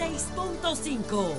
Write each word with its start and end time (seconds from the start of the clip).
96.5. 0.00 1.34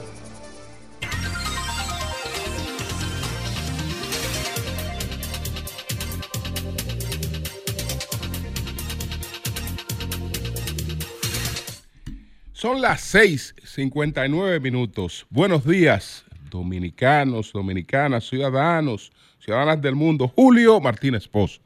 Son 12.54 12.80
las 12.80 13.02
6:59 13.02 14.60
minutos. 14.60 15.26
Buenos 15.32 15.66
días, 15.66 16.24
dominicanos, 16.52 17.52
dominicanas, 17.54 18.28
ciudadanos, 18.28 19.12
ciudadanas 19.40 19.82
del 19.82 19.96
mundo. 19.96 20.28
Julio 20.28 20.80
Martínez 20.80 21.28
Pozo. 21.28 21.62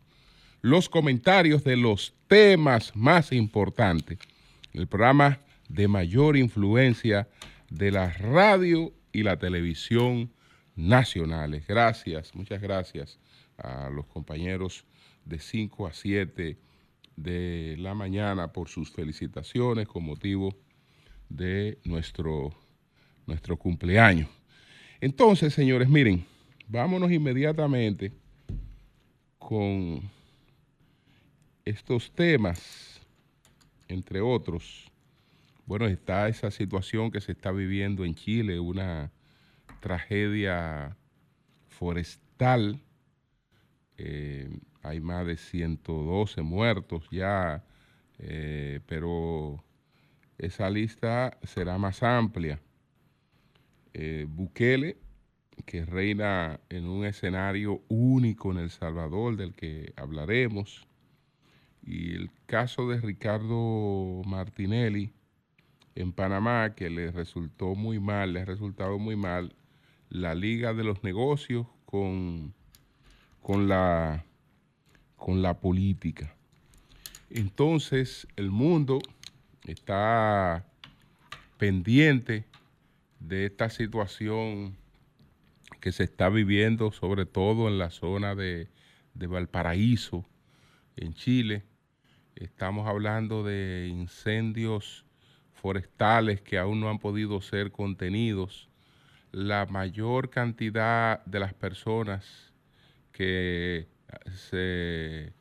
Los 0.61 0.87
comentarios 0.87 1.65
de 1.65 1.75
los 1.75 2.13
temas 2.27 2.95
más 2.95 3.33
importantes. 3.33 4.17
El 4.71 4.87
programa 4.87 5.39
de 5.75 5.89
mayor 5.89 6.37
influencia 6.37 7.27
de 7.69 7.91
la 7.91 8.09
radio 8.11 8.93
y 9.11 9.23
la 9.23 9.37
televisión 9.37 10.31
nacionales. 10.75 11.67
Gracias, 11.67 12.33
muchas 12.33 12.61
gracias 12.61 13.19
a 13.57 13.89
los 13.89 14.05
compañeros 14.05 14.85
de 15.25 15.37
5 15.37 15.87
a 15.87 15.93
7 15.93 16.57
de 17.17 17.75
la 17.77 17.93
mañana 17.93 18.53
por 18.53 18.69
sus 18.69 18.89
felicitaciones 18.89 19.87
con 19.87 20.05
motivo 20.05 20.55
de 21.27 21.77
nuestro, 21.83 22.55
nuestro 23.25 23.57
cumpleaños. 23.57 24.29
Entonces, 25.01 25.53
señores, 25.53 25.89
miren, 25.89 26.25
vámonos 26.69 27.11
inmediatamente 27.11 28.13
con 29.37 30.09
estos 31.65 32.11
temas, 32.13 33.01
entre 33.89 34.21
otros. 34.21 34.89
Bueno, 35.65 35.87
está 35.87 36.27
esa 36.27 36.51
situación 36.51 37.09
que 37.09 37.21
se 37.21 37.31
está 37.31 37.51
viviendo 37.51 38.05
en 38.05 38.13
Chile, 38.13 38.59
una 38.59 39.11
tragedia 39.79 40.95
forestal. 41.69 42.79
Eh, 43.97 44.59
hay 44.83 44.99
más 45.01 45.25
de 45.25 45.37
112 45.37 46.43
muertos 46.43 47.07
ya, 47.09 47.63
eh, 48.19 48.79
pero 48.85 49.63
esa 50.37 50.69
lista 50.69 51.39
será 51.41 51.79
más 51.79 52.03
amplia. 52.03 52.59
Eh, 53.93 54.27
Bukele, 54.29 54.97
que 55.65 55.83
reina 55.83 56.59
en 56.69 56.85
un 56.85 57.05
escenario 57.05 57.81
único 57.87 58.51
en 58.51 58.59
El 58.59 58.69
Salvador, 58.69 59.35
del 59.35 59.55
que 59.55 59.93
hablaremos, 59.95 60.87
y 61.81 62.13
el 62.13 62.29
caso 62.45 62.87
de 62.87 63.01
Ricardo 63.01 64.21
Martinelli 64.25 65.11
en 65.95 66.11
Panamá, 66.11 66.75
que 66.75 66.89
le 66.89 67.11
resultó 67.11 67.75
muy 67.75 67.99
mal, 67.99 68.33
le 68.33 68.41
ha 68.41 68.45
resultado 68.45 68.99
muy 68.99 69.15
mal 69.15 69.55
la 70.09 70.35
Liga 70.35 70.73
de 70.73 70.83
los 70.83 71.03
Negocios 71.03 71.65
con, 71.85 72.53
con, 73.41 73.67
la, 73.67 74.25
con 75.15 75.41
la 75.41 75.59
política. 75.59 76.35
Entonces, 77.29 78.27
el 78.35 78.51
mundo 78.51 78.99
está 79.65 80.65
pendiente 81.57 82.45
de 83.19 83.45
esta 83.45 83.69
situación 83.69 84.75
que 85.79 85.91
se 85.91 86.03
está 86.03 86.29
viviendo, 86.29 86.91
sobre 86.91 87.25
todo 87.25 87.67
en 87.67 87.77
la 87.77 87.89
zona 87.89 88.35
de, 88.35 88.67
Valparaíso, 89.13 90.25
en 90.97 91.13
Chile. 91.13 91.63
Estamos 92.35 92.87
hablando 92.87 93.43
de 93.43 93.87
incendios 93.89 95.04
forestales 95.65 96.41
que 96.41 96.59
aún 96.59 96.79
no 96.79 96.91
han 96.91 96.99
podido 96.99 97.41
ser 97.41 97.71
contenidos. 97.71 98.69
La 99.31 99.65
mayor 99.65 100.29
cantidad 100.29 101.25
de 101.25 101.39
las 101.39 101.55
personas 101.55 102.53
que, 103.11 103.87
se, 104.35 105.33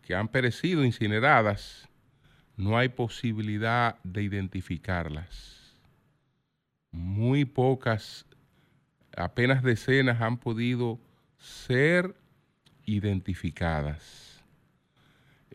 que 0.00 0.14
han 0.14 0.28
perecido 0.28 0.84
incineradas 0.84 1.88
no 2.56 2.78
hay 2.78 2.88
posibilidad 2.88 3.98
de 4.04 4.22
identificarlas. 4.22 5.76
Muy 6.92 7.44
pocas, 7.44 8.26
apenas 9.16 9.64
decenas 9.64 10.22
han 10.22 10.38
podido 10.38 11.00
ser 11.36 12.14
identificadas. 12.84 14.23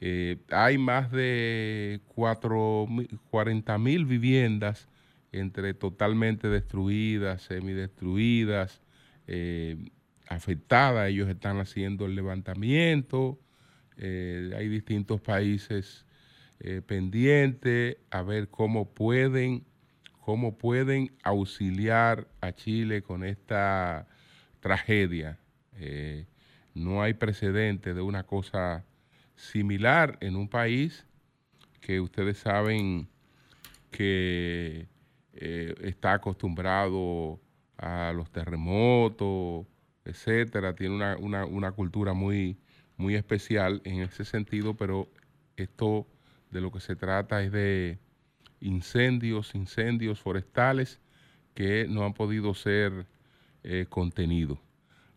Eh, 0.02 0.38
hay 0.50 0.78
más 0.78 1.12
de 1.12 2.02
40 2.08 3.78
mil 3.78 4.06
viviendas 4.06 4.88
entre 5.32 5.74
totalmente 5.74 6.48
destruidas, 6.50 7.44
semidestruidas, 7.44 8.82
eh, 9.28 9.78
afectadas. 10.28 11.10
Ellos 11.10 11.30
están 11.30 11.60
haciendo 11.60 12.06
el 12.06 12.16
levantamiento. 12.16 13.40
Eh, 13.98 14.52
hay 14.56 14.68
distintos 14.70 15.22
países 15.22 16.06
eh, 16.60 16.82
pendiente 16.86 18.00
a 18.10 18.22
ver 18.22 18.50
cómo 18.50 18.94
pueden, 18.94 19.66
cómo 20.20 20.58
pueden 20.58 21.12
auxiliar 21.24 22.28
a 22.42 22.54
Chile 22.54 23.02
con 23.02 23.24
esta 23.24 24.08
tragedia. 24.60 25.40
No 26.74 27.02
hay 27.02 27.14
precedente 27.14 27.94
de 27.94 28.02
una 28.02 28.24
cosa 28.24 28.86
similar 29.40 30.18
en 30.20 30.36
un 30.36 30.50
país 30.50 31.06
que 31.80 32.02
ustedes 32.02 32.38
saben 32.40 33.08
que 33.90 34.88
eh, 35.34 35.76
está 35.82 36.14
acostumbrado 36.14 37.40
a 37.78 38.12
los 38.14 38.30
terremotos, 38.32 39.66
etcétera, 40.04 40.76
tiene 40.76 40.96
una, 41.18 41.46
una, 41.46 41.72
cultura 41.72 42.14
muy, 42.14 42.58
muy 42.98 43.16
especial 43.16 43.82
en 43.86 44.02
ese 44.02 44.26
sentido, 44.26 44.76
pero 44.76 45.08
esto 45.56 46.06
de 46.52 46.60
lo 46.60 46.72
que 46.72 46.82
se 46.82 46.96
trata 46.98 47.42
es 47.42 47.52
de 47.54 47.98
incendios, 48.60 49.56
incendios 49.56 50.20
forestales 50.20 51.00
que 51.54 51.88
no 51.88 52.04
han 52.04 52.14
podido 52.14 52.54
ser 52.54 53.06
eh, 53.64 53.86
contenidos. 53.88 54.60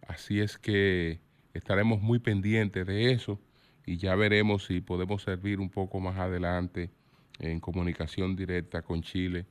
Así 0.06 0.40
es 0.40 0.58
que 0.58 1.20
estaremos 1.54 2.00
muy 2.00 2.20
pendientes 2.20 2.86
de 2.86 3.12
eso 3.12 3.40
y 3.86 3.96
ya 3.96 4.14
veremos 4.14 4.66
si 4.66 4.80
podemos 4.80 5.22
servir 5.22 5.60
un 5.60 5.70
poco 5.70 6.00
más 6.00 6.18
adelante 6.18 6.90
en 7.38 7.60
comunicación 7.60 8.36
directa 8.36 8.82
con 8.82 9.02
Chile 9.02 9.46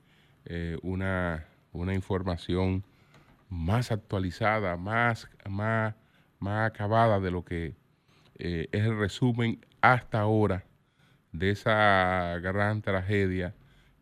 eh, 0.45 0.77
una, 0.81 1.45
información 1.93 2.83
más 3.49 3.91
actualizada, 3.91 4.77
más, 4.77 5.29
más, 5.49 5.95
más 6.39 6.69
acabada 6.69 7.19
de 7.19 7.31
lo 7.31 7.43
que 7.43 7.75
eh, 8.39 8.67
es 8.71 8.83
el 8.83 8.97
resumen 8.97 9.59
hasta 9.81 10.21
ahora 10.21 10.65
de 11.31 11.51
esa 11.51 12.39
gran 12.41 12.81
tragedia 12.81 13.53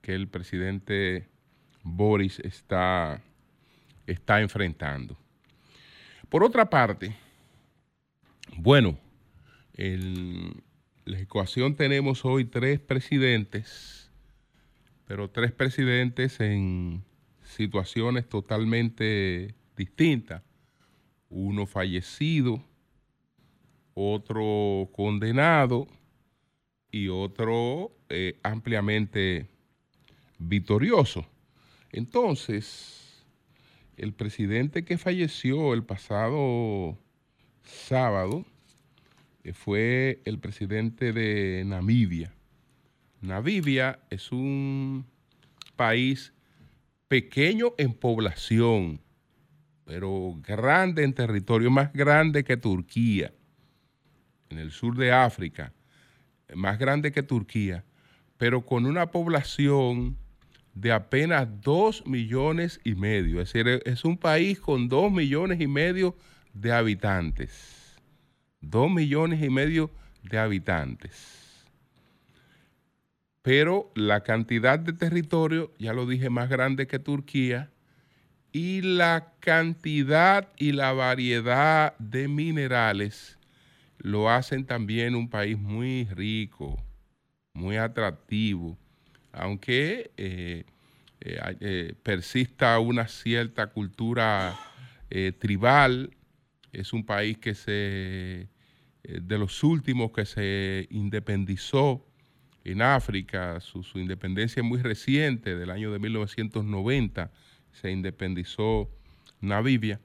que 0.01 0.13
el 0.13 0.27
presidente 0.27 1.27
Boris 1.83 2.39
está, 2.39 3.21
está 4.07 4.41
enfrentando. 4.41 5.17
Por 6.29 6.43
otra 6.43 6.69
parte, 6.69 7.15
bueno, 8.55 8.97
en 9.79 10.61
la 11.05 11.19
ecuación 11.19 11.77
tenemos 11.77 12.25
hoy 12.25 12.43
tres 12.43 12.81
presidentes, 12.81 14.11
pero 15.07 15.29
tres 15.29 15.53
presidentes 15.53 16.41
en 16.41 17.01
situaciones 17.43 18.27
totalmente 18.27 19.55
distintas. 19.77 20.43
Uno 21.29 21.65
fallecido, 21.65 22.61
otro 23.93 24.89
condenado 24.91 25.87
y 26.91 27.07
otro 27.07 27.93
eh, 28.09 28.37
ampliamente 28.43 29.47
victorioso. 30.39 31.25
Entonces, 31.93 33.23
el 33.95 34.11
presidente 34.11 34.83
que 34.83 34.97
falleció 34.97 35.73
el 35.73 35.85
pasado 35.85 36.97
sábado 37.63 38.45
fue 39.53 40.21
el 40.25 40.39
presidente 40.39 41.11
de 41.13 41.63
Namibia. 41.65 42.33
Namibia 43.21 43.99
es 44.09 44.31
un 44.31 45.05
país 45.75 46.33
pequeño 47.07 47.73
en 47.77 47.93
población, 47.93 49.01
pero 49.85 50.39
grande 50.45 51.03
en 51.03 51.13
territorio, 51.13 51.71
más 51.71 51.91
grande 51.93 52.43
que 52.43 52.57
Turquía, 52.57 53.33
en 54.49 54.59
el 54.59 54.71
sur 54.71 54.95
de 54.95 55.11
África 55.11 55.73
más 56.55 56.79
grande 56.79 57.11
que 57.11 57.23
Turquía, 57.23 57.83
pero 58.37 58.65
con 58.65 58.85
una 58.85 59.11
población 59.11 60.17
de 60.73 60.91
apenas 60.91 61.47
dos 61.61 62.05
millones 62.05 62.79
y 62.83 62.95
medio. 62.95 63.41
Es 63.41 63.51
decir, 63.53 63.81
es 63.85 64.05
un 64.05 64.17
país 64.17 64.59
con 64.59 64.87
dos 64.87 65.11
millones 65.11 65.59
y 65.59 65.67
medio 65.67 66.15
de 66.53 66.71
habitantes. 66.71 67.78
Dos 68.61 68.91
millones 68.91 69.41
y 69.43 69.49
medio 69.49 69.89
de 70.23 70.37
habitantes. 70.37 71.39
pero 73.41 73.91
la 73.95 74.21
cantidad 74.21 74.77
de 74.77 74.93
territorio, 74.93 75.71
ya 75.79 75.93
lo 75.93 76.05
dije, 76.05 76.29
más 76.29 76.49
grande 76.49 76.87
que 76.87 76.99
Turquía, 76.99 77.71
y 78.51 78.81
la 78.81 79.33
cantidad 79.39 80.49
y 80.57 80.71
la 80.71 80.91
variedad 80.93 81.97
de 81.99 82.27
minerales 82.27 83.37
lo 83.97 84.29
hacen 84.29 84.65
también 84.65 85.15
un 85.15 85.29
país 85.29 85.57
muy 85.57 86.05
rico, 86.05 86.81
muy 87.53 87.77
atractivo, 87.77 88.77
aunque 89.31 90.11
eh, 90.17 90.63
eh, 91.21 91.55
eh, 91.59 91.93
persista 92.03 92.77
una 92.79 93.07
cierta 93.07 93.67
cultura 93.67 94.57
tribal, 95.39 96.11
es 96.71 96.93
un 96.93 97.05
país 97.05 97.37
que 97.37 97.55
se, 97.55 98.49
de 99.03 99.37
los 99.37 99.63
últimos 99.63 100.11
que 100.11 100.25
se 100.25 100.87
independizó 100.91 102.05
en 102.63 102.81
África, 102.81 103.59
su, 103.61 103.83
independencia 103.95 104.61
es 104.61 104.65
muy 104.65 104.81
reciente, 104.81 105.55
del 105.55 105.71
año 105.71 105.91
de 105.91 105.99
1990, 105.99 107.31
se 107.71 107.91
independizó 107.91 108.89
Namibia. 109.41 109.99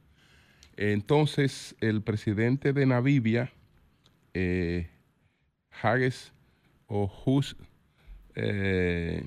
Entonces, 0.76 1.76
el 1.80 2.02
presidente 2.02 2.72
de 2.72 2.86
Namibia, 2.86 3.52
eh, 4.32 4.88
Hages 5.82 6.32
o 6.86 7.12
Hus, 7.24 7.56
eh, 8.34 9.24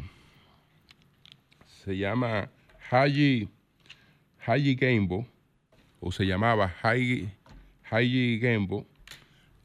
se 1.83 1.97
llama 1.97 2.49
Haji, 2.89 3.49
Haji 4.45 4.75
o 5.99 6.11
se 6.11 6.25
llamaba 6.25 6.73
Haji 6.81 8.39
Gembo, 8.39 8.85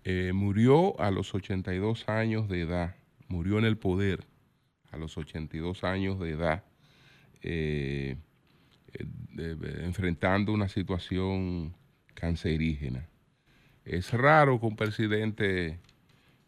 eh, 0.04 0.32
murió 0.32 1.00
a 1.00 1.10
los 1.10 1.34
82 1.34 2.08
años 2.08 2.48
de 2.48 2.62
edad, 2.62 2.96
murió 3.28 3.58
en 3.58 3.64
el 3.64 3.76
poder 3.76 4.24
a 4.90 4.96
los 4.96 5.16
82 5.16 5.84
años 5.84 6.18
de 6.20 6.30
edad. 6.30 6.64
Eh, 7.42 8.16
enfrentando 9.82 10.52
una 10.52 10.68
situación 10.68 11.74
cancerígena. 12.14 13.08
Es 13.84 14.12
raro 14.12 14.60
que 14.60 14.66
un 14.66 14.76
presidente 14.76 15.78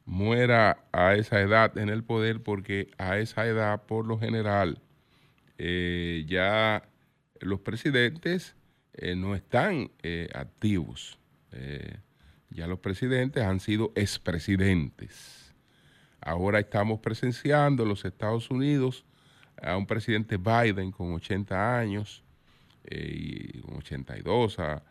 muera 0.05 0.85
a 0.93 1.15
esa 1.15 1.41
edad 1.41 1.77
en 1.79 1.89
el 1.89 2.05
poder 2.05 2.43
porque 2.43 2.91
a 2.99 3.19
esa 3.19 3.47
edad, 3.47 3.83
por 3.87 4.07
lo 4.07 4.19
general, 4.19 4.79
eh, 5.59 6.25
ya 6.29 6.87
los 7.41 7.61
presidentes 7.61 8.55
eh, 8.95 9.15
no 9.17 9.35
están 9.35 9.91
eh, 10.03 10.29
activos. 10.35 11.19
ya 12.51 12.67
los 12.67 12.79
presidentes 12.81 13.43
han 13.45 13.61
sido 13.61 13.93
expresidentes. 13.95 15.45
Ahora 16.21 16.59
estamos 16.59 17.01
presenciando 17.01 17.83
en 17.83 17.91
los 17.91 18.05
Estados 18.05 18.51
Unidos 18.51 19.05
a 19.63 19.77
un 19.77 19.87
presidente 19.87 20.37
Biden 20.37 20.91
con 20.91 21.13
80 21.13 21.79
años, 21.79 22.23
eh, 22.85 23.63
82, 23.77 24.59
a, 24.59 24.83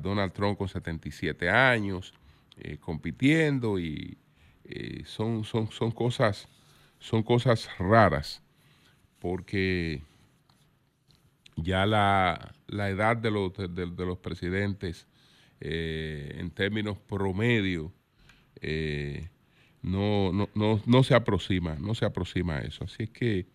Donald 0.00 0.32
Trump 0.32 0.58
con 0.58 0.68
77 0.68 1.48
años, 1.48 2.12
eh, 2.58 2.76
compitiendo 2.78 3.78
y 3.78 4.18
eh, 4.64 5.02
son, 5.06 5.42
son, 5.42 5.70
son, 5.70 5.90
cosas, 5.90 6.48
son 6.98 7.22
cosas 7.22 7.68
raras 7.78 8.42
porque 9.18 10.02
ya 11.56 11.86
la, 11.86 12.54
edad 12.68 13.16
de 13.16 13.30
los, 13.30 13.52
de, 13.54 13.86
los 13.86 14.18
presidentes 14.18 15.06
eh, 15.60 16.36
en 16.38 16.50
términos 16.50 16.98
promedio 16.98 17.92
no, 19.84 20.32
no, 20.32 20.48
no, 20.54 20.80
no, 20.86 21.04
se 21.04 21.14
aproxima, 21.14 21.76
no 21.76 21.94
se 21.94 22.06
aproxima 22.06 22.56
a 22.56 22.60
eso. 22.62 22.84
Así 22.84 23.04
es 23.04 23.10
que 23.10 23.46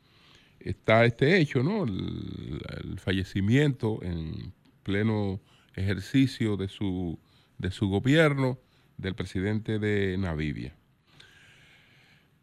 está 0.60 1.04
este 1.06 1.40
hecho, 1.40 1.64
¿no? 1.64 1.84
El, 1.84 3.00
fallecimiento 3.00 4.00
en 4.04 4.54
pleno 4.84 5.42
ejercicio 5.76 6.56
de 6.58 6.68
su, 6.68 7.18
de 7.58 7.72
su 7.72 7.88
gobierno 7.88 8.60
del 8.98 9.16
presidente 9.16 9.80
de 9.80 10.18
Namibia. 10.18 10.76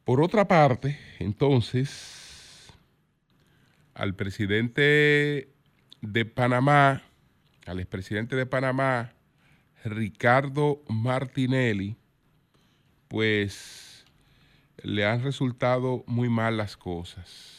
Por 0.04 0.20
otra 0.20 0.48
parte, 0.48 0.98
entonces, 1.18 2.25
al 3.96 4.14
presidente 4.14 5.52
de 6.00 6.24
Panamá, 6.24 7.02
al 7.66 7.80
expresidente 7.80 8.36
de 8.36 8.46
Panamá, 8.46 9.12
Ricardo 9.84 10.82
Martinelli, 10.88 11.96
pues 13.08 14.04
le 14.82 15.04
han 15.04 15.22
resultado 15.22 16.04
muy 16.06 16.28
mal 16.28 16.56
las 16.56 16.76
cosas 16.76 17.56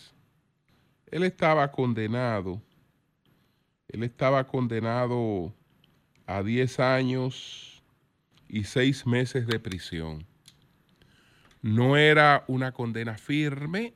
él 1.12 1.24
estaba 1.24 1.72
condenado, 1.72 2.62
él 3.88 4.04
estaba 4.04 4.46
condenado 4.46 5.54
a 6.26 6.44
10 6.44 6.80
años 6.80 7.82
y 8.50 8.66
6 8.66 9.06
meses 9.08 9.48
de 9.48 9.60
prisión. 9.60 10.26
No 11.62 11.98
era 11.98 12.44
una 12.48 12.72
condena 12.72 13.18
firme, 13.18 13.94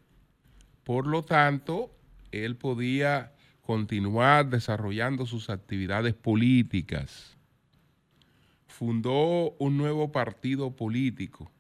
por 0.84 1.06
lo 1.06 1.24
tanto, 1.24 1.92
él 2.32 2.56
podía 2.56 3.34
continuar 3.62 4.50
desarrollando 4.50 5.26
sus 5.26 5.50
actividades 5.50 6.14
políticas. 6.14 7.38
Fundó 8.68 9.52
un 9.60 9.78
nuevo 9.78 10.12
partido 10.12 10.76
político. 10.76 11.52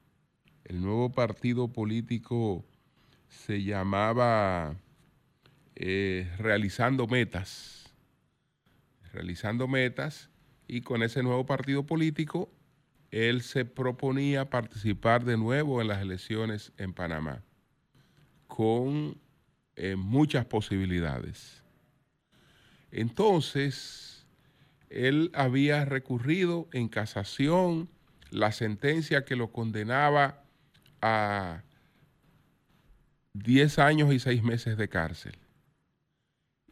El 0.64 0.82
nuevo 0.82 1.12
partido 1.12 1.68
político 1.68 2.66
se 3.28 3.64
llamaba 3.64 4.76
eh, 5.76 6.30
realizando 6.38 7.08
metas, 7.08 7.94
realizando 9.14 9.68
metas, 9.68 10.30
y 10.68 10.82
con 10.82 11.04
ese 11.04 11.22
nuevo 11.22 11.46
partido 11.46 11.86
político, 11.86 12.50
él 13.12 13.42
se 13.42 13.66
proponía 13.66 14.50
participar 14.50 15.26
de 15.26 15.36
nuevo 15.38 15.82
en 15.82 15.90
las 15.90 16.02
elecciones 16.02 16.72
en 16.78 16.94
Panamá, 16.94 17.44
con 18.48 19.18
eh, 19.76 19.96
muchas 19.96 20.46
posibilidades. 20.46 21.64
Entonces, 22.92 24.26
él 24.90 25.32
había 25.34 25.86
recurrido 25.86 26.68
en 26.74 26.88
casación 26.90 27.90
la 28.30 28.52
sentencia 28.52 29.26
que 29.26 29.36
lo 29.36 29.52
condenaba 29.52 30.44
a 31.02 31.64
10 33.34 33.80
años 33.80 34.14
y 34.14 34.20
6 34.20 34.44
meses 34.44 34.78
de 34.78 34.90
cárcel 34.90 35.38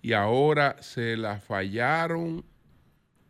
y 0.01 0.13
ahora 0.13 0.82
se 0.82 1.18
la 1.18 1.39
fallaron 1.39 2.46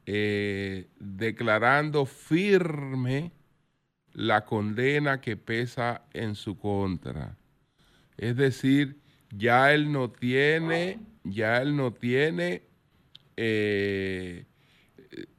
eh, 0.05 0.87
declarando 0.99 2.05
firme 2.05 3.31
la 4.13 4.45
condena 4.45 5.21
que 5.21 5.37
pesa 5.37 6.03
en 6.13 6.35
su 6.35 6.57
contra. 6.57 7.37
Es 8.17 8.35
decir, 8.35 8.98
ya 9.31 9.73
él 9.73 9.91
no 9.91 10.09
tiene, 10.09 10.99
ya 11.23 11.61
él 11.61 11.75
no 11.75 11.93
tiene 11.93 12.63
eh, 13.37 14.45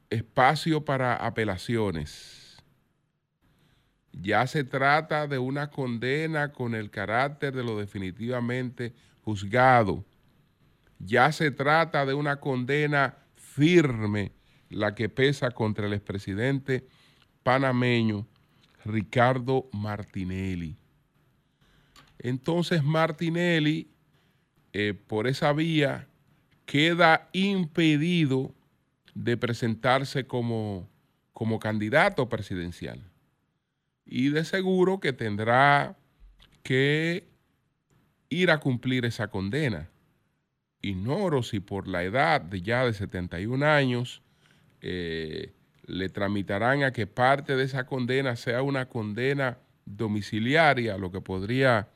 espacio 0.09 0.85
para 0.85 1.15
apelaciones. 1.15 2.57
Ya 4.13 4.45
se 4.47 4.63
trata 4.63 5.27
de 5.27 5.39
una 5.39 5.69
condena 5.69 6.51
con 6.51 6.75
el 6.75 6.89
carácter 6.91 7.55
de 7.55 7.63
lo 7.63 7.79
definitivamente 7.79 8.93
juzgado 9.21 10.05
ya 11.05 11.31
se 11.31 11.51
trata 11.51 12.05
de 12.05 12.13
una 12.13 12.39
condena 12.39 13.17
firme 13.35 14.33
la 14.69 14.95
que 14.95 15.09
pesa 15.09 15.51
contra 15.51 15.87
el 15.87 15.93
expresidente 15.93 16.87
panameño 17.43 18.27
Ricardo 18.85 19.69
Martinelli. 19.73 20.77
Entonces 22.23 22.83
Martinelli, 22.83 23.87
eh, 24.73 24.93
por 24.93 25.27
esa 25.27 25.53
vía, 25.53 26.07
queda 26.65 27.29
impedido 27.33 28.53
de 29.15 29.37
presentarse 29.37 30.25
como, 30.27 30.87
como 31.33 31.59
candidato 31.59 32.29
presidencial. 32.29 33.01
Y 34.05 34.29
de 34.29 34.45
seguro 34.45 34.99
que 34.99 35.13
tendrá 35.13 35.97
que 36.61 37.27
ir 38.29 38.51
a 38.51 38.59
cumplir 38.59 39.05
esa 39.05 39.29
condena. 39.29 39.89
Ignoro 40.81 41.41
si 41.41 41.59
por 41.59 41.87
la 41.87 42.03
edad 42.03 42.39
de 42.39 42.61
ya 42.61 42.85
de 42.85 42.93
71 42.93 43.65
años 43.65 44.21
eh, 44.81 45.53
le 45.87 46.09
tramitarán 46.09 46.83
a 46.83 46.93
que 46.93 47.07
parte 47.07 47.55
de 47.55 47.63
esa 47.63 47.85
condena 47.87 48.35
sea 48.35 48.61
una 48.61 48.87
condena 48.87 49.57
domiciliaria, 49.85 50.97
lo 50.97 51.11
que 51.11 51.21
podría, 51.21 51.89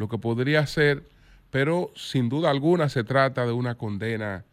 lo 0.00 0.08
que 0.08 0.16
podría 0.16 0.66
ser, 0.66 1.06
pero 1.50 1.92
sin 1.94 2.30
duda 2.30 2.48
alguna 2.48 2.88
se 2.88 3.04
trata 3.04 3.44
de 3.44 3.52
una 3.52 3.74
condena 3.74 4.46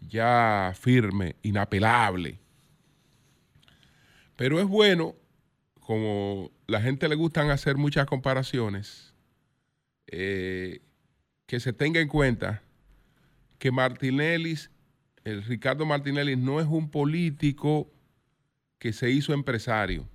ya 0.00 0.72
firme, 0.80 1.36
inapelable. 1.42 2.38
Pero 4.34 4.58
es 4.60 4.66
bueno, 4.66 5.14
como 5.78 6.50
la 6.66 6.80
gente 6.80 7.06
le 7.06 7.16
gustan 7.16 7.50
hacer 7.50 7.76
muchas 7.76 8.06
comparaciones, 8.06 9.12
eh, 10.06 10.80
que 11.44 11.60
se 11.60 11.74
tenga 11.74 12.00
en 12.00 12.08
cuenta 12.08 12.62
que 13.58 13.70
Martinelli, 13.70 14.56
el 15.24 15.44
Ricardo 15.44 15.84
Martinelli 15.84 16.34
no 16.34 16.60
es 16.60 16.66
un 16.66 16.90
político 16.90 17.92
que 18.78 18.94
se 18.94 19.10
hizo 19.10 19.34
empresario. 19.34 20.08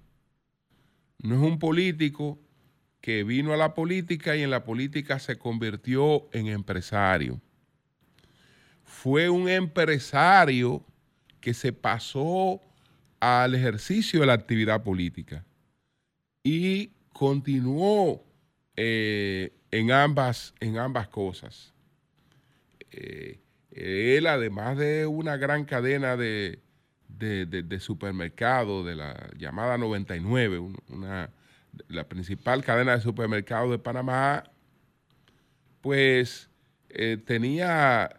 No 1.19 1.35
es 1.35 1.41
un 1.41 1.59
político 1.59 2.39
que 3.01 3.23
vino 3.23 3.53
a 3.53 3.57
la 3.57 3.73
política 3.73 4.35
y 4.35 4.43
en 4.43 4.49
la 4.49 4.63
política 4.63 5.19
se 5.19 5.37
convirtió 5.37 6.29
en 6.33 6.47
empresario. 6.47 7.39
Fue 8.83 9.29
un 9.29 9.47
empresario 9.47 10.85
que 11.39 11.53
se 11.53 11.71
pasó 11.71 12.61
al 13.19 13.55
ejercicio 13.55 14.21
de 14.21 14.25
la 14.25 14.33
actividad 14.33 14.83
política 14.83 15.45
y 16.43 16.91
continuó 17.13 18.25
eh, 18.75 19.53
en, 19.71 19.91
ambas, 19.91 20.53
en 20.59 20.77
ambas 20.77 21.07
cosas. 21.07 21.73
Eh, 22.91 23.39
él, 23.71 24.27
además 24.27 24.77
de 24.77 25.05
una 25.05 25.37
gran 25.37 25.65
cadena 25.65 26.17
de, 26.17 26.59
de, 27.07 27.79
supermercados, 27.79 28.85
de 28.85 28.95
la 28.95 29.29
llamada 29.37 29.77
99, 29.77 30.59
una, 30.89 31.29
la 31.87 32.07
principal 32.07 32.63
cadena 32.63 32.95
de 32.95 33.01
supermercados 33.01 33.71
de 33.71 33.79
Panamá, 33.79 34.43
pues 35.81 36.49
eh, 36.89 37.17
tenía 37.25 38.09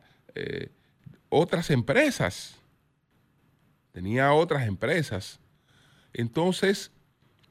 otras 1.29 1.71
empresas 1.71 2.61
tenía 3.93 4.33
otras 4.33 4.67
empresas. 4.67 5.41
Entonces, 6.13 6.93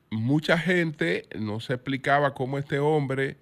mucha 0.10 0.58
gente 0.58 1.28
no 1.38 1.60
se 1.60 1.74
explicaba 1.74 2.34
cómo 2.34 2.58
este 2.58 2.80
hombre, 2.80 3.38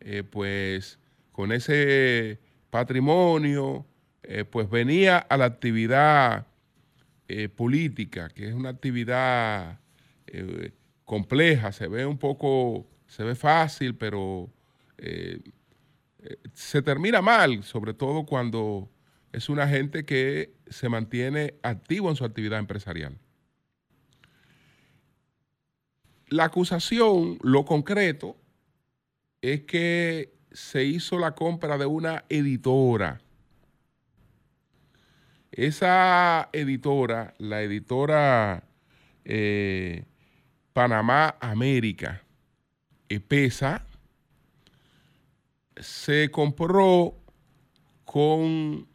eh, 0.00 0.22
pues 0.22 0.98
con 1.32 1.52
ese 1.52 2.38
patrimonio, 2.70 3.86
eh, 4.22 4.44
pues 4.44 4.68
venía 4.70 5.18
a 5.18 5.36
la 5.36 5.46
actividad 5.46 6.46
eh, 7.28 7.48
política, 7.48 8.28
que 8.28 8.48
es 8.48 8.54
una 8.54 8.70
actividad 8.70 9.78
compleja, 11.10 11.72
se 11.72 11.88
ve 11.88 12.06
un 12.06 12.18
poco, 12.18 12.86
se 13.08 13.24
ve 13.24 13.34
fácil, 13.34 13.96
pero 13.96 14.48
se 16.52 16.82
termina 16.82 17.20
mal, 17.20 17.64
sobre 17.64 17.94
todo 17.94 18.24
cuando 18.24 18.88
es 19.32 19.48
una 19.48 19.66
gente 19.66 20.04
que 20.04 20.54
se 20.68 20.88
mantiene 20.88 21.54
activo 21.64 22.10
en 22.10 22.14
su 22.14 22.24
actividad 22.24 22.60
empresarial. 22.60 23.18
La 26.28 26.44
acusación, 26.44 27.38
lo 27.42 27.64
concreto, 27.64 28.36
es 29.42 29.62
que 29.62 30.32
se 30.52 30.84
hizo 30.84 31.18
la 31.18 31.34
compra 31.34 31.76
de 31.76 31.86
una 31.86 32.24
editora. 32.28 33.20
Esa 35.50 36.50
editora, 36.52 37.34
la 37.38 37.62
editora 37.62 38.62
eh, 39.24 40.04
Panamá 40.80 41.36
América, 41.40 42.22
EPESA, 43.10 43.84
se 45.76 46.30
compró 46.30 47.18
con 48.06 48.88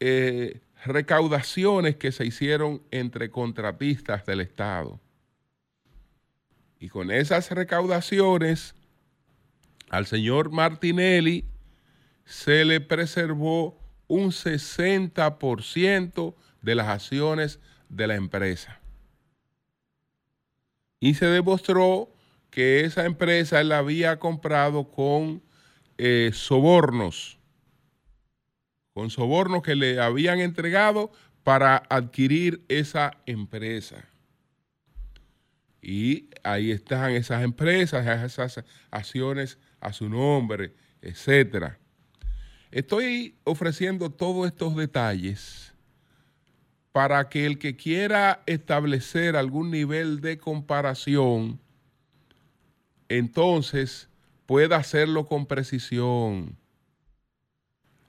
eh, 0.00 0.60
recaudaciones 0.84 1.94
que 1.94 2.10
se 2.10 2.26
hicieron 2.26 2.82
entre 2.90 3.30
contratistas 3.30 4.26
del 4.26 4.40
Estado. 4.40 4.98
Y 6.80 6.88
con 6.88 7.12
esas 7.12 7.52
recaudaciones 7.52 8.74
al 9.88 10.06
señor 10.06 10.50
Martinelli 10.50 11.44
se 12.24 12.64
le 12.64 12.80
preservó 12.80 13.78
un 14.08 14.32
60% 14.32 16.34
de 16.62 16.74
las 16.74 16.88
acciones 16.88 17.60
de 17.88 18.08
la 18.08 18.16
empresa. 18.16 18.80
Y 21.00 21.14
se 21.14 21.26
demostró 21.26 22.08
que 22.50 22.80
esa 22.80 23.04
empresa 23.04 23.62
la 23.64 23.78
había 23.78 24.18
comprado 24.18 24.90
con 24.90 25.42
eh, 25.98 26.30
sobornos 26.32 27.36
con 28.96 29.10
sobornos 29.10 29.62
que 29.62 29.74
le 29.74 30.00
habían 30.00 30.40
entregado 30.40 31.12
para 31.42 31.82
adquirir 31.90 32.64
esa 32.66 33.18
empresa. 33.26 34.08
Y 35.82 36.30
ahí 36.42 36.70
están 36.70 37.12
esas 37.12 37.44
empresas, 37.44 38.06
esas 38.06 38.64
acciones 38.90 39.58
a 39.80 39.92
su 39.92 40.08
nombre, 40.08 40.72
etcétera. 41.02 41.78
Estoy 42.70 43.36
ofreciendo 43.44 44.08
todos 44.08 44.46
estos 44.46 44.74
detalles 44.74 45.74
para 46.96 47.28
que 47.28 47.44
el 47.44 47.58
que 47.58 47.76
quiera 47.76 48.42
establecer 48.46 49.36
algún 49.36 49.70
nivel 49.70 50.22
de 50.22 50.38
comparación, 50.38 51.60
entonces 53.10 54.08
pueda 54.46 54.76
hacerlo 54.76 55.26
con 55.26 55.44
precisión 55.44 56.56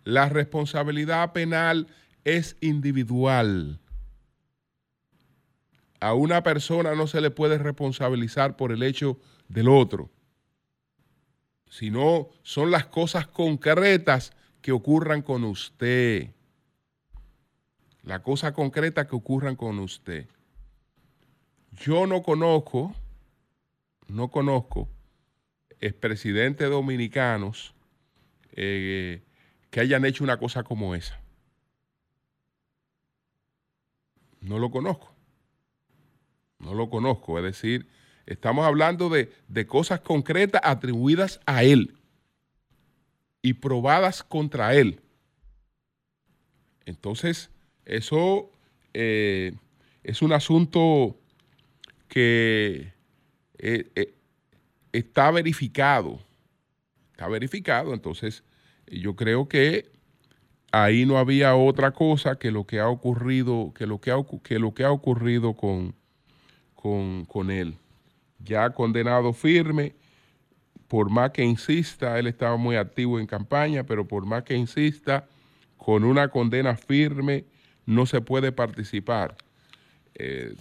la 0.05 0.29
responsabilidad 0.29 1.33
penal 1.33 1.87
es 2.23 2.55
individual. 2.61 3.77
A 5.99 6.13
una 6.13 6.41
persona 6.41 6.95
no 6.95 7.07
se 7.07 7.19
le 7.19 7.29
puede 7.29 7.57
responsabilizar 7.57 8.55
por 8.55 8.71
el 8.71 8.83
hecho 8.83 9.19
del 9.49 9.67
otro, 9.67 10.09
sino 11.69 12.29
son 12.41 12.71
las 12.71 12.85
cosas 12.85 13.27
concretas 13.27 14.31
que 14.61 14.71
ocurran 14.71 15.21
con 15.21 15.43
usted. 15.43 16.36
La 18.07 18.23
cosa 18.23 18.53
concreta 18.53 19.05
que 19.05 19.17
ocurran 19.17 19.57
con 19.57 19.79
usted. 19.79 20.27
Yo 21.73 22.07
no 22.07 22.23
conozco, 22.23 22.95
no 24.07 24.31
conozco 24.31 24.87
expresidentes 25.81 26.69
dominicanos 26.69 27.75
eh, 28.53 29.25
que 29.69 29.81
hayan 29.81 30.05
hecho 30.05 30.23
una 30.23 30.37
cosa 30.37 30.63
como 30.63 30.95
esa. 30.95 31.19
No 34.39 34.57
lo 34.57 34.71
conozco. 34.71 35.13
No 36.59 36.75
lo 36.75 36.89
conozco. 36.89 37.37
Es 37.39 37.43
decir, 37.43 37.89
estamos 38.25 38.65
hablando 38.65 39.09
de, 39.09 39.67
cosas 39.67 39.99
concretas 39.99 40.61
atribuidas 40.63 41.41
a 41.45 41.65
él 41.65 41.97
y 43.41 43.55
probadas 43.55 44.23
contra 44.23 44.75
él. 44.75 45.01
Entonces, 46.85 47.51
eso 47.87 48.51
eh, 48.93 49.53
es 50.03 50.21
un 50.21 50.33
asunto 50.33 51.17
que 52.09 52.93
eh, 53.57 53.89
eh, 53.95 54.13
está 54.91 55.31
verificado. 55.31 56.19
Está 57.11 57.27
verificado, 57.29 57.93
entonces 57.93 58.43
yo 58.87 59.15
creo 59.15 59.47
que 59.47 59.89
ahí 60.71 61.05
no 61.05 61.17
había 61.17 61.55
otra 61.55 61.91
cosa 61.91 62.37
que 62.37 62.51
lo 62.51 62.65
que 62.65 62.79
ha 62.79 62.89
ocurrido, 62.89 63.73
que 63.73 63.87
lo 63.87 63.99
que 63.99 64.11
ha, 64.11 64.17
ocurrido 64.91 65.55
con, 65.55 65.95
con, 66.75 67.51
él. 67.51 67.77
Ya 68.39 68.69
condenado 68.71 69.33
firme, 69.33 69.95
por 70.87 71.09
más 71.09 71.31
que 71.31 71.43
insista, 71.43 72.19
él 72.19 72.27
estaba 72.27 72.57
muy 72.57 72.75
activo 72.75 73.19
en 73.19 73.25
campaña, 73.25 73.83
pero 73.85 74.07
por 74.07 74.25
más 74.25 74.43
que 74.43 74.55
insista, 74.55 75.27
con 75.77 76.03
una 76.03 76.27
condena 76.29 76.75
firme 76.75 77.45
no 77.87 78.05
se 78.05 78.21
puede 78.21 78.51
participar. 78.51 79.35
Eh, 80.13 80.53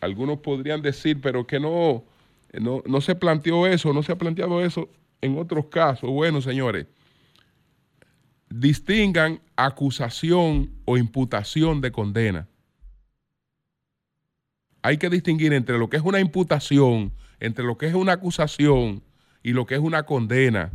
algunos 0.00 0.38
podrían 0.38 0.80
decir, 0.80 1.20
pero 1.20 1.46
que 1.46 1.60
no, 1.60 2.04
no, 2.54 2.82
no 2.86 3.00
se 3.02 3.14
planteó 3.14 3.66
eso, 3.66 3.92
no 3.92 4.02
se 4.02 4.12
ha 4.12 4.16
planteado 4.16 4.64
eso 4.64 4.88
en 5.20 5.36
otros 5.36 5.66
casos. 5.66 6.08
Bueno, 6.08 6.40
señores, 6.40 6.86
distingan 8.48 9.40
acusación 9.56 10.70
o 10.84 10.96
imputación 10.96 11.80
de 11.80 11.92
condena. 11.92 12.46
Hay 14.82 14.98
que 14.98 15.10
distinguir 15.10 15.52
entre 15.52 15.78
lo 15.78 15.90
que 15.90 15.96
es 15.96 16.02
una 16.04 16.20
imputación, 16.20 17.12
entre 17.40 17.64
lo 17.64 17.76
que 17.76 17.86
es 17.86 17.94
una 17.94 18.12
acusación 18.12 19.02
y 19.42 19.52
lo 19.52 19.66
que 19.66 19.74
es 19.74 19.80
una 19.80 20.04
condena. 20.04 20.70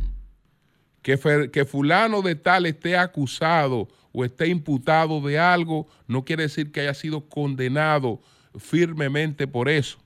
Que, 1.00 1.18
que 1.50 1.64
fulano 1.64 2.22
de 2.22 2.36
tal 2.36 2.66
esté 2.66 2.96
acusado 2.96 3.88
o 4.12 4.24
esté 4.24 4.48
imputado 4.48 5.20
de 5.20 5.38
algo 5.38 5.86
no 6.06 6.24
quiere 6.24 6.44
decir 6.44 6.70
que 6.70 6.80
haya 6.80 6.94
sido 6.94 7.28
condenado 7.28 8.20
firmemente 8.58 9.46
por 9.46 9.68
eso. 9.68 9.98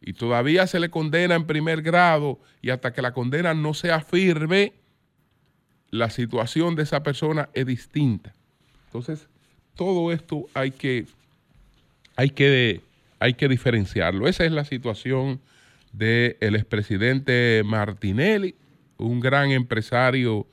Y 0.00 0.14
todavía 0.14 0.66
se 0.66 0.80
le 0.80 0.90
condena 0.90 1.34
en 1.34 1.46
primer 1.46 1.82
grado 1.82 2.40
y 2.60 2.70
hasta 2.70 2.92
que 2.92 3.02
la 3.02 3.12
condena 3.12 3.54
no 3.54 3.74
sea 3.74 4.00
firme, 4.00 4.72
la 5.90 6.10
situación 6.10 6.74
de 6.74 6.84
esa 6.84 7.02
persona 7.02 7.48
es 7.54 7.66
distinta. 7.66 8.34
Entonces, 8.86 9.28
todo 9.74 10.12
esto 10.12 10.46
hay 10.54 10.70
que, 10.70 11.06
hay 12.16 12.30
que, 12.30 12.80
hay 13.18 13.34
que 13.34 13.48
diferenciarlo. 13.48 14.26
Esa 14.26 14.44
es 14.44 14.52
la 14.52 14.64
situación 14.64 15.40
del 15.92 16.56
expresidente 16.56 17.62
Martinelli. 17.64 18.54
un 18.98 19.20
gran 19.20 19.50
empresario 19.50 20.46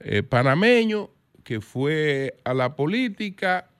eh, 0.00 0.22
panameño 0.22 1.10
que 1.44 1.60
fue 1.60 2.36
a 2.44 2.54
la 2.54 2.74
política, 2.74 3.70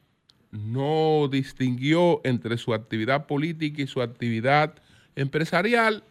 no 0.53 1.29
distinguió 1.29 2.21
entre 2.25 2.59
su 2.59 2.75
actividad 2.75 3.27
política 3.27 3.83
y 3.83 3.87
su 3.87 4.03
actividad 4.03 4.75
empresarial 5.17 6.05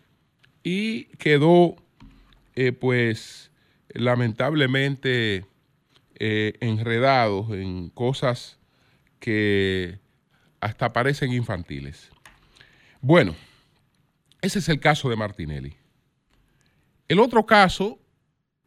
y 0.64 1.06
quedó, 1.18 1.76
eh, 2.56 2.74
pues, 2.74 3.52
lamentablemente 3.90 5.46
eh, 6.16 6.54
enredado 6.60 7.54
en 7.56 7.90
cosas 7.90 8.58
que 9.20 10.00
hasta 10.60 10.92
parecen 10.92 11.32
infantiles. 11.32 12.10
Bueno, 13.02 13.36
ese 14.42 14.60
es 14.60 14.70
el 14.70 14.80
caso 14.80 15.10
de 15.10 15.16
Martinelli. 15.16 15.76
El 17.08 17.20
otro 17.20 17.46
caso 17.46 18.00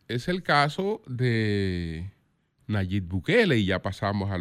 es 0.08 0.28
el 0.28 0.42
caso 0.42 1.02
de 1.06 2.10
Nayib 2.66 3.04
Bukele 3.04 3.58
y 3.58 3.66
ya 3.66 3.80
pasamos 3.80 4.30
a 4.30 4.38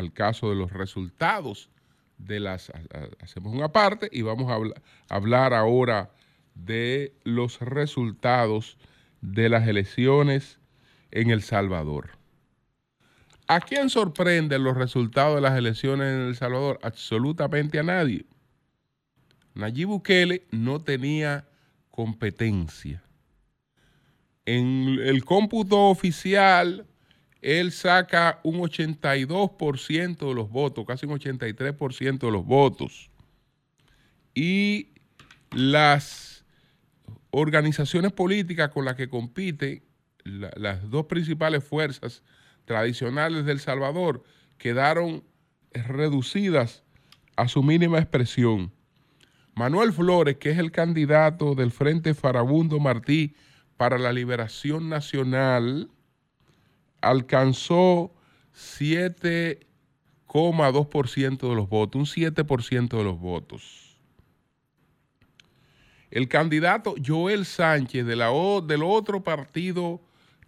al 0.00 0.12
caso 0.12 0.50
de 0.50 0.56
los 0.56 0.72
resultados 0.72 1.70
de 2.18 2.40
las... 2.40 2.72
Hacemos 3.20 3.54
una 3.54 3.72
parte 3.72 4.08
y 4.12 4.22
vamos 4.22 4.50
a 4.50 5.14
hablar 5.14 5.54
ahora 5.54 6.10
de 6.54 7.14
los 7.24 7.60
resultados 7.60 8.78
de 9.20 9.48
las 9.48 9.66
elecciones 9.66 10.58
en 11.10 11.30
El 11.30 11.42
Salvador. 11.42 12.10
¿A 13.48 13.60
quién 13.60 13.90
sorprenden 13.90 14.64
los 14.64 14.76
resultados 14.76 15.36
de 15.36 15.40
las 15.40 15.56
elecciones 15.56 16.12
en 16.12 16.28
El 16.28 16.36
Salvador? 16.36 16.78
Absolutamente 16.82 17.78
a 17.78 17.82
nadie. 17.82 18.26
Nayib 19.54 19.88
Bukele 19.88 20.46
no 20.50 20.80
tenía 20.80 21.48
competencia. 21.90 23.02
En 24.44 24.98
el 25.02 25.24
cómputo 25.24 25.88
oficial, 25.88 26.86
él 27.46 27.70
saca 27.70 28.40
un 28.42 28.56
82% 28.56 30.28
de 30.28 30.34
los 30.34 30.50
votos, 30.50 30.84
casi 30.84 31.06
un 31.06 31.16
83% 31.16 32.18
de 32.18 32.30
los 32.32 32.44
votos. 32.44 33.08
Y 34.34 34.88
las 35.52 36.44
organizaciones 37.30 38.10
políticas 38.10 38.70
con 38.70 38.84
las 38.84 38.96
que 38.96 39.08
compite, 39.08 39.84
las 40.24 40.90
dos 40.90 41.06
principales 41.06 41.62
fuerzas 41.62 42.24
tradicionales 42.64 43.44
del 43.44 43.60
Salvador 43.60 44.24
quedaron 44.58 45.22
reducidas 45.72 46.82
a 47.36 47.46
su 47.46 47.62
mínima 47.62 47.98
expresión. 48.00 48.72
Manuel 49.54 49.92
Flores, 49.92 50.38
que 50.38 50.50
es 50.50 50.58
el 50.58 50.72
candidato 50.72 51.54
del 51.54 51.70
Frente 51.70 52.12
Farabundo 52.12 52.80
Martí 52.80 53.36
para 53.76 53.98
la 53.98 54.12
Liberación 54.12 54.88
Nacional, 54.88 55.90
alcanzó 57.10 58.14
7,2% 58.54 61.48
de 61.48 61.54
los 61.54 61.68
votos, 61.68 62.00
un 62.00 62.06
7% 62.06 62.96
de 62.96 63.04
los 63.04 63.18
votos. 63.18 63.98
El 66.10 66.28
candidato 66.28 66.94
Joel 67.04 67.44
Sánchez 67.44 68.06
del 68.06 68.22
otro 68.22 69.22
partido 69.22 70.00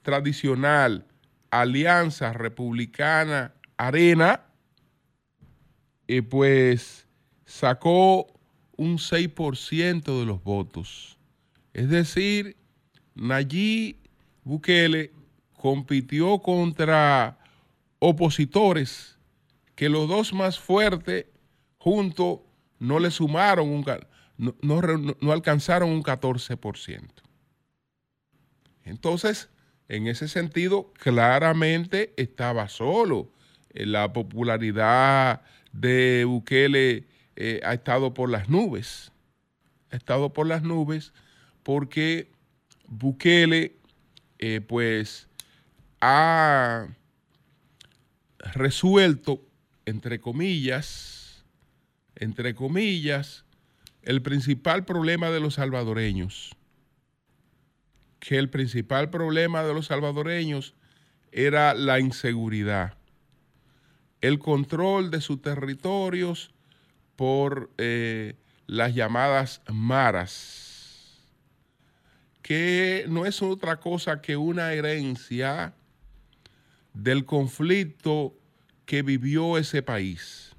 tradicional, 0.02 1.04
Alianza 1.50 2.32
Republicana 2.32 3.52
Arena, 3.76 4.44
eh, 6.06 6.22
pues 6.22 7.06
sacó 7.44 8.26
un 8.76 8.98
6% 8.98 10.20
de 10.20 10.26
los 10.26 10.42
votos. 10.42 11.18
Es 11.74 11.90
decir, 11.90 12.56
Nayib 13.14 13.96
Bukele 14.44 15.12
compitió 15.58 16.38
contra 16.38 17.38
opositores 17.98 19.18
que 19.74 19.88
los 19.88 20.08
dos 20.08 20.32
más 20.32 20.58
fuertes 20.58 21.26
juntos 21.76 22.40
no 22.78 22.98
le 22.98 23.10
sumaron, 23.10 23.68
un, 23.68 23.84
no, 24.36 24.80
no 25.20 25.32
alcanzaron 25.32 25.90
un 25.90 26.02
14%. 26.02 27.02
Entonces, 28.84 29.50
en 29.88 30.06
ese 30.06 30.28
sentido, 30.28 30.92
claramente 30.94 32.14
estaba 32.16 32.68
solo. 32.68 33.30
La 33.70 34.12
popularidad 34.12 35.42
de 35.72 36.24
Bukele 36.24 37.04
eh, 37.36 37.60
ha 37.64 37.74
estado 37.74 38.14
por 38.14 38.30
las 38.30 38.48
nubes. 38.48 39.12
Ha 39.90 39.96
estado 39.96 40.32
por 40.32 40.46
las 40.46 40.62
nubes 40.62 41.12
porque 41.62 42.30
Bukele, 42.86 43.76
eh, 44.38 44.60
pues, 44.60 45.27
ha 46.00 46.88
resuelto, 48.38 49.42
entre 49.84 50.20
comillas, 50.20 51.44
entre 52.16 52.54
comillas, 52.54 53.44
el 54.02 54.22
principal 54.22 54.84
problema 54.84 55.30
de 55.30 55.40
los 55.40 55.54
salvadoreños. 55.54 56.54
Que 58.20 58.38
el 58.38 58.50
principal 58.50 59.10
problema 59.10 59.62
de 59.62 59.74
los 59.74 59.86
salvadoreños 59.86 60.74
era 61.30 61.74
la 61.74 62.00
inseguridad, 62.00 62.94
el 64.20 64.38
control 64.38 65.10
de 65.10 65.20
sus 65.20 65.40
territorios 65.40 66.52
por 67.16 67.70
eh, 67.78 68.34
las 68.66 68.94
llamadas 68.94 69.60
maras, 69.70 71.20
que 72.42 73.04
no 73.08 73.26
es 73.26 73.42
otra 73.42 73.78
cosa 73.78 74.20
que 74.20 74.36
una 74.36 74.72
herencia 74.72 75.74
del 76.98 77.24
conflicto 77.24 78.34
que 78.84 79.02
vivió 79.02 79.56
ese 79.56 79.82
país. 79.82 80.56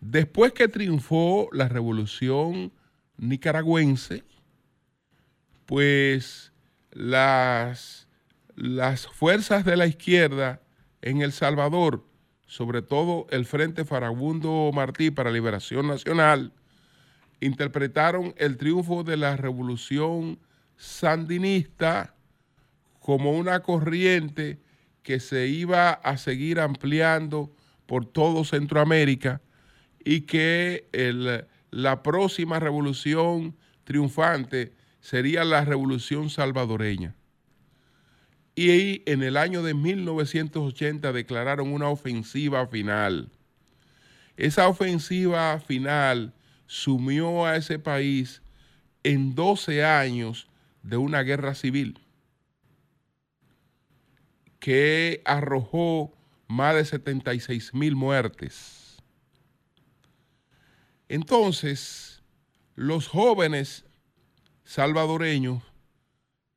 Después 0.00 0.52
que 0.52 0.68
triunfó 0.68 1.48
la 1.50 1.66
revolución 1.66 2.72
nicaragüense, 3.16 4.22
pues 5.64 6.52
las, 6.92 8.06
las 8.54 9.06
fuerzas 9.06 9.64
de 9.64 9.76
la 9.76 9.86
izquierda 9.86 10.60
en 11.00 11.22
El 11.22 11.32
Salvador, 11.32 12.04
sobre 12.46 12.82
todo 12.82 13.26
el 13.30 13.46
Frente 13.46 13.86
Farabundo 13.86 14.70
Martí 14.74 15.10
para 15.10 15.30
Liberación 15.30 15.86
Nacional, 15.86 16.52
interpretaron 17.40 18.34
el 18.36 18.58
triunfo 18.58 19.04
de 19.04 19.16
la 19.16 19.36
revolución 19.36 20.38
sandinista 20.76 22.14
como 23.00 23.32
una 23.32 23.60
corriente 23.60 24.60
que 25.08 25.20
se 25.20 25.46
iba 25.46 25.92
a 25.92 26.18
seguir 26.18 26.60
ampliando 26.60 27.50
por 27.86 28.04
todo 28.04 28.44
Centroamérica 28.44 29.40
y 30.04 30.20
que 30.20 30.86
la 31.70 32.02
próxima 32.02 32.60
revolución 32.60 33.56
triunfante 33.84 34.74
sería 35.00 35.44
la 35.44 35.64
revolución 35.64 36.28
salvadoreña. 36.28 37.14
Y 38.54 39.02
en 39.10 39.22
el 39.22 39.38
año 39.38 39.62
de 39.62 39.72
1980 39.72 41.10
declararon 41.14 41.72
una 41.72 41.88
ofensiva 41.88 42.66
final. 42.66 43.30
Esa 44.36 44.68
ofensiva 44.68 45.58
final 45.58 46.34
sumió 46.66 47.46
a 47.46 47.56
ese 47.56 47.78
país 47.78 48.42
en 49.04 49.34
12 49.34 49.86
años 49.86 50.48
de 50.82 50.98
una 50.98 51.22
guerra 51.22 51.54
civil 51.54 51.98
que 54.58 55.22
arrojó 55.24 56.12
más 56.48 56.74
de 56.74 56.84
76 56.84 57.74
mil 57.74 57.94
muertes. 57.94 58.96
Entonces, 61.08 62.22
los 62.74 63.06
jóvenes 63.06 63.84
salvadoreños, 64.64 65.62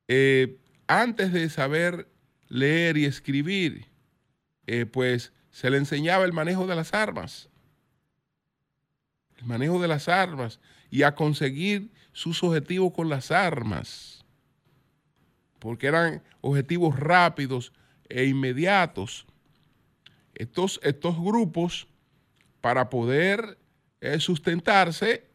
eh, 0.08 0.58
antes 0.88 1.32
de 1.32 1.50
saber 1.50 2.10
leer 2.48 2.98
y 2.98 3.06
escribir, 3.06 3.88
eh, 4.68 4.86
pues 4.86 5.32
se 5.52 5.70
le 5.70 5.78
enseñaba 5.78 6.26
el 6.26 6.34
manejo 6.34 6.68
de 6.68 6.76
las 6.76 6.94
armas, 6.94 7.50
el 9.38 9.46
manejo 9.46 9.82
de 9.82 9.88
las 9.88 10.10
armas 10.10 10.60
y 10.90 11.04
a 11.04 11.16
conseguir 11.16 11.92
sus 12.12 12.44
objetivos 12.44 12.92
con 12.94 13.10
las 13.10 13.32
armas, 13.32 14.26
porque 15.60 15.88
eran 15.88 16.24
objetivos 16.42 17.00
rápidos 17.00 17.72
e 18.14 18.26
inmediatos. 18.26 19.26
Estos, 20.36 20.80
estos 20.84 21.18
grupos, 21.18 21.88
para 22.62 22.90
poder 22.90 23.58
eh, 24.02 24.20
sustentarse, 24.20 25.26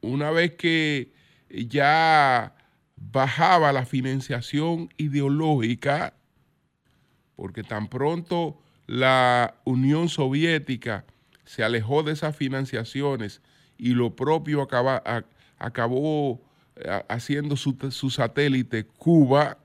una 0.00 0.30
vez 0.30 0.52
que 0.56 1.12
ya 1.48 2.54
bajaba 2.96 3.72
la 3.72 3.84
financiación 3.84 4.88
ideológica, 4.96 6.14
porque 7.36 7.62
tan 7.62 7.88
pronto 7.88 8.60
la 8.86 9.54
Unión 9.64 10.08
Soviética 10.08 11.04
se 11.44 11.64
alejó 11.64 12.02
de 12.02 12.12
esas 12.12 12.36
financiaciones 12.36 13.42
y 13.78 13.94
lo 13.94 14.14
propio 14.14 14.62
acabó 15.58 16.40
haciendo 17.08 17.56
su, 17.56 17.76
su, 17.90 18.10
satélite 18.10 18.84
Cuba, 18.86 19.58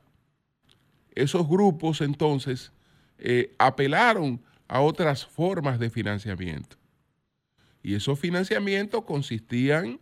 esos 1.23 1.47
grupos 1.47 2.01
entonces 2.01 2.71
eh, 3.17 3.56
apelaron 3.58 4.41
a 4.67 4.82
otras 4.82 5.25
formas 5.25 5.80
de 5.80 5.89
financiamiento. 5.89 6.77
Y 7.82 7.95
esos 7.95 8.19
financiamientos 8.19 9.03
consistían 9.03 9.99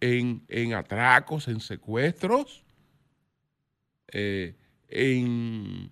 en, 0.00 0.74
atracos, 0.74 1.48
en 1.48 1.60
secuestros, 1.60 2.64
eh, 4.12 4.54
en 4.88 5.90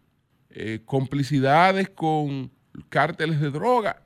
eh, 0.50 0.80
complicidades 0.84 1.90
con 1.90 2.50
cárteles 2.88 3.40
de 3.40 3.50
droga. 3.50 4.02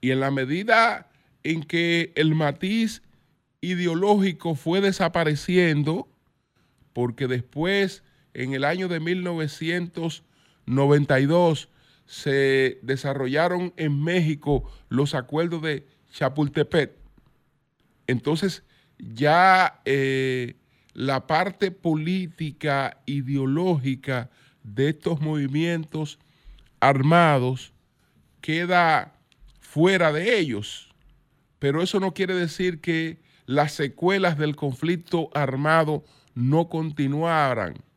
Y 0.00 0.10
en 0.10 0.20
la 0.20 0.30
medida 0.30 1.10
en 1.42 1.62
que 1.62 2.12
el 2.16 2.34
matiz 2.34 3.02
ideológico 3.60 4.54
fue 4.54 4.80
desapareciendo, 4.80 6.08
porque 6.92 7.26
después, 7.26 8.02
en 8.38 8.54
el 8.54 8.64
año 8.64 8.86
de 8.86 9.00
1992, 9.00 11.68
se 12.06 12.78
desarrollaron 12.82 13.72
en 13.76 14.00
México 14.00 14.70
los 14.88 15.16
acuerdos 15.16 15.60
de 15.62 15.84
Chapultepec. 16.12 16.92
Entonces, 18.06 18.62
ya 18.98 19.80
eh, 19.84 20.54
la 20.94 21.26
parte 21.26 21.72
política, 21.72 23.00
ideológica 23.06 24.30
de 24.62 24.90
estos 24.90 25.20
movimientos 25.20 26.20
armados 26.78 27.72
queda 28.40 29.18
fuera 29.58 30.12
de 30.12 30.38
ellos. 30.38 30.94
Pero 31.58 31.82
eso 31.82 31.98
no 31.98 32.14
quiere 32.14 32.34
decir 32.34 32.80
que 32.80 33.18
las 33.46 33.72
secuelas 33.72 34.38
del 34.38 34.54
conflicto 34.54 35.28
armado 35.34 36.04
no 36.34 36.68
continuaran. 36.68 37.87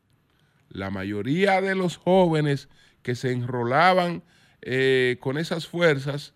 La 0.72 0.90
mayoría 0.90 1.62
de 1.62 1.76
los 1.76 1.98
jóvenes 1.98 2.70
que 3.02 3.16
se 3.16 3.32
enrolaban 3.32 4.24
eh, 4.62 5.18
con 5.20 5.38
esas 5.38 5.68
fuerzas, 5.68 6.34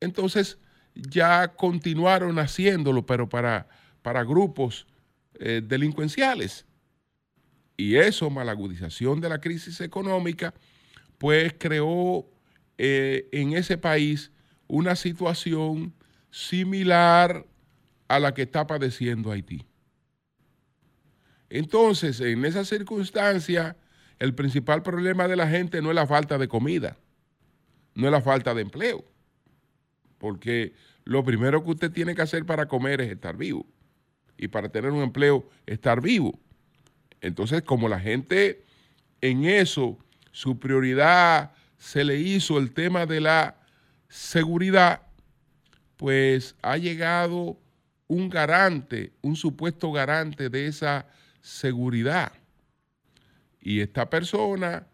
entonces 0.00 0.58
ya 0.94 1.54
continuaron 1.54 2.38
haciéndolo, 2.38 3.06
pero 3.06 3.28
para, 3.28 3.68
para 4.02 4.24
grupos 4.24 4.86
eh, 5.38 5.62
delincuenciales. 5.64 6.66
Y 7.76 7.96
eso, 7.96 8.30
malagudización 8.30 9.20
de 9.20 9.28
la 9.28 9.40
crisis 9.40 9.80
económica, 9.80 10.54
pues 11.18 11.54
creó 11.58 12.26
eh, 12.78 13.28
en 13.32 13.54
ese 13.54 13.78
país 13.78 14.30
una 14.68 14.96
situación 14.96 15.94
similar 16.30 17.46
a 18.08 18.18
la 18.18 18.34
que 18.34 18.42
está 18.42 18.66
padeciendo 18.66 19.30
Haití. 19.30 19.64
Entonces, 21.54 22.18
en 22.22 22.46
esa 22.46 22.64
circunstancia, 22.64 23.76
el 24.18 24.34
principal 24.34 24.82
problema 24.82 25.28
de 25.28 25.36
la 25.36 25.46
gente 25.46 25.82
no 25.82 25.90
es 25.90 25.94
la 25.94 26.06
falta 26.06 26.38
de 26.38 26.48
comida, 26.48 26.96
no 27.94 28.06
es 28.06 28.10
la 28.10 28.22
falta 28.22 28.54
de 28.54 28.62
empleo, 28.62 29.04
porque 30.16 30.72
lo 31.04 31.22
primero 31.22 31.62
que 31.62 31.72
usted 31.72 31.92
tiene 31.92 32.14
que 32.14 32.22
hacer 32.22 32.46
para 32.46 32.68
comer 32.68 33.02
es 33.02 33.12
estar 33.12 33.36
vivo 33.36 33.66
y 34.38 34.48
para 34.48 34.70
tener 34.70 34.92
un 34.92 35.02
empleo 35.02 35.46
estar 35.66 36.00
vivo. 36.00 36.40
Entonces, 37.20 37.60
como 37.60 37.86
la 37.86 38.00
gente 38.00 38.64
en 39.20 39.44
eso, 39.44 39.98
su 40.30 40.58
prioridad 40.58 41.52
se 41.76 42.02
le 42.02 42.18
hizo 42.18 42.56
el 42.56 42.72
tema 42.72 43.04
de 43.04 43.20
la 43.20 43.56
seguridad, 44.08 45.02
pues 45.98 46.56
ha 46.62 46.78
llegado 46.78 47.58
un 48.08 48.30
garante, 48.30 49.12
un 49.20 49.36
supuesto 49.36 49.92
garante 49.92 50.48
de 50.48 50.66
esa 50.66 51.06
seguridad. 51.42 52.32
Y 53.60 53.80
esta 53.80 54.08
persona, 54.08 54.86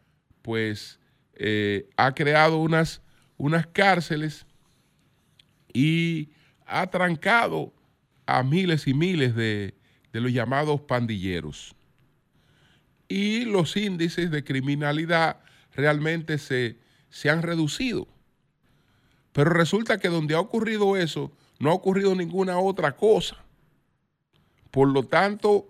pues, 0.42 0.98
eh, 1.34 1.88
ha 1.96 2.12
creado 2.14 2.58
unas, 2.58 3.00
unas 3.36 3.66
cárceles 3.68 4.44
y 5.72 6.30
ha 6.66 6.88
trancado 6.88 7.72
a 8.26 8.42
miles 8.42 8.86
y 8.86 8.94
miles 8.94 9.36
de, 9.36 9.74
los 10.12 10.32
llamados 10.32 10.80
pandilleros. 10.80 11.76
Y 13.06 13.44
los 13.44 13.76
índices 13.76 14.32
de 14.32 14.42
criminalidad 14.42 15.38
realmente 15.72 16.38
se, 16.38 16.76
se 17.08 17.30
han 17.30 17.42
reducido. 17.42 18.08
Pero 19.32 19.50
resulta 19.50 19.98
que 19.98 20.08
donde 20.08 20.34
ha 20.34 20.40
ocurrido 20.40 20.96
eso, 20.96 21.30
no 21.60 21.70
ha 21.70 21.74
ocurrido 21.74 22.16
ninguna 22.16 22.58
otra 22.58 22.96
cosa. 22.96 23.36
Por 24.72 24.88
lo 24.88 25.04
tanto, 25.04 25.68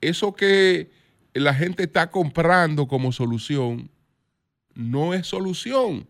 eso 0.00 0.34
que 0.34 0.90
la 1.34 1.54
gente 1.54 1.84
está 1.84 2.10
comprando 2.10 2.88
como 2.88 3.12
solución, 3.12 3.90
no 4.74 5.14
es 5.14 5.26
solución. 5.26 6.06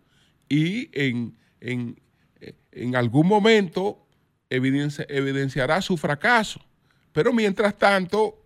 Y 0.49 0.89
en, 0.93 1.37
en, 1.61 2.97
algún 2.97 3.27
momento 3.27 4.07
evidenciará 4.49 5.83
su 5.83 5.97
fracaso. 5.97 6.61
Pero 7.13 7.33
mientras 7.33 7.77
tanto, 7.79 8.45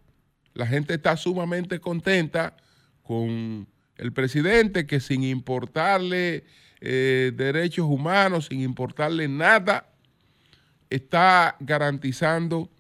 la 0.55 0.67
gente 0.67 0.95
está 0.95 1.17
sumamente 1.17 1.81
contenta 1.81 2.57
con 3.03 3.67
el 3.97 4.13
presidente 4.13 4.87
que 4.87 5.01
sin 5.01 5.23
importarle 5.23 6.45
eh, 6.81 7.33
derechos 7.35 7.87
humanos, 7.87 8.47
sin 8.47 8.61
importarle 8.61 9.29
nada, 9.29 9.89
está 10.91 11.57
garantizando 11.61 12.71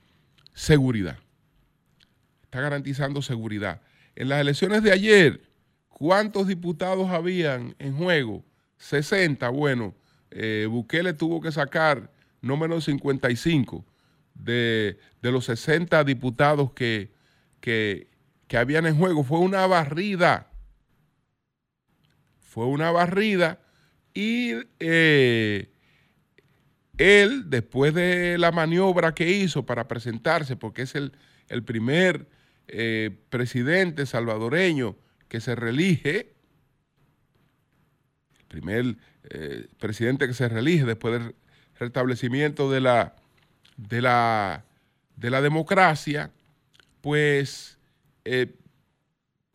seguridad 0.52 1.23
está 2.54 2.62
garantizando 2.62 3.20
seguridad. 3.20 3.80
En 4.14 4.28
las 4.28 4.40
elecciones 4.40 4.84
de 4.84 4.92
ayer, 4.92 5.40
¿cuántos 5.88 6.46
diputados 6.46 7.10
habían 7.10 7.74
en 7.80 7.96
juego? 7.96 8.44
60. 8.76 9.48
Bueno, 9.48 9.92
eh, 10.30 10.68
Bukele 10.70 11.14
tuvo 11.14 11.40
que 11.40 11.50
sacar 11.50 12.12
no 12.40 12.56
menos 12.56 12.84
55 12.84 13.84
de, 14.34 15.00
de 15.20 15.32
los 15.32 15.46
60 15.46 16.04
diputados 16.04 16.70
que, 16.74 17.10
que, 17.60 18.06
habían 18.56 18.86
en 18.86 18.96
juego. 18.96 19.24
Fue 19.24 19.40
una 19.40 19.66
barrida. 19.66 20.46
Fue 22.38 22.66
una 22.66 22.92
barrida 22.92 23.58
y 24.14 24.52
eh, 24.78 25.72
él, 26.98 27.50
después 27.50 27.92
de 27.94 28.38
la 28.38 28.52
maniobra 28.52 29.12
que 29.12 29.28
hizo 29.28 29.66
para 29.66 29.88
presentarse, 29.88 30.54
porque 30.54 30.82
es 30.82 30.94
el, 30.94 31.14
el 31.48 31.64
primer 31.64 32.28
eh, 32.68 33.10
presidente 33.30 34.06
salvadoreño 34.06 34.96
que 35.28 35.40
se 35.40 35.54
reelige, 35.54 36.34
el 38.38 38.46
primer 38.48 38.96
eh, 39.30 39.66
presidente 39.78 40.26
que 40.26 40.34
se 40.34 40.48
reelige 40.48 40.84
después 40.84 41.20
del 41.20 41.34
restablecimiento 41.78 42.70
de 42.70 42.80
la, 42.80 43.14
de 43.76 44.00
la, 44.00 44.64
de 45.16 45.30
la 45.30 45.40
democracia, 45.40 46.30
pues 47.00 47.78
eh, 48.24 48.54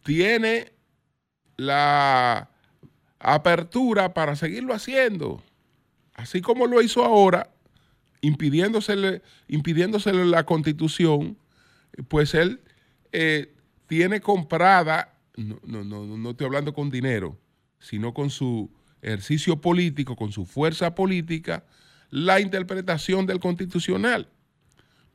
tiene 0.04 0.72
la 1.58 2.50
apertura 3.20 4.14
para 4.14 4.36
seguirlo 4.36 4.74
haciendo, 4.74 5.44
así 6.14 6.42
como 6.42 6.68
lo 6.68 6.82
hizo 6.82 7.04
ahora, 7.04 7.50
impidiéndosele, 8.22 9.22
impidiéndosele 9.48 10.26
la 10.26 10.46
constitución, 10.46 11.38
pues 12.08 12.34
él 12.34 12.62
eh, 13.12 13.54
tiene 13.88 14.22
comprada, 14.22 15.18
no, 15.36 15.60
no, 15.66 15.84
no, 15.84 16.06
no 16.06 16.30
estoy 16.32 16.46
hablando 16.46 16.74
con 16.74 16.90
dinero, 16.90 17.38
sino 17.80 18.14
con 18.14 18.30
su 18.30 18.70
ejercicio 19.02 19.62
político, 19.62 20.16
con 20.16 20.32
su 20.32 20.46
fuerza 20.46 20.96
política, 20.96 21.64
la 22.10 22.40
interpretación 22.40 23.26
del 23.26 23.40
constitucional. 23.40 24.28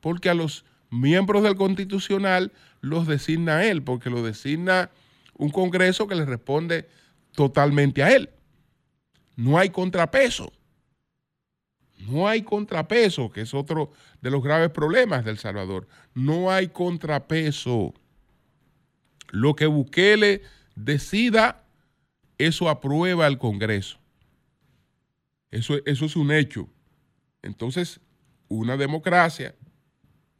Porque 0.01 0.29
a 0.29 0.33
los 0.33 0.65
miembros 0.89 1.43
del 1.43 1.55
constitucional 1.55 2.51
los 2.81 3.07
designa 3.07 3.65
él, 3.65 3.83
porque 3.83 4.09
lo 4.09 4.23
designa 4.23 4.91
un 5.37 5.49
Congreso 5.49 6.07
que 6.07 6.15
le 6.15 6.25
responde 6.25 6.87
totalmente 7.33 8.03
a 8.03 8.15
él. 8.15 8.29
No 9.35 9.57
hay 9.57 9.69
contrapeso. 9.69 10.51
No 12.07 12.27
hay 12.27 12.43
contrapeso, 12.43 13.31
que 13.31 13.41
es 13.41 13.53
otro 13.53 13.91
de 14.21 14.31
los 14.31 14.43
graves 14.43 14.69
problemas 14.69 15.25
del 15.25 15.37
Salvador. 15.37 15.87
No 16.13 16.51
hay 16.51 16.67
contrapeso. 16.67 17.93
Lo 19.29 19.55
que 19.55 19.65
Bukele 19.65 20.41
decida, 20.75 21.63
eso 22.37 22.69
aprueba 22.69 23.27
el 23.27 23.37
Congreso. 23.37 23.99
Eso, 25.51 25.75
eso 25.85 26.05
es 26.05 26.15
un 26.15 26.31
hecho. 26.31 26.69
Entonces, 27.41 27.99
una 28.47 28.77
democracia 28.77 29.55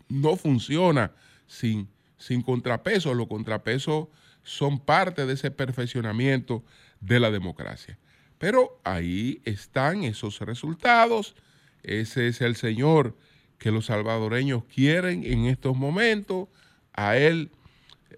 no 0.07 0.35
funciona 0.35 1.13
sin, 1.47 1.89
sin 2.17 2.41
contrapeso. 2.41 3.13
Los 3.13 3.27
contrapesos 3.27 4.07
son 4.43 4.79
parte 4.79 5.25
de 5.25 5.33
ese 5.33 5.51
perfeccionamiento 5.51 6.63
de 6.99 7.19
la 7.19 7.31
democracia. 7.31 7.97
Pero 8.37 8.79
ahí 8.83 9.41
están 9.45 10.03
esos 10.03 10.39
resultados 10.41 11.35
ese 11.85 12.27
es 12.27 12.41
el 12.41 12.55
señor 12.55 13.15
que 13.57 13.71
los 13.71 13.85
salvadoreños 13.85 14.63
quieren 14.65 15.23
en 15.23 15.45
estos 15.45 15.75
momentos. 15.75 16.49
A 16.93 17.17
él 17.17 17.51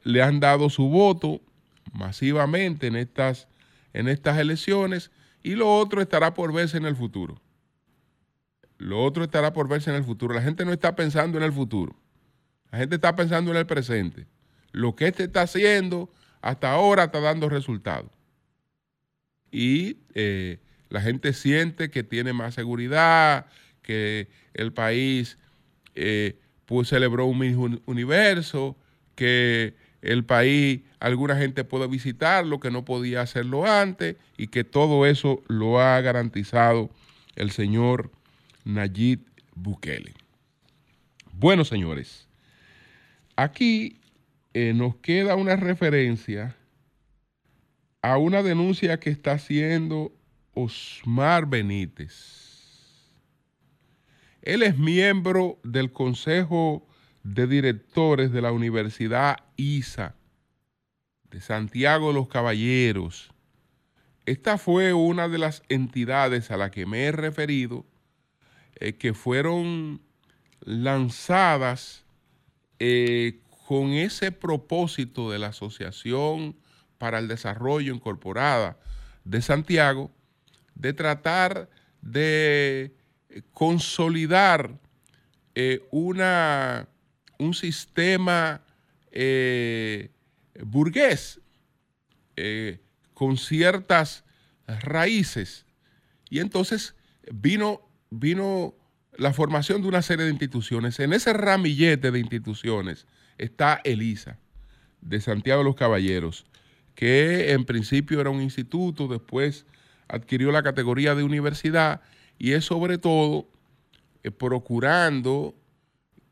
le 0.04 0.22
han 0.22 0.40
dado 0.40 0.70
su 0.70 0.90
voto 0.90 1.42
masivamente 1.94 2.88
en 2.88 2.96
estas, 2.96 3.48
en 3.94 4.08
estas 4.08 4.38
elecciones 4.38 5.12
y 5.44 5.56
lo 5.56 5.74
otro 5.74 6.02
estará 6.02 6.34
por 6.34 6.54
verse 6.54 6.78
en 6.78 6.86
el 6.86 6.96
futuro. 6.96 7.42
Lo 8.78 9.04
otro 9.04 9.24
estará 9.24 9.54
por 9.54 9.68
verse 9.68 9.90
en 9.90 9.96
el 9.96 10.04
futuro. 10.04 10.34
La 10.34 10.42
gente 10.42 10.66
no 10.66 10.72
está 10.72 10.96
pensando 10.96 11.38
en 11.38 11.44
el 11.44 11.54
futuro. 11.54 11.96
La 12.72 12.80
gente 12.80 12.96
está 12.96 13.16
pensando 13.16 13.52
en 13.52 13.58
el 13.58 13.66
presente. 13.66 14.28
Lo 14.72 14.96
que 14.96 15.08
este 15.08 15.24
está 15.24 15.42
haciendo 15.44 16.12
hasta 16.42 16.72
ahora 16.72 17.06
está 17.06 17.20
dando 17.20 17.50
resultados. 17.50 18.12
Y 19.52 19.98
eh, 20.14 20.60
la 20.90 21.02
gente 21.02 21.34
siente 21.34 21.90
que 21.90 22.04
tiene 22.04 22.34
más 22.34 22.56
seguridad, 22.56 23.48
que 23.82 24.28
el 24.54 24.74
país 24.74 25.38
eh, 25.96 26.40
pues 26.66 26.90
celebró 26.90 27.26
un 27.26 27.40
mismo 27.40 27.70
universo, 27.86 28.78
que 29.16 29.76
el 30.02 30.26
país, 30.26 30.82
alguna 31.00 31.36
gente 31.38 31.64
puede 31.64 31.88
visitarlo 31.88 32.60
que 32.60 32.72
no 32.72 32.86
podía 32.86 33.22
hacerlo 33.22 33.66
antes 33.66 34.16
y 34.38 34.48
que 34.48 34.64
todo 34.64 35.06
eso 35.06 35.42
lo 35.48 35.80
ha 35.82 36.00
garantizado 36.02 36.90
el 37.36 37.52
señor 37.52 38.12
Nayib 38.64 39.22
Bukele. 39.56 40.14
Bueno, 41.34 41.66
señores, 41.66 42.28
aquí 43.36 44.00
eh, 44.54 44.74
nos 44.74 44.96
queda 44.98 45.36
una 45.36 45.56
referencia 45.56 46.56
a 48.02 48.18
una 48.18 48.44
denuncia 48.44 49.00
que 49.00 49.10
está 49.10 49.34
haciendo 49.34 50.12
Osmar 50.58 51.46
Benítez. 51.46 53.12
Él 54.42 54.64
es 54.64 54.80
miembro 54.80 55.60
del 55.64 55.92
Consejo 55.92 56.88
de 57.22 57.46
Directores 57.46 58.32
de 58.32 58.42
la 58.42 58.52
Universidad 58.52 59.38
ISA 59.56 60.16
de 61.30 61.42
Santiago 61.42 62.08
de 62.08 62.16
los 62.16 62.28
Caballeros. 62.28 63.32
Esta 64.26 64.58
fue 64.58 64.94
una 64.94 65.28
de 65.28 65.38
las 65.38 65.62
entidades 65.70 66.50
a 66.50 66.58
la 66.58 66.72
que 66.72 66.88
me 66.88 67.04
he 67.04 67.12
referido 67.12 67.86
eh, 68.80 68.94
que 68.94 69.14
fueron 69.14 70.02
lanzadas 70.62 72.04
eh, 72.80 73.42
con 73.68 73.92
ese 73.92 74.32
propósito 74.32 75.30
de 75.30 75.38
la 75.38 75.48
Asociación 75.48 76.56
para 76.98 77.20
el 77.20 77.28
Desarrollo 77.28 77.94
Incorporada 77.94 78.80
de 79.24 79.42
Santiago, 79.44 80.10
de 80.80 80.94
tratar 80.94 81.70
de 82.02 82.94
consolidar 83.54 84.80
eh, 85.56 85.82
una, 85.92 86.88
un 87.40 87.54
sistema 87.54 88.62
eh, 89.12 90.12
burgués 90.64 91.42
eh, 92.36 92.80
con 93.14 93.38
ciertas 93.38 94.24
raíces. 94.68 95.66
Y 96.30 96.40
entonces 96.40 96.96
vino, 97.32 97.82
vino 98.10 98.76
la 99.18 99.34
formación 99.34 99.82
de 99.82 99.88
una 99.88 100.02
serie 100.02 100.26
de 100.26 100.32
instituciones. 100.32 101.00
En 101.00 101.14
ese 101.14 101.34
ramillete 101.34 102.12
de 102.12 102.20
instituciones 102.20 103.08
está 103.38 103.82
ELISA, 103.84 104.38
de 105.02 105.22
Santiago 105.22 105.60
de 105.60 105.66
los 105.66 105.76
Caballeros, 105.76 106.46
que 106.94 107.52
en 107.52 107.66
principio 107.66 108.20
era 108.22 108.30
un 108.30 108.42
instituto, 108.42 109.08
después 109.08 109.66
adquirió 110.08 110.52
la 110.52 110.64
categoría 110.64 111.16
de 111.16 111.24
universidad 111.24 112.02
y 112.40 112.54
es 112.54 112.66
sobre 112.66 112.98
todo 112.98 113.48
eh, 114.24 114.32
procurando 114.32 115.56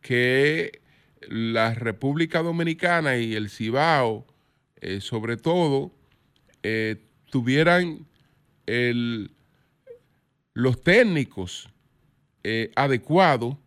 que 0.01 0.81
la 1.27 1.73
República 1.73 2.43
Dominicana 2.43 3.17
y 3.17 3.35
el 3.35 3.49
Cibao, 3.49 4.25
eh, 4.81 5.01
sobre 5.01 5.37
todo, 5.37 5.91
eh, 6.63 7.01
tuvieran 7.29 8.05
los 10.53 10.81
técnicos 10.81 11.69
adecuados 12.75 13.57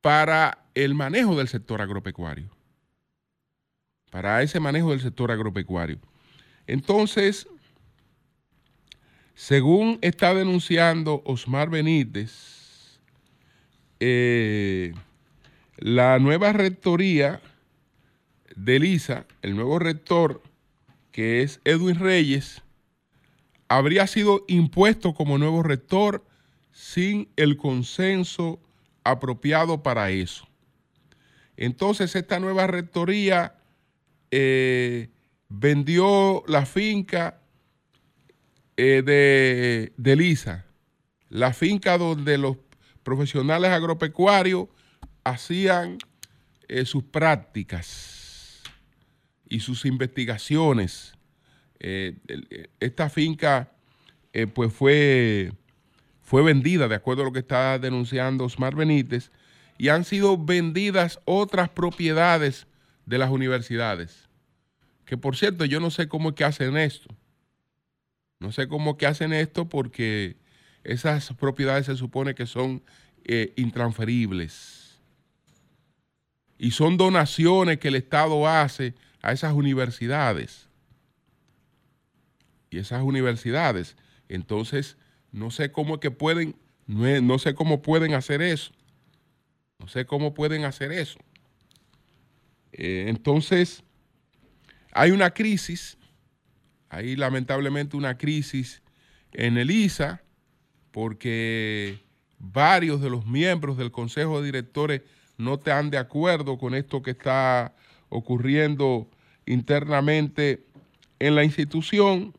para 0.00 0.64
el 0.74 0.94
manejo 0.94 1.36
del 1.36 1.48
sector 1.48 1.82
agropecuario, 1.82 2.48
para 4.10 4.40
ese 4.42 4.58
manejo 4.58 4.90
del 4.90 5.00
sector 5.00 5.30
agropecuario. 5.30 5.98
Entonces, 6.66 7.46
según 9.36 9.98
está 10.00 10.32
denunciando 10.34 11.22
Osmar 11.26 11.68
Benítez, 11.68 12.98
eh, 14.00 14.94
la 15.76 16.18
nueva 16.18 16.54
rectoría 16.54 17.42
de 18.56 18.78
Lisa, 18.78 19.26
el 19.42 19.54
nuevo 19.54 19.78
rector, 19.78 20.42
que 21.12 21.42
es 21.42 21.60
Edwin 21.64 21.98
Reyes, 21.98 22.62
habría 23.68 24.06
sido 24.06 24.42
impuesto 24.48 25.12
como 25.12 25.36
nuevo 25.36 25.62
rector 25.62 26.24
sin 26.72 27.28
el 27.36 27.58
consenso 27.58 28.58
apropiado 29.04 29.82
para 29.82 30.10
eso. 30.10 30.48
Entonces 31.58 32.16
esta 32.16 32.40
nueva 32.40 32.66
rectoría 32.68 33.54
eh, 34.30 35.10
vendió 35.50 36.42
la 36.48 36.64
finca 36.64 37.42
eh, 38.76 39.02
de, 39.04 39.92
de 39.96 40.16
Lisa, 40.16 40.66
la 41.30 41.52
finca 41.52 41.96
donde 41.96 42.36
los 42.36 42.58
profesionales 43.02 43.70
agropecuarios 43.70 44.68
hacían 45.24 45.98
eh, 46.68 46.84
sus 46.84 47.02
prácticas 47.04 48.62
y 49.48 49.60
sus 49.60 49.84
investigaciones. 49.86 51.14
Eh, 51.78 52.16
esta 52.80 53.08
finca 53.08 53.72
pues 54.52 54.70
fue, 54.70 55.52
fue 56.20 56.42
vendida, 56.42 56.88
de 56.88 56.94
acuerdo 56.94 57.22
a 57.22 57.24
lo 57.24 57.32
que 57.32 57.38
está 57.38 57.78
denunciando 57.78 58.44
Osmar 58.44 58.74
Benítez, 58.74 59.30
y 59.78 59.88
han 59.88 60.04
sido 60.04 60.36
vendidas 60.36 61.18
otras 61.24 61.70
propiedades 61.70 62.66
de 63.06 63.16
las 63.16 63.30
universidades. 63.30 64.28
Que 65.06 65.16
por 65.16 65.36
cierto, 65.36 65.64
yo 65.64 65.80
no 65.80 65.90
sé 65.90 66.08
cómo 66.08 66.30
es 66.30 66.34
que 66.34 66.44
hacen 66.44 66.76
esto. 66.76 67.08
No 68.38 68.52
sé 68.52 68.68
cómo 68.68 68.96
que 68.96 69.06
hacen 69.06 69.32
esto 69.32 69.68
porque 69.68 70.36
esas 70.84 71.32
propiedades 71.34 71.86
se 71.86 71.96
supone 71.96 72.34
que 72.34 72.46
son 72.46 72.82
eh, 73.24 73.52
intransferibles. 73.56 75.00
Y 76.58 76.70
son 76.70 76.96
donaciones 76.96 77.78
que 77.78 77.88
el 77.88 77.96
Estado 77.96 78.46
hace 78.46 78.94
a 79.22 79.32
esas 79.32 79.52
universidades. 79.52 80.68
Y 82.70 82.78
esas 82.78 83.02
universidades, 83.02 83.96
entonces, 84.28 84.96
no 85.32 85.50
sé 85.50 85.70
cómo 85.72 86.00
que 86.00 86.10
pueden, 86.10 86.56
no, 86.86 87.38
sé 87.38 87.54
cómo 87.54 87.82
pueden 87.82 88.14
hacer 88.14 88.42
eso. 88.42 88.72
No 89.78 89.88
sé 89.88 90.06
cómo 90.06 90.34
pueden 90.34 90.64
hacer 90.64 90.92
eso. 90.92 91.18
Eh, 92.72 93.06
entonces, 93.08 93.82
hay 94.92 95.10
una 95.10 95.30
crisis 95.30 95.95
hay 96.88 97.16
lamentablemente 97.16 97.96
una 97.96 98.16
crisis 98.16 98.82
en 99.32 99.58
el 99.58 99.70
ISA 99.70 100.22
porque 100.90 102.00
varios 102.38 103.00
de 103.00 103.10
los 103.10 103.26
miembros 103.26 103.76
del 103.76 103.90
Consejo 103.90 104.40
de 104.40 104.46
Directores 104.46 105.02
no 105.36 105.54
están 105.54 105.90
de 105.90 105.98
acuerdo 105.98 106.58
con 106.58 106.74
esto 106.74 107.02
que 107.02 107.10
está 107.10 107.74
ocurriendo 108.08 109.10
internamente 109.44 110.64
en 111.18 111.34
la 111.34 111.44
institución. 111.44 112.34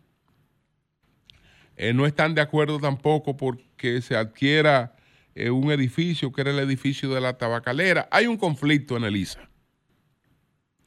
Eh, 1.76 1.94
no 1.94 2.06
están 2.06 2.34
de 2.34 2.42
acuerdo 2.42 2.80
tampoco 2.80 3.38
porque 3.38 4.02
se 4.02 4.16
adquiera 4.16 4.96
eh, 5.36 5.52
un 5.52 5.72
edificio 5.72 6.32
que 6.32 6.42
era 6.42 6.52
el 6.52 6.60
edificio 6.60 7.14
de 7.14 7.22
la 7.22 7.38
tabacalera. 7.38 8.08
Hay 8.12 8.26
un 8.26 8.38
conflicto 8.38 8.98
en 8.98 9.04
el 9.04 9.16
ISA, 9.16 9.48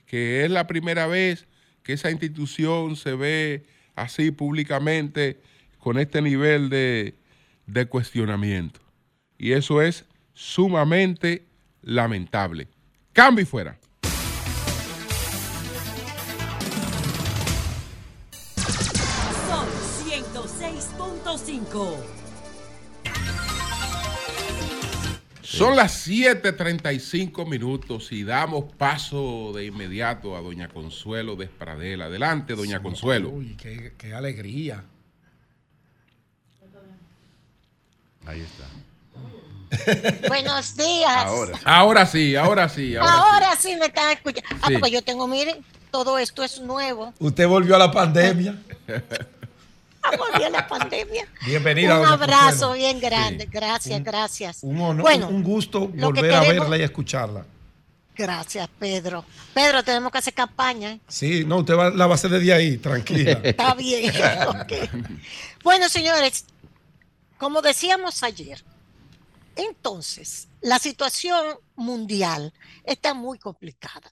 que 0.06 0.44
es 0.44 0.50
la 0.50 0.66
primera 0.66 1.06
vez 1.06 1.46
que 1.82 1.94
esa 1.94 2.10
institución 2.10 2.96
se 2.96 3.14
ve 3.14 3.64
así 3.94 4.30
públicamente 4.30 5.40
con 5.78 5.98
este 5.98 6.20
nivel 6.22 6.70
de, 6.70 7.14
cuestionamiento. 7.88 8.80
Y 9.38 9.52
eso 9.52 9.80
es 9.80 10.04
sumamente 10.34 11.46
lamentable. 11.82 12.68
Cambio 13.12 13.42
y 13.42 13.46
fuera. 13.46 13.78
Son 19.48 19.66
106.5. 20.04 22.09
Son 25.50 25.74
las 25.74 26.06
7:35 26.06 27.44
minutos 27.44 28.12
y 28.12 28.22
damos 28.22 28.72
paso 28.74 29.52
de 29.52 29.66
inmediato 29.66 30.36
a 30.36 30.40
doña 30.40 30.68
Consuelo 30.68 31.34
Despradel. 31.34 32.02
Adelante, 32.02 32.54
doña 32.54 32.80
Consuelo. 32.80 33.30
Uy, 33.30 33.56
qué, 33.56 34.14
alegría. 34.14 34.84
Ahí 38.26 38.42
está. 38.42 40.28
Buenos 40.28 40.76
días. 40.76 41.16
Ahora, 41.24 41.58
ahora 41.64 42.06
sí, 42.06 42.36
ahora 42.36 42.68
sí. 42.68 42.94
Ahora, 42.94 43.12
Ahora 43.12 43.56
sí. 43.56 43.74
me 43.74 43.86
están 43.86 44.12
escuchando. 44.12 44.48
Ah, 44.62 44.68
Sí. 44.68 44.74
porque 44.74 44.92
yo 44.92 45.02
tengo, 45.02 45.26
miren, 45.26 45.64
todo 45.90 46.16
esto 46.18 46.44
es 46.44 46.60
nuevo. 46.60 47.12
Usted 47.18 47.48
volvió 47.48 47.74
a 47.74 47.78
la 47.80 47.90
pandemia. 47.90 48.56
Volvió 50.18 50.48
la 50.50 50.66
pandemia. 50.66 51.26
Bienvenida. 51.44 52.00
Un 52.00 52.06
abrazo 52.06 52.72
bien 52.72 53.00
grande. 53.00 53.46
Gracias, 53.46 54.02
gracias. 54.02 54.58
Un, 54.62 54.80
honor- 54.80 55.02
bueno, 55.02 55.28
un 55.28 55.42
gusto 55.42 55.88
volver 55.88 56.32
a 56.34 56.40
verla 56.40 56.76
y 56.78 56.82
escucharla. 56.82 57.44
Gracias, 58.16 58.68
Pedro. 58.78 59.24
Pedro, 59.54 59.82
tenemos 59.82 60.10
que 60.12 60.18
hacer 60.18 60.34
campaña. 60.34 60.92
¿eh? 60.92 61.00
Sí, 61.08 61.44
no, 61.46 61.58
usted 61.58 61.74
va- 61.74 61.90
la 61.90 62.06
va 62.06 62.12
a 62.12 62.16
hacer 62.16 62.30
desde 62.30 62.52
ahí, 62.52 62.76
tranquila. 62.78 63.32
Está 63.42 63.74
bien. 63.74 64.12
Bueno, 65.62 65.88
señores, 65.90 66.46
como 67.38 67.60
decíamos 67.60 68.22
ayer, 68.22 68.64
entonces, 69.56 70.48
la 70.62 70.78
situación 70.78 71.58
mundial 71.76 72.52
está 72.84 73.12
muy 73.14 73.38
complicada. 73.38 74.10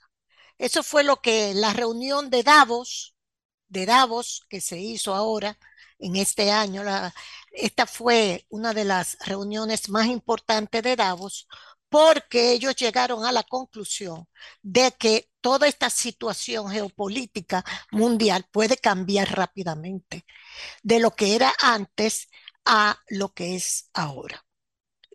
Eso 0.59 0.83
fue 0.83 1.05
lo 1.05 1.21
que 1.23 1.55
la 1.55 1.73
reunión 1.73 2.29
de 2.29 2.43
Davos, 2.43 3.15
de 3.69 3.87
Davos, 3.87 4.45
que 4.51 4.61
se 4.61 4.79
hizo 4.79 5.15
ahora 5.15 5.57
en 5.99 6.17
este 6.17 6.51
año, 6.51 6.83
esta 7.53 7.87
fue 7.87 8.47
una 8.49 8.73
de 8.73 8.85
las 8.85 9.17
reuniones 9.21 9.89
más 9.89 10.07
importantes 10.07 10.83
de 10.83 10.97
Davos, 10.97 11.49
porque 11.89 12.53
ellos 12.53 12.77
llegaron 12.77 13.25
a 13.25 13.33
la 13.33 13.43
conclusión 13.43 14.29
de 14.63 14.93
que 14.93 15.31
toda 15.41 15.67
esta 15.67 15.91
situación 15.91 16.71
geopolítica 16.71 17.65
mundial 17.91 18.47
puede 18.51 18.77
cambiar 18.77 19.31
rápidamente 19.37 20.27
de 20.83 21.01
lo 21.01 21.13
que 21.13 21.35
era 21.35 21.55
antes 21.61 22.29
a 22.65 22.99
lo 23.09 23.33
que 23.33 23.57
es 23.57 23.91
ahora. 23.95 24.45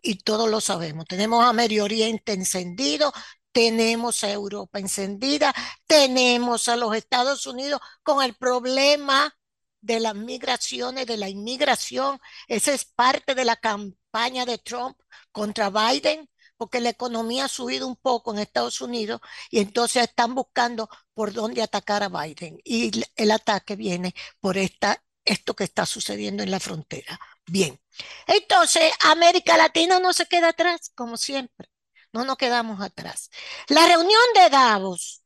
Y 0.02 0.16
todos 0.16 0.50
lo 0.50 0.60
sabemos. 0.60 1.06
Tenemos 1.06 1.44
a 1.44 1.52
Medio 1.52 1.84
Oriente 1.84 2.32
encendido, 2.32 3.12
tenemos 3.52 4.24
a 4.24 4.30
Europa 4.32 4.80
encendida, 4.80 5.54
tenemos 5.86 6.68
a 6.68 6.76
los 6.76 6.94
Estados 6.96 7.46
Unidos 7.46 7.80
con 8.02 8.22
el 8.22 8.34
problema 8.34 9.34
de 9.84 10.00
las 10.00 10.14
migraciones, 10.14 11.06
de 11.06 11.16
la 11.16 11.28
inmigración. 11.28 12.18
Esa 12.48 12.72
es 12.72 12.84
parte 12.84 13.34
de 13.34 13.44
la 13.44 13.56
campaña 13.56 14.46
de 14.46 14.58
Trump 14.58 14.96
contra 15.32 15.70
Biden, 15.70 16.28
porque 16.56 16.80
la 16.80 16.90
economía 16.90 17.44
ha 17.46 17.48
subido 17.48 17.86
un 17.86 17.96
poco 17.96 18.32
en 18.32 18.38
Estados 18.40 18.80
Unidos 18.80 19.20
y 19.50 19.58
entonces 19.60 20.04
están 20.04 20.34
buscando 20.34 20.88
por 21.12 21.32
dónde 21.32 21.62
atacar 21.62 22.02
a 22.02 22.08
Biden. 22.08 22.58
Y 22.64 22.90
el- 23.16 23.30
ataque 23.30 23.76
viene 23.76 24.14
por 24.40 24.56
esta, 24.56 25.02
esto 25.24 25.54
que 25.54 25.64
está 25.64 25.84
sucediendo 25.86 26.42
en 26.42 26.50
la 26.50 26.60
frontera. 26.60 27.18
Bien, 27.46 27.78
entonces 28.26 28.92
América 29.00 29.56
Latina 29.56 29.98
no 30.00 30.12
se 30.12 30.26
queda 30.26 30.48
atrás, 30.50 30.90
como 30.94 31.16
siempre. 31.16 31.68
No 32.12 32.24
nos 32.24 32.36
quedamos 32.36 32.80
atrás. 32.80 33.30
La 33.68 33.86
reunión 33.86 34.20
de 34.34 34.48
Davos, 34.50 35.22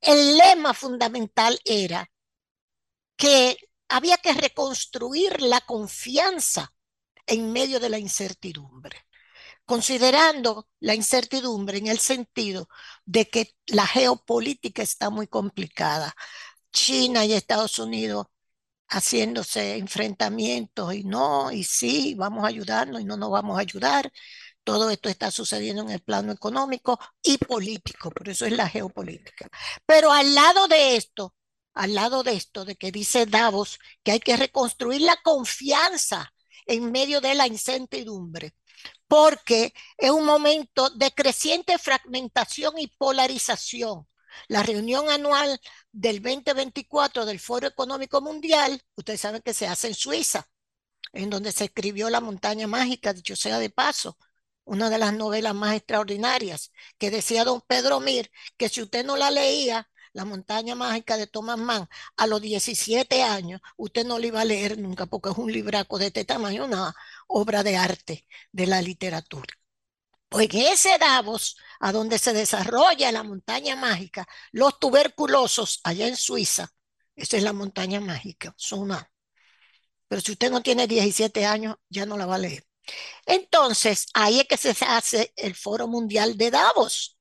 el 0.00 0.36
lema 0.38 0.74
fundamental 0.74 1.58
era 1.64 2.10
que 3.18 3.58
había 3.88 4.18
que 4.18 4.32
reconstruir 4.34 5.42
la 5.42 5.60
confianza 5.62 6.72
en 7.26 7.52
medio 7.52 7.80
de 7.80 7.90
la 7.90 7.98
incertidumbre, 7.98 9.06
considerando 9.66 10.68
la 10.80 10.94
incertidumbre 10.94 11.78
en 11.78 11.88
el 11.88 11.98
sentido 12.00 12.68
de 13.04 13.28
que 13.28 13.56
la 13.66 13.86
geopolítica 13.86 14.82
está 14.82 15.10
muy 15.10 15.26
complicada. 15.28 16.14
China 16.72 17.24
y 17.26 17.34
Estados 17.34 17.78
Unidos 17.78 18.26
haciéndose 18.88 19.76
enfrentamientos 19.78 20.94
y 20.94 21.04
no, 21.04 21.52
y 21.52 21.64
sí, 21.64 22.14
vamos 22.16 22.44
a 22.44 22.48
ayudarnos 22.48 23.00
y 23.02 23.04
no 23.04 23.16
nos 23.16 23.30
vamos 23.30 23.58
a 23.58 23.62
ayudar. 23.62 24.12
Todo 24.64 24.90
esto 24.90 25.08
está 25.08 25.30
sucediendo 25.30 25.82
en 25.82 25.90
el 25.90 26.02
plano 26.02 26.32
económico 26.32 26.98
y 27.22 27.38
político, 27.38 28.10
por 28.10 28.28
eso 28.28 28.46
es 28.46 28.52
la 28.52 28.68
geopolítica. 28.68 29.48
Pero 29.86 30.12
al 30.12 30.34
lado 30.34 30.68
de 30.68 30.96
esto, 30.96 31.34
al 31.78 31.94
lado 31.94 32.24
de 32.24 32.32
esto, 32.32 32.64
de 32.64 32.74
que 32.74 32.90
dice 32.90 33.24
Davos 33.24 33.78
que 34.02 34.10
hay 34.10 34.18
que 34.18 34.36
reconstruir 34.36 35.00
la 35.00 35.16
confianza 35.22 36.34
en 36.66 36.90
medio 36.90 37.20
de 37.20 37.36
la 37.36 37.46
incertidumbre, 37.46 38.56
porque 39.06 39.72
es 39.96 40.10
un 40.10 40.24
momento 40.24 40.90
de 40.90 41.12
creciente 41.12 41.78
fragmentación 41.78 42.78
y 42.78 42.88
polarización. 42.88 44.08
La 44.48 44.64
reunión 44.64 45.08
anual 45.08 45.60
del 45.92 46.20
2024 46.20 47.24
del 47.24 47.38
Foro 47.38 47.68
Económico 47.68 48.20
Mundial, 48.20 48.82
ustedes 48.96 49.20
saben 49.20 49.40
que 49.42 49.54
se 49.54 49.68
hace 49.68 49.86
en 49.86 49.94
Suiza, 49.94 50.48
en 51.12 51.30
donde 51.30 51.52
se 51.52 51.66
escribió 51.66 52.10
La 52.10 52.20
montaña 52.20 52.66
mágica, 52.66 53.12
dicho 53.12 53.36
sea 53.36 53.60
de 53.60 53.70
paso, 53.70 54.18
una 54.64 54.90
de 54.90 54.98
las 54.98 55.14
novelas 55.14 55.54
más 55.54 55.76
extraordinarias, 55.76 56.72
que 56.98 57.12
decía 57.12 57.44
don 57.44 57.60
Pedro 57.60 58.00
Mir, 58.00 58.32
que 58.56 58.68
si 58.68 58.82
usted 58.82 59.04
no 59.04 59.16
la 59.16 59.30
leía, 59.30 59.88
La 60.12 60.24
montaña 60.24 60.74
mágica 60.74 61.16
de 61.16 61.26
Thomas 61.26 61.58
Mann, 61.58 61.88
a 62.16 62.26
los 62.26 62.40
17 62.40 63.22
años, 63.22 63.60
usted 63.76 64.04
no 64.06 64.18
la 64.18 64.26
iba 64.26 64.40
a 64.40 64.44
leer 64.44 64.78
nunca, 64.78 65.06
porque 65.06 65.30
es 65.30 65.38
un 65.38 65.52
libraco 65.52 65.98
de 65.98 66.06
este 66.06 66.24
tamaño, 66.24 66.64
una 66.64 66.94
obra 67.26 67.62
de 67.62 67.76
arte 67.76 68.26
de 68.52 68.66
la 68.66 68.82
literatura. 68.82 69.54
Pues 70.28 70.48
en 70.52 70.60
ese 70.60 70.98
Davos, 70.98 71.56
a 71.80 71.92
donde 71.92 72.18
se 72.18 72.32
desarrolla 72.32 73.12
la 73.12 73.22
montaña 73.22 73.76
mágica, 73.76 74.26
los 74.52 74.78
tuberculosos 74.78 75.80
allá 75.84 76.06
en 76.06 76.16
Suiza, 76.16 76.70
esa 77.16 77.36
es 77.36 77.42
la 77.42 77.52
montaña 77.52 78.00
mágica, 78.00 78.54
son 78.56 78.80
una. 78.80 79.10
Pero 80.08 80.20
si 80.22 80.32
usted 80.32 80.50
no 80.50 80.62
tiene 80.62 80.86
17 80.86 81.46
años, 81.46 81.76
ya 81.88 82.06
no 82.06 82.16
la 82.16 82.26
va 82.26 82.36
a 82.36 82.38
leer. 82.38 82.66
Entonces, 83.26 84.06
ahí 84.14 84.40
es 84.40 84.46
que 84.46 84.56
se 84.56 84.70
hace 84.86 85.32
el 85.36 85.54
Foro 85.54 85.88
Mundial 85.88 86.36
de 86.38 86.50
Davos. 86.50 87.18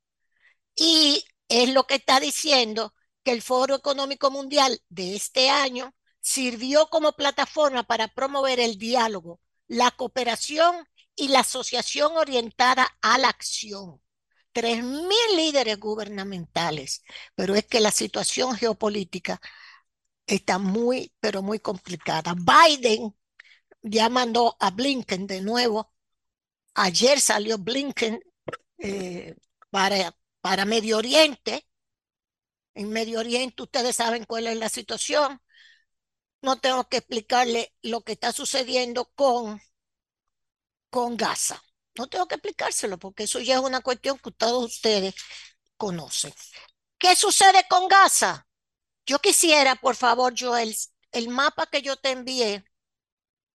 Y 0.76 1.26
es 1.50 1.74
lo 1.74 1.86
que 1.86 1.96
está 1.96 2.20
diciendo 2.20 2.94
que 3.24 3.32
el 3.32 3.42
Foro 3.42 3.76
Económico 3.76 4.32
Mundial 4.32 4.82
de 4.90 5.16
este 5.16 5.50
año 5.50 5.94
sirvió 6.20 6.88
como 6.90 7.14
plataforma 7.14 7.84
para 7.84 8.08
promover 8.10 8.60
el 8.60 8.78
diálogo, 8.78 9.40
la 9.68 9.92
cooperación 9.92 10.88
y 11.16 11.30
la 11.30 11.40
asociación 11.40 12.16
orientada 12.18 12.88
a 13.02 13.18
la 13.18 13.30
acción. 13.30 14.02
Tres 14.52 14.84
mil 14.84 15.36
líderes 15.36 15.80
gubernamentales, 15.80 17.04
pero 17.36 17.56
es 17.56 17.66
que 17.66 17.80
la 17.80 17.92
situación 17.92 18.56
geopolítica 18.56 19.40
está 20.26 20.58
muy, 20.60 21.14
pero 21.20 21.42
muy 21.42 21.60
complicada. 21.60 22.36
Biden 22.36 23.16
ya 23.82 24.10
mandó 24.10 24.58
a 24.60 24.72
Blinken 24.72 25.28
de 25.28 25.42
nuevo. 25.42 25.94
Ayer 26.76 27.20
salió 27.22 27.58
Blinken 27.58 28.20
eh, 28.80 29.36
para, 29.70 30.16
para 30.48 30.64
Medio 30.64 30.96
Oriente. 30.98 31.68
En 32.74 32.90
Medio 32.90 33.20
Oriente 33.20 33.64
ustedes 33.64 33.98
saben 33.98 34.24
cuál 34.24 34.48
es 34.48 34.56
la 34.56 34.70
situación. 34.70 35.42
No 36.42 36.58
tengo 36.62 36.88
que 36.88 36.98
explicarle 36.98 37.76
lo 37.82 38.00
que 38.00 38.14
está 38.14 38.32
sucediendo 38.32 39.12
con, 39.14 39.60
con 40.90 41.18
Gaza. 41.18 41.62
No 41.98 42.08
tengo 42.08 42.30
que 42.30 42.36
explicárselo 42.36 42.98
porque 42.98 43.24
eso 43.24 43.42
ya 43.42 43.56
es 43.56 43.60
una 43.60 43.82
cuestión 43.82 44.20
que 44.20 44.32
todos 44.32 44.64
ustedes 44.64 45.16
conocen. 45.76 46.34
¿Qué 46.98 47.14
sucede 47.18 47.66
con 47.70 47.90
Gaza? 47.90 48.48
Yo 49.06 49.20
quisiera, 49.20 49.76
por 49.76 49.98
favor, 49.98 50.34
Joel, 50.38 50.74
el 51.12 51.28
mapa 51.28 51.68
que 51.68 51.82
yo 51.82 51.98
te 51.98 52.12
envié 52.12 52.64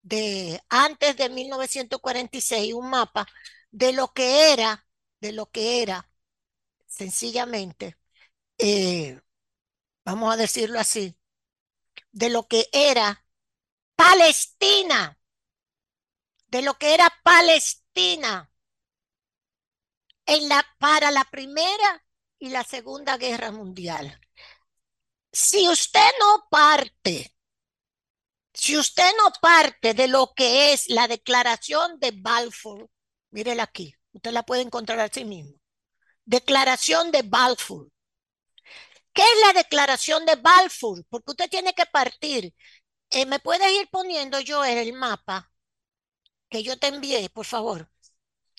de 0.03 0.61
antes 0.69 1.17
de 1.17 1.31
1946, 1.31 2.75
un 2.75 2.91
mapa 2.91 3.27
de 3.71 3.95
lo 3.95 4.13
que 4.13 4.53
era, 4.53 4.87
de 5.21 5.33
lo 5.33 5.51
que 5.51 5.81
era, 5.83 6.12
sencillamente, 6.93 7.97
eh, 8.59 9.21
vamos 10.05 10.33
a 10.33 10.37
decirlo 10.37 10.79
así, 10.79 11.17
de 12.13 12.31
lo 12.31 12.47
que 12.49 12.69
era 12.73 13.25
Palestina, 13.97 15.19
de 16.49 16.63
lo 16.63 16.75
que 16.75 16.95
era 16.95 17.11
Palestina 17.25 18.51
en 20.27 20.49
la, 20.49 20.65
para 20.79 21.11
la 21.11 21.25
Primera 21.25 22.05
y 22.39 22.51
la 22.51 22.65
Segunda 22.65 23.17
Guerra 23.17 23.51
Mundial. 23.51 24.21
Si 25.33 25.69
usted 25.69 26.11
no 26.21 26.47
parte, 26.51 27.35
si 28.53 28.77
usted 28.77 29.11
no 29.17 29.33
parte 29.41 29.95
de 29.95 30.09
lo 30.09 30.35
que 30.35 30.73
es 30.73 30.89
la 30.89 31.09
declaración 31.09 31.99
de 32.01 32.13
Balfour, 32.13 32.91
mírela 33.31 33.63
aquí, 33.65 33.95
usted 34.13 34.33
la 34.33 34.43
puede 34.43 34.63
encontrar 34.63 35.01
así 35.01 35.25
mismo. 35.25 35.62
Declaración 36.25 37.13
de 37.13 37.23
Balfour. 37.23 37.89
¿Qué 39.13 39.23
es 39.23 39.41
la 39.47 39.53
declaración 39.63 40.25
de 40.27 40.37
Balfour? 40.37 41.05
Porque 41.09 41.33
usted 41.33 41.51
tiene 41.51 41.75
que 41.75 41.87
partir. 41.87 42.55
Eh, 43.11 43.27
¿Me 43.27 43.39
puedes 43.41 43.71
ir 43.73 43.89
poniendo 43.91 44.41
yo 44.41 44.65
en 44.65 44.79
el 44.79 44.93
mapa 44.95 45.51
que 46.51 46.63
yo 46.63 46.79
te 46.79 46.89
envié, 46.89 47.29
por 47.31 47.47
favor? 47.47 47.91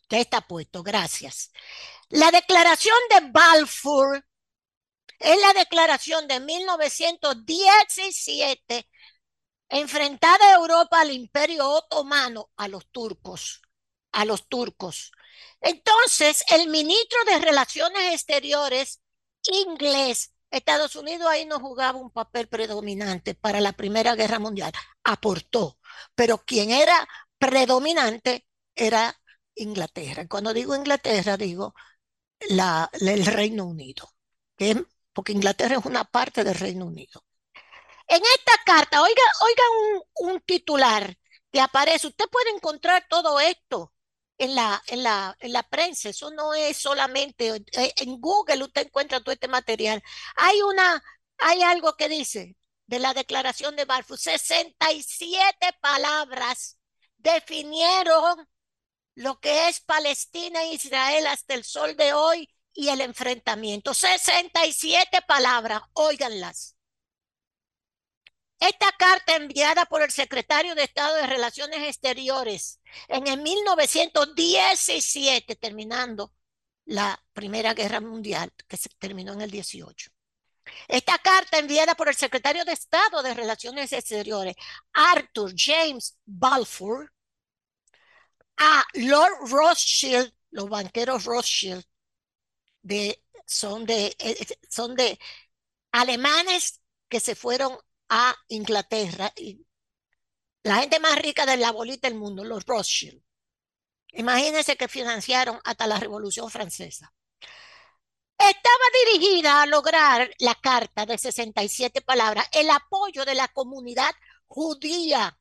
Ya 0.10 0.20
está 0.20 0.42
puesto, 0.42 0.84
gracias. 0.84 1.52
La 2.10 2.32
declaración 2.32 2.98
de 3.12 3.32
Balfour 3.32 4.26
es 5.20 5.42
la 5.42 5.54
declaración 5.54 6.28
de 6.28 6.40
1917 6.40 8.88
enfrentada 9.70 10.46
a 10.52 10.56
Europa 10.56 11.02
al 11.02 11.12
imperio 11.12 11.68
otomano, 11.70 12.50
a 12.58 12.68
los 12.68 12.88
turcos. 12.92 13.62
a 14.14 14.26
los 14.26 14.50
turcos. 14.50 15.14
Entonces, 15.62 16.44
el 16.50 16.70
ministro 16.70 17.18
de 17.26 17.40
Relaciones 17.40 18.14
Exteriores 18.14 19.02
inglés, 19.52 20.34
Estados 20.52 20.96
Unidos 20.96 21.28
ahí 21.30 21.46
no 21.46 21.60
jugaba 21.60 21.98
un 21.98 22.12
papel 22.12 22.48
predominante 22.48 23.36
para 23.36 23.60
la 23.62 23.74
Primera 23.74 24.16
Guerra 24.16 24.40
Mundial, 24.40 24.72
aportó, 25.04 25.80
pero 26.16 26.40
quien 26.40 26.72
era 26.72 27.08
predominante 27.38 28.46
era 28.76 29.20
Inglaterra. 29.56 30.28
Cuando 30.28 30.54
digo 30.54 30.76
Inglaterra, 30.76 31.38
digo 31.38 31.74
la, 32.50 32.90
el 32.94 33.26
Reino 33.26 33.66
Unido, 33.66 34.14
que, 34.58 34.86
porque 35.14 35.34
Inglaterra 35.34 35.78
es 35.78 35.86
una 35.86 36.04
parte 36.06 36.44
del 36.44 36.56
Reino 36.56 36.86
Unido. 36.86 37.24
En 38.08 38.22
esta 38.22 38.54
carta, 38.66 39.02
oiga, 39.02 39.24
oiga 39.42 39.64
un, 40.20 40.34
un 40.34 40.42
titular 40.42 41.18
que 41.52 41.62
aparece, 41.62 42.08
usted 42.08 42.26
puede 42.30 42.52
encontrar 42.52 43.06
todo 43.10 43.40
esto 43.40 43.93
en 44.38 44.56
la, 44.56 44.82
en 44.88 45.04
la, 45.04 45.36
en 45.40 45.54
la 45.54 45.64
prensa, 45.64 46.10
eso 46.10 46.32
no 46.32 46.54
es 46.54 46.78
solamente, 46.78 47.48
eh, 47.74 47.94
en 47.98 48.20
Google 48.20 48.64
usted 48.64 48.88
encuentra 48.88 49.20
todo 49.22 49.32
este 49.32 49.48
material. 49.48 50.02
Hay 50.36 50.62
una, 50.62 51.04
hay 51.38 51.62
algo 51.62 51.96
que 51.96 52.10
dice 52.10 52.56
de 52.88 53.00
la 53.00 53.14
declaración 53.14 53.76
de 53.76 53.86
Balfour, 53.86 54.18
67 54.18 55.56
palabras 55.82 56.78
definieron 57.18 58.48
lo 59.16 59.40
que 59.40 59.70
es 59.70 59.80
Palestina 59.82 60.64
e 60.64 60.74
Israel 60.74 61.28
hasta 61.28 61.54
el 61.54 61.64
sol 61.64 61.96
de 61.96 62.14
hoy 62.14 62.50
y 62.74 62.90
el 62.90 63.02
enfrentamiento. 63.02 63.94
67 63.94 65.22
palabras, 65.28 65.82
óiganlas. 65.94 66.76
Esta 68.64 68.92
carta 68.94 69.36
enviada 69.36 69.86
por 69.86 70.02
el 70.02 70.10
secretario 70.10 70.74
de 70.74 70.84
Estado 70.84 71.16
de 71.16 71.28
Relaciones 71.28 71.82
Exteriores 71.82 72.80
en 73.10 73.28
el 73.28 73.42
1917, 73.42 75.58
terminando 75.58 76.32
la 76.86 77.22
Primera 77.34 77.74
Guerra 77.74 78.00
Mundial, 78.00 78.54
que 78.66 78.78
se 78.78 78.88
terminó 78.98 79.34
en 79.34 79.42
el 79.42 79.52
18. 79.52 80.12
Esta 80.88 81.18
carta 81.18 81.60
enviada 81.60 81.96
por 81.96 82.08
el 82.08 82.16
secretario 82.16 82.64
de 82.64 82.72
Estado 82.72 83.22
de 83.22 83.34
Relaciones 83.34 83.92
Exteriores, 83.92 84.56
Arthur 84.94 85.54
James 85.58 86.18
Balfour, 86.24 87.12
a 88.56 88.86
Lord 88.94 89.52
Rothschild, 89.52 90.34
los 90.52 90.70
banqueros 90.70 91.26
Rothschild, 91.26 91.84
son, 93.46 93.86
de, 93.86 94.16
eh, 94.20 94.48
son 94.70 94.96
de 94.96 95.20
alemanes 95.92 96.80
que 97.10 97.20
se 97.20 97.36
fueron 97.36 97.78
a 98.16 98.36
Inglaterra. 98.50 99.34
Y 99.36 99.66
la 100.62 100.76
gente 100.76 101.00
más 101.00 101.18
rica 101.20 101.48
de 101.48 101.58
la 101.58 101.72
bolita 101.72 102.08
del 102.08 102.18
mundo, 102.18 102.44
los 102.44 102.64
Rothschild. 102.66 103.20
Imagínense 104.10 104.78
que 104.78 104.88
financiaron 104.88 105.60
hasta 105.64 105.88
la 105.88 106.00
Revolución 106.00 106.52
Francesa. 106.52 107.12
Estaba 108.38 108.86
dirigida 109.06 109.64
a 109.64 109.66
lograr 109.66 110.30
la 110.38 110.54
carta 110.54 111.08
de 111.08 111.18
67 111.18 112.02
palabras, 112.02 112.48
el 112.52 112.70
apoyo 112.70 113.26
de 113.26 113.34
la 113.34 113.48
comunidad 113.48 114.14
judía 114.46 115.40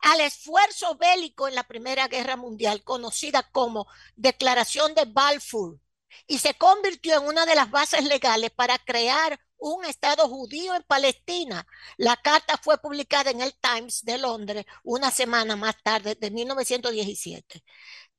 al 0.00 0.20
esfuerzo 0.20 0.96
bélico 0.96 1.46
en 1.46 1.54
la 1.54 1.62
Primera 1.62 2.08
Guerra 2.08 2.36
Mundial, 2.36 2.82
conocida 2.82 3.48
como 3.52 3.86
Declaración 4.16 4.94
de 4.94 5.04
Balfour, 5.04 5.78
y 6.26 6.38
se 6.38 6.54
convirtió 6.54 7.18
en 7.18 7.26
una 7.26 7.46
de 7.46 7.54
las 7.54 7.70
bases 7.70 8.04
legales 8.04 8.50
para 8.50 8.78
crear 8.78 9.38
un 9.64 9.84
Estado 9.86 10.28
judío 10.28 10.74
en 10.74 10.82
Palestina. 10.82 11.66
La 11.96 12.16
carta 12.16 12.58
fue 12.62 12.78
publicada 12.78 13.30
en 13.30 13.40
el 13.40 13.54
Times 13.54 14.04
de 14.04 14.18
Londres 14.18 14.66
una 14.82 15.10
semana 15.10 15.56
más 15.56 15.76
tarde, 15.82 16.16
de 16.16 16.30
1917. 16.30 17.64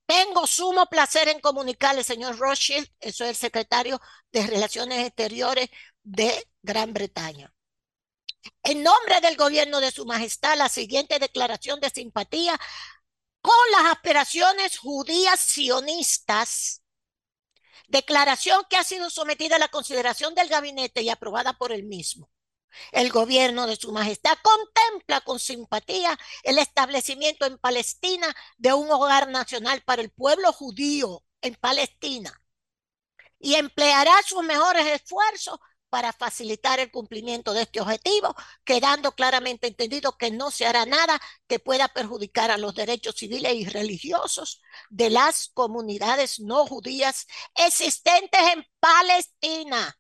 Tengo 0.08 0.48
sumo 0.48 0.88
placer 0.88 1.28
en 1.30 1.40
comunicarle, 1.40 2.04
señor 2.04 2.38
Rothschild, 2.38 2.88
eso 3.00 3.24
es 3.24 3.32
el 3.32 3.36
secretario 3.36 4.02
de 4.32 4.48
Relaciones 4.48 5.06
Exteriores 5.08 5.70
de 6.04 6.48
Gran 6.62 6.94
Bretaña. 6.94 7.54
En 8.64 8.84
nombre 8.84 9.22
del 9.22 9.38
gobierno 9.38 9.80
de 9.80 9.92
Su 9.92 10.06
Majestad, 10.06 10.58
la 10.58 10.70
siguiente 10.70 11.20
declaración 11.20 11.80
de 11.80 11.90
simpatía 11.90 12.60
con 13.42 13.72
las 13.72 13.94
aspiraciones 13.94 14.78
judías 14.78 15.40
sionistas 15.40 16.82
declaración 17.88 18.64
que 18.70 18.78
ha 18.78 18.84
sido 18.84 19.10
sometida 19.10 19.56
a 19.58 19.60
la 19.60 19.68
consideración 19.68 20.36
del 20.36 20.50
gabinete 20.50 21.02
y 21.02 21.10
aprobada 21.10 21.54
por 21.54 21.72
el 21.72 21.84
mismo. 21.84 22.30
El 22.92 23.12
gobierno 23.12 23.68
de 23.68 23.76
Su 23.76 23.92
Majestad 23.92 24.38
contempla 24.42 25.22
con 25.22 25.40
simpatía 25.40 26.18
el 26.44 26.60
establecimiento 26.60 27.46
en 27.46 27.58
Palestina 27.58 28.36
de 28.58 28.74
un 28.74 28.90
hogar 28.92 29.30
nacional 29.30 29.82
para 29.86 30.02
el 30.02 30.12
pueblo 30.12 30.52
judío 30.52 31.24
en 31.42 31.56
Palestina 31.56 32.42
y 33.40 33.56
empleará 33.56 34.14
sus 34.26 34.44
mejores 34.44 34.86
esfuerzos 34.88 35.60
para 35.96 36.12
facilitar 36.12 36.82
el 36.82 36.92
cumplimiento 36.92 37.54
de 37.54 37.62
este 37.62 37.80
objetivo, 37.80 38.36
quedando 38.66 39.14
claramente 39.14 39.68
entendido 39.68 40.18
que 40.18 40.30
no 40.30 40.52
se 40.52 40.66
hará 40.66 40.86
nada 40.86 41.22
que 41.48 41.58
pueda 41.58 41.88
perjudicar 41.88 42.52
a 42.52 42.58
los 42.58 42.76
derechos 42.76 43.16
civiles 43.16 43.54
y 43.54 43.64
religiosos 43.64 44.62
de 44.90 45.10
las 45.10 45.48
comunidades 45.54 46.42
no 46.42 46.66
judías 46.66 47.28
existentes 47.56 48.42
en 48.54 48.68
Palestina 48.82 49.98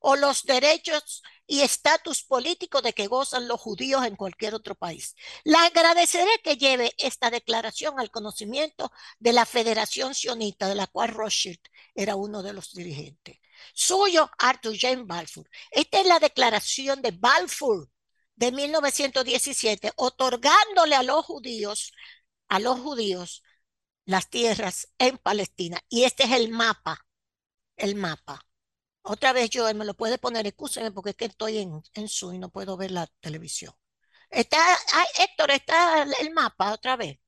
o 0.00 0.16
los 0.16 0.42
derechos 0.42 1.22
y 1.46 1.60
estatus 1.60 2.24
político 2.24 2.82
de 2.82 2.92
que 2.92 3.06
gozan 3.06 3.46
los 3.46 3.60
judíos 3.60 4.04
en 4.04 4.16
cualquier 4.16 4.52
otro 4.52 4.74
país. 4.74 5.14
Le 5.44 5.58
agradeceré 5.58 6.40
que 6.42 6.56
lleve 6.56 6.92
esta 6.98 7.30
declaración 7.30 8.00
al 8.00 8.10
conocimiento 8.10 8.90
de 9.20 9.32
la 9.32 9.46
Federación 9.46 10.12
Sionista, 10.12 10.66
de 10.66 10.74
la 10.74 10.88
cual 10.88 11.10
Rothschild 11.10 11.60
era 11.94 12.16
uno 12.16 12.42
de 12.42 12.52
los 12.52 12.74
dirigentes. 12.74 13.38
Suyo, 13.74 14.30
Arthur 14.38 14.76
James 14.78 15.06
Balfour. 15.06 15.48
Esta 15.70 16.00
es 16.00 16.06
la 16.06 16.18
declaración 16.18 17.02
de 17.02 17.10
Balfour 17.12 17.88
de 18.34 18.52
1917, 18.52 19.92
otorgándole 19.96 20.94
a 20.96 21.02
los 21.02 21.24
judíos, 21.24 21.92
a 22.48 22.58
los 22.60 22.80
judíos, 22.80 23.42
las 24.06 24.30
tierras 24.30 24.88
en 24.98 25.18
Palestina. 25.18 25.80
Y 25.88 26.04
este 26.04 26.24
es 26.24 26.32
el 26.32 26.50
mapa, 26.50 27.06
el 27.76 27.96
mapa. 27.96 28.42
Otra 29.02 29.32
vez 29.32 29.50
yo 29.50 29.72
me 29.74 29.84
lo 29.84 29.94
puede 29.94 30.18
poner, 30.18 30.46
escúcheme 30.46 30.92
porque 30.92 31.10
es 31.10 31.16
que 31.16 31.26
estoy 31.26 31.58
en, 31.58 31.82
en 31.94 32.08
Zoom 32.08 32.34
y 32.34 32.38
no 32.38 32.50
puedo 32.50 32.76
ver 32.76 32.90
la 32.92 33.06
televisión. 33.20 33.74
Está, 34.30 34.58
Héctor, 35.18 35.50
está 35.52 36.04
el 36.20 36.32
mapa 36.32 36.72
otra 36.74 36.96
vez. 36.96 37.18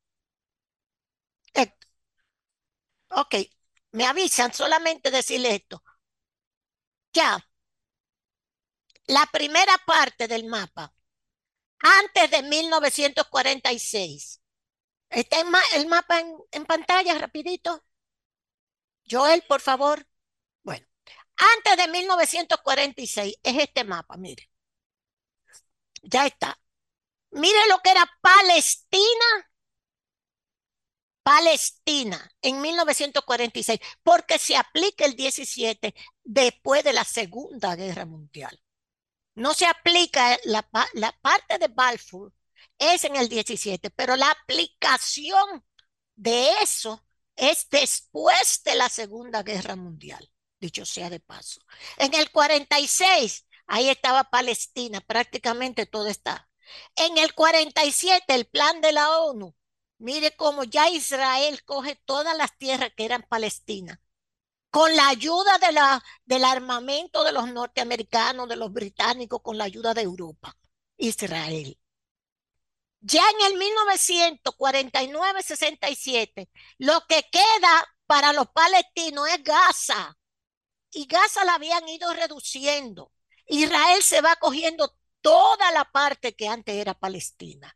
Héctor. 1.55 1.89
Ok, 3.11 3.35
me 3.93 4.07
avisan 4.07 4.53
solamente 4.55 5.11
decirle 5.11 5.55
esto. 5.55 5.83
Ya, 7.15 7.39
la 9.09 9.27
primera 9.33 9.77
parte 9.87 10.29
del 10.29 10.45
mapa, 10.47 10.95
antes 11.81 12.31
de 12.31 12.43
1946. 12.43 14.41
Está 15.11 15.39
el 15.75 15.87
mapa 15.89 16.21
en, 16.21 16.37
en 16.53 16.67
pantalla, 16.67 17.19
rapidito. 17.19 17.85
Joel, 19.11 19.43
por 19.49 19.61
favor. 19.61 20.07
Antes 21.39 21.77
de 21.77 21.89
1946 21.89 23.37
es 23.43 23.57
este 23.59 23.85
mapa, 23.85 24.17
mire. 24.17 24.51
Ya 26.03 26.27
está. 26.27 26.59
Mire 27.31 27.59
lo 27.69 27.81
que 27.81 27.91
era 27.91 28.11
Palestina. 28.21 29.48
Palestina 31.29 32.31
en 32.41 32.63
1946, 32.63 33.81
porque 34.03 34.39
se 34.39 34.57
aplica 34.57 35.05
el 35.05 35.15
17 35.15 35.95
después 36.25 36.83
de 36.83 36.95
la 36.95 37.05
Segunda 37.05 37.77
Guerra 37.77 38.07
Mundial. 38.07 38.59
No 39.35 39.53
se 39.53 39.67
aplica 39.67 40.39
la, 40.45 40.67
la 40.95 41.13
parte 41.21 41.59
de 41.59 41.69
Balfour, 41.69 42.33
es 42.79 43.05
en 43.05 43.17
el 43.17 43.29
17, 43.29 43.91
pero 43.91 44.17
la 44.17 44.31
aplicación 44.31 45.63
de 46.17 46.51
eso 46.63 47.05
es 47.37 47.69
después 47.69 48.63
de 48.65 48.75
la 48.77 48.89
Segunda 48.89 49.43
Guerra 49.43 49.77
Mundial 49.77 50.31
dicho 50.61 50.87
sea 50.87 51.11
de 51.11 51.21
paso. 51.21 51.61
En 51.99 52.15
el 52.15 52.31
46, 52.31 53.47
ahí 53.67 53.91
estaba 53.91 54.25
Palestina, 54.25 55.01
prácticamente 55.01 55.85
todo 55.85 56.07
está. 56.07 56.49
En 56.97 57.19
el 57.19 57.35
47, 57.35 58.35
el 58.35 58.47
plan 58.47 58.81
de 58.81 58.93
la 58.93 59.19
ONU, 59.21 59.55
mire 59.99 60.35
cómo 60.37 60.65
ya 60.65 60.89
Israel 60.89 61.63
coge 61.65 61.97
todas 62.05 62.37
las 62.37 62.57
tierras 62.57 62.91
que 62.97 63.05
eran 63.05 63.27
Palestina, 63.29 64.01
con 64.71 64.95
la 64.97 65.09
ayuda 65.09 65.59
de 65.59 65.73
la, 65.73 66.03
del 66.25 66.45
armamento 66.45 67.25
de 67.25 67.33
los 67.33 67.53
norteamericanos, 67.53 68.49
de 68.49 68.57
los 68.57 68.73
británicos, 68.73 69.43
con 69.43 69.59
la 69.59 69.65
ayuda 69.65 69.95
de 69.95 70.03
Europa, 70.03 70.57
Israel. 70.97 71.79
Ya 73.01 73.23
en 73.31 73.37
el 73.53 73.61
1949-67, 73.61 76.49
lo 76.79 77.01
que 77.09 77.25
queda 77.31 77.87
para 78.07 78.33
los 78.33 78.49
palestinos 78.49 79.29
es 79.29 79.43
Gaza 79.45 80.19
y 80.91 81.07
Gaza 81.07 81.45
la 81.45 81.55
habían 81.55 81.89
ido 81.89 82.13
reduciendo. 82.13 83.13
Israel 83.47 84.03
se 84.03 84.21
va 84.21 84.35
cogiendo 84.37 84.97
toda 85.21 85.71
la 85.73 85.85
parte 85.85 86.35
que 86.35 86.49
antes 86.49 86.75
era 86.75 86.95
Palestina 86.95 87.75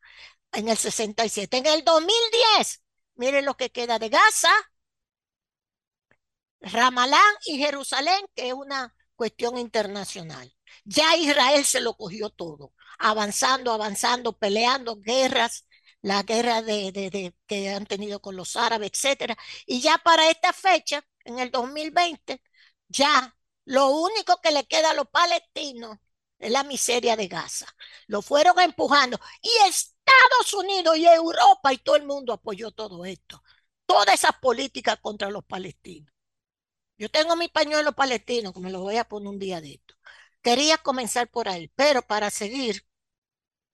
en 0.52 0.68
el 0.68 0.76
67. 0.76 1.58
En 1.58 1.66
el 1.66 1.84
2010 1.84 2.82
miren 3.16 3.44
lo 3.44 3.56
que 3.56 3.70
queda 3.70 3.98
de 3.98 4.08
Gaza, 4.08 4.50
Ramalán 6.60 7.34
y 7.46 7.58
Jerusalén, 7.58 8.24
que 8.34 8.48
es 8.48 8.54
una 8.54 8.94
cuestión 9.16 9.58
internacional. 9.58 10.52
Ya 10.84 11.16
Israel 11.16 11.64
se 11.64 11.80
lo 11.80 11.96
cogió 11.96 12.30
todo, 12.30 12.72
avanzando, 12.98 13.72
avanzando, 13.72 14.38
peleando 14.38 14.96
guerras, 15.00 15.66
la 16.00 16.22
guerra 16.22 16.62
de, 16.62 17.34
que 17.46 17.70
han 17.70 17.86
tenido 17.86 18.20
con 18.20 18.36
los 18.36 18.56
árabes, 18.56 18.90
etcétera. 18.92 19.36
Y 19.66 19.80
ya 19.80 19.98
para 19.98 20.30
esta 20.30 20.52
fecha, 20.52 21.04
en 21.24 21.38
el 21.38 21.50
2020, 21.50 22.42
ya 22.88 23.36
lo 23.64 23.90
único 23.90 24.40
que 24.42 24.50
le 24.50 24.66
queda 24.66 24.90
a 24.90 24.94
los 24.94 25.06
palestinos 25.08 25.98
es 26.38 26.50
la 26.50 26.64
miseria 26.64 27.16
de 27.16 27.28
Gaza. 27.28 27.66
Lo 28.08 28.22
fueron 28.22 28.58
empujando. 28.60 29.18
Y 29.40 29.50
Estados 30.06 30.54
Unidos 30.54 30.96
y 30.96 31.06
Europa 31.06 31.72
y 31.72 31.78
todo 31.78 31.96
el 31.96 32.04
mundo 32.06 32.32
apoyó 32.32 32.70
todo 32.72 33.04
esto. 33.04 33.42
Toda 33.86 34.14
esa 34.14 34.32
política 34.32 34.96
contra 34.96 35.30
los 35.30 35.44
palestinos. 35.44 36.12
Yo 36.98 37.10
tengo 37.10 37.36
mi 37.36 37.48
pañuelo 37.48 37.92
palestino, 37.94 38.52
que 38.52 38.60
me 38.60 38.70
lo 38.70 38.80
voy 38.80 38.96
a 38.96 39.04
poner 39.04 39.28
un 39.28 39.38
día 39.38 39.60
de 39.60 39.74
esto. 39.74 39.94
Quería 40.42 40.78
comenzar 40.78 41.28
por 41.30 41.48
ahí, 41.48 41.68
pero 41.76 42.02
para 42.02 42.30
seguir, 42.30 42.86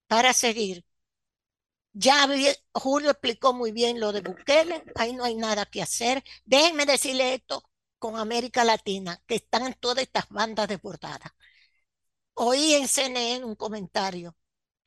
para 0.09 0.33
seguir, 0.33 0.85
ya 1.93 2.26
Julio 2.72 3.11
explicó 3.11 3.53
muy 3.53 3.72
bien 3.72 4.01
lo 4.01 4.12
de 4.12 4.20
Bukele, 4.20 4.85
ahí 4.95 5.12
no 5.14 5.24
hay 5.24 5.35
nada 5.35 5.66
que 5.66 5.83
hacer. 5.83 6.22
Déjenme 6.45 6.87
decirle 6.87 7.35
esto 7.35 7.68
con 7.99 8.16
América 8.16 8.64
Latina, 8.64 9.20
que 9.26 9.37
están 9.37 9.74
todas 9.81 10.05
estas 10.05 10.29
bandas 10.29 10.68
desbordadas. 10.68 11.33
Oí 12.35 12.74
en 12.74 12.89
CNN 12.89 13.45
un 13.45 13.55
comentario 13.57 14.35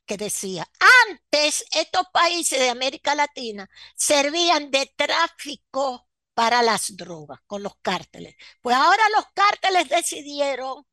que 0.06 0.16
decía, 0.16 0.68
antes 1.08 1.64
estos 1.72 2.06
países 2.12 2.58
de 2.58 2.70
América 2.70 3.14
Latina 3.14 3.68
servían 3.94 4.70
de 4.70 4.92
tráfico 4.96 6.08
para 6.34 6.62
las 6.62 6.96
drogas 6.96 7.40
con 7.46 7.62
los 7.62 7.76
cárteles. 7.82 8.34
Pues 8.60 8.76
ahora 8.76 9.02
los 9.14 9.26
cárteles 9.34 9.88
decidieron 9.88 10.86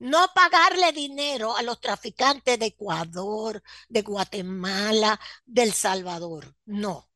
no 0.00 0.28
pagarle 0.34 0.92
dinero 0.92 1.56
a 1.56 1.62
los 1.62 1.80
traficantes 1.80 2.58
de 2.58 2.66
Ecuador, 2.66 3.62
de 3.88 4.02
Guatemala, 4.02 5.18
de 5.44 5.62
El 5.64 5.72
Salvador. 5.72 6.54
No. 6.66 7.10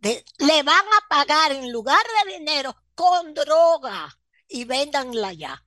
Le 0.00 0.62
van 0.64 0.84
a 0.84 1.08
pagar 1.08 1.52
en 1.52 1.70
lugar 1.70 2.04
de 2.24 2.38
dinero 2.38 2.76
con 2.94 3.32
droga 3.34 4.18
y 4.48 4.64
véndanla 4.64 5.32
ya 5.32 5.64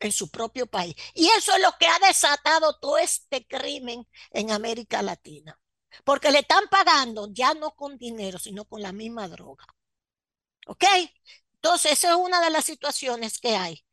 en 0.00 0.12
su 0.12 0.30
propio 0.30 0.66
país. 0.66 0.94
Y 1.14 1.28
eso 1.28 1.54
es 1.54 1.62
lo 1.62 1.72
que 1.78 1.86
ha 1.86 1.98
desatado 2.06 2.78
todo 2.78 2.98
este 2.98 3.46
crimen 3.46 4.06
en 4.30 4.50
América 4.50 5.02
Latina. 5.02 5.58
Porque 6.04 6.30
le 6.30 6.40
están 6.40 6.68
pagando 6.68 7.28
ya 7.32 7.54
no 7.54 7.72
con 7.74 7.98
dinero, 7.98 8.38
sino 8.38 8.64
con 8.64 8.82
la 8.82 8.92
misma 8.92 9.28
droga. 9.28 9.64
¿Ok? 10.66 10.84
Entonces, 11.54 11.92
esa 11.92 12.10
es 12.10 12.16
una 12.16 12.40
de 12.40 12.50
las 12.50 12.64
situaciones 12.64 13.38
que 13.40 13.56
hay. 13.56 13.84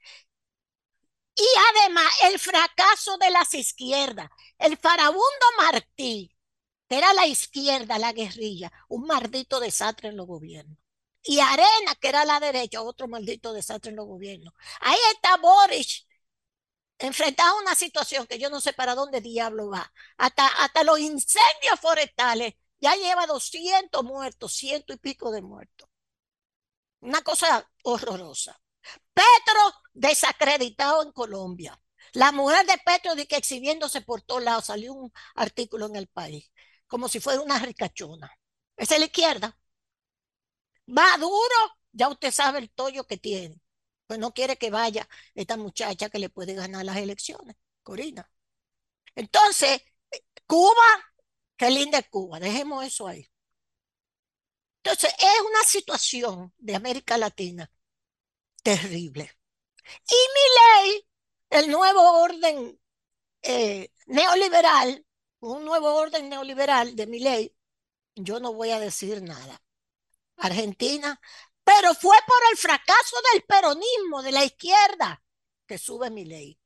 Y 1.36 1.46
además, 1.72 2.12
el 2.24 2.40
fracaso 2.40 3.18
de 3.18 3.30
las 3.32 3.54
izquierdas. 3.54 4.30
El 4.58 4.78
farabundo 4.78 5.46
Martí, 5.58 6.32
que 6.90 6.98
era 6.98 7.14
la 7.14 7.28
izquierda, 7.28 8.00
la 8.00 8.14
guerrilla, 8.14 8.72
un 8.90 9.06
maldito 9.08 9.60
desastre 9.60 10.10
en 10.10 10.18
los 10.18 10.28
gobiernos. 10.28 10.78
Y 11.26 11.40
Arena, 11.40 11.96
que 12.00 12.10
era 12.10 12.26
la 12.26 12.40
derecha, 12.40 12.82
otro 12.82 13.08
maldito 13.08 13.54
desastre 13.54 13.90
en 13.92 13.98
los 13.98 14.06
gobiernos. 14.08 14.54
Ahí 14.82 14.98
está 15.14 15.38
Boris, 15.38 16.08
enfrentado 17.00 17.58
a 17.58 17.62
una 17.62 17.76
situación 17.76 18.28
que 18.28 18.40
yo 18.40 18.50
no 18.50 18.62
sé 18.62 18.74
para 18.74 18.96
dónde 18.96 19.22
diablo 19.22 19.70
va. 19.70 19.92
Hasta, 20.18 20.48
hasta 20.48 20.84
los 20.84 21.00
incendios 21.00 21.80
forestales, 21.82 22.56
ya 22.80 22.96
lleva 22.96 23.28
200 23.28 24.04
muertos, 24.04 24.54
ciento 24.54 24.94
y 24.94 24.98
pico 24.98 25.32
de 25.32 25.42
muertos. 25.42 25.90
Una 27.02 27.22
cosa 27.22 27.70
horrorosa. 27.84 28.60
Petro 29.14 29.62
desacreditado 29.94 31.04
en 31.04 31.12
Colombia. 31.12 31.80
La 32.14 32.32
mujer 32.32 32.66
de 32.66 32.78
Petro 32.86 33.16
de 33.16 33.28
que 33.28 33.38
exhibiéndose 33.38 34.02
por 34.02 34.22
todos 34.22 34.44
lados, 34.44 34.66
salió 34.66 34.94
un 34.94 35.12
artículo 35.36 35.88
en 35.88 35.96
el 35.98 36.08
país, 36.08 36.52
como 36.88 37.08
si 37.10 37.20
fuera 37.20 37.42
una 37.42 37.60
ricachona. 37.60 38.32
Esa 38.78 38.96
es 38.96 39.00
la 39.02 39.06
izquierda. 39.08 39.58
Maduro, 40.88 41.56
ya 41.92 42.10
usted 42.10 42.32
sabe 42.32 42.60
el 42.60 42.72
tollo 42.72 43.06
que 43.06 43.18
tiene. 43.18 43.60
Pues 44.08 44.20
no 44.20 44.34
quiere 44.34 44.58
que 44.58 44.70
vaya 44.72 45.08
esta 45.34 45.58
muchacha 45.58 46.10
que 46.10 46.20
le 46.20 46.30
puede 46.30 46.54
ganar 46.54 46.86
las 46.86 46.98
elecciones, 46.98 47.56
Corina. 47.84 48.30
Entonces, 49.16 49.82
Cuba, 50.48 50.74
qué 51.58 51.70
linda 51.72 52.00
es 52.00 52.10
Cuba, 52.10 52.40
dejemos 52.40 52.86
eso 52.86 53.08
ahí. 53.08 53.28
Entonces, 54.84 55.14
es 55.18 55.42
una 55.50 55.64
situación 55.64 56.54
de 56.58 56.76
América 56.76 57.18
Latina 57.18 57.70
terrible. 58.64 59.32
Y 60.10 60.16
mi 60.36 60.90
ley, 60.92 61.08
el 61.52 61.72
nuevo 61.72 62.22
orden 62.22 62.80
eh, 63.44 63.92
neoliberal, 64.08 65.06
un 65.42 65.66
nuevo 65.66 65.96
orden 65.96 66.30
neoliberal 66.30 66.96
de 66.96 67.08
mi 67.08 67.20
ley, 67.20 67.56
yo 68.16 68.40
no 68.42 68.54
voy 68.54 68.72
a 68.72 68.80
decir 68.80 69.22
nada. 69.24 69.62
Argentina, 70.38 71.20
pero 71.64 71.94
fue 71.96 72.18
por 72.28 72.38
el 72.52 72.58
fracaso 72.58 73.18
del 73.34 73.44
peronismo, 73.44 74.22
de 74.22 74.32
la 74.32 74.46
izquierda, 74.46 75.24
que 75.66 75.78
sube 75.78 76.10
mi 76.10 76.26
ley. 76.26 76.60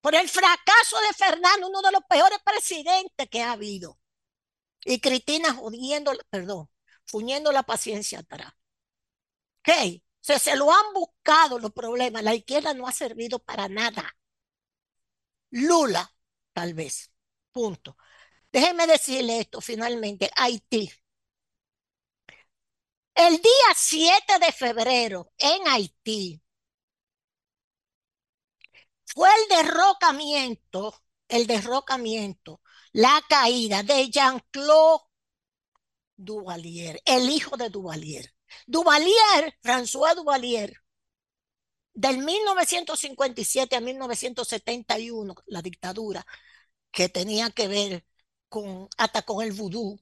Por 0.00 0.14
el 0.14 0.28
fracaso 0.28 0.98
de 1.00 1.14
Fernando, 1.16 1.68
uno 1.68 1.82
de 1.82 1.92
los 1.92 2.02
peores 2.08 2.38
presidentes 2.44 3.28
que 3.28 3.42
ha 3.42 3.52
habido. 3.52 3.98
Y 4.84 5.00
Cristina 5.00 5.52
jodiendo, 5.52 6.12
perdón, 6.30 6.70
fuñendo 7.06 7.50
la 7.50 7.64
paciencia 7.64 8.20
atrás. 8.20 8.52
¿Qué? 9.62 10.02
Se, 10.20 10.38
se 10.38 10.56
lo 10.56 10.72
han 10.72 10.92
buscado 10.94 11.58
los 11.58 11.72
problemas. 11.72 12.22
La 12.22 12.34
izquierda 12.34 12.72
no 12.74 12.86
ha 12.86 12.92
servido 12.92 13.40
para 13.40 13.68
nada. 13.68 14.16
Lula, 15.50 16.12
tal 16.52 16.74
vez. 16.74 17.10
Punto. 17.50 17.96
Déjeme 18.52 18.86
decirle 18.86 19.40
esto 19.40 19.60
finalmente. 19.60 20.30
Haití. 20.36 20.92
El 23.16 23.38
día 23.38 23.72
7 23.74 24.38
de 24.38 24.52
febrero 24.52 25.32
en 25.38 25.66
Haití 25.68 26.42
fue 29.06 29.30
el 29.30 29.64
derrocamiento, 29.64 30.94
el 31.28 31.46
derrocamiento, 31.46 32.60
la 32.92 33.22
caída 33.26 33.82
de 33.82 34.10
Jean-Claude 34.10 35.04
Duvalier, 36.16 37.00
el 37.06 37.30
hijo 37.30 37.56
de 37.56 37.70
Duvalier. 37.70 38.34
Duvalier, 38.66 39.58
François 39.62 40.14
Duvalier, 40.14 40.74
del 41.94 42.18
1957 42.18 43.76
a 43.76 43.80
1971, 43.80 45.34
la 45.46 45.62
dictadura, 45.62 46.26
que 46.90 47.08
tenía 47.08 47.48
que 47.50 47.68
ver 47.68 48.06
con, 48.50 48.88
hasta 48.98 49.22
con 49.22 49.42
el 49.42 49.52
vudú, 49.52 49.98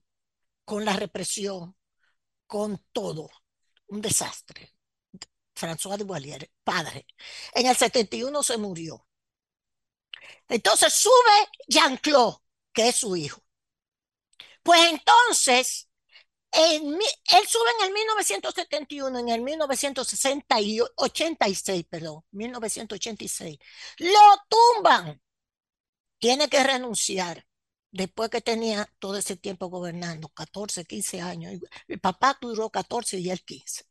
con 0.64 0.84
la 0.84 0.96
represión, 0.96 1.76
con 2.46 2.84
todo. 2.92 3.30
Un 3.88 4.00
desastre. 4.00 4.74
François 5.54 5.96
Duvalier, 5.96 6.50
padre. 6.64 7.06
En 7.52 7.66
el 7.66 7.76
71 7.76 8.42
se 8.42 8.56
murió. 8.56 9.06
Entonces 10.48 10.92
sube 10.92 11.48
Jean-Claude, 11.68 12.38
que 12.72 12.88
es 12.88 12.96
su 12.96 13.14
hijo. 13.16 13.42
Pues 14.62 14.80
entonces 14.90 15.88
en, 16.54 16.94
él 16.94 17.48
sube 17.48 17.70
en 17.80 17.86
el 17.86 17.92
1971, 17.92 19.18
en 19.18 19.28
el 19.28 19.40
1986, 19.42 21.84
perdón, 21.90 22.22
1986. 22.30 23.58
Lo 23.98 24.20
tumban. 24.48 25.20
Tiene 26.18 26.48
que 26.48 26.62
renunciar 26.62 27.44
después 27.94 28.28
que 28.28 28.40
tenía 28.40 28.90
todo 28.98 29.16
ese 29.16 29.36
tiempo 29.36 29.68
gobernando, 29.68 30.28
14, 30.28 30.84
15 30.84 31.20
años. 31.20 31.52
El 31.86 32.00
papá 32.00 32.36
duró 32.40 32.68
14 32.68 33.18
y 33.18 33.30
él 33.30 33.42
15. 33.44 33.84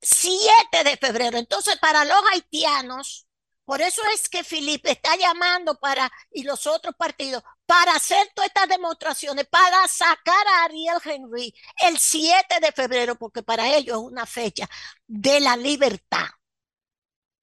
7 0.00 0.84
de 0.84 0.96
febrero. 0.96 1.36
Entonces, 1.36 1.76
para 1.78 2.04
los 2.04 2.16
haitianos, 2.32 3.26
por 3.66 3.82
eso 3.82 4.00
es 4.14 4.28
que 4.28 4.42
Felipe 4.42 4.90
está 4.92 5.16
llamando 5.16 5.78
para, 5.78 6.10
y 6.30 6.44
los 6.44 6.66
otros 6.66 6.94
partidos, 6.96 7.42
para 7.66 7.92
hacer 7.92 8.26
todas 8.34 8.48
estas 8.48 8.68
demostraciones, 8.68 9.46
para 9.48 9.86
sacar 9.86 10.46
a 10.46 10.64
Ariel 10.64 10.98
Henry 11.04 11.54
el 11.82 11.98
7 11.98 12.60
de 12.60 12.72
febrero, 12.72 13.16
porque 13.16 13.42
para 13.42 13.76
ellos 13.76 13.98
es 13.98 14.02
una 14.02 14.24
fecha 14.24 14.68
de 15.06 15.40
la 15.40 15.56
libertad. 15.56 16.26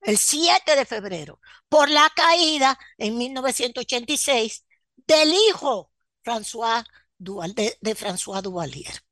El 0.01 0.17
7 0.17 0.75
de 0.75 0.85
febrero, 0.85 1.39
por 1.69 1.87
la 1.87 2.11
caída 2.15 2.79
en 2.97 3.17
1986 3.19 4.65
del 4.95 5.33
hijo 5.33 5.91
François 6.23 6.83
de, 7.17 7.77
de 7.79 7.95
François 7.95 8.41
Duvalier. 8.41 9.03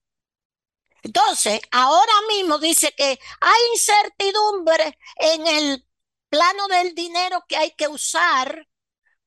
Entonces, 1.04 1.62
ahora 1.72 2.14
mismo 2.28 2.58
dice 2.60 2.94
que 2.98 3.20
hay 3.40 3.62
incertidumbre 3.74 4.98
en 5.18 5.48
el 5.48 5.86
plano 6.30 6.68
del 6.68 6.94
dinero 6.94 7.44
que 7.48 7.58
hay 7.58 7.72
que 7.72 7.88
usar 7.88 8.68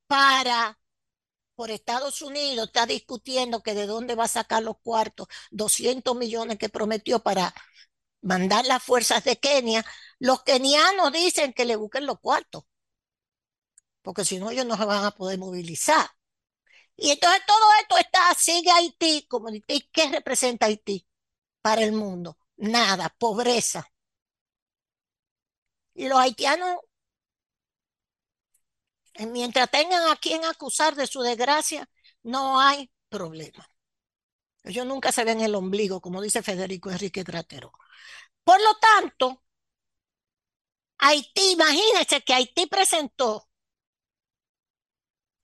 para 0.07 0.79
por 1.55 1.71
Estados 1.71 2.23
Unidos 2.23 2.67
está 2.67 2.87
discutiendo 2.87 3.63
que 3.63 3.75
de 3.75 3.87
dónde 3.87 4.15
va 4.15 4.25
a 4.25 4.29
sacar 4.29 4.63
los 4.63 4.79
cuartos, 4.83 5.29
200 5.51 6.17
millones 6.17 6.59
que 6.59 6.69
prometió 6.69 7.23
para 7.23 7.55
mandar 8.23 8.65
las 8.67 8.83
fuerzas 8.83 9.23
de 9.25 9.37
Kenia, 9.39 9.85
los 10.19 10.43
kenianos 10.43 11.13
dicen 11.13 11.53
que 11.53 11.65
le 11.65 11.77
busquen 11.77 12.07
los 12.07 12.21
cuartos, 12.21 12.65
porque 14.03 14.25
si 14.25 14.39
no 14.39 14.51
ellos 14.51 14.67
no 14.67 14.77
se 14.77 14.85
van 14.85 15.05
a 15.05 15.13
poder 15.13 15.39
movilizar. 15.39 16.11
Y 16.97 17.11
entonces 17.11 17.43
todo 17.47 17.65
esto 17.81 17.99
está, 17.99 18.35
sigue 18.35 18.71
Haití, 18.71 19.27
como, 19.29 19.51
¿y 19.51 19.63
qué 19.93 20.09
representa 20.11 20.67
Haití 20.67 21.07
para 21.63 21.83
el 21.83 21.93
mundo? 21.93 22.39
Nada, 22.57 23.15
pobreza. 23.19 23.87
Y 25.95 26.09
los 26.09 26.19
haitianos, 26.19 26.79
eh, 29.15 29.27
mientras 29.27 29.71
tengan 29.71 30.11
a 30.11 30.17
quien 30.17 30.45
acusar 30.45 30.95
de 30.95 31.07
su 31.07 31.21
desgracia, 31.23 31.89
no 32.23 32.61
hay 32.61 32.91
problema. 33.09 33.69
Ellos 34.65 34.87
nunca 34.87 35.13
se 35.13 35.25
ven 35.25 35.41
el 35.41 35.55
ombligo, 35.55 36.01
como 36.01 36.21
dice 36.23 36.43
Federico 36.43 36.91
Enrique 36.91 37.25
Tratero. 37.25 37.73
Por 38.45 38.61
lo 38.61 38.75
tanto, 38.79 39.43
Haití, 40.99 41.53
imagínense 41.53 42.23
que 42.23 42.33
Haití 42.35 42.67
presentó, 42.67 43.49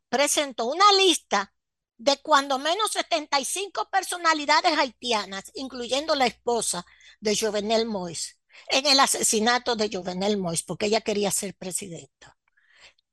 presentó 0.09 0.67
una 0.67 0.91
lista 0.93 1.53
de 1.97 2.17
cuando 2.23 2.59
menos 2.59 2.93
75 2.93 3.89
personalidades 3.91 4.79
haitianas, 4.79 5.51
incluyendo 5.55 6.15
la 6.15 6.27
esposa 6.27 6.87
de 7.21 7.37
Jovenel 7.37 7.87
Moïse, 7.87 8.37
en 8.69 8.87
el 8.87 9.01
asesinato 9.01 9.77
de 9.77 9.91
Jovenel 9.93 10.39
Moïse, 10.39 10.65
porque 10.65 10.87
ella 10.87 11.01
quería 11.01 11.31
ser 11.31 11.55
presidenta. 11.57 12.37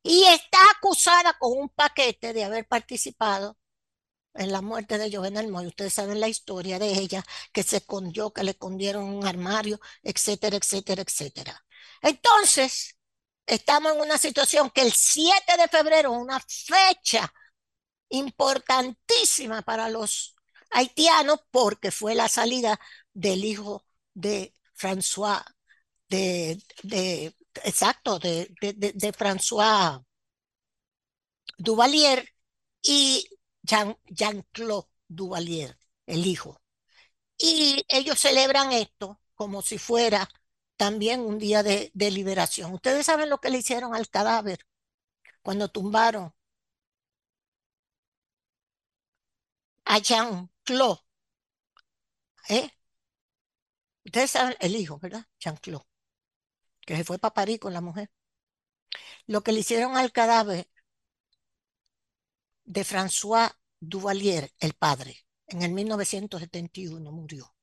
Y 0.04 0.24
está 0.26 0.60
acusada 0.78 1.36
con 1.39 1.58
un 1.58 1.70
paquete 1.70 2.32
de 2.34 2.43
haber 2.43 2.68
participado 2.68 3.58
en 4.36 4.52
la 4.52 4.62
muerte 4.62 4.98
de 4.98 5.12
Jovenel 5.12 5.48
Moïse. 5.48 5.70
Ustedes 5.70 5.93
saben 5.93 6.20
la 6.20 6.28
historia 6.28 6.78
de 6.78 6.89
ella, 6.93 7.24
que 7.52 7.64
se 7.64 7.78
escondió, 7.78 8.32
que 8.34 8.43
le 8.43 8.52
escondieron 8.52 9.06
un 9.06 9.26
armario, 9.26 9.80
etcétera, 10.04 10.58
etcétera, 10.58 11.02
etcétera. 11.02 11.66
Entonces, 12.02 12.95
estamos 13.46 13.93
en 13.93 14.02
una 14.02 14.18
situación 14.18 14.70
que 14.72 14.82
el 14.82 14.91
7 14.93 15.58
de 15.58 15.68
febrero, 15.68 16.12
una 16.12 16.39
fecha 16.39 17.32
importantísima 18.10 19.62
para 19.64 19.89
los 19.89 20.36
haitianos, 20.72 21.39
porque 21.52 21.91
fue 21.91 22.16
la 22.16 22.28
salida 22.30 22.80
del 23.14 23.46
hijo 23.46 23.86
de 24.14 24.54
François, 24.76 25.43
de, 26.10 26.62
de 26.84 27.36
exacto, 27.64 28.20
de, 28.20 28.54
de, 28.62 28.74
de 28.93 29.14
François 29.14 30.04
Duvalier 31.58 32.28
y 32.82 33.28
Jean, 33.64 33.98
Jean-Claude 34.08 34.88
Duvalier, 35.08 35.78
el 36.06 36.26
hijo. 36.26 36.62
Y 37.38 37.86
ellos 37.89 38.20
celebran 38.20 38.72
esto 38.74 39.22
como 39.36 39.62
si 39.62 39.78
fuera 39.78 40.30
también 40.78 41.21
un 41.21 41.39
día 41.39 41.63
de, 41.63 41.91
de 41.93 42.11
liberación. 42.11 42.73
Ustedes 42.73 43.05
saben 43.05 43.30
lo 43.30 43.39
que 43.39 43.49
le 43.49 43.59
hicieron 43.59 43.95
al 43.95 44.09
cadáver 44.09 44.65
cuando 45.41 45.69
tumbaron 45.69 46.34
a 49.86 49.99
Jean-Claude. 49.99 51.01
¿Eh? 52.49 52.69
Ustedes 54.05 54.32
saben, 54.32 54.55
el 54.59 54.76
hijo, 54.76 54.99
¿verdad? 54.99 55.26
Jean-Claude, 55.39 55.86
que 56.82 56.95
se 56.95 57.03
fue 57.03 57.19
para 57.19 57.34
París 57.34 57.59
con 57.59 57.73
la 57.73 57.82
mujer. 57.82 58.11
Lo 59.28 59.41
que 59.41 59.51
le 59.51 59.59
hicieron 59.61 59.97
al 59.97 60.11
cadáver 60.11 60.69
de 62.63 62.84
François 62.84 63.51
Duvalier, 63.80 64.51
el 64.59 64.73
padre, 64.73 65.26
en 65.47 65.61
el 65.61 65.71
1971 65.71 67.11
murió. 67.11 67.55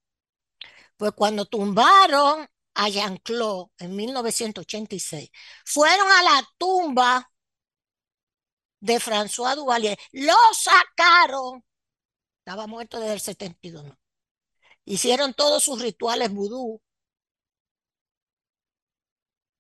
Pues 0.97 1.13
cuando 1.13 1.47
tumbaron 1.47 2.49
a 2.75 2.89
Jean-Claude 2.89 3.71
en 3.79 3.97
1986, 3.97 5.31
fueron 5.65 6.07
a 6.11 6.23
la 6.23 6.49
tumba 6.59 7.31
de 8.81 8.99
François 9.01 9.55
Duvalier, 9.57 9.99
lo 10.13 10.35
sacaron, 10.55 11.65
estaba 12.41 12.67
muerto 12.67 13.01
desde 13.01 13.15
el 13.15 13.21
72, 13.21 13.87
hicieron 14.85 15.35
todos 15.35 15.65
sus 15.65 15.81
rituales 15.83 16.33
vudú 16.33 16.81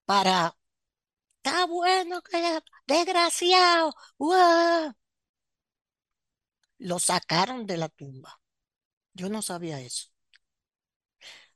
para, 0.05 0.57
está 1.39 1.67
bueno 1.67 2.23
que 2.23 2.61
desgraciado, 2.87 3.95
lo 6.79 6.99
sacaron 6.99 7.67
de 7.67 7.77
la 7.79 7.89
tumba. 7.89 8.41
Yo 9.15 9.29
no 9.31 9.43
sabía 9.43 9.81
eso. 9.81 10.12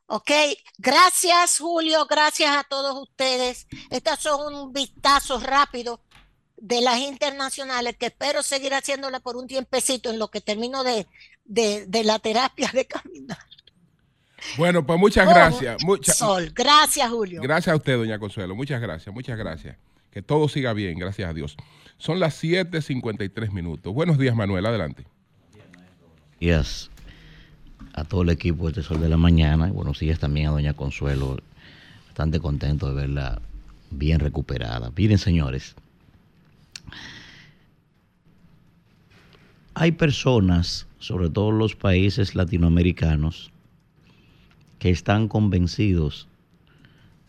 Ok, 0.09 0.31
gracias 0.79 1.59
Julio, 1.59 2.07
gracias 2.07 2.57
a 2.57 2.65
todos 2.65 2.97
ustedes. 2.97 3.67
Estos 3.91 4.21
son 4.21 4.55
un 4.55 4.73
vistazo 4.73 5.41
rápido 5.41 6.01
de 6.57 6.81
las 6.81 6.99
internacionales 6.99 7.97
que 7.99 8.07
espero 8.07 8.43
seguir 8.43 8.73
haciéndole 8.73 9.21
por 9.21 9.37
un 9.37 9.49
tiempecito 9.49 10.11
en 10.11 10.19
lo 10.19 10.29
que 10.29 10.41
termino 10.41 10.85
de, 10.85 11.07
de, 11.45 11.87
de 11.87 12.05
la 12.05 12.21
terapia 12.21 12.71
de 12.73 12.87
caminar. 12.87 13.39
Bueno, 14.57 14.87
pues 14.87 14.99
muchas 14.99 15.29
gracias. 15.29 15.83
Mucha, 15.83 16.13
Sol, 16.13 16.53
gracias 16.55 17.11
Julio. 17.11 17.43
Gracias 17.43 17.73
a 17.73 17.77
usted, 17.77 17.97
doña 17.97 18.19
Consuelo. 18.21 18.55
Muchas 18.55 18.81
gracias, 18.81 19.13
muchas 19.13 19.37
gracias. 19.37 19.77
Que 20.13 20.23
todo 20.23 20.49
siga 20.49 20.73
bien, 20.73 20.99
gracias 20.99 21.29
a 21.29 21.33
Dios. 21.33 21.57
Son 21.99 22.21
las 22.21 22.43
7.53 22.43 23.51
minutos. 23.51 23.93
Buenos 23.93 24.19
días, 24.19 24.37
Manuel, 24.37 24.67
adelante. 24.67 25.05
Días 26.39 26.91
a 27.97 28.05
todo 28.05 28.22
el 28.22 28.28
equipo 28.28 28.70
de 28.70 28.82
Sol 28.82 29.01
de 29.01 29.09
la 29.09 29.16
Mañana 29.16 29.68
y 29.68 29.72
buenos 29.72 29.99
días 29.99 30.18
también 30.18 30.49
a 30.49 30.51
doña 30.51 30.74
Consuelo. 30.74 31.38
Bastante 32.09 32.38
contento 32.40 32.88
de 32.88 32.94
verla 32.94 33.40
bien 33.90 34.20
recuperada. 34.20 34.92
Miren, 34.94 35.18
señores, 35.18 35.74
hay 39.74 39.92
personas, 39.92 40.86
sobre 40.99 41.30
todo 41.30 41.51
los 41.51 41.74
países 41.74 42.34
latinoamericanos, 42.34 43.51
que 44.78 44.90
están 44.90 45.26
convencidos 45.26 46.28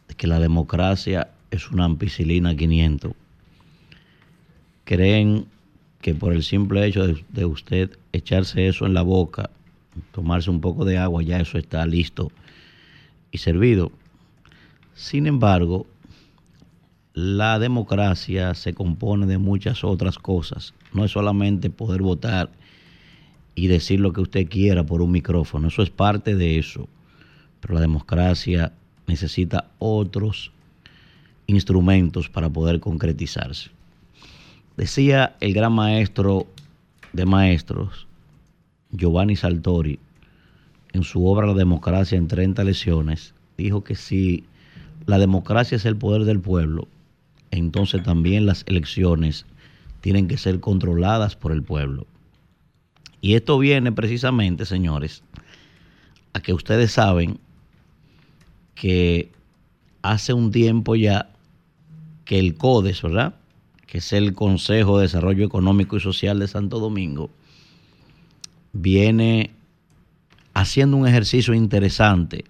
de 0.09 0.15
que 0.15 0.27
la 0.27 0.39
democracia 0.39 1.29
es 1.49 1.71
una 1.71 1.85
ampicilina 1.85 2.55
500. 2.55 3.13
Creen 4.83 5.45
que 6.01 6.13
por 6.13 6.33
el 6.33 6.43
simple 6.43 6.85
hecho 6.85 7.07
de, 7.07 7.45
usted 7.45 7.97
echarse 8.11 8.67
eso 8.67 8.85
en 8.85 8.93
la 8.93 9.01
boca, 9.01 9.49
tomarse 10.11 10.49
un 10.49 10.61
poco 10.61 10.85
de 10.85 10.97
agua, 10.97 11.23
ya 11.23 11.39
eso 11.39 11.57
está 11.57 11.85
listo 11.85 12.31
y 13.31 13.37
servido. 13.37 13.91
Sin 14.93 15.27
embargo, 15.27 15.85
la 17.13 17.59
democracia 17.59 18.53
se 18.53 18.73
compone 18.73 19.25
de 19.25 19.37
muchas 19.37 19.83
otras 19.83 20.17
cosas. 20.17 20.73
No 20.93 21.03
es 21.05 21.11
solamente 21.11 21.69
poder 21.69 22.01
votar 22.01 22.49
y 23.55 23.67
decir 23.67 23.99
lo 23.99 24.13
que 24.13 24.21
usted 24.21 24.47
quiera 24.47 24.83
por 24.85 25.01
un 25.01 25.11
micrófono. 25.11 25.67
Eso 25.67 25.81
es 25.81 25.89
parte 25.89 26.35
de 26.35 26.59
eso. 26.59 26.87
Pero 27.59 27.73
la 27.73 27.81
democracia 27.81 28.71
necesita 29.07 29.71
otros 29.79 30.51
instrumentos 31.47 32.29
para 32.29 32.49
poder 32.49 32.79
concretizarse. 32.79 33.71
Decía 34.75 35.35
el 35.39 35.53
gran 35.53 35.73
maestro 35.73 36.45
de 37.13 37.25
maestros, 37.25 38.06
Giovanni 38.91 39.35
Saltori, 39.35 39.99
en 40.93 41.03
su 41.03 41.25
obra 41.25 41.47
La 41.47 41.53
democracia 41.53 42.17
en 42.17 42.27
30 42.27 42.63
lecciones, 42.63 43.33
dijo 43.57 43.83
que 43.83 43.95
si 43.95 44.45
la 45.05 45.17
democracia 45.17 45.75
es 45.75 45.85
el 45.85 45.97
poder 45.97 46.23
del 46.23 46.39
pueblo, 46.39 46.87
entonces 47.51 48.03
también 48.03 48.45
las 48.45 48.63
elecciones 48.67 49.45
tienen 50.01 50.27
que 50.27 50.37
ser 50.37 50.59
controladas 50.59 51.35
por 51.35 51.51
el 51.51 51.63
pueblo. 51.63 52.07
Y 53.21 53.33
esto 53.33 53.57
viene 53.57 53.91
precisamente, 53.91 54.65
señores, 54.65 55.23
a 56.33 56.39
que 56.39 56.53
ustedes 56.53 56.91
saben 56.91 57.39
que 58.75 59.31
hace 60.01 60.33
un 60.33 60.51
tiempo 60.51 60.95
ya 60.95 61.29
que 62.25 62.39
el 62.39 62.55
CODES, 62.55 63.01
¿verdad? 63.01 63.35
Que 63.87 63.99
es 63.99 64.13
el 64.13 64.33
Consejo 64.33 64.97
de 64.97 65.03
Desarrollo 65.03 65.45
Económico 65.45 65.97
y 65.97 65.99
Social 65.99 66.39
de 66.39 66.47
Santo 66.47 66.79
Domingo, 66.79 67.31
viene 68.79 69.51
haciendo 70.53 70.97
un 70.97 71.07
ejercicio 71.07 71.53
interesante 71.53 72.45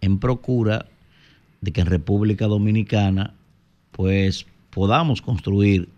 en 0.00 0.18
procura 0.18 0.86
de 1.60 1.72
que 1.72 1.80
en 1.80 1.86
República 1.86 2.46
Dominicana 2.46 3.34
pues 3.90 4.46
podamos 4.70 5.22
construir 5.22 5.88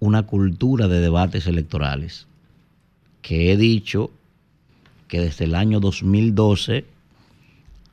una 0.00 0.24
cultura 0.24 0.88
de 0.88 1.00
debates 1.00 1.46
electorales. 1.46 2.26
Que 3.22 3.52
he 3.52 3.56
dicho 3.56 4.10
que 5.08 5.20
desde 5.20 5.46
el 5.46 5.54
año 5.54 5.80
2012 5.80 6.84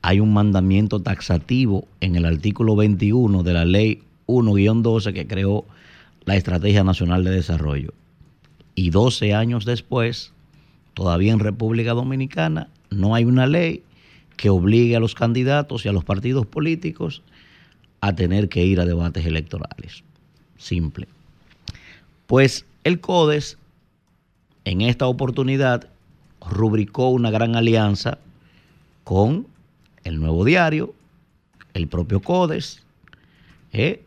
hay 0.02 0.20
un 0.20 0.32
mandamiento 0.32 1.00
taxativo 1.00 1.88
en 2.00 2.16
el 2.16 2.26
artículo 2.26 2.76
21 2.76 3.42
de 3.42 3.52
la 3.52 3.64
ley 3.64 4.02
1-12 4.26 5.12
que 5.14 5.26
creó 5.26 5.64
la 6.24 6.36
Estrategia 6.36 6.84
Nacional 6.84 7.24
de 7.24 7.30
Desarrollo. 7.30 7.94
Y 8.74 8.90
12 8.90 9.34
años 9.34 9.64
después, 9.64 10.33
todavía 10.94 11.32
en 11.32 11.40
República 11.40 11.92
Dominicana, 11.92 12.68
no 12.90 13.14
hay 13.14 13.24
una 13.24 13.46
ley 13.46 13.82
que 14.36 14.50
obligue 14.50 14.96
a 14.96 15.00
los 15.00 15.14
candidatos 15.14 15.84
y 15.84 15.88
a 15.88 15.92
los 15.92 16.04
partidos 16.04 16.46
políticos 16.46 17.22
a 18.00 18.14
tener 18.14 18.48
que 18.48 18.64
ir 18.64 18.80
a 18.80 18.84
debates 18.84 19.24
electorales. 19.26 20.02
Simple. 20.58 21.08
Pues 22.26 22.66
el 22.84 23.00
CODES, 23.00 23.58
en 24.64 24.80
esta 24.80 25.06
oportunidad, 25.06 25.88
rubricó 26.40 27.08
una 27.08 27.30
gran 27.30 27.56
alianza 27.56 28.18
con 29.04 29.46
el 30.04 30.20
Nuevo 30.20 30.44
Diario, 30.44 30.94
el 31.74 31.88
propio 31.88 32.20
CODES, 32.20 32.82
eh, 33.72 34.02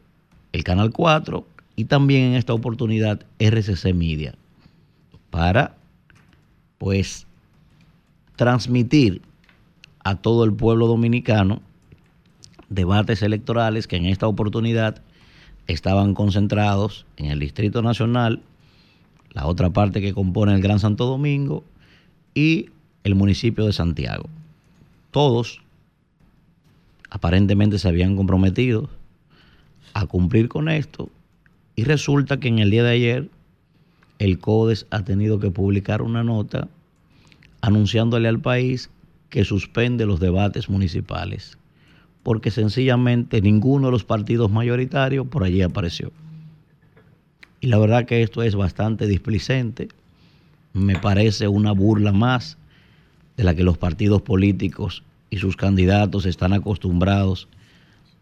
el 0.54 0.64
Canal 0.64 0.92
4 0.92 1.46
y 1.76 1.86
también 1.86 2.24
en 2.24 2.34
esta 2.36 2.54
oportunidad 2.54 3.26
RCC 3.40 3.94
Media 3.94 4.36
para 5.30 5.76
pues 6.78 7.28
transmitir 8.36 9.22
a 10.04 10.16
todo 10.16 10.44
el 10.44 10.54
pueblo 10.54 10.88
dominicano 10.88 11.62
debates 12.70 13.22
electorales 13.22 13.88
que 13.88 13.98
en 13.98 14.06
esta 14.06 14.28
oportunidad 14.28 15.02
estaban 15.68 16.14
concentrados 16.14 17.06
en 17.18 17.28
el 17.28 17.40
Distrito 17.40 17.82
Nacional, 17.82 18.42
la 19.32 19.46
otra 19.48 19.70
parte 19.70 20.02
que 20.02 20.14
compone 20.14 20.54
el 20.54 20.62
Gran 20.62 20.80
Santo 20.80 21.06
Domingo 21.06 21.64
y 22.34 22.70
el 23.04 23.16
municipio 23.16 23.66
de 23.66 23.74
Santiago. 23.74 24.30
Todos 25.12 25.62
aparentemente 27.10 27.80
se 27.80 27.88
habían 27.88 28.16
comprometido 28.16 28.90
a 29.94 30.06
cumplir 30.06 30.48
con 30.48 30.70
esto 30.70 31.10
y 31.76 31.84
resulta 31.84 32.40
que 32.40 32.48
en 32.48 32.60
el 32.60 32.72
día 32.72 32.84
de 32.84 32.92
ayer 32.92 33.30
el 34.20 34.40
CODES 34.40 34.88
ha 34.90 35.04
tenido 35.04 35.40
que 35.40 35.52
publicar 35.52 36.02
una 36.02 36.24
nota 36.24 36.68
anunciándole 37.62 38.28
al 38.28 38.40
país 38.40 38.90
que 39.30 39.44
suspende 39.44 40.06
los 40.06 40.20
debates 40.20 40.70
municipales, 40.70 41.58
porque 42.24 42.52
sencillamente 42.52 43.42
ninguno 43.42 43.88
de 43.88 43.92
los 43.92 44.04
partidos 44.04 44.52
mayoritarios 44.52 45.28
por 45.28 45.44
allí 45.44 45.62
apareció. 45.62 46.12
Y 47.60 47.68
la 47.68 47.78
verdad 47.78 48.06
que 48.06 48.22
esto 48.22 48.44
es 48.44 48.56
bastante 48.56 49.08
displicente, 49.08 49.90
me 50.74 50.98
parece 50.98 51.48
una 51.48 51.72
burla 51.72 52.12
más 52.12 52.58
de 53.36 53.44
la 53.44 53.56
que 53.56 53.64
los 53.64 53.78
partidos 53.78 54.22
políticos 54.22 55.04
y 55.30 55.38
sus 55.38 55.56
candidatos 55.56 56.26
están 56.26 56.54
acostumbrados 56.54 57.48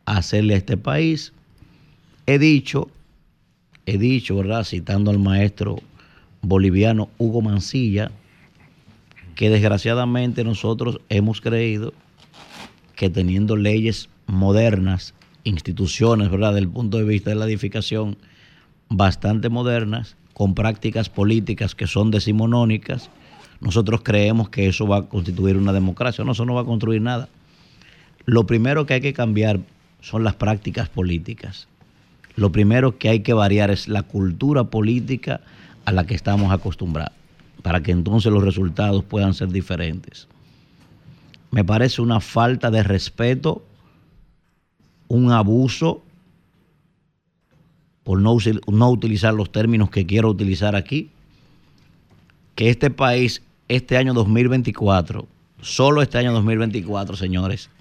a 0.05 0.17
hacerle 0.17 0.53
a 0.55 0.57
este 0.57 0.77
país. 0.77 1.33
He 2.25 2.39
dicho, 2.39 2.89
he 3.85 3.97
dicho, 3.97 4.35
¿verdad? 4.35 4.63
Citando 4.63 5.11
al 5.11 5.19
maestro 5.19 5.77
boliviano 6.41 7.09
Hugo 7.17 7.41
Mancilla, 7.41 8.11
que 9.35 9.49
desgraciadamente 9.49 10.43
nosotros 10.43 10.99
hemos 11.09 11.41
creído 11.41 11.93
que 12.95 13.09
teniendo 13.09 13.55
leyes 13.55 14.09
modernas, 14.27 15.13
instituciones, 15.43 16.29
¿verdad?, 16.31 16.53
desde 16.53 16.61
el 16.61 16.69
punto 16.69 16.97
de 16.97 17.03
vista 17.03 17.29
de 17.29 17.35
la 17.35 17.45
edificación, 17.45 18.17
bastante 18.89 19.49
modernas, 19.49 20.15
con 20.33 20.53
prácticas 20.53 21.09
políticas 21.09 21.75
que 21.75 21.87
son 21.87 22.11
decimonónicas, 22.11 23.09
nosotros 23.61 24.01
creemos 24.03 24.49
que 24.49 24.67
eso 24.67 24.87
va 24.87 24.97
a 24.97 25.01
constituir 25.03 25.57
una 25.57 25.73
democracia. 25.73 26.23
No, 26.23 26.33
eso 26.33 26.45
no 26.45 26.55
va 26.55 26.61
a 26.61 26.65
construir 26.65 27.01
nada. 27.01 27.29
Lo 28.25 28.45
primero 28.45 28.85
que 28.85 28.95
hay 28.95 29.01
que 29.01 29.13
cambiar 29.13 29.59
son 30.01 30.23
las 30.23 30.35
prácticas 30.35 30.89
políticas. 30.89 31.67
Lo 32.35 32.51
primero 32.51 32.97
que 32.97 33.09
hay 33.09 33.21
que 33.21 33.33
variar 33.33 33.71
es 33.71 33.87
la 33.87 34.03
cultura 34.03 34.65
política 34.65 35.41
a 35.85 35.91
la 35.91 36.05
que 36.05 36.15
estamos 36.15 36.51
acostumbrados 36.51 37.15
para 37.65 37.81
que 37.81 37.91
entonces 37.91 38.31
los 38.31 38.43
resultados 38.43 39.03
puedan 39.03 39.33
ser 39.33 39.49
diferentes. 39.49 40.27
Me 41.49 41.65
parece 41.65 41.99
una 41.99 42.19
falta 42.19 42.69
de 42.69 42.83
respeto, 42.83 43.65
un 45.07 45.31
abuso, 45.31 46.03
por 48.03 48.21
no, 48.21 48.37
no 48.67 48.91
utilizar 48.91 49.33
los 49.33 49.51
términos 49.51 49.89
que 49.89 50.05
quiero 50.05 50.29
utilizar 50.29 50.75
aquí, 50.75 51.09
que 52.53 52.69
este 52.69 52.91
país, 52.91 53.41
este 53.67 53.97
año 53.97 54.13
2024, 54.13 55.27
solo 55.59 56.03
este 56.03 56.19
año 56.19 56.33
2024, 56.33 57.15
señores, 57.15 57.71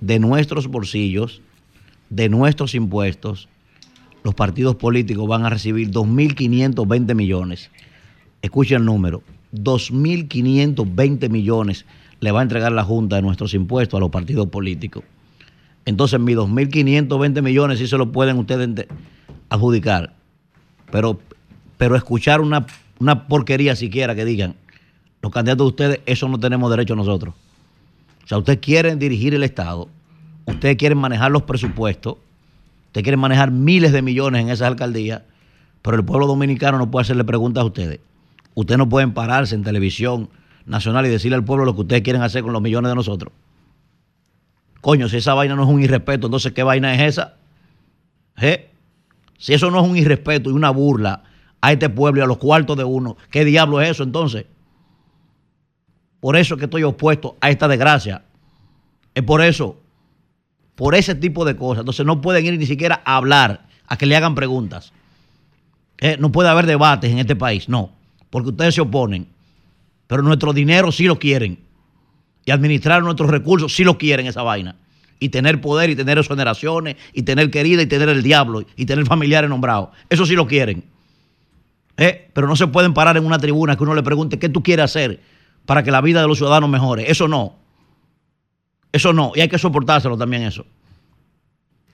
de 0.00 0.18
nuestros 0.18 0.66
bolsillos, 0.66 1.42
de 2.10 2.28
nuestros 2.28 2.74
impuestos, 2.74 3.48
los 4.22 4.34
partidos 4.34 4.76
políticos 4.76 5.26
van 5.26 5.44
a 5.44 5.50
recibir 5.50 5.90
2.520 5.90 7.14
millones 7.14 7.70
escuchen 8.42 8.78
el 8.78 8.84
número, 8.84 9.22
2.520 9.54 11.30
millones 11.30 11.86
le 12.20 12.30
va 12.30 12.40
a 12.40 12.42
entregar 12.42 12.72
la 12.72 12.84
Junta 12.84 13.16
de 13.16 13.22
nuestros 13.22 13.54
impuestos 13.54 13.96
a 13.96 14.00
los 14.00 14.10
partidos 14.10 14.48
políticos. 14.48 15.04
Entonces, 15.84 16.20
mis 16.20 16.36
2.520 16.36 17.42
millones 17.42 17.78
sí 17.78 17.86
se 17.86 17.96
lo 17.96 18.12
pueden 18.12 18.38
ustedes 18.38 18.86
adjudicar. 19.48 20.12
Pero, 20.90 21.18
pero 21.78 21.96
escuchar 21.96 22.40
una, 22.40 22.66
una 23.00 23.26
porquería 23.26 23.74
siquiera 23.74 24.14
que 24.14 24.24
digan, 24.24 24.54
los 25.22 25.32
candidatos 25.32 25.64
de 25.64 25.68
ustedes, 25.68 26.00
eso 26.06 26.28
no 26.28 26.38
tenemos 26.38 26.70
derecho 26.70 26.94
nosotros. 26.94 27.34
O 28.24 28.28
sea, 28.28 28.38
ustedes 28.38 28.60
quieren 28.60 28.98
dirigir 28.98 29.34
el 29.34 29.42
Estado, 29.42 29.88
ustedes 30.46 30.76
quieren 30.76 30.98
manejar 30.98 31.32
los 31.32 31.42
presupuestos, 31.42 32.16
ustedes 32.92 33.04
quieren 33.04 33.20
manejar 33.20 33.50
miles 33.50 33.90
de 33.92 34.02
millones 34.02 34.42
en 34.42 34.50
esas 34.50 34.68
alcaldías, 34.68 35.22
pero 35.80 35.96
el 35.96 36.04
pueblo 36.04 36.26
dominicano 36.26 36.76
no 36.76 36.90
puede 36.90 37.04
hacerle 37.04 37.24
preguntas 37.24 37.62
a 37.62 37.64
ustedes. 37.64 38.00
Ustedes 38.54 38.76
no 38.76 38.86
pueden 38.86 39.14
pararse 39.14 39.54
en 39.54 39.62
televisión 39.62 40.28
nacional 40.66 41.06
y 41.06 41.08
decirle 41.08 41.36
al 41.36 41.44
pueblo 41.44 41.64
lo 41.64 41.74
que 41.74 41.80
ustedes 41.80 42.02
quieren 42.02 42.20
hacer 42.20 42.42
con 42.42 42.52
los 42.52 42.60
millones 42.60 42.90
de 42.90 42.94
nosotros. 42.94 43.32
Coño, 44.82 45.08
si 45.08 45.16
esa 45.16 45.32
vaina 45.32 45.56
no 45.56 45.62
es 45.62 45.70
un 45.70 45.82
irrespeto, 45.82 46.26
entonces 46.26 46.52
¿qué 46.52 46.62
vaina 46.62 46.94
es 46.94 47.00
esa? 47.00 47.36
¿Eh? 48.36 48.70
Si 49.38 49.54
eso 49.54 49.70
no 49.70 49.82
es 49.82 49.88
un 49.88 49.96
irrespeto 49.96 50.50
y 50.50 50.52
una 50.52 50.68
burla 50.68 51.22
a 51.62 51.72
este 51.72 51.88
pueblo 51.88 52.20
y 52.20 52.24
a 52.24 52.26
los 52.26 52.36
cuartos 52.36 52.76
de 52.76 52.84
uno, 52.84 53.16
¿qué 53.30 53.46
diablo 53.46 53.80
es 53.80 53.92
eso 53.92 54.02
entonces? 54.02 54.44
Por 56.20 56.36
eso 56.36 56.58
que 56.58 56.66
estoy 56.66 56.82
opuesto 56.82 57.38
a 57.40 57.48
esta 57.48 57.68
desgracia. 57.68 58.22
Es 59.14 59.22
por 59.22 59.40
eso. 59.40 59.81
Por 60.74 60.94
ese 60.94 61.14
tipo 61.14 61.44
de 61.44 61.56
cosas. 61.56 61.80
Entonces 61.80 62.06
no 62.06 62.20
pueden 62.20 62.46
ir 62.46 62.58
ni 62.58 62.66
siquiera 62.66 63.02
a 63.04 63.16
hablar, 63.16 63.66
a 63.86 63.96
que 63.96 64.06
le 64.06 64.16
hagan 64.16 64.34
preguntas. 64.34 64.92
¿Eh? 65.98 66.16
No 66.18 66.32
puede 66.32 66.48
haber 66.48 66.66
debates 66.66 67.10
en 67.10 67.18
este 67.18 67.36
país, 67.36 67.68
no 67.68 67.92
porque 68.32 68.48
ustedes 68.48 68.74
se 68.74 68.80
oponen, 68.80 69.26
pero 70.06 70.22
nuestro 70.22 70.54
dinero 70.54 70.90
sí 70.90 71.04
lo 71.04 71.18
quieren. 71.18 71.58
Y 72.46 72.50
administrar 72.50 73.02
nuestros 73.02 73.28
recursos 73.28 73.74
sí 73.74 73.84
lo 73.84 73.98
quieren 73.98 74.26
esa 74.26 74.42
vaina. 74.42 74.74
Y 75.20 75.28
tener 75.28 75.60
poder 75.60 75.90
y 75.90 75.96
tener 75.96 76.16
exoneraciones 76.16 76.96
y 77.12 77.24
tener 77.24 77.50
querida 77.50 77.82
y 77.82 77.86
tener 77.86 78.08
el 78.08 78.22
diablo 78.22 78.64
y 78.74 78.86
tener 78.86 79.04
familiares 79.04 79.50
nombrados. 79.50 79.90
Eso 80.08 80.24
sí 80.24 80.34
lo 80.34 80.46
quieren. 80.46 80.82
¿Eh? 81.98 82.30
Pero 82.32 82.46
no 82.48 82.56
se 82.56 82.66
pueden 82.68 82.94
parar 82.94 83.18
en 83.18 83.26
una 83.26 83.38
tribuna 83.38 83.76
que 83.76 83.82
uno 83.82 83.94
le 83.94 84.02
pregunte 84.02 84.38
qué 84.38 84.48
tú 84.48 84.62
quieres 84.62 84.86
hacer 84.86 85.20
para 85.66 85.82
que 85.82 85.90
la 85.90 86.00
vida 86.00 86.22
de 86.22 86.26
los 86.26 86.38
ciudadanos 86.38 86.70
mejore. 86.70 87.10
Eso 87.10 87.28
no. 87.28 87.56
Eso 88.92 89.12
no. 89.12 89.32
Y 89.34 89.40
hay 89.40 89.48
que 89.48 89.58
soportárselo 89.58 90.16
también 90.16 90.42
eso. 90.42 90.64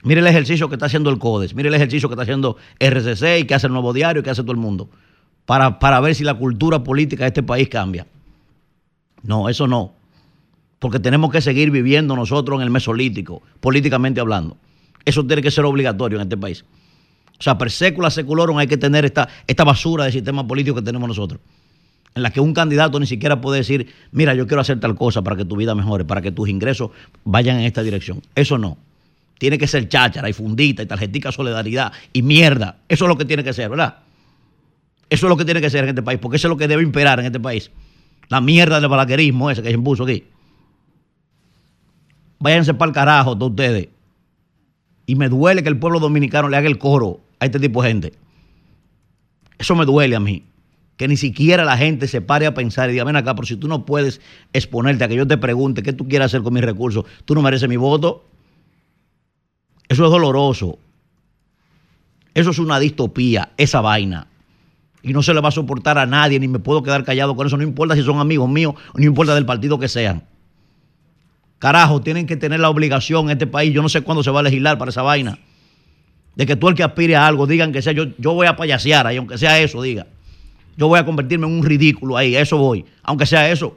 Mire 0.03 0.21
el 0.21 0.27
ejercicio 0.27 0.69
que 0.69 0.75
está 0.75 0.87
haciendo 0.87 1.11
el 1.11 1.19
CODES, 1.19 1.55
mire 1.55 1.69
el 1.69 1.75
ejercicio 1.75 2.09
que 2.09 2.15
está 2.15 2.23
haciendo 2.23 2.57
RCC 2.79 3.41
y 3.41 3.45
que 3.45 3.55
hace 3.55 3.67
el 3.67 3.73
Nuevo 3.73 3.93
Diario 3.93 4.21
y 4.21 4.23
que 4.23 4.31
hace 4.31 4.43
todo 4.43 4.53
el 4.53 4.59
mundo 4.59 4.89
para, 5.49 6.01
ver 6.01 6.15
si 6.15 6.25
la 6.25 6.35
cultura 6.35 6.85
política 6.85 7.25
de 7.25 7.29
este 7.29 7.43
país 7.43 7.71
cambia. 7.71 8.07
No, 9.23 9.49
eso 9.49 9.67
no. 9.67 9.95
Porque 10.79 11.01
tenemos 11.01 11.31
que 11.33 11.41
seguir 11.41 11.71
viviendo 11.71 12.15
nosotros 12.15 12.59
en 12.59 12.65
el 12.65 12.71
mesolítico, 12.71 13.41
políticamente 13.59 14.21
hablando. 14.21 14.59
Eso 15.07 15.27
tiene 15.27 15.41
que 15.41 15.51
ser 15.51 15.65
obligatorio 15.65 16.19
en 16.19 16.25
este 16.25 16.37
país. 16.37 16.67
O 17.41 17.43
sea, 17.43 17.57
per 17.57 17.71
secula 17.71 18.11
seculorum 18.11 18.59
hay 18.59 18.67
que 18.67 18.77
tener 18.77 19.07
esta, 19.07 19.27
esta 19.47 19.65
basura 19.65 20.05
de 20.05 20.13
sistema 20.13 20.47
político 20.47 20.77
que 20.77 20.83
tenemos 20.83 21.09
nosotros. 21.09 21.41
En 22.19 22.23
la 22.25 22.33
que 22.33 22.41
un 22.41 22.53
candidato 22.53 22.99
ni 22.99 23.07
siquiera 23.07 23.41
puede 23.41 23.59
decir, 23.59 23.95
mira, 24.11 24.35
yo 24.35 24.49
quiero 24.49 24.61
hacer 24.61 24.81
tal 24.81 24.97
cosa 24.97 25.23
para 25.23 25.37
que 25.37 25.45
tu 25.45 25.55
vida 25.55 25.77
mejore, 25.77 26.05
para 26.05 26.21
que 26.21 26.33
tus 26.33 26.49
ingresos 26.49 26.91
vayan 27.23 27.61
en 27.61 27.65
esta 27.65 27.85
dirección. 27.85 28.21
Eso 28.35 28.59
no. 28.59 28.77
Tiene 29.39 29.57
que 29.57 29.69
ser 29.69 29.89
cháchara 29.89 30.29
y 30.29 30.33
fundita 30.33 30.83
y 30.83 30.87
tarjetica 30.87 31.31
solidaridad 31.31 31.93
y 32.13 32.23
mierda. 32.23 32.79
Eso 32.89 33.05
es 33.05 33.09
lo 33.09 33.17
que 33.17 33.25
tiene 33.25 33.45
que 33.45 33.53
ser, 33.53 33.71
¿verdad? 33.71 33.99
Eso 35.09 35.27
es 35.27 35.31
lo 35.31 35.37
que 35.37 35.45
tiene 35.45 35.61
que 35.61 35.71
ser 35.71 35.85
en 35.85 35.91
este 35.91 36.03
país, 36.03 36.19
porque 36.21 36.39
eso 36.39 36.49
es 36.49 36.51
lo 36.51 36.57
que 36.57 36.67
debe 36.67 36.83
imperar 36.83 37.21
en 37.21 37.27
este 37.27 37.39
país. 37.39 37.71
La 38.29 38.41
mierda 38.41 38.81
del 38.81 38.91
balaguerismo 38.91 39.49
ese 39.49 39.63
que 39.63 39.69
se 39.69 39.75
impuso 39.75 40.03
aquí. 40.03 40.25
Váyanse 42.41 42.75
para 42.75 42.89
el 42.89 42.95
carajo 42.97 43.37
de 43.37 43.45
ustedes. 43.45 43.89
Y 45.07 45.15
me 45.15 45.29
duele 45.29 45.63
que 45.63 45.69
el 45.69 45.79
pueblo 45.79 46.01
dominicano 46.01 46.49
le 46.49 46.57
haga 46.57 46.67
el 46.67 46.79
coro 46.79 47.21
a 47.39 47.45
este 47.45 47.61
tipo 47.61 47.81
de 47.81 47.89
gente. 47.89 48.13
Eso 49.57 49.77
me 49.77 49.85
duele 49.85 50.17
a 50.17 50.21
mí. 50.21 50.43
Que 50.99 51.07
ni 51.07 51.17
siquiera 51.17 51.65
la 51.65 51.79
gente 51.79 52.09
se 52.09 52.21
pare 52.21 52.45
a 52.45 52.55
pensar 52.55 52.91
y 52.91 52.93
diga, 52.93 53.05
ven 53.05 53.15
acá, 53.15 53.37
pero 53.37 53.47
si 53.47 53.57
tú 53.57 53.69
no 53.69 53.87
puedes 53.87 54.21
exponerte 54.53 55.05
a 55.05 55.09
que 55.09 55.15
yo 55.15 55.27
te 55.29 55.39
pregunte 55.39 55.83
qué 55.85 55.93
tú 55.93 56.09
quieres 56.09 56.27
hacer 56.27 56.43
con 56.43 56.53
mis 56.53 56.65
recursos, 56.65 57.05
tú 57.25 57.37
no 57.37 57.41
mereces 57.41 57.69
mi 57.69 57.77
voto. 57.77 58.27
Eso 59.89 60.05
es 60.05 60.11
doloroso. 60.11 60.81
Eso 62.35 62.51
es 62.51 62.59
una 62.59 62.81
distopía, 62.81 63.53
esa 63.57 63.81
vaina. 63.81 64.27
Y 65.05 65.13
no 65.13 65.23
se 65.23 65.33
le 65.33 65.41
va 65.41 65.49
a 65.49 65.53
soportar 65.53 65.99
a 65.99 66.07
nadie, 66.07 66.41
ni 66.41 66.49
me 66.49 66.59
puedo 66.59 66.83
quedar 66.83 67.05
callado 67.05 67.37
con 67.37 67.47
eso. 67.47 67.57
No 67.57 67.63
importa 67.63 67.95
si 67.95 68.03
son 68.03 68.19
amigos 68.19 68.49
míos, 68.51 68.75
no 68.95 69.05
importa 69.05 69.37
del 69.37 69.47
partido 69.47 69.79
que 69.79 69.87
sean. 69.87 70.25
Carajo, 71.61 72.01
tienen 72.01 72.27
que 72.27 72.37
tener 72.37 72.59
la 72.59 72.71
obligación 72.71 73.27
en 73.27 73.31
este 73.31 73.47
país. 73.47 73.73
Yo 73.73 73.83
no 73.83 73.89
sé 73.89 74.03
cuándo 74.03 74.25
se 74.25 74.33
va 74.33 74.41
a 74.41 74.43
legislar 74.43 74.79
para 74.79 74.91
esa 74.91 75.03
vaina. 75.03 75.39
De 76.35 76.45
que 76.45 76.57
tú 76.57 76.69
el 76.69 76.75
que 76.75 76.83
aspire 76.83 77.15
a 77.15 77.27
algo, 77.27 77.47
digan 77.47 77.73
que 77.73 77.83
sea 77.83 77.93
yo, 77.93 78.07
yo 78.19 78.35
voy 78.35 78.49
a 78.49 78.57
payasear 78.57 79.07
ahí, 79.07 79.17
aunque 79.17 79.39
sea 79.39 79.61
eso, 79.61 79.81
diga. 79.81 80.09
Yo 80.79 80.87
voy 80.87 81.01
a 81.01 81.05
convertirme 81.05 81.49
en 81.49 81.55
un 81.55 81.65
ridículo 81.65 82.17
ahí, 82.17 82.37
eso 82.37 82.57
voy. 82.57 82.85
Aunque 83.03 83.27
sea 83.27 83.51
eso. 83.51 83.77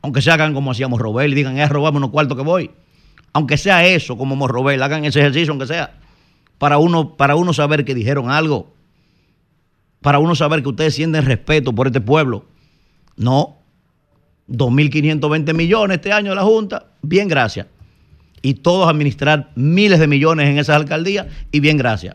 Aunque 0.00 0.22
se 0.22 0.30
hagan 0.30 0.54
como 0.54 0.70
hacíamos 0.70 1.00
Robert 1.00 1.32
y 1.32 1.34
digan, 1.34 1.58
es 1.58 1.68
robarme 1.68 1.98
unos 1.98 2.10
cuartos 2.10 2.38
que 2.38 2.44
voy. 2.44 2.70
Aunque 3.32 3.56
sea 3.56 3.84
eso, 3.84 4.16
como 4.16 4.36
Morrobel, 4.36 4.80
hagan 4.80 5.04
ese 5.04 5.18
ejercicio, 5.18 5.50
aunque 5.50 5.66
sea. 5.66 5.98
Para 6.58 6.78
uno, 6.78 7.16
para 7.16 7.34
uno 7.34 7.52
saber 7.52 7.84
que 7.84 7.96
dijeron 7.96 8.30
algo. 8.30 8.72
Para 10.00 10.20
uno 10.20 10.36
saber 10.36 10.62
que 10.62 10.68
ustedes 10.68 10.94
sienten 10.94 11.26
respeto 11.26 11.72
por 11.72 11.88
este 11.88 12.00
pueblo. 12.00 12.44
No. 13.16 13.58
2.520 14.48 15.52
millones 15.52 15.96
este 15.96 16.12
año 16.12 16.30
de 16.30 16.36
la 16.36 16.44
Junta. 16.44 16.92
Bien, 17.02 17.26
gracias. 17.26 17.66
Y 18.40 18.54
todos 18.54 18.88
administrar 18.88 19.50
miles 19.56 19.98
de 19.98 20.06
millones 20.06 20.48
en 20.48 20.58
esas 20.58 20.76
alcaldías. 20.76 21.26
Y 21.50 21.58
bien, 21.58 21.76
gracias. 21.76 22.14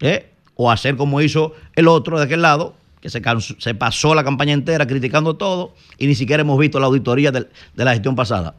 ¿Eh? 0.00 0.32
O 0.56 0.72
hacer 0.72 0.96
como 0.96 1.20
hizo 1.20 1.54
el 1.76 1.86
otro 1.86 2.18
de 2.18 2.24
aquel 2.24 2.42
lado, 2.42 2.74
que 3.02 3.10
se, 3.10 3.20
se 3.58 3.74
pasó 3.74 4.14
la 4.14 4.24
campaña 4.24 4.54
entera 4.54 4.86
criticando 4.86 5.36
todo 5.36 5.74
y 5.98 6.06
ni 6.06 6.14
siquiera 6.14 6.40
hemos 6.40 6.58
visto 6.58 6.80
la 6.80 6.86
auditoría 6.86 7.30
del- 7.32 7.48
de 7.74 7.84
la 7.84 7.92
gestión 7.92 8.14
pasada. 8.16 8.54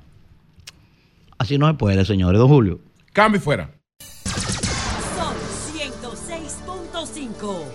Así 1.39 1.57
no 1.57 1.67
se 1.67 1.73
puede, 1.73 2.05
señores. 2.05 2.37
Don 2.39 2.49
Julio. 2.49 2.79
Cambio 3.13 3.39
y 3.39 3.41
fuera. 3.41 3.71
Sol 5.17 5.35
106.5. 5.73 7.65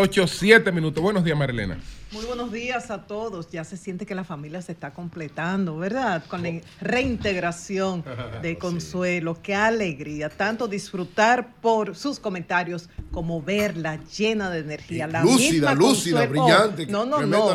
Ocho, 0.00 0.28
siete 0.28 0.70
minutos. 0.70 1.02
Buenos 1.02 1.24
días, 1.24 1.36
Marilena. 1.36 1.76
Muy 2.10 2.24
buenos 2.24 2.50
días 2.50 2.90
a 2.90 3.02
todos. 3.06 3.50
Ya 3.50 3.64
se 3.64 3.76
siente 3.76 4.06
que 4.06 4.14
la 4.14 4.24
familia 4.24 4.62
se 4.62 4.72
está 4.72 4.92
completando, 4.94 5.76
¿verdad? 5.76 6.24
Con 6.26 6.42
la 6.42 6.52
reintegración 6.80 8.02
de 8.42 8.56
Consuelo. 8.56 9.36
Qué 9.42 9.54
alegría. 9.54 10.30
Tanto 10.30 10.68
disfrutar 10.68 11.56
por 11.60 11.94
sus 11.96 12.18
comentarios 12.18 12.88
como 13.10 13.42
verla 13.42 13.98
llena 14.16 14.48
de 14.48 14.60
energía. 14.60 15.06
La 15.06 15.22
Lúcida, 15.22 15.50
misma 15.52 15.74
lúcida, 15.74 16.26
Consuelo- 16.26 16.30
brillante. 16.46 16.86
No, 16.86 17.04
no, 17.04 17.20
no. 17.26 17.50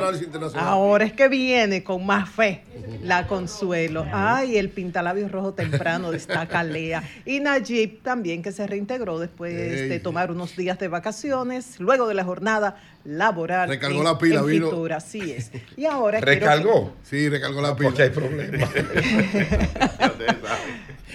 Ahora 0.56 1.06
es 1.06 1.14
que 1.14 1.28
viene 1.30 1.84
con 1.84 2.06
más 2.06 2.30
fe 2.30 2.64
la 3.02 3.26
Consuelo. 3.26 4.06
Ay, 4.14 4.58
el 4.58 4.70
pintalabios 4.70 5.32
rojo 5.32 5.54
temprano 5.56 6.12
destaca 6.12 6.64
Lea. 6.64 7.02
Y 7.26 7.40
Najib 7.40 8.04
también, 8.04 8.44
que 8.44 8.52
se 8.52 8.68
reintegró 8.68 9.18
después 9.18 9.56
de 9.56 10.00
tomar 10.00 10.30
unos 10.30 10.56
días 10.56 10.78
de 10.78 10.90
vacaciones, 10.90 11.80
luego 11.80 12.08
de 12.08 12.14
la 12.14 12.24
jornada 12.24 12.78
laboral. 13.04 13.68
Recargó 13.68 13.98
en- 13.98 14.04
la 14.06 14.18
pila, 14.18 14.43
así 14.94 15.32
es. 15.32 15.52
Y 15.78 15.86
ahora 15.86 16.20
quiero 16.20 16.40
que- 16.40 16.40
¿Recargó? 16.40 16.94
Sí, 17.04 17.30
recargó 17.30 17.62
la 17.62 17.76
pila. 17.76 17.90
Porque 17.90 18.04
hay 18.04 18.10
problema. 18.10 18.68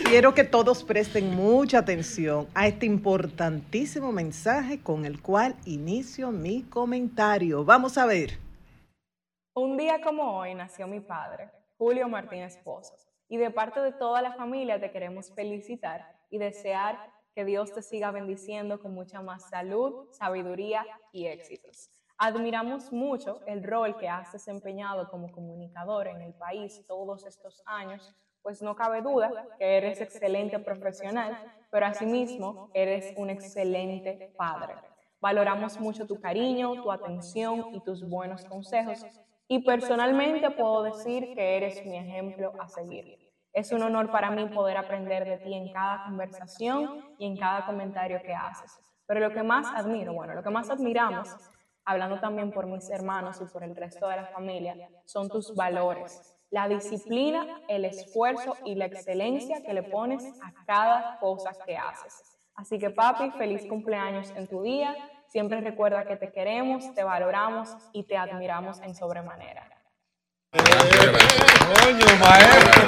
Quiero 0.05 0.33
que 0.33 0.45
todos 0.45 0.85
presten 0.85 1.35
mucha 1.35 1.79
atención 1.79 2.47
a 2.55 2.66
este 2.66 2.87
importantísimo 2.87 4.11
mensaje 4.12 4.81
con 4.81 5.05
el 5.05 5.20
cual 5.20 5.55
inicio 5.66 6.31
mi 6.31 6.62
comentario. 6.62 7.64
Vamos 7.64 7.99
a 7.99 8.07
ver. 8.07 8.39
Un 9.55 9.76
día 9.76 10.01
como 10.01 10.39
hoy 10.39 10.55
nació 10.55 10.87
mi 10.87 11.01
padre, 11.01 11.51
Julio 11.76 12.09
Martínez 12.09 12.57
Pozos, 12.64 13.09
y 13.29 13.37
de 13.37 13.51
parte 13.51 13.81
de 13.81 13.93
toda 13.93 14.22
la 14.22 14.33
familia 14.35 14.81
te 14.81 14.91
queremos 14.93 15.33
felicitar 15.35 16.07
y 16.31 16.39
desear 16.39 16.97
que 17.35 17.45
Dios 17.45 17.72
te 17.74 17.83
siga 17.83 18.11
bendiciendo 18.11 18.81
con 18.81 18.95
mucha 18.95 19.20
más 19.20 19.49
salud, 19.51 20.07
sabiduría 20.12 20.87
y 21.12 21.26
éxitos. 21.26 21.91
Admiramos 22.20 22.92
mucho 22.92 23.42
el 23.46 23.62
rol 23.62 23.96
que 23.96 24.08
has 24.08 24.32
desempeñado 24.32 25.08
como 25.08 25.30
comunicador 25.30 26.08
en 26.08 26.20
el 26.20 26.34
país 26.34 26.84
todos 26.88 27.24
estos 27.24 27.62
años, 27.64 28.12
pues 28.42 28.60
no 28.60 28.74
cabe 28.74 29.02
duda 29.02 29.46
que 29.56 29.76
eres 29.76 30.00
excelente 30.00 30.58
profesional, 30.58 31.38
pero 31.70 31.86
asimismo 31.86 32.70
eres 32.74 33.14
un 33.16 33.30
excelente 33.30 34.34
padre. 34.36 34.74
Valoramos 35.20 35.78
mucho 35.78 36.08
tu 36.08 36.20
cariño, 36.20 36.82
tu 36.82 36.90
atención 36.90 37.72
y 37.72 37.80
tus 37.84 38.02
buenos 38.08 38.44
consejos 38.44 39.06
y 39.46 39.60
personalmente 39.64 40.50
puedo 40.50 40.82
decir 40.82 41.34
que 41.36 41.56
eres 41.56 41.86
mi 41.86 41.98
ejemplo 41.98 42.52
a 42.58 42.68
seguir. 42.68 43.16
Es 43.52 43.70
un 43.70 43.82
honor 43.82 44.10
para 44.10 44.32
mí 44.32 44.44
poder 44.46 44.76
aprender 44.76 45.24
de 45.24 45.38
ti 45.38 45.54
en 45.54 45.72
cada 45.72 46.02
conversación 46.02 47.14
y 47.16 47.26
en 47.26 47.36
cada 47.36 47.64
comentario 47.64 48.20
que 48.22 48.34
haces. 48.34 48.76
Pero 49.06 49.20
lo 49.20 49.32
que 49.32 49.44
más 49.44 49.68
admiro, 49.72 50.12
bueno, 50.14 50.34
lo 50.34 50.42
que 50.42 50.50
más 50.50 50.68
admiramos, 50.68 51.28
hablando 51.89 52.20
también 52.20 52.53
por 52.53 52.66
mis 52.66 52.91
hermanos 52.91 53.41
y 53.41 53.47
por 53.47 53.64
el 53.64 53.74
resto 53.74 54.07
de 54.09 54.16
la 54.16 54.26
familia, 54.26 54.76
son 55.07 55.30
tus 55.30 55.55
valores, 55.55 56.36
la 56.51 56.68
disciplina, 56.68 57.62
el 57.66 57.86
esfuerzo 57.86 58.57
y 58.66 58.74
la 58.74 58.84
excelencia 58.84 59.62
que 59.62 59.72
le 59.72 59.82
pones 59.82 60.22
a 60.43 60.53
cada 60.66 61.18
cosa 61.18 61.53
que 61.64 61.78
haces. 61.78 62.22
Así 62.55 62.78
que 62.78 62.91
papi, 62.91 63.30
feliz 63.39 63.66
cumpleaños 63.66 64.30
en 64.36 64.47
tu 64.47 64.62
día. 64.62 64.95
Siempre 65.28 65.62
recuerda 65.62 66.05
que 66.05 66.16
te 66.16 66.30
queremos, 66.30 66.95
te 66.95 67.05
valoramos 67.05 67.74
y 67.95 68.03
te 68.03 68.18
admiramos 68.18 68.80
en 68.80 68.95
sobremanera. 68.95 69.66
Coño, 70.53 72.07
maestro. 72.20 72.84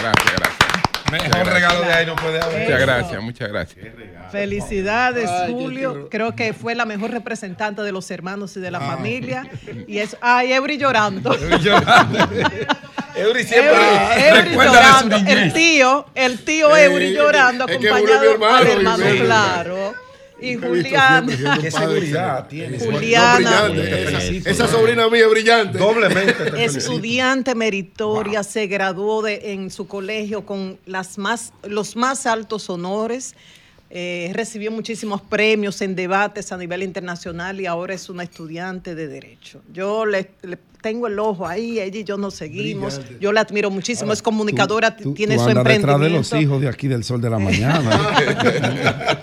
Gracias, 0.00 0.36
gracias. 0.36 0.87
Mejor 1.10 1.46
regalo 1.46 1.80
de 1.82 1.92
ahí 1.92 2.06
no 2.06 2.16
puede 2.16 2.40
haber. 2.40 2.62
Muchas 2.62 2.80
gracias, 2.80 3.22
muchas 3.22 3.48
gracias. 3.48 3.86
Felicidades, 4.30 5.28
Ay, 5.28 5.52
Julio. 5.52 6.08
Creo 6.10 6.34
que 6.34 6.52
fue 6.52 6.74
la 6.74 6.84
mejor 6.84 7.10
representante 7.10 7.82
de 7.82 7.92
los 7.92 8.10
hermanos 8.10 8.56
y 8.56 8.60
de 8.60 8.70
la 8.70 8.80
familia. 8.80 9.48
Y 9.86 9.98
es, 9.98 10.16
ay, 10.20 10.52
Eury 10.52 10.76
llorando. 10.78 11.34
Eury 11.34 11.58
siempre 13.44 13.72
Eury, 13.74 14.28
Eury 14.28 14.40
recuerda 14.48 14.72
de 14.72 14.78
su 14.78 15.08
llorando. 15.08 15.16
El 15.30 15.52
tío, 15.52 16.06
el 16.14 16.38
tío 16.44 16.76
Eh, 16.76 16.84
Eury 16.84 17.14
llorando, 17.14 17.66
es 17.66 17.78
que 17.78 17.88
Eury 17.88 17.88
es 17.88 17.92
acompañado 17.92 18.20
mi 18.20 18.32
hermano, 18.32 18.56
al 18.56 18.66
hermano, 18.66 19.04
claro. 19.24 19.94
Y 20.40 20.54
Juliana. 20.56 21.58
Qué 21.60 21.70
seguridad. 21.70 22.48
Juliana. 22.48 23.68
No, 23.68 23.74
brillante. 23.74 24.40
Te 24.40 24.50
Esa, 24.50 24.68
sobrina 24.68 25.08
mía 25.08 25.24
es 25.24 25.30
brillante. 25.30 25.78
Doblemente. 25.78 26.64
Estudiante 26.64 27.54
meritoria, 27.54 28.42
se 28.42 28.66
graduó 28.66 29.22
de, 29.22 29.52
en 29.52 29.70
su 29.70 29.86
colegio 29.88 30.46
con 30.46 30.78
las 30.86 31.18
más, 31.18 31.52
los 31.64 31.96
más 31.96 32.26
altos 32.26 32.70
honores. 32.70 33.34
eh, 33.90 34.30
recibió 34.34 34.70
muchísimos 34.70 35.22
premios 35.22 35.80
en 35.80 35.94
debates 35.94 36.52
a 36.52 36.56
nivel 36.56 36.82
internacional 36.82 37.60
y 37.60 37.66
ahora 37.66 37.94
es 37.94 38.08
una 38.08 38.22
estudiante 38.22 38.94
de 38.94 39.08
Derecho. 39.08 39.62
Yo 39.72 40.04
le, 40.06 40.30
le 40.42 40.58
tengo 40.82 41.06
el 41.06 41.18
ojo 41.18 41.46
ahí, 41.46 41.80
ella 41.80 41.98
y 41.98 42.04
yo 42.04 42.16
nos 42.16 42.34
seguimos. 42.34 42.96
Brillante. 42.98 43.18
Yo 43.20 43.32
la 43.32 43.40
admiro 43.42 43.70
muchísimo, 43.70 44.12
es 44.12 44.22
comunicadora, 44.22 44.96
Tú- 44.96 45.14
tiene 45.14 45.36
tú 45.36 45.42
su 45.44 45.50
emprendimiento. 45.50 45.98
de 46.04 46.10
los 46.10 46.32
hijos 46.34 46.60
de 46.60 46.68
aquí 46.68 46.88
del 46.88 47.04
sol 47.04 47.20
de 47.20 47.30
la 47.30 47.38
mañana. 47.38 47.90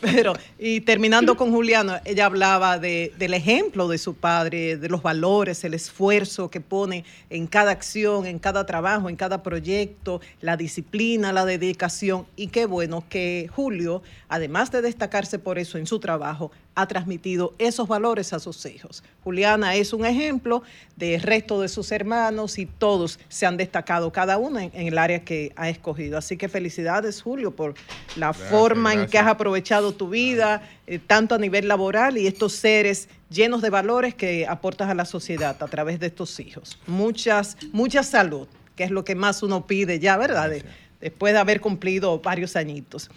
Pero, 0.00 0.34
y 0.58 0.80
terminando 0.80 1.36
con 1.36 1.50
Juliana, 1.50 2.00
ella 2.04 2.26
hablaba 2.26 2.78
de, 2.78 3.12
del 3.18 3.34
ejemplo 3.34 3.88
de 3.88 3.98
su 3.98 4.14
padre, 4.14 4.76
de 4.76 4.88
los 4.88 5.02
valores, 5.02 5.64
el 5.64 5.74
esfuerzo 5.74 6.50
que 6.50 6.60
pone 6.60 7.04
en 7.30 7.46
cada 7.46 7.70
acción, 7.70 8.26
en 8.26 8.38
cada 8.38 8.66
trabajo, 8.66 9.08
en 9.08 9.16
cada 9.16 9.42
proyecto, 9.42 10.20
la 10.40 10.56
disciplina, 10.56 11.32
la 11.32 11.44
dedicación. 11.44 12.26
Y 12.36 12.48
qué 12.48 12.66
bueno 12.66 13.04
que 13.08 13.48
Julio, 13.54 14.02
además 14.28 14.70
de 14.70 14.82
destacarse 14.82 15.38
por 15.38 15.58
eso 15.58 15.78
en 15.78 15.86
su 15.86 15.98
trabajo, 15.98 16.50
ha 16.76 16.86
transmitido 16.88 17.54
esos 17.58 17.86
valores 17.88 18.32
a 18.32 18.40
sus 18.40 18.64
hijos. 18.66 19.02
Juliana 19.22 19.76
es 19.76 19.92
un 19.92 20.04
ejemplo 20.04 20.62
del 20.96 21.20
resto 21.22 21.60
de 21.60 21.68
sus 21.68 21.90
hermanos 21.92 22.58
y 22.58 22.66
todos 22.66 23.18
se 23.28 23.46
han 23.46 23.56
destacado, 23.56 24.12
cada 24.12 24.38
uno 24.38 24.60
en, 24.60 24.70
en 24.74 24.86
el 24.86 24.98
área 24.98 25.24
que 25.24 25.52
ha 25.56 25.68
escogido. 25.68 26.16
Así 26.18 26.36
que 26.36 26.48
felicidades, 26.48 27.20
Julio, 27.22 27.50
por 27.56 27.74
la 28.16 28.32
forma 28.32 28.92
en 28.92 29.06
que 29.06 29.18
has 29.18 29.26
aprovechado 29.26 29.92
tu 29.92 30.08
vida, 30.08 30.62
eh, 30.86 30.98
tanto 30.98 31.34
a 31.34 31.38
nivel 31.38 31.66
laboral 31.68 32.16
y 32.18 32.26
estos 32.26 32.52
seres 32.52 33.08
llenos 33.30 33.62
de 33.62 33.70
valores 33.70 34.14
que 34.14 34.46
aportas 34.46 34.88
a 34.88 34.94
la 34.94 35.04
sociedad 35.04 35.56
a 35.60 35.66
través 35.66 35.98
de 35.98 36.06
estos 36.06 36.38
hijos. 36.38 36.78
Muchas, 36.86 37.56
mucha 37.72 38.02
salud, 38.02 38.46
que 38.76 38.84
es 38.84 38.90
lo 38.90 39.04
que 39.04 39.14
más 39.16 39.42
uno 39.42 39.66
pide 39.66 39.98
ya, 39.98 40.16
¿verdad? 40.16 40.50
De- 40.50 40.64
después 41.00 41.32
de 41.34 41.38
haber 41.40 41.60
cumplido 41.60 42.18
varios 42.20 42.56
añitos. 42.56 43.10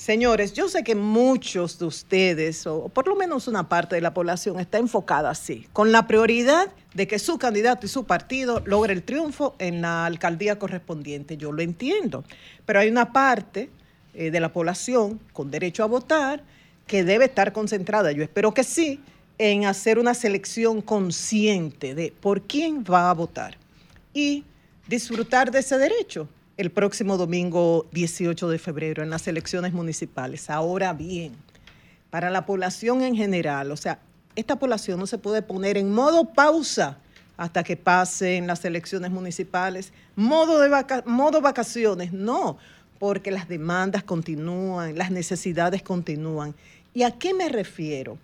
Señores, 0.00 0.54
yo 0.54 0.66
sé 0.66 0.82
que 0.82 0.94
muchos 0.94 1.78
de 1.78 1.84
ustedes, 1.84 2.66
o 2.66 2.88
por 2.88 3.06
lo 3.06 3.16
menos 3.16 3.48
una 3.48 3.68
parte 3.68 3.96
de 3.96 4.00
la 4.00 4.14
población, 4.14 4.58
está 4.58 4.78
enfocada 4.78 5.28
así, 5.28 5.66
con 5.74 5.92
la 5.92 6.06
prioridad 6.06 6.72
de 6.94 7.06
que 7.06 7.18
su 7.18 7.36
candidato 7.36 7.84
y 7.84 7.90
su 7.90 8.04
partido 8.04 8.62
logre 8.64 8.94
el 8.94 9.02
triunfo 9.02 9.54
en 9.58 9.82
la 9.82 10.06
alcaldía 10.06 10.58
correspondiente. 10.58 11.36
Yo 11.36 11.52
lo 11.52 11.60
entiendo, 11.60 12.24
pero 12.64 12.80
hay 12.80 12.88
una 12.88 13.12
parte 13.12 13.68
eh, 14.14 14.30
de 14.30 14.40
la 14.40 14.54
población 14.54 15.20
con 15.34 15.50
derecho 15.50 15.84
a 15.84 15.86
votar 15.86 16.44
que 16.86 17.04
debe 17.04 17.26
estar 17.26 17.52
concentrada, 17.52 18.10
yo 18.10 18.22
espero 18.22 18.54
que 18.54 18.64
sí, 18.64 19.00
en 19.36 19.66
hacer 19.66 19.98
una 19.98 20.14
selección 20.14 20.80
consciente 20.80 21.94
de 21.94 22.10
por 22.10 22.40
quién 22.40 22.84
va 22.90 23.10
a 23.10 23.12
votar 23.12 23.58
y 24.14 24.44
disfrutar 24.88 25.50
de 25.50 25.58
ese 25.58 25.76
derecho 25.76 26.26
el 26.60 26.70
próximo 26.70 27.16
domingo 27.16 27.86
18 27.92 28.50
de 28.50 28.58
febrero 28.58 29.02
en 29.02 29.08
las 29.08 29.26
elecciones 29.26 29.72
municipales. 29.72 30.50
Ahora 30.50 30.92
bien, 30.92 31.32
para 32.10 32.28
la 32.28 32.44
población 32.44 33.00
en 33.00 33.16
general, 33.16 33.70
o 33.72 33.78
sea, 33.78 33.98
esta 34.36 34.56
población 34.56 35.00
no 35.00 35.06
se 35.06 35.16
puede 35.16 35.40
poner 35.40 35.78
en 35.78 35.90
modo 35.90 36.34
pausa 36.34 36.98
hasta 37.38 37.64
que 37.64 37.78
pasen 37.78 38.46
las 38.46 38.62
elecciones 38.66 39.10
municipales, 39.10 39.94
modo, 40.16 40.60
de 40.60 40.68
vaca 40.68 41.02
modo 41.06 41.40
vacaciones, 41.40 42.12
no, 42.12 42.58
porque 42.98 43.30
las 43.30 43.48
demandas 43.48 44.02
continúan, 44.02 44.98
las 44.98 45.10
necesidades 45.10 45.82
continúan. 45.82 46.54
¿Y 46.92 47.04
a 47.04 47.12
qué 47.12 47.32
me 47.32 47.48
refiero? 47.48 48.18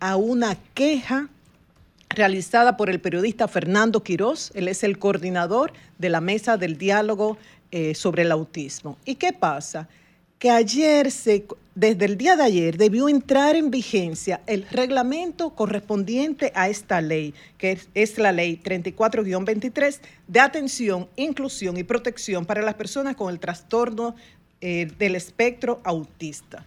A 0.00 0.16
una 0.16 0.56
queja 0.72 1.28
realizada 2.08 2.78
por 2.78 2.88
el 2.88 3.00
periodista 3.00 3.48
Fernando 3.48 4.02
Quirós, 4.02 4.50
él 4.54 4.68
es 4.68 4.82
el 4.82 4.98
coordinador 4.98 5.74
de 5.98 6.08
la 6.08 6.22
mesa 6.22 6.56
del 6.56 6.78
diálogo 6.78 7.36
eh, 7.70 7.94
sobre 7.94 8.22
el 8.22 8.32
autismo. 8.32 8.96
¿Y 9.04 9.16
qué 9.16 9.32
pasa? 9.32 9.88
Que 10.38 10.50
ayer, 10.50 11.10
se, 11.10 11.46
desde 11.74 12.04
el 12.04 12.16
día 12.16 12.36
de 12.36 12.44
ayer, 12.44 12.76
debió 12.76 13.08
entrar 13.08 13.56
en 13.56 13.70
vigencia 13.70 14.40
el 14.46 14.66
reglamento 14.70 15.50
correspondiente 15.50 16.52
a 16.54 16.68
esta 16.68 17.00
ley, 17.00 17.34
que 17.58 17.78
es, 17.94 18.18
la 18.18 18.32
ley 18.32 18.60
34-23 18.62 19.98
de 20.28 20.40
atención, 20.40 21.08
inclusión 21.16 21.76
y 21.76 21.84
protección 21.84 22.46
para 22.46 22.62
las 22.62 22.74
personas 22.74 23.16
con 23.16 23.32
el 23.32 23.40
trastorno 23.40 24.14
eh, 24.60 24.88
del 24.98 25.16
espectro 25.16 25.80
autista. 25.84 26.64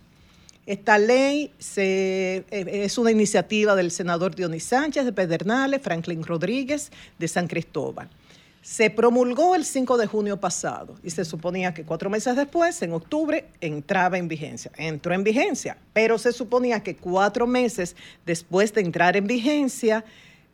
Esta 0.70 1.00
ley 1.00 1.52
eh, 1.78 2.44
es 2.52 2.98
una 3.00 3.10
iniciativa 3.10 3.74
del 3.76 3.90
senador 3.90 4.36
Dionis 4.36 4.66
Sánchez 4.66 5.04
de 5.06 5.12
Pedernales, 5.12 5.82
Franklin 5.82 6.24
Rodríguez 6.24 6.92
de 7.18 7.28
San 7.28 7.48
Cristóbal. 7.48 8.08
Se 8.62 8.90
promulgó 8.90 9.56
el 9.56 9.64
5 9.64 9.98
de 9.98 10.08
junio 10.08 10.38
pasado 10.38 10.96
y 11.04 11.10
se 11.12 11.24
suponía 11.24 11.74
que 11.74 11.86
cuatro 11.86 12.10
meses 12.10 12.36
después, 12.36 12.82
en 12.82 12.94
octubre, 12.94 13.46
entraba 13.62 14.18
en 14.18 14.28
vigencia. 14.28 14.72
Entró 14.76 15.14
en 15.14 15.24
vigencia, 15.24 15.78
pero 15.94 16.18
se 16.18 16.34
suponía 16.34 16.84
que 16.84 16.96
cuatro 16.96 17.48
meses 17.48 17.96
después 18.26 18.74
de 18.74 18.82
entrar 18.82 19.16
en 19.16 19.28
vigencia 19.28 20.04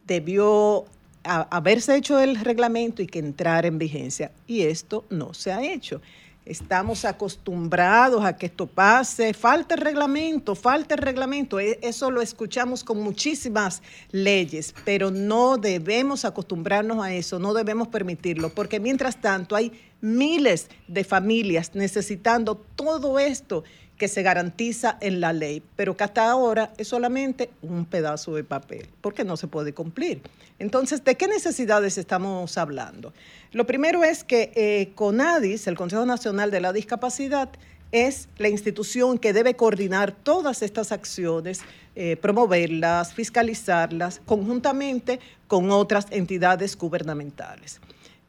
debió 0.06 0.86
haberse 1.24 1.96
hecho 1.96 2.20
el 2.20 2.40
reglamento 2.40 3.02
y 3.02 3.08
que 3.08 3.20
entrara 3.20 3.68
en 3.68 3.80
vigencia. 3.80 4.32
Y 4.46 4.62
esto 4.62 5.06
no 5.10 5.34
se 5.34 5.52
ha 5.52 5.64
hecho. 5.64 6.02
Estamos 6.46 7.06
acostumbrados 7.06 8.24
a 8.24 8.38
que 8.38 8.46
esto 8.46 8.68
pase, 8.68 9.34
falta 9.34 9.74
el 9.74 9.82
reglamento, 9.82 10.54
falta 10.54 10.94
el 10.94 11.02
reglamento. 11.02 11.60
E, 11.60 11.80
eso 11.82 12.12
lo 12.12 12.22
escuchamos 12.22 12.84
con 12.84 13.02
muchísimas 13.02 13.82
leyes, 14.12 14.76
pero 14.86 15.10
no 15.10 15.58
debemos 15.58 16.24
acostumbrarnos 16.24 17.04
a 17.04 17.12
eso, 17.14 17.40
no 17.40 17.56
debemos 17.56 17.88
permitirlo, 17.88 18.50
porque 18.50 18.80
mientras 18.80 19.20
tanto 19.20 19.56
hay 19.56 19.72
miles 20.02 20.70
de 20.88 21.04
familias 21.04 21.72
necesitando 21.74 22.56
todo 22.76 23.18
esto 23.18 23.64
que 23.98 24.08
se 24.08 24.24
garantiza 24.24 24.98
en 25.00 25.22
la 25.22 25.34
ley, 25.34 25.64
pero 25.76 25.96
que 25.96 26.04
hasta 26.04 26.30
ahora 26.30 26.74
es 26.78 26.90
solamente 26.90 27.50
un 27.62 27.86
pedazo 27.86 28.36
de 28.36 28.44
papel, 28.44 28.88
porque 29.02 29.24
no 29.24 29.38
se 29.38 29.48
puede 29.48 29.74
cumplir. 29.74 30.22
Entonces, 30.60 31.04
¿de 31.04 31.16
qué 31.16 31.28
necesidades 31.28 31.98
estamos 31.98 32.58
hablando? 32.58 33.14
Lo 33.52 33.66
primero 33.66 34.04
es 34.04 34.24
que 34.24 34.52
eh, 34.56 34.92
CONADIS, 34.96 35.68
el 35.68 35.78
Consejo 35.78 36.06
Nacional 36.06 36.52
de 36.52 36.62
la 36.62 36.74
Discapacidad, 36.74 37.50
es 37.92 38.28
la 38.38 38.50
institución 38.50 39.18
que 39.18 39.32
debe 39.32 39.56
coordinar 39.56 40.12
todas 40.12 40.62
estas 40.62 40.92
acciones, 40.92 41.62
eh, 41.96 42.18
promoverlas, 42.18 43.14
fiscalizarlas, 43.14 44.22
conjuntamente 44.26 45.20
con 45.48 45.72
otras 45.72 46.08
entidades 46.10 46.78
gubernamentales. 46.78 47.80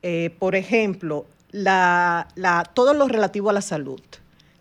Eh, 0.02 0.30
por 0.38 0.54
ejemplo, 0.54 1.26
todo 2.74 2.94
lo 2.94 3.08
relativo 3.08 3.50
a 3.50 3.52
la 3.52 3.62
salud 3.62 4.00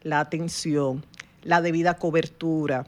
la 0.06 0.20
atención, 0.20 1.04
la 1.44 1.62
debida 1.62 1.96
cobertura, 1.96 2.86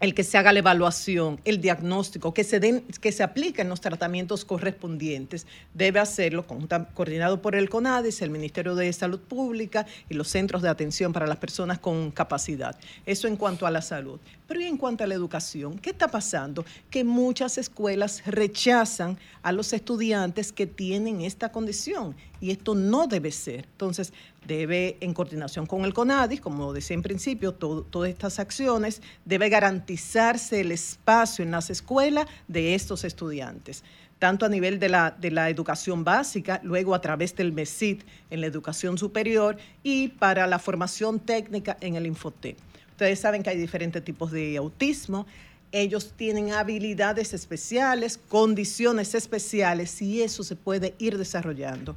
el 0.00 0.14
que 0.14 0.24
se 0.24 0.36
haga 0.36 0.52
la 0.52 0.58
evaluación, 0.58 1.40
el 1.44 1.60
diagnóstico, 1.60 2.34
que 2.34 2.42
se, 2.42 2.58
den, 2.58 2.80
que 3.00 3.12
se 3.12 3.22
apliquen 3.22 3.68
los 3.68 3.80
tratamientos 3.80 4.44
correspondientes, 4.44 5.46
debe 5.74 6.00
hacerlo 6.00 6.44
coordinado 6.94 7.40
por 7.40 7.54
el 7.54 7.68
CONADIS, 7.68 8.22
el 8.22 8.30
Ministerio 8.30 8.74
de 8.74 8.92
Salud 8.92 9.20
Pública 9.20 9.86
y 10.08 10.14
los 10.14 10.26
centros 10.26 10.62
de 10.62 10.70
atención 10.70 11.12
para 11.12 11.28
las 11.28 11.36
personas 11.36 11.78
con 11.78 12.10
capacidad. 12.10 12.76
Eso 13.06 13.28
en 13.28 13.36
cuanto 13.36 13.64
a 13.64 13.70
la 13.70 13.80
salud. 13.80 14.18
Pero 14.48 14.60
y 14.60 14.64
en 14.64 14.76
cuanto 14.76 15.04
a 15.04 15.06
la 15.06 15.14
educación, 15.14 15.78
¿qué 15.78 15.90
está 15.90 16.08
pasando? 16.08 16.64
Que 16.90 17.04
muchas 17.04 17.56
escuelas 17.56 18.24
rechazan 18.26 19.18
a 19.42 19.52
los 19.52 19.72
estudiantes 19.72 20.52
que 20.52 20.66
tienen 20.66 21.20
esta 21.20 21.50
condición 21.50 22.14
y 22.40 22.50
esto 22.50 22.74
no 22.74 23.06
debe 23.06 23.30
ser. 23.30 23.66
Entonces, 23.72 24.12
debe, 24.46 24.96
en 25.00 25.14
coordinación 25.14 25.66
con 25.66 25.84
el 25.84 25.94
CONADIS, 25.94 26.40
como 26.40 26.72
decía 26.72 26.94
en 26.94 27.02
principio, 27.02 27.52
todas 27.52 28.10
estas 28.10 28.38
acciones, 28.38 29.02
debe 29.24 29.48
garantizarse 29.48 30.60
el 30.60 30.72
espacio 30.72 31.44
en 31.44 31.50
las 31.50 31.70
escuelas 31.70 32.26
de 32.48 32.74
estos 32.74 33.04
estudiantes 33.04 33.84
tanto 34.18 34.46
a 34.46 34.48
nivel 34.48 34.78
de 34.78 34.88
la, 34.88 35.10
de 35.10 35.32
la 35.32 35.50
educación 35.50 36.04
básica, 36.04 36.60
luego 36.62 36.94
a 36.94 37.00
través 37.00 37.34
del 37.34 37.50
MESID 37.50 38.02
en 38.30 38.40
la 38.40 38.46
educación 38.46 38.96
superior 38.96 39.56
y 39.82 40.10
para 40.10 40.46
la 40.46 40.60
formación 40.60 41.18
técnica 41.18 41.76
en 41.80 41.96
el 41.96 42.06
Infotep. 42.06 42.56
Ustedes 42.92 43.18
saben 43.18 43.42
que 43.42 43.50
hay 43.50 43.56
diferentes 43.56 44.04
tipos 44.04 44.30
de 44.30 44.56
autismo. 44.58 45.26
Ellos 45.72 46.12
tienen 46.16 46.52
habilidades 46.52 47.32
especiales, 47.32 48.20
condiciones 48.28 49.14
especiales 49.14 50.00
y 50.02 50.22
eso 50.22 50.44
se 50.44 50.54
puede 50.54 50.94
ir 50.98 51.18
desarrollando. 51.18 51.96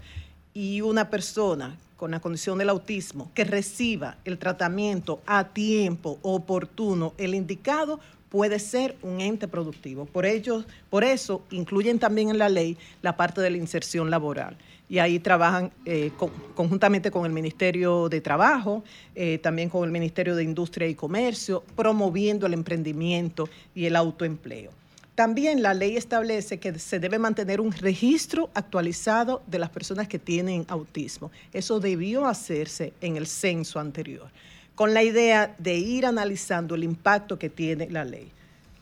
Y 0.53 0.81
una 0.81 1.09
persona 1.09 1.77
con 1.97 2.11
la 2.11 2.19
condición 2.19 2.57
del 2.57 2.69
autismo 2.69 3.31
que 3.33 3.43
reciba 3.43 4.17
el 4.25 4.37
tratamiento 4.37 5.21
a 5.25 5.49
tiempo 5.49 6.19
oportuno, 6.21 7.13
el 7.17 7.35
indicado, 7.35 7.99
puede 8.29 8.59
ser 8.59 8.97
un 9.01 9.21
ente 9.21 9.47
productivo. 9.47 10.05
Por, 10.05 10.25
ello, 10.25 10.65
por 10.89 11.03
eso 11.03 11.41
incluyen 11.51 11.99
también 11.99 12.29
en 12.29 12.37
la 12.37 12.49
ley 12.49 12.77
la 13.01 13.15
parte 13.15 13.41
de 13.41 13.49
la 13.49 13.57
inserción 13.57 14.09
laboral. 14.09 14.57
Y 14.87 14.99
ahí 14.99 15.19
trabajan 15.19 15.71
eh, 15.85 16.11
conjuntamente 16.53 17.09
con 17.09 17.25
el 17.25 17.31
Ministerio 17.31 18.07
de 18.07 18.21
Trabajo, 18.21 18.83
eh, 19.15 19.39
también 19.39 19.69
con 19.69 19.83
el 19.83 19.91
Ministerio 19.91 20.35
de 20.35 20.43
Industria 20.43 20.87
y 20.87 20.95
Comercio, 20.95 21.63
promoviendo 21.75 22.45
el 22.45 22.53
emprendimiento 22.53 23.49
y 23.73 23.85
el 23.85 23.95
autoempleo. 23.95 24.71
También 25.15 25.63
la 25.63 25.73
ley 25.73 25.95
establece 25.95 26.59
que 26.59 26.77
se 26.77 26.99
debe 26.99 27.17
mantener 27.17 27.61
un 27.61 27.71
registro 27.71 28.49
actualizado 28.53 29.41
de 29.47 29.59
las 29.59 29.69
personas 29.69 30.09
que 30.09 30.19
tienen 30.19 30.65
autismo. 30.67 31.31
Eso 31.53 31.79
debió 31.79 32.25
hacerse 32.25 32.91
en 32.99 33.15
el 33.15 33.25
censo 33.25 33.79
anterior, 33.79 34.29
con 34.75 34.93
la 34.93 35.03
idea 35.03 35.55
de 35.57 35.77
ir 35.77 36.05
analizando 36.05 36.75
el 36.75 36.83
impacto 36.83 37.39
que 37.39 37.49
tiene 37.49 37.89
la 37.89 38.03
ley. 38.03 38.29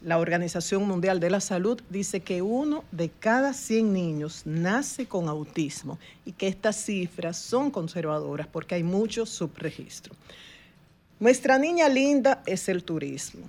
La 0.04 0.20
Organización 0.20 0.88
Mundial 0.88 1.20
de 1.20 1.30
la 1.30 1.40
Salud 1.40 1.82
dice 1.90 2.20
que 2.20 2.42
uno 2.42 2.84
de 2.92 3.10
cada 3.10 3.54
100 3.54 3.94
niños 3.94 4.42
nace 4.46 5.06
con 5.06 5.30
autismo 5.30 5.98
y 6.26 6.34
que 6.34 6.48
estas 6.48 6.76
cifras 6.76 7.38
son 7.38 7.72
conservadoras 7.72 8.48
porque 8.48 8.76
hay 8.76 8.84
mucho 8.84 9.26
subregistro. 9.26 10.14
Nuestra 11.20 11.58
niña 11.58 11.88
linda 11.88 12.44
es 12.46 12.68
el 12.68 12.84
turismo 12.84 13.46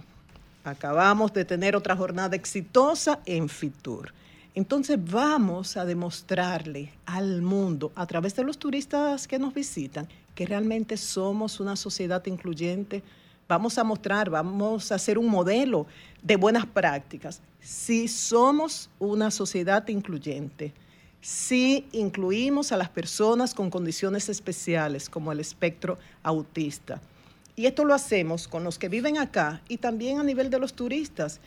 Acabamos 0.65 1.35
de 1.35 1.45
tener 1.45 1.77
otra 1.77 1.95
jornada 1.95 2.35
exitosa 2.35 3.21
en 3.27 3.51
Fitur. 3.51 4.15
Entonces 4.55 4.99
vamos 4.99 5.77
a 5.77 5.85
demostrarle 5.85 6.91
al 7.05 7.43
mundo, 7.43 7.93
a 7.95 8.07
través 8.07 8.35
de 8.35 8.45
los 8.45 8.57
turistas 8.57 9.29
que 9.29 9.39
nos 9.39 9.53
visitan, 9.53 10.09
que 10.35 10.47
realmente 10.47 10.97
somos 10.97 11.61
una 11.61 11.77
sociedad 11.77 12.25
incluyente. 12.25 13.03
Vamos 13.49 13.77
a 13.79 13.85
mostrar, 13.85 14.31
vamos 14.31 14.91
a 14.91 14.95
hacer 14.95 15.19
un 15.19 15.27
modelo 15.27 15.87
de 16.23 16.37
buenas 16.37 16.67
prácticas. 16.67 17.41
Si 17.61 18.09
somos 18.09 18.89
una 18.99 19.31
sociedad 19.31 19.87
incluyente, 19.89 20.73
si 21.21 21.87
incluimos 21.93 22.73
a 22.73 22.77
las 22.77 22.89
personas 22.89 23.55
con 23.55 23.71
condiciones 23.71 24.29
especiales 24.29 25.09
como 25.09 25.33
el 25.33 25.41
espectro 25.41 25.99
autista, 26.23 27.01
y 27.57 27.67
esto 27.67 27.85
lo 27.85 27.95
hacemos 27.95 28.49
con 28.49 28.65
los 28.65 28.79
que 28.79 28.89
viven 28.89 29.19
acá 29.19 29.61
y 29.69 29.77
también 29.77 30.19
a 30.19 30.25
nivel 30.25 30.51
de 30.51 30.59
los 30.59 30.75
turistas. 30.75 31.41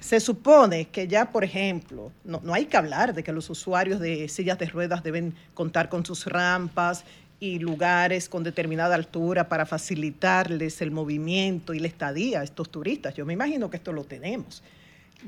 Se 0.00 0.18
supone 0.18 0.86
que 0.86 1.08
ya, 1.08 1.30
por 1.30 1.44
ejemplo, 1.44 2.10
no, 2.24 2.40
hay 2.52 2.66
que 2.66 2.76
hablar 2.76 3.14
de 3.14 3.22
que 3.22 3.32
los 3.32 3.48
usuarios 3.50 4.00
de 4.00 4.28
sillas 4.28 4.58
de 4.58 4.66
ruedas 4.66 5.02
deben 5.02 5.34
contar 5.54 5.88
con 5.88 6.04
sus 6.04 6.26
rampas 6.26 7.04
y 7.44 7.58
lugares 7.58 8.30
con 8.30 8.42
determinada 8.42 8.94
altura 8.94 9.50
para 9.50 9.66
facilitarles 9.66 10.80
el 10.80 10.90
movimiento 10.90 11.74
y 11.74 11.78
la 11.78 11.88
estadía 11.88 12.40
a 12.40 12.42
estos 12.42 12.70
turistas. 12.70 13.14
Yo 13.14 13.26
me 13.26 13.34
imagino 13.34 13.68
que 13.68 13.76
esto 13.76 13.92
lo 13.92 14.04
tenemos. 14.04 14.62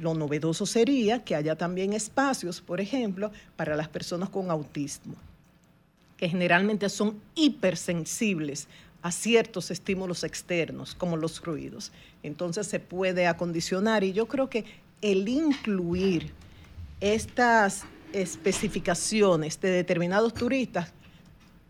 Lo 0.00 0.14
novedoso 0.14 0.64
sería 0.64 1.22
que 1.24 1.34
haya 1.34 1.56
también 1.56 1.92
espacios, 1.92 2.62
por 2.62 2.80
ejemplo, 2.80 3.30
para 3.54 3.76
las 3.76 3.88
personas 3.88 4.30
con 4.30 4.50
autismo, 4.50 5.14
que 6.16 6.30
generalmente 6.30 6.88
son 6.88 7.20
hipersensibles 7.34 8.66
a 9.02 9.12
ciertos 9.12 9.70
estímulos 9.70 10.24
externos, 10.24 10.94
como 10.94 11.18
los 11.18 11.42
ruidos. 11.42 11.92
Entonces 12.22 12.66
se 12.66 12.80
puede 12.80 13.26
acondicionar 13.26 14.04
y 14.04 14.14
yo 14.14 14.26
creo 14.26 14.48
que 14.48 14.64
el 15.02 15.28
incluir 15.28 16.32
estas 16.98 17.84
especificaciones 18.14 19.60
de 19.60 19.68
determinados 19.68 20.32
turistas 20.32 20.94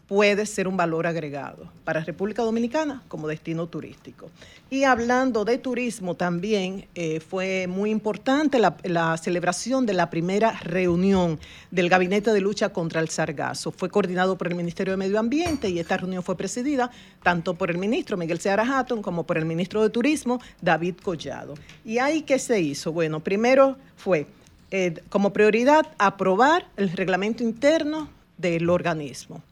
puede 0.07 0.47
ser 0.47 0.69
un 0.69 0.77
valor 0.77 1.07
agregado 1.07 1.71
para 1.85 2.01
República 2.01 2.43
Dominicana 2.43 3.03
como 3.09 3.27
destino 3.27 3.67
turístico. 3.67 4.31
Y 4.71 4.85
hablando 4.85 5.45
de 5.45 5.59
turismo, 5.59 6.15
también 6.15 6.87
eh, 6.95 7.21
fue 7.21 7.67
muy 7.67 7.91
importante 7.91 8.59
la, 8.59 9.17
celebración 9.17 9.87
de 9.87 9.95
la 9.95 10.11
primera 10.11 10.53
reunión 10.53 11.39
del 11.71 11.89
Gabinete 11.89 12.33
de 12.33 12.41
Lucha 12.41 12.69
contra 12.69 13.01
el 13.01 13.09
Sargazo. 13.09 13.73
Fue 13.73 13.89
coordinado 13.89 14.39
por 14.39 14.49
el 14.49 14.55
Ministerio 14.55 14.93
de 14.93 14.97
Medio 14.97 15.19
Ambiente 15.19 15.69
y 15.69 15.79
esta 15.79 15.97
reunión 15.97 16.23
fue 16.23 16.37
presidida 16.37 16.91
tanto 17.23 17.55
por 17.55 17.71
el 17.71 17.79
ministro 17.79 18.17
Miguel 18.17 18.41
Seara 18.41 18.65
Hatton 18.65 19.03
como 19.03 19.25
por 19.25 19.39
el 19.39 19.45
ministro 19.45 19.83
de 19.83 19.91
Turismo 19.91 20.41
David 20.61 20.97
Collado. 21.03 21.55
¿Y 21.85 21.99
ahí 21.99 22.23
qué 22.23 22.39
se 22.39 22.61
hizo? 22.61 22.93
Bueno, 22.93 23.21
primero 23.21 23.77
fue 23.97 24.27
eh, 24.71 24.95
como 25.09 25.33
prioridad 25.33 25.87
aprobar 25.99 26.67
el 26.77 26.91
reglamento 26.91 27.43
interno 27.43 28.09
del 28.39 28.69
organismo 28.69 29.43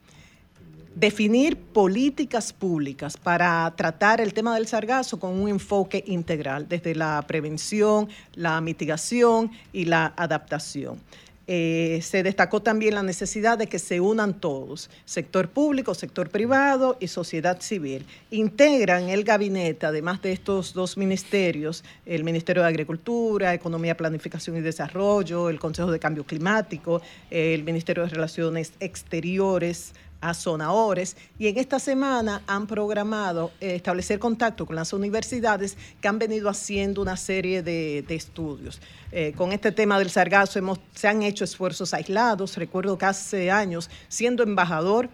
definir 0.95 1.57
políticas 1.57 2.53
públicas 2.53 3.17
para 3.17 3.71
tratar 3.75 4.21
el 4.21 4.33
tema 4.33 4.55
del 4.55 4.67
sargazo 4.67 5.19
con 5.19 5.37
un 5.39 5.49
enfoque 5.49 6.03
integral, 6.07 6.67
desde 6.67 6.95
la 6.95 7.23
prevención, 7.27 8.07
la 8.33 8.59
mitigación 8.61 9.51
y 9.73 9.85
la 9.85 10.13
adaptación. 10.15 10.97
Eh, 11.47 11.99
se 12.01 12.23
destacó 12.23 12.63
también 12.63 12.95
la 12.95 13.03
necesidad 13.03 13.55
de 13.57 13.67
que 13.67 13.77
se 13.77 13.99
unan 14.01 14.33
todos, 14.33 14.89
sector 15.05 15.47
público, 15.47 15.93
sector 15.93 16.29
privado 16.29 16.97
y 16.99 17.07
sociedad 17.07 17.61
civil. 17.61 18.03
Integran 18.31 19.09
el 19.09 19.23
gabinete, 19.23 19.85
además 19.85 20.23
de 20.23 20.31
estos 20.31 20.73
dos 20.73 20.97
ministerios, 20.97 21.83
el 22.07 22.23
Ministerio 22.23 22.63
de 22.63 22.69
Agricultura, 22.69 23.53
Economía, 23.53 23.95
Planificación 23.95 24.57
y 24.57 24.61
Desarrollo, 24.61 25.49
el 25.49 25.59
Consejo 25.59 25.91
de 25.91 25.99
Cambio 25.99 26.23
Climático, 26.23 27.01
el 27.29 27.63
Ministerio 27.63 28.03
de 28.03 28.09
Relaciones 28.09 28.73
Exteriores, 28.79 29.93
a 30.29 30.33
zonadores 30.33 31.15
y 31.37 31.47
en 31.47 31.57
esta 31.57 31.79
semana 31.79 32.41
han 32.47 32.65
programado 32.65 33.51
eh, 33.61 33.75
establecer 33.75 34.17
contacto 34.17 34.65
con 34.65 34.75
las 34.75 34.91
universidades 34.91 35.77
que 36.01 36.07
han 36.07 36.17
venido 36.17 36.49
haciendo 36.49 37.01
una 37.01 37.15
serie 37.15 37.61
de, 37.61 38.03
de 38.07 38.15
estudios. 38.15 38.81
Eh, 39.11 39.33
con 39.37 39.51
este 39.51 39.71
tema 39.71 39.99
del 39.99 40.09
sargazo 40.09 40.57
hemos, 40.59 40.79
se 40.93 41.07
han 41.07 41.21
hecho 41.21 41.43
esfuerzos 41.43 41.93
aislados. 41.93 42.57
Recuerdo 42.57 42.97
que 42.97 43.05
hace 43.05 43.51
años, 43.51 43.89
siendo 44.07 44.43
embajador 44.43 45.09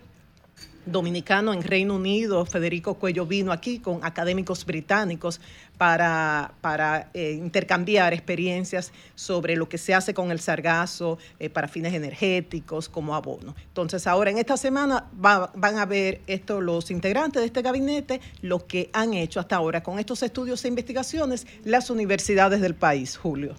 dominicano 0.85 1.53
en 1.53 1.61
Reino 1.61 1.95
Unido, 1.95 2.45
Federico 2.45 2.95
Cuello 2.95 3.25
vino 3.25 3.51
aquí 3.51 3.79
con 3.79 4.03
académicos 4.03 4.65
británicos 4.65 5.39
para, 5.77 6.53
para 6.61 7.09
eh, 7.13 7.31
intercambiar 7.31 8.13
experiencias 8.13 8.91
sobre 9.15 9.55
lo 9.55 9.67
que 9.67 9.77
se 9.77 9.93
hace 9.93 10.13
con 10.13 10.31
el 10.31 10.39
sargazo 10.39 11.17
eh, 11.39 11.49
para 11.49 11.67
fines 11.67 11.93
energéticos 11.93 12.87
como 12.87 13.15
abono. 13.15 13.55
Entonces 13.67 14.05
ahora 14.07 14.31
en 14.31 14.37
esta 14.37 14.57
semana 14.57 15.05
va, 15.23 15.51
van 15.55 15.77
a 15.77 15.85
ver 15.85 16.21
esto 16.27 16.61
los 16.61 16.91
integrantes 16.91 17.41
de 17.41 17.47
este 17.47 17.61
gabinete 17.61 18.21
lo 18.41 18.65
que 18.65 18.89
han 18.93 19.13
hecho 19.13 19.39
hasta 19.39 19.55
ahora 19.55 19.81
con 19.81 19.99
estos 19.99 20.21
estudios 20.23 20.63
e 20.65 20.67
investigaciones 20.67 21.47
las 21.63 21.89
universidades 21.89 22.61
del 22.61 22.75
país, 22.75 23.17
Julio. 23.17 23.55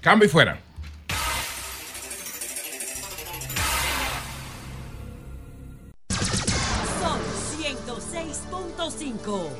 Cambio 0.00 0.26
y 0.26 0.30
fuera. 0.30 0.60
106.5. 9.26 9.50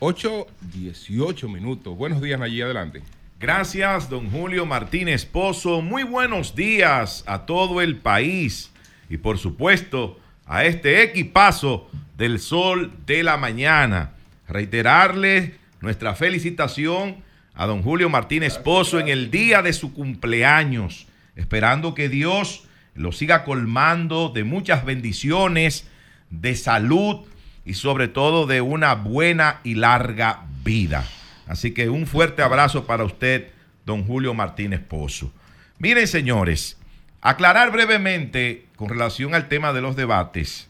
8, 0.00 0.46
18 0.72 1.48
minutos. 1.48 1.96
Buenos 1.96 2.20
días, 2.20 2.40
allí 2.40 2.60
adelante. 2.60 3.02
Gracias, 3.38 4.10
don 4.10 4.30
Julio 4.30 4.66
Martínez 4.66 5.24
Pozo. 5.24 5.80
Muy 5.80 6.02
buenos 6.02 6.56
días 6.56 7.22
a 7.26 7.46
todo 7.46 7.80
el 7.80 7.98
país 7.98 8.72
y 9.08 9.18
por 9.18 9.38
supuesto 9.38 10.18
a 10.44 10.64
este 10.64 11.02
equipazo 11.04 11.88
del 12.16 12.40
sol 12.40 12.92
de 13.06 13.22
la 13.22 13.36
mañana. 13.36 14.14
Reiterarle 14.48 15.54
nuestra 15.80 16.16
felicitación 16.16 17.22
a 17.54 17.66
don 17.66 17.82
Julio 17.82 18.08
Martínez 18.10 18.58
Pozo 18.58 18.98
en 18.98 19.08
el 19.08 19.30
día 19.30 19.62
de 19.62 19.72
su 19.72 19.92
cumpleaños, 19.92 21.06
esperando 21.36 21.94
que 21.94 22.08
Dios 22.08 22.64
lo 22.94 23.12
siga 23.12 23.44
colmando 23.44 24.30
de 24.30 24.42
muchas 24.42 24.84
bendiciones, 24.84 25.88
de 26.32 26.56
salud 26.56 27.20
y 27.64 27.74
sobre 27.74 28.08
todo 28.08 28.46
de 28.46 28.60
una 28.60 28.94
buena 28.94 29.60
y 29.62 29.74
larga 29.74 30.46
vida. 30.64 31.06
Así 31.46 31.72
que 31.72 31.88
un 31.88 32.06
fuerte 32.06 32.42
abrazo 32.42 32.86
para 32.86 33.04
usted, 33.04 33.48
don 33.86 34.04
Julio 34.04 34.34
Martínez 34.34 34.80
Pozo. 34.80 35.32
Miren, 35.78 36.08
señores, 36.08 36.78
aclarar 37.20 37.70
brevemente 37.70 38.66
con 38.76 38.88
relación 38.88 39.34
al 39.34 39.48
tema 39.48 39.72
de 39.72 39.82
los 39.82 39.94
debates. 39.94 40.68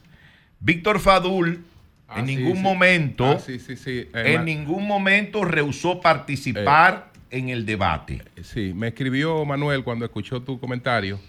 Víctor 0.59 0.99
Fadul 0.99 1.63
Ah, 2.07 2.19
en 2.19 2.27
sí, 2.27 2.35
ningún 2.35 2.57
sí. 2.57 2.61
momento, 2.61 3.31
Ah, 3.31 3.39
sí, 3.39 3.57
sí, 3.59 3.75
sí. 3.75 4.07
Eh, 4.13 4.33
en 4.35 4.45
ningún 4.45 4.85
momento 4.85 5.43
rehusó 5.45 5.99
participar 5.99 7.11
en 7.31 7.49
el 7.49 7.65
debate. 7.65 8.21
Sí, 8.43 8.71
me 8.75 8.89
escribió 8.89 9.43
Manuel 9.45 9.83
cuando 9.83 10.05
escuchó 10.05 10.41
tu 10.41 10.59
comentario. 10.59 11.19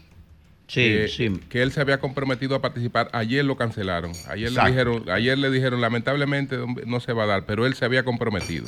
Sí, 0.66 0.80
que, 0.80 1.08
sí. 1.08 1.40
que 1.50 1.62
él 1.62 1.72
se 1.72 1.80
había 1.82 1.98
comprometido 2.00 2.54
a 2.56 2.62
participar. 2.62 3.10
Ayer 3.12 3.44
lo 3.44 3.56
cancelaron. 3.56 4.12
Ayer 4.28 4.50
le 4.50 4.64
dijeron, 4.66 5.04
ayer 5.10 5.36
le 5.36 5.50
dijeron, 5.50 5.80
lamentablemente 5.82 6.56
no 6.86 7.00
se 7.00 7.12
va 7.12 7.24
a 7.24 7.26
dar, 7.26 7.44
pero 7.46 7.66
él 7.66 7.74
se 7.74 7.84
había 7.84 8.02
comprometido. 8.02 8.66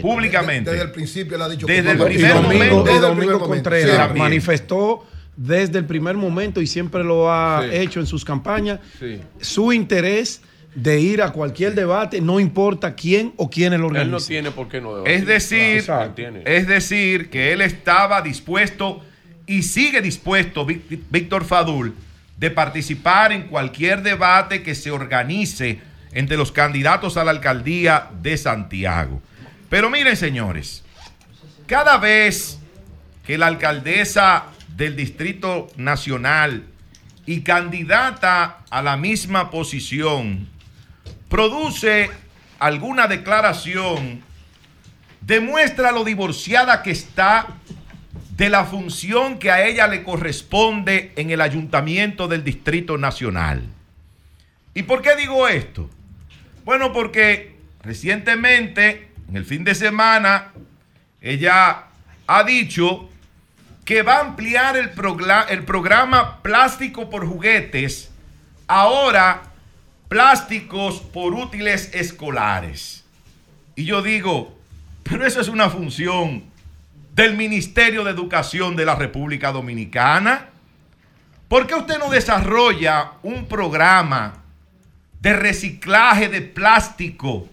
Públicamente. 0.00 0.70
Desde 0.70 0.84
el 0.84 0.90
principio 0.92 1.36
él 1.36 1.42
ha 1.42 1.48
dicho 1.48 1.66
Desde 1.66 1.90
el 1.92 1.98
primer 1.98 2.34
momento- 2.34 2.82
desde 2.84 2.96
el 2.96 3.00
Domingo 3.02 3.16
primer 3.16 3.34
momento. 3.36 3.46
Contreras 3.48 4.10
Sí, 4.12 4.18
manifestó 4.18 5.06
desde 5.36 5.78
el 5.78 5.84
primer 5.86 6.16
momento 6.16 6.60
y 6.60 6.66
siempre 6.66 7.02
lo 7.02 7.32
ha 7.32 7.62
Sí. 7.62 7.76
hecho 7.76 8.00
en 8.00 8.06
sus 8.06 8.24
campañas 8.24 8.80
Sí. 8.98 9.20
su 9.40 9.72
interés 9.72 10.42
de 10.74 11.00
ir 11.00 11.22
a 11.22 11.32
cualquier 11.32 11.74
debate, 11.74 12.20
no 12.20 12.38
importa 12.38 12.94
quién 12.94 13.32
o 13.36 13.48
quiénes 13.50 13.80
lo 13.80 13.88
Él 13.94 14.10
no 14.10 14.18
tiene 14.20 14.50
por 14.50 14.68
qué 14.68 14.80
no 14.80 14.94
debatir. 14.96 15.14
Es 15.14 15.26
decir, 15.26 15.84
es 16.44 16.66
decir, 16.68 17.30
que 17.30 17.52
él 17.52 17.62
estaba 17.62 18.20
dispuesto 18.22 19.00
y 19.48 19.62
sigue 19.62 20.02
dispuesto, 20.02 20.66
Víctor 20.66 21.44
Fadul, 21.44 21.96
de 22.36 22.50
participar 22.50 23.32
en 23.32 23.48
cualquier 23.48 24.02
debate 24.02 24.62
que 24.62 24.74
se 24.74 24.90
organice 24.90 25.80
entre 26.12 26.36
los 26.36 26.52
candidatos 26.52 27.16
a 27.16 27.24
la 27.24 27.32
alcaldía 27.32 28.10
de 28.20 28.36
Santiago. 28.36 29.20
Pero 29.70 29.90
miren, 29.90 30.16
señores, 30.16 30.84
cada 31.66 31.96
vez 31.96 32.58
que 33.26 33.38
la 33.38 33.46
alcaldesa 33.46 34.44
del 34.76 34.94
Distrito 34.94 35.68
Nacional 35.76 36.64
y 37.26 37.40
candidata 37.40 38.60
a 38.70 38.82
la 38.82 38.96
misma 38.96 39.50
posición 39.50 40.48
produce 41.28 42.10
alguna 42.58 43.06
declaración, 43.06 44.22
demuestra 45.20 45.90
lo 45.90 46.04
divorciada 46.04 46.82
que 46.82 46.90
está 46.90 47.46
de 48.38 48.48
la 48.48 48.64
función 48.64 49.40
que 49.40 49.50
a 49.50 49.66
ella 49.66 49.88
le 49.88 50.04
corresponde 50.04 51.12
en 51.16 51.30
el 51.30 51.40
ayuntamiento 51.40 52.28
del 52.28 52.44
Distrito 52.44 52.96
Nacional. 52.96 53.64
¿Y 54.74 54.84
por 54.84 55.02
qué 55.02 55.16
digo 55.16 55.48
esto? 55.48 55.90
Bueno, 56.64 56.92
porque 56.92 57.56
recientemente, 57.82 59.08
en 59.28 59.36
el 59.36 59.44
fin 59.44 59.64
de 59.64 59.74
semana, 59.74 60.52
ella 61.20 61.86
ha 62.28 62.44
dicho 62.44 63.10
que 63.84 64.02
va 64.02 64.18
a 64.18 64.20
ampliar 64.20 64.76
el, 64.76 64.92
el 65.48 65.64
programa 65.64 66.40
Plástico 66.40 67.10
por 67.10 67.26
Juguetes, 67.26 68.12
ahora 68.68 69.42
plásticos 70.06 71.00
por 71.00 71.34
útiles 71.34 71.90
escolares. 71.92 73.04
Y 73.74 73.84
yo 73.84 74.00
digo, 74.00 74.56
pero 75.02 75.26
eso 75.26 75.40
es 75.40 75.48
una 75.48 75.70
función 75.70 76.44
del 77.18 77.34
Ministerio 77.34 78.04
de 78.04 78.12
Educación 78.12 78.76
de 78.76 78.84
la 78.84 78.94
República 78.94 79.50
Dominicana. 79.50 80.50
¿Por 81.48 81.66
qué 81.66 81.74
usted 81.74 81.98
no 81.98 82.10
desarrolla 82.10 83.14
un 83.24 83.46
programa 83.46 84.44
de 85.20 85.32
reciclaje 85.32 86.28
de 86.28 86.42
plástico 86.42 87.48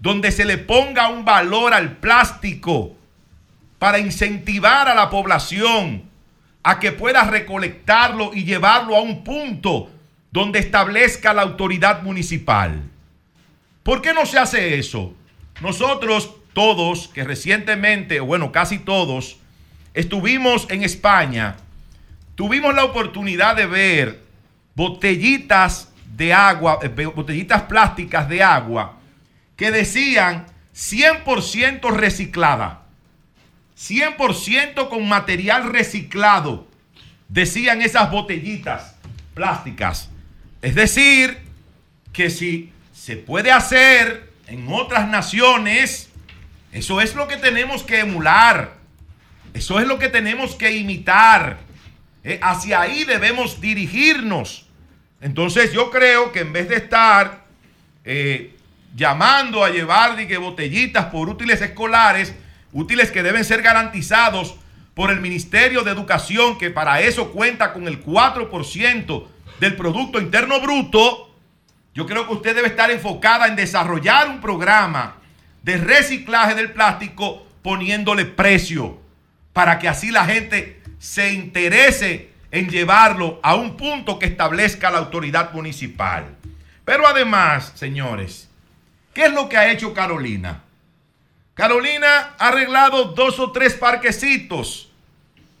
donde 0.00 0.30
se 0.30 0.44
le 0.44 0.58
ponga 0.58 1.08
un 1.08 1.24
valor 1.24 1.74
al 1.74 1.96
plástico 1.96 2.94
para 3.80 3.98
incentivar 3.98 4.86
a 4.86 4.94
la 4.94 5.10
población 5.10 6.04
a 6.62 6.78
que 6.78 6.92
pueda 6.92 7.24
recolectarlo 7.24 8.32
y 8.32 8.44
llevarlo 8.44 8.94
a 8.94 9.02
un 9.02 9.24
punto 9.24 9.90
donde 10.30 10.60
establezca 10.60 11.34
la 11.34 11.42
autoridad 11.42 12.04
municipal? 12.04 12.80
¿Por 13.82 14.00
qué 14.00 14.14
no 14.14 14.24
se 14.24 14.38
hace 14.38 14.78
eso? 14.78 15.14
Nosotros 15.60 16.36
todos, 16.54 17.08
que 17.08 17.24
recientemente, 17.24 18.20
o 18.20 18.26
bueno, 18.26 18.52
casi 18.52 18.78
todos, 18.78 19.38
estuvimos 19.92 20.66
en 20.70 20.82
España, 20.82 21.56
tuvimos 22.34 22.74
la 22.74 22.84
oportunidad 22.84 23.56
de 23.56 23.66
ver 23.66 24.22
botellitas 24.74 25.92
de 26.16 26.32
agua, 26.32 26.78
eh, 26.82 26.88
botellitas 26.88 27.62
plásticas 27.62 28.28
de 28.28 28.42
agua, 28.42 28.98
que 29.56 29.70
decían 29.70 30.46
100% 30.74 31.90
reciclada, 31.90 32.82
100% 33.76 34.88
con 34.88 35.08
material 35.08 35.72
reciclado, 35.72 36.66
decían 37.28 37.82
esas 37.82 38.10
botellitas. 38.10 38.92
plásticas. 39.34 40.10
Es 40.62 40.76
decir, 40.76 41.38
que 42.12 42.30
si 42.30 42.72
se 42.92 43.16
puede 43.16 43.50
hacer 43.50 44.32
en 44.46 44.68
otras 44.68 45.08
naciones, 45.08 46.08
eso 46.74 47.00
es 47.00 47.14
lo 47.14 47.28
que 47.28 47.36
tenemos 47.36 47.84
que 47.84 48.00
emular. 48.00 48.74
Eso 49.54 49.78
es 49.78 49.86
lo 49.86 49.96
que 50.00 50.08
tenemos 50.08 50.56
que 50.56 50.72
imitar. 50.72 51.58
Eh, 52.24 52.40
hacia 52.42 52.80
ahí 52.80 53.04
debemos 53.04 53.60
dirigirnos. 53.60 54.66
Entonces 55.20 55.72
yo 55.72 55.92
creo 55.92 56.32
que 56.32 56.40
en 56.40 56.52
vez 56.52 56.68
de 56.68 56.74
estar 56.74 57.44
eh, 58.04 58.56
llamando 58.96 59.62
a 59.62 59.70
llevar 59.70 60.16
botellitas 60.40 61.06
por 61.06 61.28
útiles 61.28 61.62
escolares, 61.62 62.34
útiles 62.72 63.12
que 63.12 63.22
deben 63.22 63.44
ser 63.44 63.62
garantizados 63.62 64.56
por 64.94 65.12
el 65.12 65.20
Ministerio 65.20 65.82
de 65.82 65.92
Educación, 65.92 66.58
que 66.58 66.70
para 66.70 67.00
eso 67.00 67.30
cuenta 67.30 67.72
con 67.72 67.86
el 67.86 68.04
4% 68.04 69.26
del 69.60 69.76
Producto 69.76 70.20
Interno 70.20 70.60
Bruto, 70.60 71.36
yo 71.94 72.04
creo 72.04 72.26
que 72.26 72.34
usted 72.34 72.56
debe 72.56 72.66
estar 72.66 72.90
enfocada 72.90 73.46
en 73.46 73.54
desarrollar 73.54 74.28
un 74.28 74.40
programa 74.40 75.18
de 75.64 75.78
reciclaje 75.78 76.54
del 76.54 76.72
plástico 76.72 77.46
poniéndole 77.62 78.26
precio 78.26 79.00
para 79.54 79.78
que 79.78 79.88
así 79.88 80.10
la 80.10 80.26
gente 80.26 80.82
se 80.98 81.32
interese 81.32 82.30
en 82.50 82.68
llevarlo 82.68 83.40
a 83.42 83.54
un 83.54 83.76
punto 83.76 84.18
que 84.18 84.26
establezca 84.26 84.90
la 84.90 84.98
autoridad 84.98 85.52
municipal. 85.52 86.36
Pero 86.84 87.06
además, 87.06 87.72
señores, 87.74 88.50
¿qué 89.14 89.24
es 89.24 89.32
lo 89.32 89.48
que 89.48 89.56
ha 89.56 89.72
hecho 89.72 89.94
Carolina? 89.94 90.62
Carolina 91.54 92.34
ha 92.38 92.48
arreglado 92.48 93.06
dos 93.06 93.40
o 93.40 93.50
tres 93.50 93.74
parquecitos. 93.74 94.90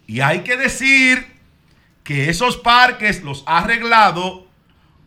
Y 0.06 0.20
hay 0.20 0.40
que 0.40 0.58
decir 0.58 1.26
que 2.02 2.28
esos 2.28 2.58
parques 2.58 3.22
los 3.22 3.42
ha 3.46 3.58
arreglado 3.58 4.46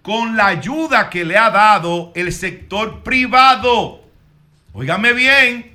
con 0.02 0.38
la 0.38 0.48
ayuda 0.48 1.12
que 1.12 1.24
le 1.24 1.38
ha 1.38 1.52
dado 1.52 2.12
el 2.16 2.34
sector 2.34 3.04
privado. 3.04 4.07
Óigame 4.78 5.14
bien, 5.14 5.74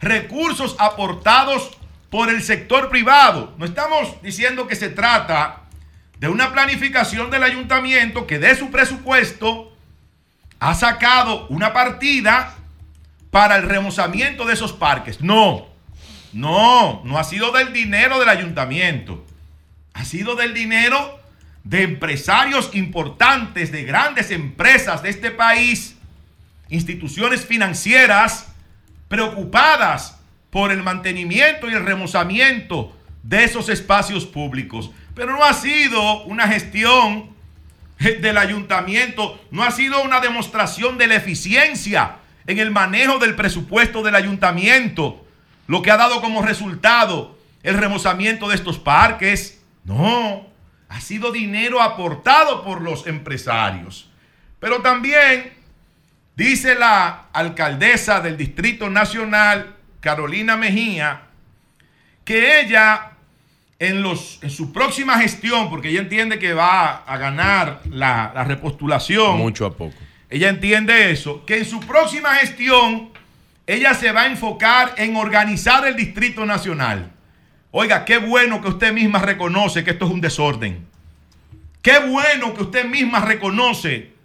recursos 0.00 0.74
aportados 0.78 1.76
por 2.08 2.30
el 2.30 2.42
sector 2.42 2.88
privado. 2.88 3.54
No 3.58 3.66
estamos 3.66 4.22
diciendo 4.22 4.66
que 4.66 4.74
se 4.74 4.88
trata 4.88 5.64
de 6.18 6.30
una 6.30 6.50
planificación 6.50 7.30
del 7.30 7.42
ayuntamiento 7.42 8.26
que 8.26 8.38
de 8.38 8.56
su 8.56 8.70
presupuesto 8.70 9.76
ha 10.60 10.74
sacado 10.74 11.46
una 11.48 11.74
partida 11.74 12.56
para 13.30 13.56
el 13.56 13.64
remozamiento 13.64 14.46
de 14.46 14.54
esos 14.54 14.72
parques. 14.72 15.20
No, 15.20 15.68
no, 16.32 17.02
no 17.04 17.18
ha 17.18 17.24
sido 17.24 17.52
del 17.52 17.74
dinero 17.74 18.18
del 18.18 18.30
ayuntamiento. 18.30 19.26
Ha 19.92 20.06
sido 20.06 20.36
del 20.36 20.54
dinero 20.54 21.20
de 21.64 21.82
empresarios 21.82 22.70
importantes, 22.72 23.70
de 23.72 23.84
grandes 23.84 24.30
empresas 24.30 25.02
de 25.02 25.10
este 25.10 25.30
país, 25.30 25.97
instituciones 26.68 27.44
financieras 27.44 28.52
preocupadas 29.08 30.18
por 30.50 30.72
el 30.72 30.82
mantenimiento 30.82 31.68
y 31.68 31.74
el 31.74 31.84
remozamiento 31.84 32.96
de 33.22 33.44
esos 33.44 33.68
espacios 33.68 34.26
públicos. 34.26 34.90
Pero 35.14 35.32
no 35.32 35.44
ha 35.44 35.52
sido 35.54 36.24
una 36.24 36.48
gestión 36.48 37.30
del 37.98 38.38
ayuntamiento, 38.38 39.40
no 39.50 39.64
ha 39.64 39.70
sido 39.70 40.02
una 40.02 40.20
demostración 40.20 40.98
de 40.98 41.08
la 41.08 41.16
eficiencia 41.16 42.16
en 42.46 42.58
el 42.58 42.70
manejo 42.70 43.18
del 43.18 43.34
presupuesto 43.34 44.02
del 44.02 44.14
ayuntamiento, 44.14 45.24
lo 45.66 45.82
que 45.82 45.90
ha 45.90 45.96
dado 45.96 46.20
como 46.20 46.42
resultado 46.42 47.38
el 47.62 47.76
remozamiento 47.76 48.48
de 48.48 48.54
estos 48.54 48.78
parques. 48.78 49.60
No, 49.84 50.46
ha 50.88 51.00
sido 51.00 51.32
dinero 51.32 51.82
aportado 51.82 52.62
por 52.62 52.80
los 52.80 53.06
empresarios. 53.06 54.08
Pero 54.60 54.80
también 54.80 55.57
dice 56.38 56.76
la 56.76 57.24
alcaldesa 57.32 58.20
del 58.20 58.36
Distrito 58.36 58.88
Nacional, 58.88 59.74
Carolina 59.98 60.56
Mejía, 60.56 61.22
que 62.24 62.60
ella 62.60 63.10
en, 63.80 64.02
los, 64.02 64.38
en 64.42 64.50
su 64.50 64.72
próxima 64.72 65.18
gestión, 65.18 65.68
porque 65.68 65.88
ella 65.88 66.00
entiende 66.00 66.38
que 66.38 66.54
va 66.54 66.98
a 66.98 67.16
ganar 67.18 67.80
la, 67.90 68.30
la 68.32 68.44
repostulación. 68.44 69.36
Mucho 69.36 69.66
a 69.66 69.76
poco. 69.76 69.96
Ella 70.30 70.48
entiende 70.48 71.10
eso, 71.10 71.44
que 71.44 71.58
en 71.58 71.64
su 71.64 71.80
próxima 71.80 72.36
gestión 72.36 73.10
ella 73.66 73.92
se 73.94 74.12
va 74.12 74.22
a 74.22 74.26
enfocar 74.26 74.94
en 74.96 75.16
organizar 75.16 75.88
el 75.88 75.96
Distrito 75.96 76.46
Nacional. 76.46 77.10
Oiga, 77.72 78.04
qué 78.04 78.18
bueno 78.18 78.62
que 78.62 78.68
usted 78.68 78.92
misma 78.92 79.18
reconoce 79.18 79.82
que 79.82 79.90
esto 79.90 80.04
es 80.06 80.12
un 80.12 80.20
desorden. 80.20 80.86
Qué 81.82 81.98
bueno 81.98 82.54
que 82.54 82.62
usted 82.62 82.84
misma 82.84 83.20
reconoce 83.20 84.17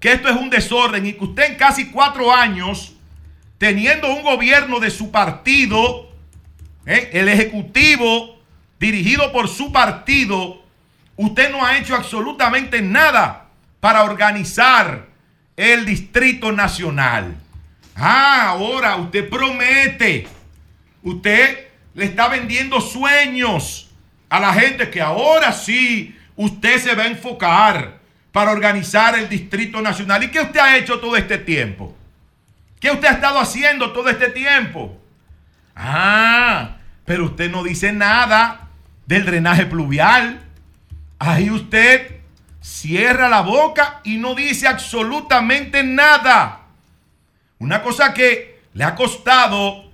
que 0.00 0.12
esto 0.12 0.28
es 0.28 0.36
un 0.36 0.48
desorden 0.48 1.06
y 1.06 1.12
que 1.12 1.24
usted 1.24 1.44
en 1.44 1.54
casi 1.56 1.90
cuatro 1.90 2.34
años, 2.34 2.94
teniendo 3.58 4.12
un 4.12 4.22
gobierno 4.22 4.80
de 4.80 4.90
su 4.90 5.10
partido, 5.10 6.10
¿eh? 6.86 7.10
el 7.12 7.28
Ejecutivo 7.28 8.40
dirigido 8.80 9.30
por 9.30 9.46
su 9.46 9.70
partido, 9.70 10.64
usted 11.16 11.52
no 11.52 11.64
ha 11.64 11.76
hecho 11.76 11.94
absolutamente 11.94 12.80
nada 12.80 13.48
para 13.78 14.02
organizar 14.04 15.06
el 15.54 15.84
Distrito 15.84 16.50
Nacional. 16.50 17.36
Ah, 17.94 18.48
ahora 18.48 18.96
usted 18.96 19.28
promete, 19.28 20.26
usted 21.02 21.68
le 21.92 22.06
está 22.06 22.28
vendiendo 22.28 22.80
sueños 22.80 23.90
a 24.30 24.40
la 24.40 24.54
gente 24.54 24.88
que 24.88 25.02
ahora 25.02 25.52
sí 25.52 26.16
usted 26.36 26.78
se 26.78 26.94
va 26.94 27.02
a 27.02 27.08
enfocar 27.08 27.99
para 28.32 28.52
organizar 28.52 29.18
el 29.18 29.28
Distrito 29.28 29.80
Nacional. 29.80 30.22
¿Y 30.22 30.28
qué 30.28 30.40
usted 30.40 30.60
ha 30.60 30.76
hecho 30.76 31.00
todo 31.00 31.16
este 31.16 31.38
tiempo? 31.38 31.96
¿Qué 32.78 32.90
usted 32.90 33.08
ha 33.08 33.12
estado 33.12 33.38
haciendo 33.38 33.92
todo 33.92 34.08
este 34.08 34.28
tiempo? 34.28 34.98
Ah, 35.74 36.76
pero 37.04 37.26
usted 37.26 37.50
no 37.50 37.62
dice 37.62 37.92
nada 37.92 38.68
del 39.06 39.26
drenaje 39.26 39.66
pluvial. 39.66 40.40
Ahí 41.18 41.50
usted 41.50 42.20
cierra 42.60 43.28
la 43.28 43.40
boca 43.40 44.00
y 44.04 44.16
no 44.18 44.34
dice 44.34 44.68
absolutamente 44.68 45.82
nada. 45.82 46.60
Una 47.58 47.82
cosa 47.82 48.14
que 48.14 48.60
le 48.72 48.84
ha 48.84 48.94
costado 48.94 49.90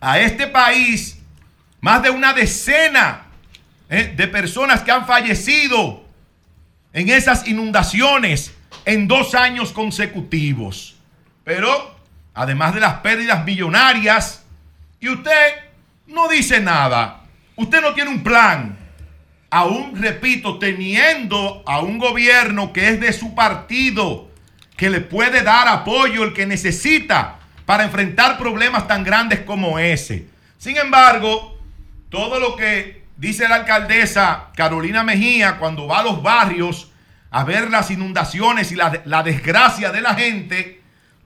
a 0.00 0.18
este 0.18 0.46
país 0.46 1.18
más 1.80 2.02
de 2.02 2.10
una 2.10 2.32
decena 2.32 3.26
¿eh? 3.88 4.14
de 4.16 4.28
personas 4.28 4.82
que 4.82 4.90
han 4.90 5.06
fallecido 5.06 6.05
en 6.96 7.10
esas 7.10 7.46
inundaciones 7.46 8.54
en 8.86 9.06
dos 9.06 9.34
años 9.34 9.70
consecutivos. 9.70 10.96
Pero, 11.44 11.94
además 12.32 12.74
de 12.74 12.80
las 12.80 13.00
pérdidas 13.00 13.44
millonarias, 13.44 14.46
y 14.98 15.10
usted 15.10 15.56
no 16.06 16.26
dice 16.26 16.58
nada, 16.58 17.20
usted 17.54 17.82
no 17.82 17.92
tiene 17.92 18.08
un 18.08 18.22
plan, 18.22 18.78
aún 19.50 20.00
repito, 20.00 20.58
teniendo 20.58 21.62
a 21.66 21.80
un 21.80 21.98
gobierno 21.98 22.72
que 22.72 22.88
es 22.88 22.98
de 22.98 23.12
su 23.12 23.34
partido, 23.34 24.30
que 24.74 24.88
le 24.88 25.02
puede 25.02 25.42
dar 25.42 25.68
apoyo 25.68 26.24
el 26.24 26.32
que 26.32 26.46
necesita 26.46 27.40
para 27.66 27.84
enfrentar 27.84 28.38
problemas 28.38 28.88
tan 28.88 29.04
grandes 29.04 29.40
como 29.40 29.78
ese. 29.78 30.28
Sin 30.56 30.78
embargo, 30.78 31.60
todo 32.08 32.40
lo 32.40 32.56
que 32.56 33.05
dice 33.16 33.48
la 33.48 33.56
alcaldesa 33.56 34.48
Carolina 34.54 35.02
Mejía 35.02 35.58
cuando 35.58 35.86
va 35.86 36.00
a 36.00 36.04
los 36.04 36.22
barrios 36.22 36.90
a 37.30 37.44
ver 37.44 37.70
las 37.70 37.90
inundaciones 37.90 38.72
y 38.72 38.76
la, 38.76 39.22
desgracia 39.22 39.90
de 39.90 40.00
la 40.00 40.14
gente, 40.14 40.80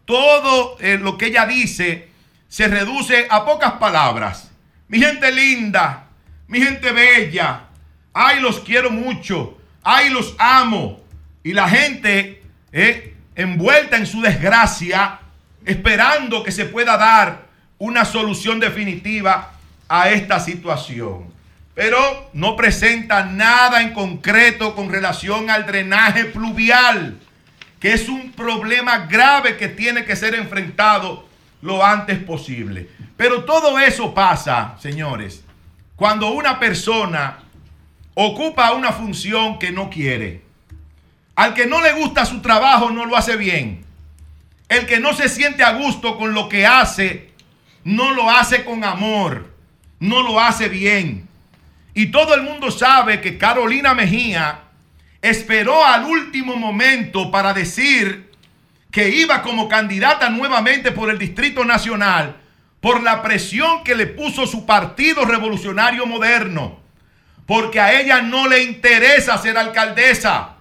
todo 0.05 0.77
eh, 0.81 0.99
lo 0.99 1.17
que 1.19 1.27
ella 1.27 1.47
dice 1.47 2.09
se 2.49 2.67
reduce 2.67 3.29
a 3.31 3.45
pocas 3.45 3.75
palabras. 3.75 4.51
Mi 4.89 4.99
gente 4.99 5.31
linda, 5.31 6.07
mi 6.49 6.61
gente 6.61 6.91
bella, 6.91 7.67
ay 8.13 8.41
los 8.41 8.61
quiero 8.61 8.91
mucho, 8.91 9.59
ay 9.85 10.11
los 10.11 10.35
amo. 10.39 11.01
Y 11.45 11.53
la 11.53 11.69
gente 11.69 12.43
eh, 12.73 13.15
envuelta 13.37 13.97
en 13.97 14.07
su 14.07 14.21
desgracia, 14.21 15.21
esperando 15.65 16.43
que 16.43 16.51
se 16.51 16.65
pueda 16.65 16.97
dar 16.97 17.47
una 17.79 18.05
solución 18.05 18.59
definitiva 18.59 19.53
a 19.89 20.11
esta 20.11 20.41
situación 20.41 21.40
pero 21.81 22.29
no 22.35 22.57
presenta 22.57 23.25
nada 23.25 23.81
en 23.81 23.95
concreto 23.95 24.75
con 24.75 24.91
relación 24.91 25.49
al 25.49 25.65
drenaje 25.65 26.27
pluvial, 26.27 27.19
que 27.81 27.95
es 27.95 28.07
un 28.11 28.33
problema 28.33 29.07
grave 29.07 29.57
que 29.57 29.69
tiene 29.69 30.05
que 30.05 30.15
ser 30.15 30.35
enfrentado 30.35 31.27
lo 31.63 31.83
antes 31.83 32.19
posible. 32.19 32.91
Pero 33.17 33.47
todo 33.47 33.79
eso 33.79 34.13
pasa, 34.13 34.77
señores, 34.79 35.43
cuando 35.97 36.33
una 36.33 36.61
persona 36.61 37.39
ocupa 38.13 38.73
una 38.73 38.93
función 38.93 39.59
que 39.59 39.73
no 39.73 39.89
quiere. 39.89 40.43
Al 41.35 41.55
que 41.55 41.65
no 41.65 41.81
le 41.81 41.95
gusta 41.95 42.27
su 42.27 42.43
trabajo 42.43 42.91
no 42.91 43.07
lo 43.07 43.17
hace 43.17 43.37
bien. 43.37 43.87
El 44.69 44.85
que 44.85 45.01
no 45.01 45.15
se 45.15 45.31
siente 45.31 45.63
a 45.63 45.73
gusto 45.73 46.19
con 46.19 46.35
lo 46.35 46.51
que 46.51 46.67
hace, 46.67 47.31
no 47.85 48.13
lo 48.13 48.29
hace 48.29 48.67
con 48.67 48.85
amor, 48.85 49.51
no 49.99 50.23
lo 50.23 50.39
hace 50.39 50.69
bien. 50.69 51.30
Y 52.01 52.07
todo 52.07 52.35
el 52.35 52.41
mundo 52.41 52.71
sabe 52.71 53.21
que 53.21 53.37
Carolina 53.37 53.93
Mejía 53.93 54.61
esperó 55.21 55.85
al 55.85 56.05
último 56.05 56.57
momento 56.57 57.31
para 57.31 57.53
decir 57.53 58.31
que 58.91 59.11
iba 59.11 59.43
como 59.43 59.69
candidata 59.69 60.31
nuevamente 60.31 60.93
por 60.93 61.11
el 61.11 61.19
Distrito 61.19 61.63
Nacional 61.63 62.39
por 62.81 63.03
la 63.03 63.21
presión 63.21 63.85
que 63.85 63.95
le 63.95 64.07
puso 64.07 64.47
su 64.47 64.65
Partido 64.65 65.27
Revolucionario 65.27 66.07
Moderno. 66.07 66.81
Porque 67.45 67.81
a 67.81 68.01
ella 68.01 68.23
no 68.23 68.49
le 68.49 68.63
interesa 68.63 69.37
ser 69.37 69.59
alcaldesa. 69.59 70.57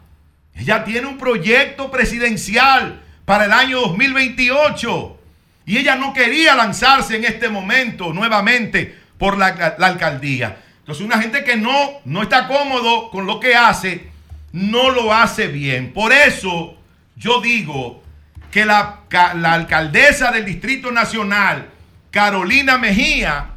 Ella 0.53 0.83
tiene 0.83 1.07
un 1.07 1.17
proyecto 1.17 1.89
presidencial 1.89 3.01
para 3.23 3.45
el 3.45 3.53
año 3.53 3.79
2028. 3.79 5.21
Y 5.67 5.77
ella 5.77 5.95
no 5.95 6.11
quería 6.11 6.53
lanzarse 6.53 7.15
en 7.15 7.23
este 7.23 7.47
momento 7.47 8.11
nuevamente 8.11 8.93
por 9.17 9.37
la, 9.37 9.47
alcaldía. 9.47 10.63
Entonces 10.89 11.05
una 11.05 11.21
gente 11.21 11.43
que 11.43 11.55
no, 11.55 12.01
no 12.03 12.23
está 12.23 12.47
cómodo 12.47 13.11
con 13.11 13.27
lo 13.27 13.39
que 13.39 13.55
hace, 13.55 14.09
no 14.53 14.89
lo 14.89 15.13
hace 15.13 15.45
bien. 15.45 15.93
Por 15.93 16.11
eso 16.11 16.79
yo 17.15 17.41
digo 17.41 18.01
que 18.49 18.65
la, 18.65 19.01
la 19.35 19.53
alcaldesa 19.53 20.31
del 20.31 20.45
Distrito 20.45 20.91
Nacional, 20.91 21.69
Carolina 22.09 22.79
Mejía, 22.79 23.51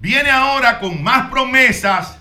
viene 0.00 0.30
ahora 0.30 0.78
con 0.78 1.02
más 1.02 1.28
promesas, 1.28 2.16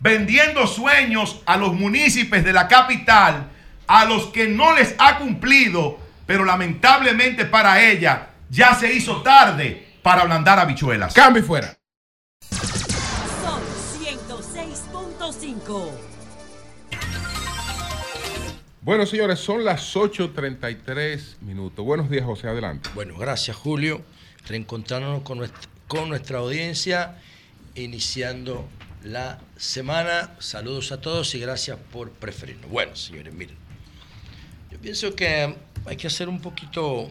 vendiendo 0.00 0.66
sueños 0.66 1.40
a 1.46 1.56
los 1.56 1.74
municipios 1.74 2.42
de 2.42 2.52
la 2.52 2.66
capital, 2.66 3.46
a 3.86 4.04
los 4.04 4.26
que 4.30 4.48
no 4.48 4.74
les 4.74 4.96
ha 4.98 5.18
cumplido, 5.18 5.96
pero 6.26 6.44
lamentablemente 6.44 7.44
para 7.44 7.80
ella 7.80 8.30
ya 8.50 8.74
se 8.74 8.92
hizo 8.92 9.22
tarde 9.22 9.90
para 10.02 10.22
ablandar 10.22 10.58
habichuelas. 10.58 11.14
Cambio 11.14 11.40
y 11.40 11.46
fuera. 11.46 11.77
106.5. 15.68 15.90
Bueno, 18.80 19.04
señores, 19.04 19.38
son 19.38 19.64
las 19.64 19.94
8.33 19.94 21.40
minutos. 21.42 21.84
Buenos 21.84 22.08
días, 22.08 22.24
José, 22.24 22.48
adelante. 22.48 22.88
Bueno, 22.94 23.18
gracias 23.18 23.56
Julio. 23.56 24.02
Reencontrándonos 24.46 25.22
con 25.22 25.38
nuestra, 25.38 25.60
con 25.86 26.08
nuestra 26.08 26.38
audiencia, 26.38 27.18
iniciando 27.74 28.66
la 29.04 29.40
semana. 29.58 30.34
Saludos 30.38 30.90
a 30.90 31.02
todos 31.02 31.34
y 31.34 31.40
gracias 31.40 31.78
por 31.92 32.12
preferirnos. 32.12 32.70
Bueno, 32.70 32.96
señores, 32.96 33.34
miren. 33.34 33.56
Yo 34.70 34.78
pienso 34.78 35.14
que 35.14 35.54
hay 35.84 35.96
que 35.96 36.06
hacer 36.06 36.30
un 36.30 36.40
poquito 36.40 37.10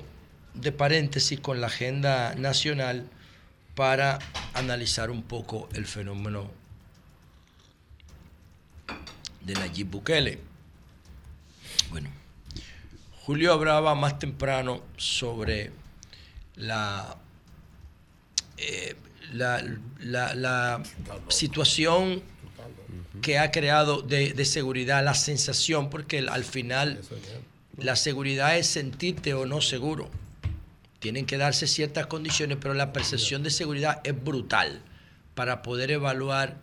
de 0.55 0.71
paréntesis 0.71 1.39
con 1.39 1.61
la 1.61 1.67
agenda 1.67 2.33
nacional 2.33 3.07
para 3.75 4.17
analizar 4.55 5.11
un 5.11 5.21
poco 5.21 5.69
el 5.73 5.85
fenómeno 5.85 6.49
de 9.47 9.53
Nayib 9.55 9.87
Bukele. 9.87 10.39
Bueno, 11.89 12.09
Julio 13.23 13.53
hablaba 13.53 13.95
más 13.95 14.19
temprano 14.19 14.81
sobre 14.97 15.71
la, 16.55 17.17
eh, 18.57 18.95
la, 19.33 19.63
la- 19.99 20.35
la 20.35 20.83
situación 21.29 22.21
que 23.21 23.39
ha 23.39 23.51
creado 23.51 24.01
de, 24.01 24.33
de 24.33 24.45
seguridad, 24.45 25.03
la 25.03 25.13
sensación, 25.15 25.89
porque 25.89 26.19
al 26.19 26.43
final 26.43 27.01
la 27.77 27.95
seguridad 27.95 28.57
es 28.57 28.67
sentirte 28.67 29.33
o 29.33 29.45
no 29.45 29.61
seguro. 29.61 30.09
Tienen 30.99 31.25
que 31.25 31.37
darse 31.37 31.67
ciertas 31.67 32.07
condiciones, 32.07 32.57
pero 32.61 32.73
la 32.73 32.91
percepción 32.93 33.43
de 33.43 33.49
seguridad 33.49 34.01
es 34.03 34.23
brutal 34.23 34.81
para 35.35 35.61
poder 35.61 35.91
evaluar 35.91 36.57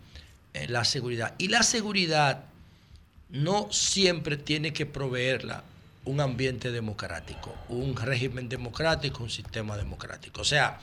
eh, 0.55 0.67
la 0.69 0.85
seguridad. 0.85 1.35
Y 1.39 1.49
la 1.49 1.63
seguridad 1.63 2.45
no 3.35 3.69
siempre 3.73 4.37
tiene 4.37 4.73
que 4.73 4.87
proveerla 4.87 5.65
un 6.05 6.21
ambiente 6.21 6.71
democrático, 6.71 7.55
un 7.69 7.97
régimen 7.97 8.49
democrático, 8.49 9.23
un 9.25 9.31
sistema 9.31 9.77
democrático. 9.77 10.41
O 10.43 10.45
sea, 10.45 10.79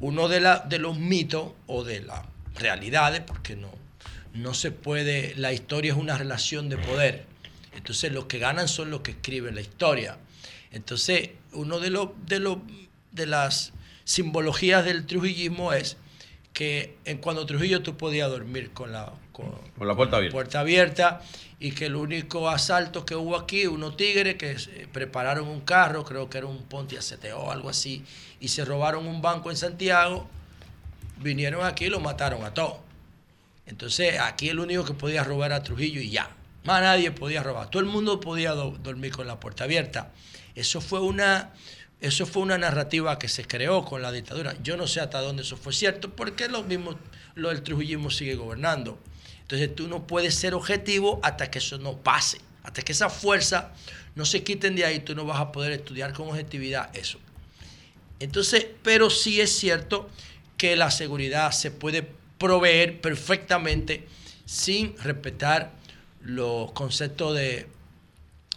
uno 0.00 0.28
de, 0.28 0.40
la- 0.40 0.60
de 0.60 0.78
los 0.78 0.98
mitos 0.98 1.52
o 1.66 1.82
de 1.82 2.00
las 2.02 2.20
realidades, 2.54 3.22
porque 3.22 3.56
no, 3.56 3.70
no 4.34 4.54
se 4.54 4.70
puede, 4.70 5.34
la 5.36 5.52
historia 5.52 5.92
es 5.92 5.98
una 5.98 6.16
relación 6.16 6.68
de 6.68 6.76
poder. 6.78 7.24
Entonces 7.74 8.12
los 8.12 8.26
que 8.26 8.38
ganan 8.38 8.68
son 8.68 8.90
los 8.90 9.00
que 9.00 9.10
escriben 9.12 9.54
la 9.56 9.60
historia. 9.62 10.16
Entonces, 10.70 11.30
uno 11.52 11.80
de, 11.80 11.90
los 11.90 12.10
de, 12.26 12.56
de 13.12 13.26
las 13.26 13.72
simbologías 14.04 14.84
del 14.84 15.06
trujillismo 15.06 15.72
es 15.72 15.96
que 16.56 16.96
en 17.04 17.18
cuando 17.18 17.44
Trujillo 17.44 17.82
tú 17.82 17.98
podías 17.98 18.30
dormir 18.30 18.70
con 18.72 18.90
la, 18.90 19.12
con, 19.30 19.52
Con 19.76 19.86
la 19.86 19.94
puerta 19.94 20.16
abierta. 20.16 20.32
puerta 20.34 20.60
abierta 20.60 21.20
y 21.60 21.72
que 21.72 21.84
el 21.84 21.96
único 21.96 22.48
asalto 22.48 23.04
que 23.04 23.14
hubo 23.14 23.36
aquí, 23.36 23.66
unos 23.66 23.98
tigres 23.98 24.36
que 24.36 24.56
prepararon 24.90 25.48
un 25.48 25.60
carro, 25.60 26.02
creo 26.02 26.30
que 26.30 26.38
era 26.38 26.46
un 26.46 26.62
Pontiac 26.62 27.02
CTO 27.02 27.40
o 27.40 27.50
algo 27.50 27.68
así, 27.68 28.02
y 28.40 28.48
se 28.48 28.64
robaron 28.64 29.06
un 29.06 29.20
banco 29.20 29.50
en 29.50 29.58
Santiago, 29.58 30.26
vinieron 31.18 31.62
aquí 31.66 31.84
y 31.84 31.90
lo 31.90 32.00
mataron 32.00 32.42
a 32.46 32.54
todos. 32.54 32.78
Entonces 33.66 34.18
aquí 34.18 34.48
el 34.48 34.58
único 34.58 34.82
que 34.86 34.94
podía 34.94 35.24
robar 35.24 35.50
era 35.50 35.62
Trujillo 35.62 36.00
y 36.00 36.08
ya. 36.08 36.30
Más 36.64 36.80
nadie 36.80 37.10
podía 37.10 37.42
robar. 37.42 37.68
Todo 37.68 37.80
el 37.80 37.86
mundo 37.88 38.18
podía 38.18 38.52
do- 38.52 38.78
dormir 38.82 39.12
con 39.12 39.26
la 39.26 39.38
puerta 39.38 39.64
abierta. 39.64 40.10
Eso 40.54 40.80
fue 40.80 41.00
una, 41.00 41.52
eso 42.00 42.26
fue 42.26 42.42
una 42.42 42.58
narrativa 42.58 43.18
que 43.18 43.28
se 43.28 43.46
creó 43.46 43.84
con 43.84 44.02
la 44.02 44.12
dictadura. 44.12 44.54
Yo 44.62 44.76
no 44.76 44.86
sé 44.86 45.00
hasta 45.00 45.20
dónde 45.20 45.42
eso 45.42 45.56
fue 45.56 45.72
cierto, 45.72 46.10
porque 46.14 46.48
lo 46.48 46.62
mismo, 46.62 46.98
lo 47.34 47.48
del 47.48 47.62
trujillismo 47.62 48.10
sigue 48.10 48.34
gobernando. 48.34 48.98
Entonces 49.42 49.74
tú 49.74 49.88
no 49.88 50.06
puedes 50.06 50.34
ser 50.34 50.54
objetivo 50.54 51.20
hasta 51.22 51.50
que 51.50 51.58
eso 51.58 51.78
no 51.78 51.96
pase. 51.96 52.38
Hasta 52.62 52.82
que 52.82 52.92
esa 52.92 53.08
fuerza 53.08 53.72
no 54.14 54.24
se 54.24 54.42
quiten 54.42 54.74
de 54.74 54.84
ahí, 54.84 55.00
tú 55.00 55.14
no 55.14 55.24
vas 55.24 55.40
a 55.40 55.52
poder 55.52 55.72
estudiar 55.72 56.12
con 56.12 56.28
objetividad 56.28 56.94
eso. 56.96 57.18
Entonces, 58.18 58.66
pero 58.82 59.08
sí 59.08 59.40
es 59.40 59.56
cierto 59.56 60.08
que 60.56 60.74
la 60.74 60.90
seguridad 60.90 61.52
se 61.52 61.70
puede 61.70 62.08
proveer 62.38 63.00
perfectamente 63.00 64.06
sin 64.44 64.96
respetar 64.98 65.72
los 66.22 66.72
conceptos 66.72 67.36
de 67.36 67.68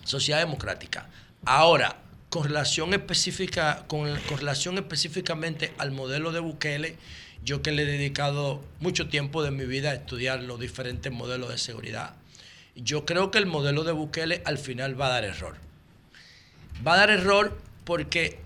sociedad 0.03 0.39
democrática. 0.39 1.07
Ahora, 1.45 1.97
con 2.29 2.43
relación 2.43 2.93
específica, 2.93 3.85
con, 3.87 4.15
relación 4.37 4.77
específicamente 4.77 5.73
al 5.77 5.91
modelo 5.91 6.31
de 6.31 6.39
Bukele, 6.39 6.95
yo 7.43 7.61
que 7.61 7.71
le 7.71 7.83
he 7.83 7.85
dedicado 7.85 8.63
mucho 8.79 9.09
tiempo 9.09 9.43
de 9.43 9.51
mi 9.51 9.65
vida 9.65 9.91
a 9.91 9.95
estudiar 9.95 10.43
los 10.43 10.59
diferentes 10.59 11.11
modelos 11.11 11.49
de 11.49 11.57
seguridad, 11.57 12.15
yo 12.75 13.05
creo 13.05 13.31
que 13.31 13.39
el 13.39 13.45
modelo 13.45 13.83
de 13.83 13.93
Bukele 13.93 14.41
al 14.45 14.57
final 14.57 14.99
va 14.99 15.07
a 15.07 15.09
dar 15.09 15.23
error. 15.23 15.55
Va 16.85 16.93
a 16.93 16.97
dar 16.97 17.09
error 17.09 17.57
porque 17.83 18.39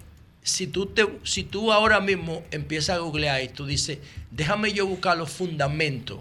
si 0.44 0.68
tú, 0.68 0.88
te, 0.88 1.08
si 1.24 1.44
tú 1.44 1.72
ahora 1.72 2.00
mismo 2.00 2.44
empiezas 2.52 2.98
a 2.98 3.00
googlear 3.00 3.44
y 3.44 3.50
tú 3.50 3.66
dices, 3.66 4.00
déjame 4.32 4.72
yo 4.72 4.88
buscar 4.88 5.18
los 5.18 5.30
fundamentos 5.30 6.20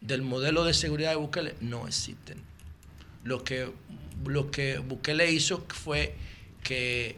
del 0.00 0.22
modelo 0.22 0.64
de 0.64 0.74
seguridad 0.74 1.10
de 1.10 1.16
Bukele, 1.16 1.54
no 1.60 1.86
existen. 1.86 2.42
Lo 3.22 3.44
que, 3.44 3.70
lo 4.26 4.50
que 4.50 4.78
Bukele 4.78 5.30
hizo 5.30 5.64
fue 5.68 6.14
que 6.62 7.16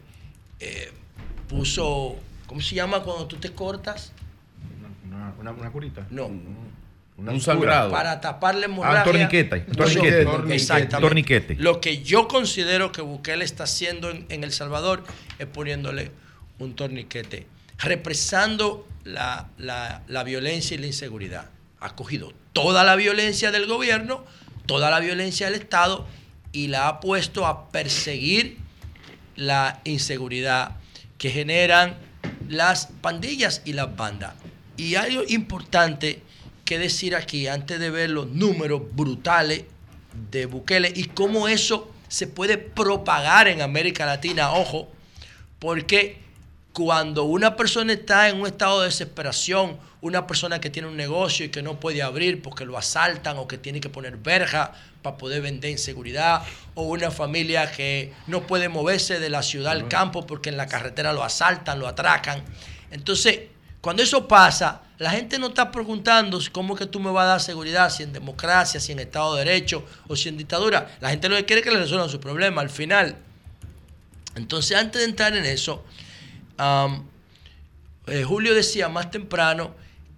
eh, 0.61 0.93
puso, 1.49 2.17
¿cómo 2.47 2.61
se 2.61 2.75
llama 2.75 3.03
cuando 3.03 3.27
tú 3.27 3.37
te 3.37 3.53
cortas? 3.53 4.13
Una, 5.07 5.33
una, 5.39 5.51
una 5.53 5.71
curita. 5.71 6.07
No. 6.11 6.31
Una 7.17 7.33
Un 7.33 7.41
sangrado. 7.41 7.91
Para 7.91 8.21
tapar 8.21 8.55
la 8.55 8.65
hemorragia. 8.67 9.01
Ah, 9.01 9.05
torniquete. 9.05 9.61
Torniquete. 9.61 10.25
Torniquete. 10.25 10.55
Exactamente. 10.55 11.01
Torniquete. 11.09 11.55
Lo 11.57 11.81
que 11.81 12.03
yo 12.03 12.29
considero 12.29 12.93
que 12.93 13.03
Bukele 13.03 13.45
está 13.45 13.65
haciendo 13.65 14.11
en, 14.11 14.25
en 14.31 14.43
El 14.45 14.53
Salvador 14.53 15.05
es 15.39 15.47
poniéndole 15.47 16.13
un 16.59 16.75
torniquete, 16.75 17.47
represando 17.79 18.87
la, 19.05 19.49
la- 19.59 20.03
la 20.09 20.25
violencia 20.25 20.75
y 20.77 20.79
la 20.79 20.87
inseguridad. 20.87 21.51
Ha 21.81 21.95
cogido 21.95 22.33
toda 22.53 22.85
la 22.85 22.97
violencia 22.97 23.51
del 23.51 23.67
gobierno, 23.67 24.25
toda 24.67 24.91
la 24.91 25.01
violencia 25.01 25.51
del 25.51 25.61
Estado 25.61 26.07
y 26.53 26.69
la 26.69 26.89
ha 26.89 27.01
puesto 27.01 27.47
a 27.47 27.71
perseguir 27.71 28.59
la 29.41 29.81
inseguridad 29.85 30.77
que 31.19 31.31
generan 31.31 31.97
las 32.49 32.87
pandillas 33.01 33.63
y 33.65 33.73
las 33.73 33.97
bandas. 33.97 34.35
Y 34.77 34.95
algo 34.95 35.23
importante 35.29 36.23
que 36.65 36.79
decir 36.79 37.17
aquí, 37.17 37.47
antes 37.47 37.81
de 37.81 37.91
ver 37.91 38.11
los 38.11 38.29
números 38.29 38.83
brutales 38.93 39.65
de 40.31 40.47
Bukele 40.47 40.93
y 40.95 41.05
cómo 41.05 41.49
eso 41.49 41.93
se 42.09 42.27
puede 42.27 42.59
propagar 42.59 43.49
en 43.49 43.63
América 43.63 44.05
Latina, 44.05 44.53
ojo, 44.53 44.89
porque 45.59 46.19
cuando 46.73 47.25
una 47.25 47.57
persona 47.57 47.95
está 47.95 48.29
en 48.29 48.41
un 48.41 48.47
estado 48.47 48.81
de 48.81 48.87
desesperación, 48.87 49.79
una 50.01 50.27
persona 50.27 50.61
que 50.61 50.71
tiene 50.71 50.89
un 50.89 50.97
negocio 50.97 51.47
y 51.47 51.49
que 51.49 51.63
no 51.63 51.81
puede 51.81 52.03
abrir 52.03 52.43
porque 52.43 52.65
lo 52.65 52.77
asaltan 52.77 53.39
o 53.39 53.49
que 53.49 53.59
tiene 53.59 53.81
que 53.81 53.89
poner 53.89 54.17
verja 54.17 54.73
para 55.03 55.17
poder 55.17 55.43
vender 55.43 55.71
en 55.71 55.79
seguridad, 55.79 56.43
o 56.75 56.83
una 56.83 57.11
familia 57.11 57.71
que 57.71 58.13
no 58.27 58.47
puede 58.47 58.69
moverse 58.69 59.19
de 59.19 59.31
la 59.31 59.43
ciudad 59.43 59.73
al 59.73 59.89
campo 59.89 60.27
porque 60.27 60.51
en 60.51 60.57
la 60.57 60.67
carretera 60.67 61.13
lo 61.13 61.25
asaltan, 61.25 61.79
lo 61.79 61.89
atracan. 61.89 62.43
Entonces, 62.91 63.41
cuando 63.81 64.03
eso 64.03 64.29
pasa, 64.29 64.83
La 65.01 65.13
gente 65.13 65.39
no 65.39 65.47
está 65.47 65.73
preguntando 65.73 66.39
cómo 66.53 66.75
es 66.75 66.81
que 66.81 66.85
tú 66.85 67.01
me 67.01 67.11
vas 67.11 67.25
a 67.25 67.29
dar 67.29 67.41
seguridad, 67.41 67.89
si 67.89 68.03
en 68.03 68.13
democracia, 68.13 68.79
si 68.79 68.93
en 68.93 68.99
Estado 68.99 69.35
de 69.35 69.47
Derecho 69.47 69.83
o 70.09 70.15
si 70.15 70.29
en 70.29 70.37
dictadura. 70.37 70.95
La 71.01 71.09
gente 71.09 71.27
lo 71.31 71.37
que 71.37 71.47
quiere 71.47 71.61
es 71.61 71.67
que 71.67 71.73
le 71.73 71.81
resuelvan 71.81 72.11
su 72.11 72.21
problema 72.21 72.61
al 72.61 72.69
final. 72.69 73.17
Entonces, 74.35 74.77
antes 74.77 75.01
de 75.01 75.09
entrar 75.09 75.35
en 75.35 75.47
eso, 75.47 75.83
eh, 78.09 78.25
Julio 78.25 78.55
decía 78.55 78.91
más 78.91 79.11
temprano 79.11 79.75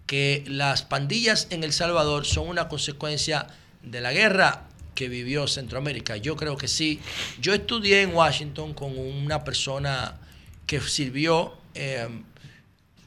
que 0.07 0.43
las 0.49 0.83
pandillas 0.83 1.47
en 1.51 1.63
El 1.63 1.73
Salvador 1.73 2.27
son 2.27 2.49
una 2.49 2.67
consecuencia 2.67 3.47
de 3.83 4.01
la 4.01 4.13
guerra 4.13 4.65
que 4.95 5.09
vivió 5.09 5.47
Centroamérica. 5.47 6.17
Yo 6.17 6.37
creo 6.37 6.57
que 6.57 6.69
sí. 6.69 7.01
Yo 7.41 7.55
estudié 7.55 8.03
en 8.03 8.15
Washington 8.15 8.75
con 8.75 8.99
una 8.99 9.45
persona 9.45 10.19
que 10.67 10.81
sirvió 10.81 11.55
eh, 11.75 12.09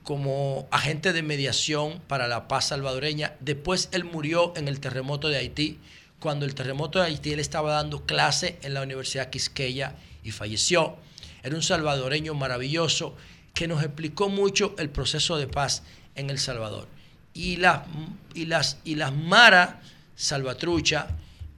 como 0.03 0.67
agente 0.71 1.13
de 1.13 1.23
mediación 1.23 2.01
para 2.07 2.27
la 2.27 2.47
paz 2.47 2.69
salvadoreña. 2.69 3.33
Después 3.39 3.89
él 3.91 4.03
murió 4.03 4.53
en 4.55 4.67
el 4.67 4.79
terremoto 4.79 5.29
de 5.29 5.37
Haití. 5.37 5.79
Cuando 6.19 6.45
el 6.45 6.55
terremoto 6.55 6.99
de 6.99 7.05
Haití 7.05 7.33
él 7.33 7.39
estaba 7.39 7.73
dando 7.73 8.05
clase 8.05 8.57
en 8.61 8.73
la 8.73 8.81
Universidad 8.81 9.29
Quisqueya 9.29 9.95
y 10.23 10.31
falleció. 10.31 10.95
Era 11.43 11.55
un 11.55 11.63
salvadoreño 11.63 12.33
maravilloso 12.33 13.15
que 13.53 13.67
nos 13.67 13.83
explicó 13.83 14.29
mucho 14.29 14.75
el 14.77 14.89
proceso 14.89 15.37
de 15.37 15.47
paz 15.47 15.83
en 16.15 16.29
El 16.29 16.39
Salvador. 16.39 16.87
Y 17.33 17.57
las, 17.57 17.81
y 18.33 18.45
las, 18.45 18.77
y 18.83 18.95
las 18.95 19.13
maras 19.13 19.75
salvatrucha 20.15 21.07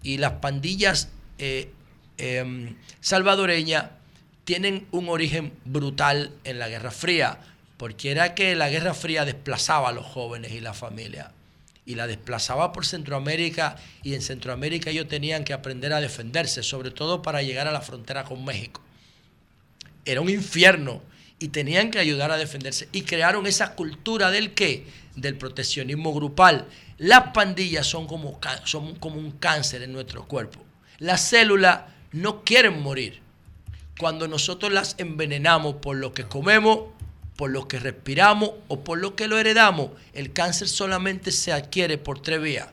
y 0.07 0.19
las 0.19 0.35
pandillas 0.39 1.09
eh, 1.37 1.69
em, 2.17 2.77
salvadoreñas 3.01 3.87
tienen 4.45 4.87
un 4.91 5.09
origen 5.09 5.51
brutal 5.65 6.31
en 6.45 6.59
la 6.59 6.69
Guerra 6.69 6.91
Fría, 6.91 7.39
porque 7.75 8.11
era 8.11 8.33
que 8.33 8.55
la 8.55 8.69
Guerra 8.69 8.93
Fría 8.93 9.25
desplazaba 9.25 9.89
a 9.89 9.91
los 9.91 10.05
jóvenes 10.05 10.53
y 10.53 10.61
la 10.61 10.73
familia, 10.73 11.33
y 11.85 11.95
la 11.95 12.07
desplazaba 12.07 12.71
por 12.71 12.85
Centroamérica, 12.85 13.75
y 14.01 14.13
en 14.13 14.21
Centroamérica 14.21 14.91
ellos 14.91 15.09
tenían 15.09 15.43
que 15.43 15.51
aprender 15.51 15.91
a 15.91 15.99
defenderse, 15.99 16.63
sobre 16.63 16.91
todo 16.91 17.21
para 17.21 17.41
llegar 17.41 17.67
a 17.67 17.73
la 17.73 17.81
frontera 17.81 18.23
con 18.23 18.45
México. 18.45 18.81
Era 20.05 20.21
un 20.21 20.29
infierno 20.29 21.01
y 21.37 21.49
tenían 21.49 21.91
que 21.91 21.99
ayudar 21.99 22.31
a 22.31 22.37
defenderse, 22.37 22.87
y 22.93 23.01
crearon 23.01 23.45
esa 23.45 23.75
cultura 23.75 24.31
del 24.31 24.53
qué? 24.53 24.87
Del 25.17 25.37
proteccionismo 25.37 26.13
grupal. 26.13 26.65
Las 26.97 27.31
pandillas 27.31 27.85
son 27.85 28.07
como, 28.07 28.39
son 28.63 28.95
como 28.95 29.17
un 29.17 29.31
cáncer 29.31 29.83
en 29.83 29.93
nuestro 29.93 30.27
cuerpo. 30.27 30.59
Las 30.97 31.21
células 31.21 31.81
no 32.11 32.43
quieren 32.43 32.81
morir 32.81 33.21
cuando 33.97 34.27
nosotros 34.27 34.71
las 34.71 34.95
envenenamos 34.99 35.75
por 35.75 35.95
lo 35.97 36.13
que 36.13 36.23
comemos, 36.23 36.81
por 37.35 37.49
lo 37.49 37.67
que 37.67 37.79
respiramos 37.79 38.51
o 38.67 38.83
por 38.83 38.99
lo 38.99 39.15
que 39.15 39.27
lo 39.27 39.37
heredamos, 39.37 39.91
el 40.13 40.33
cáncer 40.33 40.67
solamente 40.67 41.31
se 41.31 41.51
adquiere 41.51 41.97
por 41.97 42.21
tres 42.21 42.41
vías. 42.41 42.67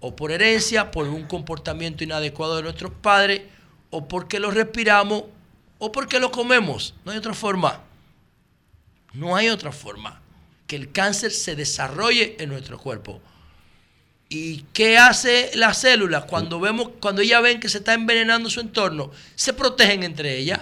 O 0.00 0.14
por 0.14 0.30
herencia, 0.30 0.90
por 0.90 1.08
un 1.08 1.24
comportamiento 1.24 2.04
inadecuado 2.04 2.56
de 2.56 2.62
nuestros 2.62 2.92
padres, 2.92 3.42
o 3.90 4.06
porque 4.06 4.38
lo 4.38 4.50
respiramos, 4.50 5.24
o 5.78 5.92
porque 5.92 6.20
lo 6.20 6.30
comemos. 6.30 6.94
No 7.04 7.12
hay 7.12 7.18
otra 7.18 7.34
forma. 7.34 7.82
No 9.14 9.34
hay 9.34 9.48
otra 9.48 9.72
forma 9.72 10.20
que 10.66 10.76
el 10.76 10.92
cáncer 10.92 11.30
se 11.30 11.56
desarrolle 11.56 12.36
en 12.38 12.50
nuestro 12.50 12.78
cuerpo. 12.78 13.20
¿Y 14.28 14.64
qué 14.72 14.98
hace 14.98 15.52
la 15.54 15.72
célula 15.72 16.22
cuando 16.22 16.58
vemos, 16.58 16.90
cuando 17.00 17.22
ellas 17.22 17.40
ven 17.42 17.60
que 17.60 17.68
se 17.68 17.78
está 17.78 17.94
envenenando 17.94 18.50
su 18.50 18.58
entorno? 18.58 19.12
Se 19.36 19.52
protegen 19.52 20.02
entre 20.02 20.36
ellas, 20.36 20.60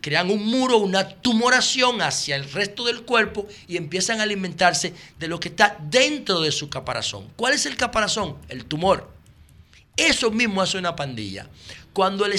crean 0.00 0.30
un 0.30 0.44
muro, 0.44 0.78
una 0.78 1.08
tumoración 1.08 2.02
hacia 2.02 2.34
el 2.34 2.50
resto 2.50 2.84
del 2.84 3.02
cuerpo 3.02 3.46
y 3.68 3.76
empiezan 3.76 4.18
a 4.18 4.24
alimentarse 4.24 4.94
de 5.20 5.28
lo 5.28 5.38
que 5.38 5.48
está 5.48 5.76
dentro 5.80 6.40
de 6.40 6.50
su 6.50 6.68
caparazón. 6.68 7.28
¿Cuál 7.36 7.54
es 7.54 7.66
el 7.66 7.76
caparazón? 7.76 8.36
El 8.48 8.64
tumor. 8.64 9.08
Eso 9.96 10.32
mismo 10.32 10.60
hace 10.60 10.76
una 10.78 10.96
pandilla. 10.96 11.46
Cuando 11.92 12.26
el, 12.26 12.32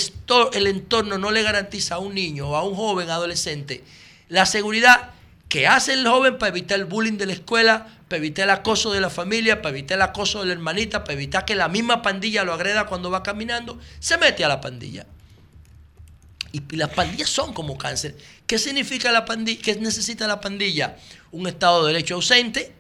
el 0.54 0.68
entorno 0.68 1.18
no 1.18 1.32
le 1.32 1.42
garantiza 1.42 1.96
a 1.96 2.00
un 2.00 2.14
niño 2.14 2.50
o 2.50 2.56
a 2.58 2.64
un 2.64 2.76
joven 2.76 3.10
adolescente 3.10 3.82
la 4.28 4.46
seguridad 4.46 5.12
que 5.48 5.68
hace 5.68 5.94
el 5.94 6.06
joven 6.06 6.38
para 6.38 6.50
evitar 6.50 6.80
el 6.80 6.86
bullying 6.86 7.18
de 7.18 7.28
la 7.28 7.34
escuela, 7.34 7.95
para 8.08 8.18
evitar 8.18 8.44
el 8.44 8.52
acoso 8.52 8.92
de 8.92 9.02
la 9.02 9.10
familia, 9.10 9.62
para 9.62 9.76
evitar 9.76 9.98
el 9.98 10.04
acoso 10.04 10.42
de 10.42 10.48
la 10.48 10.54
hermanita, 10.54 11.04
para 11.04 11.14
evitar 11.14 11.46
que 11.46 11.56
la 11.56 11.68
misma 11.68 12.02
pandilla 12.02 12.44
lo 12.44 12.54
agreda 12.54 12.86
cuando 12.86 13.10
va 13.10 13.24
caminando, 13.24 13.80
se 14.00 14.18
mete 14.18 14.46
a 14.46 14.48
la 14.48 14.62
pandilla. 14.62 15.06
Y, 16.52 16.62
las 16.76 16.90
pandillas 16.92 17.30
son 17.30 17.54
como 17.54 17.78
cáncer. 17.78 18.16
¿Qué 18.48 18.60
significa 18.60 19.12
la 19.12 19.26
pandilla? 19.26 19.62
¿Qué 19.62 19.76
necesita 19.76 20.28
la 20.28 20.40
pandilla? 20.40 20.98
Un 21.32 21.48
Estado 21.48 21.86
de 21.86 21.94
Derecho 21.94 22.16
ausente, 22.16 22.74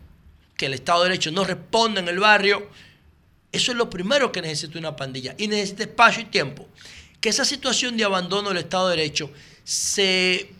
que 0.56 0.68
el 0.68 0.76
Estado 0.76 1.04
de 1.04 1.10
Derecho 1.10 1.32
no 1.32 1.44
responda 1.44 2.00
en 2.00 2.08
el 2.08 2.20
barrio. 2.20 2.70
Eso 3.52 3.72
es 3.72 3.78
lo 3.78 3.90
primero 3.90 4.32
que 4.32 4.42
necesita 4.42 4.78
una 4.78 4.96
pandilla. 4.96 5.36
Y 5.38 5.48
necesita 5.48 5.84
espacio 5.84 6.22
y 6.22 6.26
tiempo. 6.26 6.68
Que 7.20 7.30
esa 7.30 7.44
situación 7.44 7.98
de 7.98 8.04
abandono 8.04 8.50
del 8.50 8.60
Estado 8.60 8.90
de 8.90 8.98
Derecho 8.98 9.32
se 9.64 10.52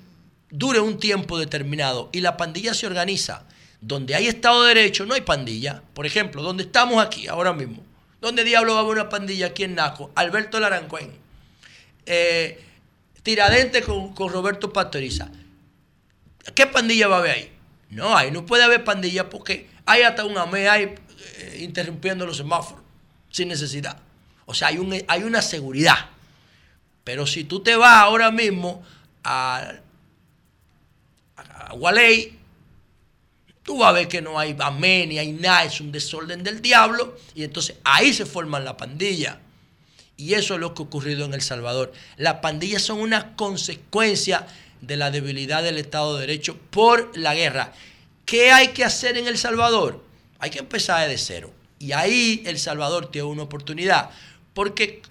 dure 0.50 0.80
un 0.80 1.00
tiempo 1.00 1.38
determinado 1.38 2.10
y 2.12 2.22
la 2.22 2.36
pandilla 2.36 2.74
se 2.74 2.88
organiza. 2.88 3.46
Donde 3.82 4.16
hay 4.16 4.28
Estado 4.28 4.64
de 4.64 4.74
Derecho 4.74 5.06
no 5.06 5.14
hay 5.14 5.22
pandilla. 5.22 5.82
Por 5.94 6.06
ejemplo, 6.06 6.42
donde 6.42 6.64
estamos 6.64 7.04
aquí 7.04 7.28
ahora 7.28 7.54
mismo. 7.54 7.84
¿Dónde 8.22 8.44
diablo 8.44 8.74
va 8.74 8.80
a 8.80 8.84
haber 8.84 8.98
una 8.98 9.10
pandilla 9.10 9.48
aquí 9.48 9.64
en 9.64 9.76
Naco? 9.76 10.12
Alberto 10.16 10.60
Larancuén. 10.60 11.12
Eh, 12.06 12.62
Tiradente 13.24 13.82
con, 13.82 14.14
con 14.14 14.32
Roberto 14.32 14.72
Pastoriza. 14.72 15.30
¿Qué 16.54 16.68
pandilla 16.68 17.08
va 17.08 17.18
a 17.18 17.20
haber 17.20 17.32
ahí? 17.32 17.52
No, 17.90 18.16
ahí 18.16 18.30
no 18.30 18.46
puede 18.46 18.64
haber 18.64 18.84
pandilla 18.84 19.30
porque 19.30 19.68
hay 19.86 20.04
hasta 20.04 20.26
un 20.26 20.38
AME 20.38 20.70
ahí 20.70 20.96
eh, 21.38 21.60
interrumpiendo 21.62 22.26
los 22.26 22.38
semáforos 22.38 22.84
sin 23.32 23.48
necesidad. 23.48 23.98
O 24.46 24.54
sea, 24.54 24.70
hay, 24.70 24.78
un, 24.78 24.96
hay 25.08 25.24
una 25.24 25.42
seguridad. 25.42 26.10
Pero 27.04 27.28
si 27.28 27.44
tú 27.44 27.62
te 27.62 27.76
vas 27.76 27.98
ahora 27.98 28.32
mismo 28.32 28.84
a, 29.24 29.74
a 31.36 31.74
Gualey, 31.74 32.38
tú 33.66 33.80
vas 33.80 33.90
a 33.90 33.94
ver 33.94 34.08
que 34.08 34.22
no 34.22 34.40
hay 34.40 34.56
amén 34.60 35.10
ni 35.10 35.18
hay 35.20 35.34
nada, 35.34 35.66
es 35.66 35.82
un 35.82 35.92
desorden 35.92 36.44
del 36.44 36.62
diablo. 36.62 37.18
Y 37.34 37.44
entonces 37.44 37.76
ahí 37.84 38.14
se 38.14 38.26
forman 38.26 38.64
la 38.64 38.78
pandilla. 38.78 39.40
Y 40.18 40.36
eso 40.36 40.54
es 40.54 40.60
lo 40.62 40.74
que 40.74 40.84
ha 40.84 40.86
ocurrido 40.86 41.26
en 41.26 41.34
El 41.34 41.42
Salvador. 41.42 41.92
Las 42.16 42.36
pandillas 42.36 42.84
son 42.84 43.00
una 43.00 43.36
consecuencia 43.36 44.48
de 44.80 44.96
la 44.96 45.12
debilidad 45.12 45.64
del 45.64 45.78
Estado 45.78 46.16
de 46.16 46.22
Derecho 46.22 46.58
por 46.70 47.18
la 47.18 47.34
guerra. 47.34 47.74
¿Qué 48.24 48.52
hay 48.52 48.70
que 48.70 48.86
hacer 48.86 49.18
en 49.18 49.28
El 49.28 49.38
Salvador? 49.38 50.04
Hay 50.40 50.52
que 50.52 50.60
empezar 50.60 51.10
desde 51.10 51.24
cero. 51.26 51.54
Y 51.80 51.92
ahí 51.92 52.44
El 52.46 52.60
Salvador 52.60 53.12
tiene 53.12 53.28
una 53.28 53.44
oportunidad. 53.44 54.12
Porque 54.54 55.02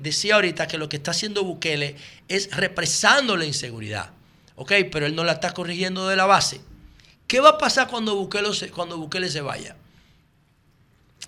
decía 0.00 0.34
ahorita 0.34 0.66
que 0.66 0.76
lo 0.76 0.90
que 0.90 0.96
está 0.96 1.12
haciendo 1.12 1.42
Bukele 1.42 1.96
es 2.28 2.54
represando 2.54 3.36
la 3.36 3.46
inseguridad. 3.46 4.10
¿Ok? 4.56 4.72
Pero 4.92 5.06
él 5.06 5.14
no 5.14 5.24
la 5.24 5.32
está 5.32 5.54
corrigiendo 5.54 6.06
de 6.06 6.16
la 6.16 6.26
base. 6.26 6.60
¿Qué 7.30 7.38
va 7.38 7.50
a 7.50 7.58
pasar 7.58 7.86
cuando 7.86 8.16
Bukele 8.16 8.52
se, 8.52 8.72
cuando 8.72 8.98
Bukele 8.98 9.30
se 9.30 9.40
vaya? 9.40 9.76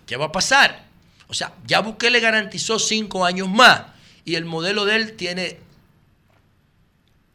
¿Qué 0.05 0.16
va 0.16 0.24
a 0.24 0.33
pasar? 0.33 0.85
O 1.29 1.33
sea, 1.33 1.55
ya 1.65 1.79
Bukele 1.79 2.19
garantizó 2.19 2.81
cinco 2.81 3.24
años 3.24 3.49
más 3.49 3.83
y 4.24 4.35
el 4.35 4.45
modelo 4.45 4.85
de 4.85 4.97
él 4.97 5.12
tiene 5.12 5.61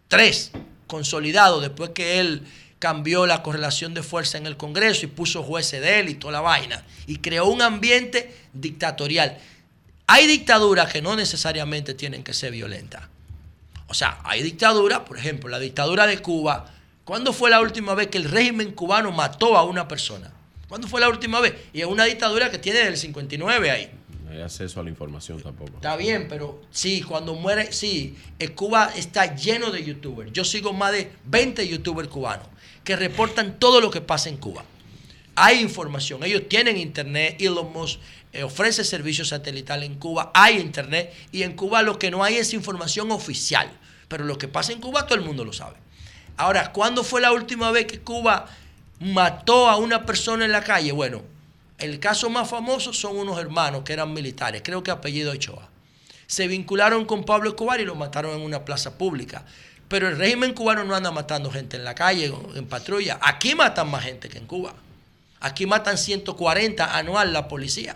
tres 0.10 0.52
consolidados 0.85 1.61
después 1.61 1.91
que 1.91 2.19
él 2.19 2.45
cambió 2.77 3.26
la 3.26 3.41
correlación 3.41 3.94
de 3.94 4.03
fuerza 4.03 4.38
en 4.38 4.45
el 4.45 4.57
Congreso 4.57 5.06
y 5.06 5.07
puso 5.07 5.44
jueces 5.44 5.80
de 5.80 6.02
él 6.02 6.10
y 6.10 6.15
toda 6.15 6.34
la 6.34 6.41
vaina 6.41 6.84
y 7.06 7.19
creó 7.19 7.45
un 7.45 7.61
ambiente 7.61 8.35
dictatorial. 8.52 9.38
Hay 10.07 10.27
dictaduras 10.27 10.91
que 10.91 11.02
no 11.02 11.15
necesariamente 11.15 11.94
tienen 11.94 12.22
que 12.22 12.34
ser 12.34 12.52
violentas. 12.52 13.03
O 13.88 13.94
sea, 13.94 14.19
hay 14.26 14.44
dictaduras, 14.44 14.99
por 15.07 15.18
ejemplo, 15.18 15.48
la 15.48 15.60
dictadura 15.60 16.06
de 16.06 16.22
Cuba. 16.22 16.73
¿Cuándo 17.07 17.31
fue 17.31 17.49
la 17.49 17.61
última 17.61 17.93
vez 17.95 18.07
que 18.07 18.17
el 18.17 18.25
régimen 18.25 18.73
cubano 18.73 19.13
mató 19.13 19.55
a 19.55 19.63
una 19.63 19.88
persona? 19.88 20.29
¿Cuándo 20.67 20.89
fue 20.89 20.99
la 20.99 21.07
última 21.07 21.39
vez? 21.39 21.55
Y 21.71 21.79
es 21.79 21.88
una 21.88 22.03
dictadura 22.03 22.51
que 22.51 22.57
tiene 22.57 22.79
del 22.79 22.97
59 22.97 23.71
ahí. 23.71 23.89
No 24.25 24.31
hay 24.31 24.41
acceso 24.41 24.81
a 24.81 24.84
la 24.84 24.89
información 24.89 25.41
tampoco. 25.41 25.75
Está 25.75 25.95
bien, 25.95 26.27
pero 26.27 26.61
sí, 26.69 27.01
cuando 27.01 27.34
muere, 27.34 27.71
sí, 27.71 28.17
eh, 28.39 28.49
Cuba 28.49 28.91
está 28.93 29.38
lleno 29.38 29.71
de 29.71 29.85
youtubers. 29.85 30.34
Yo 30.34 30.43
sigo 30.43 30.73
más 30.73 30.91
de 30.91 31.09
20 31.23 31.65
youtubers 31.65 32.09
cubanos 32.09 32.45
que 32.84 32.97
reportan 32.97 33.57
todo 33.57 33.79
lo 33.79 33.89
que 33.89 34.01
pasa 34.01 34.27
en 34.27 34.35
Cuba. 34.35 34.65
Hay 35.35 35.61
información, 35.61 36.25
ellos 36.25 36.49
tienen 36.49 36.75
internet, 36.75 37.38
Elon 37.39 37.71
Musk 37.71 38.01
eh, 38.34 38.43
ofrece 38.43 38.84
servicios 38.84 39.29
satelital 39.29 39.84
en 39.84 39.95
Cuba, 39.95 40.29
hay 40.34 40.57
internet 40.57 41.13
y 41.31 41.43
en 41.43 41.55
Cuba 41.55 41.84
lo 41.84 41.99
que 41.99 42.11
no 42.11 42.21
hay 42.25 42.35
es 42.35 42.53
información 42.53 43.11
oficial, 43.11 43.71
pero 44.09 44.25
lo 44.25 44.38
que 44.38 44.49
pasa 44.49 44.73
en 44.73 44.81
Cuba 44.81 45.05
todo 45.05 45.17
el 45.17 45.23
mundo 45.23 45.45
lo 45.45 45.53
sabe. 45.53 45.86
Ahora, 46.38 46.72
¿cuándo 46.72 47.03
fue 47.03 47.19
la 47.19 47.31
última 47.31 47.72
vez 47.72 47.88
que 47.88 47.99
Cuba 47.99 48.45
mató 48.99 49.68
a 49.69 49.77
una 49.77 50.05
persona 50.05 50.45
en 50.45 50.51
la 50.51 50.64
calle? 50.64 50.91
Bueno, 50.91 51.23
el 51.80 51.99
caso 51.99 52.30
más 52.30 52.49
famoso 52.49 52.93
son 52.93 53.18
unos 53.18 53.39
hermanos 53.39 53.84
que 53.84 53.93
eran 53.93 54.14
militares, 54.14 54.61
creo 54.64 54.84
que 54.84 54.91
apellido 54.91 55.31
Ochoa. 55.31 55.68
Se 56.27 56.47
vincularon 56.47 57.05
con 57.05 57.23
Pablo 57.23 57.49
Escobar 57.49 57.80
y 57.80 57.85
lo 57.85 57.95
mataron 57.95 58.35
en 58.35 58.41
una 58.41 58.65
plaza 58.65 58.97
pública. 58.97 59.45
Pero 59.88 60.09
el 60.09 60.18
régimen 60.18 60.53
cubano 60.53 60.84
no 60.84 60.95
anda 60.95 61.11
matando 61.11 61.49
gente 61.49 61.77
en 61.77 61.85
la 61.85 61.95
calle, 61.95 62.34
en 62.55 62.68
patrulla. 62.68 63.18
Aquí 63.22 63.55
matan 63.55 63.89
más 63.89 64.03
gente 64.03 64.27
que 64.27 64.38
en 64.38 64.45
Cuba. 64.45 64.73
Aquí 65.39 65.65
matan 65.65 65.97
140 65.97 66.97
anual 66.97 67.31
la 67.31 67.47
policía. 67.47 67.95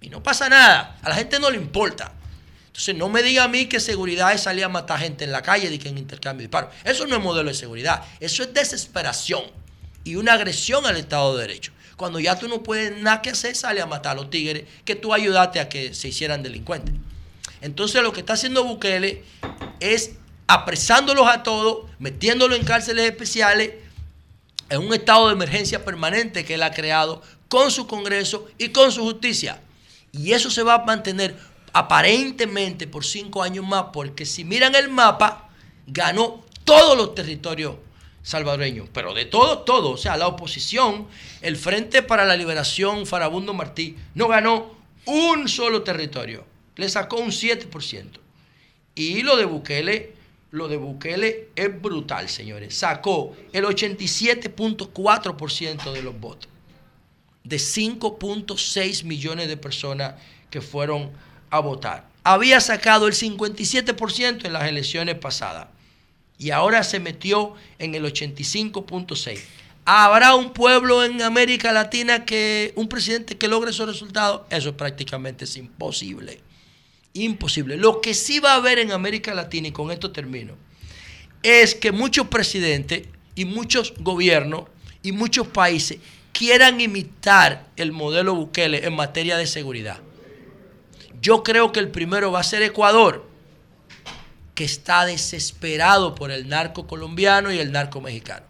Y 0.00 0.08
no 0.08 0.22
pasa 0.22 0.48
nada. 0.48 0.98
A 1.02 1.10
la 1.10 1.16
gente 1.16 1.38
no 1.38 1.50
le 1.50 1.58
importa. 1.58 2.12
Entonces 2.70 2.94
no 2.94 3.08
me 3.08 3.22
diga 3.22 3.44
a 3.44 3.48
mí 3.48 3.66
que 3.66 3.80
seguridad 3.80 4.32
es 4.32 4.42
salir 4.42 4.62
a 4.62 4.68
matar 4.68 5.00
gente 5.00 5.24
en 5.24 5.32
la 5.32 5.42
calle 5.42 5.72
y 5.72 5.78
que 5.78 5.88
en 5.88 5.98
intercambio 5.98 6.42
de 6.42 6.46
disparos. 6.46 6.72
Eso 6.84 7.04
no 7.06 7.16
es 7.16 7.22
modelo 7.22 7.48
de 7.48 7.54
seguridad. 7.54 8.04
Eso 8.20 8.44
es 8.44 8.54
desesperación 8.54 9.42
y 10.04 10.14
una 10.14 10.34
agresión 10.34 10.86
al 10.86 10.96
Estado 10.96 11.36
de 11.36 11.42
Derecho. 11.42 11.72
Cuando 11.96 12.20
ya 12.20 12.38
tú 12.38 12.48
no 12.48 12.62
puedes 12.62 12.96
nada 13.02 13.20
que 13.20 13.30
hacer, 13.30 13.56
sale 13.56 13.80
a 13.82 13.86
matar 13.86 14.12
a 14.12 14.20
los 14.20 14.30
tigres 14.30 14.64
que 14.84 14.94
tú 14.94 15.12
ayudaste 15.12 15.58
a 15.58 15.68
que 15.68 15.94
se 15.94 16.08
hicieran 16.08 16.42
delincuentes. 16.42 16.94
Entonces 17.60 18.02
lo 18.02 18.12
que 18.12 18.20
está 18.20 18.34
haciendo 18.34 18.64
Bukele 18.64 19.24
es 19.80 20.12
apresándolos 20.46 21.26
a 21.28 21.42
todos, 21.42 21.90
metiéndolos 21.98 22.58
en 22.58 22.64
cárceles 22.64 23.04
especiales, 23.10 23.72
en 24.68 24.80
un 24.80 24.94
estado 24.94 25.26
de 25.26 25.34
emergencia 25.34 25.84
permanente 25.84 26.44
que 26.44 26.54
él 26.54 26.62
ha 26.62 26.70
creado 26.70 27.20
con 27.48 27.70
su 27.70 27.86
Congreso 27.86 28.48
y 28.56 28.68
con 28.68 28.92
su 28.92 29.02
justicia. 29.02 29.60
Y 30.12 30.32
eso 30.32 30.50
se 30.50 30.62
va 30.62 30.74
a 30.74 30.84
mantener 30.84 31.36
aparentemente 31.72 32.86
por 32.86 33.04
cinco 33.04 33.42
años 33.42 33.66
más, 33.66 33.86
porque 33.92 34.26
si 34.26 34.44
miran 34.44 34.74
el 34.74 34.88
mapa, 34.88 35.48
ganó 35.86 36.44
todos 36.64 36.96
los 36.96 37.14
territorios 37.14 37.76
salvadoreños, 38.22 38.88
pero 38.92 39.14
de 39.14 39.24
todo, 39.24 39.60
todo. 39.60 39.90
O 39.90 39.96
sea, 39.96 40.16
la 40.16 40.28
oposición, 40.28 41.08
el 41.40 41.56
Frente 41.56 42.02
para 42.02 42.24
la 42.24 42.36
Liberación, 42.36 43.06
Farabundo 43.06 43.54
Martí, 43.54 43.96
no 44.14 44.28
ganó 44.28 44.76
un 45.06 45.48
solo 45.48 45.82
territorio. 45.82 46.44
Le 46.76 46.88
sacó 46.88 47.16
un 47.16 47.30
7%. 47.30 48.20
Y 48.94 49.22
lo 49.22 49.36
de 49.36 49.44
Bukele, 49.44 50.14
lo 50.50 50.68
de 50.68 50.76
Bukele 50.76 51.48
es 51.56 51.80
brutal, 51.80 52.28
señores. 52.28 52.74
Sacó 52.74 53.34
el 53.52 53.64
87.4% 53.64 55.92
de 55.92 56.02
los 56.02 56.18
votos 56.18 56.50
de 57.44 57.56
5.6 57.56 59.04
millones 59.04 59.48
de 59.48 59.56
personas 59.56 60.14
que 60.50 60.60
fueron 60.60 61.10
a 61.50 61.60
votar. 61.60 62.08
Había 62.22 62.60
sacado 62.60 63.06
el 63.06 63.14
57% 63.14 64.44
en 64.44 64.52
las 64.52 64.64
elecciones 64.64 65.16
pasadas 65.16 65.68
y 66.38 66.50
ahora 66.50 66.82
se 66.84 67.00
metió 67.00 67.54
en 67.78 67.94
el 67.94 68.04
85.6. 68.04 69.40
¿Habrá 69.84 70.34
un 70.34 70.52
pueblo 70.52 71.04
en 71.04 71.22
América 71.22 71.72
Latina 71.72 72.24
que 72.24 72.72
un 72.76 72.88
presidente 72.88 73.36
que 73.36 73.48
logre 73.48 73.70
esos 73.70 73.88
resultados? 73.88 74.42
Eso 74.50 74.76
prácticamente 74.76 75.44
es 75.44 75.56
imposible. 75.56 76.40
Imposible. 77.12 77.76
Lo 77.76 78.00
que 78.00 78.14
sí 78.14 78.38
va 78.38 78.52
a 78.52 78.56
haber 78.56 78.78
en 78.78 78.92
América 78.92 79.34
Latina, 79.34 79.68
y 79.68 79.72
con 79.72 79.90
esto 79.90 80.12
termino, 80.12 80.54
es 81.42 81.74
que 81.74 81.92
muchos 81.92 82.28
presidentes 82.28 83.08
y 83.34 83.46
muchos 83.46 83.94
gobiernos 83.98 84.64
y 85.02 85.12
muchos 85.12 85.46
países 85.48 85.98
quieran 86.32 86.80
imitar 86.80 87.66
el 87.76 87.92
modelo 87.92 88.34
Bukele 88.34 88.86
en 88.86 88.94
materia 88.94 89.36
de 89.36 89.46
seguridad. 89.46 89.98
Yo 91.20 91.42
creo 91.42 91.72
que 91.72 91.80
el 91.80 91.90
primero 91.90 92.32
va 92.32 92.40
a 92.40 92.44
ser 92.44 92.62
Ecuador, 92.62 93.28
que 94.54 94.64
está 94.64 95.04
desesperado 95.04 96.14
por 96.14 96.30
el 96.30 96.48
narco 96.48 96.86
colombiano 96.86 97.52
y 97.52 97.58
el 97.58 97.72
narco 97.72 98.00
mexicano. 98.00 98.46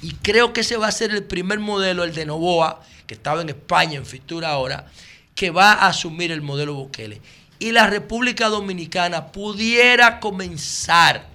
Y 0.00 0.14
creo 0.14 0.52
que 0.52 0.62
ese 0.62 0.76
va 0.76 0.88
a 0.88 0.92
ser 0.92 1.10
el 1.12 1.24
primer 1.24 1.60
modelo, 1.60 2.02
el 2.04 2.14
de 2.14 2.26
Novoa, 2.26 2.82
que 3.06 3.14
estaba 3.14 3.40
en 3.40 3.50
España 3.50 3.98
en 3.98 4.06
Fitura 4.06 4.50
ahora, 4.50 4.86
que 5.34 5.50
va 5.50 5.72
a 5.72 5.88
asumir 5.88 6.32
el 6.32 6.42
modelo 6.42 6.74
Bukele. 6.74 7.20
Y 7.58 7.72
la 7.72 7.86
República 7.86 8.48
Dominicana 8.48 9.30
pudiera 9.30 10.18
comenzar 10.18 11.26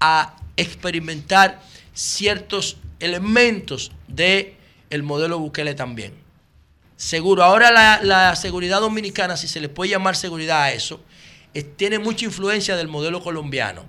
a 0.00 0.36
experimentar 0.56 1.62
ciertos 1.94 2.76
elementos 3.00 3.92
de 4.06 4.56
el 4.90 5.02
modelo 5.02 5.38
Bukele 5.38 5.74
también. 5.74 6.27
Seguro, 6.98 7.44
ahora 7.44 7.70
la, 8.02 8.34
seguridad 8.34 8.80
dominicana, 8.80 9.36
si 9.36 9.46
se 9.46 9.60
le 9.60 9.68
puede 9.68 9.92
llamar 9.92 10.16
seguridad 10.16 10.62
a 10.62 10.72
eso, 10.72 11.00
tiene 11.76 12.00
mucha 12.00 12.24
influencia 12.24 12.74
del 12.74 12.88
modelo 12.88 13.22
colombiano. 13.22 13.84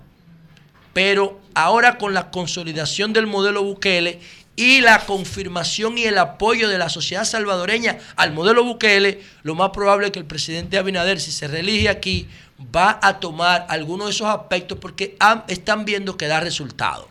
Pero 0.92 1.40
ahora 1.54 1.98
con 1.98 2.14
la 2.14 2.30
consolidación 2.30 3.12
del 3.12 3.26
modelo 3.26 3.64
Bukele 3.64 4.20
y 4.54 4.80
la 4.80 5.06
confirmación 5.06 5.98
y 5.98 6.04
el 6.04 6.18
apoyo 6.18 6.68
de 6.68 6.78
la 6.78 6.88
sociedad 6.88 7.24
salvadoreña 7.24 7.98
al 8.14 8.32
modelo 8.32 8.62
Bukele, 8.62 9.20
lo 9.42 9.56
más 9.56 9.70
probable 9.70 10.06
es 10.06 10.12
que 10.12 10.20
el 10.20 10.24
presidente 10.24 10.78
Abinader, 10.78 11.20
si 11.20 11.32
se 11.32 11.48
reelige 11.48 11.88
aquí, 11.88 12.28
va 12.74 13.00
a 13.02 13.18
tomar 13.18 13.66
algunos 13.70 14.06
de 14.06 14.12
esos 14.12 14.28
aspectos 14.28 14.78
porque 14.80 15.16
están 15.48 15.84
viendo 15.84 16.16
que 16.16 16.28
da 16.28 16.38
resultado. 16.38 17.08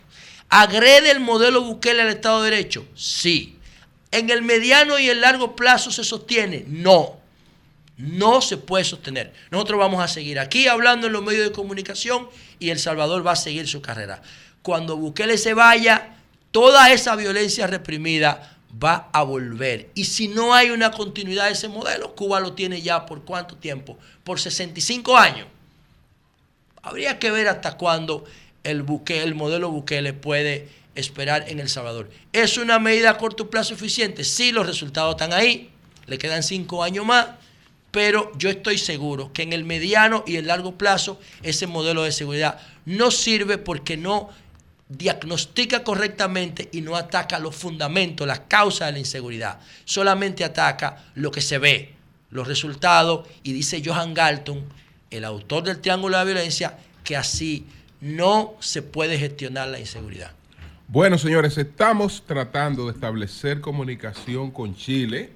¿Agrede 0.47 1.11
el 1.11 1.19
modelo 1.19 1.61
Bukele 1.61 2.03
al 2.03 2.09
Estado 2.09 2.41
de 2.41 2.51
Derecho? 2.51 2.85
Sí. 2.95 3.58
¿En 4.11 4.29
el 4.29 4.41
mediano 4.41 4.97
y 4.97 5.09
el 5.09 5.21
largo 5.21 5.55
plazo 5.55 5.91
se 5.91 6.03
sostiene? 6.03 6.63
No. 6.67 7.17
No 7.97 8.41
se 8.41 8.57
puede 8.57 8.85
sostener. 8.85 9.33
Nosotros 9.51 9.79
vamos 9.79 10.01
a 10.01 10.07
seguir 10.07 10.39
aquí 10.39 10.67
hablando 10.67 11.07
en 11.07 11.13
los 11.13 11.23
medios 11.23 11.45
de 11.45 11.51
comunicación 11.51 12.29
y 12.57 12.69
El 12.69 12.79
Salvador 12.79 13.25
va 13.25 13.33
a 13.33 13.35
seguir 13.35 13.67
su 13.67 13.81
carrera. 13.81 14.21
Cuando 14.61 14.97
Bukele 14.97 15.37
se 15.37 15.53
vaya, 15.53 16.15
toda 16.51 16.91
esa 16.91 17.15
violencia 17.15 17.67
reprimida 17.67 18.57
va 18.81 19.09
a 19.11 19.23
volver. 19.23 19.89
Y 19.95 20.05
si 20.05 20.27
no 20.27 20.53
hay 20.53 20.69
una 20.69 20.91
continuidad 20.91 21.47
de 21.47 21.53
ese 21.53 21.67
modelo, 21.67 22.15
Cuba 22.15 22.39
lo 22.39 22.53
tiene 22.53 22.81
ya 22.81 23.05
por 23.05 23.25
cuánto 23.25 23.57
tiempo? 23.57 23.97
Por 24.23 24.39
65 24.39 25.17
años. 25.17 25.47
Habría 26.81 27.19
que 27.19 27.31
ver 27.31 27.47
hasta 27.47 27.77
cuándo 27.77 28.23
el, 28.63 28.83
Bukele, 28.83 29.23
el 29.23 29.35
modelo 29.35 29.71
Bukele 29.71 30.13
puede 30.13 30.69
esperar 30.99 31.45
en 31.47 31.59
El 31.59 31.69
Salvador. 31.69 32.09
¿Es 32.33 32.57
una 32.57 32.79
medida 32.79 33.11
a 33.11 33.17
corto 33.17 33.49
plazo 33.49 33.73
eficiente? 33.73 34.23
Sí, 34.23 34.51
los 34.51 34.67
resultados 34.67 35.15
están 35.15 35.33
ahí. 35.33 35.69
Le 36.05 36.17
quedan 36.17 36.43
cinco 36.43 36.83
años 36.83 37.05
más. 37.05 37.27
Pero 37.91 38.31
yo 38.37 38.49
estoy 38.49 38.77
seguro 38.77 39.33
que 39.33 39.41
en 39.41 39.53
el 39.53 39.63
mediano 39.63 40.23
y 40.27 40.35
el 40.35 40.47
largo 40.47 40.77
plazo 40.77 41.19
ese 41.41 41.65
modelo 41.65 42.03
de 42.03 42.11
seguridad 42.11 42.59
no 42.85 43.09
sirve 43.09 43.57
porque 43.57 43.97
no 43.97 44.29
diagnostica 44.89 45.83
correctamente 45.83 46.69
y 46.71 46.81
no 46.81 46.95
ataca 46.95 47.39
los 47.39 47.55
fundamentos, 47.55 48.27
las 48.27 48.41
causas 48.41 48.87
de 48.87 48.93
la 48.93 48.99
inseguridad. 48.99 49.59
Solamente 49.85 50.43
ataca 50.43 51.05
lo 51.15 51.31
que 51.31 51.41
se 51.41 51.57
ve, 51.57 51.93
los 52.31 52.47
resultados. 52.47 53.27
Y 53.43 53.53
dice 53.53 53.81
Johan 53.83 54.13
Galton, 54.13 54.63
el 55.09 55.25
autor 55.25 55.63
del 55.63 55.79
Triángulo 55.79 56.17
de 56.17 56.23
la 56.23 56.31
Violencia, 56.31 56.77
que 57.03 57.15
así 57.15 57.65
no 58.01 58.55
se 58.59 58.81
puede 58.81 59.17
gestionar 59.17 59.67
la 59.67 59.79
inseguridad. 59.79 60.31
Bueno, 60.91 61.19
señores, 61.19 61.55
estamos 61.59 62.23
tratando 62.25 62.87
de 62.87 62.93
establecer 62.93 63.61
comunicación 63.61 64.49
con 64.49 64.75
Chile 64.75 65.29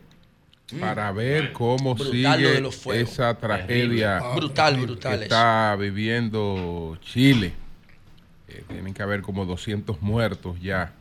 para 0.80 1.12
ver 1.12 1.54
cómo 1.54 1.94
Brutal 1.94 2.40
sigue 2.40 3.00
esa 3.00 3.36
tragedia. 3.38 4.20
Brutal, 4.36 4.78
brutal 4.82 5.20
que 5.20 5.24
está 5.26 5.76
viviendo 5.80 6.98
Chile. 7.04 7.54
Eh, 8.48 8.64
tienen 8.68 8.96
que 8.96 9.04
haber 9.04 9.22
como 9.22 9.46
200 9.46 10.02
muertos 10.02 10.60
ya 10.60 10.92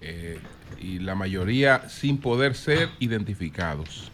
eh, 0.00 0.38
y 0.80 1.00
la 1.00 1.16
mayoría 1.16 1.88
sin 1.88 2.18
poder 2.18 2.54
ser 2.54 2.88
identificados. 3.00 4.12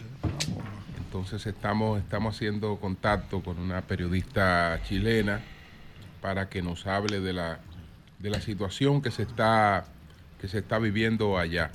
Entonces 0.96 1.46
estamos, 1.46 1.98
estamos 1.98 2.34
haciendo 2.34 2.76
contacto 2.76 3.42
con 3.42 3.58
una 3.58 3.82
periodista 3.82 4.80
chilena 4.88 5.42
para 6.22 6.48
que 6.48 6.62
nos 6.62 6.86
hable 6.86 7.20
de 7.20 7.34
la, 7.34 7.60
de 8.18 8.30
la 8.30 8.40
situación 8.40 9.02
que 9.02 9.10
se 9.10 9.22
está, 9.22 9.84
que 10.40 10.48
se 10.48 10.58
está 10.58 10.78
viviendo 10.78 11.36
allá. 11.38 11.70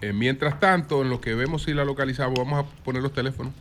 Eh, 0.00 0.12
mientras 0.12 0.60
tanto, 0.60 1.02
en 1.02 1.10
lo 1.10 1.20
que 1.20 1.34
vemos 1.34 1.64
si 1.64 1.74
la 1.74 1.84
localizamos, 1.84 2.38
vamos 2.38 2.64
a 2.64 2.68
poner 2.84 3.02
los 3.02 3.12
teléfonos. 3.12 3.52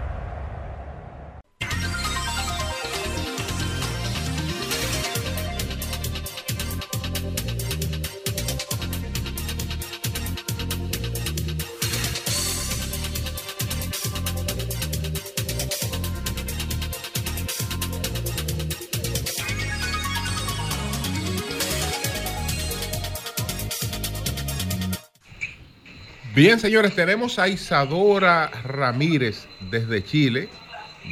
Bien, 26.39 26.61
señores, 26.61 26.95
tenemos 26.95 27.41
a 27.41 27.49
Isadora 27.49 28.47
Ramírez 28.63 29.49
desde 29.59 30.05
Chile, 30.05 30.49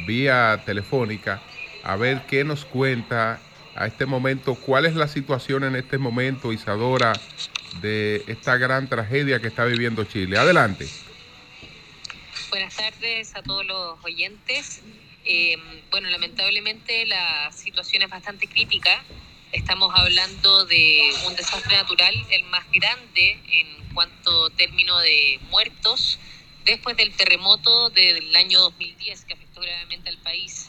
vía 0.05 0.63
telefónica, 0.65 1.41
a 1.83 1.97
ver 1.97 2.21
qué 2.29 2.45
nos 2.45 2.63
cuenta 2.63 3.37
a 3.75 3.87
este 3.87 4.05
momento. 4.05 4.55
¿Cuál 4.55 4.85
es 4.85 4.95
la 4.95 5.09
situación 5.09 5.65
en 5.65 5.75
este 5.75 5.97
momento, 5.97 6.53
Isadora, 6.53 7.11
de 7.81 8.23
esta 8.27 8.55
gran 8.55 8.87
tragedia 8.87 9.41
que 9.41 9.47
está 9.49 9.65
viviendo 9.65 10.05
Chile? 10.05 10.37
Adelante. 10.37 10.87
Buenas 12.49 12.77
tardes 12.77 13.35
a 13.35 13.43
todos 13.43 13.65
los 13.65 14.01
oyentes. 14.05 14.81
Eh, 15.25 15.57
bueno, 15.91 16.09
lamentablemente 16.09 17.05
la 17.05 17.51
situación 17.51 18.01
es 18.03 18.09
bastante 18.09 18.47
crítica. 18.47 19.03
Estamos 19.53 19.93
hablando 19.95 20.65
de 20.65 21.09
un 21.25 21.35
desastre 21.35 21.77
natural, 21.77 22.13
el 22.31 22.43
más 22.45 22.65
grande 22.69 23.39
en 23.49 23.93
cuanto 23.93 24.49
término 24.51 24.99
de 24.99 25.39
muertos, 25.49 26.19
después 26.65 26.97
del 26.97 27.13
terremoto 27.13 27.89
del 27.89 28.35
año 28.35 28.59
2010 28.59 29.23
que 29.23 29.33
afectó 29.33 29.61
gravemente 29.61 30.09
al 30.09 30.17
país. 30.17 30.67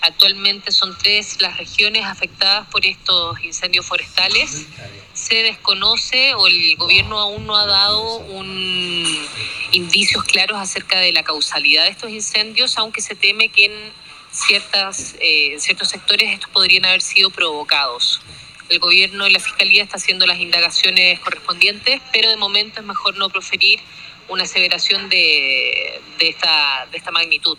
Actualmente 0.00 0.72
son 0.72 0.98
tres 0.98 1.40
las 1.40 1.56
regiones 1.56 2.04
afectadas 2.04 2.68
por 2.68 2.84
estos 2.84 3.40
incendios 3.42 3.86
forestales. 3.86 4.66
Se 5.14 5.42
desconoce 5.44 6.34
o 6.34 6.48
el 6.48 6.76
gobierno 6.76 7.20
aún 7.20 7.46
no 7.46 7.56
ha 7.56 7.66
dado 7.66 8.18
un 8.18 9.26
indicios 9.72 10.24
claros 10.24 10.58
acerca 10.58 10.98
de 10.98 11.12
la 11.12 11.22
causalidad 11.22 11.84
de 11.84 11.90
estos 11.90 12.10
incendios, 12.10 12.76
aunque 12.76 13.00
se 13.00 13.14
teme 13.14 13.48
que 13.50 13.66
en 13.66 14.05
ciertas 14.36 15.16
eh, 15.20 15.56
ciertos 15.58 15.88
sectores 15.88 16.32
estos 16.32 16.50
podrían 16.50 16.84
haber 16.84 17.02
sido 17.02 17.30
provocados. 17.30 18.20
El 18.68 18.78
gobierno 18.80 19.26
y 19.26 19.32
la 19.32 19.40
fiscalía 19.40 19.82
está 19.82 19.96
haciendo 19.96 20.26
las 20.26 20.38
indagaciones 20.38 21.20
correspondientes, 21.20 22.00
pero 22.12 22.30
de 22.30 22.36
momento 22.36 22.80
es 22.80 22.86
mejor 22.86 23.16
no 23.16 23.28
proferir 23.28 23.80
una 24.28 24.42
aseveración 24.42 25.08
de, 25.08 26.00
de 26.18 26.28
esta, 26.28 26.86
de 26.90 26.98
esta 26.98 27.12
magnitud 27.12 27.58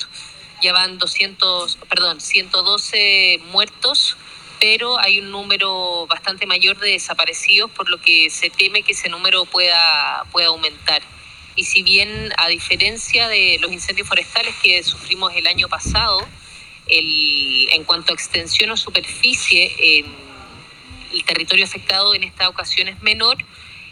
ya 0.62 0.74
van 0.74 0.98
200, 0.98 1.78
perdón, 1.90 2.20
112 2.20 3.40
muertos, 3.52 4.18
pero 4.60 5.00
hay 5.00 5.20
un 5.20 5.30
número 5.30 6.08
bastante 6.08 6.46
mayor 6.48 6.80
de 6.80 6.92
desaparecidos, 6.92 7.70
por 7.72 7.90
lo 7.90 8.00
que 8.02 8.30
se 8.30 8.50
teme 8.50 8.82
que 8.82 8.94
ese 8.94 9.10
número 9.10 9.46
pueda, 9.46 10.24
pueda 10.32 10.48
aumentar. 10.48 11.02
Y 11.56 11.66
si 11.66 11.84
bien, 11.84 12.34
a 12.38 12.48
diferencia 12.48 13.28
de 13.28 13.58
los 13.62 13.72
incendios 13.72 14.08
forestales 14.08 14.56
que 14.62 14.82
sufrimos 14.84 15.34
el 15.36 15.48
año 15.48 15.68
pasado, 15.68 16.28
el, 16.90 17.70
en 17.72 17.84
cuanto 17.84 18.12
a 18.12 18.16
extensión 18.16 18.72
o 18.72 18.78
superficie, 18.78 19.72
el 21.14 21.24
territorio 21.26 21.66
afectado 21.66 22.14
en 22.16 22.24
esta 22.24 22.50
ocasión 22.50 22.88
es 22.88 23.02
menor, 23.02 23.38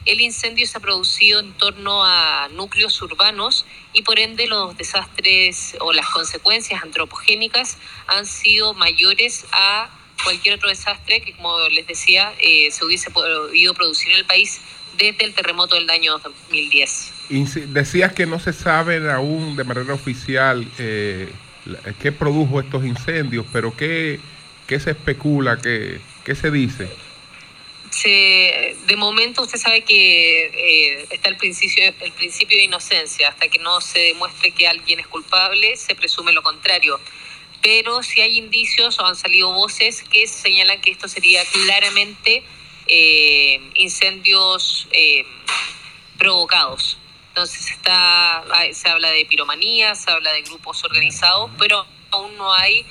el 0.06 0.22
incendio 0.22 0.68
se 0.68 0.78
ha 0.78 0.82
producido 0.82 1.40
en 1.40 1.52
torno 1.54 2.04
a 2.04 2.48
núcleos 2.54 3.02
urbanos 3.02 3.66
y 3.94 4.04
por 4.04 4.20
ende 4.20 4.46
los 4.46 4.78
desastres 4.78 5.76
o 5.80 5.94
las 5.94 6.08
consecuencias 6.10 6.84
antropogénicas 6.84 7.78
han 8.06 8.26
sido 8.28 8.74
mayores 8.76 9.46
a 9.52 9.90
cualquier 10.24 10.56
otro 10.56 10.70
desastre 10.70 11.22
que, 11.22 11.34
como 11.34 11.58
les 11.70 11.88
decía, 11.88 12.34
eh, 12.40 12.70
se 12.72 12.86
hubiese 12.86 13.10
podido 13.10 13.74
producir 13.74 14.12
en 14.12 14.18
el 14.20 14.26
país 14.26 14.62
desde 14.98 15.26
el 15.26 15.34
terremoto 15.34 15.76
del 15.76 15.90
año 15.90 16.20
2010. 16.20 17.12
Inci- 17.32 17.66
Decías 17.66 18.14
que 18.14 18.26
no 18.28 18.40
se 18.40 18.54
sabe 18.54 19.12
aún 19.12 19.56
de 19.56 19.64
manera 19.64 19.94
oficial 19.94 20.68
eh, 20.78 21.32
qué 22.02 22.12
produjo 22.12 22.60
estos 22.60 22.86
incendios, 22.86 23.46
pero 23.52 23.76
qué, 23.76 24.20
qué 24.68 24.80
se 24.80 24.92
especula, 24.92 25.58
qué, 25.62 26.00
qué 26.24 26.36
se 26.36 26.52
dice. 26.52 26.90
Se, 27.90 28.76
de 28.88 28.96
momento 28.98 29.44
usted 29.44 29.58
sabe 29.58 29.84
que 29.84 30.48
eh, 30.48 31.08
está 31.12 31.30
el 31.30 31.38
principio, 31.38 31.94
el 32.02 32.12
principio 32.12 32.58
de 32.58 32.64
inocencia. 32.64 33.30
Hasta 33.30 33.48
que 33.48 33.60
no 33.60 33.80
se 33.80 34.00
demuestre 34.00 34.52
que 34.52 34.68
alguien 34.68 35.00
es 35.00 35.08
culpable, 35.08 35.78
se 35.78 35.96
presume 35.96 36.34
lo 36.34 36.44
contrario. 36.44 37.00
Pero 37.62 38.04
si 38.04 38.22
hay 38.22 38.38
indicios 38.38 39.00
o 39.00 39.06
han 39.06 39.16
salido 39.16 39.54
voces 39.54 40.04
que 40.04 40.28
señalan 40.28 40.82
que 40.82 40.92
esto 40.92 41.08
sería 41.08 41.44
claramente 41.46 42.44
eh, 42.88 43.60
incendios 43.76 44.88
eh, 44.92 45.26
provocados. 46.18 46.98
Entonces 47.36 47.70
está, 47.70 48.46
se 48.72 48.88
habla 48.88 49.10
de 49.12 49.26
piromanía, 49.26 49.94
se 49.96 50.10
habla 50.10 50.32
de 50.32 50.42
grupos 50.44 50.82
organizados, 50.86 51.52
pero 51.60 51.86
aún 52.12 52.38
no 52.38 52.54
hay 52.54 52.86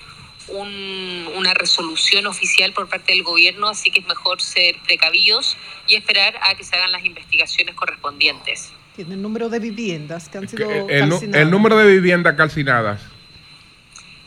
un- 0.49 1.31
una 1.35 1.55
resolución 1.55 2.27
oficial 2.27 2.75
por 2.75 2.87
parte 2.87 3.15
del 3.15 3.23
gobierno, 3.23 3.71
así 3.71 3.91
que 3.91 4.01
es 4.01 4.07
mejor 4.07 4.43
ser 4.43 4.77
precavidos 4.85 5.57
y 5.89 5.95
esperar 5.95 6.39
a 6.43 6.55
que 6.57 6.63
se 6.63 6.77
hagan 6.77 6.93
las 6.93 7.07
investigaciones 7.07 7.75
correspondientes. 7.75 8.71
Tiene 8.95 9.15
el 9.15 9.23
número 9.23 9.49
de 9.49 9.61
viviendas 9.61 10.29
que 10.29 10.37
han 10.37 10.47
sido 10.47 10.69
El, 10.91 11.09
calcinadas. 11.09 11.41
el 11.43 11.51
número 11.51 11.79
de 11.79 11.87
viviendas 11.87 12.37
calcinadas. 12.37 13.01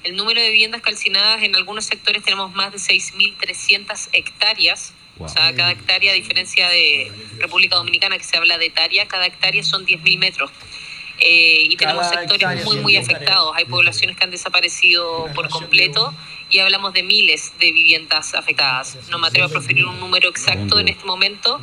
El 0.04 0.16
número 0.16 0.42
de 0.42 0.50
viviendas 0.50 0.82
calcinadas 0.82 1.44
en 1.44 1.56
algunos 1.56 1.86
sectores 1.86 2.24
tenemos 2.24 2.52
más 2.56 2.72
de 2.72 2.80
6.300 2.80 4.10
hectáreas. 4.14 4.94
O 5.20 5.30
sea, 5.30 5.54
cada 5.56 5.72
hectárea, 5.72 6.12
a 6.12 6.16
diferencia 6.16 6.70
de 6.70 7.12
República 7.40 7.76
Dominicana, 7.76 8.18
que 8.18 8.24
se 8.24 8.38
habla 8.38 8.58
de 8.58 8.68
hectárea, 8.68 9.08
cada 9.08 9.26
hectárea 9.26 9.64
son 9.64 9.86
10.000 9.86 10.18
metros. 10.20 10.52
Eh, 11.20 11.68
y 11.70 11.76
tenemos 11.78 12.08
sectores 12.08 12.64
muy, 12.64 12.78
muy 12.78 12.94
10 12.94 13.10
afectados. 13.10 13.52
Hay 13.56 13.66
poblaciones 13.66 14.18
que 14.18 14.24
han 14.24 14.32
desaparecido 14.32 15.28
por 15.34 15.50
completo 15.50 16.14
y 16.50 16.60
hablamos 16.60 16.94
de 16.94 17.04
miles 17.04 17.54
de 17.60 17.72
viviendas 17.72 18.36
afectadas. 18.36 18.98
No 19.10 19.18
me 19.18 19.28
atrevo 19.28 19.48
a 19.48 19.50
proferir 19.50 19.86
un 19.86 20.00
número 20.00 20.30
exacto 20.30 20.80
en 20.80 20.90
este 20.90 21.06
momento, 21.06 21.60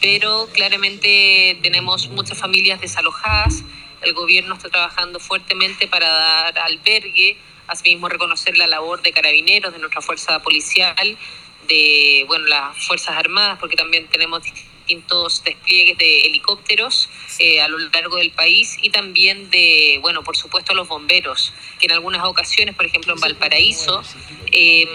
pero 0.00 0.48
claramente 0.52 1.58
tenemos 1.62 2.08
muchas 2.08 2.38
familias 2.38 2.80
desalojadas. 2.80 3.64
El 4.02 4.14
gobierno 4.14 4.54
está 4.54 4.68
trabajando 4.68 5.18
fuertemente 5.18 5.88
para 5.88 6.08
dar 6.08 6.58
albergue, 6.60 7.36
asimismo 7.66 8.08
reconocer 8.08 8.56
la 8.56 8.66
labor 8.66 9.02
de 9.02 9.12
carabineros, 9.12 9.72
de 9.72 9.78
nuestra 9.78 10.00
fuerza 10.00 10.40
policial, 10.42 11.18
de 11.68 12.24
bueno 12.26 12.46
las 12.46 12.76
fuerzas 12.86 13.16
armadas, 13.16 13.58
porque 13.58 13.76
también 13.76 14.08
tenemos 14.08 14.42
distintos 14.42 15.42
despliegues 15.44 15.96
de 15.98 16.22
helicópteros 16.22 17.08
eh, 17.38 17.60
a 17.60 17.68
lo 17.68 17.78
largo 17.78 18.16
del 18.16 18.30
país 18.32 18.76
y 18.82 18.90
también 18.90 19.50
de 19.50 19.98
bueno 20.02 20.22
por 20.22 20.36
supuesto 20.36 20.74
los 20.74 20.88
bomberos 20.88 21.52
que 21.78 21.86
en 21.86 21.92
algunas 21.92 22.24
ocasiones 22.24 22.74
por 22.74 22.86
ejemplo 22.86 23.14
en 23.14 23.20
Valparaíso 23.20 24.02
eh, 24.50 24.86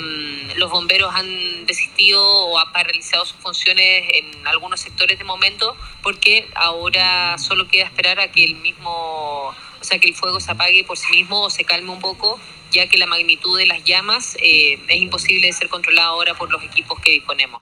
los 0.56 0.69
bomberos 0.69 1.14
han 1.15 1.65
desistido 1.65 2.23
o 2.23 2.60
ha 2.60 2.72
paralizado 2.72 3.26
sus 3.26 3.38
funciones 3.38 4.06
en 4.14 4.48
algunos 4.48 4.81
sectores 4.81 5.18
de 5.18 5.23
momento 5.23 5.76
porque 6.03 6.48
ahora 6.56 7.38
solo 7.38 7.68
queda 7.68 7.85
esperar 7.85 8.19
a 8.19 8.31
que 8.31 8.44
el 8.44 8.56
mismo 8.56 9.56
sea 9.88 10.00
que 10.00 10.08
el 10.10 10.16
fuego 10.16 10.40
se 10.40 10.52
apague 10.52 10.84
por 10.84 10.98
sí 10.98 11.12
mismo 11.12 11.42
o 11.42 11.50
se 11.50 11.64
calme 11.64 11.90
un 11.92 12.00
poco 12.00 12.40
ya 12.72 12.88
que 12.88 12.98
la 12.98 13.08
magnitud 13.08 13.58
de 13.58 13.66
las 13.66 13.84
llamas 13.84 14.36
eh, 14.42 14.78
es 14.88 15.02
imposible 15.02 15.48
de 15.48 15.54
ser 15.54 15.70
controlada 15.70 16.10
ahora 16.10 16.34
por 16.34 16.52
los 16.52 16.64
equipos 16.64 17.00
que 17.00 17.12
disponemos. 17.12 17.62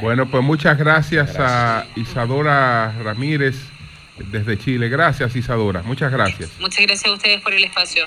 Bueno, 0.00 0.30
pues 0.30 0.42
muchas 0.42 0.78
gracias, 0.78 1.36
a 1.38 1.86
Isadora 1.96 2.92
Ramírez 3.02 3.56
desde 4.30 4.58
Chile. 4.58 4.88
Gracias, 4.88 5.34
Isadora. 5.36 5.82
Muchas 5.82 6.10
gracias. 6.10 6.50
Muchas 6.58 6.86
gracias 6.86 7.10
a 7.10 7.14
ustedes 7.14 7.42
por 7.42 7.52
el 7.52 7.64
espacio. 7.64 8.06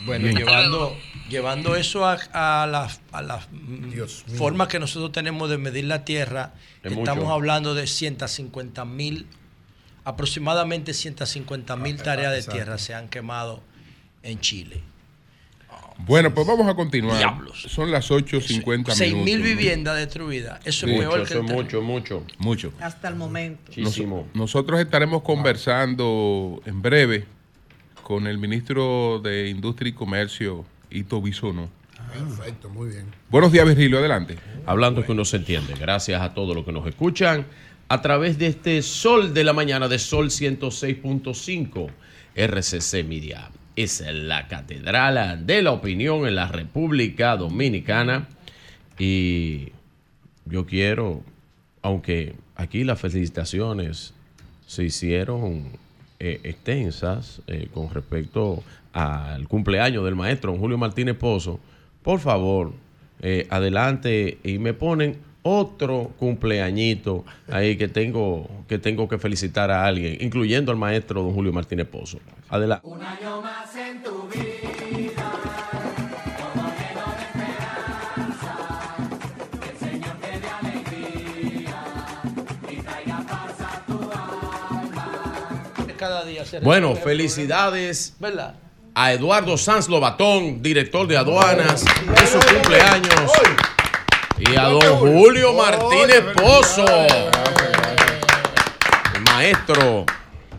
Bueno, 0.00 0.26
Bien. 0.26 0.36
llevando, 0.36 0.96
llevando 1.28 1.74
eso 1.74 2.06
a, 2.06 2.14
a 2.62 2.66
las, 2.68 3.00
a 3.10 3.22
las 3.22 3.48
mm, 3.50 4.36
formas 4.36 4.68
que 4.68 4.78
nosotros 4.78 5.10
tenemos 5.10 5.50
de 5.50 5.58
medir 5.58 5.84
la 5.84 6.04
tierra, 6.04 6.52
Es 6.84 6.92
estamos 6.92 7.24
mucho. 7.24 7.32
hablando 7.34 7.74
de 7.74 7.86
150 7.88 8.84
mil, 8.84 9.26
aproximadamente 10.08 10.94
150 10.94 11.76
mil 11.76 11.96
tareas 12.02 12.32
de 12.32 12.50
tierra 12.50 12.78
se 12.78 12.94
han 12.94 13.08
quemado 13.08 13.62
en 14.22 14.40
Chile. 14.40 14.80
Bueno, 15.98 16.32
pues 16.32 16.46
vamos 16.46 16.66
a 16.68 16.74
continuar. 16.74 17.18
Diablos. 17.18 17.60
Son 17.68 17.90
las 17.90 18.10
8.50 18.10 18.92
6 18.92 19.12
minutos. 19.12 19.24
mil 19.24 19.42
viviendas 19.42 19.96
destruidas. 19.96 20.60
Eso 20.64 20.86
Sí. 20.86 20.92
es 20.94 20.98
peor 21.00 21.18
Mucho, 21.18 21.24
que 21.24 21.32
eso 21.34 21.40
el 21.40 21.46
es 21.46 21.52
mucho, 21.52 21.82
mucho. 21.82 22.24
Mucho. 22.38 22.72
Hasta 22.80 23.08
el 23.08 23.16
momento. 23.16 23.72
Muchísimo. 23.76 24.26
Nosotros 24.32 24.80
estaremos 24.80 25.22
conversando 25.22 26.62
en 26.64 26.80
breve 26.80 27.26
con 28.02 28.26
el 28.26 28.38
ministro 28.38 29.20
de 29.22 29.48
Industria 29.50 29.90
y 29.90 29.92
Comercio, 29.92 30.64
Ito 30.90 31.20
Bisono. 31.20 31.68
Perfecto, 32.12 32.70
muy 32.70 32.88
bien. 32.90 33.06
Buenos 33.28 33.52
días, 33.52 33.66
Virgilio. 33.66 33.98
Adelante. 33.98 34.38
Hablando 34.64 35.04
que 35.04 35.12
uno 35.12 35.24
se 35.26 35.36
entiende. 35.36 35.74
Gracias 35.78 36.22
a 36.22 36.32
todos 36.32 36.54
los 36.56 36.64
que 36.64 36.72
nos 36.72 36.86
escuchan 36.86 37.44
a 37.88 38.02
través 38.02 38.38
de 38.38 38.48
este 38.48 38.82
Sol 38.82 39.32
de 39.32 39.44
la 39.44 39.52
Mañana 39.52 39.88
de 39.88 39.98
Sol 39.98 40.28
106.5 40.28 41.88
RCC 42.34 43.04
Media. 43.06 43.50
Es 43.76 44.04
la 44.12 44.46
catedral 44.48 45.46
de 45.46 45.62
la 45.62 45.72
opinión 45.72 46.26
en 46.26 46.34
la 46.34 46.48
República 46.48 47.36
Dominicana. 47.36 48.28
Y 48.98 49.68
yo 50.44 50.66
quiero, 50.66 51.22
aunque 51.80 52.34
aquí 52.56 52.84
las 52.84 53.00
felicitaciones 53.00 54.12
se 54.66 54.84
hicieron 54.84 55.68
eh, 56.20 56.40
extensas 56.42 57.40
eh, 57.46 57.68
con 57.72 57.88
respecto 57.90 58.62
al 58.92 59.48
cumpleaños 59.48 60.04
del 60.04 60.16
maestro 60.16 60.56
Julio 60.58 60.76
Martínez 60.76 61.16
Pozo, 61.16 61.60
por 62.02 62.20
favor, 62.20 62.72
eh, 63.20 63.46
adelante 63.50 64.38
y 64.44 64.58
me 64.58 64.74
ponen 64.74 65.27
otro 65.48 66.12
cumpleañito 66.18 67.24
ahí 67.50 67.76
que 67.76 67.88
tengo 67.88 68.48
que 68.68 68.78
tengo 68.78 69.08
que 69.08 69.18
felicitar 69.18 69.70
a 69.70 69.86
alguien, 69.86 70.18
incluyendo 70.20 70.70
al 70.70 70.78
maestro 70.78 71.22
don 71.22 71.32
Julio 71.32 71.52
Martínez 71.52 71.88
Pozo. 71.88 72.18
Adelante. 72.48 72.86
Un 72.86 73.02
año 73.02 73.42
más 73.42 73.74
en 73.74 74.02
tu 74.02 74.28
vida. 74.28 75.32
Bueno, 86.62 86.94
felicidades 86.94 88.14
¿verdad? 88.20 88.54
a 88.94 89.12
Eduardo 89.12 89.56
Sanz 89.56 89.88
Lobatón, 89.88 90.62
director 90.62 91.06
de 91.06 91.16
aduanas, 91.16 91.84
en 91.84 92.26
su 92.26 92.38
cumpleaños. 92.38 93.77
Y 94.40 94.56
a 94.56 94.64
don 94.68 94.80
Julio 94.98 95.52
Martínez 95.52 96.22
Pozo, 96.34 96.84
el 99.14 99.20
maestro, 99.22 100.06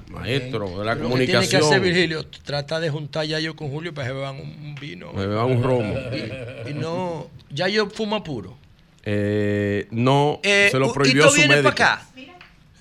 maestro 0.09 0.79
de 0.79 0.85
la 0.85 0.95
Lo 0.95 1.09
que 1.15 1.25
tiene 1.25 1.27
que 1.27 1.37
hacer 1.37 1.59
comunicación. 1.61 1.81
Virgilio, 1.83 2.25
trata 2.43 2.79
de 2.79 2.89
juntar 2.89 3.25
ya 3.25 3.39
yo 3.39 3.55
con 3.55 3.69
Julio 3.69 3.93
para 3.93 4.07
que 4.09 4.13
beban 4.13 4.35
un, 4.35 4.41
un 4.65 4.75
vino. 4.75 5.13
Me 5.13 5.25
beban 5.27 5.45
un 5.45 5.63
romo. 5.63 5.93
Y, 6.13 6.69
y 6.71 6.73
no, 6.73 7.29
ya 7.49 7.67
yo 7.67 7.89
fumo 7.89 8.21
puro. 8.23 8.57
Eh, 9.03 9.87
no, 9.91 10.39
Eh, 10.43 10.67
se 10.71 10.77
lo 10.77 10.91
prohibió 10.91 11.23
Hito 11.23 11.29
su 11.31 11.35
viene 11.37 11.55
médico. 11.55 11.73
para 11.75 11.93
acá. 11.95 12.05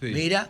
Mira, 0.01 0.49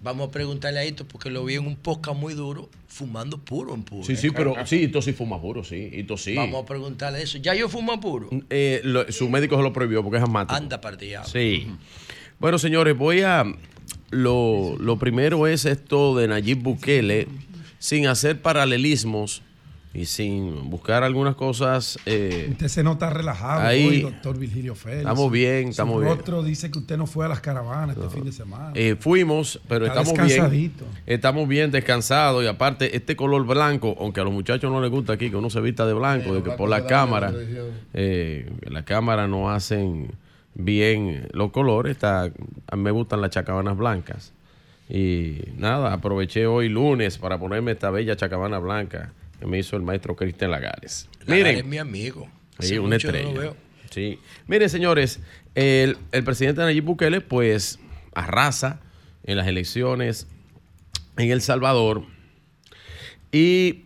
vamos 0.00 0.28
a 0.28 0.30
preguntarle 0.30 0.80
a 0.80 0.86
Hito 0.86 1.06
porque 1.06 1.30
lo 1.30 1.44
vi 1.44 1.54
en 1.54 1.66
un 1.66 1.76
podcast 1.76 2.18
muy 2.18 2.34
duro, 2.34 2.68
fumando 2.86 3.38
puro 3.38 3.74
en 3.74 3.82
puro. 3.82 4.04
Sí, 4.04 4.16
sí, 4.16 4.30
pero 4.30 4.54
sí, 4.66 4.76
Ito 4.82 5.02
sí 5.02 5.12
fuma 5.12 5.40
puro, 5.40 5.64
sí, 5.64 5.90
Ito 5.92 6.16
sí. 6.16 6.34
Vamos 6.34 6.62
a 6.62 6.66
preguntarle 6.66 7.22
eso. 7.22 7.38
¿Ya 7.38 7.54
yo 7.54 7.68
fumo 7.68 7.98
puro? 8.00 8.28
Eh, 8.50 8.80
lo- 8.84 9.10
su 9.12 9.28
médico 9.28 9.56
se 9.56 9.62
lo 9.62 9.72
prohibió 9.72 10.02
porque 10.02 10.18
es 10.18 10.22
asmático. 10.22 10.54
Anda 10.54 10.80
diablo. 10.98 11.28
Sí. 11.28 11.66
Bueno, 12.38 12.58
señores, 12.58 12.96
voy 12.96 13.22
a. 13.22 13.44
Lo, 14.10 14.76
lo 14.78 14.98
primero 14.98 15.46
es 15.46 15.64
esto 15.66 16.16
de 16.16 16.28
Nayib 16.28 16.58
Bukele, 16.62 17.28
sin 17.78 18.06
hacer 18.06 18.40
paralelismos 18.40 19.42
y 19.94 20.04
sin 20.04 20.68
buscar 20.70 21.02
algunas 21.02 21.34
cosas. 21.34 21.98
eh, 22.06 22.48
Usted 22.50 22.68
se 22.68 22.82
nota 22.82 23.08
relajado 23.10 23.62
Ahí- 23.66 23.86
hoy, 23.88 24.00
doctor 24.02 24.38
Virgilio 24.38 24.74
Félix. 24.74 25.00
Estamos 25.00 25.32
bien, 25.32 25.64
Su 25.64 25.70
estamos 25.70 26.00
bien. 26.02 26.14
rostro 26.14 26.42
dice 26.42 26.70
que 26.70 26.78
usted 26.78 26.96
no 26.98 27.06
fue 27.06 27.24
a 27.24 27.28
las 27.28 27.40
caravanas 27.40 27.96
este 27.96 28.10
fin 28.10 28.24
de 28.24 28.32
semana. 28.32 28.72
eh, 28.74 28.96
fuimos, 29.00 29.60
pero 29.66 29.86
Está 29.86 30.02
estamos 30.02 30.50
bien. 30.50 30.72
Estamos 31.06 31.48
bien 31.48 31.70
descansados 31.70 32.44
y 32.44 32.46
aparte 32.46 32.94
este 32.96 33.16
color 33.16 33.46
blanco, 33.46 33.96
aunque 33.98 34.20
a 34.20 34.24
los 34.24 34.32
muchachos 34.32 34.70
no 34.70 34.80
les 34.80 34.90
gusta 34.90 35.14
aquí 35.14 35.30
que 35.30 35.36
uno 35.36 35.48
se 35.50 35.60
vista 35.60 35.86
de 35.86 35.94
blanco, 35.94 36.34
de 36.34 36.42
que 36.42 36.50
por 36.50 36.68
la 36.68 36.86
cámara, 36.86 37.32
eh, 37.94 38.50
la 38.68 38.84
cámara 38.84 39.26
no 39.26 39.50
hacen 39.50 40.12
bien 40.54 41.28
los 41.32 41.50
colores, 41.50 41.92
está, 41.92 42.24
a 42.24 42.76
mí 42.76 42.82
me 42.82 42.90
gustan 42.90 43.20
las 43.20 43.30
chacabanas 43.30 43.76
blancas. 43.76 44.32
Y 44.90 45.40
nada, 45.56 45.92
aproveché 45.92 46.46
hoy 46.46 46.68
lunes 46.68 47.18
para 47.18 47.38
ponerme 47.38 47.72
esta 47.72 47.90
bella 47.90 48.16
chacabana 48.16 48.58
blanca 48.58 49.12
que 49.38 49.46
me 49.46 49.58
hizo 49.58 49.76
el 49.76 49.82
maestro 49.82 50.16
Cristian 50.16 50.50
Lagares. 50.50 51.08
Lagares 51.20 51.44
Miren, 51.44 51.56
es 51.58 51.64
mi 51.64 51.78
amigo. 51.78 52.28
Sí, 52.58 52.78
una 52.78 52.90
no 52.90 52.96
estrella. 52.96 53.32
veo. 53.32 53.56
Sí. 53.90 54.18
Miren, 54.46 54.68
señores, 54.68 55.20
el, 55.54 55.96
el 56.12 56.24
presidente 56.24 56.60
Nayib 56.60 56.84
Bukele, 56.84 57.20
pues, 57.20 57.78
arrasa 58.14 58.80
en 59.24 59.36
las 59.36 59.46
elecciones 59.46 60.26
en 61.16 61.30
El 61.30 61.40
Salvador. 61.40 62.04
Y 63.32 63.84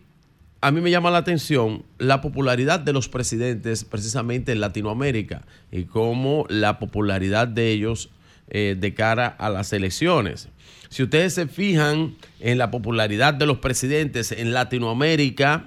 a 0.61 0.71
mí 0.71 0.79
me 0.81 0.91
llama 0.91 1.11
la 1.11 1.17
atención 1.17 1.83
la 1.97 2.21
popularidad 2.21 2.79
de 2.79 2.93
los 2.93 3.09
presidentes 3.09 3.83
precisamente 3.83 4.53
en 4.53 4.61
Latinoamérica 4.61 5.45
y 5.71 5.83
cómo 5.83 6.45
la 6.49 6.79
popularidad 6.79 7.47
de 7.47 7.71
ellos 7.71 8.09
eh, 8.49 8.75
de 8.79 8.93
cara 8.93 9.27
a 9.27 9.49
las 9.49 9.73
elecciones. 9.73 10.47
Si 10.93 11.01
ustedes 11.01 11.33
se 11.33 11.47
fijan 11.47 12.17
en 12.39 12.59
la 12.59 12.69
popularidad 12.69 13.33
de 13.33 13.47
los 13.47 13.57
presidentes 13.57 14.31
en 14.31 14.53
Latinoamérica, 14.53 15.65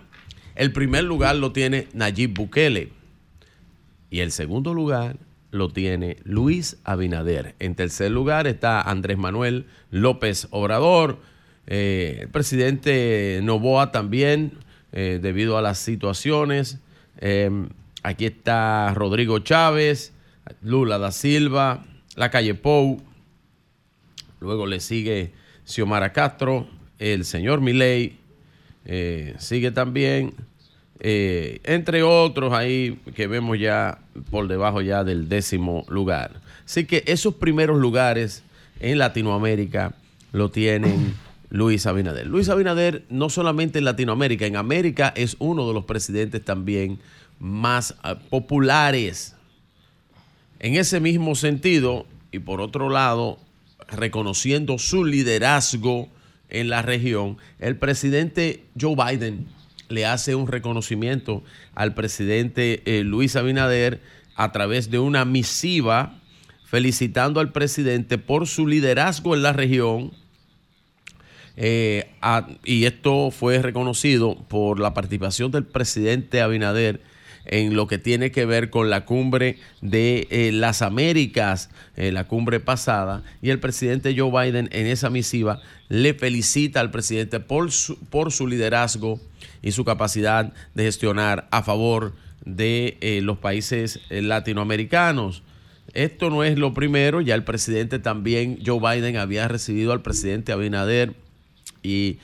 el 0.55 0.71
primer 0.71 1.03
lugar 1.03 1.35
lo 1.35 1.51
tiene 1.51 1.89
Nayib 1.95 2.33
Bukele 2.33 2.93
y 4.09 4.21
el 4.21 4.31
segundo 4.31 4.73
lugar 4.73 5.17
lo 5.51 5.69
tiene 5.71 6.19
Luis 6.23 6.77
Abinader. 6.85 7.57
En 7.59 7.75
tercer 7.75 8.13
lugar 8.13 8.47
está 8.47 8.81
Andrés 8.81 9.19
Manuel 9.19 9.67
López 9.91 10.47
Obrador, 10.53 11.19
eh, 11.67 12.19
el 12.21 12.29
presidente 12.29 13.41
Novoa 13.43 13.91
también, 13.91 14.53
eh, 14.93 15.19
debido 15.21 15.59
a 15.59 15.61
las 15.61 15.79
situaciones. 15.79 16.79
Eh, 17.19 17.51
aquí 18.05 18.27
está 18.27 18.95
Rodrigo 18.95 19.41
Chávez, 19.41 20.13
Lula 20.63 20.99
da 20.99 21.11
Silva, 21.11 21.85
la 22.15 22.31
calle 22.31 22.55
Pou. 22.55 23.06
Luego 24.41 24.67
le 24.67 24.81
sigue 24.81 25.33
Xiomara 25.65 26.13
Castro, 26.13 26.69
el 26.99 27.25
señor 27.25 27.61
Milei, 27.61 28.19
eh, 28.85 29.35
sigue 29.39 29.71
también, 29.71 30.35
eh, 31.01 31.61
entre 31.65 32.03
otros 32.03 32.53
ahí 32.53 33.01
que 33.15 33.27
vemos 33.27 33.59
ya 33.59 33.99
por 34.31 34.49
debajo 34.49 34.81
ya 34.81 35.05
del 35.05 35.29
décimo 35.29 35.85
lugar. 35.89 36.41
Así 36.65 36.85
que 36.85 37.03
esos 37.07 37.35
primeros 37.35 37.79
lugares 37.79 38.43
en 38.81 38.99
Latinoamérica 38.99 39.95
lo 40.33 40.51
tienen 40.51 41.15
Luis 41.51 41.87
Abinader. 41.87 42.27
Luis 42.27 42.49
Abinader 42.49 43.05
no 43.09 43.29
solamente 43.31 43.79
en 43.79 43.85
Latinoamérica, 43.85 44.47
en 44.47 44.57
América 44.57 45.13
es 45.17 45.37
uno 45.39 45.67
de 45.67 45.75
los 45.75 45.85
presidentes 45.85 46.45
también 46.45 46.99
más 47.39 47.95
ah, 48.03 48.17
populares. 48.31 49.35
En 50.59 50.75
ese 50.75 51.01
mismo 51.01 51.35
sentido, 51.35 52.07
y 52.33 52.39
por 52.39 52.61
otro 52.61 52.89
lado, 52.89 53.39
reconociendo 53.89 54.79
su 54.79 55.05
liderazgo 55.05 56.09
en 56.49 56.69
la 56.69 56.83
región, 56.83 57.39
el 57.59 57.77
presidente 57.77 58.65
Joe 58.81 58.95
Biden 58.97 59.47
le 59.89 60.07
hace 60.07 60.35
un 60.35 60.47
reconocimiento 60.47 61.43
al 61.75 61.95
presidente 61.95 62.83
eh, 62.87 63.05
Luis 63.05 63.37
Abinader 63.37 64.01
a 64.35 64.53
través 64.53 64.91
de 64.91 64.99
una 64.99 65.25
misiva 65.25 66.21
felicitando 66.65 67.41
al 67.41 67.53
presidente 67.53 68.19
por 68.19 68.47
su 68.47 68.67
liderazgo 68.67 69.35
en 69.35 69.43
la 69.43 69.53
región. 69.53 70.13
Eh, 71.57 72.11
y 72.65 72.85
esto 72.85 73.31
fue 73.31 73.63
reconocido 73.63 74.37
por 74.49 74.79
la 74.79 74.93
participación 74.93 75.51
del 75.53 75.65
presidente 75.65 76.43
Abinader 76.43 77.01
en 77.47 77.75
lo 77.75 77.87
que 77.87 77.99
tiene 77.99 78.31
que 78.31 78.45
ver 78.45 78.71
con 78.71 78.91
la 78.91 79.05
cumbre 79.05 79.59
de 79.81 80.27
eh, 80.31 80.51
las 80.53 80.83
Américas, 80.83 81.71
eh, 81.97 82.13
la 82.13 82.25
cumbre 82.25 82.61
pasada, 82.61 83.23
y 83.41 83.51
el 83.51 83.61
presidente 83.61 84.15
Joe 84.17 84.31
Biden 84.31 84.69
en 84.73 84.87
esa 84.87 85.11
misiva 85.11 85.61
le 85.89 86.15
felicita 86.15 86.81
al 86.81 86.91
presidente 86.91 87.41
por 87.41 87.71
su, 87.71 87.99
por 88.07 88.33
su 88.33 88.47
liderazgo 88.47 89.21
y 89.63 89.73
su 89.73 89.85
capacidad 89.85 90.53
de 90.75 90.85
gestionar 90.85 91.47
a 91.51 91.63
favor 91.63 92.15
de 92.45 92.99
eh, 93.01 93.21
los 93.23 93.39
países 93.39 94.01
latinoamericanos. 94.11 95.43
Esto 95.95 96.31
no 96.31 96.45
es 96.45 96.59
lo 96.59 96.75
primero, 96.75 97.21
ya 97.21 97.35
el 97.35 97.45
presidente 97.45 97.99
también, 97.99 98.59
Joe 98.65 98.81
Biden, 98.81 99.17
había 99.17 99.49
recibido 99.49 99.93
al 99.93 100.03
presidente 100.03 100.53
Abinader 100.53 101.15
y 101.83 102.19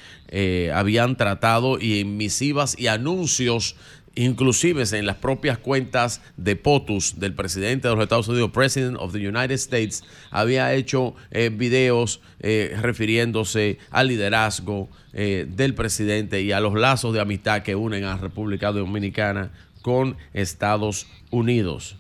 habían 0.75 1.17
tratado 1.17 1.79
y 1.79 2.01
en 2.01 2.17
misivas 2.17 2.77
y 2.77 2.89
anuncios, 2.89 3.77
inclusive 4.15 4.83
en 4.93 5.07
las 5.07 5.17
propias 5.17 5.59
cuentas 5.59 6.21
de 6.37 6.57
POTUS 6.57 7.19
del 7.19 7.35
presidente 7.35 7.89
de 7.89 7.95
los 7.95 8.03
Estados 8.03 8.29
Unidos, 8.29 8.51
President 8.53 8.97
of 8.99 9.13
the 9.13 9.27
United 9.27 9.55
States, 9.55 10.05
había 10.31 10.75
hecho 10.75 11.15
eh, 11.31 11.51
videos 11.53 12.21
eh, 12.41 12.77
refiriéndose 12.81 13.79
al 13.91 14.09
liderazgo 14.09 14.89
eh, 15.13 15.47
del 15.49 15.75
presidente 15.75 16.43
y 16.43 16.53
a 16.53 16.61
los 16.61 16.75
lazos 16.75 17.15
de 17.15 17.21
amistad 17.21 17.63
que 17.63 17.75
unen 17.75 18.05
a 18.05 18.17
República 18.17 18.73
Dominicana 18.73 19.51
con 19.81 20.17
Estados 20.33 21.07
Unidos. 21.31 21.97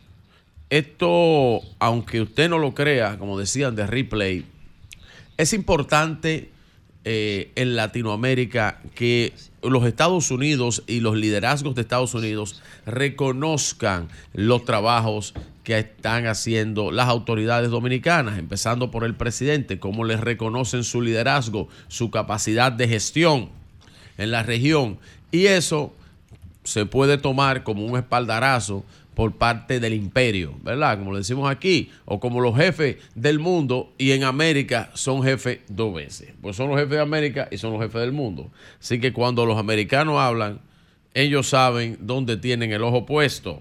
Esto, 0.71 1.61
aunque 1.79 2.23
usted 2.23 2.49
no 2.49 2.59
lo 2.59 2.75
crea, 2.75 3.19
como 3.19 3.39
decían 3.39 3.77
de 3.77 3.87
replay, 3.87 4.47
es 5.37 5.53
importante 5.53 6.52
eh, 7.05 7.51
en 7.57 7.75
Latinoamérica 7.75 8.81
que 8.95 9.33
los 9.63 9.85
Estados 9.87 10.31
Unidos 10.31 10.85
y 10.87 11.01
los 11.01 11.17
liderazgos 11.17 11.75
de 11.75 11.83
Estados 11.83 12.15
Unidos 12.15 12.63
reconozcan 12.87 14.09
los 14.35 14.65
trabajos 14.65 15.35
que 15.65 15.79
están 15.79 16.27
haciendo 16.27 16.91
las 16.91 17.09
autoridades 17.09 17.71
dominicanas, 17.71 18.39
empezando 18.39 18.91
por 18.91 19.05
el 19.05 19.15
presidente, 19.15 19.79
cómo 19.79 20.05
les 20.05 20.21
reconocen 20.21 20.85
su 20.85 21.03
liderazgo, 21.03 21.69
su 21.89 22.11
capacidad 22.11 22.71
de 22.71 22.89
gestión 22.89 23.51
en 24.19 24.31
la 24.31 24.43
región. 24.43 24.99
Y 25.31 25.47
eso 25.47 25.93
se 26.65 26.87
puede 26.87 27.19
tomar 27.19 27.65
como 27.65 27.85
un 27.85 27.99
espaldarazo 27.99 28.85
por 29.15 29.33
parte 29.33 29.79
del 29.79 29.93
imperio, 29.95 30.55
¿verdad? 30.63 30.99
Como 30.99 31.13
lo 31.13 31.19
decimos 31.19 31.51
aquí, 31.51 31.91
o 32.05 32.19
como 32.19 32.41
los 32.41 32.57
jefes 32.57 32.97
del 33.15 33.39
mundo 33.39 33.93
y 33.99 34.13
en 34.13 34.25
América 34.25 34.91
son 34.95 35.23
jefes 35.23 35.61
dos 35.69 35.95
veces. 35.95 36.33
Pues 36.41 36.57
son 36.57 36.71
los 36.71 36.79
jefes 36.79 36.93
de 36.93 37.01
América 37.01 37.49
y 37.51 37.59
son 37.59 37.73
los 37.73 37.83
jefes 37.83 38.01
del 38.01 38.13
mundo. 38.13 38.51
Así 38.81 39.01
que 39.01 39.13
cuando 39.13 39.45
los 39.45 39.59
americanos 39.59 40.19
hablan, 40.19 40.61
ellos 41.15 41.49
saben 41.49 41.99
dónde 42.01 42.37
tienen 42.39 42.73
el 42.73 42.83
ojo 42.83 43.05
puesto. 43.05 43.61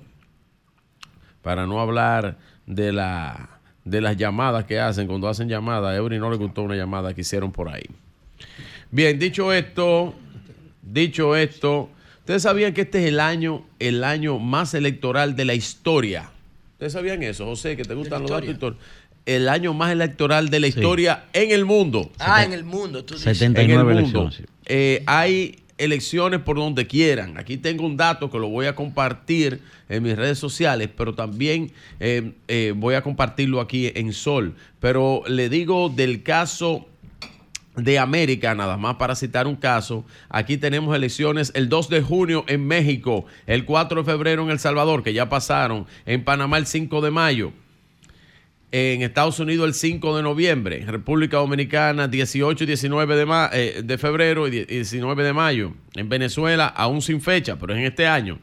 Para 1.42 1.66
no 1.66 1.82
hablar 1.82 2.38
de, 2.66 2.94
la, 2.94 3.60
de 3.84 4.00
las 4.00 4.16
llamadas 4.16 4.66
que 4.66 4.80
hacen, 4.80 5.08
cuando 5.08 5.28
hacen 5.28 5.50
llamadas, 5.50 5.92
a 5.92 5.96
Eury 5.96 6.18
no 6.18 6.30
le 6.30 6.38
gustó 6.38 6.62
una 6.62 6.76
llamada 6.76 7.14
que 7.14 7.22
hicieron 7.22 7.52
por 7.52 7.68
ahí. 7.68 7.86
Bien, 8.90 9.20
dicho 9.20 9.52
esto, 9.52 10.14
dicho 10.82 11.36
esto, 11.36 11.90
ustedes 12.32 12.44
sabían 12.44 12.74
que 12.74 12.82
este 12.82 13.00
es 13.00 13.08
el 13.08 13.20
año, 13.20 13.66
el 13.80 14.06
año 14.06 14.40
más 14.40 14.74
electoral 14.74 15.36
de 15.36 15.44
la 15.44 15.54
historia. 15.54 16.32
¿Ustedes 16.74 16.94
sabían 16.94 17.22
eso, 17.24 17.46
José, 17.46 17.76
que 17.76 17.84
te 17.84 17.94
gustan 17.94 18.22
los 18.22 18.32
datos 18.32 18.50
históricos? 18.50 18.86
el 19.26 19.50
año 19.50 19.74
más 19.74 19.92
electoral 19.92 20.50
de 20.50 20.62
la 20.62 20.68
historia 20.68 21.26
en 21.34 21.52
el 21.52 21.66
mundo. 21.66 22.10
Ah, 22.20 22.44
en 22.44 22.54
el 22.54 22.64
mundo. 22.64 23.04
Tú 23.04 23.16
dices. 23.16 23.38
79 23.38 23.74
en 23.74 23.98
el 23.98 24.04
mundo. 24.04 24.22
elecciones. 24.22 24.36
sí. 24.36 24.44
Eh, 24.66 25.04
hay 25.06 25.58
elecciones 25.78 26.40
por 26.40 26.56
donde 26.56 26.88
quieran. 26.88 27.38
Aquí 27.38 27.58
tengo 27.58 27.86
un 27.86 27.98
dato 27.98 28.32
que 28.32 28.40
lo 28.40 28.48
voy 28.48 28.66
a 28.66 28.76
compartir 28.76 29.60
en 29.90 30.02
mis 30.02 30.16
redes 30.16 30.40
sociales, 30.40 30.90
pero 30.96 31.14
también 31.14 31.72
eh, 32.00 32.32
eh, 32.48 32.74
voy 32.76 32.96
a 32.96 33.04
compartirlo 33.04 33.60
aquí 33.60 33.92
en 33.94 34.14
Sol. 34.14 34.56
Pero 34.80 35.24
le 35.28 35.50
digo 35.50 35.90
del 35.90 36.24
caso 36.24 36.88
de 37.76 38.00
América, 38.00 38.54
nada 38.56 38.78
más 38.78 38.96
para 38.96 39.16
citar 39.16 39.48
un 39.48 39.56
caso. 39.56 40.06
Aquí 40.30 40.58
tenemos 40.58 40.96
elecciones 40.96 41.52
el 41.56 41.70
2 41.70 41.90
de 41.90 42.02
junio 42.02 42.44
en 42.48 42.68
México, 42.68 43.26
el 43.48 43.66
4 43.66 44.04
de 44.04 44.12
febrero 44.12 44.44
en 44.44 44.50
El 44.50 44.60
Salvador, 44.60 45.04
que 45.04 45.14
ya 45.14 45.30
pasaron, 45.30 45.86
en 46.06 46.24
Panamá 46.24 46.58
el 46.58 46.66
5 46.66 47.02
de 47.02 47.12
mayo 47.12 47.54
en 48.74 49.02
Estados 49.02 49.38
Unidos 49.40 49.68
el 49.68 49.74
5 49.74 50.16
de 50.16 50.24
noviembre, 50.24 50.86
República 50.88 51.36
Dominicana 51.38 52.08
18 52.08 52.64
y 52.64 52.68
19 52.68 53.16
de, 53.18 53.26
ma- 53.26 53.50
eh, 53.52 53.82
de 53.84 53.98
febrero 53.98 54.48
y 54.48 54.64
19 54.64 55.24
de 55.24 55.34
mayo, 55.34 55.74
en 55.96 56.08
Venezuela 56.08 56.68
aún 56.68 57.02
sin 57.02 57.20
fecha, 57.20 57.58
pero 57.60 57.74
es 57.74 57.80
en 57.80 57.86
este 57.88 58.08
año. 58.08 58.40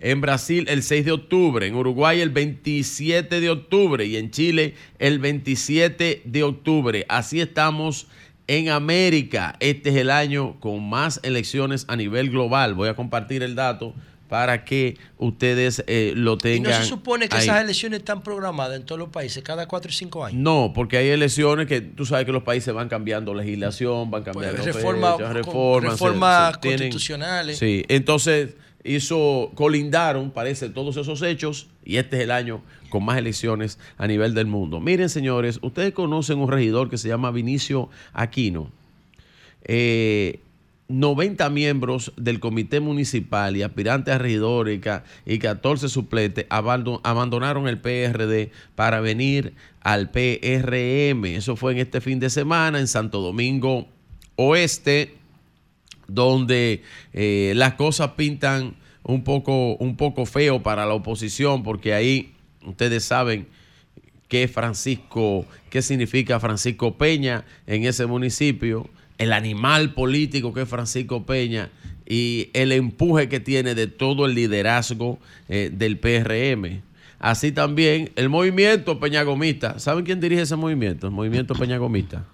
En 0.00 0.20
Brasil 0.20 0.66
el 0.68 0.82
6 0.82 1.04
de 1.04 1.12
octubre, 1.12 1.66
en 1.66 1.74
Uruguay 1.74 2.20
el 2.20 2.30
27 2.30 3.40
de 3.40 3.50
octubre 3.50 4.04
y 4.04 4.16
en 4.16 4.30
Chile 4.30 4.74
el 4.98 5.18
27 5.18 6.22
de 6.24 6.42
octubre. 6.42 7.06
Así 7.08 7.40
estamos 7.40 8.06
en 8.46 8.68
América. 8.68 9.56
Este 9.60 9.90
es 9.90 9.96
el 9.96 10.10
año 10.10 10.58
con 10.60 10.88
más 10.88 11.20
elecciones 11.22 11.84
a 11.88 11.96
nivel 11.96 12.30
global. 12.30 12.74
Voy 12.74 12.88
a 12.88 12.94
compartir 12.94 13.42
el 13.42 13.54
dato 13.54 13.94
para 14.28 14.64
que 14.64 14.96
ustedes 15.18 15.84
eh, 15.86 16.12
lo 16.16 16.34
Y 16.34 16.38
tengan. 16.38 16.72
no 16.72 16.78
se 16.78 16.84
supone 16.88 17.28
que 17.28 17.36
ahí. 17.36 17.44
esas 17.44 17.62
elecciones 17.62 18.00
están 18.00 18.22
programadas 18.22 18.76
en 18.76 18.84
todos 18.84 18.98
los 18.98 19.10
países 19.10 19.42
cada 19.44 19.66
cuatro 19.68 19.90
y 19.90 19.94
cinco 19.94 20.24
años. 20.24 20.40
No, 20.40 20.72
porque 20.74 20.96
hay 20.96 21.08
elecciones 21.08 21.66
que 21.66 21.80
tú 21.80 22.04
sabes 22.04 22.26
que 22.26 22.32
los 22.32 22.42
países 22.42 22.74
van 22.74 22.88
cambiando 22.88 23.32
legislación, 23.32 24.10
van 24.10 24.24
cambiando 24.24 24.60
Pues, 24.62 24.74
reforma- 24.74 25.12
fechas, 25.16 25.32
reformas, 25.34 25.92
reformas 25.92 26.46
se- 26.48 26.54
se 26.54 26.58
tienen- 26.60 26.78
constitucionales. 26.80 27.58
Sí, 27.58 27.84
entonces 27.88 28.54
hizo 28.84 29.50
colindaron, 29.54 30.30
parece, 30.30 30.68
todos 30.68 30.96
esos 30.96 31.22
hechos 31.22 31.68
y 31.84 31.96
este 31.96 32.18
es 32.18 32.22
el 32.24 32.30
año 32.30 32.60
con 32.90 33.04
más 33.04 33.18
elecciones 33.18 33.78
a 33.96 34.06
nivel 34.06 34.34
del 34.34 34.46
mundo. 34.46 34.78
Miren, 34.80 35.08
señores, 35.08 35.58
ustedes 35.62 35.92
conocen 35.94 36.38
un 36.38 36.50
regidor 36.50 36.90
que 36.90 36.98
se 36.98 37.08
llama 37.08 37.30
Vinicio 37.30 37.88
Aquino. 38.12 38.70
Eh, 39.64 40.40
90 40.88 41.48
miembros 41.48 42.12
del 42.18 42.40
comité 42.40 42.78
municipal 42.80 43.56
y 43.56 43.62
aspirantes 43.62 44.14
a 44.14 44.18
regidores 44.18 44.76
y 44.76 44.80
ca- 44.80 45.02
y 45.24 45.38
14 45.38 45.88
suplentes 45.88 46.44
abando- 46.50 47.00
abandonaron 47.04 47.66
el 47.68 47.78
PRD 47.78 48.50
para 48.74 49.00
venir 49.00 49.54
al 49.80 50.10
PRM. 50.10 51.24
Eso 51.36 51.56
fue 51.56 51.72
en 51.72 51.78
este 51.78 52.02
fin 52.02 52.20
de 52.20 52.28
semana 52.28 52.78
en 52.78 52.86
Santo 52.86 53.22
Domingo 53.22 53.88
Oeste, 54.36 55.14
donde 56.08 56.82
eh, 57.12 57.52
las 57.56 57.74
cosas 57.74 58.10
pintan 58.12 58.74
un 59.02 59.22
poco, 59.24 59.76
un 59.76 59.96
poco 59.96 60.26
feo 60.26 60.62
para 60.62 60.86
la 60.86 60.94
oposición, 60.94 61.62
porque 61.62 61.94
ahí 61.94 62.32
ustedes 62.64 63.04
saben 63.04 63.46
qué 64.28 64.48
Francisco, 64.48 65.46
qué 65.70 65.82
significa 65.82 66.40
Francisco 66.40 66.96
Peña 66.96 67.44
en 67.66 67.84
ese 67.84 68.06
municipio, 68.06 68.88
el 69.18 69.32
animal 69.32 69.94
político 69.94 70.52
que 70.52 70.62
es 70.62 70.68
Francisco 70.68 71.24
Peña 71.24 71.70
y 72.06 72.50
el 72.52 72.72
empuje 72.72 73.28
que 73.28 73.40
tiene 73.40 73.74
de 73.74 73.86
todo 73.86 74.26
el 74.26 74.34
liderazgo 74.34 75.18
eh, 75.48 75.70
del 75.72 75.98
PRM. 75.98 76.82
Así 77.18 77.52
también 77.52 78.10
el 78.16 78.28
movimiento 78.28 79.00
Peñagomista. 79.00 79.78
¿Saben 79.78 80.04
quién 80.04 80.20
dirige 80.20 80.42
ese 80.42 80.56
movimiento? 80.56 81.06
El 81.06 81.12
movimiento 81.12 81.54
Peñagomista. 81.54 82.24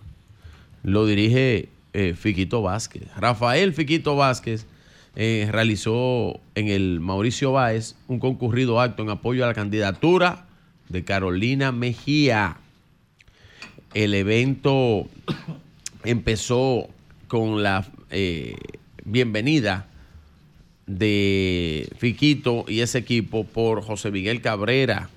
Lo 0.83 1.07
dirige 1.07 1.69
eh, 1.93 2.15
Fiquito 2.15 2.63
Vázquez. 2.63 3.03
Rafael 3.17 3.73
Fiquito 3.73 4.15
Vázquez 4.15 4.65
eh, 5.17 5.49
realizó 5.51 6.41
en 6.55 6.69
el 6.69 7.01
Mauricio 7.01 7.51
Báez 7.51 7.97
un 8.07 8.21
concurrido 8.21 8.81
acto 8.81 9.03
en 9.03 9.11
apoyo 9.11 9.43
a 9.43 9.49
la 9.49 9.55
candidatura 9.55 10.47
de 10.89 11.03
Carolina 11.03 11.73
Mejía. 11.73 12.59
El 13.93 14.15
evento 14.15 15.09
empezó 16.05 16.89
con 17.27 17.65
la 17.65 17.85
eh, 18.11 18.55
bienvenida 19.05 19.89
de 20.87 21.89
Fiquito 21.99 22.67
y 22.69 22.81
ese 22.81 22.99
equipo 22.99 23.43
por 23.43 23.83
José 23.83 24.13
Miguel 24.13 24.41
Cabrera, 24.41 25.11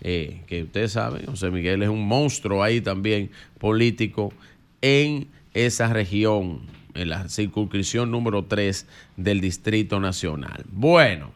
que 0.00 0.62
ustedes 0.64 0.92
saben, 0.92 1.26
José 1.26 1.50
Miguel 1.50 1.82
es 1.82 1.88
un 1.88 2.06
monstruo 2.06 2.62
ahí 2.62 2.80
también 2.80 3.30
político 3.58 4.32
en 4.80 5.26
esa 5.66 5.92
región, 5.92 6.60
en 6.94 7.10
la 7.10 7.28
circunscripción 7.28 8.10
número 8.10 8.44
3 8.44 8.86
del 9.16 9.40
Distrito 9.40 10.00
Nacional. 10.00 10.64
Bueno, 10.70 11.32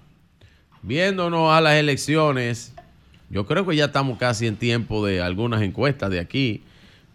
viéndonos 0.83 1.53
a 1.53 1.61
las 1.61 1.75
elecciones, 1.75 2.73
yo 3.31 3.47
creo 3.47 3.67
que 3.67 3.77
ya 3.77 3.87
estamos 3.87 4.19
casi 4.19 4.47
en 4.47 4.57
tiempo 4.57 5.05
de 5.07 5.21
algunas 5.21 5.63
encuestas 5.63 6.11
de 6.11 6.21
aquí. 6.21 6.63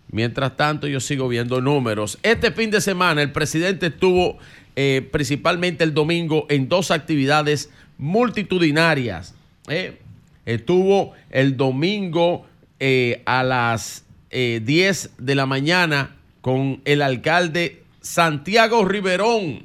Mientras 0.10 0.56
tanto, 0.56 0.88
yo 0.88 1.00
sigo 1.00 1.28
viendo 1.28 1.62
números. 1.62 2.18
Este 2.24 2.52
fin 2.52 2.72
de 2.72 2.82
semana 2.82 3.22
el 3.22 3.32
presidente 3.32 3.88
estuvo 3.88 4.38
eh, 4.76 5.08
principalmente 5.12 5.84
el 5.84 5.94
domingo 5.94 6.46
en 6.50 6.70
dos 6.70 6.92
actividades 6.92 7.70
multitudinarias. 7.98 9.36
¿eh? 9.68 10.00
Estuvo 10.46 11.14
el 11.30 11.58
domingo 11.58 12.46
eh, 12.80 13.22
a 13.26 13.44
las 13.44 14.06
eh, 14.30 14.62
10 14.64 15.12
de 15.18 15.36
la 15.36 15.46
mañana 15.46 16.17
con 16.48 16.82
el 16.86 17.02
alcalde 17.02 17.84
Santiago 18.00 18.86
Riverón, 18.86 19.64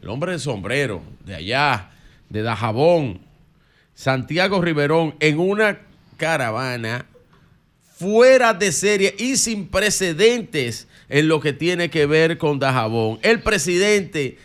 el 0.00 0.08
hombre 0.08 0.32
de 0.32 0.38
sombrero 0.38 1.02
de 1.22 1.34
allá, 1.34 1.90
de 2.30 2.40
Dajabón. 2.40 3.20
Santiago 3.94 4.62
Riverón 4.62 5.16
en 5.20 5.38
una 5.38 5.80
caravana 6.16 7.04
fuera 7.94 8.54
de 8.54 8.72
serie 8.72 9.14
y 9.18 9.36
sin 9.36 9.68
precedentes 9.68 10.88
en 11.10 11.28
lo 11.28 11.40
que 11.40 11.52
tiene 11.52 11.90
que 11.90 12.06
ver 12.06 12.38
con 12.38 12.58
Dajabón. 12.58 13.18
El 13.20 13.42
presidente 13.42 14.38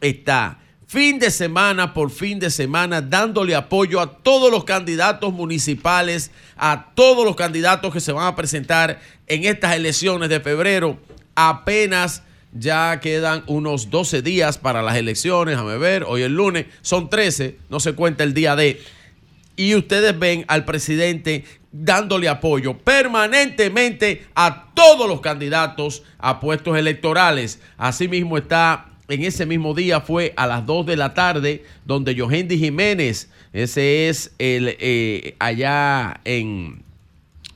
está 0.00 0.60
fin 0.86 1.18
de 1.18 1.30
semana 1.30 1.92
por 1.92 2.10
fin 2.10 2.38
de 2.38 2.48
semana 2.48 3.02
dándole 3.02 3.54
apoyo 3.54 4.00
a 4.00 4.16
todos 4.20 4.50
los 4.50 4.64
candidatos 4.64 5.34
municipales, 5.34 6.30
a 6.56 6.92
todos 6.94 7.26
los 7.26 7.36
candidatos 7.36 7.92
que 7.92 8.00
se 8.00 8.12
van 8.12 8.26
a 8.26 8.34
presentar 8.34 8.98
en 9.28 9.44
estas 9.44 9.76
elecciones 9.76 10.28
de 10.28 10.40
febrero. 10.40 10.98
Apenas 11.34 12.22
ya 12.52 12.98
quedan 13.00 13.44
unos 13.46 13.90
12 13.90 14.22
días 14.22 14.58
para 14.58 14.82
las 14.82 14.96
elecciones, 14.96 15.56
a 15.56 15.62
ver, 15.62 16.04
hoy 16.04 16.22
el 16.22 16.32
lunes, 16.32 16.66
son 16.82 17.10
13, 17.10 17.58
no 17.68 17.78
se 17.78 17.92
cuenta 17.92 18.24
el 18.24 18.34
día 18.34 18.56
de 18.56 18.80
y 19.58 19.74
ustedes 19.74 20.16
ven 20.16 20.44
al 20.46 20.64
presidente 20.64 21.44
dándole 21.72 22.28
apoyo 22.28 22.78
permanentemente 22.78 24.24
a 24.34 24.68
todos 24.72 25.08
los 25.08 25.20
candidatos 25.20 26.04
a 26.18 26.38
puestos 26.38 26.78
electorales. 26.78 27.60
Asimismo 27.76 28.38
está, 28.38 28.86
en 29.08 29.24
ese 29.24 29.46
mismo 29.46 29.74
día 29.74 30.00
fue 30.00 30.32
a 30.36 30.46
las 30.46 30.64
2 30.64 30.86
de 30.86 30.96
la 30.96 31.12
tarde, 31.12 31.64
donde 31.84 32.14
Yohendi 32.14 32.56
Jiménez, 32.56 33.30
ese 33.52 34.08
es 34.08 34.32
el 34.38 34.76
eh, 34.78 35.34
allá 35.40 36.20
en, 36.24 36.84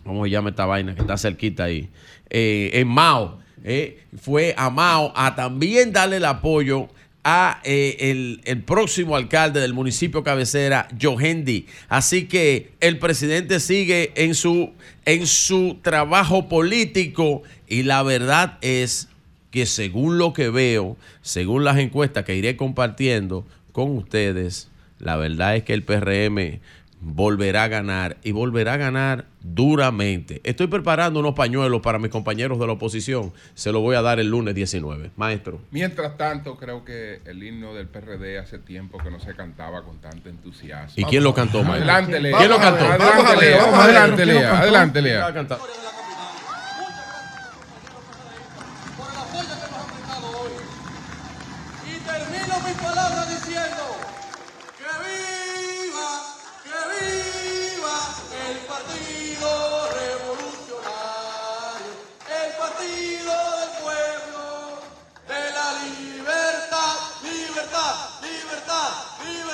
¿cómo 0.05 0.25
se 0.25 0.31
llama 0.31 0.51
esta 0.51 0.67
vaina 0.67 0.95
que 0.95 1.01
está 1.01 1.17
cerquita 1.17 1.65
ahí? 1.65 1.89
Eh, 2.31 2.71
en 2.75 2.89
Mao. 2.89 3.41
eh, 3.65 4.01
fue 4.21 4.55
a 4.57 4.71
Mao 4.71 5.13
a 5.15 5.35
también 5.35 5.93
darle 5.93 6.17
el 6.17 6.25
apoyo 6.25 6.89
a 7.25 7.61
eh, 7.63 7.97
el, 8.01 8.41
el 8.45 8.63
próximo 8.63 9.15
alcalde 9.17 9.61
del 9.61 9.75
municipio 9.75 10.25
cabecera, 10.25 10.89
Johendi. 11.01 11.67
Así 11.89 12.27
que 12.27 12.73
el 12.81 12.99
presidente 12.99 13.61
sigue 13.61 14.13
en 14.17 14.35
su, 14.35 14.73
en 15.05 15.27
su 15.27 15.79
trabajo 15.83 16.49
político 16.49 17.43
y 17.69 17.85
la 17.85 18.03
verdad 18.03 18.59
es 18.61 19.09
que 19.51 19.67
según 19.67 20.19
lo 20.19 20.33
que 20.33 20.49
veo, 20.49 20.97
según 21.21 21.65
las 21.65 21.79
encuestas 21.79 22.25
que 22.25 22.35
iré 22.35 22.57
compartiendo 22.57 23.47
con 23.71 23.97
ustedes, 23.97 24.69
la 24.99 25.17
verdad 25.17 25.57
es 25.57 25.63
que 25.63 25.75
el 25.75 25.83
PRM 25.83 26.61
volverá 27.05 27.65
a 27.65 27.69
ganar 27.69 28.17
y 28.23 28.31
volverá 28.31 28.75
a 28.75 28.77
ganar 28.77 29.27
duramente. 29.41 30.41
Estoy 30.45 30.69
preparando 30.69 31.19
unos 31.19 31.35
pañuelos 31.35 31.81
para 31.83 31.99
mis 31.99 32.11
compañeros 32.11 32.61
de 32.61 32.67
la 32.67 32.75
oposición. 32.75 33.33
Se 33.55 33.73
los 33.73 33.83
voy 33.83 33.97
a 33.97 34.03
dar 34.03 34.21
el 34.21 34.29
lunes 34.29 34.55
19. 34.55 35.11
Maestro. 35.17 35.61
Mientras 35.73 36.17
tanto, 36.17 36.57
creo 36.57 36.85
que 36.85 37.21
el 37.25 37.43
himno 37.43 37.75
del 37.75 37.89
PRD 37.89 38.39
hace 38.39 38.59
tiempo 38.59 38.99
que 38.99 39.11
no 39.11 39.19
se 39.19 39.35
cantaba 39.35 39.83
con 39.83 40.01
tanto 40.01 40.29
entusiasmo. 40.29 40.95
¿Y 40.97 41.05
quién 41.05 41.25
lo 41.25 41.35
cantó, 41.35 41.65
maestro? 41.65 41.91
Adelante, 41.93 42.21
Lea. 42.21 42.39
¿Quién 42.39 42.51
lo 42.51 42.59
cantó? 42.59 42.85
Adelante, 42.85 43.05
Vamos 43.05 43.27
a 43.27 43.35
ver, 43.35 43.41
Lea. 43.51 43.63
vamos 43.63 43.75
a 43.75 43.87
ver, 43.87 43.97
Adelante, 43.97 44.23
¿quién 44.23 44.35
lo 44.35 44.41
Lea. 44.41 44.59
Adelante, 44.59 44.93
¿Quién 44.93 45.05
Lea. 45.05 45.27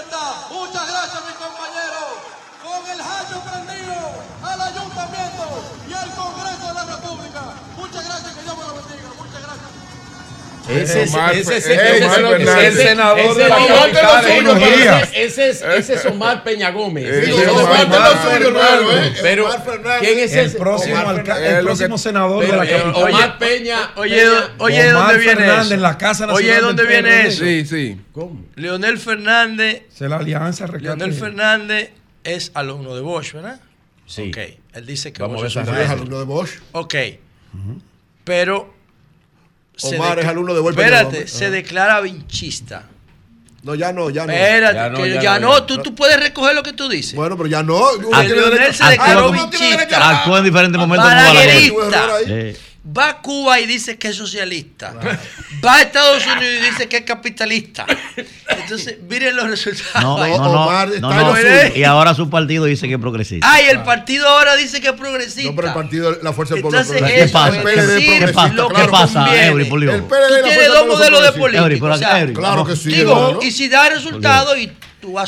Muchas 0.09 0.89
gracias, 0.89 1.23
mis 1.27 1.35
compañeros. 1.35 2.09
Con 2.63 2.91
el 2.91 2.99
hacho 2.99 3.41
prendido 3.41 3.95
al 4.43 4.61
Ayuntamiento 4.61 5.63
y 5.87 5.93
al 5.93 6.11
Congreso 6.15 6.67
de 6.69 6.75
la 6.75 6.85
República. 6.85 7.68
Ese 10.69 11.03
es, 11.05 11.15
ese 11.33 11.57
es, 11.57 11.67
el 11.67 12.75
senador 12.75 13.35
de 13.35 13.49
la 13.49 13.57
capital. 13.57 15.09
Ese 15.15 15.49
es, 15.49 15.63
ese 15.63 15.95
es 15.95 16.05
Omar 16.05 16.45
Peña 16.45 16.71
Gómez. 16.71 17.07
Pero 19.23 19.49
¿quién 20.01 20.19
es 20.19 20.35
el 20.35 20.53
próximo 20.53 21.11
el 21.11 21.63
próximo 21.63 21.97
senador 21.97 22.47
de 22.47 22.53
la 22.53 22.67
capital? 22.67 22.95
Omar 22.95 23.39
Peña. 23.39 23.93
Oye, 23.97 24.27
oye, 24.59 24.91
¿dónde 24.91 25.19
viene 25.19 25.61
eso? 25.61 25.77
la 25.77 25.97
Casa 25.97 26.27
Oye, 26.33 26.61
¿dónde 26.61 26.87
viene 26.87 27.29
eso? 27.29 27.45
Sí, 27.45 27.65
sí. 27.65 28.01
Leonel 28.57 28.99
Fernández. 28.99 29.85
La 30.01 30.17
alianza. 30.17 30.67
Leonel 30.67 31.15
Fernández 31.15 31.93
es 32.25 32.51
alumno 32.55 32.95
de 32.95 33.01
Bosch, 33.01 33.33
¿verdad? 33.33 33.61
Sí. 34.07 34.29
Ok. 34.29 34.39
Él 34.75 34.87
dice 34.87 35.13
que 35.13 35.23
Vamos 35.23 35.43
Bosch 35.43 35.57
es 35.57 35.91
alumno 35.91 36.19
de 36.19 36.25
Bosch. 36.25 36.59
Ok. 36.73 36.95
Pero 38.25 38.78
Omar 39.83 40.19
es 40.19 40.27
alumno 40.27 40.55
de 40.55 40.61
Vuelta 40.61 40.83
Espérate, 40.83 41.27
se 41.27 41.51
declara 41.51 42.01
vinchista. 42.01 42.85
No, 43.63 43.75
ya 43.75 43.93
no, 43.93 44.09
ya 44.11 44.27
no. 44.27 44.33
Espérate, 44.33 44.75
ya 44.75 44.89
no, 44.89 45.03
que 45.03 45.11
ya, 45.15 45.21
ya 45.23 45.39
no, 45.41 45.49
no. 45.49 45.65
Tú, 45.65 45.79
tú, 45.83 45.95
puedes 45.95 46.19
recoger 46.19 46.55
lo 46.55 46.63
que 46.63 46.73
tú 46.73 46.89
dices. 46.89 47.15
Bueno, 47.15 47.37
pero 47.37 47.49
ya 47.49 47.63
no. 47.63 47.77
Uno 47.77 48.17
se 48.73 48.85
declaró 48.85 49.33
vinchista. 49.33 50.11
Actúa 50.11 50.39
en 50.39 50.45
diferentes 50.45 50.79
momentos. 50.79 51.09
Balaguerista. 51.09 52.09
Va 52.87 53.09
a 53.11 53.21
Cuba 53.21 53.61
y 53.61 53.67
dice 53.67 53.99
que 53.99 54.09
es 54.09 54.17
socialista. 54.17 54.93
Wow. 54.93 55.03
Va 55.65 55.75
a 55.75 55.83
Estados 55.83 56.25
Unidos 56.25 56.55
y 56.61 56.71
dice 56.71 56.89
que 56.89 56.99
es 56.99 57.03
capitalista. 57.03 57.85
Entonces, 58.49 58.99
miren 59.09 59.37
los 59.37 59.49
resultados. 59.49 60.03
No, 60.03 60.19
no, 60.19 60.53
no, 60.53 60.67
Omar 60.67 60.89
no 61.01 61.77
Y 61.77 61.85
ahora 61.85 62.15
su 62.15 62.31
partido 62.31 62.65
dice 62.65 62.87
que 62.87 62.95
es 62.95 63.01
progresista. 63.01 63.51
Ay, 63.51 63.65
ah, 63.67 63.71
el 63.73 63.83
partido 63.83 64.29
ahora 64.29 64.57
dice 64.57 64.81
que 64.81 64.89
es 64.89 64.95
progresista. 64.95 65.51
No, 65.51 65.57
pero 65.57 65.69
el 65.69 65.75
partido, 65.75 66.19
la 66.23 66.33
Fuerza 66.33 66.55
del 66.55 66.63
Pueblo 66.63 66.81
Entonces, 66.81 67.03
¿Qué 67.03 67.29
pasa? 67.33 67.63
¿Qué 67.63 68.33
pasa? 68.33 68.53
Lo 68.55 68.69
que 68.69 68.83
¿Qué 68.83 68.89
pasa, 68.89 69.47
Eury, 69.47 69.65
por 69.65 69.81
Dios? 69.81 69.95
El 69.95 70.03
PLD, 70.05 70.43
Tú 70.43 70.49
tienes 70.49 70.69
dos 70.69 70.87
modelos 70.87 71.23
de 71.23 71.33
política. 71.33 71.63
Eury, 71.63 71.81
o 71.81 71.97
sea, 71.97 72.21
Eury, 72.21 72.33
claro 72.33 72.65
que 72.65 72.77
sí. 72.77 72.91
Digo, 72.91 73.41
y 73.43 73.51
si 73.51 73.69
da 73.69 73.89
resultados 73.91 74.57
y 74.57 74.71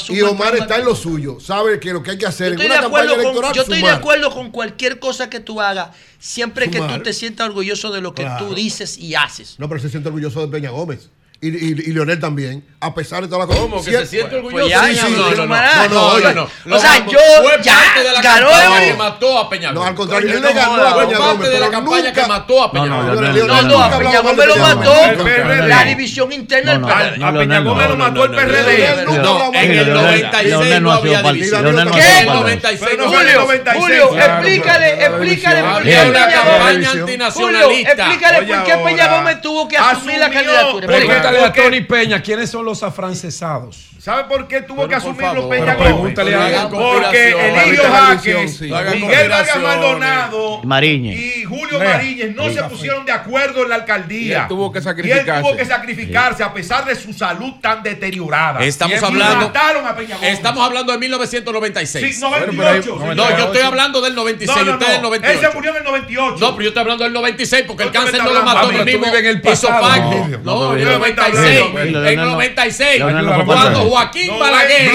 y 0.09 0.21
Omar 0.23 0.57
está 0.57 0.79
en 0.79 0.85
lo 0.85 0.97
suyo, 0.97 1.39
sabe 1.41 1.79
que 1.79 1.93
lo 1.93 2.03
que 2.03 2.13
hay 2.13 2.19
que 2.19 2.27
hacer. 2.27 2.57
Yo 2.57 3.63
estoy 3.63 3.81
de 3.83 3.91
acuerdo 3.91 4.31
con 4.31 4.51
cualquier 4.51 4.99
cosa 4.99 5.31
que 5.31 5.41
tú 5.41 5.61
hagas, 5.61 5.91
siempre 6.19 6.71
que 6.71 6.81
tú 6.81 7.03
te 7.03 7.13
sientas 7.13 7.49
orgulloso 7.49 7.91
de 7.91 8.01
lo 8.01 8.15
que 8.15 8.27
tú 8.39 8.55
dices 8.55 8.99
y 8.99 9.15
haces. 9.15 9.57
No, 9.59 9.69
pero 9.69 9.81
se 9.81 9.89
siente 9.89 10.09
orgulloso 10.09 10.41
de 10.41 10.49
Peña 10.49 10.71
Gómez. 10.71 11.11
Y, 11.43 11.49
y, 11.49 11.71
y, 11.71 11.93
Leonel 11.95 12.21
también, 12.21 12.63
a 12.81 12.95
pesar 12.95 13.23
de 13.23 13.29
todas 13.29 13.49
las 13.49 13.57
cosas. 13.57 13.63
¿Cómo? 13.63 13.83
Que 13.83 13.93
se 13.93 14.07
siente 14.07 14.37
orgulloso. 14.37 14.61
Pues 14.61 14.71
ya, 14.71 14.85
sí, 14.89 14.95
sí, 14.95 15.15
no, 15.17 15.31
no, 15.31 15.47
no, 15.47 15.89
no, 15.89 16.07
oye, 16.09 16.35
no, 16.35 16.49
no, 16.67 16.77
O 16.77 16.79
sea, 16.79 17.07
yo 17.07 17.19
fue 17.43 17.63
ya 17.63 17.77
parte 17.77 18.03
de 18.03 18.13
la 18.13 18.21
ganó 18.21 18.51
campaña 18.51 18.85
que 18.85 18.95
mató 18.95 19.39
a 19.39 19.49
Peña 19.49 19.73
No, 19.73 19.83
al 19.83 19.95
contrario, 19.95 20.33
él 20.35 20.43
le 20.43 20.53
ganó 20.53 20.87
a 20.87 20.99
Peña 20.99 21.17
Fue 21.17 21.27
parte 21.27 21.49
de 21.49 21.61
la 21.61 21.71
campaña 21.71 22.13
que 22.13 22.27
mató 22.27 22.63
a 22.63 22.73
Peña 22.73 22.87
No, 22.89 23.63
no, 23.63 23.83
a 23.83 23.99
Peña 23.99 24.21
Gómez 24.21 24.47
lo 24.49 24.57
mató. 24.57 24.95
la 25.67 25.85
división 25.85 26.31
interna 26.31 26.73
del 26.73 26.83
PRD. 26.83 27.25
A 27.25 27.33
Peña 27.33 27.61
Gómez 27.61 27.89
lo 27.89 27.97
mató 27.97 28.25
el 28.25 28.31
PRD. 28.33 29.05
No, 29.07 29.51
en 29.55 29.71
el 29.71 29.95
96 29.95 30.81
no 30.83 30.93
había 30.93 31.23
división. 31.23 31.67
En 31.67 31.79
el 31.79 32.27
96 32.27 32.99
Julio, 33.01 33.49
Julio, 33.79 34.17
explícale, 34.19 35.07
explícale 35.07 35.63
por 35.63 35.83
qué 35.85 36.07
una 36.07 36.29
campaña 36.29 36.91
antinacionalista. 36.91 37.93
Explícale 37.93 38.43
por 38.43 38.65
qué 38.65 38.77
Peña 38.85 39.09
Gómez 39.09 39.41
tuvo 39.41 39.67
que 39.67 39.79
asumir 39.79 40.19
la 40.19 40.31
candidatura 40.31 41.30
pregúntale 41.31 41.61
a 41.61 41.65
Tony 41.65 41.81
Peña 41.83 42.23
quiénes 42.23 42.51
son 42.51 42.65
los 42.65 42.83
afrancesados. 42.83 43.91
¿Sabe 44.01 44.25
por 44.25 44.49
qué 44.49 44.63
tuvo 44.63 44.89
que 44.89 44.95
asumirlo 44.95 45.47
Peña 45.49 45.75
Gómez? 45.75 46.15
Porque 46.71 47.35
Elio 47.67 47.83
Jaques, 47.83 48.61
Miguel 48.61 49.29
Vargas 49.29 49.61
Maldonado 49.61 50.63
y 50.83 51.45
Julio 51.45 51.79
Mariñez 51.79 52.35
no 52.35 52.51
se 52.51 52.63
pusieron 52.65 53.05
de 53.05 53.13
acuerdo 53.13 53.63
en 53.65 53.69
la 53.69 53.75
alcaldía. 53.75 54.27
Y 54.27 54.33
él 54.33 54.49
tuvo 54.49 54.73
que 54.73 54.81
sacrificarse. 54.81 56.43
A 56.43 56.55
pesar 56.55 56.87
de 56.87 56.97
su 56.97 57.13
salud 57.13 57.55
tan 57.61 57.83
deteriorada. 57.83 58.65
Estamos 58.65 59.03
hablando. 59.03 59.47
Mataron 59.47 59.87
a 59.87 59.95
Peña 59.95 60.17
Gómez. 60.17 60.33
Estamos 60.33 60.67
hablando 60.67 60.93
de 60.93 60.99
1996. 60.99 62.15
Sí, 62.15 62.21
98. 62.21 63.15
No, 63.15 63.39
yo 63.39 63.45
estoy 63.47 63.63
hablando 63.63 64.01
del 64.01 64.15
96. 64.15 64.59
No, 64.59 64.65
no, 64.65 64.79
no. 64.79 64.87
Del 64.87 65.03
98. 65.03 65.41
Él 65.41 65.47
se 65.47 65.55
murió 65.55 65.71
en 65.73 65.77
el 65.77 65.85
98. 65.85 66.37
No, 66.39 66.51
pero 66.53 66.63
yo 66.63 66.69
estoy 66.69 66.81
hablando 66.81 67.05
del 67.05 67.13
96 67.13 67.65
porque 67.67 67.83
el 67.83 67.91
cáncer 67.91 68.25
no 68.25 68.33
lo 68.33 68.43
mató. 68.43 68.69
Mí, 68.73 68.93
en 68.93 69.27
el 69.27 69.43
pasado. 69.43 69.89
No, 70.43 70.75
no, 70.75 70.77
no, 70.77 70.99
no, 70.99 71.07
96, 71.21 71.67
en 72.07 72.17
96, 72.17 73.03
cuando 73.45 73.81
Joaquín 73.91 74.39
Balaguer, 74.39 74.91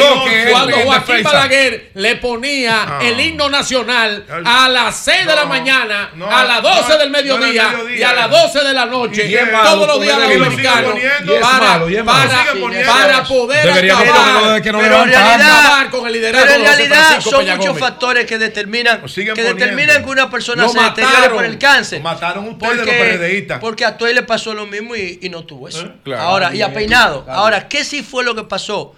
cuando 0.52 0.78
Joaquín 0.78 1.24
Balaguer 1.24 1.92
le 1.94 2.16
ponía 2.18 3.00
el 3.02 3.20
himno 3.20 3.50
nacional 3.50 4.26
a 4.46 4.68
las 4.70 4.98
6 4.98 5.28
de 5.28 5.36
la 5.36 5.46
mañana, 5.46 6.12
a 6.30 6.44
las 6.44 6.62
12 6.62 6.98
del 6.98 7.10
mediodía 7.12 7.74
y 7.96 8.02
a 8.04 8.14
las 8.14 8.30
12 8.30 8.64
de 8.64 8.74
la 8.74 8.86
noche, 8.86 9.46
todos 9.64 9.88
los 9.88 10.02
días 10.02 10.20
los 10.20 10.30
dominicanos, 10.40 10.94
para 11.42 13.24
poder 13.24 13.92
acabar. 13.92 15.90
con 15.90 16.08
el 16.08 16.14
liderazgo. 16.14 16.48
Pero 16.48 16.60
en 16.60 16.68
realidad 16.68 17.22
son 17.22 17.46
muchos 17.46 17.80
factores 17.80 18.26
que 18.26 18.38
determinan 18.38 19.02
que 19.04 19.44
determinan 19.44 20.04
que 20.04 20.10
una 20.10 20.30
persona 20.30 20.68
se 20.68 20.80
deteriore 20.80 21.30
por 21.30 21.46
el 21.46 21.58
cáncer. 21.58 22.02
Mataron 22.02 22.48
ustedes 22.50 22.78
los 22.78 22.88
PRDistas. 22.88 23.60
Porque 23.60 23.86
a 23.86 23.98
Toy 23.98 24.14
le 24.14 24.24
pasó 24.24 24.54
lo 24.54 24.66
mismo 24.66 24.96
y 24.96 25.28
no 25.30 25.44
tuvo 25.46 25.68
eso. 25.68 25.92
Claro. 26.04 26.15
Ahora, 26.20 26.56
y 26.56 26.62
a 26.62 26.74
peinado. 26.74 27.26
Ahora, 27.28 27.68
¿qué 27.68 27.84
sí 27.84 28.04
fue 28.04 28.24
lo 28.24 28.36
que 28.36 28.44
pasó? 28.44 28.96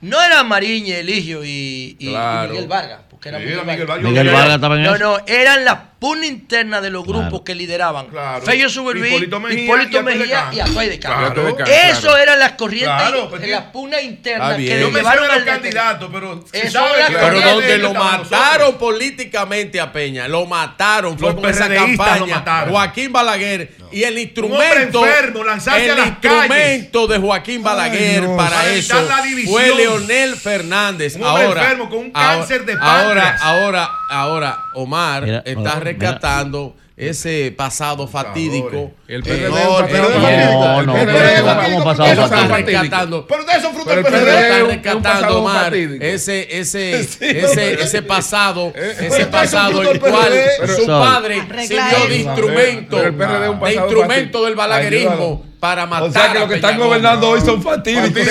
No 0.00 0.22
era 0.22 0.42
Mariñe, 0.42 1.00
Eligio 1.00 1.44
y, 1.44 1.96
Miguel 2.00 2.66
Vargas. 2.66 3.00
Porque 3.10 3.28
era 3.28 3.38
Miguel, 3.38 3.64
Miguel 4.02 4.30
Vargas. 4.30 4.60
No, 4.60 4.98
no, 4.98 5.18
eran 5.26 5.64
las 5.64 5.78
pugna 6.00 6.26
interna 6.26 6.80
de 6.80 6.90
los 6.90 7.04
grupos 7.04 7.42
que 7.42 7.54
lideraban. 7.54 8.06
Claro. 8.06 8.44
Fello 8.44 8.70
Suberví, 8.70 9.08
Hipólito 9.08 9.38
Mejía, 9.38 9.64
Hipólito 9.64 10.02
Mejía 10.02 10.48
y 10.50 10.60
Atuay 10.60 10.88
de 10.88 10.98
Cano. 10.98 11.34
Claro. 11.34 11.66
Eso 11.66 12.16
eran 12.16 12.38
las 12.38 12.52
corrientes, 12.52 13.48
las 13.48 13.62
pugnas 13.64 14.02
internas 14.02 14.56
que 14.56 14.80
lo 14.80 14.90
llevaron 14.90 15.30
al 15.30 15.44
candidato, 15.44 16.10
pero 16.10 16.42
pero 16.50 17.40
donde 17.40 17.78
lo 17.78 17.94
mataron 17.94 18.78
políticamente 18.78 19.78
a 19.78 19.92
Peña, 19.92 20.26
lo 20.26 20.46
mataron, 20.46 21.18
fue 21.18 21.36
por 21.36 21.50
esa 21.50 21.68
campaña. 21.68 22.66
Joaquín 22.68 23.12
Balaguer 23.12 23.70
y 23.92 24.04
el 24.04 24.18
instrumento 24.18 25.06
enfermo, 25.06 25.42
el 25.42 25.48
a 25.50 26.06
instrumento 26.06 27.06
de 27.08 27.18
Joaquín 27.18 27.62
Balaguer 27.62 28.24
para, 28.36 28.70
eso 28.70 28.96
fue 29.46 29.74
Leonel 29.74 30.36
Fernández. 30.36 31.18
Ahora, 31.20 31.76
ahora. 33.42 34.00
Ahora, 34.10 34.64
Omar 34.74 35.22
Mira, 35.22 35.42
está 35.46 35.60
hola 35.60 35.70
rescatando 35.92 36.74
ese 37.00 37.52
pasado 37.56 38.06
fatídico. 38.06 38.92
El 39.08 39.20
eh, 39.20 39.24
PRD 39.24 39.48
no, 39.48 39.80
el 39.80 39.92
no, 39.92 40.82
no, 40.82 40.92
como. 40.92 40.96
Pero 43.26 43.44
de 43.44 43.52
eso 43.52 43.72
fruta 43.72 43.94
el 43.94 44.04
PRD. 44.04 44.40
Está 44.40 44.66
rescatando 44.66 45.42
Mar, 45.42 45.74
ese, 45.74 46.58
ese, 46.58 47.00
ese, 47.00 47.82
ese 47.82 48.02
pasado, 48.02 48.72
ese 48.74 49.26
pasado 49.26 49.82
el 49.82 49.98
cual 49.98 50.32
su 50.76 50.86
padre 50.86 51.42
sirvió 51.66 52.08
de 52.08 52.18
instrumento, 52.18 52.96
de 52.96 53.74
instrumento 53.74 54.44
del 54.44 54.54
balaguerismo 54.54 55.44
para 55.58 55.86
matar. 55.86 56.08
O 56.08 56.12
sea 56.12 56.32
que 56.32 56.38
los 56.38 56.48
que 56.48 56.54
están 56.56 56.78
gobernando 56.78 57.30
hoy 57.30 57.40
son 57.40 57.62
fatídicos. 57.62 58.26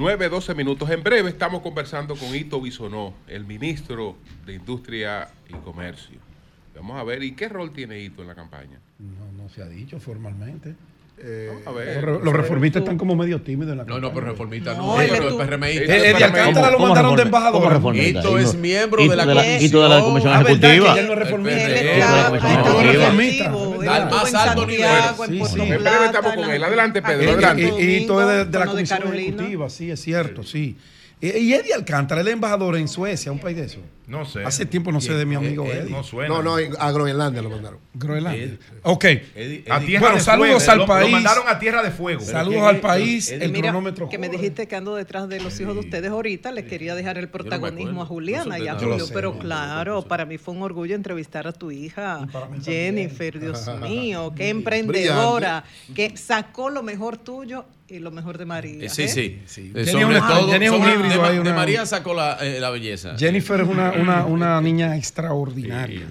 9, 0.00 0.30
12 0.30 0.54
minutos. 0.54 0.88
En 0.88 1.02
breve 1.02 1.28
estamos 1.28 1.60
conversando 1.60 2.16
con 2.16 2.34
Ito 2.34 2.58
Bisonó, 2.58 3.12
el 3.26 3.44
ministro 3.44 4.16
de 4.46 4.54
Industria 4.54 5.28
y 5.46 5.52
Comercio. 5.52 6.18
Vamos 6.74 6.98
a 6.98 7.04
ver, 7.04 7.22
¿y 7.22 7.32
qué 7.32 7.50
rol 7.50 7.70
tiene 7.70 8.00
Ito 8.00 8.22
en 8.22 8.28
la 8.28 8.34
campaña? 8.34 8.80
No, 8.98 9.30
no 9.32 9.50
se 9.50 9.62
ha 9.62 9.68
dicho 9.68 10.00
formalmente. 10.00 10.74
Eh, 11.22 11.50
a 11.66 11.70
ver, 11.72 12.02
los, 12.02 12.24
los 12.24 12.32
reformistas 12.32 12.80
están 12.80 12.96
como 12.96 13.14
medio 13.14 13.42
tímidos 13.42 13.72
en 13.72 13.78
la 13.78 13.84
No, 13.84 13.94
campaña. 13.94 14.08
no, 14.08 14.14
pero 14.14 14.26
reformistas 14.32 14.78
no. 14.78 14.86
no 14.86 15.00
el, 15.02 15.10
el, 15.10 15.34
PRMI. 15.36 15.66
El, 15.76 15.90
el, 15.90 16.16
de 16.16 16.24
Alcántara 16.24 16.70
lo 16.70 16.78
mandaron 16.78 17.14
de 17.14 17.22
embajador. 17.22 17.94
Esto 17.96 18.38
es 18.38 18.54
miembro 18.54 19.06
de 19.06 19.16
la, 19.16 19.26
comisión. 19.26 19.56
Y 19.60 19.68
toda 19.68 19.88
la 19.90 20.00
comisión 20.00 20.32
ejecutiva. 20.32 20.98
Él 20.98 21.06
no 21.06 21.12
es 21.12 21.18
reformista. 21.18 21.66
Al 23.96 24.10
más 24.10 24.34
alto 24.34 24.66
nivel. 24.66 24.86
estamos 26.06 26.34
con 26.34 26.50
él. 26.50 26.64
Adelante, 26.64 27.02
Pedro. 27.02 27.32
Adelante. 27.32 27.74
Y 27.78 27.94
esto 27.96 28.30
es 28.30 28.50
de 28.50 28.58
la 28.58 28.66
comisión 28.66 29.14
ejecutiva, 29.14 29.68
sí, 29.68 29.90
es 29.90 30.00
cierto, 30.00 30.42
sí. 30.42 30.76
Eddie 31.22 31.74
Alcántara, 31.74 32.20
el 32.22 32.28
embajador 32.28 32.76
en 32.76 32.88
Suecia, 32.88 33.30
un 33.30 33.38
país 33.38 33.56
de 33.56 33.64
eso. 33.66 33.80
No 34.06 34.24
sé. 34.24 34.42
Hace 34.44 34.66
tiempo 34.66 34.90
no 34.90 35.00
sé 35.00 35.12
de 35.12 35.24
mi 35.24 35.36
amigo 35.36 35.64
Eh, 35.66 35.70
eh, 35.72 35.78
Eddie. 35.82 35.90
no 35.92 36.02
suena. 36.02 36.34
No, 36.34 36.42
no, 36.42 36.56
a 36.56 36.90
Groenlandia 36.90 37.42
lo 37.42 37.50
mandaron. 37.50 37.78
Groenlandia. 37.94 38.58
Ok. 38.82 39.04
A 39.70 39.80
tierra 39.80 40.00
bueno, 40.00 40.14
de 40.16 40.20
saludos 40.20 40.64
fuego. 40.64 40.70
al 40.72 40.78
Lo- 40.78 40.86
país. 40.86 41.06
Lo 41.06 41.12
mandaron 41.12 41.44
a 41.48 41.58
tierra 41.60 41.82
de 41.84 41.90
fuego. 41.92 42.20
Saludos 42.22 42.62
al 42.62 42.80
país. 42.80 43.30
Y 43.30 43.34
El 43.34 43.52
mira, 43.52 43.68
cronómetro. 43.68 44.08
que 44.08 44.18
me 44.18 44.28
dijiste 44.28 44.66
que 44.66 44.74
ando 44.74 44.96
detrás 44.96 45.28
de 45.28 45.38
los 45.40 45.60
hijos 45.60 45.74
de 45.74 45.80
ustedes 45.80 46.10
ahorita, 46.10 46.50
le 46.50 46.64
quería 46.64 46.94
dejar 46.96 47.18
el 47.18 47.28
protagonismo 47.28 48.02
a 48.02 48.06
Juliana 48.06 48.58
y 48.58 48.66
a 48.66 48.74
Julio, 48.78 49.06
sé, 49.06 49.12
pero 49.14 49.38
claro, 49.38 50.02
para 50.02 50.24
mí 50.24 50.38
fue 50.38 50.54
un 50.54 50.62
orgullo 50.62 50.96
entrevistar 50.96 51.46
a 51.46 51.52
tu 51.52 51.70
hija, 51.70 52.26
Jennifer, 52.64 53.38
Dios 53.38 53.68
mío, 53.80 54.32
qué 54.34 54.48
emprendedora, 54.48 55.62
que 55.94 56.16
sacó 56.16 56.68
lo 56.70 56.82
mejor 56.82 57.16
tuyo 57.18 57.64
y 57.90 57.98
lo 57.98 58.10
mejor 58.10 58.38
de 58.38 58.46
María. 58.46 58.84
Eh, 58.84 58.88
Sí, 58.88 59.02
¿eh? 59.02 59.08
sí. 59.08 59.72
Eh, 59.74 59.84
Jenny 59.84 59.90
sobre 60.02 60.16
es 60.16 60.22
un- 60.22 60.28
todo, 60.28 60.48
Jenny 60.50 60.68
un 60.68 60.74
híbrido, 60.76 61.30
de, 61.32 61.40
una- 61.40 61.54
María 61.54 61.84
sacó 61.86 62.14
la, 62.14 62.38
eh, 62.40 62.60
la 62.60 62.70
belleza. 62.70 63.16
Jennifer 63.18 63.60
es 63.60 63.68
una, 63.68 63.92
una, 63.92 64.26
una 64.26 64.60
niña 64.60 64.96
extraordinaria. 64.96 66.06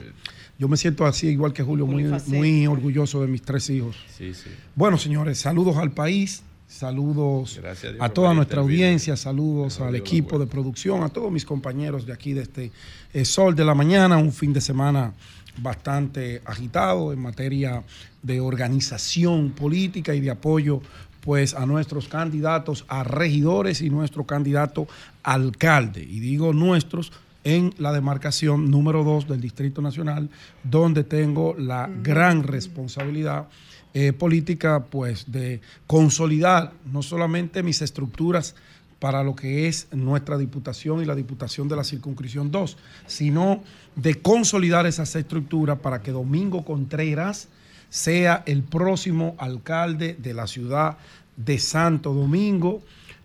Yo 0.57 0.67
me 0.67 0.75
siento 0.75 1.05
así, 1.05 1.27
igual 1.27 1.53
que 1.53 1.63
Julio, 1.63 1.87
muy, 1.87 2.03
muy 2.27 2.67
orgulloso 2.67 3.21
de 3.21 3.27
mis 3.27 3.41
tres 3.41 3.69
hijos. 3.69 3.95
Sí, 4.17 4.33
sí. 4.33 4.49
Bueno, 4.75 4.97
señores, 4.97 5.39
saludos 5.39 5.77
al 5.77 5.91
país, 5.91 6.43
saludos 6.67 7.57
a 7.59 7.61
Dios 7.73 7.85
a 7.97 7.97
por 8.07 8.09
toda 8.09 8.33
nuestra 8.33 8.59
audiencia, 8.59 9.15
saludos 9.15 9.79
al 9.79 9.95
equipo 9.95 10.37
de 10.37 10.47
producción, 10.47 11.03
a 11.03 11.09
todos 11.09 11.31
mis 11.31 11.45
compañeros 11.45 12.05
de 12.05 12.11
aquí 12.11 12.33
de 12.33 12.41
este 12.41 12.71
eh, 13.13 13.23
Sol 13.23 13.55
de 13.55 13.63
la 13.63 13.73
Mañana, 13.73 14.17
un 14.17 14.33
fin 14.33 14.51
de 14.51 14.59
semana 14.59 15.13
bastante 15.61 16.41
agitado 16.45 17.11
en 17.13 17.19
materia 17.19 17.83
de 18.21 18.39
organización 18.41 19.51
política 19.51 20.13
y 20.13 20.19
de 20.19 20.29
apoyo 20.29 20.81
pues 21.21 21.53
a 21.53 21.65
nuestros 21.65 22.07
candidatos 22.07 22.85
a 22.87 23.03
regidores 23.03 23.81
y 23.81 23.89
nuestro 23.89 24.25
candidato 24.25 24.87
a 25.23 25.33
alcalde. 25.33 26.03
Y 26.03 26.19
digo 26.19 26.53
nuestros 26.53 27.11
en 27.43 27.73
la 27.77 27.93
demarcación 27.93 28.69
número 28.69 29.03
2 29.03 29.27
del 29.27 29.41
Distrito 29.41 29.81
Nacional, 29.81 30.29
donde 30.63 31.03
tengo 31.03 31.55
la 31.57 31.89
gran 32.03 32.43
responsabilidad 32.43 33.47
eh, 33.93 34.13
política 34.13 34.85
pues 34.89 35.31
de 35.31 35.61
consolidar 35.87 36.73
no 36.91 37.01
solamente 37.01 37.63
mis 37.63 37.81
estructuras 37.81 38.55
para 38.99 39.23
lo 39.23 39.35
que 39.35 39.67
es 39.67 39.87
nuestra 39.91 40.37
diputación 40.37 41.01
y 41.01 41.05
la 41.05 41.15
diputación 41.15 41.67
de 41.69 41.77
la 41.77 41.83
circunscripción 41.83 42.51
2, 42.51 42.77
sino 43.07 43.63
de 43.95 44.15
consolidar 44.15 44.85
esas 44.85 45.15
estructuras 45.15 45.79
para 45.79 46.01
que 46.01 46.11
Domingo 46.11 46.63
Contreras 46.65 47.47
sea 47.89 48.43
el 48.45 48.63
próximo 48.63 49.35
alcalde 49.37 50.15
de 50.17 50.33
la 50.33 50.47
ciudad 50.47 50.97
de 51.35 51.59
Santo 51.59 52.13
Domingo. 52.13 52.81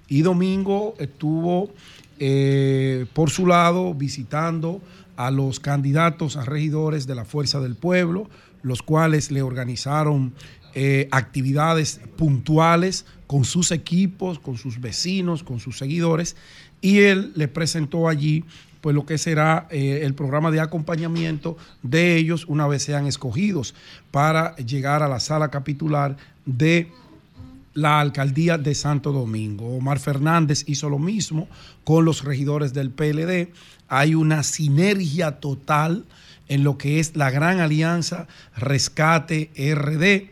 Y 0.09 0.23
Domingo 0.23 0.95
estuvo 0.99 1.70
eh, 2.19 3.07
por 3.12 3.31
su 3.31 3.47
lado 3.47 3.95
visitando 3.95 4.81
a 5.16 5.31
los 5.31 5.61
candidatos 5.61 6.36
a 6.36 6.45
regidores 6.45 7.07
de 7.07 7.15
la 7.15 7.24
Fuerza 7.24 7.61
del 7.61 7.77
Pueblo, 7.77 8.28
los 8.62 8.82
cuales 8.82 9.31
le 9.31 9.43
organizaron 9.43 10.32
eh, 10.74 11.09
actividades 11.12 12.01
puntuales 12.16 13.07
con 13.27 13.45
sus 13.45 13.70
equipos, 13.70 14.39
con 14.39 14.57
sus 14.57 14.81
vecinos, 14.81 15.45
con 15.45 15.61
sus 15.61 15.78
seguidores, 15.78 16.36
y 16.81 17.01
él 17.01 17.32
le 17.36 17.49
presentó 17.49 18.09
allí 18.09 18.45
pues 18.85 18.94
lo 18.94 19.06
que 19.06 19.16
será 19.16 19.66
eh, 19.70 20.01
el 20.02 20.12
programa 20.12 20.51
de 20.51 20.61
acompañamiento 20.61 21.56
de 21.82 22.19
ellos 22.19 22.44
una 22.48 22.66
vez 22.66 22.82
sean 22.82 23.06
escogidos 23.06 23.74
para 24.11 24.55
llegar 24.56 25.02
a 25.02 25.09
la 25.09 25.20
sala 25.20 25.51
capitular 25.51 26.19
de 26.44 26.93
la 27.73 27.98
alcaldía 27.98 28.59
de 28.59 28.74
Santo 28.74 29.11
Domingo. 29.11 29.74
Omar 29.74 30.01
Fernández 30.01 30.65
hizo 30.66 30.90
lo 30.90 30.98
mismo 30.98 31.48
con 31.82 32.05
los 32.05 32.24
regidores 32.24 32.74
del 32.74 32.90
PLD. 32.90 33.55
Hay 33.89 34.15
una 34.15 34.43
sinergia 34.43 35.40
total 35.40 36.05
en 36.48 36.62
lo 36.62 36.77
que 36.77 37.01
es 37.01 37.16
la 37.16 37.31
gran 37.31 37.61
alianza 37.61 38.27
Rescate 38.55 39.51
RD. 39.56 40.31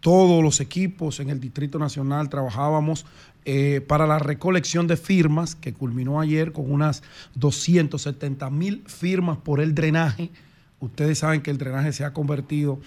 Todos 0.00 0.42
los 0.42 0.60
equipos 0.60 1.20
en 1.20 1.28
el 1.28 1.38
Distrito 1.38 1.78
Nacional 1.78 2.30
trabajábamos 2.30 3.04
eh, 3.52 3.80
para 3.80 4.06
la 4.06 4.20
recolección 4.20 4.86
de 4.86 4.96
firmas 4.96 5.56
que 5.56 5.72
culminó 5.72 6.20
ayer 6.20 6.52
con 6.52 6.70
unas 6.70 7.02
270 7.34 8.48
mil 8.48 8.84
firmas 8.86 9.38
por 9.38 9.58
el 9.58 9.74
drenaje. 9.74 10.30
Ustedes 10.78 11.18
saben 11.18 11.40
que 11.40 11.50
el 11.50 11.58
drenaje 11.58 11.92
se 11.92 12.04
ha 12.04 12.12
convertido 12.12 12.78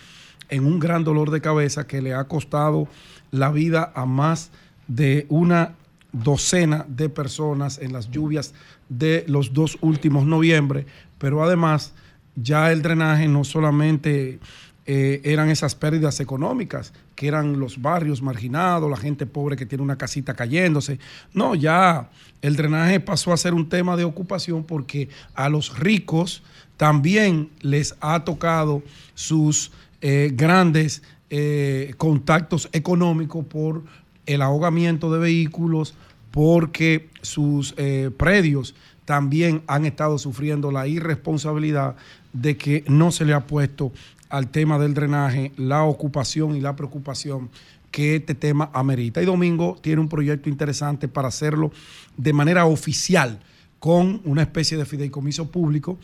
en 0.47 0.65
un 0.65 0.79
gran 0.79 1.03
dolor 1.03 1.31
de 1.31 1.41
cabeza 1.41 1.85
que 1.85 2.01
le 2.01 2.13
ha 2.13 2.23
costado 2.29 2.87
la 3.29 3.51
vida 3.51 3.91
a 3.93 4.05
más 4.05 4.51
de 4.87 5.25
una 5.27 5.73
docena 6.13 6.85
de 6.87 7.09
personas 7.09 7.77
en 7.79 7.91
las 7.91 8.09
lluvias 8.09 8.53
de 8.87 9.25
los 9.27 9.51
dos 9.51 9.77
últimos 9.81 10.25
noviembre, 10.25 10.85
pero 11.17 11.43
además 11.43 11.93
ya 12.37 12.71
el 12.71 12.81
drenaje 12.81 13.27
no 13.27 13.43
solamente 13.43 14.39
eh, 14.85 15.21
eran 15.23 15.49
esas 15.49 15.75
pérdidas 15.75 16.19
económicas, 16.19 16.91
que 17.15 17.27
eran 17.27 17.57
los 17.57 17.81
barrios 17.81 18.21
marginados, 18.21 18.89
la 18.89 18.97
gente 18.97 19.25
pobre 19.25 19.55
que 19.55 19.65
tiene 19.65 19.81
una 19.81 19.97
casita 19.97 20.33
cayéndose. 20.33 20.99
No, 21.33 21.55
ya 21.55 22.09
el 22.41 22.57
drenaje 22.57 22.99
pasó 22.99 23.31
a 23.31 23.37
ser 23.37 23.53
un 23.53 23.69
tema 23.69 23.95
de 23.95 24.03
ocupación 24.03 24.65
porque 24.65 25.07
a 25.35 25.47
los 25.47 25.79
ricos 25.79 26.43
también 26.75 27.49
les 27.61 27.95
ha 28.01 28.25
tocado 28.25 28.83
sus 29.15 29.71
eh, 30.01 30.31
grandes 30.33 31.01
eh, 31.29 31.93
contactos 31.97 32.67
económicos 32.73 33.45
por 33.45 33.83
el 34.25 34.41
ahogamiento 34.41 35.13
de 35.13 35.19
vehículos, 35.19 35.95
porque 36.29 37.09
sus 37.21 37.75
predios 38.17 38.73
también 39.05 39.61
han 39.67 39.85
estado 39.85 40.17
sufriendo 40.17 40.71
la 40.71 40.87
irresponsabilidad 40.87 41.95
de 42.33 42.57
que 42.57 42.83
no 42.87 43.11
se 43.11 43.25
le 43.25 43.33
ha 43.33 43.47
puesto 43.47 43.91
al 44.29 44.49
tema 44.49 44.79
del 44.79 44.93
drenaje 44.93 45.51
la 45.57 45.83
ocupación 45.83 46.55
y 46.55 46.61
la 46.61 46.75
preocupación 46.75 47.49
que 47.91 48.15
este 48.15 48.33
tema 48.33 48.71
amerita. 48.73 49.21
Y 49.21 49.25
Domingo 49.25 49.77
tiene 49.81 50.01
un 50.01 50.09
proyecto 50.09 50.49
interesante 50.49 51.07
para 51.07 51.27
hacerlo 51.27 51.71
de 52.17 52.33
manera 52.33 52.65
oficial 52.65 53.39
con 53.79 54.21
una 54.25 54.41
especie 54.41 54.77
de 54.77 54.85
fideicomiso 54.85 55.51
público 55.51 55.99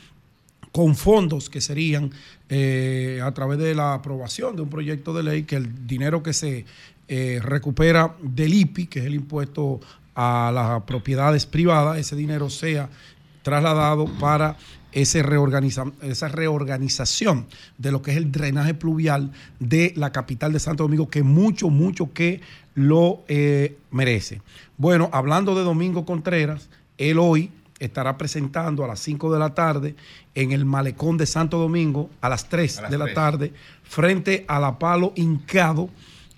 con 0.72 0.96
fondos 0.96 1.50
que 1.50 1.62
serían 1.62 2.12
eh, 2.48 3.20
a 3.24 3.32
través 3.34 3.58
de 3.58 3.74
la 3.74 3.96
aprobación 3.96 4.56
de 4.56 4.62
un 4.62 4.70
proyecto 4.70 5.14
de 5.14 5.24
ley 5.24 5.44
que 5.44 5.56
el 5.56 5.88
dinero 5.88 6.22
que 6.22 6.34
se 6.34 6.66
eh, 7.08 7.40
recupera 7.42 8.16
del 8.22 8.54
IPI, 8.54 8.86
que 8.86 9.00
es 9.00 9.06
el 9.06 9.16
impuesto 9.16 9.80
a 10.14 10.52
las 10.54 10.84
propiedades 10.84 11.46
privadas, 11.46 11.98
ese 11.98 12.16
dinero 12.16 12.50
sea 12.50 12.90
trasladado 13.42 14.06
para 14.20 14.58
ese 14.92 15.24
reorganiza- 15.24 15.92
esa 16.02 16.28
reorganización 16.30 17.46
de 17.78 17.92
lo 17.92 18.02
que 18.02 18.12
es 18.12 18.18
el 18.18 18.32
drenaje 18.32 18.74
pluvial 18.74 19.32
de 19.60 19.94
la 19.96 20.12
capital 20.12 20.54
de 20.54 20.60
Santo 20.60 20.84
Domingo, 20.84 21.10
que 21.10 21.24
mucho, 21.24 21.70
mucho 21.70 22.12
que 22.14 22.42
lo 22.76 23.22
eh, 23.28 23.78
merece. 23.92 24.42
Bueno, 24.78 25.10
hablando 25.12 25.56
de 25.56 25.64
Domingo 25.64 26.06
Contreras, 26.06 26.70
él 26.98 27.20
hoy 27.20 27.52
estará 27.80 28.18
presentando 28.18 28.84
a 28.84 28.88
las 28.88 29.00
5 29.00 29.32
de 29.32 29.40
la 29.40 29.54
tarde 29.54 29.96
en 30.36 30.52
el 30.52 30.66
malecón 30.66 31.18
de 31.18 31.26
Santo 31.26 31.58
Domingo, 31.58 32.10
a 32.22 32.28
las 32.30 32.50
3 32.50 32.80
A 32.80 32.82
las 32.84 32.92
de 32.92 32.98
la 32.98 33.06
3. 33.06 33.16
tarde, 33.16 33.54
frente 33.84 34.44
a 34.48 34.60
la 34.60 34.78
Palo 34.80 35.14
Hincado, 35.16 35.90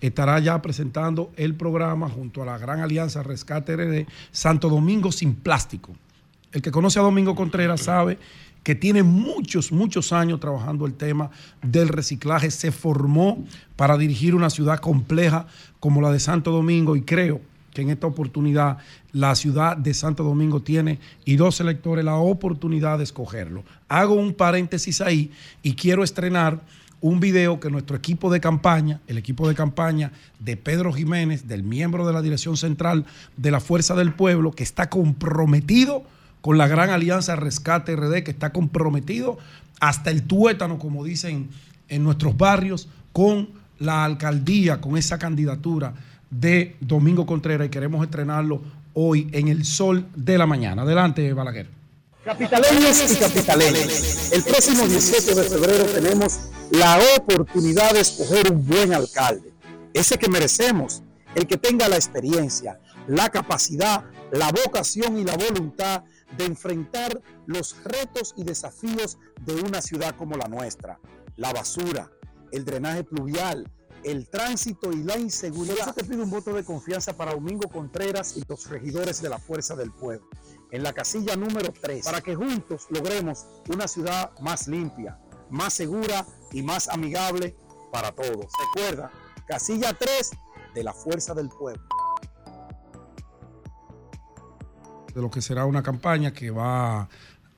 estará 0.02 0.40
ya 0.40 0.61
presentando 0.61 1.32
el 1.38 1.56
programa 1.56 2.10
junto 2.10 2.41
a 2.41 2.45
la 2.45 2.57
Gran 2.57 2.80
Alianza 2.80 3.23
Rescate 3.23 3.76
RD, 3.76 4.07
Santo 4.32 4.69
Domingo 4.69 5.11
sin 5.11 5.34
plástico. 5.36 5.94
El 6.52 6.61
que 6.61 6.72
conoce 6.72 6.99
a 6.99 7.03
Domingo 7.03 7.36
Contreras 7.36 7.82
sabe 7.82 8.18
que 8.64 8.76
tiene 8.76 9.03
muchos, 9.03 9.72
muchos 9.72 10.14
años 10.14 10.40
trabajando 10.40 10.86
el 10.86 10.94
tema 10.94 11.32
del 11.61 11.88
reciclaje. 11.88 12.52
Se 12.52 12.72
formó 12.72 13.44
para 13.76 13.98
dirigir 13.98 14.36
una 14.36 14.49
ciudad 14.49 14.80
compleja 14.80 15.48
como 15.80 16.02
la 16.02 16.11
de 16.11 16.19
Santo 16.19 16.52
Domingo 16.52 16.95
y 16.95 17.02
creo 17.02 17.41
que 17.73 17.82
en 17.82 17.90
esta 17.90 18.07
oportunidad 18.07 18.78
la 19.14 19.34
ciudad 19.36 19.78
de 19.78 19.94
Santo 19.94 20.23
Domingo 20.23 20.61
tiene 20.61 20.99
y 21.23 21.38
dos 21.38 21.61
electores 21.61 22.03
la 22.03 22.15
oportunidad 22.15 22.98
de 22.98 23.06
escogerlo. 23.06 23.64
Hago 23.88 24.14
un 24.14 24.34
paréntesis 24.34 24.99
ahí 24.99 25.32
y 25.64 25.73
quiero 25.73 26.03
estrenar 26.03 26.60
un 26.99 27.19
video 27.19 27.60
que 27.60 27.72
nuestro 27.72 27.95
equipo 27.95 28.32
de 28.32 28.41
campaña, 28.41 28.99
el 29.07 29.18
equipo 29.18 29.48
de 29.48 29.56
campaña 29.56 30.11
de 30.40 30.56
Pedro 30.57 30.94
Jiménez, 30.94 31.48
del 31.48 31.64
miembro 31.64 32.06
de 32.06 32.14
la 32.14 32.22
Dirección 32.22 32.57
Central 32.57 33.06
de 33.38 33.52
la 33.52 33.60
Fuerza 33.60 33.95
del 33.95 34.14
Pueblo, 34.14 34.52
que 34.52 34.64
está 34.64 34.90
comprometido 34.90 36.03
con 36.41 36.57
la 36.57 36.68
gran 36.68 36.89
alianza 36.89 37.35
Rescate 37.35 37.95
RD, 37.95 38.23
que 38.23 38.31
está 38.31 38.51
comprometido 38.51 39.38
hasta 39.80 40.11
el 40.11 40.23
tuétano, 40.23 40.80
como 40.80 41.03
dicen 41.03 41.49
en 41.88 42.03
nuestros 42.03 42.38
barrios, 42.38 42.88
con 43.13 43.49
la 43.80 44.05
alcaldía, 44.05 44.80
con 44.81 44.97
esa 44.97 45.18
candidatura 45.18 45.93
de 46.30 46.76
Domingo 46.80 47.26
Contreras 47.26 47.68
y 47.68 47.69
queremos 47.69 48.03
estrenarlo 48.03 48.61
hoy 48.93 49.27
en 49.31 49.47
el 49.47 49.65
sol 49.65 50.05
de 50.15 50.38
la 50.38 50.45
mañana. 50.45 50.84
Adelante, 50.84 51.34
Balaguer. 51.34 51.68
Capitaleños 52.23 53.11
y 53.11 53.15
capitaleños, 53.15 54.31
el 54.31 54.43
próximo 54.43 54.85
17 54.85 55.34
de 55.34 55.43
febrero 55.43 55.85
tenemos 55.85 56.39
la 56.69 56.99
oportunidad 57.18 57.93
de 57.93 58.01
escoger 58.01 58.51
un 58.51 58.65
buen 58.65 58.93
alcalde, 58.93 59.51
ese 59.93 60.19
que 60.19 60.30
merecemos, 60.30 61.01
el 61.34 61.47
que 61.47 61.57
tenga 61.57 61.89
la 61.89 61.95
experiencia, 61.95 62.80
la 63.07 63.30
capacidad, 63.30 64.03
la 64.31 64.51
vocación 64.51 65.18
y 65.18 65.23
la 65.23 65.35
voluntad 65.35 66.03
de 66.38 66.45
enfrentar 66.45 67.22
los 67.45 67.76
retos 67.84 68.34
y 68.38 68.44
desafíos 68.44 69.18
de 69.41 69.56
una 69.56 69.82
ciudad 69.82 70.16
como 70.16 70.36
la 70.38 70.48
nuestra. 70.48 70.99
La 71.36 71.53
basura, 71.53 72.12
el 72.52 72.66
drenaje 72.66 73.03
pluvial, 73.03 73.72
el 74.03 74.30
tránsito 74.30 74.91
y 74.91 75.03
la 75.03 75.18
inseguridad. 75.18 75.76
Por 75.76 75.84
eso 75.84 75.94
te 75.94 76.03
pido 76.03 76.24
un 76.24 76.30
voto 76.30 76.53
de 76.53 76.64
confianza 76.64 77.16
para 77.16 77.34
Domingo 77.34 77.70
Contreras 77.70 78.38
y 78.38 78.44
los 78.48 78.70
regidores 78.70 79.22
de 79.22 79.30
la 79.30 79.40
Fuerza 79.40 79.76
del 79.76 79.91
Pueblo. 79.91 80.28
En 80.72 80.84
la 80.84 80.94
casilla 80.94 81.36
número 81.36 81.74
3, 81.82 82.06
para 82.06 82.22
que 82.22 82.36
juntos 82.36 82.88
logremos 82.90 83.45
una 83.68 83.88
ciudad 83.88 84.32
más 84.40 84.68
limpia, 84.68 85.20
más 85.49 85.74
segura 85.74 86.26
y 86.52 86.64
más 86.64 86.88
amigable 86.88 87.56
para 87.91 88.12
todos. 88.14 88.48
Recuerda, 88.74 89.12
casilla 89.48 89.94
3 89.94 90.32
de 90.74 90.84
la 90.84 90.94
Fuerza 90.94 91.34
del 91.34 91.49
Pueblo. 91.49 91.84
De 95.14 95.22
lo 95.22 95.30
que 95.30 95.42
será 95.42 95.66
una 95.66 95.84
campaña 95.84 96.32
que 96.32 96.52
va, 96.52 97.08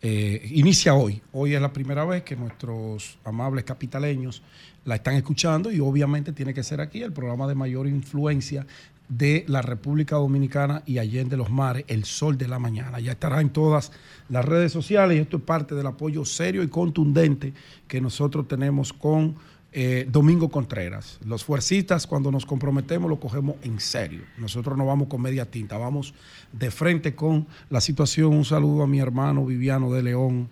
eh, 0.01 0.49
inicia 0.51 0.93
hoy. 0.93 1.21
Hoy 1.31 1.55
es 1.55 1.61
la 1.61 1.71
primera 1.71 2.05
vez 2.05 2.23
que 2.23 2.35
nuestros 2.35 3.17
amables 3.23 3.63
capitaleños 3.63 4.41
la 4.85 4.95
están 4.95 5.15
escuchando 5.15 5.71
y 5.71 5.79
obviamente 5.79 6.33
tiene 6.33 6.53
que 6.53 6.63
ser 6.63 6.81
aquí 6.81 7.01
el 7.01 7.13
programa 7.13 7.47
de 7.47 7.55
mayor 7.55 7.87
influencia 7.87 8.65
de 9.07 9.45
la 9.47 9.61
República 9.61 10.15
Dominicana 10.15 10.81
y 10.85 10.97
Allende 10.97 11.37
los 11.37 11.49
Mares, 11.49 11.85
El 11.87 12.03
Sol 12.05 12.37
de 12.37 12.47
la 12.47 12.59
Mañana. 12.59 12.99
Ya 12.99 13.11
estará 13.13 13.41
en 13.41 13.49
todas 13.49 13.91
las 14.29 14.43
redes 14.43 14.71
sociales 14.71 15.17
y 15.17 15.21
esto 15.21 15.37
es 15.37 15.43
parte 15.43 15.75
del 15.75 15.87
apoyo 15.87 16.25
serio 16.25 16.63
y 16.63 16.67
contundente 16.67 17.53
que 17.87 18.01
nosotros 18.01 18.47
tenemos 18.47 18.91
con 18.93 19.35
eh, 19.73 20.07
Domingo 20.09 20.49
Contreras. 20.49 21.19
Los 21.25 21.43
fuercistas, 21.43 22.05
cuando 22.05 22.31
nos 22.31 22.45
comprometemos, 22.45 23.09
lo 23.09 23.19
cogemos 23.19 23.55
en 23.63 23.79
serio. 23.79 24.21
Nosotros 24.37 24.77
no 24.77 24.85
vamos 24.85 25.07
con 25.07 25.21
media 25.21 25.45
tinta, 25.49 25.77
vamos 25.77 26.13
de 26.51 26.69
frente 26.69 27.15
con 27.15 27.47
la 27.69 27.81
situación. 27.81 28.33
Un 28.33 28.45
saludo 28.45 28.83
a 28.83 28.87
mi 28.87 28.99
hermano 28.99 29.45
Viviano 29.45 29.91
de 29.91 30.03
León. 30.03 30.49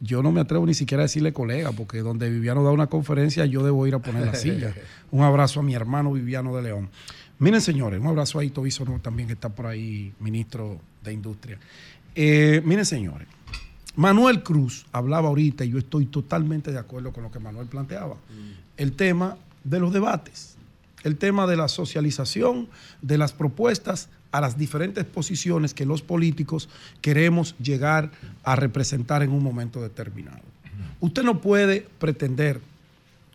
Yo 0.00 0.22
no 0.22 0.30
me 0.30 0.40
atrevo 0.40 0.66
ni 0.66 0.74
siquiera 0.74 1.02
a 1.02 1.06
decirle 1.06 1.32
colega, 1.32 1.72
porque 1.72 2.00
donde 2.00 2.28
Viviano 2.28 2.62
da 2.62 2.70
una 2.70 2.88
conferencia, 2.88 3.46
yo 3.46 3.64
debo 3.64 3.86
ir 3.86 3.94
a 3.94 4.00
poner 4.00 4.26
la 4.26 4.34
silla. 4.34 4.74
Un 5.10 5.22
abrazo 5.22 5.60
a 5.60 5.62
mi 5.62 5.74
hermano 5.74 6.12
Viviano 6.12 6.54
de 6.54 6.62
León. 6.62 6.90
Miren, 7.38 7.62
señores, 7.62 7.98
un 7.98 8.06
abrazo 8.06 8.38
a 8.38 8.44
Ito 8.44 8.62
también, 9.02 9.26
que 9.26 9.32
está 9.32 9.48
por 9.48 9.66
ahí, 9.66 10.12
ministro 10.20 10.78
de 11.02 11.12
Industria. 11.12 11.58
Eh, 12.14 12.62
miren, 12.64 12.84
señores, 12.84 13.26
Manuel 13.96 14.42
Cruz 14.42 14.86
hablaba 14.92 15.28
ahorita 15.28 15.64
y 15.64 15.70
yo 15.70 15.78
estoy 15.78 16.06
totalmente 16.06 16.72
de 16.72 16.78
acuerdo 16.78 17.12
con 17.12 17.22
lo 17.22 17.30
que 17.30 17.38
Manuel 17.38 17.68
planteaba. 17.68 18.16
El 18.76 18.92
tema 18.92 19.36
de 19.62 19.78
los 19.80 19.92
debates, 19.92 20.56
el 21.04 21.16
tema 21.16 21.46
de 21.46 21.56
la 21.56 21.68
socialización 21.68 22.68
de 23.02 23.18
las 23.18 23.32
propuestas 23.32 24.08
a 24.32 24.40
las 24.40 24.58
diferentes 24.58 25.04
posiciones 25.04 25.74
que 25.74 25.86
los 25.86 26.02
políticos 26.02 26.68
queremos 27.00 27.54
llegar 27.58 28.10
a 28.42 28.56
representar 28.56 29.22
en 29.22 29.30
un 29.30 29.42
momento 29.42 29.80
determinado. 29.80 30.42
Usted 31.00 31.22
no 31.22 31.40
puede 31.40 31.86
pretender 31.98 32.60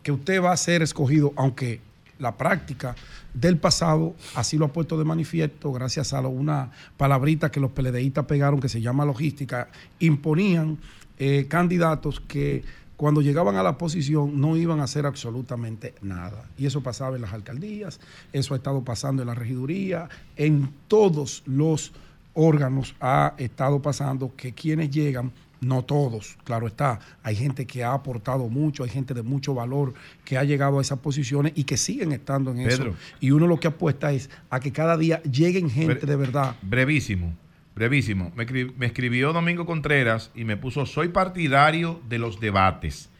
que 0.02 0.12
usted 0.12 0.42
va 0.42 0.52
a 0.52 0.56
ser 0.56 0.82
escogido, 0.82 1.32
aunque 1.36 1.80
la 2.18 2.36
práctica 2.36 2.94
del 3.34 3.58
pasado 3.58 4.14
así 4.34 4.58
lo 4.58 4.66
ha 4.66 4.72
puesto 4.72 4.98
de 4.98 5.04
manifiesto 5.04 5.72
gracias 5.72 6.12
a 6.12 6.20
una 6.20 6.70
palabrita 6.96 7.50
que 7.50 7.60
los 7.60 7.72
PLDistas 7.72 8.26
pegaron 8.26 8.60
que 8.60 8.68
se 8.68 8.80
llama 8.80 9.04
logística, 9.04 9.68
imponían 9.98 10.78
eh, 11.18 11.46
candidatos 11.48 12.20
que 12.20 12.64
cuando 12.96 13.22
llegaban 13.22 13.56
a 13.56 13.62
la 13.62 13.78
posición 13.78 14.40
no 14.40 14.56
iban 14.58 14.80
a 14.80 14.84
hacer 14.84 15.06
absolutamente 15.06 15.94
nada. 16.02 16.44
Y 16.58 16.66
eso 16.66 16.82
pasaba 16.82 17.16
en 17.16 17.22
las 17.22 17.32
alcaldías, 17.32 17.98
eso 18.32 18.52
ha 18.52 18.58
estado 18.58 18.84
pasando 18.84 19.22
en 19.22 19.28
la 19.28 19.34
regiduría, 19.34 20.10
en 20.36 20.70
todos 20.86 21.42
los 21.46 21.92
órganos 22.34 22.94
ha 23.00 23.34
estado 23.38 23.80
pasando 23.80 24.36
que 24.36 24.52
quienes 24.52 24.90
llegan 24.90 25.32
no 25.60 25.84
todos, 25.84 26.38
claro 26.44 26.66
está. 26.66 26.98
Hay 27.22 27.36
gente 27.36 27.66
que 27.66 27.84
ha 27.84 27.92
aportado 27.92 28.48
mucho, 28.48 28.82
hay 28.84 28.90
gente 28.90 29.12
de 29.14 29.22
mucho 29.22 29.52
valor 29.54 29.92
que 30.24 30.38
ha 30.38 30.44
llegado 30.44 30.78
a 30.78 30.82
esas 30.82 30.98
posiciones 31.00 31.52
y 31.54 31.64
que 31.64 31.76
siguen 31.76 32.12
estando 32.12 32.50
en 32.52 32.66
Pedro. 32.66 32.90
eso. 32.90 32.98
Y 33.20 33.30
uno 33.32 33.46
lo 33.46 33.60
que 33.60 33.68
apuesta 33.68 34.12
es 34.12 34.30
a 34.48 34.58
que 34.60 34.72
cada 34.72 34.96
día 34.96 35.22
lleguen 35.22 35.68
gente 35.70 36.00
Bre- 36.00 36.06
de 36.06 36.16
verdad. 36.16 36.56
Brevísimo, 36.62 37.34
brevísimo. 37.74 38.32
Me, 38.36 38.46
me 38.76 38.86
escribió 38.86 39.32
Domingo 39.32 39.66
Contreras 39.66 40.30
y 40.34 40.44
me 40.44 40.56
puso, 40.56 40.86
soy 40.86 41.08
partidario 41.08 42.00
de 42.08 42.18
los 42.18 42.40
debates. 42.40 43.10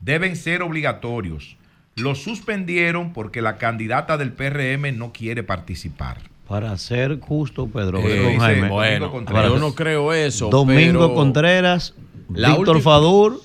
Deben 0.00 0.36
ser 0.36 0.62
obligatorios. 0.62 1.56
Los 1.94 2.22
suspendieron 2.22 3.14
porque 3.14 3.40
la 3.40 3.56
candidata 3.56 4.18
del 4.18 4.32
PRM 4.34 4.98
no 4.98 5.12
quiere 5.14 5.42
participar. 5.42 6.18
Para 6.48 6.76
ser 6.78 7.18
justo, 7.20 7.66
Pedro, 7.66 7.98
Eh, 8.00 8.36
Jaime. 8.38 8.68
Contreras. 8.68 9.48
Yo 9.50 9.58
no 9.58 9.74
creo 9.74 10.12
eso, 10.12 10.48
Domingo 10.48 11.00
pero- 11.00 11.14
Contreras, 11.14 11.94
La 12.32 12.50
Víctor 12.50 12.76
última- 12.76 12.92
Fadur 12.92 13.42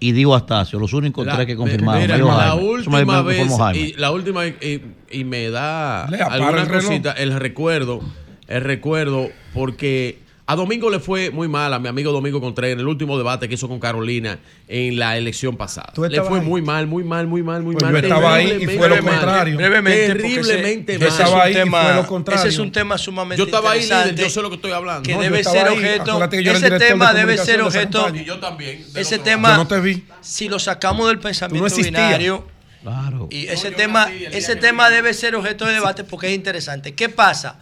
y 0.00 0.12
Diego 0.12 0.34
Astacio, 0.34 0.78
los 0.78 0.92
únicos 0.94 1.26
La- 1.26 1.34
tres 1.34 1.46
que 1.46 1.56
confirmaron. 1.56 2.00
mira, 2.02 2.16
la 2.16 2.54
última 2.54 3.22
me 3.22 3.22
vez, 3.22 3.52
y 3.74 3.92
la 3.98 4.12
última, 4.12 4.46
y, 4.46 4.82
y 5.10 5.24
me 5.24 5.50
da 5.50 6.04
alguna 6.04 6.62
el 6.62 6.68
cosita, 6.68 7.12
el 7.12 7.38
recuerdo, 7.38 8.00
el 8.46 8.62
recuerdo, 8.62 9.28
porque 9.52 10.20
a 10.50 10.56
Domingo 10.56 10.88
le 10.88 10.98
fue 10.98 11.30
muy 11.30 11.46
mal, 11.46 11.74
a 11.74 11.78
mi 11.78 11.88
amigo 11.88 12.10
Domingo 12.10 12.40
Contreras, 12.40 12.72
en 12.72 12.80
el 12.80 12.88
último 12.88 13.18
debate 13.18 13.48
que 13.50 13.54
hizo 13.56 13.68
con 13.68 13.78
Carolina 13.78 14.38
en 14.66 14.98
la 14.98 15.18
elección 15.18 15.58
pasada. 15.58 15.92
¿Tú 15.94 16.04
Le 16.06 16.22
fue 16.22 16.38
ahí? 16.38 16.44
muy 16.46 16.62
mal, 16.62 16.86
muy 16.86 17.04
mal, 17.04 17.26
muy 17.26 17.42
mal, 17.42 17.62
muy 17.62 17.74
Pues 17.74 17.84
mal. 17.84 17.92
yo 17.92 17.98
estaba 17.98 18.34
ahí 18.34 18.56
y 18.62 18.66
fue 18.78 18.88
lo 18.88 18.96
contrario. 18.98 19.56
Brevemente, 19.58 20.04
ese- 20.06 20.14
Terriblemente 20.14 20.94
ese 20.94 21.00
mal. 21.04 21.08
es 21.08 21.14
un 21.18 21.24
Estaba 21.26 21.42
ahí 21.44 21.52
y 21.52 21.54
tema- 21.54 21.82
fue 21.82 21.94
lo 21.96 22.06
contrario. 22.06 22.40
Ese 22.40 22.48
es 22.48 22.58
un 22.58 22.72
tema 22.72 22.96
sumamente 22.96 23.38
Yo 23.38 23.44
estaba 23.44 23.72
ahí, 23.72 23.82
líder, 23.82 24.14
yo 24.14 24.30
sé 24.30 24.40
lo 24.40 24.48
que 24.48 24.56
estoy 24.56 24.72
hablando. 24.72 25.02
que 25.02 25.14
No, 25.14 25.20
debe 25.20 25.44
ser 25.44 25.68
ahí. 25.68 25.74
objeto. 25.76 26.24
Ese 26.32 26.70
de 26.70 26.78
tema 26.78 27.12
debe 27.12 27.36
ser 27.36 27.60
objeto. 27.60 28.08
Y 28.14 28.24
yo 28.24 28.38
también. 28.38 28.86
Ese 28.94 29.18
tema, 29.18 29.50
Yo 29.50 29.56
no 29.58 29.66
te 29.66 29.80
vi. 29.80 30.04
si 30.22 30.48
lo 30.48 30.58
sacamos 30.58 31.08
del 31.08 31.18
pensamiento 31.18 31.66
existías. 31.66 31.92
binario, 32.08 32.46
Claro. 32.82 33.28
y 33.30 33.48
ese 33.48 33.70
tema, 33.70 34.08
ese 34.32 34.56
tema 34.56 34.88
debe 34.88 35.12
ser 35.12 35.34
objeto 35.36 35.66
de 35.66 35.74
debate 35.74 36.04
porque 36.04 36.28
es 36.28 36.34
interesante. 36.34 36.94
¿Qué 36.94 37.10
pasa? 37.10 37.58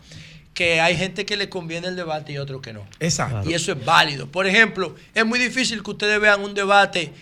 Que 0.57 0.81
hay 0.81 0.97
gente 0.97 1.27
que 1.27 1.37
le 1.37 1.51
conviene 1.51 1.89
el 1.89 1.97
debate 1.97 2.33
y 2.33 2.39
otros 2.39 2.63
que 2.63 2.73
no. 2.73 2.87
Exacto. 2.99 3.49
Y 3.49 3.53
eso 3.53 3.73
es 3.73 3.85
válido. 3.85 4.27
Por 4.27 4.47
ejemplo, 4.47 4.97
es 5.15 5.27
muy 5.27 5.39
difícil 5.39 5.83
que 5.83 5.91
ustedes 5.91 6.19
vean 6.19 6.41
un 6.41 6.55
debate 6.55 7.13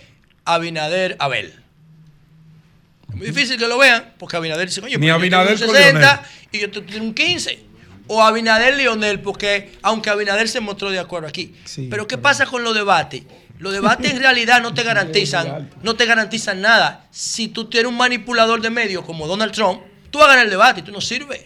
Abinader-Abel. 0.45 1.53
Es 3.09 3.17
muy 3.17 3.27
difícil 3.27 3.59
que 3.59 3.67
lo 3.67 3.77
vean 3.77 4.15
porque 4.19 4.37
Abinader 4.37 4.69
dice, 4.69 4.81
oye, 4.83 4.99
Ni 4.99 5.09
yo 5.09 5.15
tengo 5.15 5.17
Abinader 5.17 5.55
un 5.55 5.67
con 5.67 5.75
60 5.75 5.99
Leonel. 6.01 6.21
y 6.53 6.59
yo 6.61 6.71
tengo 6.71 7.05
un 7.05 7.13
15. 7.13 7.59
O 8.07 8.23
Abinader-Lionel, 8.23 9.19
porque 9.21 9.73
aunque 9.83 10.11
Abinader 10.11 10.49
se 10.49 10.61
mostró 10.61 10.93
de 10.93 11.01
acuerdo 11.01 11.27
aquí. 11.27 11.57
Sí, 11.65 11.89
pero 11.91 12.07
¿qué 12.07 12.19
pasa 12.19 12.47
con 12.47 12.63
los 12.63 12.73
debates? 12.73 13.25
Los 13.59 13.73
debates 13.73 14.13
en 14.13 14.21
realidad 14.21 14.63
no 14.63 14.75
te 14.75 14.85
garantizan, 14.85 15.71
no 15.83 15.97
te 15.97 16.07
garantizan 16.07 16.61
nada. 16.61 17.09
Si 17.11 17.49
tú 17.49 17.69
tienes 17.69 17.91
un 17.91 17.97
manipulador 17.97 18.61
de 18.61 18.71
medios 18.71 19.05
como 19.05 19.27
Donald 19.27 19.53
Trump, 19.53 19.81
tú 20.11 20.19
vas 20.19 20.29
a 20.29 20.31
ganar 20.31 20.45
el 20.45 20.51
debate 20.51 20.81
y 20.81 20.83
tú 20.85 20.93
no 20.93 21.01
sirves. 21.01 21.41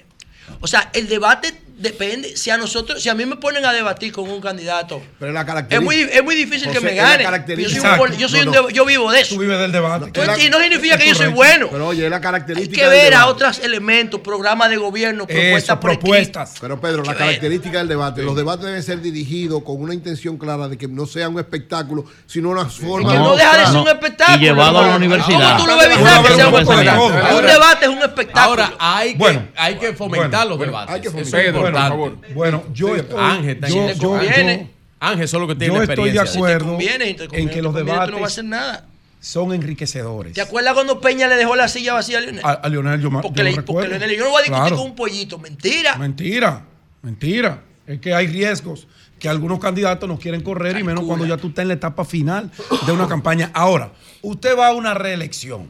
O 0.60 0.66
sea, 0.66 0.90
el 0.93 1.09
debate 1.09 1.55
depende. 1.78 2.36
Si 2.36 2.50
a 2.50 2.56
nosotros, 2.56 3.02
si 3.02 3.09
a 3.09 3.14
mí 3.14 3.24
me 3.24 3.36
ponen 3.36 3.64
a 3.64 3.72
debatir 3.72 4.12
con 4.12 4.28
un 4.28 4.40
candidato, 4.40 5.00
Pero 5.18 5.32
la 5.32 5.66
es 5.70 5.80
muy, 5.80 5.96
es 6.00 6.22
muy 6.22 6.34
difícil 6.34 6.68
José, 6.68 6.80
que 6.80 6.84
me 6.84 6.94
gane. 6.94 7.24
Yo 7.56 7.68
soy, 7.68 7.78
un, 7.80 8.16
yo, 8.18 8.28
soy 8.28 8.40
No, 8.44 8.50
un 8.50 8.56
no. 8.56 8.66
de- 8.66 8.72
yo 8.74 8.84
vivo 8.84 9.10
de 9.10 9.20
eso. 9.20 9.34
Tú 9.36 9.40
vives 9.40 9.59
del 9.59 9.72
debate. 9.72 10.12
Y 10.44 10.50
no 10.50 10.59
significa 10.60 10.98
que 10.98 11.09
yo 11.09 11.14
soy 11.14 11.28
bueno. 11.28 11.68
Pero 11.70 11.88
oye, 11.88 12.05
es 12.05 12.10
la 12.10 12.16
Hay 12.16 12.22
característica. 12.22 12.74
que 12.76 12.88
del 12.88 12.90
ver 12.90 13.14
a 13.14 13.26
otros 13.26 13.60
elementos, 13.60 14.20
programas 14.20 14.70
de 14.70 14.76
gobierno, 14.76 15.26
propuestas 15.26 15.62
Eso, 15.62 15.80
propuestas. 15.80 16.55
Pero 16.60 16.80
Pedro, 16.80 16.98
la 16.98 17.02
que 17.05 17.09
ver. 17.10 17.18
característica 17.18 17.78
del 17.78 17.88
debate, 17.88 18.22
los 18.22 18.36
debates 18.36 18.66
deben 18.66 18.82
ser 18.82 19.00
dirigidos 19.00 19.62
con 19.62 19.80
una 19.80 19.94
intención 19.94 20.36
clara 20.36 20.68
de 20.68 20.76
que 20.76 20.88
no 20.88 21.06
sea 21.06 21.28
un 21.28 21.38
espectáculo, 21.38 22.05
sino 22.26 22.50
una 22.50 22.66
forma 22.66 23.12
Que 23.12 23.18
No, 23.18 23.24
no 23.28 23.36
deja 23.36 23.56
de 23.59 23.66
ser 23.66 23.76
un 23.76 23.88
espectáculo. 23.88 24.36
Y 24.38 24.40
llevado 24.40 24.78
a 24.80 24.86
la 24.88 24.96
universidad. 24.96 25.56
¿Cómo 25.56 25.64
tú 25.64 25.66
lo 25.70 25.76
vas 25.76 25.84
a 25.86 25.88
Puede 25.88 25.94
evitar 25.94 26.18
haber 26.18 26.30
que 26.30 26.36
sea 26.36 26.48
un 26.48 26.55
espectáculo? 26.59 27.38
Un 27.38 27.46
debate 27.46 27.84
es 27.84 27.90
un 27.90 28.02
espectáculo. 28.02 28.42
Ahora, 28.62 28.72
hay 28.78 29.16
que, 29.16 29.40
hay 29.56 29.74
que 29.76 29.92
fomentar 29.92 30.46
los 30.46 30.59
debates. 30.59 30.94
hay 30.94 31.00
que 31.00 31.10
fomentar. 31.10 31.68
Pedro, 31.73 31.89
por 31.97 32.11
favor. 32.20 32.35
Bueno, 32.35 32.65
yo 32.73 32.97
estoy, 32.97 33.19
Ángel, 33.20 33.51
está 33.51 33.69
yo, 33.69 33.74
yo- 33.93 34.23
yo- 34.23 34.66
Ángel, 35.01 35.24
eso 35.24 35.36
es 35.36 35.40
lo 35.40 35.47
que 35.47 35.55
tiene 35.55 35.74
yo 35.74 35.82
estoy 35.82 35.97
de 36.11 36.19
experiencia. 36.19 36.23
acuerdo 36.39 36.66
conviene, 36.70 37.16
conviene, 37.16 37.43
en 37.43 37.49
que 37.51 37.62
los 37.62 37.73
conviene, 37.73 37.90
tú 37.90 37.95
no 37.95 38.01
vas 38.01 38.01
a 38.03 38.07
debates 38.07 38.32
hacer 38.32 38.45
nada. 38.45 38.86
son 39.20 39.53
enriquecedores. 39.53 40.32
¿Te 40.32 40.40
acuerdas 40.40 40.74
cuando 40.74 41.01
Peña 41.01 41.28
le 41.28 41.36
dejó 41.36 41.55
la 41.57 41.69
silla 41.69 41.95
vacía 41.95 42.19
a 42.19 42.20
Lionel? 42.20 42.45
A, 42.45 42.51
a 42.53 42.69
Leonel 42.69 43.01
yo, 43.01 43.11
porque 43.20 43.39
yo 43.39 43.45
le, 43.45 43.62
porque. 43.62 43.89
Leonel, 43.89 44.11
yo 44.16 44.24
no 44.24 44.31
voy 44.31 44.40
a 44.40 44.43
discutir 44.43 44.61
Claro. 44.62 44.77
con 44.77 44.86
un 44.86 44.95
pollito. 44.97 45.39
Mentira. 45.39 45.97
Mentira, 45.97 46.65
mentira. 47.03 47.62
Es 47.86 48.01
que 48.01 48.12
hay 48.12 48.27
riesgos 48.27 48.86
que 49.19 49.28
algunos 49.28 49.59
candidatos 49.61 50.09
no 50.09 50.19
quieren 50.19 50.40
correr 50.43 50.78
y 50.78 50.85
menos 50.85 51.05
cuando 51.05 51.24
ya 51.27 51.36
tú 51.36 51.49
estás 51.49 51.62
en 51.62 51.69
la 51.69 51.74
etapa 51.74 52.05
final 52.05 52.51
de 52.86 52.93
una 52.93 53.07
campaña. 53.09 53.51
Ahora, 53.55 53.93
usted 54.23 54.57
va 54.59 54.69
a 54.69 54.73
una 54.74 54.95
reelección, 54.95 55.69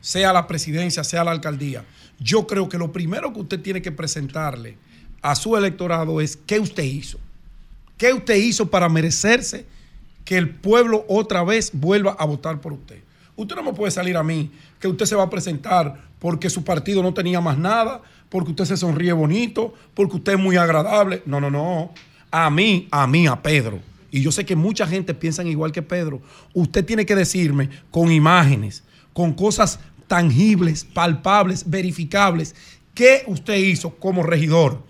sea 0.00 0.32
la 0.32 0.46
presidencia, 0.46 1.02
sea 1.04 1.24
la 1.24 1.30
alcaldía. 1.32 1.84
Yo 2.18 2.46
creo 2.46 2.68
que 2.68 2.78
lo 2.78 2.92
primero 2.92 3.32
que 3.32 3.40
usted 3.40 3.60
tiene 3.60 3.80
que 3.82 3.90
presentarle 3.92 4.76
a 5.26 5.34
su 5.34 5.56
electorado 5.56 6.20
es 6.20 6.36
qué 6.36 6.60
usted 6.60 6.84
hizo. 6.84 7.18
¿Qué 7.98 8.12
usted 8.12 8.36
hizo 8.36 8.70
para 8.70 8.88
merecerse 8.88 9.66
que 10.24 10.38
el 10.38 10.50
pueblo 10.50 11.04
otra 11.08 11.42
vez 11.42 11.72
vuelva 11.72 12.12
a 12.16 12.24
votar 12.24 12.60
por 12.60 12.72
usted? 12.72 13.00
Usted 13.34 13.56
no 13.56 13.64
me 13.64 13.72
puede 13.72 13.90
salir 13.90 14.16
a 14.16 14.22
mí 14.22 14.52
que 14.78 14.86
usted 14.86 15.04
se 15.04 15.16
va 15.16 15.24
a 15.24 15.30
presentar 15.30 16.00
porque 16.20 16.48
su 16.48 16.62
partido 16.62 17.02
no 17.02 17.12
tenía 17.12 17.40
más 17.40 17.58
nada, 17.58 18.02
porque 18.28 18.50
usted 18.50 18.66
se 18.66 18.76
sonríe 18.76 19.12
bonito, 19.12 19.74
porque 19.94 20.14
usted 20.14 20.34
es 20.34 20.38
muy 20.38 20.56
agradable. 20.56 21.22
No, 21.26 21.40
no, 21.40 21.50
no. 21.50 21.92
A 22.30 22.48
mí, 22.48 22.86
a 22.92 23.08
mí, 23.08 23.26
a 23.26 23.42
Pedro. 23.42 23.80
Y 24.12 24.22
yo 24.22 24.30
sé 24.30 24.46
que 24.46 24.54
mucha 24.54 24.86
gente 24.86 25.12
piensa 25.12 25.42
igual 25.42 25.72
que 25.72 25.82
Pedro. 25.82 26.22
Usted 26.54 26.84
tiene 26.84 27.04
que 27.04 27.16
decirme 27.16 27.68
con 27.90 28.12
imágenes, 28.12 28.84
con 29.12 29.32
cosas 29.32 29.80
tangibles, 30.06 30.84
palpables, 30.84 31.68
verificables, 31.68 32.54
qué 32.94 33.24
usted 33.26 33.56
hizo 33.56 33.90
como 33.96 34.22
regidor, 34.22 34.86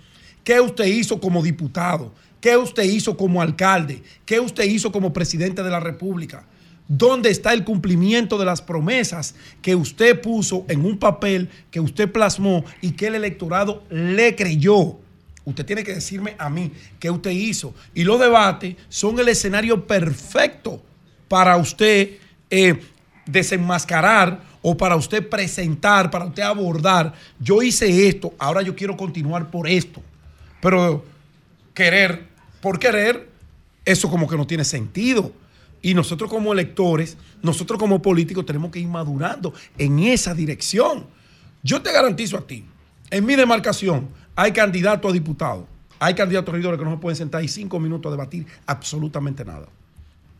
qué 0.46 0.60
usted 0.60 0.86
hizo 0.86 1.20
como 1.20 1.42
diputado, 1.42 2.12
qué 2.40 2.56
usted 2.56 2.84
hizo 2.84 3.16
como 3.16 3.42
alcalde, 3.42 4.00
qué 4.24 4.38
usted 4.38 4.62
hizo 4.62 4.92
como 4.92 5.12
presidente 5.12 5.60
de 5.64 5.70
la 5.70 5.80
República. 5.80 6.46
¿Dónde 6.86 7.30
está 7.30 7.52
el 7.52 7.64
cumplimiento 7.64 8.38
de 8.38 8.44
las 8.44 8.62
promesas 8.62 9.34
que 9.60 9.74
usted 9.74 10.20
puso 10.20 10.64
en 10.68 10.84
un 10.86 10.98
papel 10.98 11.48
que 11.72 11.80
usted 11.80 12.12
plasmó 12.12 12.64
y 12.80 12.92
que 12.92 13.08
el 13.08 13.16
electorado 13.16 13.82
le 13.90 14.36
creyó? 14.36 14.96
Usted 15.44 15.66
tiene 15.66 15.82
que 15.82 15.94
decirme 15.94 16.36
a 16.38 16.48
mí 16.48 16.70
qué 17.00 17.10
usted 17.10 17.32
hizo. 17.32 17.74
Y 17.92 18.04
los 18.04 18.20
debates 18.20 18.76
son 18.88 19.18
el 19.18 19.28
escenario 19.28 19.84
perfecto 19.84 20.80
para 21.26 21.56
usted 21.56 22.18
eh, 22.50 22.80
desenmascarar 23.26 24.40
o 24.62 24.76
para 24.76 24.94
usted 24.94 25.28
presentar, 25.28 26.08
para 26.08 26.26
usted 26.26 26.44
abordar. 26.44 27.14
Yo 27.40 27.62
hice 27.62 28.06
esto, 28.06 28.32
ahora 28.38 28.62
yo 28.62 28.76
quiero 28.76 28.96
continuar 28.96 29.50
por 29.50 29.66
esto. 29.66 30.00
Pero 30.60 31.04
querer, 31.74 32.26
por 32.60 32.78
querer, 32.78 33.28
eso 33.84 34.10
como 34.10 34.28
que 34.28 34.36
no 34.36 34.46
tiene 34.46 34.64
sentido. 34.64 35.32
Y 35.82 35.94
nosotros 35.94 36.28
como 36.28 36.52
electores, 36.52 37.16
nosotros 37.42 37.78
como 37.78 38.02
políticos 38.02 38.44
tenemos 38.44 38.70
que 38.70 38.80
ir 38.80 38.88
madurando 38.88 39.54
en 39.78 40.00
esa 40.00 40.34
dirección. 40.34 41.06
Yo 41.62 41.82
te 41.82 41.92
garantizo 41.92 42.36
a 42.36 42.46
ti, 42.46 42.64
en 43.10 43.24
mi 43.24 43.36
demarcación 43.36 44.08
hay 44.34 44.52
candidatos 44.52 45.10
a 45.10 45.12
diputados, 45.12 45.64
hay 45.98 46.14
candidatos 46.14 46.52
a 46.52 46.56
regidores 46.56 46.78
que 46.78 46.84
no 46.84 46.92
se 46.92 46.96
pueden 46.98 47.16
sentar 47.16 47.40
ahí 47.40 47.48
cinco 47.48 47.78
minutos 47.78 48.10
a 48.10 48.12
debatir 48.12 48.46
absolutamente 48.66 49.44
nada. 49.44 49.66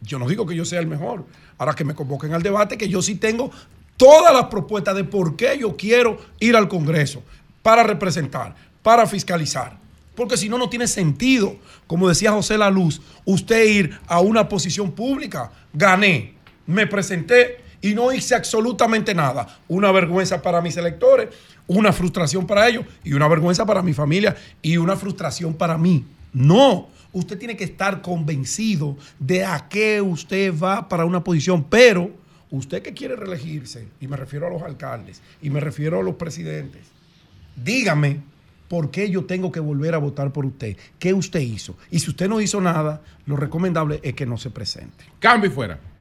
Yo 0.03 0.19
no 0.19 0.29
digo 0.29 0.47
que 0.47 0.55
yo 0.55 0.65
sea 0.65 0.81
el 0.81 0.87
mejor. 0.87 1.25
Ahora 1.59 1.75
que 1.75 1.85
me 1.85 1.95
convoquen 1.95 2.35
al 2.35 2.43
debate, 2.43 2.77
que 2.77 2.89
yo 2.89 3.01
sí 3.03 3.15
tengo 3.15 3.51
todas 3.97 4.33
las 4.33 4.47
propuestas 4.47 4.95
de 4.95 5.05
por 5.05 5.37
qué 5.37 5.57
yo 5.59 5.77
quiero 5.77 6.19
ir 6.39 6.57
al 6.57 6.69
Congreso 6.69 7.23
para 7.63 7.83
representar, 7.83 8.55
para 8.83 9.07
fiscalizar. 9.07 9.79
Porque 10.17 10.37
si 10.37 10.49
no, 10.49 10.59
no 10.59 10.69
tiene 10.69 10.89
sentido, 10.89 11.57
como 11.87 12.09
decía 12.09 12.33
José 12.33 12.59
La 12.59 12.71
Luz, 12.71 13.01
usted 13.25 13.65
ir 13.65 14.01
a 14.09 14.21
una 14.21 14.49
posición 14.49 14.93
pública. 14.93 15.53
Gané, 15.73 16.35
me 16.67 16.87
presenté 16.87 17.59
y 17.83 17.95
no 17.95 18.13
hice 18.13 18.35
absolutamente 18.35 19.15
nada. 19.15 19.61
Una 19.69 19.93
vergüenza 19.93 20.43
para 20.43 20.63
mis 20.63 20.77
electores, 20.77 21.29
una 21.67 21.93
frustración 21.93 22.47
para 22.47 22.67
ellos 22.69 22.85
y 23.05 23.13
una 23.13 23.29
vergüenza 23.29 23.67
para 23.67 23.83
mi 23.83 23.93
familia 23.93 24.35
y 24.63 24.79
una 24.79 24.97
frustración 24.97 25.55
para 25.55 25.77
mí. 25.77 26.05
No, 26.33 26.89
usted 27.13 27.39
tiene 27.39 27.57
que 27.57 27.65
estar 27.65 28.03
convencido 28.03 28.97
de 29.19 29.45
a 29.45 29.69
qué 29.69 30.01
usted 30.01 30.53
va 30.59 30.89
para 30.89 31.05
una 31.05 31.23
posición, 31.23 31.65
pero 31.65 32.11
usted 32.51 32.83
que 32.83 32.95
quiere 32.95 33.17
reelegirse, 33.17 33.89
y 34.01 34.07
me 34.07 34.17
refiero 34.17 34.47
a 34.47 34.51
los 34.51 34.63
alcaldes, 34.63 35.21
y 35.43 35.51
me 35.51 35.61
refiero 35.61 36.01
a 36.01 36.03
los 36.03 36.15
presidentes, 36.17 36.83
dígame 37.57 38.21
por 38.69 38.91
qué 38.91 39.11
yo 39.11 39.25
tengo 39.25 39.53
que 39.53 39.61
volver 39.61 39.95
a 39.95 39.99
votar 39.99 40.33
por 40.33 40.47
usted. 40.47 40.77
¿Qué 40.99 41.15
usted 41.15 41.41
hizo? 41.41 41.77
Y 41.91 42.01
si 42.01 42.11
usted 42.11 42.29
no 42.29 42.41
hizo 42.41 42.61
nada, 42.61 43.03
lo 43.27 43.37
recomendable 43.37 44.01
es 44.03 44.15
que 44.15 44.27
no 44.27 44.37
se 44.37 44.51
presente. 44.51 45.05
Cambio 45.19 45.51
fuera. 45.51 45.96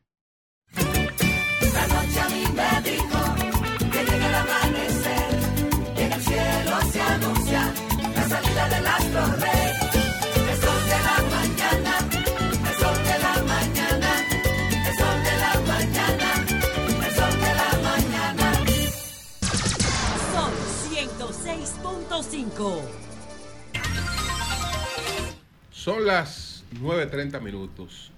Son 25.72 26.06
las 26.06 26.64
9.30 26.82 27.42
minutos. 27.42 28.12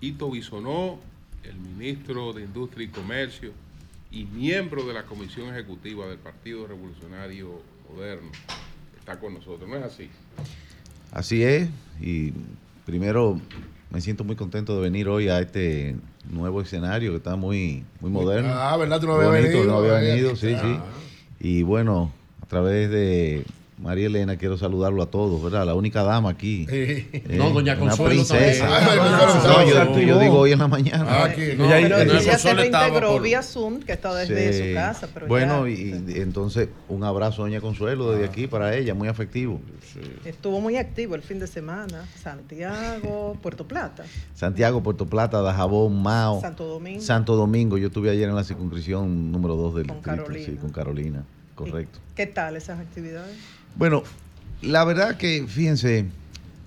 Ito 0.00 0.30
Bisonó, 0.30 0.98
el 1.44 1.54
ministro 1.54 2.32
de 2.32 2.42
Industria 2.42 2.86
y 2.86 2.88
Comercio 2.88 3.52
y 4.10 4.24
miembro 4.24 4.84
de 4.86 4.94
la 4.94 5.04
Comisión 5.04 5.48
Ejecutiva 5.50 6.06
del 6.08 6.18
Partido 6.18 6.66
Revolucionario 6.66 7.62
Moderno, 7.88 8.30
está 8.98 9.20
con 9.20 9.34
nosotros, 9.34 9.68
¿no 9.68 9.76
es 9.76 9.84
así? 9.84 10.10
Así 11.12 11.44
es, 11.44 11.68
y 12.00 12.32
primero 12.84 13.40
me 13.90 14.00
siento 14.00 14.24
muy 14.24 14.34
contento 14.34 14.74
de 14.74 14.82
venir 14.82 15.08
hoy 15.08 15.28
a 15.28 15.38
este 15.38 15.94
nuevo 16.28 16.60
escenario 16.60 17.12
que 17.12 17.18
está 17.18 17.36
muy, 17.36 17.84
muy 18.00 18.10
moderno. 18.10 18.52
Ah, 18.52 18.76
¿verdad? 18.76 19.00
Tú 19.00 19.06
no 19.06 19.14
habías 19.14 19.44
venido. 19.44 19.64
No 19.64 19.78
había 19.78 19.92
venido, 19.92 20.34
sí, 20.34 20.56
sí. 20.60 20.78
Y 21.38 21.62
bueno, 21.62 22.12
a 22.42 22.46
través 22.46 22.90
de 22.90 23.44
María 23.80 24.06
Elena 24.08 24.36
quiero 24.36 24.58
saludarlo 24.58 25.02
a 25.02 25.06
todos, 25.10 25.42
¿verdad? 25.42 25.64
La 25.64 25.74
única 25.74 26.02
dama 26.02 26.28
aquí. 26.30 26.66
Eh, 26.70 27.24
No, 27.30 27.48
doña 27.50 27.72
una 27.72 27.80
Consuelo 27.88 28.10
princesa. 28.10 28.68
también. 28.68 28.96
No, 28.96 29.56
Ah, 29.56 29.64
yo, 30.04 30.18
digo 30.20 30.38
hoy 30.40 30.52
en 30.52 30.58
la 30.58 30.68
mañana. 30.68 31.06
Ah, 31.08 31.24
aquí. 31.24 31.40
No, 31.56 31.66
Pero 31.68 31.98
Doña 31.98 32.02
ella 32.02 32.20
se 32.20 32.30
Consuelo 32.30 32.62
estaba 32.62 32.84
reintegró 32.84 33.12
por- 33.12 33.22
vía 33.22 33.42
Zoom, 33.42 33.80
que 33.80 33.92
está 33.92 34.14
desde 34.14 34.52
Sí. 34.52 34.68
su 34.68 34.74
casa. 34.74 35.08
Pero 35.14 35.26
bueno, 35.28 35.66
ya, 35.66 35.72
y, 35.74 36.04
entonces 36.16 36.68
un 36.88 37.04
abrazo 37.04 37.42
a 37.42 37.46
Doña 37.46 37.60
Consuelo 37.62 38.10
desde 38.12 38.26
aquí 38.26 38.46
para 38.46 38.76
ella, 38.76 38.92
muy 38.94 39.08
afectivo. 39.08 39.60
estuvo 40.24 40.60
muy 40.60 40.76
activo 40.76 41.14
el 41.14 41.22
fin 41.22 41.38
de 41.38 41.46
semana. 41.46 42.04
Santiago, 42.22 43.36
Puerto 43.40 43.66
Plata. 43.66 44.04
Santiago, 44.34 44.82
Puerto 44.82 45.06
Plata, 45.06 45.40
Dajabón, 45.40 46.02
Mao. 46.02 46.40
Santo 46.40 46.64
Domingo. 46.66 47.00
Santo 47.00 47.34
Domingo. 47.36 47.78
Yo 47.78 47.86
estuve 47.88 48.10
ayer 48.10 48.28
en 48.28 48.34
la 48.36 48.44
circunscripción 48.44 49.32
número 49.32 49.56
2 49.56 49.74
del 49.76 49.86
Con 49.86 49.96
distrito, 49.96 50.22
Carolina. 50.24 50.46
Sí, 50.46 50.56
con 50.56 50.70
Carolina, 50.70 51.24
correcto. 51.54 51.98
¿Qué 52.14 52.26
tal 52.26 52.56
esas 52.56 52.78
actividades? 52.78 53.36
Bueno, 53.76 54.02
la 54.62 54.84
verdad 54.84 55.16
que, 55.16 55.46
fíjense, 55.46 56.06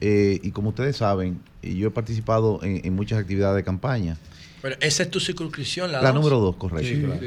eh, 0.02 0.40
y 0.42 0.52
como 0.52 0.70
ustedes 0.70 0.98
saben, 0.98 1.40
y 1.62 1.76
yo 1.78 1.88
he 1.88 1.92
participado 1.92 2.60
en, 2.64 2.86
en 2.86 2.94
muchas 2.96 3.20
actividades 3.20 3.56
de 3.56 3.64
campaña. 3.64 4.18
Pero 4.62 4.76
esa 4.80 5.04
es 5.04 5.10
tu 5.12 5.20
circunscripción, 5.20 5.92
la, 5.92 6.02
La 6.02 6.12
dos? 6.12 6.16
número 6.16 6.40
2, 6.40 6.56
correcto. 6.56 6.88
Sí, 6.88 7.02
claro. 7.02 7.22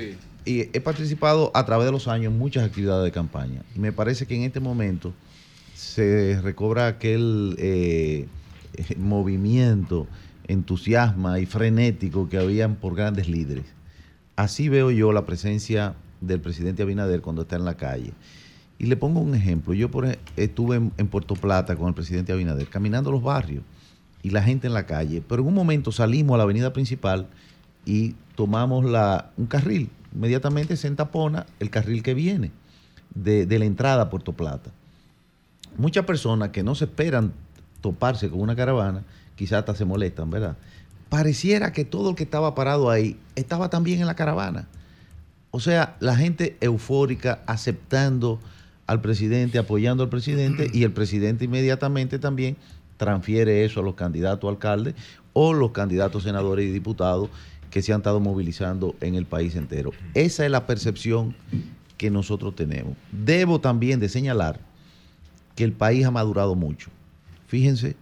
Y 0.46 0.60
he 0.60 0.80
participado 0.80 1.50
a 1.54 1.66
través 1.66 1.86
de 1.86 1.92
los 1.92 2.08
años 2.08 2.32
en 2.32 2.38
muchas 2.38 2.64
actividades 2.64 3.04
de 3.04 3.12
campaña. 3.12 3.62
Y 3.74 3.78
me 3.78 3.92
parece 3.92 4.26
que 4.26 4.36
en 4.36 4.42
este 4.42 4.60
momento 4.60 5.12
se 5.74 6.40
recobra 6.42 6.86
aquel 6.86 7.56
eh, 7.58 8.26
eh, 8.74 8.94
movimiento, 8.98 10.06
entusiasma 10.46 11.40
y 11.40 11.46
frenético 11.46 12.28
que 12.28 12.38
habían 12.38 12.76
por 12.76 12.94
grandes 12.94 13.28
líderes. 13.28 13.64
Así 14.36 14.68
veo 14.68 14.90
yo 14.90 15.12
la 15.12 15.26
presencia 15.26 15.94
del 16.20 16.40
presidente 16.40 16.82
Abinader 16.82 17.20
cuando 17.20 17.42
está 17.42 17.56
en 17.56 17.64
la 17.64 17.76
calle. 17.76 18.12
Y 18.78 18.86
le 18.86 18.96
pongo 18.96 19.20
un 19.20 19.34
ejemplo. 19.34 19.72
Yo 19.74 19.88
estuve 20.36 20.76
en, 20.76 21.08
Puerto 21.08 21.34
Plata 21.34 21.76
con 21.76 21.88
el 21.88 21.94
presidente 21.94 22.32
Abinader, 22.32 22.68
caminando 22.68 23.10
los 23.10 23.22
barrios 23.22 23.62
y 24.22 24.30
la 24.30 24.42
gente 24.42 24.66
en 24.66 24.74
la 24.74 24.86
calle. 24.86 25.22
Pero 25.26 25.42
en 25.42 25.48
un 25.48 25.54
momento 25.54 25.92
salimos 25.92 26.34
a 26.34 26.38
la 26.38 26.44
avenida 26.44 26.72
principal 26.72 27.26
y 27.84 28.14
tomamos 28.34 28.84
un 29.36 29.46
carril. 29.46 29.88
Inmediatamente 30.14 30.76
se 30.76 30.88
entapona 30.88 31.46
el 31.60 31.70
carril 31.70 32.02
que 32.02 32.14
viene 32.14 32.50
de, 33.14 33.46
de 33.46 33.58
la 33.58 33.64
entrada 33.64 34.02
a 34.02 34.10
Puerto 34.10 34.32
Plata. 34.32 34.70
Muchas 35.78 36.04
personas 36.04 36.50
que 36.50 36.62
no 36.62 36.74
se 36.74 36.84
esperan 36.84 37.32
toparse 37.80 38.28
con 38.28 38.40
una 38.40 38.56
caravana, 38.56 39.04
quizás 39.36 39.60
hasta 39.60 39.74
se 39.74 39.84
molestan, 39.84 40.30
¿verdad? 40.30 40.56
Pareciera 41.08 41.72
que 41.72 41.84
todo 41.84 42.10
el 42.10 42.16
que 42.16 42.24
estaba 42.24 42.54
parado 42.54 42.90
ahí 42.90 43.18
estaba 43.36 43.70
también 43.70 44.00
en 44.00 44.06
la 44.06 44.16
caravana. 44.16 44.68
O 45.50 45.60
sea, 45.60 45.96
la 46.00 46.16
gente 46.16 46.56
eufórica, 46.60 47.40
aceptando 47.46 48.40
al 48.86 49.00
presidente, 49.00 49.58
apoyando 49.58 50.02
al 50.02 50.08
presidente, 50.08 50.70
y 50.72 50.84
el 50.84 50.92
presidente 50.92 51.44
inmediatamente 51.44 52.18
también 52.18 52.56
transfiere 52.96 53.64
eso 53.64 53.80
a 53.80 53.82
los 53.82 53.94
candidatos 53.94 54.46
a 54.48 54.50
alcaldes 54.50 54.94
o 55.32 55.52
los 55.52 55.72
candidatos 55.72 56.22
senadores 56.22 56.66
y 56.66 56.72
diputados 56.72 57.28
que 57.70 57.82
se 57.82 57.92
han 57.92 58.00
estado 58.00 58.20
movilizando 58.20 58.94
en 59.00 59.16
el 59.16 59.26
país 59.26 59.54
entero. 59.54 59.90
Esa 60.14 60.44
es 60.44 60.50
la 60.50 60.66
percepción 60.66 61.34
que 61.98 62.10
nosotros 62.10 62.54
tenemos. 62.54 62.96
Debo 63.12 63.60
también 63.60 64.00
de 64.00 64.08
señalar 64.08 64.60
que 65.54 65.64
el 65.64 65.72
país 65.72 66.04
ha 66.06 66.10
madurado 66.10 66.54
mucho. 66.54 66.90
Fíjense 67.48 67.96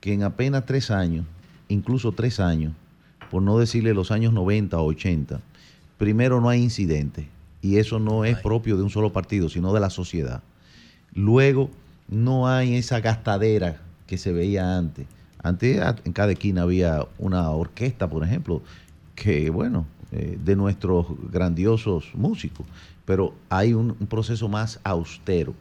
que 0.00 0.12
en 0.12 0.22
apenas 0.22 0.66
tres 0.66 0.90
años, 0.90 1.26
incluso 1.68 2.12
tres 2.12 2.40
años, 2.40 2.72
por 3.30 3.42
no 3.42 3.58
decirle 3.58 3.94
los 3.94 4.10
años 4.10 4.32
90 4.32 4.78
o 4.78 4.84
80, 4.84 5.40
primero 5.98 6.40
no 6.40 6.48
hay 6.48 6.62
incidentes, 6.62 7.26
y 7.64 7.78
eso 7.78 7.98
no 7.98 8.26
es 8.26 8.36
propio 8.36 8.76
de 8.76 8.82
un 8.82 8.90
solo 8.90 9.10
partido, 9.10 9.48
sino 9.48 9.72
de 9.72 9.80
la 9.80 9.88
sociedad. 9.88 10.42
Luego, 11.14 11.70
no 12.08 12.46
hay 12.46 12.74
esa 12.74 13.00
gastadera 13.00 13.80
que 14.06 14.18
se 14.18 14.32
veía 14.32 14.76
antes. 14.76 15.06
Antes 15.42 15.80
en 16.04 16.12
cada 16.12 16.32
esquina 16.32 16.60
había 16.60 17.06
una 17.18 17.48
orquesta, 17.48 18.10
por 18.10 18.22
ejemplo, 18.22 18.60
que 19.14 19.48
bueno, 19.48 19.86
eh, 20.12 20.38
de 20.44 20.56
nuestros 20.56 21.06
grandiosos 21.32 22.10
músicos, 22.12 22.66
pero 23.06 23.32
hay 23.48 23.72
un, 23.72 23.96
un 23.98 24.06
proceso 24.08 24.46
más 24.50 24.78
austero 24.84 25.54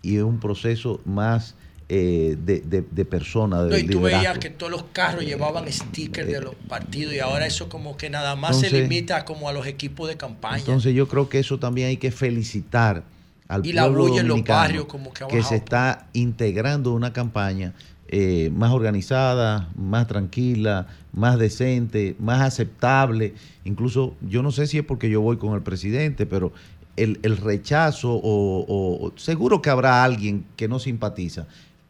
y 0.00 0.16
es 0.16 0.22
un 0.22 0.40
proceso 0.40 1.02
más 1.04 1.54
eh, 1.88 2.36
de, 2.44 2.60
de, 2.60 2.84
de 2.90 3.04
persona, 3.04 3.62
de 3.62 3.70
No, 3.70 3.76
y 3.78 3.82
tú 3.84 3.98
liderazgo. 3.98 4.16
veías 4.18 4.38
que 4.38 4.50
todos 4.50 4.72
los 4.72 4.84
carros 4.92 5.24
llevaban 5.24 5.70
stickers 5.72 6.26
de 6.28 6.40
los 6.40 6.54
partidos 6.68 7.14
y 7.14 7.20
ahora 7.20 7.46
eso 7.46 7.68
como 7.68 7.96
que 7.96 8.10
nada 8.10 8.34
más 8.36 8.58
se 8.58 8.70
limita 8.70 9.24
como 9.24 9.48
a 9.48 9.52
los 9.52 9.66
equipos 9.66 10.08
de 10.08 10.16
campaña. 10.16 10.58
Entonces 10.58 10.94
yo 10.94 11.06
creo 11.06 11.28
que 11.28 11.38
eso 11.38 11.58
también 11.58 11.88
hay 11.88 11.96
que 11.96 12.10
felicitar 12.10 13.04
al 13.48 13.64
Y 13.64 13.72
la 13.72 13.82
pueblo 13.84 14.02
bulla 14.08 14.20
en 14.22 14.28
los 14.28 14.42
barrios 14.44 14.86
como 14.86 15.12
que 15.12 15.24
ha 15.24 15.42
se 15.44 15.54
está 15.56 16.08
integrando 16.12 16.92
una 16.92 17.12
campaña 17.12 17.72
eh, 18.08 18.50
más 18.54 18.72
organizada, 18.72 19.68
más 19.76 20.06
tranquila, 20.08 20.86
más 21.12 21.38
decente, 21.38 22.16
más 22.18 22.40
aceptable. 22.40 23.34
Incluso 23.64 24.14
yo 24.20 24.42
no 24.42 24.50
sé 24.50 24.66
si 24.66 24.78
es 24.78 24.84
porque 24.84 25.08
yo 25.10 25.20
voy 25.20 25.36
con 25.36 25.54
el 25.54 25.62
presidente, 25.62 26.26
pero 26.26 26.52
el, 26.96 27.18
el 27.22 27.36
rechazo 27.36 28.18
o- 28.22 29.12
seguro 29.16 29.60
que 29.60 29.70
habrá 29.70 30.02
alguien 30.04 30.44
que 30.56 30.66
no 30.68 30.78
simpatiza, 30.78 31.46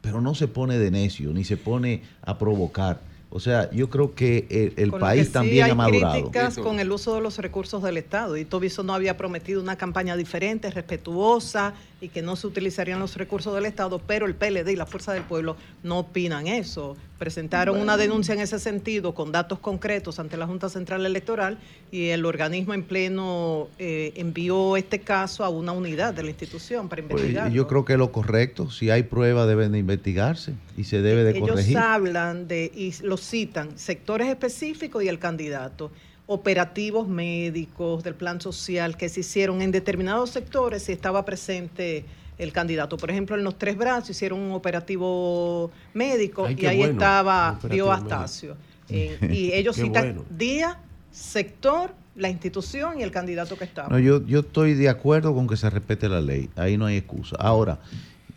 pero 0.07 0.21
no 0.21 0.37
se 0.37 0.47
pone 0.47 0.79
de 0.79 0.93
necio 0.93 1.33
ni 1.33 1.43
se 1.43 1.57
pone 1.57 2.05
a 2.23 2.39
provocar. 2.39 3.01
O 3.37 3.41
sea, 3.41 3.71
yo 3.71 3.91
creo 3.91 4.15
que 4.15 4.73
el, 4.79 4.91
que 4.91 4.99
país 4.99 5.27
sí 5.27 5.33
también 5.35 5.65
hay 5.67 5.71
ha 5.73 5.75
madurado. 5.75 6.13
críticas 6.15 6.57
con 6.57 6.81
el 6.81 6.91
uso 6.91 7.15
de 7.17 7.21
los 7.21 7.37
recursos 7.37 7.83
del 7.83 7.99
Estado. 7.99 8.39
Y 8.39 8.47
Tobiso 8.47 8.83
no 8.83 8.95
había 8.95 9.19
prometido 9.19 9.61
una 9.61 9.77
campaña 9.77 10.17
diferente, 10.17 10.71
respetuosa 10.71 11.75
y 12.01 12.09
que 12.09 12.23
no 12.23 12.37
se 12.37 12.47
utilizarían 12.47 12.99
los 12.99 13.17
recursos 13.17 13.55
del 13.55 13.67
Estado, 13.67 13.99
pero 14.07 14.27
el 14.27 14.35
PLD 14.35 14.69
y 14.71 14.77
la 14.77 14.87
Fuerza 14.87 15.13
del 15.13 15.23
Pueblo 15.23 15.57
no 15.83 15.99
opinan 16.01 16.47
eso. 16.47 16.97
Presentaron 17.19 17.79
una 17.81 17.97
denuncia 17.97 18.35
en 18.35 18.41
ese 18.41 18.59
sentido 18.59 19.15
con 19.15 19.33
datos 19.33 19.59
concretos 19.59 20.19
ante 20.19 20.37
la 20.37 20.47
Junta 20.47 20.69
Central 20.69 21.07
Electoral 21.07 21.59
y 21.91 22.09
el 22.09 22.27
organismo 22.27 22.75
en 22.75 22.83
pleno 22.83 23.69
eh, 23.79 24.13
envió 24.17 24.77
este 24.77 25.01
caso 25.01 25.43
a 25.43 25.49
una 25.49 25.73
unidad 25.73 26.13
de 26.13 26.23
la 26.23 26.29
institución 26.29 26.91
para 26.91 27.01
Pues, 27.03 27.23
investigar. 27.23 27.51
yo 27.51 27.67
creo 27.67 27.87
que 27.87 27.95
es 27.95 27.99
lo 27.99 28.13
correcto. 28.13 28.71
Si 28.71 28.91
hay 28.91 29.03
pruebas 29.05 29.49
deben 29.49 29.73
de 29.73 29.79
investigarse 29.79 30.53
y 30.77 30.85
se 30.85 31.01
debe 31.01 31.25
de 31.25 31.31
Ellos 31.39 31.49
corregir. 31.49 31.79
hablan 31.79 32.47
de, 32.49 32.71
y 32.75 32.93
lo 33.03 33.17
citan, 33.27 33.79
sectores 33.79 34.29
específicos 34.29 35.03
y 35.03 35.09
el 35.09 35.19
candidato, 35.19 35.91
operativos 36.27 37.09
médicos 37.09 38.03
del 38.03 38.15
plan 38.15 38.41
social 38.41 38.97
que 38.97 39.09
se 39.09 39.21
hicieron 39.21 39.63
en 39.63 39.71
determinados 39.71 40.31
sectores 40.31 40.89
y 40.89 40.93
estaba 40.93 41.25
presente 41.25 42.05
el 42.39 42.53
candidato. 42.53 42.97
Por 42.97 43.11
ejemplo, 43.11 43.37
en 43.37 43.45
los 43.45 43.59
tres 43.59 43.77
brazos 43.77 44.11
hicieron 44.11 44.41
un 44.41 44.53
operativo 44.53 45.71
médico 45.95 46.47
Ay, 46.47 46.57
y 46.59 46.67
ahí 46.67 46.79
bueno, 46.79 46.93
estaba 46.93 47.59
Bio 47.71 47.93
Astacio. 47.93 48.57
Eh, 48.89 49.19
y 49.31 49.53
ellos 49.55 49.77
citan 49.77 50.15
bueno. 50.15 50.25
día, 50.31 50.79
sector, 51.11 51.95
la 52.15 52.29
institución 52.29 52.99
y 53.01 53.03
el 53.03 53.11
candidato 53.11 53.57
que 53.57 53.65
estaba. 53.65 53.89
No, 53.89 53.99
yo, 53.99 54.25
yo 54.27 54.41
estoy 54.41 54.75
de 54.75 54.89
acuerdo 54.89 55.35
con 55.35 55.47
que 55.47 55.57
se 55.57 55.69
respete 55.71 56.09
la 56.09 56.21
ley. 56.21 56.51
Ahí 56.57 56.77
no 56.77 56.87
hay 56.87 56.97
excusa. 56.97 57.37
Ahora, 57.39 57.79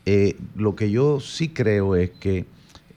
eh, 0.06 0.36
lo 0.56 0.76
que 0.76 0.92
yo 0.92 1.20
sí 1.20 1.50
creo 1.50 1.96
es 1.96 2.12
que 2.12 2.46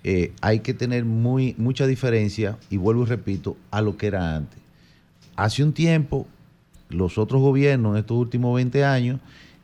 eh, 0.05 0.33
hay 0.41 0.61
que 0.61 0.75
tener 0.75 1.05
muy, 1.05 1.55
mucha 1.59 1.87
diferencia, 1.87 2.59
y 2.71 2.77
vuelvo 2.77 3.05
y 3.05 3.07
repito, 3.07 3.57
a 3.71 3.81
lo 3.81 3.97
que 3.97 4.09
era 4.09 4.37
antes. 4.37 4.59
Hace 5.37 5.63
un 5.63 5.73
tiempo, 5.73 6.27
los 6.89 7.19
otros 7.19 7.41
gobiernos, 7.41 7.93
en 7.93 8.01
estos 8.01 8.17
últimos 8.17 8.55
20 8.55 8.85
años, 8.85 9.21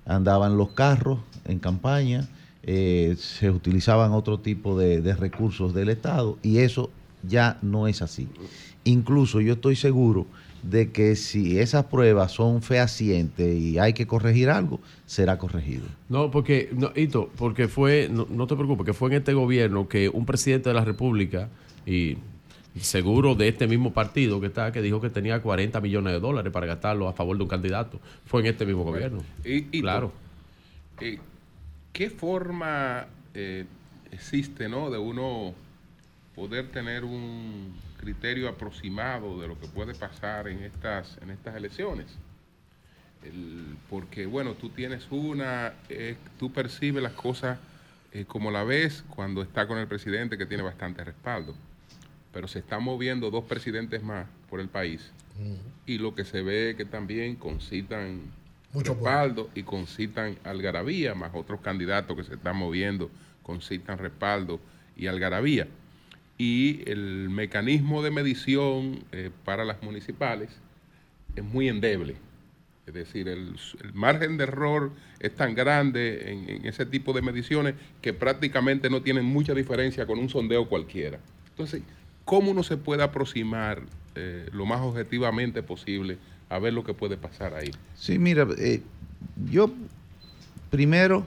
andaban 0.07 0.57
los 0.57 0.71
carros 0.71 1.19
en 1.45 1.59
campaña, 1.59 2.29
eh, 2.63 3.17
se 3.19 3.51
utilizaban 3.51 4.13
otro 4.13 4.41
tipo 4.41 4.79
de, 4.79 5.01
de 5.01 5.15
recursos 5.15 5.75
del 5.75 5.89
Estado, 5.89 6.39
y 6.43 6.59
eso 6.59 6.91
ya 7.23 7.59
no 7.63 7.89
es 7.89 8.03
así. 8.03 8.29
Incluso 8.85 9.41
yo 9.41 9.55
estoy 9.55 9.77
seguro 9.77 10.27
de 10.63 10.91
que 10.91 11.15
si 11.17 11.59
esas 11.59 11.85
pruebas 11.87 12.33
son 12.33 12.63
fehacientes 12.63 13.57
y 13.57 13.79
hay 13.79 13.93
que 13.93 14.07
corregir 14.07 14.51
algo, 14.51 14.81
será 15.07 15.39
corregido. 15.39 15.85
No, 16.09 16.31
porque, 16.31 16.71
no, 16.73 16.91
Hito, 16.95 17.31
porque 17.37 17.69
fue, 17.69 18.09
no, 18.11 18.27
no 18.31 18.47
te 18.47 18.55
preocupes, 18.57 18.85
que 18.87 18.93
fue 18.95 19.11
en 19.11 19.17
este 19.19 19.35
gobierno 19.35 19.89
que 19.89 20.09
un 20.09 20.27
presidente 20.27 20.69
de 20.71 20.75
la 20.75 20.85
República, 20.85 21.49
y 21.87 22.17
seguro 22.81 23.35
de 23.35 23.49
este 23.49 23.67
mismo 23.67 23.93
partido 23.93 24.41
que 24.41 24.47
está, 24.49 24.71
que 24.73 24.83
dijo 24.83 25.01
que 25.01 25.11
tenía 25.11 25.41
40 25.43 25.81
millones 25.81 26.13
de 26.13 26.21
dólares 26.21 26.53
para 26.53 26.67
gastarlo 26.67 27.09
a 27.09 27.13
favor 27.13 27.37
de 27.37 27.43
un 27.45 27.49
candidato, 27.49 28.01
fue 28.27 28.41
en 28.43 28.47
este 28.49 28.67
mismo 28.67 28.85
gobierno. 28.85 29.23
Y- 29.45 29.67
y 29.79 29.81
claro. 29.81 30.13
Eh, 31.01 31.19
¿Qué 31.93 32.11
forma 32.11 33.07
eh, 33.35 33.65
existe, 34.13 34.69
no, 34.69 34.91
de 34.91 34.99
uno 34.99 35.55
poder 36.35 36.69
tener 36.71 37.05
un 37.05 37.73
criterio 37.99 38.49
aproximado 38.49 39.41
de 39.41 39.49
lo 39.49 39.59
que 39.61 39.67
puede 39.67 39.95
pasar 39.95 40.49
en 40.49 40.63
estas 40.63 41.19
en 41.23 41.31
estas 41.31 41.55
elecciones? 41.57 42.07
El- 43.23 43.77
porque 43.91 44.27
bueno, 44.27 44.55
tú 44.55 44.69
tienes 44.71 45.07
una, 45.11 45.73
eh, 45.89 46.17
tú 46.39 46.53
percibes 46.53 47.03
las 47.03 47.13
cosas 47.13 47.59
eh, 48.13 48.25
como 48.27 48.51
la 48.51 48.65
ves 48.65 49.05
cuando 49.11 49.43
está 49.43 49.67
con 49.67 49.77
el 49.79 49.87
presidente 49.87 50.39
que 50.39 50.47
tiene 50.47 50.63
bastante 50.63 51.05
respaldo, 51.05 51.55
pero 52.33 52.49
se 52.49 52.61
están 52.61 52.83
moviendo 52.83 53.31
dos 53.31 53.45
presidentes 53.45 54.03
más 54.03 54.27
por 54.49 54.61
el 54.61 54.69
país 54.69 55.11
y 55.87 55.99
lo 55.99 56.15
que 56.15 56.25
se 56.25 56.43
ve 56.43 56.75
que 56.77 56.85
también 56.85 57.37
concitan 57.37 58.21
Mucho 58.73 58.95
respaldo 58.95 59.51
y 59.55 59.63
concitan 59.63 60.37
algarabía, 60.45 61.15
más 61.15 61.31
otros 61.35 61.61
candidatos 61.61 62.17
que 62.17 62.25
se 62.25 62.35
están 62.35 62.57
moviendo, 62.57 63.11
concitan 63.43 63.99
respaldo 63.99 64.61
y 64.97 65.07
algarabía. 65.07 65.67
Y 66.39 66.89
el 66.89 67.29
mecanismo 67.29 68.03
de 68.03 68.11
medición 68.11 69.05
eh, 69.13 69.31
para 69.45 69.65
las 69.65 69.83
municipales 69.83 70.51
es 71.35 71.45
muy 71.45 71.69
endeble. 71.69 72.17
Es 72.87 72.95
decir, 72.95 73.29
el, 73.29 73.57
margen 73.93 74.39
de 74.39 74.45
error 74.45 74.93
es 75.21 75.35
tan 75.35 75.55
grande 75.55 76.33
en, 76.33 76.49
en 76.49 76.67
ese 76.67 76.87
tipo 76.87 77.13
de 77.13 77.21
mediciones 77.21 77.75
que 78.01 78.15
prácticamente 78.15 78.89
no 78.89 79.03
tienen 79.03 79.27
mucha 79.27 79.53
diferencia 79.53 80.07
con 80.07 80.19
un 80.19 80.31
sondeo 80.31 80.69
cualquiera. 80.69 81.19
Entonces, 81.51 81.83
¿cómo 82.25 82.53
uno 82.53 82.63
se 82.63 82.77
puede 82.77 83.03
aproximar 83.03 83.83
eh, 84.15 84.49
lo 84.53 84.67
más 84.67 84.81
objetivamente 84.81 85.63
posible 85.63 86.19
a 86.49 86.59
ver 86.59 86.73
lo 86.73 86.85
que 86.85 86.95
puede 86.95 87.17
pasar 87.17 87.55
ahí? 87.55 87.71
Sí, 87.95 88.19
mira, 88.19 88.47
eh, 88.59 88.83
yo 89.51 89.71
primero 90.71 91.27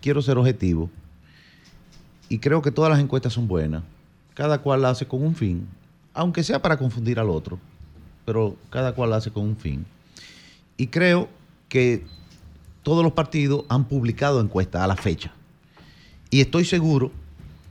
quiero 0.00 0.22
ser 0.22 0.38
objetivo 0.38 0.90
y 2.28 2.38
creo 2.38 2.62
que 2.62 2.70
todas 2.70 2.90
las 2.90 3.00
encuestas 3.00 3.32
son 3.32 3.48
buenas. 3.48 3.82
Cada 4.34 4.58
cual 4.58 4.82
la 4.82 4.90
hace 4.90 5.06
con 5.06 5.22
un 5.22 5.34
fin, 5.34 5.66
aunque 6.12 6.42
sea 6.42 6.60
para 6.60 6.76
confundir 6.76 7.18
al 7.18 7.30
otro, 7.30 7.58
pero 8.24 8.56
cada 8.70 8.92
cual 8.94 9.10
la 9.10 9.16
hace 9.16 9.30
con 9.30 9.44
un 9.44 9.56
fin. 9.56 9.86
Y 10.76 10.88
creo 10.88 11.28
que 11.68 12.04
todos 12.82 13.02
los 13.02 13.12
partidos 13.12 13.64
han 13.68 13.84
publicado 13.84 14.40
encuestas 14.40 14.82
a 14.82 14.86
la 14.86 14.96
fecha. 14.96 15.32
Y 16.30 16.40
estoy 16.40 16.64
seguro 16.64 17.12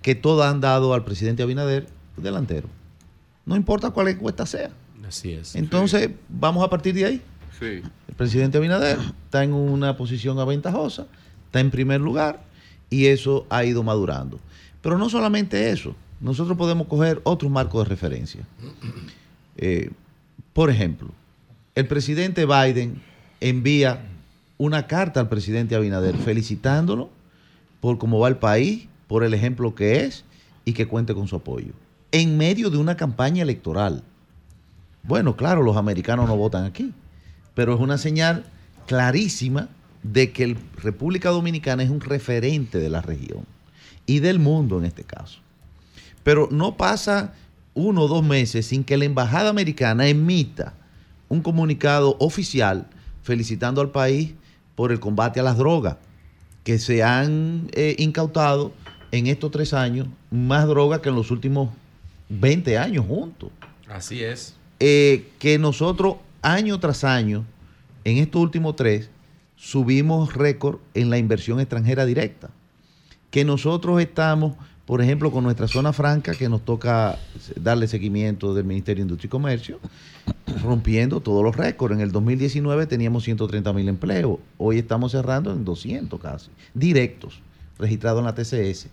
que 0.02 0.16
todas 0.16 0.52
han 0.52 0.62
dado 0.62 0.94
al 0.94 1.04
presidente 1.04 1.44
Abinader 1.44 1.88
delantero. 2.18 2.68
No 3.46 3.56
importa 3.56 3.92
cuál 3.92 4.08
encuesta 4.08 4.46
sea. 4.46 4.72
Así 5.08 5.34
es. 5.34 5.56
Entonces, 5.56 6.10
vamos 6.30 6.64
a 6.64 6.70
partir 6.70 6.96
de 6.96 7.06
ahí. 7.06 7.22
Sí. 7.60 7.82
El 8.08 8.16
presidente 8.16 8.58
Abinader 8.58 8.98
está 9.26 9.44
en 9.44 9.54
una 9.54 9.98
posición 9.98 10.40
aventajosa, 10.40 11.06
está 11.46 11.60
en 11.60 11.70
primer 11.70 12.02
lugar 12.02 12.44
y 12.90 13.08
eso 13.08 13.46
ha 13.50 13.64
ido 13.64 13.84
madurando. 13.84 14.40
Pero 14.82 14.98
no 14.98 15.10
solamente 15.10 15.70
eso, 15.70 15.96
nosotros 16.22 16.58
podemos 16.58 16.88
coger 16.88 17.22
otro 17.24 17.50
marco 17.50 17.80
de 17.80 17.90
referencia. 17.90 18.42
Eh, 19.58 19.90
por 20.54 20.70
ejemplo, 20.70 21.10
el 21.76 21.88
presidente 21.88 22.46
Biden 22.46 23.02
envía 23.42 24.06
una 24.58 24.88
carta 24.88 25.20
al 25.20 25.30
presidente 25.30 25.76
Abinader 25.76 26.16
felicitándolo 26.18 27.10
por 27.82 27.98
cómo 27.98 28.20
va 28.20 28.30
el 28.30 28.38
país, 28.38 28.88
por 29.08 29.24
el 29.24 29.34
ejemplo 29.34 29.76
que 29.76 30.06
es 30.06 30.24
y 30.64 30.74
que 30.74 30.88
cuente 30.88 31.14
con 31.14 31.28
su 31.28 31.36
apoyo. 31.36 31.74
En 32.12 32.38
medio 32.38 32.70
de 32.70 32.78
una 32.78 32.96
campaña 32.96 33.44
electoral. 33.44 34.04
Bueno, 35.04 35.36
claro, 35.36 35.62
los 35.62 35.78
americanos 35.78 36.28
no 36.28 36.38
votan 36.38 36.66
aquí, 36.66 36.94
pero 37.54 37.76
es 37.76 37.80
una 37.80 37.98
señal 37.98 38.46
clarísima 38.88 39.70
de 40.12 40.32
que 40.32 40.44
el 40.44 40.58
República 40.78 41.30
Dominicana 41.30 41.82
es 41.84 41.90
un 41.90 42.02
referente 42.02 42.78
de 42.78 42.90
la 42.90 43.02
región 43.02 43.46
y 44.06 44.20
del 44.20 44.40
mundo 44.40 44.78
en 44.78 44.86
este 44.86 45.04
caso. 45.04 45.40
Pero 46.24 46.48
no 46.52 46.78
pasa 46.78 47.34
uno 47.74 48.04
o 48.04 48.08
dos 48.08 48.24
meses 48.24 48.68
sin 48.68 48.84
que 48.84 48.98
la 48.98 49.06
Embajada 49.06 49.50
Americana 49.50 50.08
emita 50.08 50.74
un 51.28 51.42
comunicado 51.42 52.18
oficial 52.20 52.88
felicitando 53.24 53.82
al 53.82 53.90
país 53.90 54.34
por 54.76 54.92
el 54.92 55.00
combate 55.00 55.40
a 55.40 55.44
las 55.44 55.58
drogas, 55.58 55.98
que 56.64 56.78
se 56.78 57.02
han 57.02 57.70
eh, 57.74 57.96
incautado 57.98 58.74
en 59.12 59.28
estos 59.28 59.50
tres 59.50 59.74
años 59.74 60.08
más 60.30 60.68
drogas 60.68 61.00
que 61.00 61.10
en 61.10 61.16
los 61.16 61.32
últimos 61.32 61.70
20 62.30 62.78
años 62.78 63.06
juntos. 63.08 63.50
Así 63.88 64.24
es. 64.24 64.56
Eh, 64.80 65.30
que 65.40 65.58
nosotros 65.58 66.18
año 66.42 66.80
tras 66.80 67.04
año, 67.04 67.46
en 68.04 68.18
estos 68.18 68.42
últimos 68.42 68.76
tres, 68.76 69.10
subimos 69.56 70.34
récord 70.34 70.80
en 70.94 71.10
la 71.10 71.18
inversión 71.18 71.60
extranjera 71.60 72.06
directa. 72.06 72.50
Que 73.32 73.46
nosotros 73.46 74.02
estamos 74.02 74.56
por 74.86 75.02
ejemplo, 75.02 75.32
con 75.32 75.44
nuestra 75.44 75.68
zona 75.68 75.92
franca, 75.94 76.36
que 76.36 76.48
nos 76.48 76.64
toca 76.64 77.18
darle 77.60 77.88
seguimiento 77.88 78.54
del 78.54 78.66
Ministerio 78.66 79.04
de 79.04 79.08
Industria 79.08 79.28
y 79.28 79.30
Comercio, 79.30 79.80
rompiendo 80.62 81.22
todos 81.22 81.44
los 81.44 81.56
récords. 81.56 81.96
En 81.96 82.02
el 82.02 82.12
2019 82.12 82.86
teníamos 82.86 83.24
130 83.24 83.74
mil 83.74 83.90
empleos, 83.90 84.38
hoy 84.60 84.78
estamos 84.78 85.12
cerrando 85.12 85.52
en 85.52 85.66
200 85.66 86.20
casi, 86.20 86.52
directos, 86.76 87.42
registrados 87.80 88.20
en 88.20 88.26
la 88.26 88.36
TCS. 88.36 88.90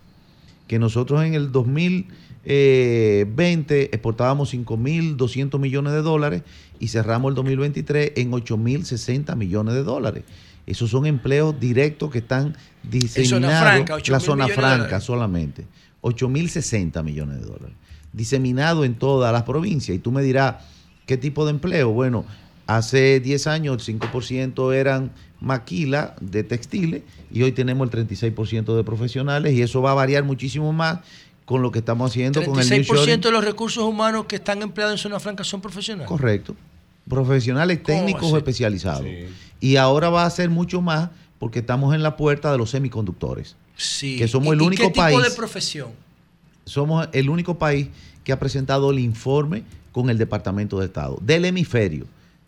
Que 0.67 0.79
nosotros 0.79 1.23
en 1.23 1.35
el 1.35 1.51
2020 1.51 3.93
exportábamos 3.93 4.51
5.200 4.51 5.59
millones 5.59 5.93
de 5.93 6.01
dólares 6.01 6.41
y 6.79 6.87
cerramos 6.87 7.29
el 7.29 7.35
2023 7.35 8.13
en 8.15 8.31
8.060 8.31 9.35
millones 9.35 9.75
de 9.75 9.83
dólares. 9.83 10.23
Esos 10.65 10.89
son 10.89 11.05
empleos 11.05 11.59
directos 11.59 12.09
que 12.09 12.19
están 12.19 12.55
diseminados. 12.83 13.59
franca, 13.61 13.95
8.000 13.95 14.11
la 14.11 14.19
zona 14.19 14.47
franca 14.47 15.01
solamente. 15.01 15.65
8.060 16.01 17.03
millones 17.03 17.39
de 17.41 17.45
dólares. 17.45 17.75
Diseminado 18.11 18.85
en 18.85 18.95
todas 18.95 19.33
las 19.33 19.43
provincias. 19.43 19.95
Y 19.95 19.99
tú 19.99 20.11
me 20.11 20.21
dirás, 20.21 20.55
¿qué 21.05 21.17
tipo 21.17 21.45
de 21.45 21.51
empleo? 21.51 21.91
Bueno, 21.91 22.25
hace 22.67 23.19
10 23.19 23.47
años 23.47 23.87
el 23.87 23.99
5% 23.99 24.73
eran 24.73 25.11
maquila 25.39 26.15
de 26.21 26.43
textiles 26.43 27.03
y 27.31 27.43
hoy 27.43 27.51
tenemos 27.51 27.89
el 27.91 28.07
36% 28.07 28.75
de 28.75 28.83
profesionales 28.83 29.53
y 29.53 29.61
eso 29.61 29.81
va 29.81 29.91
a 29.91 29.95
variar 29.95 30.23
muchísimo 30.23 30.71
más 30.71 30.99
con 31.45 31.61
lo 31.61 31.71
que 31.71 31.79
estamos 31.79 32.09
haciendo 32.09 32.41
con 32.45 32.57
el 32.57 32.65
36% 32.65 32.69
nearshoring. 32.69 33.21
de 33.21 33.31
los 33.31 33.43
recursos 33.43 33.83
humanos 33.83 34.25
que 34.25 34.37
están 34.37 34.61
empleados 34.61 34.93
en 34.93 34.97
zona 34.99 35.19
franca 35.19 35.43
son 35.43 35.59
profesionales. 35.59 36.07
Correcto. 36.07 36.55
Profesionales 37.09 37.83
técnicos 37.83 38.31
o 38.31 38.37
especializados. 38.37 39.05
Y 39.59 39.75
ahora 39.77 40.09
va 40.09 40.25
a 40.25 40.29
ser 40.29 40.49
mucho 40.49 40.81
más 40.81 41.09
porque 41.39 41.59
estamos 41.59 41.93
en 41.95 42.03
la 42.03 42.15
puerta 42.15 42.51
de 42.51 42.57
los 42.57 42.69
semiconductores. 42.69 43.55
Sí. 43.75 44.17
Que 44.17 44.27
somos 44.27 44.49
¿Y- 44.49 44.51
el 44.57 44.61
único 44.61 44.83
¿Qué 44.83 44.89
tipo 44.89 45.01
país. 45.01 45.21
de 45.23 45.31
profesión? 45.31 45.89
Somos 46.65 47.07
el 47.11 47.29
único 47.29 47.57
país 47.57 47.87
que 48.23 48.31
ha 48.31 48.39
presentado 48.39 48.91
el 48.91 48.99
informe 48.99 49.63
con 49.91 50.09
el 50.09 50.17
Departamento 50.17 50.79
de 50.79 50.85
Estado 50.85 51.17
del 51.21 51.45
hemisferio. 51.45 52.05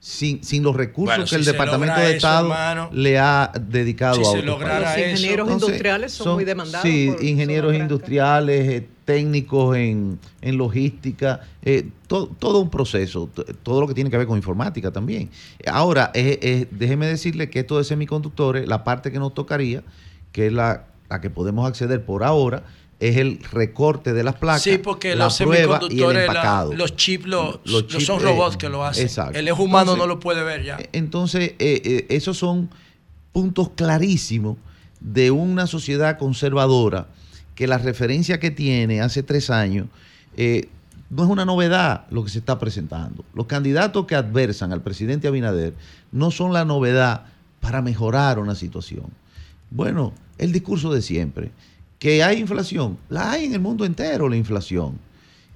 Sin, 0.07 0.43
sin 0.43 0.61
los 0.61 0.75
recursos 0.75 1.15
Bueno, 1.15 1.23
que 1.23 1.29
si 1.29 1.35
el 1.37 1.45
Departamento 1.45 1.95
de 1.99 2.05
eso, 2.05 2.15
Estado 2.17 2.45
hermano, 2.45 2.89
le 2.93 3.17
ha 3.17 3.51
dedicado 3.59 4.17
si 4.17 4.21
a 4.21 4.25
se 4.39 4.43
lograra. 4.43 4.91
Los 4.95 4.99
ingenieros 4.99 5.47
Entonces, 5.47 5.67
industriales 5.69 6.11
son, 6.13 6.35
muy 6.35 6.45
demandados. 6.45 6.87
Sí, 6.87 7.09
por 7.11 7.23
ingenieros 7.23 7.73
industriales, 7.73 8.69
eh, 8.69 8.87
técnicos 9.03 9.75
en, 9.75 10.19
en 10.41 10.57
logística, 10.59 11.41
eh, 11.63 11.89
to- 12.05 12.27
todo 12.37 12.59
un 12.59 12.69
proceso, 12.69 13.27
todo 13.63 13.81
lo 13.81 13.87
que 13.87 13.95
tiene 13.95 14.11
que 14.11 14.17
ver 14.19 14.27
con 14.27 14.37
informática 14.37 14.91
también. 14.91 15.31
Ahora, 15.65 16.11
eh, 16.13 16.37
eh, 16.39 16.67
déjeme 16.69 17.07
decirle 17.07 17.49
que 17.49 17.61
esto 17.61 17.79
de 17.79 17.83
semiconductores, 17.83 18.67
la 18.67 18.83
parte 18.83 19.11
que 19.11 19.17
nos 19.17 19.33
tocaría, 19.33 19.81
que 20.31 20.45
es 20.45 20.53
la, 20.53 20.85
la 21.09 21.19
que 21.19 21.31
podemos 21.31 21.67
acceder 21.67 22.05
por 22.05 22.23
ahora, 22.23 22.61
es 23.09 23.17
el 23.17 23.39
recorte 23.51 24.13
de 24.13 24.23
las 24.23 24.35
placas, 24.35 24.61
Sí, 24.63 24.77
porque 24.77 25.15
la 25.15 25.25
los 25.25 25.37
prueba 25.37 25.79
y 25.89 26.01
el 26.01 26.13
la- 26.13 26.21
empacado. 26.21 26.73
los 26.73 26.95
chips, 26.95 27.25
lo- 27.25 27.61
Los 27.65 27.87
chips, 27.87 28.05
son 28.05 28.19
eh, 28.21 28.23
robots 28.23 28.57
que 28.57 28.69
lo 28.69 28.85
hacen. 28.85 29.03
exacto. 29.03 29.37
El 29.37 29.49
ojo 29.49 29.63
humano 29.63 29.91
Entonces, 29.93 29.99
no 30.01 30.07
lo 30.07 30.19
puede 30.19 30.43
ver 30.43 30.63
ya. 30.63 30.77
entonces, 30.93 31.53
eh, 31.59 31.81
eh, 31.83 32.05
esos 32.09 32.37
son 32.37 32.69
puntos 33.31 33.69
clarísimos 33.75 34.57
de 34.99 35.31
una 35.31 35.67
sociedad 35.67 36.17
conservadora 36.17 37.07
que 37.53 37.67
la 37.67 37.77
referencia 37.77 38.39
que 38.39 38.51
tiene 38.51 39.01
hace 39.01 39.23
tres 39.23 39.49
años 39.49 39.87
eh, 40.37 40.67
no 41.09 41.23
es 41.23 41.29
una 41.29 41.45
novedad 41.45 42.05
lo 42.09 42.23
que 42.23 42.29
se 42.31 42.39
está 42.39 42.57
presentando. 42.59 43.23
Los 43.33 43.45
candidatos 43.45 44.05
que 44.05 44.15
adversan 44.15 44.73
al 44.73 44.81
presidente 44.81 45.27
Abinader 45.27 45.73
no 46.11 46.31
son 46.31 46.51
la 46.53 46.65
novedad 46.65 47.25
para 47.61 47.81
mejorar 47.81 48.39
una 48.39 48.55
situación. 48.55 49.05
Bueno, 49.69 50.13
el 50.37 50.51
discurso 50.51 50.91
de 50.91 51.01
siempre, 51.01 51.51
que 51.99 52.23
hay 52.23 52.39
inflación, 52.39 52.97
la 53.09 53.31
hay 53.31 53.45
en 53.45 53.53
el 53.53 53.59
mundo 53.59 53.85
entero 53.85 54.29
la 54.29 54.35
inflación. 54.35 54.97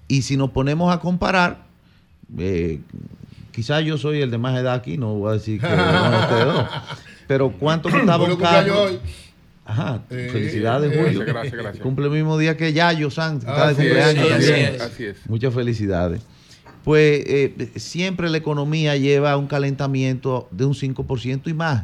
Y 0.07 0.21
si 0.23 0.37
nos 0.37 0.49
ponemos 0.51 0.93
a 0.93 0.99
comparar, 0.99 1.65
eh, 2.37 2.79
quizás 3.51 3.83
yo 3.83 3.97
soy 3.97 4.21
el 4.21 4.31
de 4.31 4.37
más 4.37 4.57
edad 4.57 4.73
aquí, 4.73 4.97
no 4.97 5.13
voy 5.15 5.29
a 5.29 5.33
decir 5.33 5.59
que 5.59 5.67
no, 5.67 6.19
ustedes 6.19 6.45
dos, 6.45 6.65
pero 7.27 7.51
¿cuánto 7.51 7.89
costaba 7.91 8.23
un 8.25 8.35
carro? 8.35 8.87
Ajá, 9.65 10.01
Eh, 10.09 10.29
felicidades, 10.31 10.91
eh, 10.91 10.95
Julio. 10.95 11.19
gracias, 11.19 11.33
gracias, 11.33 11.53
gracias. 11.61 11.83
Cumple 11.83 12.05
el 12.07 12.11
mismo 12.11 12.39
día 12.39 12.57
que 12.57 12.73
Yayo 12.73 13.11
Sanz, 13.11 13.45
que 13.45 13.51
está 13.51 13.67
de 13.67 13.71
es, 13.73 13.77
cumpleaños 13.77 14.31
así 14.31 14.47
también. 14.47 14.75
es, 14.75 14.81
así 14.81 15.05
es. 15.05 15.29
Muchas 15.29 15.53
felicidades. 15.53 16.21
Pues 16.83 17.23
eh, 17.27 17.71
siempre 17.75 18.29
la 18.31 18.37
economía 18.37 18.95
lleva 18.97 19.37
un 19.37 19.45
calentamiento 19.45 20.47
de 20.49 20.65
un 20.65 20.73
5% 20.73 21.41
y 21.49 21.53
más. 21.53 21.83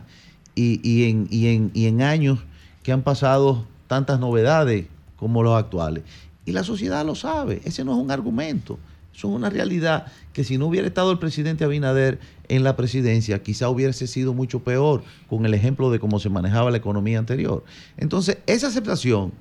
Y, 0.56 0.80
y 0.82 1.10
en, 1.12 1.28
y, 1.30 1.48
en, 1.48 1.70
y 1.76 1.86
en 1.86 2.02
años 2.02 2.40
que 2.82 2.92
han 2.92 3.04
pasado 3.04 3.68
tantas 3.88 4.20
novedades 4.20 4.88
como 5.16 5.44
los 5.44 5.58
actuales. 5.58 6.04
Y 6.46 6.52
la 6.52 6.64
sociedad 6.64 7.06
lo 7.06 7.16
sabe. 7.16 7.62
Ese 7.66 7.84
no 7.84 7.94
es 7.94 7.98
un 7.98 8.12
argumento. 8.12 8.78
Eso 9.16 9.30
es 9.30 9.36
una 9.36 9.50
realidad 9.50 10.08
que 10.34 10.44
si 10.44 10.58
no 10.58 10.68
hubiera 10.68 10.88
estado 10.88 11.12
el 11.12 11.20
presidente 11.20 11.64
Abinader 11.64 12.20
en 12.50 12.64
la 12.64 12.76
presidencia, 12.76 13.42
quizá 13.42 13.70
hubiese 13.70 14.08
sido 14.08 14.34
mucho 14.34 14.60
peor 14.60 15.04
con 15.30 15.46
el 15.46 15.54
ejemplo 15.54 15.90
de 15.90 16.00
cómo 16.00 16.20
se 16.20 16.30
manejaba 16.30 16.70
la 16.70 16.78
economía 16.78 17.18
anterior. 17.18 17.64
Entonces, 17.98 18.38
esa 18.46 18.68
aceptación 18.68 19.32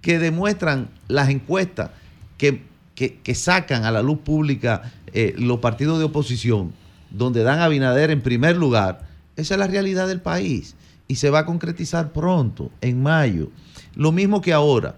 que 0.00 0.18
demuestran 0.18 0.88
las 1.06 1.28
encuestas 1.28 1.90
que, 2.36 2.64
que- 2.96 3.34
sacan 3.36 3.84
a 3.84 3.92
la 3.92 4.02
luz 4.02 4.18
pública 4.18 4.92
eh, 5.12 5.34
los 5.38 5.60
partidos 5.60 6.00
de 6.00 6.04
oposición, 6.06 6.72
donde 7.10 7.44
dan 7.44 7.60
a 7.60 7.66
Abinader 7.66 8.10
en 8.10 8.20
primer 8.22 8.56
lugar, 8.56 9.06
esa 9.36 9.54
es 9.54 9.58
la 9.60 9.68
realidad 9.68 10.08
del 10.08 10.20
país 10.20 10.74
y 11.06 11.14
se 11.16 11.30
va 11.30 11.40
a 11.40 11.46
concretizar 11.46 12.12
pronto, 12.12 12.70
en 12.80 13.02
mayo. 13.02 13.50
Lo 13.94 14.12
mismo 14.12 14.40
que 14.40 14.52
ahora. 14.52 14.96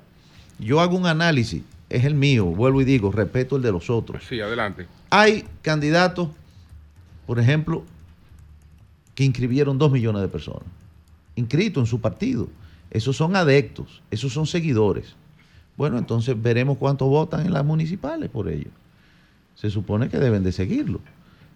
Yo 0.59 0.81
hago 0.81 0.97
un 0.97 1.07
análisis, 1.07 1.63
es 1.91 2.05
el 2.05 2.15
mío, 2.15 2.47
vuelvo 2.47 2.81
y 2.81 2.85
digo, 2.85 3.11
respeto 3.11 3.57
el 3.57 3.63
de 3.63 3.73
los 3.73 3.91
otros. 3.91 4.23
Sí, 4.29 4.41
adelante. 4.41 4.87
Hay 5.11 5.45
candidatos, 5.63 6.29
por 7.27 7.41
ejemplo, 7.41 7.85
que 9.15 9.25
inscribieron 9.25 9.79
dos 9.79 9.93
millones 9.93 10.23
de 10.23 10.29
personas, 10.29 10.65
inscritos 11.37 11.83
en 11.83 11.87
su 11.87 12.01
partido. 12.01 12.49
Esos 12.91 13.17
son 13.17 13.35
adeptos, 13.37 14.03
esos 14.11 14.33
son 14.33 14.47
seguidores. 14.47 15.17
Bueno, 15.77 15.99
entonces 15.99 16.41
veremos 16.41 16.79
cuántos 16.79 17.09
votan 17.09 17.47
en 17.47 17.53
las 17.53 17.65
municipales 17.65 18.31
por 18.31 18.49
ello. 18.49 18.71
Se 19.57 19.71
supone 19.71 20.09
que 20.09 20.19
deben 20.19 20.45
de 20.45 20.53
seguirlo, 20.53 21.01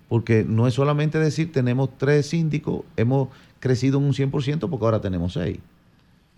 porque 0.09 0.45
no 0.47 0.67
es 0.67 0.75
solamente 0.75 1.19
decir 1.19 1.53
tenemos 1.53 1.97
tres 1.99 2.27
síndicos, 2.27 2.83
hemos 2.97 3.29
crecido 3.61 3.99
en 3.99 4.05
un 4.05 4.13
100% 4.13 4.69
porque 4.69 4.85
ahora 4.85 5.01
tenemos 5.01 5.35
seis. 5.35 5.59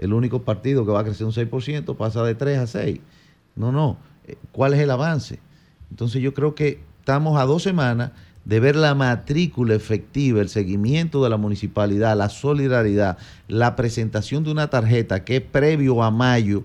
El 0.01 0.13
único 0.13 0.43
partido 0.43 0.85
que 0.85 0.93
va 0.93 1.01
a 1.01 1.05
crecer 1.05 1.27
un 1.27 1.33
6% 1.33 1.97
pasa 1.97 2.23
de 2.25 2.35
3 2.35 2.59
a 2.59 2.67
6. 2.67 3.01
No, 3.55 3.71
no. 3.71 3.99
Eh, 4.27 4.37
¿Cuál 4.51 4.75
es 4.75 4.81
el 4.81 4.91
avance? 4.91 5.39
Entonces 5.91 6.23
yo 6.23 6.35
creo 6.35 6.55
que 6.55 6.81
estamos 7.01 7.39
a 7.39 7.45
dos 7.45 7.63
semanas 7.63 8.13
de 8.45 8.61
ver 8.61 8.77
la 8.77 8.95
matrícula 8.95 9.75
efectiva, 9.75 10.41
el 10.41 10.49
seguimiento 10.49 11.23
de 11.23 11.31
la 11.31 11.37
municipalidad, 11.37 12.17
la 12.17 12.31
solidaridad, 12.31 13.19
la 13.47 13.77
presentación 13.77 14.43
de 14.43 14.51
una 14.51 14.71
tarjeta 14.71 15.25
que 15.25 15.37
es 15.37 15.43
previo 15.43 16.03
a 16.03 16.11
mayo, 16.11 16.65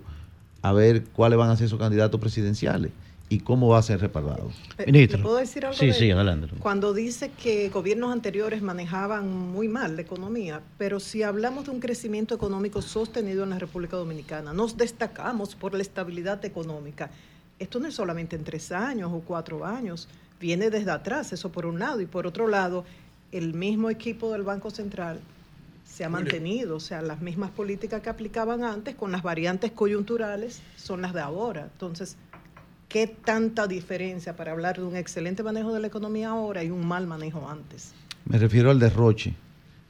a 0.62 0.72
ver 0.72 1.04
cuáles 1.04 1.38
van 1.38 1.50
a 1.50 1.56
ser 1.56 1.66
esos 1.66 1.78
candidatos 1.78 2.18
presidenciales 2.18 2.90
y 3.28 3.40
cómo 3.40 3.68
va 3.68 3.78
a 3.78 3.82
ser 3.82 4.00
respaldado. 4.00 4.50
Eh, 4.78 4.90
¿Le 4.92 5.08
puedo 5.18 5.36
decir 5.36 5.64
algo 5.66 5.76
Sí, 5.76 5.86
de 5.86 5.94
sí, 5.94 6.10
adelante. 6.10 6.48
Cuando 6.60 6.94
dice 6.94 7.30
que 7.30 7.68
gobiernos 7.70 8.12
anteriores 8.12 8.62
manejaban 8.62 9.28
muy 9.28 9.68
mal 9.68 9.96
la 9.96 10.02
economía, 10.02 10.60
pero 10.78 11.00
si 11.00 11.22
hablamos 11.22 11.64
de 11.64 11.72
un 11.72 11.80
crecimiento 11.80 12.34
económico 12.34 12.82
sostenido 12.82 13.42
en 13.42 13.50
la 13.50 13.58
República 13.58 13.96
Dominicana, 13.96 14.52
nos 14.52 14.76
destacamos 14.76 15.54
por 15.56 15.74
la 15.74 15.82
estabilidad 15.82 16.44
económica. 16.44 17.10
Esto 17.58 17.80
no 17.80 17.88
es 17.88 17.94
solamente 17.94 18.36
en 18.36 18.44
tres 18.44 18.70
años 18.70 19.10
o 19.12 19.20
cuatro 19.20 19.64
años, 19.64 20.08
viene 20.38 20.70
desde 20.70 20.90
atrás, 20.90 21.32
eso 21.32 21.50
por 21.50 21.66
un 21.66 21.78
lado. 21.78 22.00
Y 22.00 22.06
por 22.06 22.26
otro 22.26 22.46
lado, 22.46 22.84
el 23.32 23.54
mismo 23.54 23.90
equipo 23.90 24.30
del 24.32 24.42
Banco 24.42 24.70
Central 24.70 25.20
se 25.84 26.04
ha 26.04 26.08
mantenido, 26.08 26.76
o 26.76 26.80
sea, 26.80 27.00
las 27.00 27.22
mismas 27.22 27.50
políticas 27.50 28.02
que 28.02 28.10
aplicaban 28.10 28.64
antes 28.64 28.94
con 28.94 29.12
las 29.12 29.22
variantes 29.22 29.70
coyunturales 29.72 30.60
son 30.76 31.00
las 31.00 31.14
de 31.14 31.20
ahora. 31.20 31.68
Entonces, 31.72 32.16
¿qué 32.88 33.06
tanta 33.06 33.66
diferencia 33.66 34.36
para 34.36 34.52
hablar 34.52 34.76
de 34.76 34.84
un 34.84 34.96
excelente 34.96 35.42
manejo 35.42 35.72
de 35.72 35.80
la 35.80 35.86
economía 35.86 36.30
ahora 36.30 36.62
y 36.64 36.70
un 36.70 36.86
mal 36.86 37.06
manejo 37.06 37.48
antes? 37.48 37.92
Me 38.24 38.38
refiero 38.38 38.70
al 38.70 38.78
derroche, 38.78 39.34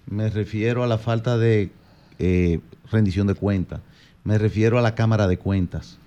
me 0.06 0.28
refiero 0.28 0.82
a 0.82 0.86
la 0.86 0.98
falta 0.98 1.36
de 1.39 1.70
eh, 2.18 2.60
rendición 2.90 3.27
de 3.27 3.35
cuentas, 3.35 3.81
me 4.24 4.39
refiero 4.39 4.78
a 4.78 4.82
la 4.82 4.94
Cámara 4.94 5.27
de 5.27 5.39
Cuentas, 5.39 5.98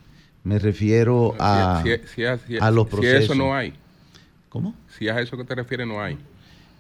me 0.44 0.60
refiero 0.60 1.36
a, 1.40 1.82
Si- 1.84 1.92
si- 1.92 2.08
si- 2.08 2.48
si- 2.48 2.58
a 2.60 2.72
los 2.72 2.86
si 2.88 2.92
procesos. 2.92 3.24
eso 3.26 3.36
no 3.36 3.56
hay. 3.56 3.74
¿Cómo? 4.50 4.74
Si 4.98 5.08
a 5.08 5.20
eso 5.20 5.38
que 5.38 5.44
te 5.44 5.54
refieres, 5.56 5.86
no 5.88 6.02
hay. 6.02 6.18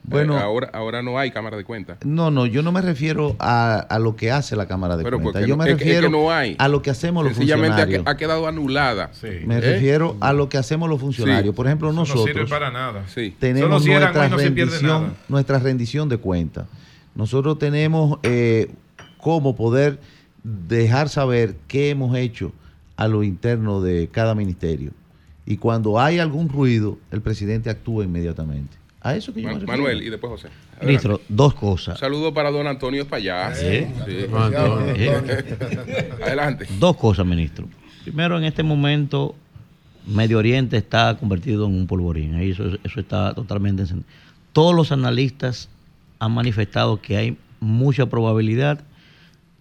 Bueno- 0.04 0.38
Eh, 0.38 0.42
ahora, 0.42 0.70
ahora 0.74 1.02
no 1.04 1.20
hay 1.20 1.30
cámara 1.32 1.56
de 1.58 1.64
cuentas. 1.64 1.98
No, 2.04 2.32
no, 2.32 2.46
yo 2.46 2.64
no 2.64 2.72
me 2.72 2.82
refiero 2.82 3.36
a, 3.38 3.76
a 3.78 4.00
lo 4.00 4.16
que 4.16 4.32
hace 4.32 4.56
la 4.56 4.68
Cámara 4.68 4.98
de 4.98 5.04
Pero 5.04 5.22
porque 5.22 5.46
Yo 5.46 5.56
me 5.58 5.66
es 5.66 5.68
que- 5.68 5.72
es 5.74 5.78
que 5.78 5.84
refiero 5.86 6.10
no 6.10 6.32
hay. 6.32 6.56
a 6.58 6.68
lo 6.68 6.82
que 6.82 6.90
hacemos 6.90 7.24
los 7.24 7.34
funcionarios. 7.34 8.04
ha 8.08 8.18
quedado 8.18 8.48
anulada. 8.48 9.12
Me 9.46 9.58
¿Eh? 9.58 9.62
refiero 9.62 10.16
a 10.20 10.34
lo 10.34 10.50
que 10.50 10.58
hacemos 10.58 10.90
los 10.90 11.00
funcionarios. 11.00 11.54
Sí. 11.54 11.56
Por 11.56 11.68
ejemplo, 11.68 11.90
Eso 11.90 11.96
no 11.96 12.02
nosotros 12.02 12.26
sirve 12.26 12.48
para 12.48 12.72
nada. 12.72 13.04
Sí. 13.08 13.36
tenemos 13.40 13.86
nuestra, 13.86 14.30
no 14.30 14.38
rendición, 14.38 14.88
nada. 15.04 15.14
nuestra 15.28 15.60
rendición 15.60 16.10
de 16.10 16.18
cuentas. 16.18 16.66
Nosotros 17.14 17.60
tenemos 17.60 18.18
eh, 18.24 18.72
cómo 19.20 19.56
poder 19.56 20.00
dejar 20.44 21.10
saber 21.10 21.56
qué 21.68 21.90
hemos 21.90 22.16
hecho 22.18 22.52
a 22.96 23.08
lo 23.08 23.24
interno 23.24 23.82
de 23.82 24.08
cada 24.12 24.34
ministerio. 24.34 24.92
Y 25.46 25.58
cuando 25.58 26.00
hay 26.00 26.20
algún 26.20 26.48
ruido, 26.50 26.98
el 27.12 27.22
presidente 27.22 27.70
actúa 27.70 28.04
inmediatamente. 28.06 28.78
A 29.02 29.16
eso 29.16 29.34
que 29.34 29.42
yo 29.42 29.48
me 29.48 29.56
Man-. 29.56 29.66
Manuel 29.66 30.02
y 30.02 30.10
después 30.10 30.32
José. 30.32 30.48
Adelante. 30.48 30.86
Ministro, 30.86 31.22
dos 31.30 31.54
cosas. 31.54 32.00
Saludo 32.00 32.34
para 32.34 32.52
don 32.52 32.68
Antonio 32.68 33.04
Espallá. 33.04 33.56
Sí. 33.56 33.86
Sí. 34.06 34.26
Antonio. 34.34 35.24
Adelante. 36.24 36.68
Dos 36.80 36.98
cosas, 36.98 37.26
ministro. 37.26 37.68
Primero, 38.04 38.38
en 38.38 38.44
este 38.44 38.64
momento, 38.64 39.36
Medio 40.06 40.38
Oriente 40.38 40.78
está 40.78 41.16
convertido 41.18 41.66
en 41.66 41.76
un 41.76 41.88
polvorín. 41.88 42.36
Ahí 42.36 42.52
Eso, 42.52 42.78
eso 42.84 43.00
está 43.00 43.34
totalmente 43.34 43.84
encendido. 43.84 44.10
Todos 44.52 44.76
los 44.76 44.92
analistas 44.92 45.70
han 46.20 46.34
manifestado 46.34 47.02
que 47.02 47.16
hay 47.16 47.38
mucha 47.60 48.08
probabilidad 48.08 48.82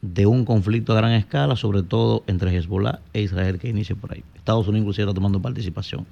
de 0.01 0.27
un 0.27 0.44
conflicto 0.44 0.93
a 0.93 0.97
gran 0.97 1.12
escala, 1.12 1.56
sobre 1.56 1.82
todo 1.82 2.24
entre 2.27 2.56
Hezbollah 2.56 3.01
e 3.12 3.23
Israel, 3.23 3.59
que 3.59 3.69
inicie 3.69 3.94
por 3.94 4.12
ahí. 4.12 4.23
Estados 4.36 4.66
Unidos 4.69 4.82
inclusive 4.82 5.05
está 5.05 5.15
tomando 5.15 5.40
participación. 5.40 6.06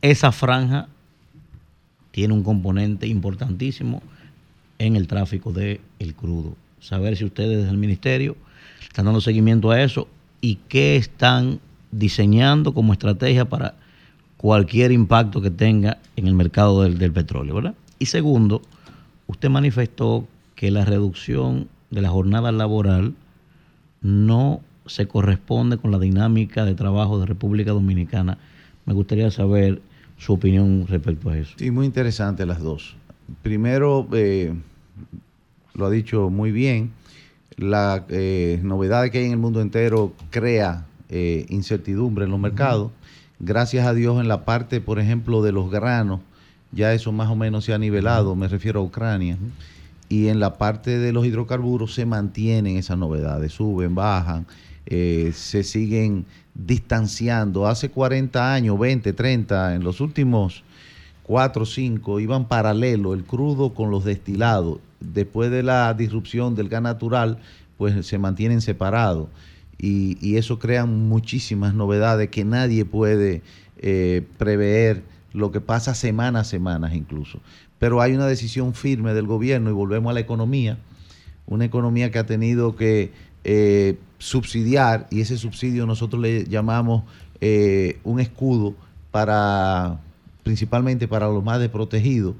Esa 0.00 0.30
franja 0.30 0.88
tiene 2.18 2.34
un 2.34 2.42
componente 2.42 3.06
importantísimo 3.06 4.02
en 4.80 4.96
el 4.96 5.06
tráfico 5.06 5.52
del 5.52 5.80
el 6.00 6.16
crudo. 6.16 6.56
Saber 6.80 7.16
si 7.16 7.24
ustedes 7.24 7.58
desde 7.58 7.70
el 7.70 7.78
ministerio 7.78 8.36
están 8.82 9.04
dando 9.04 9.20
seguimiento 9.20 9.70
a 9.70 9.80
eso 9.80 10.08
y 10.40 10.56
qué 10.68 10.96
están 10.96 11.60
diseñando 11.92 12.74
como 12.74 12.92
estrategia 12.92 13.48
para 13.48 13.76
cualquier 14.36 14.90
impacto 14.90 15.40
que 15.40 15.52
tenga 15.52 15.98
en 16.16 16.26
el 16.26 16.34
mercado 16.34 16.82
del, 16.82 16.98
del 16.98 17.12
petróleo, 17.12 17.54
¿verdad? 17.54 17.76
Y 18.00 18.06
segundo, 18.06 18.62
usted 19.28 19.48
manifestó 19.48 20.26
que 20.56 20.72
la 20.72 20.84
reducción 20.84 21.68
de 21.90 22.02
la 22.02 22.08
jornada 22.08 22.50
laboral 22.50 23.14
no 24.00 24.60
se 24.86 25.06
corresponde 25.06 25.78
con 25.78 25.92
la 25.92 26.00
dinámica 26.00 26.64
de 26.64 26.74
trabajo 26.74 27.20
de 27.20 27.26
República 27.26 27.70
Dominicana. 27.70 28.38
Me 28.86 28.92
gustaría 28.92 29.30
saber 29.30 29.82
su 30.18 30.34
opinión 30.34 30.86
respecto 30.88 31.30
a 31.30 31.38
eso. 31.38 31.54
Sí, 31.56 31.70
muy 31.70 31.86
interesante 31.86 32.44
las 32.44 32.60
dos. 32.60 32.96
Primero, 33.42 34.06
eh, 34.12 34.52
lo 35.74 35.86
ha 35.86 35.90
dicho 35.90 36.28
muy 36.28 36.50
bien, 36.50 36.90
la 37.56 38.04
eh, 38.08 38.60
novedad 38.62 39.08
que 39.10 39.18
hay 39.18 39.26
en 39.26 39.32
el 39.32 39.38
mundo 39.38 39.60
entero 39.60 40.12
crea 40.30 40.86
eh, 41.08 41.46
incertidumbre 41.48 42.24
en 42.24 42.30
los 42.30 42.40
mercados. 42.40 42.92
Gracias 43.40 43.86
a 43.86 43.94
Dios 43.94 44.20
en 44.20 44.28
la 44.28 44.44
parte, 44.44 44.80
por 44.80 44.98
ejemplo, 44.98 45.42
de 45.42 45.52
los 45.52 45.70
granos, 45.70 46.20
ya 46.72 46.92
eso 46.92 47.12
más 47.12 47.28
o 47.28 47.36
menos 47.36 47.64
se 47.64 47.72
ha 47.72 47.78
nivelado, 47.78 48.34
me 48.34 48.48
refiero 48.48 48.80
a 48.80 48.82
Ucrania. 48.82 49.38
Y 50.08 50.28
en 50.28 50.40
la 50.40 50.58
parte 50.58 50.98
de 50.98 51.12
los 51.12 51.26
hidrocarburos 51.26 51.94
se 51.94 52.06
mantienen 52.06 52.76
esas 52.76 52.98
novedades, 52.98 53.52
suben, 53.52 53.94
bajan, 53.94 54.46
eh, 54.86 55.32
se 55.34 55.64
siguen 55.64 56.24
distanciando. 56.58 57.66
Hace 57.66 57.88
40 57.90 58.52
años, 58.52 58.78
20, 58.78 59.14
30, 59.14 59.76
en 59.76 59.84
los 59.84 60.02
últimos 60.02 60.64
4 61.22 61.62
o 61.62 61.66
5 61.66 62.20
iban 62.20 62.48
paralelo 62.48 63.14
el 63.14 63.24
crudo 63.24 63.72
con 63.72 63.90
los 63.90 64.04
destilados. 64.04 64.80
Después 65.00 65.50
de 65.50 65.62
la 65.62 65.94
disrupción 65.94 66.54
del 66.54 66.68
gas 66.68 66.82
natural, 66.82 67.38
pues 67.78 68.06
se 68.06 68.18
mantienen 68.18 68.60
separados. 68.60 69.28
Y, 69.78 70.18
y 70.20 70.36
eso 70.36 70.58
crea 70.58 70.84
muchísimas 70.86 71.72
novedades 71.72 72.28
que 72.30 72.44
nadie 72.44 72.84
puede 72.84 73.42
eh, 73.78 74.26
prever 74.38 75.04
lo 75.32 75.52
que 75.52 75.60
pasa 75.60 75.94
semana 75.94 76.40
a 76.40 76.44
semana 76.44 76.94
incluso. 76.94 77.40
Pero 77.78 78.00
hay 78.00 78.14
una 78.14 78.26
decisión 78.26 78.74
firme 78.74 79.14
del 79.14 79.26
gobierno 79.26 79.70
y 79.70 79.72
volvemos 79.72 80.10
a 80.10 80.14
la 80.14 80.20
economía, 80.20 80.78
una 81.46 81.64
economía 81.64 82.10
que 82.10 82.18
ha 82.18 82.26
tenido 82.26 82.74
que 82.74 83.12
eh, 83.44 83.98
subsidiar 84.18 85.06
y 85.10 85.20
ese 85.20 85.38
subsidio 85.38 85.86
nosotros 85.86 86.20
le 86.20 86.44
llamamos 86.44 87.04
eh, 87.40 87.98
un 88.04 88.20
escudo 88.20 88.74
para 89.10 90.00
principalmente 90.42 91.06
para 91.08 91.28
los 91.28 91.44
más 91.44 91.60
desprotegidos. 91.60 92.34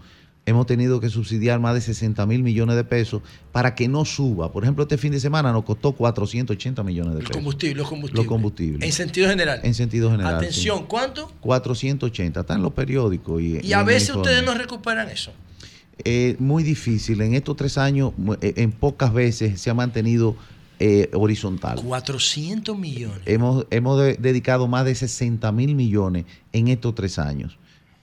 Hemos 0.47 0.65
tenido 0.67 0.99
que 0.99 1.11
subsidiar 1.11 1.61
más 1.61 1.75
de 1.75 1.83
60 1.83 2.25
mil 2.25 2.43
millones 2.43 2.75
de 2.75 2.83
pesos 2.83 3.21
para 3.53 3.75
que 3.75 3.87
no 3.87 4.07
suba. 4.07 4.51
Por 4.51 4.63
ejemplo, 4.65 4.85
este 4.85 4.97
fin 4.97 5.13
de 5.13 5.21
semana 5.21 5.53
nos 5.53 5.63
costó 5.65 5.93
480 5.93 6.83
millones 6.83 7.13
de 7.13 7.21
Los 7.21 7.29
pesos. 7.29 7.37
combustibles, 7.37 7.77
los 7.77 7.89
combustibles. 7.89 8.25
Los 8.25 8.27
combustibles. 8.27 8.83
En 8.87 8.93
sentido 8.93 9.29
general. 9.29 9.61
En 9.63 9.75
sentido 9.75 10.11
general. 10.11 10.37
Atención, 10.37 10.79
sí. 10.79 10.85
¿cuánto? 10.89 11.31
480. 11.41 12.41
Está 12.41 12.55
en 12.55 12.63
los 12.63 12.73
periódicos. 12.73 13.43
Y, 13.43 13.61
Y 13.63 13.75
a 13.75 13.83
veces 13.83 14.17
ustedes 14.17 14.43
no 14.43 14.55
recuperan 14.55 15.11
eso. 15.11 15.33
Eh, 16.05 16.37
muy 16.39 16.63
difícil. 16.63 17.21
En 17.21 17.35
estos 17.35 17.55
tres 17.57 17.77
años, 17.77 18.13
eh, 18.41 18.55
en 18.57 18.73
pocas 18.73 19.13
veces 19.13 19.61
se 19.61 19.69
ha 19.69 19.75
mantenido 19.75 20.35
eh, 20.81 21.11
horizontal. 21.13 21.81
400 21.83 22.79
millones. 22.79 23.21
Hemos, 23.27 23.67
hemos 23.71 24.01
de- 24.01 24.15
dedicado 24.15 24.69
más 24.69 24.85
de 24.85 24.95
60 24.95 25.51
mil 25.53 25.75
millones 25.75 26.25
en 26.53 26.69
estos 26.69 26.95
tres 26.95 27.19
años 27.19 27.59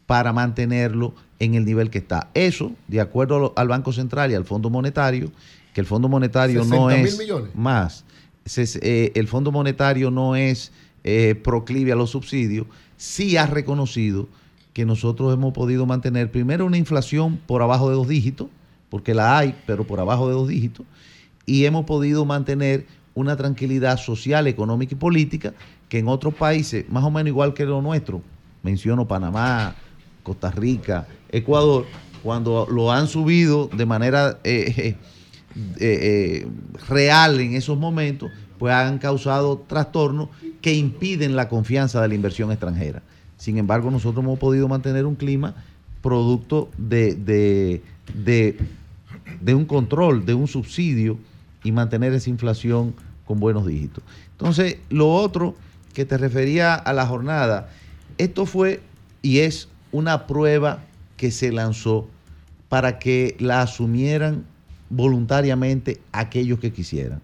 para 0.05 0.33
mantenerlo 0.33 1.13
en 1.39 1.55
el 1.55 1.65
nivel 1.65 1.89
que 1.89 1.97
está. 1.99 2.29
Eso, 2.33 2.71
de 2.87 3.01
acuerdo 3.01 3.39
lo- 3.39 3.53
al 3.55 3.67
Banco 3.67 3.91
Central 3.93 4.31
y 4.31 4.35
al 4.35 4.45
Fondo 4.45 4.69
Monetario, 4.69 5.31
que 5.73 5.81
el 5.81 5.87
Fondo 5.87 6.07
Monetario 6.09 6.63
no 6.63 6.89
60.000 6.89 7.05
es 7.05 7.17
millones. 7.17 7.55
más, 7.55 8.03
Se- 8.45 8.79
eh, 8.81 9.11
el 9.15 9.27
Fondo 9.27 9.51
Monetario 9.51 10.11
no 10.11 10.35
es 10.35 10.71
eh, 11.03 11.35
proclive 11.35 11.91
a 11.91 11.95
los 11.95 12.09
subsidios, 12.11 12.65
sí 12.97 13.37
ha 13.37 13.45
reconocido 13.47 14.27
que 14.73 14.85
nosotros 14.85 15.33
hemos 15.33 15.53
podido 15.53 15.85
mantener 15.85 16.29
primero 16.31 16.65
una 16.65 16.77
inflación 16.77 17.37
por 17.47 17.61
abajo 17.61 17.89
de 17.89 17.95
dos 17.95 18.07
dígitos, 18.07 18.47
porque 18.89 19.13
la 19.13 19.37
hay, 19.37 19.55
pero 19.65 19.85
por 19.85 19.99
abajo 19.99 20.27
de 20.27 20.33
dos 20.33 20.47
dígitos, 20.47 20.85
y 21.45 21.65
hemos 21.65 21.85
podido 21.85 22.25
mantener 22.25 22.85
una 23.13 23.35
tranquilidad 23.37 23.97
social, 23.97 24.47
económica 24.47 24.93
y 24.93 24.97
política 24.97 25.53
que 25.89 25.99
en 25.99 26.07
otros 26.07 26.33
países, 26.33 26.85
más 26.89 27.03
o 27.03 27.11
menos 27.11 27.27
igual 27.27 27.53
que 27.53 27.65
lo 27.65 27.81
nuestro, 27.81 28.21
menciono 28.63 29.07
Panamá, 29.07 29.75
Costa 30.23 30.51
Rica, 30.51 31.07
Ecuador, 31.31 31.85
cuando 32.23 32.67
lo 32.69 32.91
han 32.91 33.07
subido 33.07 33.69
de 33.75 33.85
manera 33.85 34.39
eh, 34.43 34.73
eh, 34.75 34.95
eh, 35.79 36.47
real 36.89 37.39
en 37.39 37.53
esos 37.55 37.77
momentos, 37.77 38.31
pues 38.57 38.73
han 38.73 38.97
causado 38.97 39.63
trastornos 39.67 40.29
que 40.61 40.73
impiden 40.73 41.35
la 41.35 41.47
confianza 41.47 42.01
de 42.01 42.07
la 42.07 42.15
inversión 42.15 42.51
extranjera. 42.51 43.03
Sin 43.37 43.57
embargo, 43.57 43.91
nosotros 43.91 44.23
hemos 44.23 44.39
podido 44.39 44.67
mantener 44.67 45.05
un 45.05 45.15
clima 45.15 45.53
producto 46.01 46.69
de, 46.77 47.13
de- 47.15 47.81
de- 48.13 48.57
de 49.41 49.53
un 49.55 49.65
control, 49.65 50.25
de 50.25 50.33
un 50.33 50.47
subsidio 50.47 51.17
y 51.65 51.71
mantener 51.71 52.13
esa 52.13 52.29
inflación 52.29 52.95
con 53.25 53.39
buenos 53.39 53.65
dígitos. 53.65 54.03
Entonces, 54.31 54.77
lo 54.89 55.11
otro 55.11 55.55
que 55.93 56.05
te 56.05 56.17
refería 56.17 56.75
a 56.75 56.93
la 56.93 57.07
jornada, 57.07 57.69
esto 58.17 58.45
fue 58.45 58.81
y 59.23 59.39
es 59.39 59.67
una 59.91 60.27
prueba 60.27 60.83
que 61.17 61.31
se 61.31 61.51
lanzó 61.51 62.07
para 62.69 62.99
que 62.99 63.35
la 63.39 63.63
asumieran 63.63 64.45
voluntariamente 64.91 65.99
aquellos 66.11 66.59
que 66.59 66.71
quisieran. 66.71 67.21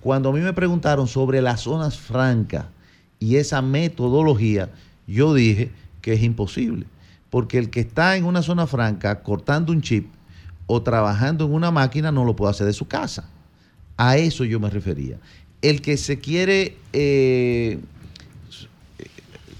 Cuando 0.00 0.28
a 0.28 0.32
mí 0.32 0.40
me 0.40 0.52
preguntaron 0.52 1.08
sobre 1.08 1.40
las 1.40 1.62
zonas 1.62 1.98
francas 1.98 2.66
y 3.18 3.36
esa 3.36 3.62
metodología, 3.62 4.68
yo 5.06 5.32
dije 5.32 5.72
que 6.02 6.12
es 6.12 6.22
imposible, 6.22 6.86
porque 7.30 7.56
el 7.56 7.70
que 7.70 7.80
está 7.80 8.16
en 8.16 8.24
una 8.24 8.42
zona 8.42 8.66
franca 8.66 9.22
cortando 9.22 9.72
un 9.72 9.80
chip 9.80 10.12
o 10.66 10.82
trabajando 10.82 11.46
en 11.46 11.54
una 11.54 11.70
máquina 11.70 12.12
no 12.12 12.24
lo 12.24 12.36
puede 12.36 12.50
hacer 12.50 12.66
de 12.66 12.74
su 12.74 12.86
casa. 12.86 13.30
A 13.96 14.16
eso 14.18 14.44
yo 14.44 14.60
me 14.60 14.70
refería. 14.70 15.18
El 15.62 15.80
que 15.80 15.96
se 15.96 16.18
quiere 16.18 16.76
eh, 16.92 17.78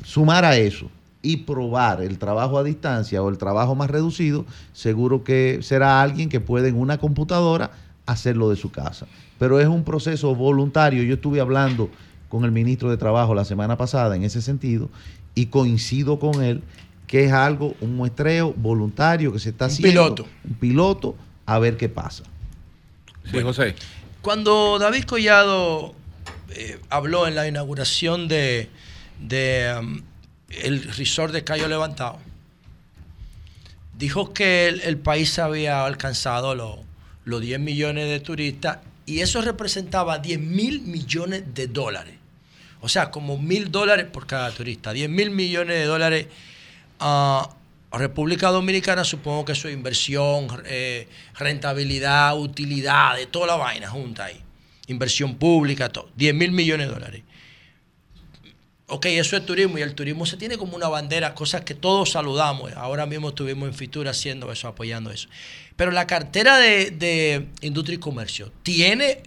sumar 0.05 0.45
a 0.45 0.57
eso 0.57 0.91
y 1.23 1.39
probar 1.39 2.03
el 2.03 2.19
trabajo 2.19 2.59
a 2.59 2.63
distancia 2.63 3.23
o 3.23 3.29
el 3.29 3.39
trabajo 3.39 3.75
más 3.75 3.91
reducido, 3.91 4.45
seguro 4.73 5.25
que 5.25 5.59
será 5.63 6.01
alguien 6.01 6.29
que 6.29 6.41
puede 6.41 6.69
en 6.69 6.77
una 6.77 6.99
computadora 6.99 7.73
hacerlo 8.07 8.49
de 8.51 8.57
su 8.57 8.71
casa. 8.71 9.07
Pero 9.39 9.59
es 9.59 9.67
un 9.67 9.83
proceso 9.83 10.35
voluntario. 10.35 11.03
Yo 11.03 11.15
estuve 11.15 11.41
hablando 11.41 11.91
con 12.29 12.45
el 12.45 12.53
ministro 12.53 12.91
de 12.91 12.97
Trabajo 12.97 13.35
la 13.35 13.45
semana 13.45 13.77
pasada 13.77 14.15
en 14.17 14.23
ese 14.23 14.41
sentido 14.41 14.89
y 15.35 15.47
coincido 15.47 16.19
con 16.19 16.43
él 16.43 16.63
que 17.07 17.25
es 17.25 17.33
algo, 17.33 17.75
un 17.81 17.97
muestreo 17.97 18.53
voluntario 18.57 19.33
que 19.33 19.39
se 19.39 19.51
está 19.51 19.67
Un 19.67 19.71
haciendo. 19.71 19.91
piloto. 20.05 20.27
Un 20.49 20.55
piloto, 20.55 21.17
a 21.45 21.59
ver 21.59 21.77
qué 21.77 21.89
pasa. 21.89 22.25
Sí, 23.31 23.41
José. 23.41 23.75
Cuando 24.27 24.81
David 24.81 25.05
Collado 25.05 25.95
eh, 26.51 26.81
habló 26.91 27.29
en 27.29 27.37
la 27.37 27.47
inauguración 27.47 28.27
de, 28.27 28.69
um, 29.79 30.03
el 30.49 30.83
resort 30.83 31.33
de 31.33 31.45
Cayo 31.45 31.69
Levantado, 31.69 32.19
dijo 33.97 34.33
que 34.35 34.67
el, 34.67 34.99
país 34.99 35.39
había 35.39 35.87
alcanzado 35.87 36.57
lo- 36.57 36.81
los 37.25 37.41
10 37.41 37.61
millones 37.61 38.09
de 38.09 38.19
turistas 38.19 38.79
y 39.07 39.21
eso 39.21 39.43
representaba 39.43 40.19
10 40.19 40.41
mil 40.41 40.81
millones 40.81 41.45
de 41.55 41.69
dólares. 41.69 42.15
O 42.81 42.89
sea, 42.89 43.13
como 43.13 43.39
mil 43.39 43.71
dólares 43.71 44.07
por 44.13 44.27
cada 44.27 44.51
turista. 44.51 44.93
10 44.93 45.09
mil 45.09 45.31
millones 45.31 45.77
de 45.79 45.85
dólares 45.85 46.27
a 46.99 47.51
República 47.99 48.49
Dominicana, 48.49 49.05
supongo 49.05 49.45
que 49.45 49.53
eso 49.53 49.69
es 49.69 49.75
inversión, 49.75 50.49
eh, 50.67 51.09
rentabilidad, 51.35 52.39
utilidad, 52.39 53.17
de 53.17 53.27
toda 53.27 53.47
la 53.47 53.57
vaina 53.57 53.89
junta 53.89 54.27
ahí. 54.27 54.41
Inversión 54.89 55.37
pública, 55.37 55.89
todo. 55.89 56.11
10 56.17 56.35
mil 56.35 56.53
millones 56.53 56.89
de 56.89 56.95
dólares. 56.95 57.23
Ok, 58.89 59.07
eso 59.07 59.37
es 59.37 59.45
turismo 59.45 59.79
y 59.79 59.83
el 59.83 59.95
turismo 59.95 60.27
se 60.27 60.37
tiene 60.37 60.57
como 60.59 60.77
una 60.77 60.89
bandera, 60.89 61.35
cosas 61.35 61.63
que 61.63 61.75
todos 61.75 62.13
saludamos. 62.13 62.73
Ahora 62.75 63.05
mismo 63.05 63.31
estuvimos 63.31 63.69
en 63.69 63.75
Fitura 63.75 64.13
haciendo 64.13 64.53
eso, 64.53 64.69
apoyando 64.69 65.11
eso. 65.11 65.29
Pero 65.75 65.91
la 65.91 66.07
cartera 66.07 66.59
de, 66.59 66.93
de 66.93 67.49
industria 67.63 67.97
y 67.97 67.99
comercio 67.99 68.53
tiene 68.63 69.25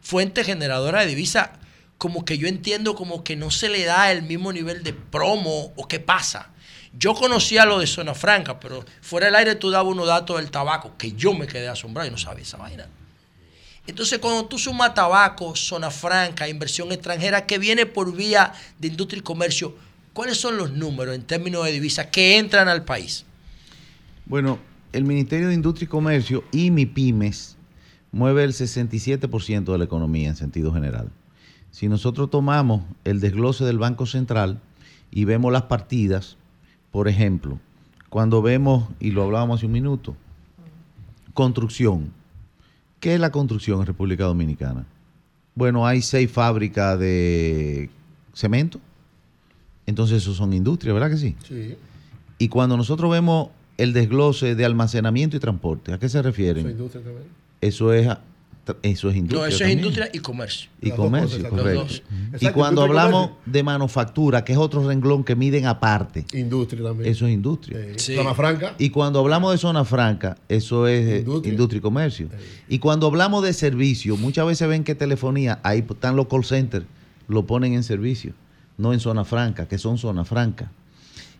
fuente 0.00 0.44
generadora 0.44 1.00
de 1.00 1.08
divisa 1.08 1.58
como 1.98 2.24
que 2.24 2.36
yo 2.36 2.48
entiendo 2.48 2.96
como 2.96 3.22
que 3.22 3.36
no 3.36 3.50
se 3.50 3.68
le 3.68 3.84
da 3.84 4.10
el 4.10 4.22
mismo 4.22 4.52
nivel 4.52 4.82
de 4.82 4.92
promo 4.92 5.72
o 5.76 5.86
qué 5.86 6.00
pasa. 6.00 6.51
Yo 6.98 7.14
conocía 7.14 7.64
lo 7.64 7.78
de 7.78 7.86
Zona 7.86 8.14
Franca, 8.14 8.60
pero 8.60 8.84
fuera 9.00 9.26
del 9.26 9.36
aire 9.36 9.54
tú 9.54 9.70
dabas 9.70 9.90
unos 9.90 10.06
datos 10.06 10.36
del 10.36 10.50
tabaco 10.50 10.92
que 10.98 11.12
yo 11.12 11.32
me 11.32 11.46
quedé 11.46 11.68
asombrado 11.68 12.08
y 12.08 12.10
no 12.10 12.18
sabía 12.18 12.42
esa 12.42 12.58
vaina. 12.58 12.86
Entonces, 13.86 14.18
cuando 14.20 14.44
tú 14.44 14.58
sumas 14.58 14.94
tabaco, 14.94 15.56
zona 15.56 15.90
franca, 15.90 16.48
inversión 16.48 16.92
extranjera 16.92 17.46
que 17.46 17.58
viene 17.58 17.86
por 17.86 18.14
vía 18.14 18.52
de 18.78 18.88
industria 18.88 19.18
y 19.18 19.22
comercio, 19.22 19.74
¿cuáles 20.12 20.38
son 20.38 20.56
los 20.56 20.70
números 20.72 21.14
en 21.14 21.22
términos 21.22 21.64
de 21.64 21.72
divisas 21.72 22.06
que 22.06 22.38
entran 22.38 22.68
al 22.68 22.84
país? 22.84 23.24
Bueno, 24.26 24.60
el 24.92 25.04
Ministerio 25.04 25.48
de 25.48 25.54
Industria 25.54 25.86
y 25.86 25.88
Comercio 25.88 26.44
y 26.52 26.70
MIPIMES 26.70 27.56
mueve 28.12 28.44
el 28.44 28.52
67% 28.52 29.72
de 29.72 29.78
la 29.78 29.84
economía 29.84 30.28
en 30.28 30.36
sentido 30.36 30.72
general. 30.72 31.10
Si 31.72 31.88
nosotros 31.88 32.30
tomamos 32.30 32.82
el 33.04 33.18
desglose 33.18 33.64
del 33.64 33.78
Banco 33.78 34.06
Central 34.06 34.60
y 35.10 35.24
vemos 35.24 35.52
las 35.52 35.62
partidas, 35.62 36.36
por 36.92 37.08
ejemplo, 37.08 37.58
cuando 38.08 38.42
vemos, 38.42 38.88
y 39.00 39.10
lo 39.10 39.24
hablábamos 39.24 39.58
hace 39.58 39.66
un 39.66 39.72
minuto, 39.72 40.14
construcción. 41.34 42.12
¿Qué 43.00 43.14
es 43.14 43.20
la 43.20 43.32
construcción 43.32 43.80
en 43.80 43.86
República 43.86 44.24
Dominicana? 44.24 44.86
Bueno, 45.54 45.86
hay 45.86 46.02
seis 46.02 46.30
fábricas 46.30 46.98
de 46.98 47.90
cemento. 48.32 48.78
Entonces, 49.86 50.22
eso 50.22 50.34
son 50.34 50.52
industrias, 50.52 50.94
¿verdad 50.94 51.10
que 51.10 51.16
sí? 51.16 51.34
Sí. 51.48 51.74
Y 52.38 52.48
cuando 52.48 52.76
nosotros 52.76 53.10
vemos 53.10 53.48
el 53.78 53.92
desglose 53.92 54.54
de 54.54 54.64
almacenamiento 54.64 55.36
y 55.36 55.40
transporte, 55.40 55.92
¿a 55.92 55.98
qué 55.98 56.08
se 56.08 56.22
refieren? 56.22 56.66
Eso 56.66 56.68
es 56.68 56.72
industria 56.72 57.02
también. 57.02 57.24
Eso 57.60 57.92
es, 57.92 58.08
eso 58.82 59.10
es 59.10 59.16
industria. 59.16 59.40
No, 59.40 59.46
eso 59.46 59.54
es 59.56 59.58
también. 59.60 59.78
industria 59.78 60.10
y 60.12 60.18
comercio. 60.20 60.70
Y 60.80 60.88
Las 60.88 60.96
comercio, 60.96 61.38
cosas, 61.38 61.50
correcto. 61.50 61.86
Y 62.40 62.48
cuando 62.50 62.82
hablamos 62.82 63.28
comercio. 63.28 63.52
de 63.52 63.62
manufactura, 63.62 64.44
que 64.44 64.52
es 64.52 64.58
otro 64.58 64.86
renglón 64.86 65.24
que 65.24 65.34
miden 65.34 65.66
aparte, 65.66 66.24
Industria 66.32 66.84
también. 66.84 67.10
eso 67.10 67.26
es 67.26 67.32
industria. 67.32 67.78
Sí. 67.96 68.14
Zona 68.14 68.34
franca. 68.34 68.74
Y 68.78 68.90
cuando 68.90 69.18
hablamos 69.18 69.52
de 69.52 69.58
zona 69.58 69.84
franca, 69.84 70.36
eso 70.48 70.86
es 70.86 71.06
eh, 71.06 71.18
Industria. 71.20 71.52
industria, 71.52 71.78
y 71.78 71.80
comercio. 71.80 72.28
Y 72.68 72.78
cuando 72.78 73.08
hablamos 73.08 73.42
de 73.42 73.52
servicio, 73.52 74.16
muchas 74.16 74.46
veces 74.46 74.68
ven 74.68 74.84
que 74.84 74.94
telefonía, 74.94 75.58
ahí 75.64 75.84
están 75.88 76.14
los 76.14 76.28
call 76.28 76.44
centers, 76.44 76.86
lo 77.26 77.46
ponen 77.46 77.74
en 77.74 77.82
servicio, 77.82 78.32
no 78.78 78.92
en 78.92 79.00
zona 79.00 79.24
franca, 79.24 79.66
que 79.66 79.78
son 79.78 79.98
zona 79.98 80.24
franca. 80.24 80.70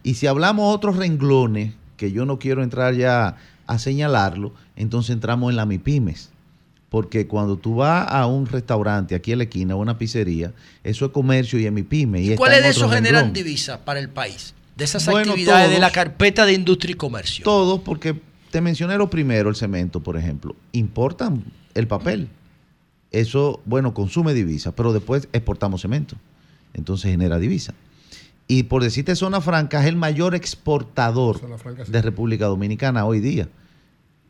Y 0.03 0.15
si 0.15 0.27
hablamos 0.27 0.75
otros 0.75 0.97
renglones, 0.97 1.75
que 1.97 2.11
yo 2.11 2.27
no 2.27 2.41
quiero 2.41 2.65
entrar 2.65 2.95
ya 2.95 3.37
a 3.69 3.79
señalarlo, 3.79 4.53
entonces 4.75 5.11
entramos 5.11 5.51
en 5.51 5.57
la 5.57 5.67
MIPIMES. 5.67 6.31
Porque 6.93 7.27
cuando 7.27 7.57
tú 7.57 7.77
vas 7.77 8.07
a 8.07 8.27
un 8.27 8.45
restaurante 8.45 9.15
aquí 9.15 9.33
en 9.33 9.39
la 9.39 9.45
esquina, 9.45 9.75
o 9.75 9.79
una 9.79 9.97
pizzería, 9.97 10.53
eso 10.85 11.07
es 11.07 11.11
comercio 11.11 11.59
y 11.59 11.65
es 11.65 11.73
MIPYME. 11.73 12.21
Y 12.21 12.37
¿Cuáles 12.37 12.63
de 12.63 12.69
esos 12.69 12.93
generan 12.93 13.33
divisas 13.33 13.79
para 13.79 13.99
el 13.99 14.11
país? 14.11 14.53
De 14.77 14.85
esas 14.85 15.07
Bueno, 15.07 15.31
actividades 15.31 15.71
de 15.71 15.79
la 15.79 15.91
carpeta 15.91 16.45
de 16.45 16.53
industria 16.53 16.93
y 16.93 16.97
comercio. 16.97 17.45
Todos, 17.45 17.81
porque 17.81 18.21
te 18.51 18.61
mencioné 18.61 18.99
lo 18.99 19.09
primero, 19.09 19.49
el 19.49 19.57
cemento, 19.57 20.01
por 20.01 20.19
ejemplo. 20.19 20.55
Importan 20.73 21.43
el 21.73 21.89
papel. 21.89 22.29
Eso, 23.11 23.63
bueno, 23.65 23.95
consume 23.95 24.35
divisa, 24.35 24.73
pero 24.73 24.93
después 24.93 25.29
exportamos 25.33 25.81
cemento. 25.81 26.17
Entonces 26.75 27.11
genera 27.11 27.39
divisa. 27.39 27.73
Y 28.49 28.65
por 28.65 28.83
decirte, 28.83 29.17
Zona 29.17 29.41
Franca 29.41 29.81
es 29.81 29.87
el 29.87 29.97
mayor 29.97 30.35
exportador 30.35 31.41
Zona 31.41 31.57
Franca, 31.57 31.87
sí. 31.87 31.91
de 31.91 32.03
República 32.03 32.45
Dominicana 32.45 33.07
hoy 33.07 33.21
día. 33.21 33.49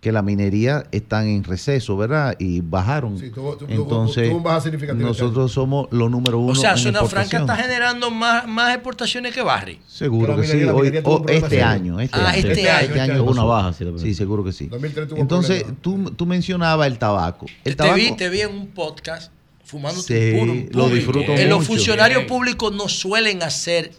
Que 0.03 0.11
la 0.11 0.21
minería 0.21 0.85
están 0.91 1.29
en 1.29 1.45
receso, 1.45 1.97
¿verdad? 1.97 2.35
Y 2.41 2.61
bajaron. 2.61 3.17
Sí, 3.21 3.31
tuvo- 3.31 3.57
tuvo- 3.57 3.71
Entonces, 3.71 4.27
tuvo 4.29 4.39
un 4.39 4.43
baja 4.43 4.61
significativa 4.61 5.09
este 5.09 5.23
nosotros 5.23 5.53
somos 5.53 5.87
los 5.93 6.11
número 6.11 6.41
uno. 6.41 6.51
O 6.51 6.55
sea, 6.57 6.73
en 6.73 6.79
Zona 6.79 7.05
Franca 7.05 7.39
está 7.39 7.55
generando 7.57 8.11
más, 8.11 8.49
más 8.49 8.75
exportaciones 8.75 9.33
que 9.33 9.43
Barry. 9.43 9.79
Seguro 9.87 10.35
que 10.37 10.45
sí. 10.49 10.65
Hoy- 10.65 10.75
minería 10.75 11.03
tuvo 11.03 11.15
un 11.15 11.21
o- 11.21 11.23
problema 11.23 11.47
este 11.47 11.57
serio. 11.57 11.67
año. 11.71 12.01
Este 12.01 12.17
Ah, 12.19 12.31
año. 12.31 12.49
este 12.49 12.69
año, 12.71 12.81
este 12.89 13.01
año 13.01 13.13
pasó. 13.13 13.23
Hubo 13.23 13.31
una 13.31 13.45
baja, 13.45 13.73
sí, 13.75 13.85
la 13.85 13.99
Sí, 14.01 14.15
seguro 14.15 14.43
que 14.43 14.53
sí. 14.53 14.67
2003 14.67 15.07
tuvo 15.09 15.21
Entonces, 15.21 15.65
tú, 15.81 16.11
tú 16.17 16.27
mencionabas 16.27 16.89
el 16.89 16.99
tabaco. 16.99 17.47
El 17.63 17.73
te, 17.73 17.77
tabaco 17.77 17.95
vi, 17.97 18.17
te 18.17 18.29
vi 18.29 18.41
en 18.41 18.51
un 18.51 18.67
podcast 18.73 19.31
fumando 19.65 20.03
Sí, 20.03 20.15
un 20.35 20.41
puro. 20.41 20.53
lo 20.53 20.53
en 20.53 20.69
público. 20.71 20.89
disfruto 20.97 21.33
Eh, 21.35 21.47
Los 21.47 21.59
mucho. 21.61 21.69
funcionarios 21.75 22.19
Bien. 22.23 22.29
públicos 22.29 22.75
no 22.75 22.89
suelen 22.89 23.45
hacer 23.45 23.93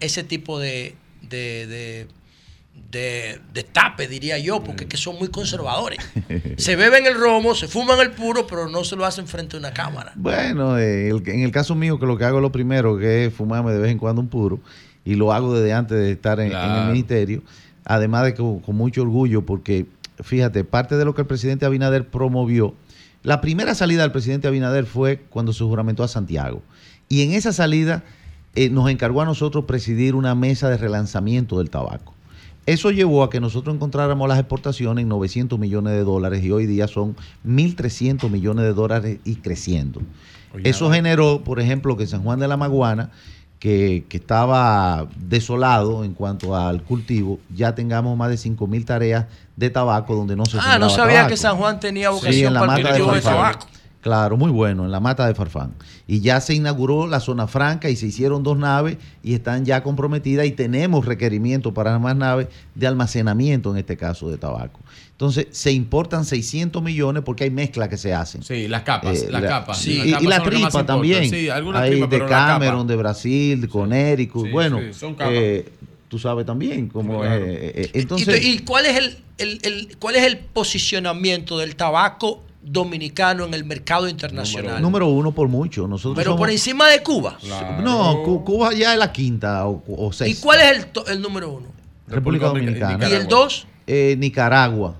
ese 0.00 0.24
tipo 0.24 0.58
de, 0.58 0.94
de, 1.20 1.66
de, 1.66 2.06
de 2.90 3.40
destape, 3.54 4.06
diría 4.08 4.38
yo, 4.38 4.62
porque 4.62 4.84
es 4.84 4.90
que 4.90 4.96
son 4.96 5.18
muy 5.18 5.28
conservadores. 5.28 5.98
se 6.56 6.76
beben 6.76 7.06
el 7.06 7.14
romo, 7.18 7.54
se 7.54 7.68
fuman 7.68 7.98
el 8.00 8.10
puro, 8.10 8.46
pero 8.46 8.68
no 8.68 8.84
se 8.84 8.96
lo 8.96 9.04
hacen 9.06 9.26
frente 9.26 9.56
a 9.56 9.58
una 9.60 9.72
cámara. 9.72 10.12
Bueno, 10.14 10.78
eh, 10.78 11.08
el- 11.08 11.26
en 11.28 11.40
el 11.40 11.50
caso 11.52 11.74
mío, 11.74 11.98
que 11.98 12.06
lo 12.06 12.18
que 12.18 12.24
hago 12.24 12.38
es 12.38 12.42
lo 12.42 12.52
primero, 12.52 12.98
que 12.98 13.26
es 13.26 13.34
fumarme 13.34 13.72
de 13.72 13.78
vez 13.78 13.90
en 13.90 13.98
cuando 13.98 14.20
un 14.20 14.28
puro, 14.28 14.60
y 15.04 15.14
lo 15.14 15.32
hago 15.32 15.54
desde 15.54 15.72
antes 15.72 15.96
de 15.98 16.12
estar 16.12 16.38
en, 16.40 16.52
el 16.52 16.86
ministerio, 16.88 17.42
además 17.84 18.24
de 18.24 18.34
que 18.34 18.42
con, 18.42 18.60
con 18.60 18.76
mucho 18.76 19.02
orgullo, 19.02 19.44
porque 19.44 19.86
fíjate, 20.22 20.64
parte 20.64 20.96
de 20.96 21.04
lo 21.04 21.14
que 21.14 21.22
el 21.22 21.26
presidente 21.26 21.64
Abinader 21.66 22.06
promovió, 22.08 22.74
la 23.22 23.40
primera 23.40 23.74
salida 23.74 24.02
del 24.02 24.12
presidente 24.12 24.48
Abinader 24.48 24.84
fue 24.86 25.18
cuando 25.30 25.52
se 25.52 25.64
juramentó 25.64 26.04
a 26.04 26.08
Santiago, 26.08 26.62
y 27.08 27.22
en 27.22 27.32
esa 27.32 27.52
salida 27.52 28.04
eh, 28.54 28.68
nos 28.68 28.90
encargó 28.90 29.22
a 29.22 29.24
nosotros 29.24 29.64
presidir 29.64 30.14
una 30.14 30.34
mesa 30.34 30.68
de 30.68 30.76
relanzamiento 30.76 31.58
del 31.58 31.70
tabaco. 31.70 32.14
Eso 32.64 32.90
llevó 32.90 33.24
a 33.24 33.30
que 33.30 33.40
nosotros 33.40 33.74
encontráramos 33.74 34.28
las 34.28 34.38
exportaciones 34.38 35.02
en 35.02 35.08
900 35.08 35.58
millones 35.58 35.94
de 35.94 36.04
dólares 36.04 36.44
y 36.44 36.50
hoy 36.52 36.66
día 36.66 36.86
son 36.86 37.16
1.300 37.46 38.30
millones 38.30 38.64
de 38.64 38.72
dólares 38.72 39.18
y 39.24 39.36
creciendo. 39.36 40.00
Oye, 40.54 40.68
Eso 40.68 40.90
generó, 40.90 41.42
por 41.42 41.58
ejemplo, 41.60 41.96
que 41.96 42.06
San 42.06 42.22
Juan 42.22 42.38
de 42.38 42.46
la 42.46 42.56
Maguana, 42.56 43.10
que, 43.58 44.04
que 44.08 44.16
estaba 44.16 45.06
desolado 45.16 46.04
en 46.04 46.14
cuanto 46.14 46.54
al 46.56 46.82
cultivo, 46.82 47.40
ya 47.54 47.74
tengamos 47.74 48.16
más 48.16 48.28
de 48.28 48.36
5.000 48.36 48.84
tareas 48.84 49.26
de 49.56 49.70
tabaco 49.70 50.14
donde 50.14 50.36
no 50.36 50.44
se 50.46 50.58
Ah, 50.60 50.78
no 50.78 50.88
sabía 50.90 51.14
tabaco. 51.14 51.30
que 51.30 51.36
San 51.36 51.56
Juan 51.56 51.80
tenía 51.80 52.08
Sí, 52.10 52.14
vocación 52.14 52.46
en 52.48 52.54
la 52.54 52.60
para 52.60 52.76
el 52.76 52.86
cultivo 52.86 53.12
de 53.12 53.20
tabaco. 53.20 53.66
Claro, 54.02 54.36
muy 54.36 54.50
bueno, 54.50 54.84
en 54.84 54.90
la 54.90 54.98
mata 54.98 55.26
de 55.28 55.34
Farfán. 55.34 55.72
Y 56.08 56.20
ya 56.20 56.40
se 56.40 56.54
inauguró 56.54 57.06
la 57.06 57.20
zona 57.20 57.46
franca 57.46 57.88
y 57.88 57.94
se 57.94 58.06
hicieron 58.06 58.42
dos 58.42 58.58
naves 58.58 58.96
y 59.22 59.32
están 59.34 59.64
ya 59.64 59.82
comprometidas 59.84 60.44
y 60.44 60.50
tenemos 60.50 61.06
requerimientos 61.06 61.72
para 61.72 61.96
más 62.00 62.16
naves 62.16 62.48
de 62.74 62.86
almacenamiento, 62.88 63.70
en 63.70 63.76
este 63.78 63.96
caso, 63.96 64.28
de 64.28 64.38
tabaco. 64.38 64.80
Entonces, 65.12 65.46
se 65.52 65.70
importan 65.70 66.24
600 66.24 66.82
millones 66.82 67.22
porque 67.24 67.44
hay 67.44 67.50
mezclas 67.50 67.88
que 67.88 67.96
se 67.96 68.12
hacen. 68.12 68.42
Sí, 68.42 68.66
las 68.66 68.82
capas, 68.82 69.22
Eh, 69.22 69.28
las 69.30 69.40
la- 69.42 69.48
capas. 69.48 69.78
Sí, 69.78 69.94
Las 69.98 70.06
y, 70.06 70.10
capas 70.10 70.22
y 70.24 70.26
la 70.26 70.42
tripa 70.42 70.84
también. 70.86 71.30
Sí, 71.30 71.48
algunas 71.48 71.82
hay 71.82 71.90
tripas, 71.92 72.10
de 72.10 72.16
pero 72.16 72.24
la 72.28 72.36
capa. 72.36 72.46
Cameron, 72.54 72.86
de 72.88 72.96
Brasil, 72.96 73.60
de 73.60 73.68
Connecticut. 73.68 74.46
Sí, 74.46 74.50
bueno, 74.50 74.80
sí, 74.80 74.92
son 74.98 75.14
capas. 75.14 75.32
eh, 75.36 75.68
tú 76.08 76.18
sabes 76.18 76.44
también 76.44 76.88
cómo 76.88 77.24
es. 77.24 77.30
eh, 77.30 77.72
eh, 77.76 77.90
¿Y, 77.94 77.98
entonces, 78.00 78.44
y 78.44 78.58
cuál 78.58 78.86
es 78.86 78.96
el, 78.96 79.16
el- 79.38 79.60
el- 79.62 79.96
cuál 80.00 80.16
es 80.16 80.24
el 80.24 80.38
posicionamiento 80.38 81.56
del 81.58 81.76
tabaco 81.76 82.42
dominicano 82.62 83.44
en 83.44 83.54
el 83.54 83.64
mercado 83.64 84.08
internacional? 84.08 84.80
número 84.80 85.08
uno 85.08 85.32
por 85.32 85.48
mucho. 85.48 85.86
Nosotros 85.88 86.16
Pero 86.16 86.36
por 86.36 86.50
encima 86.50 86.88
de 86.88 87.02
Cuba. 87.02 87.38
No, 87.82 88.22
Cu- 88.24 88.44
Cuba 88.44 88.72
ya 88.72 88.92
es 88.92 88.98
la 88.98 89.12
quinta 89.12 89.66
o, 89.66 89.82
o 89.88 90.10
¿Y 90.10 90.12
sexta. 90.12 90.42
cuál 90.42 90.60
es 90.60 90.70
el, 90.78 90.86
to- 90.86 91.06
el 91.06 91.20
número 91.20 91.50
uno? 91.50 91.66
República 92.06 92.46
República 92.46 92.46
Dominicana. 92.88 93.08
¿Y 93.08 93.12
el 93.12 93.26
dos? 93.28 93.66
Eh, 93.86 94.16
Nicaragua. 94.18 94.96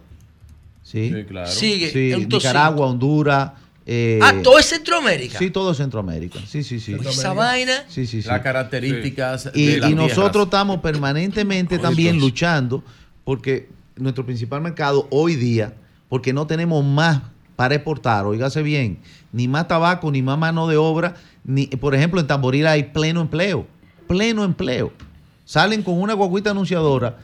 Sí. 0.82 1.10
Sí, 1.15 1.24
claro. 1.24 1.47
Sigue. 1.50 1.91
Sí, 1.91 2.26
Nicaragua, 2.26 2.86
Honduras. 2.86 3.52
eh, 3.86 4.18
Ah, 4.23 4.34
todo 4.42 4.58
es 4.58 4.66
Centroamérica. 4.66 5.39
Sí, 5.39 5.50
todo 5.50 5.70
es 5.73 5.76
Centroamérica. 5.78 6.39
Sí, 6.47 6.62
sí, 6.62 6.81
sí. 6.81 6.94
Esa 7.08 7.32
vaina. 7.32 7.84
Sí, 7.89 8.07
sí, 8.07 8.23
sí. 8.23 8.28
Las 8.28 8.41
características 8.41 9.50
Y, 9.55 9.66
de 9.66 9.78
las 9.78 9.91
y 9.91 9.94
nosotros 9.94 10.44
estamos 10.47 10.81
permanentemente 10.81 11.78
también 11.78 12.18
luchando 12.18 12.82
porque 13.24 13.68
nuestro 13.97 14.24
principal 14.26 14.60
mercado 14.60 15.07
hoy 15.10 15.36
día, 15.36 15.74
porque 16.08 16.32
no 16.32 16.47
tenemos 16.47 16.84
más 16.84 17.23
para 17.57 17.75
exportar, 17.75 18.25
oígase 18.27 18.63
bien, 18.63 18.99
ni 19.33 19.49
más 19.49 19.69
tabaco, 19.69 20.11
ni 20.11 20.23
más 20.23 20.39
mano 20.39 20.67
de 20.69 20.77
obra, 20.77 21.15
ni, 21.45 21.67
por 21.67 21.95
ejemplo, 21.95 22.21
en 22.21 22.27
Tamboril 22.27 22.67
hay 22.67 22.85
pleno 22.85 23.21
empleo, 23.21 23.67
pleno 24.09 24.45
empleo. 24.45 24.93
Salen 25.45 25.83
con 25.83 26.01
una 26.01 26.15
guaguita 26.15 26.51
anunciadora 26.51 27.19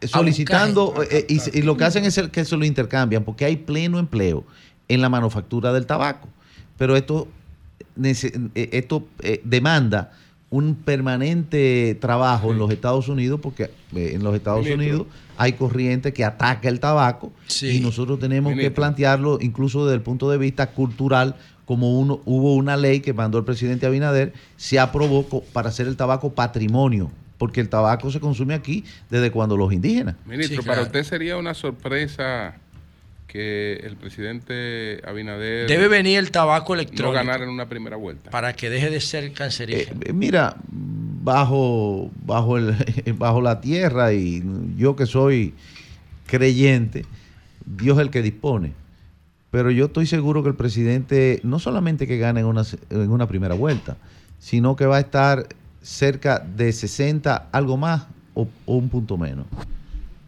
eh, 0.00 0.06
solicitando 0.08 0.94
eh, 1.10 1.26
y, 1.28 1.38
se- 1.40 1.58
y 1.58 1.62
lo 1.62 1.76
que 1.76 1.84
hacen 1.84 2.04
es 2.04 2.18
que 2.32 2.44
se 2.44 2.56
lo 2.56 2.64
intercambian 2.64 3.24
porque 3.24 3.44
hay 3.44 3.56
pleno 3.56 3.98
empleo 3.98 4.44
en 4.88 5.00
la 5.00 5.08
manufactura 5.08 5.72
del 5.72 5.86
tabaco. 5.86 6.28
Pero 6.78 6.96
esto, 6.96 7.28
eh, 8.02 8.68
esto 8.72 9.06
eh, 9.20 9.40
demanda 9.44 10.12
un 10.54 10.76
permanente 10.76 11.96
trabajo 12.00 12.52
en 12.52 12.58
los 12.58 12.70
Estados 12.70 13.08
Unidos 13.08 13.40
porque 13.42 13.64
eh, 13.94 14.12
en 14.14 14.22
los 14.22 14.34
Estados 14.36 14.60
Ministro. 14.64 14.84
Unidos 14.84 15.06
hay 15.36 15.54
corriente 15.54 16.12
que 16.12 16.24
ataca 16.24 16.68
el 16.68 16.78
tabaco 16.78 17.32
Sí. 17.48 17.78
y 17.78 17.80
nosotros 17.80 18.20
tenemos 18.20 18.54
que 18.54 18.70
plantearlo 18.70 19.38
incluso 19.40 19.84
desde 19.84 19.96
el 19.96 20.02
punto 20.02 20.30
de 20.30 20.38
vista 20.38 20.70
cultural 20.70 21.34
como 21.64 21.98
uno, 21.98 22.20
hubo 22.24 22.54
una 22.54 22.76
ley 22.76 23.00
que 23.00 23.12
mandó 23.12 23.38
el 23.38 23.44
presidente 23.44 23.86
Abinader, 23.86 24.32
se 24.56 24.78
aprobó 24.78 25.26
para 25.52 25.70
hacer 25.70 25.88
el 25.88 25.96
tabaco 25.96 26.34
patrimonio, 26.34 27.10
porque 27.38 27.60
el 27.60 27.68
tabaco 27.68 28.10
se 28.12 28.20
consume 28.20 28.54
aquí 28.54 28.84
desde 29.10 29.30
cuando 29.32 29.56
los 29.56 29.72
indígenas. 29.72 30.14
Ministro, 30.26 30.62
para 30.62 30.82
usted 30.82 31.02
sería 31.04 31.36
una 31.38 31.54
sorpresa 31.54 32.58
que 33.26 33.80
el 33.82 33.96
presidente 33.96 35.00
Abinader 35.06 35.68
Debe 35.68 35.88
venir 35.88 36.18
el 36.18 36.30
tabaco 36.30 36.74
no 36.74 36.80
electrónico 36.80 37.12
ganara 37.12 37.44
en 37.44 37.50
una 37.50 37.68
primera 37.68 37.96
vuelta. 37.96 38.30
para 38.30 38.52
que 38.52 38.70
deje 38.70 38.90
de 38.90 39.00
ser 39.00 39.32
cancerígeno. 39.32 40.00
Eh, 40.04 40.12
mira, 40.12 40.56
bajo, 40.68 42.10
bajo, 42.24 42.58
el, 42.58 42.76
bajo 43.16 43.40
la 43.40 43.60
tierra 43.60 44.12
y 44.12 44.42
yo 44.76 44.94
que 44.94 45.06
soy 45.06 45.54
creyente, 46.26 47.04
Dios 47.64 47.98
es 47.98 48.02
el 48.02 48.10
que 48.10 48.22
dispone. 48.22 48.72
Pero 49.50 49.70
yo 49.70 49.86
estoy 49.86 50.06
seguro 50.06 50.42
que 50.42 50.48
el 50.48 50.56
presidente 50.56 51.40
no 51.44 51.58
solamente 51.58 52.06
que 52.06 52.18
gane 52.18 52.40
en 52.40 52.46
una, 52.46 52.62
en 52.90 53.10
una 53.10 53.28
primera 53.28 53.54
vuelta, 53.54 53.96
sino 54.38 54.74
que 54.74 54.84
va 54.84 54.96
a 54.96 55.00
estar 55.00 55.46
cerca 55.80 56.40
de 56.40 56.72
60, 56.72 57.48
algo 57.52 57.76
más 57.76 58.06
o, 58.34 58.48
o 58.66 58.76
un 58.76 58.88
punto 58.88 59.16
menos. 59.16 59.46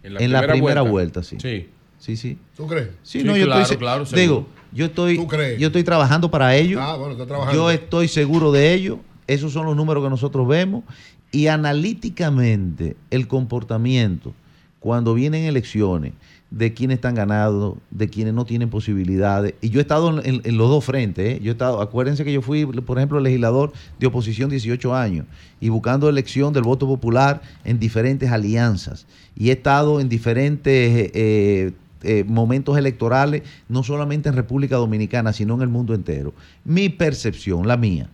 En 0.03 0.15
la 0.15 0.21
en 0.21 0.33
la 0.33 0.39
primera 0.41 0.53
primera 0.53 0.81
vuelta. 0.83 1.21
vuelta, 1.21 1.23
sí. 1.23 1.37
Sí. 1.41 1.69
Sí, 1.99 2.17
sí. 2.17 2.39
¿Tú 2.57 2.67
crees? 2.67 2.89
Sí, 3.03 3.21
Sí, 3.21 3.25
no, 3.27 3.37
yo 3.37 3.47
claro, 3.47 3.63
estoy, 3.63 3.77
claro, 3.79 4.05
digo, 4.05 4.47
yo 4.73 4.87
estoy, 4.87 5.17
¿Tú 5.17 5.27
crees? 5.27 5.59
yo 5.59 5.69
estoy 5.69 5.83
trabajando 5.85 6.31
para 6.31 6.55
ello. 6.57 6.81
Ah, 6.81 6.97
bueno, 6.97 7.13
está 7.13 7.27
trabajando. 7.27 7.55
Yo 7.59 7.71
estoy 7.71 8.09
seguro 8.09 8.53
de 8.53 8.75
ello. 8.75 9.01
Esos 9.27 9.53
son 9.53 9.67
los 9.67 9.75
números 9.77 10.05
que 10.05 10.11
nosotros 10.11 10.47
vemos. 10.47 10.85
Y 11.33 11.49
analíticamente, 11.49 12.97
el 13.11 13.27
comportamiento, 13.27 14.33
cuando 14.81 15.15
vienen 15.15 15.45
elecciones, 15.45 16.13
de 16.49 16.73
quienes 16.75 16.97
están 16.97 17.17
ganados, 17.17 17.75
de 17.91 18.09
quienes 18.09 18.33
no 18.33 18.45
tienen 18.45 18.71
posibilidades. 18.71 19.55
Y 19.61 19.71
yo 19.71 19.81
he 19.81 19.83
estado 19.83 20.21
en, 20.21 20.35
en- 20.37 20.41
en 20.45 20.57
los 20.57 20.71
dos 20.71 20.85
frentes. 20.85 21.27
¿eh? 21.39 21.41
Yo 21.43 21.51
he 21.51 21.53
estado, 21.53 21.81
acuérdense 21.81 22.25
que 22.25 22.33
yo 22.33 22.41
fui, 22.41 22.65
por 22.65 22.97
ejemplo, 22.99 23.19
legislador 23.19 23.73
de 23.99 24.07
oposición 24.07 24.49
18 24.49 24.95
años 24.95 25.27
y 25.61 25.71
buscando 25.71 26.09
elección 26.09 26.53
del 26.53 26.63
voto 26.63 26.87
popular 26.87 27.43
en 27.65 27.81
diferentes 27.81 28.31
alianzas. 28.31 29.07
Y 29.37 29.49
he 29.49 29.53
estado 29.53 29.99
en 30.01 30.09
diferentes 30.09 31.11
eh, 31.15 31.73
eh, 32.03 32.25
momentos 32.27 32.77
electorales, 32.79 33.43
no 33.69 33.83
solamente 33.83 34.29
en 34.29 34.37
República 34.37 34.77
Dominicana, 34.77 35.33
sino 35.33 35.55
en 35.55 35.63
el 35.63 35.69
mundo 35.69 35.95
entero. 35.95 36.35
Mi 36.65 36.89
percepción, 36.89 37.67
la 37.67 37.77
mía, 37.77 38.09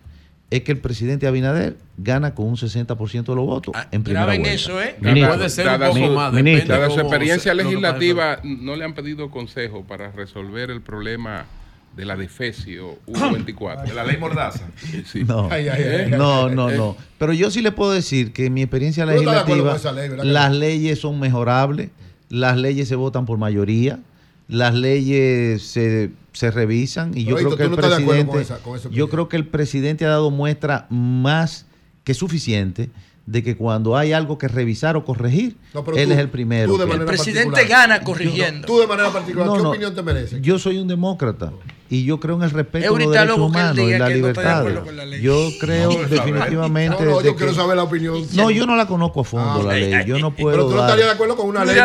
es 0.49 0.61
que 0.61 0.71
el 0.71 0.77
presidente 0.79 1.25
Abinader 1.25 1.77
gana 1.97 2.35
con 2.35 2.45
un 2.45 2.55
60% 2.57 3.25
de 3.25 3.35
los 3.35 3.45
votos 3.45 3.73
en 3.91 4.03
primera 4.03 4.25
graben 4.25 4.41
vuelta. 4.41 4.55
eso, 4.55 4.79
¿eh? 4.81 4.95
Dada- 5.01 5.27
Puede 5.35 5.49
ser 5.49 5.65
un 5.65 5.71
dada 5.73 5.87
poco 5.87 5.99
su- 5.99 6.13
más, 6.13 6.31
dada 6.31 6.41
depende 6.43 6.89
su 6.93 6.99
experiencia 6.99 7.51
se- 7.51 7.55
legislativa, 7.55 8.39
no 8.43 8.75
le 8.75 8.85
han 8.85 8.93
pedido 8.93 9.31
consejo 9.31 9.83
para 9.83 10.11
resolver 10.11 10.69
el 10.69 10.81
problema 10.81 11.45
de 11.97 12.05
la 12.05 12.15
defesio 12.15 12.97
U24. 13.07 13.83
De 13.87 13.93
la 13.93 14.03
ley 14.03 14.17
Mordaza. 14.17 14.67
Sí. 15.05 15.23
No, 15.23 15.47
Ay, 15.51 15.67
ay, 15.69 15.83
ay, 15.83 16.11
no, 16.11 16.45
ay, 16.47 16.55
no, 16.55 16.67
ay. 16.67 16.77
no. 16.77 16.95
Pero 17.17 17.33
yo 17.33 17.49
sí 17.51 17.61
le 17.61 17.71
puedo 17.71 17.91
decir 17.91 18.31
que 18.33 18.45
en 18.47 18.53
mi 18.53 18.61
experiencia 18.61 19.05
legislativa, 19.05 19.67
con 19.69 19.75
esa 19.75 19.91
ley, 19.91 20.09
¿verdad 20.09 20.23
que 20.23 20.29
las 20.29 20.51
leyes 20.53 20.99
son 20.99 21.19
mejorables, 21.19 21.89
las 22.33 22.57
leyes 22.57 22.87
se 22.87 22.95
votan 22.95 23.25
por 23.27 23.37
mayoría, 23.37 23.99
las 24.47 24.73
leyes 24.73 25.61
se, 25.61 26.09
se 26.33 26.49
revisan 26.49 27.15
y 27.15 27.25
yo 27.25 27.35
Pero, 27.35 27.49
creo 27.51 27.57
que 27.57 27.63
el 27.63 27.69
no 27.69 27.75
presidente, 27.77 28.31
con 28.31 28.41
esa- 28.41 28.57
con 28.57 28.79
yo 28.91 29.07
creo 29.09 29.29
que 29.29 29.37
el 29.37 29.45
presidente 29.47 30.03
ha 30.05 30.09
dado 30.09 30.31
muestra 30.31 30.87
más 30.89 31.67
que 32.03 32.15
suficiente 32.15 32.89
de 33.25 33.41
que 33.41 33.55
cuando 33.55 33.95
hay 33.95 34.11
algo 34.11 34.37
que 34.37 34.49
revisar 34.49 34.97
o 34.97 35.05
corregir, 35.05 35.55
No, 35.73 35.83
pero 35.85 35.95
él 35.97 36.07
tú- 36.07 36.13
es 36.13 36.19
el 36.19 36.29
primero. 36.29 36.77
de 36.77 36.85
manera 36.85 37.05
presidente 37.05 37.51
particular. 37.51 37.87
gana 37.87 38.03
corrigiendo. 38.03 38.67
Tú 38.67 38.79
de 38.79 38.87
manera 38.87 39.11
particular, 39.11 39.47
No, 39.47 39.55
¿qué 39.55 39.61
opinión 39.61 39.95
te 39.95 40.01
merece? 40.03 40.41
Yo 40.41 40.59
soy 40.59 40.77
un 40.77 40.89
demócrata 40.89 41.53
y 41.89 42.03
yo 42.03 42.19
creo 42.19 42.35
en 42.35 42.43
el 42.43 42.49
respeto 42.51 42.91
un 42.93 42.99
los 43.01 43.11
derechos 43.13 43.37
humanos 43.39 43.77
y 43.77 43.97
la 43.97 44.09
de 44.09 44.15
libertad. 44.15 44.65
la. 44.67 45.17
Yo 45.21 45.49
creo 45.61 45.91
definitivamente. 46.09 47.05
No, 47.05 47.11
no, 47.11 47.17
de 47.19 47.25
yo 47.27 47.35
quiero 47.37 47.51
que- 47.53 47.57
saber 47.57 47.77
la 47.77 47.83
opinión. 47.83 48.25
No, 48.33 48.51
yo 48.51 48.65
no 48.65 48.75
la 48.75 48.87
conozco 48.87 49.21
a 49.21 49.23
fondo 49.23 49.61
Ah, 49.61 49.73
la 49.73 49.73
ley. 49.73 49.93
Yo 50.05 50.19
no 50.19 50.35
puedo. 50.35 50.57
Pero 50.57 50.69
tú 50.69 50.75
no 50.75 50.81
estarías 50.81 51.07
de 51.07 51.13
acuerdo 51.13 51.37
con 51.37 51.47
una 51.47 51.63
ley 51.63 51.75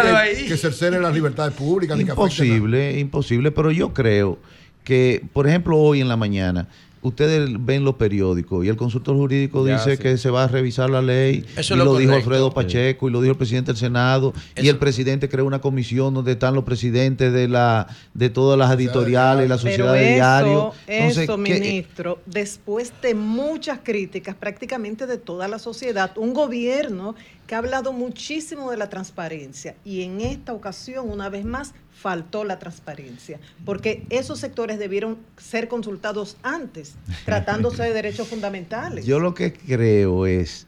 que, 0.40 0.46
que 0.46 0.56
cercene 0.56 0.98
las 0.98 1.14
libertades 1.14 1.54
públicas. 1.54 1.96
ni 1.96 2.04
que. 2.04 2.10
Imposible, 2.10 2.98
imposible. 2.98 3.52
Pero 3.52 3.70
yo 3.70 3.94
creo 3.94 4.38
que, 4.82 5.22
por 5.32 5.46
ejemplo, 5.46 5.76
hoy 5.76 6.00
en 6.00 6.08
la 6.08 6.16
mañana, 6.16 6.66
ustedes 7.02 7.48
ven 7.64 7.84
los 7.84 7.94
periódicos 7.94 8.64
y 8.64 8.68
el 8.68 8.76
consultor 8.76 9.16
jurídico 9.16 9.66
Ya, 9.66 9.74
dice 9.78 9.96
sí. 9.96 10.02
que 10.02 10.16
se 10.18 10.30
va 10.30 10.44
a 10.44 10.48
revisar 10.48 10.90
la 10.90 11.00
ley. 11.02 11.44
Eso 11.56 11.60
es 11.60 11.70
y 11.70 11.74
lo 11.76 11.84
lo, 11.84 11.96
dijo. 11.98 12.12
Alfredo 12.12 12.52
Pacheco 12.52 13.08
y 13.08 13.12
lo 13.12 13.20
dijo 13.20 13.32
el 13.32 13.38
presidente 13.38 13.72
del 13.72 13.78
Senado. 13.78 14.32
Y 14.56 14.68
el 14.68 14.78
presidente 14.78 15.28
creó 15.28 15.44
una 15.46 15.60
comisión 15.60 16.14
donde 16.14 16.32
están 16.32 16.54
los 16.54 16.64
presidentes 16.64 17.32
de 17.32 17.48
la 17.48 17.86
de 18.14 18.30
todas 18.30 18.58
las 18.58 18.72
editoriales 18.72 19.46
y 19.46 19.48
la 19.48 19.56
Pero 19.56 19.68
sociedad 19.68 19.92
de 19.94 20.06
eso, 20.06 20.14
diario. 20.14 20.72
eso, 20.86 21.42
¿qué- 21.44 21.54
ministro, 21.60 22.18
después 22.26 22.92
de 23.02 23.14
muchas 23.14 23.80
críticas 23.82 24.34
prácticamente 24.34 25.06
de 25.06 25.18
toda 25.18 25.48
la 25.48 25.58
sociedad, 25.58 26.12
un 26.16 26.34
gobierno 26.34 27.14
que 27.46 27.54
ha 27.54 27.58
hablado 27.58 27.92
muchísimo 27.92 28.70
de 28.70 28.76
la 28.76 28.90
transparencia 28.90 29.74
y 29.84 30.02
en 30.02 30.20
esta 30.20 30.52
ocasión, 30.52 31.08
una 31.10 31.28
vez 31.30 31.44
más, 31.44 31.72
faltó 32.00 32.44
la 32.44 32.58
transparencia, 32.58 33.40
porque 33.64 34.06
esos 34.08 34.38
sectores 34.38 34.78
debieron 34.78 35.18
ser 35.36 35.66
consultados 35.66 36.36
antes, 36.42 36.94
tratándose 37.24 37.82
de 37.82 37.92
derechos 37.92 38.28
fundamentales. 38.28 39.04
Yo 39.04 39.18
lo 39.18 39.34
que 39.34 39.52
creo 39.52 40.26
es 40.26 40.66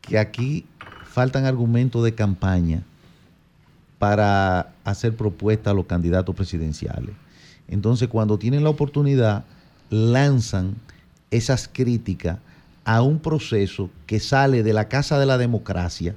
que 0.00 0.18
aquí 0.18 0.66
faltan 1.04 1.46
argumentos 1.46 2.04
de 2.04 2.14
campaña 2.14 2.82
para 3.98 4.72
hacer 4.84 5.16
propuestas 5.16 5.72
a 5.72 5.74
los 5.74 5.86
candidatos 5.86 6.34
presidenciales. 6.34 7.14
Entonces, 7.68 8.08
cuando 8.08 8.38
tienen 8.38 8.64
la 8.64 8.70
oportunidad, 8.70 9.44
lanzan 9.90 10.76
esas 11.30 11.68
críticas 11.68 12.38
a 12.84 13.02
un 13.02 13.18
proceso 13.18 13.90
que 14.06 14.20
sale 14.20 14.62
de 14.62 14.72
la 14.72 14.88
Casa 14.88 15.18
de 15.18 15.26
la 15.26 15.38
Democracia, 15.38 16.14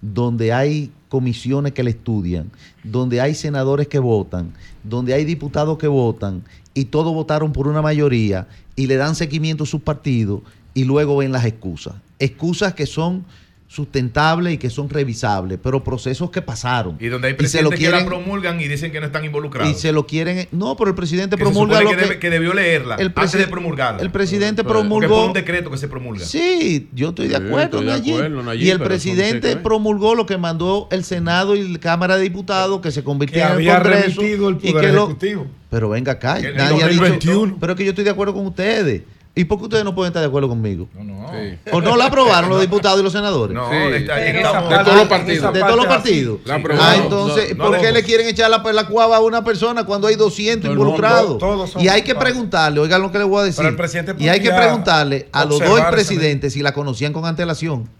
donde 0.00 0.52
hay 0.52 0.90
comisiones 1.08 1.72
que 1.72 1.82
le 1.82 1.90
estudian, 1.90 2.50
donde 2.82 3.20
hay 3.20 3.34
senadores 3.34 3.88
que 3.88 3.98
votan, 3.98 4.52
donde 4.82 5.14
hay 5.14 5.24
diputados 5.24 5.78
que 5.78 5.88
votan, 5.88 6.42
y 6.74 6.86
todos 6.86 7.14
votaron 7.14 7.52
por 7.52 7.68
una 7.68 7.80
mayoría 7.80 8.48
y 8.76 8.86
le 8.86 8.96
dan 8.96 9.14
seguimiento 9.14 9.64
a 9.64 9.66
sus 9.66 9.80
partidos 9.80 10.42
y 10.74 10.84
luego 10.84 11.16
ven 11.16 11.32
las 11.32 11.46
excusas. 11.46 11.94
Excusas 12.18 12.74
que 12.74 12.86
son 12.86 13.24
sustentables 13.68 14.54
y 14.54 14.58
que 14.58 14.70
son 14.70 14.88
revisables, 14.88 15.58
pero 15.62 15.82
procesos 15.82 16.30
que 16.30 16.40
pasaron. 16.42 16.96
Y 17.00 17.08
donde 17.08 17.28
hay 17.28 17.34
se 17.46 17.62
lo 17.62 17.70
presidentes 17.70 17.80
que 17.80 17.90
la 17.90 18.06
promulgan 18.06 18.60
y 18.60 18.68
dicen 18.68 18.92
que 18.92 19.00
no 19.00 19.06
están 19.06 19.24
involucrados. 19.24 19.70
y 19.70 19.74
se 19.78 19.92
lo 19.92 20.06
quieren. 20.06 20.46
No, 20.52 20.76
pero 20.76 20.90
el 20.90 20.94
presidente 20.96 21.36
Que 21.36 21.44
se 21.44 21.50
promulga 21.50 21.78
supone 21.78 21.84
lo 21.84 21.90
que, 21.90 21.96
que, 21.96 22.14
debe- 22.14 22.18
que 22.20 22.30
debió 22.30 22.54
leerla 22.54 22.94
el 22.96 23.12
antes 23.14 23.32
de 23.32 23.46
promulgarla. 23.48 24.02
el 24.02 24.10
presidente 24.10 24.64
promulgó- 24.64 25.08
fue 25.08 25.26
un 25.26 25.32
decreto 25.32 25.70
que 25.70 25.78
se 25.78 25.88
promulga. 25.88 26.24
Sí, 26.24 26.88
yo 26.94 27.08
estoy 27.10 27.28
de 27.28 27.36
Sí, 27.36 27.42
acuerdo, 27.44 27.62
estoy 27.80 27.84
de 27.86 27.90
Nayib. 27.92 28.14
acuerdo, 28.14 28.42
Nayib, 28.42 28.66
Y 28.66 28.70
el 28.70 28.80
presidente 28.80 29.56
promulgó 29.56 30.14
lo 30.14 30.26
que 30.26 30.36
mandó 30.38 30.88
el 30.90 31.04
Senado 31.04 31.56
y 31.56 31.68
la 31.68 31.78
Cámara 31.78 32.16
de 32.16 32.22
Diputados, 32.22 32.80
que 32.80 32.90
se 32.90 33.00
que 33.00 33.04
convirtiera 33.04 33.46
en 33.48 33.52
el 33.52 33.56
había 33.56 33.82
Congreso. 33.82 34.20
remitido 34.20 34.48
el 34.48 34.56
y 34.62 34.70
Poder 34.72 34.86
que 34.86 34.92
lo- 34.92 35.04
Ejecutivo. 35.04 35.46
Pero 35.70 35.88
venga 35.88 36.12
acá, 36.12 36.34
nadie 36.40 36.82
ha 36.84 36.88
dicho. 36.88 37.00
2021. 37.02 37.56
Pero 37.60 37.72
es 37.72 37.76
que 37.78 37.84
yo 37.84 37.90
estoy 37.90 38.04
de 38.04 38.10
acuerdo 38.10 38.32
con 38.32 38.46
ustedes. 38.46 39.02
¿Y 39.38 39.44
por 39.44 39.58
qué 39.58 39.64
ustedes 39.64 39.84
no 39.84 39.94
pueden 39.94 40.08
estar 40.10 40.22
de 40.22 40.28
acuerdo 40.28 40.48
conmigo? 40.48 40.88
No, 40.94 41.04
no. 41.04 41.30
Sí. 41.30 41.58
¿O 41.70 41.82
no 41.82 41.94
la 41.94 42.06
aprobaron 42.06 42.48
los 42.48 42.58
diputados 42.58 42.98
y 43.00 43.02
los 43.02 43.12
senadores? 43.12 43.54
No, 43.54 43.68
Sí. 43.68 43.76
está- 43.96 44.14
Pero 44.14 44.38
estamos- 44.38 44.72
esa 44.72 44.78
De 44.78 44.84
todos 44.84 44.96
los 44.96 45.08
partidos. 45.08 45.52
de 45.52 45.60
todos 45.60 45.76
los 45.76 45.86
partidos. 45.86 46.38
La 46.46 46.54
Ah, 46.80 46.96
entonces, 46.96 47.50
No, 47.56 47.64
no, 47.64 47.70
¿por 47.70 47.80
qué 47.80 47.88
no. 47.88 47.92
le 47.92 48.02
quieren 48.02 48.26
echar 48.28 48.48
la, 48.48 48.62
la 48.72 48.86
cuava 48.86 49.16
a 49.18 49.20
una 49.20 49.44
persona 49.44 49.84
cuando 49.84 50.06
hay 50.06 50.14
200 50.16 50.62
Todo 50.62 50.72
el 50.72 50.78
mundo, 50.78 50.92
involucrados? 50.94 51.36
todos 51.38 51.70
son 51.70 51.82
y 51.82 51.88
hay 51.88 52.00
que 52.00 52.14
preguntarle, 52.14 52.80
oigan 52.80 53.02
lo 53.02 53.12
que 53.12 53.18
les 53.18 53.26
voy 53.28 53.40
a 53.42 53.44
decir. 53.44 53.58
Pero 53.58 53.68
el 53.68 53.76
presidente 53.76 54.14
y 54.18 54.28
hay 54.28 54.40
que 54.40 54.50
preguntarle 54.50 55.28
a 55.32 55.44
los 55.44 55.60
dos 55.60 55.80
presidentes 55.90 56.54
si 56.54 56.62
la 56.62 56.72
conocían 56.72 57.12
con 57.12 57.26
antelación. 57.26 57.90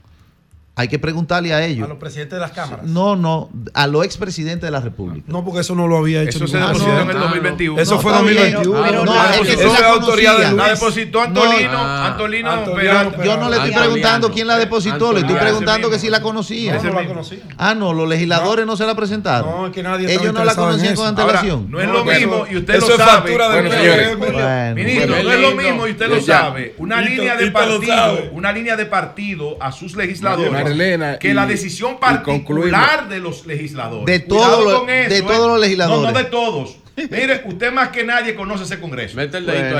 Hay 0.78 0.88
que 0.88 0.98
preguntarle 0.98 1.54
a 1.54 1.64
ellos. 1.64 1.86
A 1.86 1.88
los 1.88 1.96
presidentes 1.96 2.36
de 2.36 2.40
las 2.40 2.52
cámaras. 2.52 2.84
No, 2.84 3.16
no, 3.16 3.48
a 3.72 3.86
los 3.86 4.04
expresidentes 4.04 4.60
de 4.66 4.70
la 4.70 4.80
República. 4.80 5.24
No, 5.26 5.42
porque 5.42 5.60
eso 5.62 5.74
no 5.74 5.86
lo 5.88 5.96
había 5.96 6.20
hecho. 6.22 6.36
Eso 6.36 6.46
se 6.46 6.58
depositó 6.58 6.86
no, 6.92 7.00
en 7.00 7.08
el 7.10 7.16
no, 7.16 7.22
2021. 7.22 7.80
Eso 7.80 7.98
fue 7.98 8.12
está 8.12 8.22
bien, 8.22 8.52
2021. 8.52 8.82
pero 8.84 9.04
no, 9.06 9.14
no, 9.14 9.24
es 9.32 9.56
que 9.56 9.64
la 9.80 9.88
autoridad 9.88 10.32
de 10.32 10.36
conocían. 10.36 10.56
La 10.58 10.66
Luis. 10.68 10.78
depositó 10.80 11.22
Antolino, 11.22 11.70
Ah. 11.72 12.06
Antolino, 12.08 12.50
Antoliano 12.50 12.76
Peralta. 12.76 13.10
Peralta. 13.16 13.24
Yo 13.24 13.36
no 13.38 13.48
le 13.48 13.56
estoy 13.56 13.68
Antoliano. 13.70 13.80
preguntando 13.80 14.30
quién 14.32 14.46
la 14.46 14.58
depositó, 14.58 15.12
le 15.14 15.20
estoy 15.20 15.36
preguntando 15.36 15.88
que 15.90 15.98
si 15.98 16.10
la 16.10 16.18
mismo. 16.18 16.28
conocían. 16.28 16.74
No, 16.74 16.80
Ese 16.82 16.90
no 16.92 17.00
la 17.00 17.06
conocía. 17.08 17.38
Ah, 17.56 17.74
no, 17.74 17.92
los 17.94 18.08
legisladores 18.08 18.66
no, 18.66 18.76
se 18.76 18.84
la 18.86 18.94
presentaron. 18.94 19.50
No, 19.50 19.66
es 19.68 19.72
que 19.72 19.82
nadie 19.82 20.12
Ellos 20.12 20.34
no 20.34 20.44
la 20.44 20.54
conocían 20.54 20.94
con 20.94 21.06
antelación. 21.06 21.70
no 21.70 21.80
es 21.80 21.88
lo 21.88 22.04
mismo, 22.04 22.46
y 22.50 22.56
usted 22.58 22.74
eso 22.74 22.88
lo 22.88 22.92
es 22.96 22.98
sabe. 23.00 23.12
factura 23.12 23.48
de 23.48 23.54
Bueno, 23.62 23.70
Julio. 23.76 23.92
señores. 23.94 24.18
Bueno, 24.18 24.74
Ministro, 24.74 25.22
no 25.22 25.32
es 25.32 25.40
lo 25.40 25.50
mismo 25.52 25.86
y 25.86 25.90
usted 25.92 26.08
lo 26.10 26.20
sabe. 26.20 26.74
Una 26.76 27.00
línea 27.00 27.34
de 27.36 27.50
partido, 27.50 27.86
sabe. 27.96 28.30
una 28.34 28.52
línea 28.52 28.76
de 28.76 28.84
partido 28.84 29.56
a 29.58 29.72
sus 29.72 29.96
legisladores. 29.96 30.65
Que 31.18 31.30
y- 31.30 31.34
la 31.34 31.46
decisión 31.46 31.98
particular 31.98 33.08
de 33.08 33.18
los 33.20 33.46
legisladores. 33.46 34.06
De 34.06 34.20
todos 34.20 34.64
los- 34.64 34.80
con 34.80 34.90
eso, 34.90 35.10
de 35.10 35.18
¿eh? 35.18 35.24
los 35.38 35.60
legisladores. 35.60 36.02
No, 36.02 36.12
no 36.12 36.18
de 36.18 36.24
todos. 36.24 36.76
Mire, 36.96 37.42
usted 37.44 37.72
más 37.72 37.90
que 37.90 38.04
nadie 38.04 38.34
conoce 38.34 38.64
ese 38.64 38.80
Congreso. 38.80 39.16
Mete 39.16 39.38
el 39.38 39.46
dedito. 39.46 39.76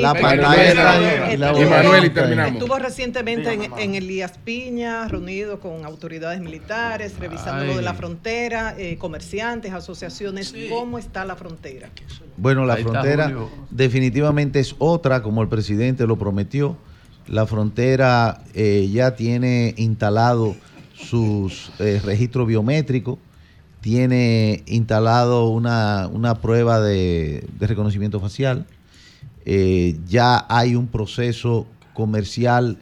La 0.00 0.14
pantalla 0.14 1.32
y 1.32 1.36
la 1.36 1.52
Y 1.60 1.66
Manuel, 1.66 2.04
y 2.06 2.10
terminamos. 2.10 2.54
Estuvo 2.54 2.78
recientemente 2.78 3.52
en, 3.52 3.70
en 3.78 3.94
Elías 3.94 4.38
Piña, 4.42 5.06
reunido 5.06 5.60
con 5.60 5.84
autoridades 5.84 6.40
militares, 6.40 7.14
revisando 7.20 7.66
lo 7.66 7.76
de 7.76 7.82
la 7.82 7.92
frontera, 7.92 8.74
eh, 8.78 8.96
comerciantes, 8.98 9.72
asociaciones. 9.72 10.54
¿Cómo 10.70 10.98
está 10.98 11.26
la 11.26 11.36
frontera? 11.36 11.90
Bueno, 12.38 12.64
la 12.64 12.74
Ahí 12.74 12.82
frontera 12.84 13.30
definitivamente 13.70 14.60
es 14.60 14.74
otra, 14.78 15.22
como 15.22 15.42
el 15.42 15.48
presidente 15.48 16.06
lo 16.06 16.16
prometió. 16.16 16.76
La 17.26 17.46
frontera 17.46 18.42
eh, 18.52 18.90
ya 18.92 19.16
tiene 19.16 19.74
instalado 19.78 20.54
sus 20.94 21.72
eh, 21.78 22.00
registros 22.04 22.46
biométricos, 22.46 23.18
tiene 23.80 24.62
instalado 24.66 25.48
una, 25.48 26.08
una 26.12 26.40
prueba 26.40 26.80
de, 26.80 27.46
reconocimiento 27.60 28.20
facial, 28.20 28.66
eh, 29.46 29.98
ya 30.06 30.44
hay 30.48 30.74
un 30.74 30.86
proceso 30.86 31.66
comercial 31.94 32.78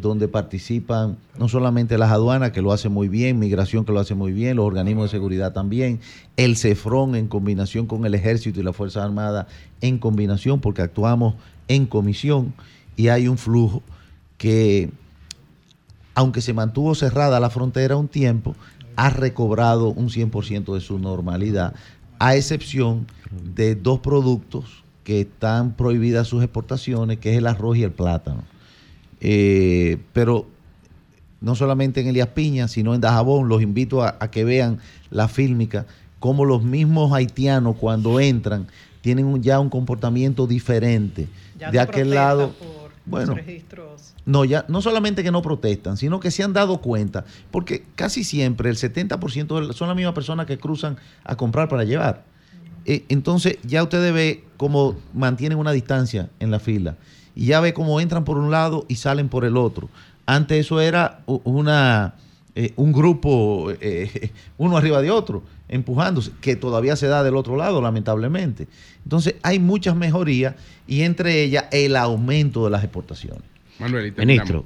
donde 0.00 0.28
participan 0.28 1.16
no 1.38 1.48
solamente 1.48 1.98
las 1.98 2.12
aduanas, 2.12 2.52
que 2.52 2.62
lo 2.62 2.72
hace 2.72 2.88
muy 2.88 3.08
bien, 3.08 3.40
migración, 3.40 3.84
que 3.84 3.90
lo 3.90 3.98
hace 3.98 4.14
muy 4.14 4.30
bien, 4.30 4.56
los 4.56 4.66
organismos 4.66 5.10
de 5.10 5.16
seguridad 5.16 5.54
también, 5.54 5.98
el 6.36 6.56
CEFRON 6.56 7.16
en 7.16 7.26
combinación 7.26 7.86
con 7.86 8.06
el 8.06 8.14
ejército 8.14 8.60
y 8.60 8.62
las 8.62 8.76
Fuerzas 8.76 9.02
Armadas 9.02 9.46
en 9.80 9.98
combinación, 9.98 10.60
porque 10.60 10.82
actuamos 10.82 11.34
en 11.66 11.86
comisión 11.86 12.54
y 12.96 13.08
hay 13.08 13.28
un 13.28 13.38
flujo 13.38 13.82
que, 14.38 14.90
aunque 16.14 16.40
se 16.40 16.52
mantuvo 16.52 16.94
cerrada 16.94 17.40
la 17.40 17.50
frontera 17.50 17.96
un 17.96 18.08
tiempo, 18.08 18.54
ha 18.96 19.10
recobrado 19.10 19.88
un 19.88 20.08
100% 20.08 20.74
de 20.74 20.80
su 20.80 20.98
normalidad, 20.98 21.74
a 22.18 22.34
excepción 22.36 23.06
de 23.54 23.74
dos 23.74 24.00
productos 24.00 24.82
que 25.04 25.20
están 25.22 25.72
prohibidas 25.74 26.26
sus 26.26 26.42
exportaciones, 26.42 27.18
que 27.18 27.32
es 27.32 27.38
el 27.38 27.46
arroz 27.46 27.76
y 27.76 27.82
el 27.82 27.90
plátano. 27.92 28.42
Eh, 29.20 29.98
pero 30.12 30.46
no 31.40 31.54
solamente 31.54 32.00
en 32.00 32.08
Elías 32.08 32.28
Piña, 32.28 32.68
sino 32.68 32.94
en 32.94 33.00
Dajabón, 33.00 33.48
los 33.48 33.62
invito 33.62 34.02
a, 34.02 34.16
a 34.18 34.30
que 34.30 34.44
vean 34.44 34.78
la 35.10 35.28
fílmica, 35.28 35.86
cómo 36.18 36.44
los 36.44 36.62
mismos 36.64 37.12
haitianos 37.12 37.76
cuando 37.76 38.18
entran 38.18 38.66
tienen 39.02 39.26
un- 39.26 39.42
ya 39.42 39.60
un 39.60 39.68
comportamiento 39.68 40.46
diferente. 40.46 41.28
Ya 41.58 41.70
de 41.70 41.76
no 41.78 41.82
aquel 41.82 42.10
lado, 42.10 42.52
por 42.52 42.85
bueno, 43.06 43.28
los 43.28 43.36
registros. 43.36 44.14
no, 44.24 44.44
ya, 44.44 44.64
no 44.68 44.82
solamente 44.82 45.22
que 45.22 45.30
no 45.30 45.40
protestan, 45.42 45.96
sino 45.96 46.20
que 46.20 46.30
se 46.30 46.42
han 46.42 46.52
dado 46.52 46.78
cuenta, 46.80 47.24
porque 47.50 47.84
casi 47.94 48.24
siempre 48.24 48.68
el 48.68 48.76
70% 48.76 49.66
de- 49.68 49.72
son 49.72 49.88
las 49.88 49.96
mismas 49.96 50.14
personas 50.14 50.46
que 50.46 50.58
cruzan 50.58 50.96
a 51.24 51.36
comprar 51.36 51.68
para 51.68 51.84
llevar. 51.84 52.24
Eh, 52.84 53.04
entonces 53.08 53.58
ya 53.64 53.82
ustedes 53.82 54.12
ve 54.12 54.44
cómo 54.56 54.96
mantienen 55.14 55.58
una 55.58 55.72
distancia 55.72 56.28
en 56.40 56.50
la 56.50 56.58
fila 56.60 56.96
y 57.34 57.46
ya 57.46 57.60
ve 57.60 57.72
cómo 57.74 58.00
entran 58.00 58.24
por 58.24 58.38
un 58.38 58.50
lado 58.50 58.84
y 58.88 58.96
salen 58.96 59.28
por 59.28 59.44
el 59.44 59.56
otro. 59.56 59.88
Antes 60.24 60.58
eso 60.66 60.80
era 60.80 61.20
una, 61.26 62.14
eh, 62.54 62.72
un 62.76 62.92
grupo, 62.92 63.70
eh, 63.80 64.30
uno 64.58 64.76
arriba 64.76 65.02
de 65.02 65.10
otro, 65.10 65.42
empujándose, 65.68 66.30
que 66.40 66.56
todavía 66.56 66.96
se 66.96 67.06
da 67.06 67.22
del 67.22 67.36
otro 67.36 67.56
lado, 67.56 67.80
lamentablemente. 67.82 68.68
Entonces 69.04 69.34
hay 69.42 69.58
muchas 69.58 69.96
mejorías 69.96 70.54
y 70.86 71.02
entre 71.02 71.42
ellas 71.42 71.66
el 71.72 71.96
aumento 71.96 72.64
de 72.64 72.70
las 72.70 72.84
exportaciones. 72.84 73.42
Manuel, 73.78 74.14
Ministro, 74.16 74.64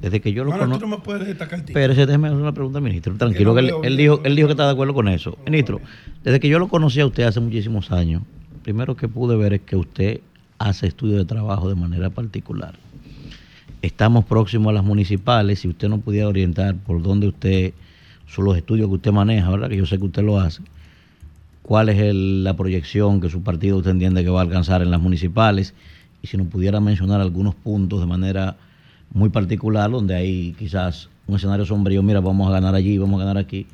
desde 0.00 0.20
que 0.20 0.32
yo 0.32 0.44
lo 0.44 0.50
Manuel, 0.50 0.68
tú 0.68 0.74
conozco. 0.74 0.88
no 0.88 0.96
me 0.98 1.02
puedes 1.02 1.26
destacar. 1.26 1.64
Pero 1.72 1.92
ese 1.92 2.04
déjeme 2.04 2.28
hacer 2.28 2.40
una 2.40 2.52
pregunta, 2.52 2.80
ministro. 2.80 3.14
Tranquilo, 3.16 3.54
que 3.54 3.60
él, 3.60 3.66
veo 3.66 3.82
él 3.82 3.96
bien. 3.96 3.98
dijo, 3.98 4.20
él 4.24 4.36
dijo 4.36 4.48
que 4.48 4.52
está 4.52 4.66
de 4.66 4.72
acuerdo 4.72 4.94
con 4.94 5.08
eso. 5.08 5.38
Ministro, 5.46 5.80
desde 6.22 6.40
que 6.40 6.48
yo 6.48 6.58
lo 6.58 6.68
conocí 6.68 7.00
a 7.00 7.06
usted 7.06 7.24
hace 7.24 7.40
muchísimos 7.40 7.90
años, 7.90 8.22
primero 8.62 8.96
que 8.96 9.08
pude 9.08 9.36
ver 9.36 9.54
es 9.54 9.60
que 9.62 9.76
usted 9.76 10.20
hace 10.58 10.86
estudios 10.86 11.18
de 11.18 11.24
trabajo 11.24 11.68
de 11.68 11.74
manera 11.76 12.10
particular. 12.10 12.74
Estamos 13.82 14.24
próximos 14.24 14.70
a 14.70 14.72
las 14.72 14.84
municipales. 14.84 15.60
Si 15.60 15.68
usted 15.68 15.88
nos 15.88 16.00
pudiera 16.00 16.28
orientar 16.28 16.74
por 16.74 17.02
dónde 17.02 17.28
usted, 17.28 17.72
son 18.26 18.44
los 18.44 18.56
estudios 18.56 18.88
que 18.88 18.94
usted 18.94 19.12
maneja, 19.12 19.50
¿verdad? 19.50 19.68
Que 19.68 19.76
yo 19.76 19.86
sé 19.86 19.98
que 19.98 20.04
usted 20.04 20.22
lo 20.22 20.38
hace. 20.40 20.62
¿Cuál 21.62 21.88
es 21.88 21.98
el- 21.98 22.44
la 22.44 22.56
proyección 22.56 23.20
que 23.20 23.28
su 23.28 23.42
partido 23.42 23.78
usted 23.78 23.90
entiende 23.90 24.22
que 24.22 24.30
va 24.30 24.40
a 24.40 24.42
alcanzar 24.44 24.82
en 24.82 24.90
las 24.90 25.00
municipales? 25.00 25.74
Y 26.22 26.28
si 26.28 26.36
nos 26.36 26.46
pudiera 26.48 26.80
mencionar 26.80 27.20
algunos 27.20 27.54
puntos 27.54 28.00
de 28.00 28.06
manera 28.06 28.56
muy 29.12 29.28
particular, 29.30 29.90
donde 29.90 30.14
hay 30.14 30.54
quizás 30.58 31.08
un 31.26 31.36
escenario 31.36 31.64
sombrío, 31.66 32.02
mira, 32.02 32.20
vamos 32.20 32.48
a 32.48 32.52
ganar 32.52 32.74
allí, 32.74 32.98
vamos 32.98 33.20
a 33.20 33.24
ganar 33.24 33.38
aquí, 33.42 33.66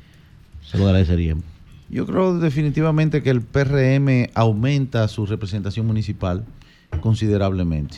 se 0.63 0.77
lo 0.77 0.85
agradeceríamos. 0.85 1.43
Yo 1.89 2.05
creo 2.07 2.39
definitivamente 2.39 3.21
que 3.21 3.29
el 3.29 3.41
PRM 3.41 4.29
aumenta 4.33 5.07
su 5.07 5.25
representación 5.25 5.85
municipal 5.85 6.43
considerablemente. 7.01 7.97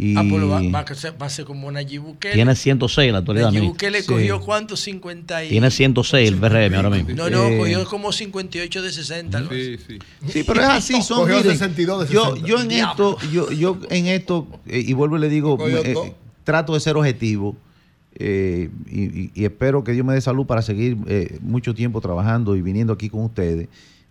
Y 0.00 0.16
Ah, 0.16 0.24
pues 0.30 0.42
va, 0.44 0.62
va 0.70 0.78
a 0.88 0.94
ser, 0.94 1.20
va 1.20 1.26
a 1.26 1.28
ser 1.28 1.44
como 1.44 1.72
Nayib 1.72 2.02
Bukele. 2.02 2.34
Tiene 2.34 2.54
106 2.54 3.06
en 3.08 3.12
la 3.14 3.18
actualidad, 3.18 3.50
Nayib. 3.50 3.70
Bukele 3.70 4.00
Sí. 4.02 4.06
cogió 4.06 4.40
cuánto? 4.40 4.76
50 4.76 5.44
y... 5.44 5.48
Tiene 5.48 5.70
106 5.72 6.28
el 6.28 6.36
PRM 6.36 6.74
ahora 6.76 6.90
mismo. 6.90 7.10
No, 7.16 7.28
no, 7.28 7.48
Eh, 7.48 7.58
cogió 7.58 7.84
como 7.86 8.12
58 8.12 8.80
de 8.82 8.92
60. 8.92 9.38
algo 9.38 9.50
así. 9.50 9.76
Sí, 10.28 10.44
pero 10.46 10.60
es 10.60 10.68
así, 10.68 11.02
son 11.02 11.22
Cogió 11.22 11.38
miren, 11.38 11.50
62 11.52 12.08
de 12.08 12.14
yo, 12.14 12.24
60. 12.36 12.46
yo 12.48 12.60
en 12.62 12.70
esto, 12.70 13.18
yo, 13.32 13.50
yo 13.50 13.78
en 13.90 14.06
esto, 14.06 14.46
eh, 14.66 14.84
y 14.86 14.92
vuelvo 14.92 15.16
y 15.16 15.20
le 15.20 15.28
digo, 15.28 15.58
eh, 15.68 15.94
trato 16.44 16.74
de 16.74 16.80
ser 16.80 16.96
objetivo 16.96 17.56
eh, 18.14 18.70
y, 18.90 19.02
y- 19.02 19.30
y 19.34 19.44
espero 19.44 19.82
que 19.84 19.92
Dios 19.92 20.06
me 20.06 20.14
dé 20.14 20.20
salud 20.20 20.46
para 20.46 20.62
seguir 20.62 20.96
eh, 21.08 21.38
mucho 21.40 21.74
tiempo 21.74 22.00
trabajando 22.00 22.54
y 22.56 22.62
viniendo 22.62 22.92
aquí 22.92 23.08
con 23.08 23.22
ustedes 23.24 23.68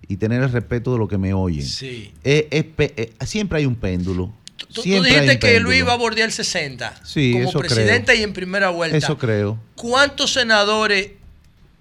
y 0.07 0.17
tener 0.17 0.41
el 0.43 0.51
respeto 0.51 0.91
de 0.93 0.99
lo 0.99 1.07
que 1.07 1.17
me 1.17 1.33
oyen. 1.33 1.63
Sí. 1.65 2.11
Eh, 2.23 2.47
eh, 2.77 3.13
siempre 3.25 3.59
hay 3.59 3.65
un 3.65 3.75
péndulo. 3.75 4.33
Tú, 4.73 4.81
dijiste 4.81 5.39
que. 5.39 5.59
Luis 5.59 5.79
iba 5.79 5.93
a 5.93 5.97
bordear 5.97 6.31
60 6.31 7.01
Sí, 7.03 7.33
como 7.33 7.49
eso 7.49 7.59
presidente 7.59 8.11
creo. 8.11 8.19
y 8.19 8.23
en 8.23 8.33
primera 8.33 8.69
vuelta. 8.69 8.97
Eso 8.97 9.17
creo. 9.17 9.59
¿Cuántos 9.75 10.33
senadores 10.33 11.11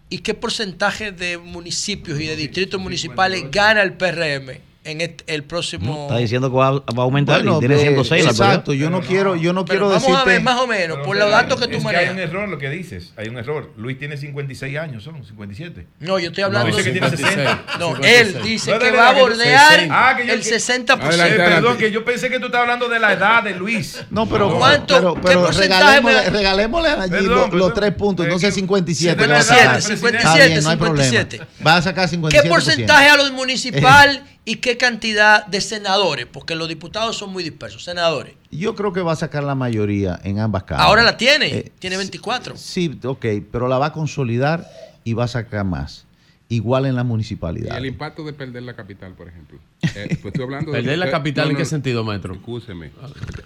y 0.08 0.18
qué 0.18 0.34
porcentaje 0.34 1.12
de 1.12 1.38
municipios 1.38 2.20
y 2.20 2.26
de 2.26 2.36
distritos 2.36 2.80
municipales 2.80 3.44
gana 3.50 3.82
el 3.82 3.94
PRM 3.94 4.60
en 4.86 5.00
et- 5.00 5.23
el 5.26 5.44
próximo? 5.44 6.02
Está 6.08 6.18
diciendo 6.18 6.50
que 6.50 6.56
va, 6.56 6.70
va 6.73 6.82
a 6.98 7.02
aumentar 7.02 7.42
Bueno, 7.42 7.56
y 7.56 7.60
tiene 7.60 7.74
eh, 7.76 7.78
106 7.81 8.24
la 8.24 8.31
exacto, 8.31 8.73
yo 8.73 8.89
no 8.90 9.00
quiero, 9.00 9.36
yo 9.36 9.52
no 9.52 9.65
Pero 9.65 9.86
quiero 9.86 9.89
vamos 9.89 10.05
a 10.05 10.10
decirte. 10.10 10.31
ver 10.31 10.42
más 10.42 10.60
o 10.60 10.66
menos, 10.66 10.98
por 11.05 11.16
los 11.16 11.31
datos 11.31 11.58
que 11.60 11.65
tú 11.66 11.70
que 11.70 11.76
hay 11.76 11.82
manejas. 11.82 12.10
un 12.15 12.18
error 12.20 12.44
en 12.44 12.50
lo 12.50 12.58
que 12.58 12.70
dices. 12.70 13.12
Hay 13.16 13.28
un 13.28 13.39
error. 13.39 13.73
Luis 13.76 13.98
tiene 13.98 14.16
56 14.16 14.78
años, 14.78 15.02
son 15.05 15.24
57. 15.24 15.86
No, 16.00 16.18
yo 16.18 16.28
estoy 16.28 16.44
hablando 16.44 16.74
dice 16.76 16.84
que 16.84 16.98
tiene 16.98 17.10
60. 17.16 17.65
No, 17.78 17.97
él 18.02 18.39
dice 18.42 18.70
No, 18.70 18.78
no, 18.78 18.84
que 18.84 18.90
no, 18.92 18.97
va 18.98 19.08
a 19.08 19.12
bordear 19.12 19.89
Ah, 19.90 20.15
que 20.16 20.26
yo- 20.26 20.32
el 20.34 20.40
que- 20.42 20.48
60%. 20.58 21.26
Eh, 21.26 21.36
perdón, 21.36 21.76
que 21.78 21.90
yo 21.90 22.05
pensé 22.05 22.28
que 22.31 22.39
tú 22.39 22.47
estabas 22.47 22.65
hablando 22.65 22.89
de 22.89 22.98
la 22.98 23.12
edad 23.12 23.42
de 23.42 23.55
Luis. 23.55 24.02
No, 24.10 24.28
pero, 24.28 24.56
¿Cuánto? 24.58 24.94
pero, 24.94 25.15
¿Qué 25.15 25.20
pero 25.24 25.42
porcentaje 25.44 25.82
regalémosle, 25.82 26.23
me- 26.23 26.31
regalémosle 26.31 26.89
allí 26.90 27.10
Perdón, 27.10 27.50
los, 27.50 27.55
los 27.55 27.74
tres 27.74 27.92
puntos, 27.92 28.26
57. 28.52 29.23
a 29.23 29.26
edad, 29.26 29.42
sacar. 29.42 29.82
57, 29.82 30.16
Está 30.16 30.34
bien, 30.47 30.62
no 30.62 30.70
hay 30.70 30.76
57. 30.76 31.36
problema. 31.39 31.65
Va 31.66 31.76
a 31.76 31.82
sacar 31.82 32.08
57%. 32.08 32.42
¿Qué 32.42 32.48
porcentaje 32.48 33.08
a 33.08 33.16
los 33.16 33.32
municipal 33.32 34.23
y 34.47 34.57
qué 34.57 34.78
cantidad 34.78 35.44
de 35.47 35.60
senadores? 35.60 36.25
Porque 36.25 36.55
los 36.55 36.68
diputados 36.68 37.18
son 37.18 37.31
muy 37.33 37.42
dispersos. 37.42 37.84
Senadores. 37.84 38.33
Yo 38.50 38.75
creo 38.75 38.94
que 38.94 39.00
va 39.02 39.12
a 39.12 39.16
sacar 39.16 39.44
la 39.44 39.55
mayoría 39.55 40.18
en 40.25 40.39
ambas 40.39 40.62
cámaras. 40.62 40.89
Ahora 40.89 41.02
la 41.02 41.18
tiene. 41.18 41.47
Eh, 41.55 41.73
tiene 41.78 41.99
24. 41.99 42.57
Sí, 42.57 42.99
ok, 43.05 43.26
pero 43.52 43.68
la 43.68 43.76
va 43.76 43.86
a 43.86 43.92
consolidar 43.92 44.66
y 45.05 45.12
va 45.12 45.25
a 45.25 45.28
sacar 45.28 45.65
más. 45.66 46.07
Igual 46.49 46.86
en 46.86 46.94
la 46.94 47.00
Y 47.02 47.05
municipalidad. 47.05 47.76
el 47.76 47.86
impacto 47.86 48.23
de 48.25 48.33
perder 48.33 48.62
la 48.62 48.75
capital, 48.76 49.15
por 49.15 49.26
ejemplo. 49.28 49.58
Eh, 49.83 50.16
pues 50.23 50.26
estoy 50.26 50.44
hablando 50.44 50.70
de- 50.70 50.78
¿Perder 50.83 50.99
la 50.99 51.10
capital 51.10 51.50
en 51.50 51.57
qué 51.57 51.65
sentido, 51.65 52.05
maestro? 52.05 52.34
Escúcheme. 52.34 52.92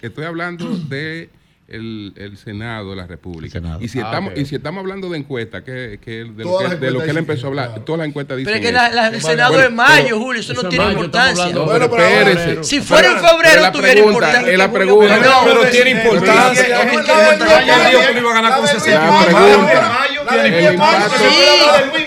Estoy 0.03 0.25
hablando 0.25 0.69
de 0.69 1.29
el, 1.71 2.13
el 2.15 2.37
Senado 2.37 2.91
de 2.91 2.95
la 2.97 3.07
República. 3.07 3.59
Y 3.79 3.87
si 3.87 3.99
Ah, 3.99 4.03
estamos 4.05 4.31
ok. 4.33 4.37
y 4.39 4.45
si 4.45 4.55
estamos 4.55 4.79
hablando 4.81 5.09
de 5.09 5.17
encuestas, 5.17 5.63
que, 5.63 5.99
que 6.03 6.11
de, 6.25 6.43
lo 6.43 6.57
que, 6.59 6.75
de 6.75 6.91
lo 6.91 7.01
que 7.03 7.09
él 7.11 7.17
empezó 7.17 7.47
a 7.47 7.49
hablar, 7.49 7.67
dicen, 7.69 7.85
todas 7.85 7.99
las 7.99 8.07
encuestas 8.07 8.37
dicen 8.37 8.53
Pero 8.53 8.63
es 8.63 8.69
que 8.69 8.71
la- 8.73 8.89
la- 8.89 9.07
el 9.07 9.21
Senado 9.21 9.53
Bueno, 9.53 9.67
es 9.67 9.73
mayo, 9.73 10.03
pero- 10.05 10.19
Julio. 10.19 10.41
Eso 10.41 10.53
no 10.53 10.69
tiene 10.69 10.85
mayo, 10.85 10.97
importancia. 10.97 11.45
pero 11.47 11.65
Bueno, 11.65 11.89
pero 11.89 12.03
espérese. 12.05 12.63
Si 12.63 12.81
fuera 12.81 13.07
en 13.09 13.19
febrero, 13.19 13.71
tuviera 13.71 13.93
pregunta, 13.93 14.11
importancia. 14.11 14.51
es 14.51 14.57
la 14.57 14.71
pregunta. 14.71 15.17
no, 15.17 15.33
pero 15.45 15.65
tiene 15.71 15.91
importancia. 15.91 16.67
La 16.69 16.85
de 16.85 18.67
60. 18.67 18.99
La 18.99 19.11
Luis 19.11 19.25
pregunta, 19.25 19.97
El 20.33 20.73
impacto- 20.73 21.17
se 21.17 21.23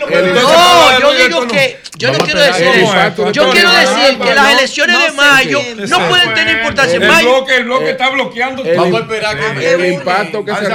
no 0.00 0.08
el. 0.08 0.34
No, 0.34 1.00
yo 1.00 1.14
digo 1.14 1.40
no. 1.42 1.48
que 1.48 1.78
yo 1.96 2.12
no 2.12 2.18
quiero 2.18 2.40
decir 2.40 2.66
el 2.66 2.82
eso. 2.82 3.32
Yo 3.32 3.50
quiero 3.50 3.70
decir 3.72 4.18
que 4.18 4.34
las 4.34 4.44
no- 4.44 4.58
elecciones 4.58 4.96
no 4.96 5.02
de 5.04 5.10
se 5.10 5.16
mayo 5.16 5.58
no 5.88 6.08
pueden 6.08 6.34
tener 6.34 6.56
importancia. 6.56 6.96
El 6.96 7.08
mayo 7.08 7.28
bloque, 7.36 7.56
el 7.56 7.64
bloque 7.64 7.90
está 7.90 8.10
bloqueando. 8.10 8.64
el- 8.64 8.76
Vamos 8.76 9.00
a 9.00 9.02
esperar 9.04 9.36
que 9.58 9.72
el 9.74 9.92
impacto 9.94 10.44
que 10.44 10.54
se, 10.54 10.66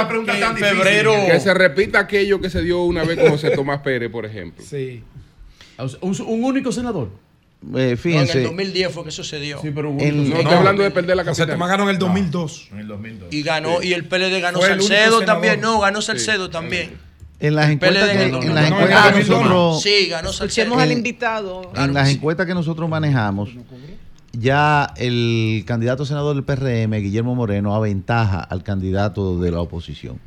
febrero. 0.58 1.14
que 1.30 1.40
se 1.40 1.54
repita 1.54 1.98
aquello 2.00 2.40
que 2.40 2.50
se 2.50 2.62
dio 2.62 2.82
una 2.82 3.04
vez 3.04 3.18
con 3.18 3.30
José 3.30 3.50
Tomás 3.50 3.80
Pérez, 3.80 4.10
por 4.10 4.24
ejemplo. 4.26 4.64
Sí. 4.68 5.02
Un, 6.00 6.16
un 6.26 6.44
único 6.44 6.72
senador. 6.72 7.08
Eh, 7.08 7.66
No, 7.66 7.78
en 7.78 7.98
fíjense, 7.98 8.38
el 8.38 8.44
2010 8.44 8.90
fue 8.92 9.04
que 9.04 9.10
sucedió. 9.10 9.60
Sí, 9.60 9.70
pero 9.74 9.90
un 9.90 10.00
En- 10.00 10.20
único 10.20 10.34
No, 10.36 10.40
estoy 10.40 10.56
hablando 10.56 10.82
de 10.82 10.90
perder 10.90 11.14
la 11.16 11.24
José 11.24 11.42
capital. 11.42 11.56
Tomás 11.56 11.68
ganó 11.68 11.82
en 11.84 11.88
el 11.90 11.98
2002. 11.98 12.68
En 12.72 12.78
el 12.78 12.86
2002. 12.88 13.28
Y 13.34 13.42
ganó, 13.42 13.82
y 13.82 13.92
el 13.92 14.06
PLD 14.06 14.40
ganó 14.40 14.64
el 14.64 14.80
Salcedo 14.80 15.20
también. 15.22 15.60
No, 15.60 15.78
ganó 15.80 16.00
Salcedo 16.00 16.48
también. 16.48 16.98
En 17.40 17.54
las 17.54 17.70
encuestas 17.70 18.10
que, 18.10 18.24
en 18.24 18.54
las 18.54 18.70
encuestas 18.70 19.28
nosotros, 19.28 19.82
Sí, 19.82 20.08
ganó. 20.08 20.30
Escuchemos 20.30 20.80
al 20.80 20.92
invitado. 20.92 21.72
en 21.74 21.94
las 21.94 22.10
encuestas 22.10 22.46
que 22.46 22.54
nosotros 22.54 22.88
manejamos, 22.88 23.50
ya 24.32 24.92
el 24.96 25.64
candidato 25.66 26.04
a 26.04 26.06
senador 26.06 26.34
del 26.34 26.44
PRM, 26.44 26.92
Guillermo 27.02 27.34
Moreno, 27.34 27.74
aventaja 27.74 28.40
al 28.40 28.62
candidato 28.62 29.40
de 29.40 29.50
la 29.50 29.60
oposición. 29.60 30.20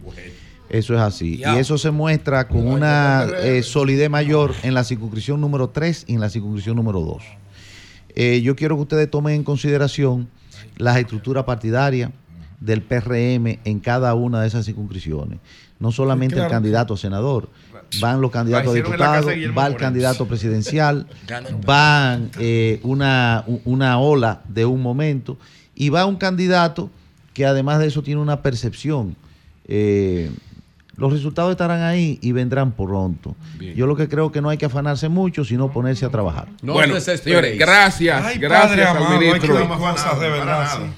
Eso 0.69 0.95
es 0.95 1.00
así. 1.01 1.38
Ya. 1.38 1.56
Y 1.56 1.59
eso 1.59 1.77
se 1.77 1.92
muestra 1.92 2.48
con 2.48 2.67
una 2.67 3.27
eh, 3.43 3.61
solidez 3.61 4.09
mayor 4.09 4.56
en 4.64 4.74
la 4.74 4.83
circunscripción 4.83 5.40
número 5.40 5.69
3 5.69 6.06
y 6.08 6.16
en 6.16 6.19
la 6.19 6.30
circunscripción 6.30 6.75
número 6.75 7.01
2. 7.01 7.24
Eh, 8.16 8.42
yo 8.42 8.56
quiero 8.56 8.75
que 8.75 8.82
ustedes 8.82 9.11
tomen 9.11 9.35
en 9.35 9.43
consideración 9.43 10.30
las 10.77 10.98
estructuras 10.98 11.43
partidarias 11.43 12.09
del 12.59 12.82
PRM 12.82 13.59
en 13.66 13.80
cada 13.80 14.14
una 14.16 14.42
de 14.42 14.48
esas 14.48 14.66
circunscripciones. 14.66 15.40
No 15.84 15.92
solamente 15.92 16.36
claro. 16.36 16.48
el 16.48 16.52
candidato 16.53 16.94
a 16.94 16.98
senador, 16.98 17.50
van 18.00 18.22
los 18.22 18.32
candidatos 18.32 18.72
a 18.72 18.74
diputados, 18.74 19.26
va 19.28 19.68
el 19.68 19.76
candidato 19.76 20.26
presidencial, 20.26 21.08
van 21.66 22.32
eh, 22.40 22.80
una, 22.84 23.44
una 23.66 24.00
ola 24.00 24.44
de 24.48 24.66
un 24.66 24.82
momento 24.82 25.38
y 25.76 25.90
va 25.90 26.06
un 26.06 26.16
candidato 26.16 26.90
que 27.34 27.45
además 27.45 27.80
de 27.80 27.88
eso 27.88 28.02
tiene 28.02 28.22
una 28.22 28.42
percepción. 28.42 29.18
Eh, 29.68 30.32
los 30.95 31.12
resultados 31.12 31.52
estarán 31.52 31.82
ahí 31.82 32.18
y 32.22 32.32
vendrán 32.32 32.72
pronto. 32.72 33.36
Yo 33.76 33.86
lo 33.86 33.98
que 33.98 34.08
creo 34.08 34.32
que 34.32 34.40
no 34.40 34.48
hay 34.48 34.58
que 34.58 34.68
afanarse 34.68 35.10
mucho, 35.10 35.44
sino 35.44 35.70
ponerse 35.70 36.06
a 36.06 36.10
trabajar. 36.10 36.48
bueno, 36.62 36.98
señores, 37.02 37.60
gracias. 37.60 38.24
Ay, 38.24 38.38
gracias 38.38 38.70
padre 38.70 38.84
al 38.86 38.98
amado, 38.98 39.20
ministro. 39.20 39.68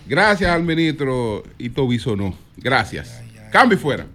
Gracias 0.06 0.52
al 0.52 0.62
ministro 0.62 1.42
Ito 1.58 1.88
Bisonó. 1.88 2.36
Gracias. 2.58 3.20
Cambio 3.52 3.80
y 3.80 3.82
fuera. 3.82 4.06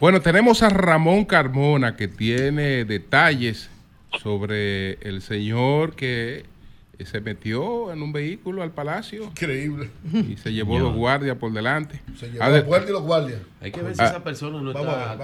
Bueno, 0.00 0.20
tenemos 0.20 0.62
a 0.62 0.68
Ramón 0.68 1.24
Carmona 1.24 1.96
que 1.96 2.08
tiene 2.08 2.84
detalles 2.84 3.70
sobre 4.20 4.94
el 5.08 5.22
señor 5.22 5.94
que 5.96 6.44
se 7.04 7.20
metió 7.20 7.92
en 7.92 8.02
un 8.02 8.12
vehículo 8.12 8.62
al 8.62 8.70
palacio. 8.72 9.24
Increíble. 9.24 9.88
Y 10.12 10.36
se 10.36 10.52
llevó 10.52 10.78
los 10.78 10.94
guardias 10.94 11.36
por 11.38 11.52
delante. 11.52 12.00
Se 12.18 12.30
llevó 12.30 12.46
la 12.48 12.64
puerta 12.64 12.88
y 12.90 12.92
los 12.92 13.02
guardias. 13.02 13.40
Hay 13.60 13.70
que 13.72 13.82
ver 13.82 13.94
si 13.94 14.02
Ah. 14.02 14.06
esa 14.06 14.24
persona 14.24 14.60
no 14.60 14.72
Vamos 14.72 14.88
está 14.96 15.14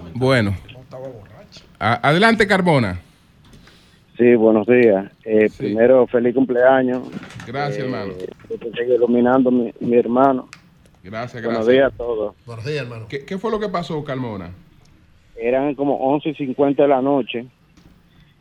ver. 0.00 0.12
Bueno. 0.14 0.56
A- 1.78 2.08
adelante, 2.08 2.46
Carmona. 2.46 3.00
Sí, 4.18 4.34
buenos 4.34 4.66
días. 4.66 5.10
Eh, 5.24 5.50
Primero, 5.56 6.06
feliz 6.06 6.34
cumpleaños. 6.34 7.08
Gracias, 7.46 7.78
Eh, 7.78 7.84
hermano. 7.84 8.12
Que 8.48 8.58
te 8.58 8.70
sigue 8.70 8.94
iluminando 8.94 9.50
mi, 9.50 9.72
mi 9.80 9.96
hermano. 9.96 10.48
Gracias, 11.02 11.42
gracias. 11.42 11.44
Buenos 11.44 11.66
días 11.66 11.92
a 11.92 11.96
todos. 11.96 12.34
Buenos 12.46 12.64
días, 12.64 12.82
hermano. 12.82 13.06
¿Qué, 13.08 13.24
qué 13.24 13.38
fue 13.38 13.50
lo 13.50 13.58
que 13.58 13.68
pasó, 13.68 14.02
Carmona? 14.04 14.52
Eran 15.36 15.74
como 15.74 15.96
11 15.96 16.28
y 16.30 16.34
50 16.34 16.82
de 16.82 16.88
la 16.88 17.02
noche 17.02 17.46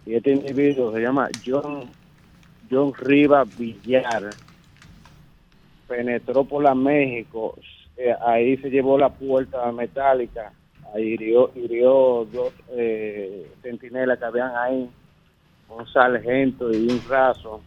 y 0.05 0.15
este 0.15 0.31
individuo 0.31 0.91
se 0.91 0.99
llama 0.99 1.29
John, 1.45 1.89
John 2.69 2.93
Rivas 2.93 3.47
Villar. 3.57 4.29
Penetró 5.87 6.43
por 6.45 6.63
la 6.63 6.73
México, 6.73 7.57
eh, 7.97 8.15
ahí 8.25 8.57
se 8.57 8.69
llevó 8.69 8.97
la 8.97 9.09
puerta 9.09 9.71
metálica, 9.71 10.53
ahí 10.93 11.13
hirió, 11.13 11.51
hirió 11.53 12.25
dos 12.31 12.53
eh, 12.71 13.51
centinelas 13.61 14.17
que 14.17 14.25
habían 14.25 14.55
ahí, 14.55 14.89
un 15.69 15.87
sargento 15.87 16.71
y 16.71 16.87
un 16.87 17.01
raso, 17.09 17.61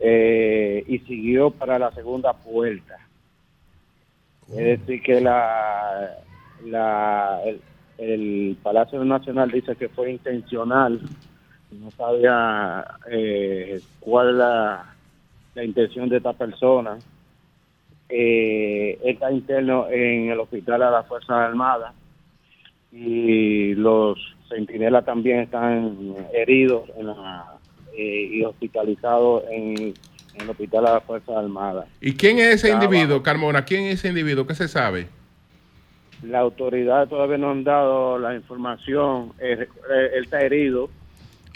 eh, 0.00 0.84
y 0.86 0.98
siguió 1.00 1.50
para 1.50 1.78
la 1.78 1.90
segunda 1.92 2.34
puerta. 2.34 2.98
Es 4.52 4.80
decir, 4.80 5.02
que 5.02 5.20
la, 5.20 6.18
la, 6.66 7.40
el, 7.98 8.56
Palacio 8.62 9.02
Nacional 9.04 9.50
dice 9.50 9.76
que 9.76 9.88
fue 9.88 10.12
intencional, 10.12 11.00
no 11.70 11.90
sabía 11.92 12.84
eh, 13.10 13.80
cuál 14.00 14.38
la, 14.38 14.94
la 15.54 15.64
intención 15.64 16.08
de 16.08 16.18
esta 16.18 16.34
persona. 16.34 16.98
Eh, 18.10 18.98
está 19.04 19.32
interno 19.32 19.88
en 19.88 20.30
el 20.30 20.40
hospital 20.40 20.80
de 20.80 20.90
las 20.90 21.06
Fuerzas 21.06 21.30
Armadas 21.30 21.94
y 22.92 23.74
los 23.74 24.18
centinelas 24.50 25.06
también 25.06 25.40
están 25.40 26.14
heridos 26.34 26.90
eh, 27.96 28.28
y 28.30 28.44
hospitalizados 28.44 29.44
en, 29.50 29.94
en 30.34 30.42
el 30.42 30.50
hospital 30.50 30.84
de 30.84 30.90
las 30.90 31.04
Fuerzas 31.04 31.36
Armadas. 31.36 31.86
¿Y 32.00 32.12
quién 32.14 32.38
es 32.38 32.54
ese 32.54 32.68
Estaba- 32.68 32.84
individuo, 32.84 33.22
Carmona? 33.22 33.64
¿Quién 33.64 33.84
es 33.84 33.94
ese 34.00 34.08
individuo? 34.08 34.46
¿Qué 34.46 34.54
se 34.54 34.68
sabe? 34.68 35.06
La 36.22 36.38
autoridad 36.40 37.08
todavía 37.08 37.36
no 37.38 37.50
han 37.50 37.64
dado 37.64 38.18
la 38.18 38.34
información. 38.34 39.32
Eh, 39.40 39.58
eh, 39.60 40.10
él 40.16 40.24
está 40.24 40.40
herido, 40.40 40.88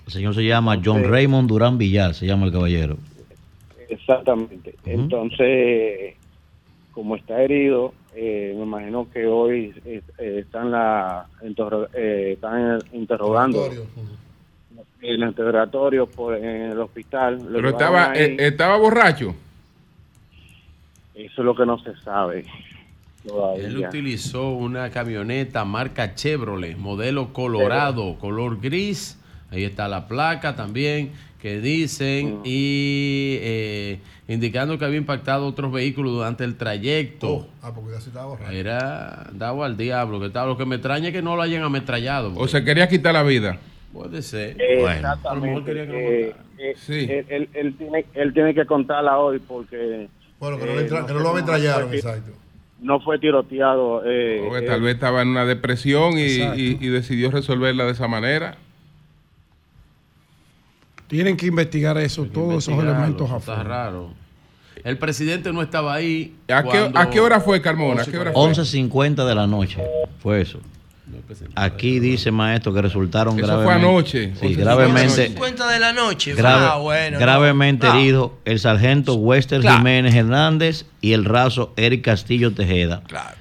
El 0.07 0.13
señor 0.13 0.35
se 0.35 0.45
llama 0.45 0.81
John 0.85 1.05
Raymond 1.05 1.49
Durán 1.49 1.79
Villar, 1.79 2.15
se 2.15 2.27
llama 2.27 2.47
el 2.47 2.53
caballero. 2.53 2.97
exactamente. 3.89 4.75
Entonces, 4.85 6.15
como 6.93 7.17
está 7.17 7.43
herido, 7.43 7.93
eh, 8.15 8.55
me 8.57 8.63
imagino 8.65 9.09
que 9.13 9.27
hoy 9.27 9.75
eh, 9.85 10.01
están, 10.19 10.71
la, 10.71 11.27
eh, 11.95 12.31
están 12.35 12.79
interrogando 12.93 13.69
el 15.07 15.23
interrogatorio 15.23 16.07
por, 16.07 16.35
en 16.36 16.73
el 16.73 16.81
hospital. 16.81 17.39
Lo 17.39 17.57
Pero 17.57 17.68
estaba, 17.70 18.10
ahí. 18.10 18.20
eh, 18.20 18.36
estaba 18.39 18.76
borracho. 18.76 19.35
Eso 21.15 21.33
es 21.43 21.44
lo 21.44 21.55
que 21.55 21.65
no 21.65 21.78
se 21.78 21.94
sabe. 21.97 22.44
todavía. 23.26 23.67
Él 23.67 23.78
utilizó 23.78 24.51
una 24.51 24.91
camioneta 24.91 25.65
marca 25.65 26.15
Chevrolet, 26.15 26.76
modelo 26.76 27.33
colorado, 27.33 28.17
color 28.18 28.60
gris. 28.60 29.18
Ahí 29.51 29.65
está 29.65 29.89
la 29.89 30.09
placa 30.09 30.55
también 30.57 31.12
que 31.41 31.60
dicen 31.60 32.41
y 32.44 33.36
eh, 33.41 34.01
indicando 34.26 34.78
que 34.78 34.85
había 34.85 34.99
impactado 34.99 35.47
otros 35.47 35.70
vehículos 35.73 36.12
durante 36.12 36.44
el 36.44 36.57
trayecto. 36.57 37.47
Ah, 37.62 37.73
porque 37.75 37.93
casi 37.93 38.09
estaba 38.09 38.26
borracho. 38.26 38.51
Era 38.51 39.31
dado 39.33 39.62
al 39.62 39.76
diablo. 39.76 40.20
Que 40.20 40.31
tal. 40.31 40.49
Lo 40.49 40.57
que 40.57 40.67
me 40.67 40.75
extraña 40.76 41.09
es 41.09 41.15
que 41.15 41.23
no 41.23 41.36
lo 41.36 41.43
hayan 41.43 41.62
ametrallado. 41.62 42.33
O 42.36 42.49
se 42.49 42.65
quería 42.65 42.89
quitar 42.89 43.15
la 43.15 43.23
vida. 43.23 43.59
Puede 43.93 44.23
ser. 44.23 44.57
Eh, 44.61 44.81
Bueno, 44.81 45.15
eh, 45.67 46.35
eh, 46.59 46.75
él, 46.89 47.27
él- 47.29 47.49
él 47.55 47.75
tiene, 47.79 48.05
él 48.15 48.33
tiene 48.35 48.55
que 48.55 48.67
contarla 48.67 49.19
hoy 49.19 49.39
porque... 49.39 50.09
Bueno, 50.39 50.59
que 50.59 50.67
no, 50.67 50.73
eh, 50.81 50.87
que 51.07 51.13
no 51.15 51.21
lo 51.21 51.31
ametrallaron, 51.31 51.93
exacto. 51.95 52.33
No 52.81 53.01
fue 53.01 53.19
tiroteado. 53.19 54.03
eh, 54.05 54.43
Porque 54.47 54.65
eh, 54.67 54.69
tal 54.69 54.83
vez 54.83 54.95
estaba 54.95 55.23
en 55.23 55.29
una 55.29 55.47
depresión 55.47 56.19
y, 56.19 56.25
Exacto. 56.25 56.59
y- 56.61 56.79
y 56.81 56.89
decidió 56.89 57.31
resolverla 57.31 57.87
de 57.87 57.93
esa 57.93 58.07
manera. 58.07 58.59
Tienen 61.09 61.37
que 61.37 61.47
investigar 61.47 61.97
eso, 61.99 62.25
todos 62.27 62.67
esos 62.69 62.83
elementos 62.83 63.31
a 63.31 63.37
eso 63.39 63.53
Está 63.53 63.63
raro. 63.63 64.11
El 64.85 64.99
presidente 64.99 65.53
no 65.53 65.63
estaba 65.63 65.95
ahí. 65.95 66.35
¿A 66.49 66.63
qué, 66.65 66.69
cuando- 66.69 66.99
a 66.99 67.11
qué 67.11 67.21
hora 67.21 67.41
fue, 67.41 67.63
Carmona? 67.63 68.03
¿A 68.03 68.05
qué 68.05 68.19
hora 68.19 68.33
fue? 68.33 68.43
11.50 68.43 69.27
de 69.27 69.35
la 69.35 69.47
noche 69.47 69.83
fue 70.19 70.41
eso. 70.43 70.61
Aquí 71.55 72.01
dice 72.01 72.31
maestro 72.31 72.75
que 72.75 72.83
resultaron 72.83 73.39
Eso 73.39 73.47
fue 73.47 73.57
gravemente. 73.57 73.86
anoche. 73.89 74.35
Sí, 74.35 74.47
11:50 74.49 74.57
gravemente. 74.57 75.26
50 75.28 75.68
de 75.70 75.78
la 75.81 75.93
noche. 75.93 76.35
grave- 76.35 76.67
ah, 76.70 76.76
bueno. 76.78 77.12
no. 77.12 77.20
gravemente 77.20 77.86
Ah, 77.86 77.99
herido 77.99 78.39
el 78.44 78.59
sargento 78.59 79.15
Wester 79.15 79.60
Claro. 79.60 79.78
Jiménez 79.78 80.15
Hernández 80.15 80.85
y 81.01 81.12
el 81.12 81.25
raso 81.25 81.73
Eric 81.76 82.05
Castillo 82.05 82.52
Tejeda. 82.52 83.02
Claro. 83.07 83.36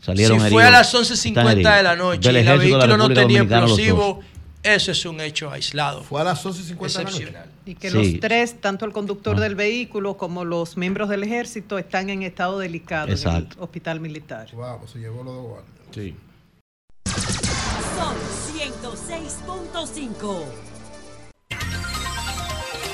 Salieron 0.00 0.38
si 0.38 0.46
heridos. 0.46 0.52
fue 0.52 0.64
a 0.64 0.70
las 0.70 0.86
Están 0.94 1.00
11.50 1.46 1.52
heridos. 1.52 1.74
de 1.76 1.82
la 1.82 1.96
noche 1.96 2.20
Del 2.20 2.36
y 2.36 2.38
el 2.38 2.46
ejército 2.46 2.62
de 2.78 2.86
la 2.86 2.86
vehículo 2.86 3.08
no 3.08 3.14
tenía 3.14 3.40
explosivo, 3.42 4.20
eso 4.62 4.92
es 4.92 5.06
un 5.06 5.20
hecho 5.20 5.50
aislado. 5.50 6.02
Fue 6.04 6.20
a 6.20 6.24
las 6.24 6.44
11.50 6.44 6.98
de 6.98 7.04
la 7.04 7.10
noche. 7.10 7.22
Excepcional. 7.24 7.50
Y 7.64 7.74
que 7.74 7.90
Sí. 7.90 7.96
los 8.12 8.20
tres, 8.20 8.60
tanto 8.60 8.84
el 8.84 8.92
conductor 8.92 9.40
del 9.40 9.56
vehículo 9.56 10.16
como 10.16 10.44
los 10.44 10.76
miembros 10.76 11.08
del 11.08 11.24
ejército, 11.24 11.78
están 11.78 12.10
en 12.10 12.22
estado 12.22 12.58
delicado 12.60 13.08
Exacto. 13.08 13.38
en 13.54 13.58
el 13.58 13.64
hospital 13.64 13.98
militar. 14.00 14.46
Wow, 14.52 14.78
pues 14.78 14.92
se 14.92 14.98
llevó 15.00 15.24
los 15.24 15.34
dos 15.34 15.44
guardias. 15.46 15.72
Sí. 15.92 16.14
Sol 17.96 18.16
106.5. 18.54 20.44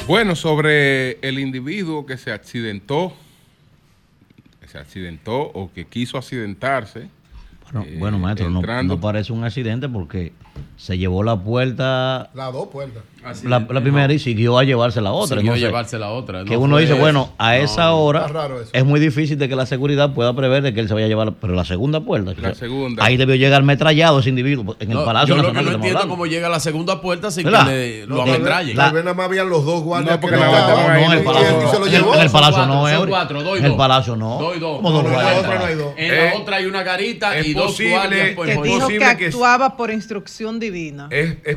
Bueno, 0.06 0.34
sobre 0.36 1.18
el 1.26 1.38
individuo 1.38 2.06
que 2.06 2.16
se 2.16 2.32
accidentó, 2.32 3.12
que 4.60 4.68
se 4.68 4.78
accidentó 4.78 5.40
o 5.40 5.72
que 5.72 5.86
quiso 5.86 6.18
accidentarse. 6.18 7.08
Bueno, 7.64 7.86
eh, 7.88 7.96
bueno, 7.98 8.18
maestro, 8.18 8.50
no 8.50 9.00
parece 9.00 9.32
un 9.32 9.44
accidente 9.44 9.88
porque 9.88 10.32
se 10.76 10.98
llevó 10.98 11.22
la 11.22 11.36
puerta 11.40 12.30
Las 12.34 12.52
dos 12.52 12.68
puertas. 12.68 13.02
La, 13.44 13.66
la 13.68 13.80
primera 13.80 14.12
y 14.12 14.18
siguió 14.18 14.58
a 14.58 14.64
llevarse 14.64 15.00
la 15.00 15.12
otra. 15.12 15.36
Siguió 15.38 15.52
a 15.52 15.54
Entonces, 15.54 15.68
llevarse 15.68 15.98
la 15.98 16.10
otra. 16.10 16.44
Que 16.44 16.54
No 16.54 16.60
uno 16.60 16.74
fue 16.74 16.82
dice, 16.82 16.92
eso. 16.94 17.00
bueno, 17.02 17.32
a 17.38 17.48
No, 17.56 17.62
esa 17.64 17.84
no, 17.86 17.98
hora 17.98 18.26
es 18.72 18.84
muy 18.84 19.00
difícil 19.00 19.38
de 19.38 19.48
que 19.48 19.56
la 19.56 19.66
seguridad 19.66 20.12
pueda 20.12 20.34
prever 20.34 20.62
de 20.62 20.74
que 20.74 20.80
él 20.80 20.88
se 20.88 20.94
vaya 20.94 21.06
a 21.06 21.08
llevar, 21.08 21.32
pero 21.40 21.54
la 21.54 21.64
segunda 21.64 22.00
puerta. 22.00 22.32
La 22.40 22.54
segunda. 22.54 23.04
Ahí 23.04 23.16
debió 23.16 23.34
llegar 23.34 23.62
metrallado 23.62 24.18
ese 24.20 24.28
individuo 24.30 24.76
en 24.80 24.90
el 24.90 24.96
No, 24.98 25.04
Palacio 25.04 25.36
yo 25.36 25.42
lo 25.42 25.48
que 25.48 25.54
Nacional. 25.54 25.64
no 25.64 25.70
que 25.70 25.70
estamos 25.70 25.74
entiendo 25.86 25.98
hablando. 26.00 26.14
cómo 26.14 26.26
llega 26.26 26.46
a 26.46 26.50
la 26.50 26.60
segunda 26.60 27.00
puerta 27.00 27.30
sin 27.30 27.44
¿Verdad? 27.44 27.66
que 27.66 27.72
le, 27.72 28.06
lo 28.06 28.16
No, 28.16 28.22
ametrallen. 28.22 28.76
Tal 28.76 28.92
vez 28.92 29.04
nada 29.04 29.14
más 29.14 29.26
habían 29.26 29.48
los 29.48 29.64
dos 29.64 29.82
guardias. 29.82 30.14
No, 30.16 30.20
porque 30.20 30.36
que 30.36 30.42
No, 30.42 30.48
en 30.48 31.12
el 31.12 31.22
Palacio 31.24 31.52
no. 31.52 31.86
En 32.16 32.20
el 32.22 32.30
Palacio 32.30 32.66
no, 32.66 32.88
En 32.88 32.94
el 33.64 33.70
dos. 33.70 33.76
Palacio 33.78 34.16
no. 34.16 34.38
Doy 34.38 34.58
dos. 34.58 34.76
¿Cómo 34.76 34.90
dos 34.90 35.04
No, 35.04 35.10
no, 35.10 35.18
en 35.20 35.24
la 35.26 35.38
otra 35.40 35.58
no 35.58 35.64
hay 35.64 35.74
dos. 35.74 35.94
En 35.96 36.16
la 36.16 36.34
otra 36.36 36.56
hay 36.56 36.66
una 36.66 36.82
garita 36.82 37.38
y 37.40 37.52
dos 37.54 37.78
guardias 37.80 38.30
por 38.34 38.46
Que 38.46 38.52
Es 38.52 38.62
dijo 38.62 38.88
que 38.88 38.98
que- 38.98 39.26
actuaba 39.26 39.76
por 39.76 39.90
instrucción 39.90 40.58
divina. 40.58 41.08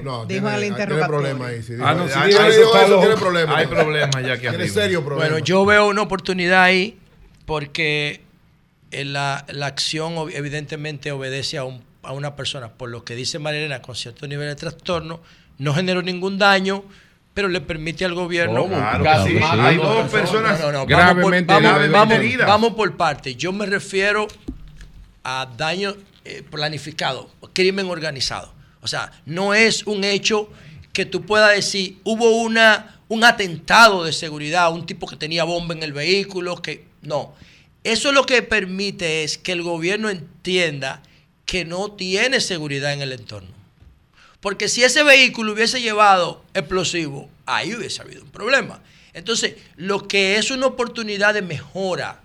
No, 0.03 0.25
Dijo 0.25 0.47
en 0.49 0.55
el 0.55 0.63
interrogatorio. 0.65 1.37
Dijo, 1.59 1.85
Ah, 1.85 1.93
no, 1.93 2.07
si 2.07 2.13
eso, 2.31 2.99
tiene 2.99 3.15
problema. 3.15 3.57
Hay 3.57 3.67
problemas 3.67 4.23
ya 4.25 4.33
aquí 4.33 4.47
Tiene 4.47 4.67
serio 4.67 5.03
problema. 5.03 5.29
Bueno, 5.31 5.45
yo 5.45 5.65
veo 5.65 5.87
una 5.87 6.01
oportunidad 6.01 6.63
ahí 6.63 6.97
porque 7.45 8.21
eh, 8.91 9.05
la, 9.05 9.45
la 9.49 9.65
acción 9.67 10.13
evidentemente 10.33 11.11
obedece 11.11 11.57
a, 11.57 11.63
un- 11.63 11.83
a 12.03 12.11
una 12.13 12.35
persona, 12.35 12.69
por 12.69 12.89
lo 12.89 13.03
que 13.03 13.15
dice 13.15 13.39
Marilena, 13.39 13.81
con 13.81 13.95
cierto 13.95 14.27
nivel 14.27 14.47
de 14.47 14.55
trastorno, 14.55 15.21
no 15.57 15.73
generó 15.73 16.01
ningún 16.01 16.37
daño, 16.37 16.83
pero 17.33 17.47
le 17.49 17.61
permite 17.61 18.05
al 18.05 18.13
gobierno... 18.13 18.61
¿Cómo? 18.63 18.75
Claro 18.77 19.03
Casi 19.03 19.33
que 19.33 19.39
sí. 19.39 19.43
Hay 19.43 19.77
dos 19.77 20.09
personas. 20.09 20.59
No, 20.59 20.71
no, 20.71 20.79
no, 20.79 20.85
Gravemente 20.85 21.53
vamos 21.53 21.71
por, 21.71 21.71
vamos- 21.71 21.79
heridas. 21.81 21.91
vamos- 21.91 22.13
heridas. 22.17 22.47
vamos 22.47 22.73
por 22.73 22.95
partes. 22.97 23.35
Yo 23.37 23.51
me 23.51 23.65
refiero 23.65 24.27
a 25.23 25.47
daño 25.57 25.95
eh, 26.23 26.43
planificado, 26.49 27.29
crimen 27.53 27.87
organizado. 27.89 28.53
O 28.81 28.87
sea, 28.87 29.11
no 29.25 29.53
es 29.53 29.85
un 29.87 30.03
hecho 30.03 30.49
que 30.95 31.05
tú 31.05 31.25
puedas 31.25 31.53
decir, 31.53 31.97
hubo 32.05 32.41
una, 32.41 33.01
un 33.09 33.25
atentado 33.25 34.05
de 34.05 34.13
seguridad, 34.13 34.71
un 34.71 34.85
tipo 34.85 35.07
que 35.07 35.17
tenía 35.17 35.43
bomba 35.43 35.75
en 35.75 35.83
el 35.83 35.91
vehículo, 35.91 36.61
que 36.61 36.85
no. 37.01 37.35
Eso 37.83 38.13
lo 38.13 38.25
que 38.25 38.41
permite 38.41 39.25
es 39.25 39.37
que 39.37 39.51
el 39.51 39.61
gobierno 39.61 40.09
entienda 40.09 41.03
que 41.45 41.65
no 41.65 41.91
tiene 41.91 42.39
seguridad 42.39 42.93
en 42.93 43.01
el 43.01 43.11
entorno. 43.11 43.49
Porque 44.39 44.69
si 44.69 44.85
ese 44.85 45.03
vehículo 45.03 45.51
hubiese 45.51 45.81
llevado 45.81 46.45
explosivo, 46.53 47.29
ahí 47.45 47.75
hubiese 47.75 48.01
habido 48.01 48.23
un 48.23 48.31
problema. 48.31 48.81
Entonces, 49.13 49.55
lo 49.75 50.07
que 50.07 50.37
es 50.37 50.49
una 50.49 50.67
oportunidad 50.67 51.33
de 51.33 51.41
mejora 51.41 52.21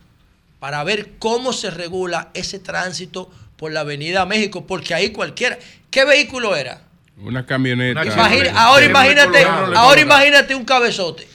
para 0.61 0.85
ver 0.85 1.19
cómo 1.19 1.53
se 1.53 1.73
regula 1.73 2.31
ese 2.35 2.61
tránsito 2.61 3.33
por 3.57 3.73
la 3.73 3.81
Avenida 3.81 4.27
México, 4.27 4.65
porque 4.65 4.95
ahí 4.95 5.11
cualquiera. 5.11 5.59
¿Qué 5.91 6.05
vehículo 6.05 6.55
era? 6.55 6.83
Una 7.23 7.45
camioneta. 7.47 8.01
Una 8.03 8.13
Imagina- 8.13 8.45
Sí, 8.51 8.57
ahora 8.57 8.85
imagínate, 8.87 9.45
ahora 9.45 10.01
imagínate 10.01 10.55
un 10.55 10.65
cabezote. 10.65 11.29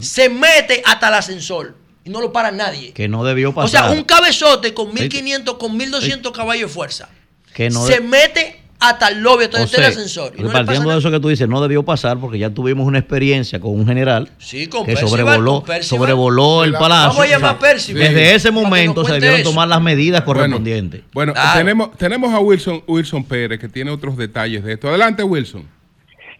Se 0.00 0.28
mete 0.28 0.82
hasta 0.84 1.08
el 1.08 1.14
ascensor 1.14 1.74
y 2.04 2.10
no 2.10 2.20
lo 2.20 2.32
para 2.32 2.50
nadie. 2.52 2.92
Que 2.92 3.08
no 3.08 3.24
debió 3.24 3.50
O 3.50 3.54
pasar. 3.54 3.84
sea, 3.84 3.90
un 3.92 4.04
cabezote 4.04 4.74
con 4.74 4.92
1500, 4.92 5.56
con 5.56 5.76
1200 5.76 6.32
caballos 6.32 6.68
de 6.70 6.74
fuerza. 6.74 7.08
que 7.54 7.70
no 7.70 7.86
se 7.86 7.94
de- 7.94 8.00
mete 8.00 8.60
hasta 8.78 9.08
el 9.08 9.22
lobby, 9.22 9.44
hasta 9.44 9.60
o 9.60 9.64
está 9.64 9.78
el 9.78 9.84
ascensor. 9.86 10.32
Y 10.38 10.42
no 10.42 10.50
partiendo 10.52 10.90
de 10.90 10.98
eso 10.98 11.10
que 11.10 11.18
tú 11.20 11.28
dices, 11.28 11.48
no 11.48 11.60
debió 11.62 11.82
pasar 11.82 12.18
porque 12.18 12.38
ya 12.38 12.50
tuvimos 12.50 12.86
una 12.86 12.98
experiencia 12.98 13.58
con 13.60 13.72
un 13.72 13.86
general 13.86 14.28
Sí, 14.38 14.66
con 14.66 14.84
que 14.84 14.92
Percival, 14.94 15.10
sobrevoló, 15.10 15.52
con 15.60 15.64
Percival. 15.64 15.82
sobrevoló 16.00 16.64
el 16.64 16.72
La- 16.72 16.78
palacio. 16.78 17.08
Vamos 17.08 17.24
a 17.24 17.26
llamar 17.26 17.56
a. 17.58 17.74
Desde 17.94 18.34
ese 18.34 18.50
momento 18.50 19.04
se 19.04 19.12
debieron 19.14 19.40
eso. 19.40 19.50
tomar 19.50 19.68
las 19.68 19.80
medidas 19.80 20.22
correspondientes. 20.22 21.02
Bueno, 21.12 21.32
Claro. 21.32 21.58
tenemos, 21.58 21.96
tenemos 21.96 22.32
a 22.34 22.40
Wilson, 22.40 22.82
Wilson 22.86 23.24
Pérez 23.24 23.58
que 23.58 23.68
tiene 23.68 23.90
otros 23.90 24.16
detalles 24.16 24.62
de 24.64 24.74
esto. 24.74 24.88
Adelante, 24.88 25.22
Wilson. 25.22 25.64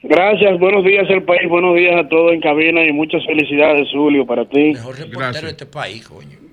Gracias, 0.02 0.60
buenos 0.60 0.84
días 0.84 1.05
al 1.10 1.23
país, 1.24 1.48
buenos 1.48 1.74
días 1.74 1.97
a 1.98 2.08
todos 2.08 2.32
en 2.32 2.40
cabina 2.40 2.84
y 2.84 2.92
muchas 2.92 3.24
felicidades, 3.26 3.89
Julio, 3.92 4.24
para 4.26 4.44
ti. 4.48 4.73
Mejor 4.74 4.92
reportero 4.94 5.18
Gracias. 5.18 5.44
de 5.44 5.50
este 5.50 5.66
país, 5.66 6.06
coño. 6.06 6.45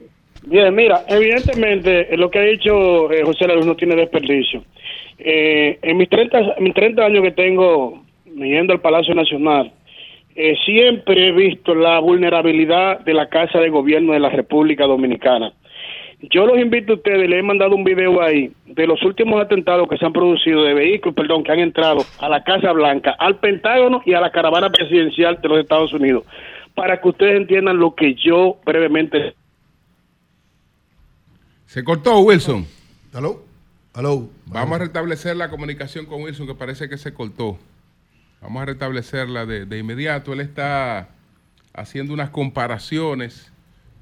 Bien, 0.45 0.75
mira, 0.75 1.03
evidentemente 1.07 2.13
eh, 2.13 2.17
lo 2.17 2.29
que 2.29 2.39
ha 2.39 2.43
dicho 2.43 3.11
eh, 3.11 3.23
José 3.23 3.47
La 3.47 3.55
Luz 3.55 3.65
no 3.65 3.75
tiene 3.75 3.95
desperdicio. 3.95 4.63
Eh, 5.17 5.79
en 5.81 5.97
mis 5.97 6.09
30, 6.09 6.55
en 6.57 6.63
mis 6.63 6.73
30 6.73 7.05
años 7.05 7.23
que 7.23 7.31
tengo 7.31 8.03
yendo 8.25 8.73
al 8.73 8.81
Palacio 8.81 9.15
Nacional, 9.15 9.71
eh, 10.35 10.55
siempre 10.65 11.27
he 11.27 11.31
visto 11.31 11.75
la 11.75 11.99
vulnerabilidad 11.99 12.99
de 13.01 13.13
la 13.13 13.29
Casa 13.29 13.59
de 13.59 13.69
Gobierno 13.69 14.13
de 14.13 14.19
la 14.19 14.29
República 14.29 14.85
Dominicana. 14.85 15.53
Yo 16.31 16.45
los 16.45 16.57
invito 16.57 16.93
a 16.93 16.95
ustedes, 16.95 17.29
les 17.29 17.39
he 17.39 17.43
mandado 17.43 17.75
un 17.75 17.83
video 17.83 18.21
ahí 18.21 18.49
de 18.65 18.87
los 18.87 19.03
últimos 19.03 19.41
atentados 19.41 19.87
que 19.87 19.97
se 19.97 20.05
han 20.05 20.13
producido 20.13 20.63
de 20.63 20.73
vehículos, 20.73 21.15
perdón, 21.15 21.43
que 21.43 21.51
han 21.51 21.59
entrado 21.59 22.03
a 22.19 22.29
la 22.29 22.43
Casa 22.43 22.71
Blanca, 22.71 23.15
al 23.19 23.35
Pentágono 23.35 24.01
y 24.05 24.13
a 24.13 24.21
la 24.21 24.31
caravana 24.31 24.71
presidencial 24.71 25.39
de 25.41 25.49
los 25.49 25.59
Estados 25.59 25.93
Unidos, 25.93 26.23
para 26.73 26.99
que 26.99 27.09
ustedes 27.09 27.35
entiendan 27.35 27.77
lo 27.77 27.93
que 27.93 28.15
yo 28.15 28.57
brevemente 28.65 29.33
Se 31.73 31.83
cortó, 31.83 32.19
Wilson. 32.19 32.67
¿Aló? 33.13 33.43
¿Aló? 33.93 34.29
Vamos 34.45 34.75
a 34.75 34.77
restablecer 34.77 35.35
la 35.35 35.49
comunicación 35.49 36.05
con 36.05 36.21
Wilson, 36.21 36.45
que 36.45 36.53
parece 36.53 36.87
que 36.87 36.99
se 36.99 37.15
cortó. 37.15 37.57
Vamos 38.41 38.61
a 38.61 38.65
restablecerla 38.65 39.47
de, 39.47 39.65
de 39.65 39.79
inmediato. 39.79 40.33
Él 40.33 40.41
está 40.41 41.09
haciendo 41.73 42.13
unas 42.13 42.29
comparaciones 42.29 43.51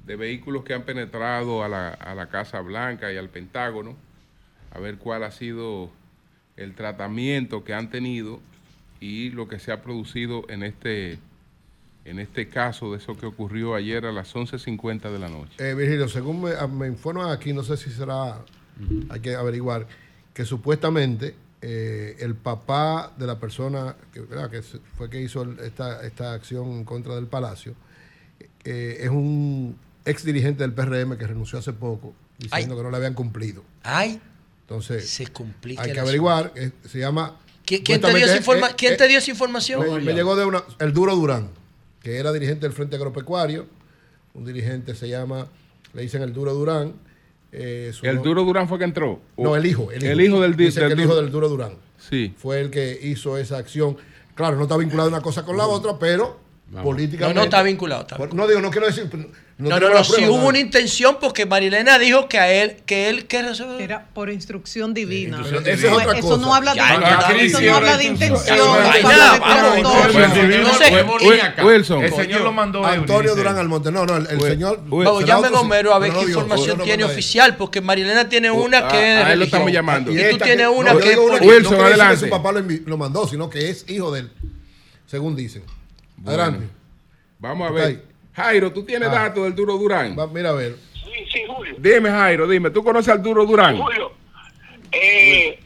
de 0.04 0.16
vehículos 0.16 0.64
que 0.64 0.74
han 0.74 0.82
penetrado 0.82 1.64
a 1.64 1.68
la, 1.70 1.88
a 1.88 2.14
la 2.14 2.28
Casa 2.28 2.60
Blanca 2.60 3.10
y 3.10 3.16
al 3.16 3.30
Pentágono, 3.30 3.96
a 4.70 4.78
ver 4.78 4.98
cuál 4.98 5.24
ha 5.24 5.30
sido 5.30 5.88
el 6.58 6.74
tratamiento 6.74 7.64
que 7.64 7.72
han 7.72 7.88
tenido 7.88 8.40
y 9.00 9.30
lo 9.30 9.48
que 9.48 9.58
se 9.58 9.72
ha 9.72 9.80
producido 9.80 10.44
en 10.50 10.62
este, 10.62 11.18
en 12.04 12.18
este 12.18 12.48
caso 12.48 12.90
de 12.92 12.98
eso 12.98 13.16
que 13.16 13.26
ocurrió 13.26 13.74
ayer 13.74 14.04
a 14.06 14.12
las 14.12 14.34
11.50 14.34 15.10
de 15.12 15.18
la 15.18 15.28
noche. 15.28 15.52
Eh, 15.58 15.74
Virgilio, 15.74 16.08
según 16.08 16.42
me, 16.42 16.52
me 16.68 16.86
informan 16.88 17.30
aquí, 17.30 17.52
no 17.52 17.62
sé 17.62 17.76
si 17.76 17.90
será, 17.90 18.44
hay 19.10 19.20
que 19.20 19.34
averiguar, 19.36 19.86
que 20.34 20.44
supuestamente 20.44 21.34
eh, 21.60 22.16
el 22.20 22.34
papá 22.34 23.12
de 23.16 23.26
la 23.26 23.38
persona 23.38 23.94
que, 24.12 24.20
¿verdad? 24.20 24.50
que 24.50 24.62
se- 24.62 24.80
fue 24.96 25.08
que 25.08 25.20
hizo 25.22 25.42
el- 25.42 25.60
esta, 25.60 26.04
esta 26.04 26.32
acción 26.32 26.70
en 26.72 26.84
contra 26.84 27.14
del 27.14 27.26
Palacio 27.28 27.74
eh, 28.64 28.98
es 29.00 29.10
un 29.10 29.76
ex 30.04 30.24
dirigente 30.24 30.62
del 30.64 30.72
PRM 30.72 31.16
que 31.16 31.26
renunció 31.26 31.58
hace 31.60 31.72
poco 31.72 32.14
diciendo 32.38 32.74
Ay. 32.74 32.78
que 32.78 32.82
no 32.84 32.90
le 32.90 32.96
habían 32.96 33.14
cumplido. 33.14 33.62
Ay, 33.84 34.20
Entonces, 34.62 35.08
se 35.08 35.26
complica 35.28 35.82
hay 35.82 35.92
que 35.92 36.00
averiguar, 36.00 36.52
eh, 36.56 36.72
se 36.88 36.98
llama... 36.98 37.36
¿Qui- 37.64 37.82
¿Quién, 37.84 38.00
te 38.00 38.08
dio, 38.12 38.26
esa, 38.26 38.36
informa- 38.38 38.70
eh, 38.70 38.74
¿quién 38.76 38.94
eh, 38.94 38.96
te 38.96 39.06
dio 39.06 39.18
esa 39.18 39.30
información? 39.30 39.80
me, 39.88 40.00
me 40.00 40.14
llegó 40.14 40.34
de 40.34 40.44
una, 40.44 40.64
el 40.80 40.92
Duro 40.92 41.14
Durán, 41.14 41.48
que 42.02 42.16
era 42.18 42.32
dirigente 42.32 42.66
del 42.66 42.72
Frente 42.72 42.96
Agropecuario. 42.96 43.66
Un 44.34 44.44
dirigente 44.44 44.94
se 44.94 45.08
llama, 45.08 45.46
le 45.92 46.02
dicen 46.02 46.22
el 46.22 46.32
Duro 46.32 46.54
Durán. 46.54 46.94
eh, 47.52 47.92
¿El 48.02 48.16
no- 48.16 48.22
Duro 48.22 48.44
Durán 48.44 48.66
fue 48.68 48.78
que 48.78 48.84
entró? 48.84 49.20
No, 49.36 49.54
el 49.56 49.66
hijo. 49.66 49.90
El 49.92 50.02
hijo, 50.02 50.12
El 50.12 50.20
hijo 50.22 50.40
del, 50.40 50.56
di- 50.56 50.64
Dicen 50.66 50.84
que 50.84 50.88
del 50.90 50.98
el 51.00 51.04
hijo 51.04 51.14
del 51.16 51.30
Duro 51.30 51.48
Durán. 51.48 51.72
Sí. 51.98 52.34
Fue 52.36 52.60
el 52.60 52.70
que 52.70 52.98
hizo 53.02 53.36
esa 53.38 53.58
acción. 53.58 53.96
Claro, 54.34 54.56
no 54.56 54.62
está 54.62 54.76
vinculado 54.78 55.08
una 55.10 55.20
cosa 55.20 55.44
con 55.44 55.56
la 55.58 55.66
otra, 55.66 55.98
pero 55.98 56.40
políticamente. 56.80 57.34
No, 57.34 57.40
no 57.40 57.44
está 57.44 57.62
vinculado. 57.62 58.02
está 58.02 58.16
Por- 58.16 58.32
no 58.34 58.46
digo, 58.46 58.60
no 58.60 58.70
quiero 58.70 58.86
decir. 58.86 59.10
No, 59.58 59.68
No, 59.68 59.78
no, 59.78 59.90
no, 59.90 60.02
si 60.02 60.26
hubo 60.26 60.38
¿no? 60.38 60.46
una 60.46 60.58
intención 60.58 61.18
porque 61.20 61.44
Marilena 61.44 61.98
dijo 61.98 62.26
que 62.28 62.38
a 62.38 62.50
él, 62.50 62.78
que 62.86 63.10
él, 63.10 63.26
que 63.26 63.44
Era 63.78 64.06
por 64.14 64.30
instrucción 64.30 64.94
divina. 64.94 65.36
Instrucción 65.38 65.64
divina. 65.64 65.78
Eso, 65.78 65.86
Esa 65.86 65.96
es 66.02 66.06
otra 66.08 66.18
eso 66.18 66.28
cosa. 66.28 66.40
no 66.40 66.54
habla 66.54 66.72
de, 66.72 66.78
Ya, 66.78 67.34
eso 67.38 67.60
no 67.60 67.76
habla 67.76 67.96
de 67.98 68.04
intención. 68.04 68.56
no 68.58 68.74
Wilson. 71.64 72.02
El 72.02 72.12
señor 72.14 72.40
lo 72.40 72.52
mandó 72.52 72.84
Antonio. 72.84 73.36
Durán 73.36 73.58
Almonte. 73.58 73.92
No, 73.92 74.06
no, 74.06 74.16
el, 74.16 74.40
señor. 74.40 74.80
Vamos, 74.86 75.22
otro- 75.24 75.60
Homero 75.60 75.94
a 75.94 75.98
ver 75.98 76.12
qué 76.12 76.22
no 76.22 76.28
información 76.28 76.78
no 76.78 76.84
tiene 76.84 77.04
oficial, 77.04 77.56
porque 77.56 77.80
Marilena 77.80 78.28
tiene 78.28 78.50
una 78.50 78.88
que 78.88 78.96
es 78.96 79.18
de 79.18 79.22
a 79.24 79.32
él 79.32 79.38
lo 79.38 79.44
estamos 79.44 79.70
llamando. 79.70 80.10
Y 80.10 80.30
tú 80.30 80.38
tienes 80.38 80.66
una 80.66 80.94
no, 80.94 80.98
que 80.98 81.12
es. 81.12 81.18
Wilson, 81.18 81.32
no 81.32 81.38
quiere 81.38 81.58
decir 81.58 81.76
que 81.76 81.82
adelante. 81.84 82.16
su 82.24 82.30
papá 82.30 82.52
lo 82.52 82.96
mandó, 82.96 83.28
sino 83.28 83.48
que 83.50 83.70
es 83.70 83.84
hijo 83.88 84.10
de 84.12 84.20
él, 84.20 84.30
según 85.06 85.36
dicen. 85.36 85.62
Adelante. 86.26 86.66
Vamos 87.38 87.68
a 87.68 87.72
ver. 87.72 88.02
Jairo, 88.34 88.72
¿tú 88.72 88.84
tienes 88.84 89.08
Ah. 89.08 89.12
datos 89.28 89.44
del 89.44 89.54
Duro 89.54 89.76
Durán? 89.76 90.16
Va, 90.18 90.26
mira 90.26 90.50
a 90.50 90.54
ver. 90.54 90.76
Sí, 90.94 91.10
sí, 91.32 91.42
Julio. 91.46 91.74
Dime, 91.78 92.08
Jairo, 92.10 92.46
dime. 92.48 92.70
¿Tú 92.70 92.82
conoces 92.82 93.12
al 93.12 93.22
Duro 93.22 93.44
Durán? 93.44 93.76
Julio, 93.78 94.12
eh, 94.92 95.58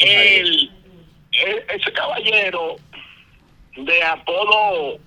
el, 0.00 0.70
el- 1.32 1.64
ese 1.68 1.92
caballero 1.92 2.76
de 3.76 4.02
apodo 4.04 4.98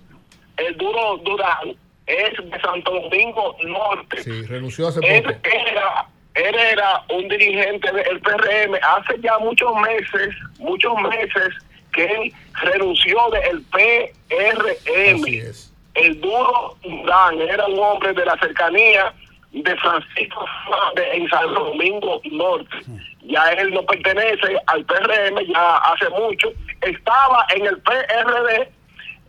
El 0.57 0.77
Duro 0.77 1.17
Durán 1.25 1.75
es 2.07 2.49
de 2.51 2.59
Santo 2.61 2.91
Domingo 2.91 3.55
Norte. 3.65 4.23
Sí, 4.23 4.43
renunció 4.43 4.87
hace 4.87 4.99
Él 5.03 5.23
poco. 5.23 5.37
era, 5.43 6.07
él 6.35 6.55
era 6.55 7.03
un 7.13 7.27
dirigente 7.27 7.91
del 7.91 8.19
PRM 8.21 8.75
hace 8.81 9.19
ya 9.21 9.37
muchos 9.39 9.69
meses, 9.81 10.33
muchos 10.59 10.93
meses 11.09 11.49
que 11.95 12.05
él 12.05 12.33
renunció 12.61 13.17
del 13.31 13.61
PRM. 13.63 15.23
Así 15.23 15.37
es. 15.39 15.71
El 15.95 16.19
duro 16.19 16.75
Durán 16.83 17.39
era 17.41 17.65
un 17.67 17.79
hombre 17.79 18.13
de 18.13 18.25
la 18.25 18.37
cercanía 18.37 19.13
de 19.51 19.75
Francisco 19.77 20.45
Fernández 20.65 21.07
en 21.13 21.29
San 21.29 21.53
Domingo 21.53 22.21
Norte. 22.31 22.75
Ya 23.21 23.43
él 23.53 23.71
no 23.71 23.81
pertenece 23.85 24.57
al 24.67 24.83
PRM 24.85 25.39
ya 25.47 25.77
hace 25.77 26.09
mucho. 26.09 26.51
estaba 26.81 27.45
en 27.55 27.65
el 27.65 27.79
PRD, 27.81 28.69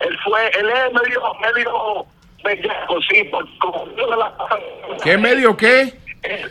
él 0.01 0.19
fue, 0.25 0.49
él 0.59 0.69
es 0.69 0.93
medio, 0.93 1.23
medio 1.41 2.07
bellaco, 2.45 3.01
sí, 3.09 3.25
por, 3.25 3.47
como 3.59 3.87
de 3.87 4.07
la 4.17 4.35
¿Qué 5.03 5.17
medio 5.17 5.57
qué? 5.57 5.95
él, 6.23 6.51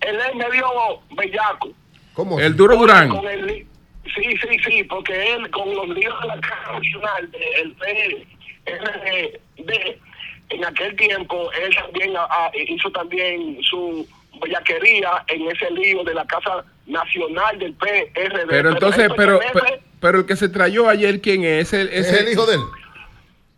él 0.00 0.20
es 0.20 0.34
medio 0.36 0.66
bellaco. 1.10 1.68
¿Cómo? 2.14 2.38
El 2.40 2.56
Duro 2.56 2.76
Durán. 2.76 3.08
con 3.10 3.26
el 3.28 3.46
li- 3.46 3.66
sí, 4.14 4.36
sí, 4.40 4.58
sí, 4.64 4.84
porque 4.84 5.34
él 5.34 5.50
con 5.50 5.74
los 5.74 5.88
líos 5.88 6.14
de 6.20 6.28
la 6.28 6.40
Caja 6.40 6.72
Nacional 6.72 7.30
del 7.30 7.72
PRD, 7.72 8.26
en 10.50 10.64
aquel 10.64 10.96
tiempo, 10.96 11.50
él 11.52 11.74
también 11.74 12.16
ah, 12.16 12.26
ah, 12.30 12.50
hizo 12.54 12.90
también 12.90 13.58
su 13.62 14.06
bellaquería 14.40 15.24
en 15.28 15.50
ese 15.50 15.70
lío 15.70 16.02
de 16.04 16.14
la 16.14 16.26
Casa 16.26 16.64
Nacional 16.86 17.58
del 17.58 17.74
PRD. 17.74 18.46
Pero 18.48 18.70
entonces, 18.70 19.10
pero, 19.16 19.40
pero, 19.52 19.66
pero 20.00 20.18
el 20.20 20.26
que 20.26 20.36
se 20.36 20.48
trayó 20.48 20.88
ayer, 20.88 21.20
¿quién 21.20 21.44
es? 21.44 21.68
¿Es 21.68 21.72
el, 21.74 21.88
¿Es 21.88 22.12
el 22.12 22.32
hijo 22.32 22.46
de 22.46 22.54
él? 22.54 22.60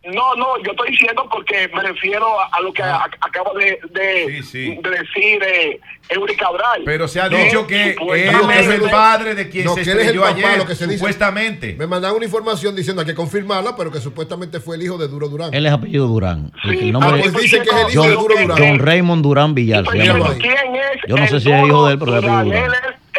No, 0.03 0.33
no, 0.35 0.57
yo 0.63 0.71
estoy 0.71 0.89
diciendo 0.89 1.27
porque 1.31 1.69
me 1.75 1.83
refiero 1.83 2.25
a, 2.39 2.47
a 2.51 2.61
lo 2.61 2.73
que 2.73 2.81
a- 2.81 3.03
acaba 3.21 3.51
de, 3.53 3.77
de, 3.91 4.41
de 4.81 4.89
decir 4.89 5.43
eh, 5.43 5.79
Eury 6.09 6.35
Cabral. 6.35 6.81
Pero 6.85 7.07
se 7.07 7.21
ha 7.21 7.29
No, 7.29 7.37
dicho 7.37 7.67
que 7.67 7.89
él 7.91 7.95
supuestamente- 7.99 8.59
es 8.61 8.67
el 8.67 8.89
padre 8.89 9.35
de 9.35 9.49
quien 9.49 9.65
No, 9.65 9.75
se 9.75 9.83
que 9.83 9.91
él 9.91 9.99
es 9.99 10.07
el 10.07 10.15
estrelló 10.15 10.21
papá, 10.21 10.35
ayer, 10.47 10.57
lo 10.57 10.65
que 10.65 10.73
se 10.73 10.85
dice. 10.85 10.97
supuestamente. 10.97 11.75
Me 11.77 11.85
mandaron 11.85 12.17
una 12.17 12.25
información 12.25 12.75
diciendo 12.75 13.01
hay 13.03 13.07
que 13.07 13.13
confirmarla, 13.13 13.75
pero 13.75 13.91
que 13.91 13.99
supuestamente 13.99 14.59
fue 14.59 14.75
el 14.75 14.81
hijo 14.81 14.97
de 14.97 15.07
Duro 15.07 15.29
Durán. 15.29 15.53
Él 15.53 15.67
es 15.67 15.71
apellido 15.71 16.07
Durán. 16.07 16.51
El- 16.63 16.79
el 16.79 16.89
ah, 16.89 16.91
nombre 16.93 17.21
pues 17.21 17.25
es 17.35 17.41
dicen 17.41 17.61
que 17.63 17.69
es 17.69 17.85
el 17.85 17.91
hijo 17.93 18.03
de 18.03 18.13
Duro 18.15 18.35
Durán. 18.41 18.57
John 18.57 18.79
Raymond 18.79 19.23
Durán 19.23 19.53
Villar. 19.53 19.85
se 19.85 19.97
llama. 19.99 20.25
Pero 20.29 20.39
¿Quién 20.39 20.75
es? 20.77 21.01
Yo 21.07 21.15
no 21.15 21.27
sé 21.27 21.39
si 21.39 21.51
es 21.51 21.63
hijo 21.67 21.85
de 21.85 21.93
él, 21.93 21.99
pero 21.99 22.11
es 22.17 22.23
apellido 22.23 22.43
Durán? 22.45 22.71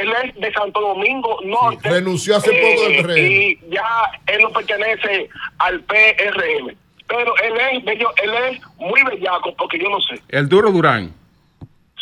Él 0.03 0.13
es, 0.25 0.35
de 0.41 0.53
Santo 0.53 0.81
Domingo 0.81 1.39
Norte. 1.45 1.89
renunció 1.89 2.37
hace 2.37 2.51
poco 2.53 2.89
del 2.89 3.03
PRM. 3.03 3.17
Y 3.19 3.59
ya 3.71 3.85
él 4.27 4.43
no 4.43 4.51
pertenece 4.51 5.29
al 5.59 5.81
PRM. 5.83 6.77
Pero 7.09 7.37
él 7.39 7.53
es, 7.73 7.85
bello, 7.85 8.11
él 8.23 8.31
es 8.51 8.61
muy 8.79 9.03
bellaco, 9.03 9.55
porque 9.57 9.79
yo 9.79 9.89
no 9.91 10.01
sé. 10.01 10.21
El 10.29 10.49
Duro 10.49 10.71
Durán. 10.71 11.13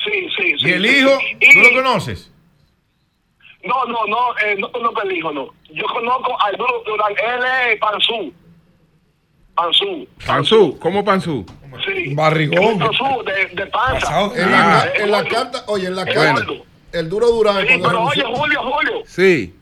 Sí, 0.05 0.29
sí, 0.37 0.55
sí. 0.59 0.69
¿Y 0.69 0.73
el 0.73 0.87
hijo? 0.87 1.11
sí. 1.19 1.53
¿Tú 1.53 1.61
lo 1.61 1.69
Y- 1.69 1.75
conoces? 1.75 2.31
No, 3.65 3.85
no, 3.87 4.07
no, 4.07 4.39
eh, 4.39 4.57
no 4.59 4.73
conozco 4.73 5.01
al 5.03 5.13
hijo, 5.13 5.31
no. 5.33 5.49
Yo 5.71 5.85
conozco 5.87 6.35
al 6.41 6.57
Duro 6.57 6.83
Durán, 6.87 7.13
él 7.13 7.73
es 7.73 7.79
Panzú. 7.79 8.33
Panzú. 9.55 10.09
Panzú, 10.27 10.79
¿cómo 10.79 11.05
Panzú? 11.05 11.45
Sí. 11.85 12.15
Barrigón. 12.15 12.79
Panzú, 12.79 13.23
de, 13.25 13.47
de 13.55 13.67
panza. 13.67 14.31
En 14.35 14.51
la, 14.51 14.81
Ah. 14.83 14.87
en 14.95 15.11
la 15.11 15.25
carta, 15.25 15.65
oye, 15.67 15.87
en 15.89 15.97
la 15.97 16.07
carta. 16.07 16.47
El 16.93 17.09
Duro 17.09 17.27
Durán. 17.29 17.67
Sí, 17.67 17.75
pero 17.83 18.03
oye, 18.05 18.23
Julio, 18.23 18.61
Julio, 18.63 19.03
Sí. 19.07 19.55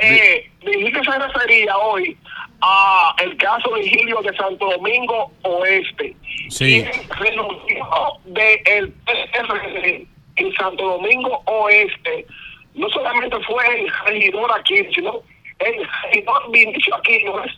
eh, 0.00 0.50
dijiste 0.64 1.00
que 1.00 1.10
se 1.10 1.18
refería 1.18 1.76
hoy 1.78 2.16
a 2.60 3.14
el 3.22 3.36
caso 3.36 3.70
de 3.74 3.82
Gilio 3.88 4.20
de 4.22 4.34
Santo 4.36 4.70
Domingo 4.70 5.30
Oeste. 5.42 6.16
Sí. 6.48 6.84
Renunció 7.18 7.86
del 8.24 8.92
PRD 9.04 10.06
en 10.36 10.54
Santo 10.54 10.82
Domingo 10.84 11.42
Oeste. 11.46 12.26
No 12.74 12.88
solamente 12.90 13.36
fue 13.46 13.64
el 13.80 13.92
regidor 14.06 14.50
aquí, 14.58 14.76
sino 14.94 15.20
el 15.60 15.88
regidor 16.04 16.50
Vinicio 16.50 16.94
Aquino 16.96 17.44
es 17.44 17.52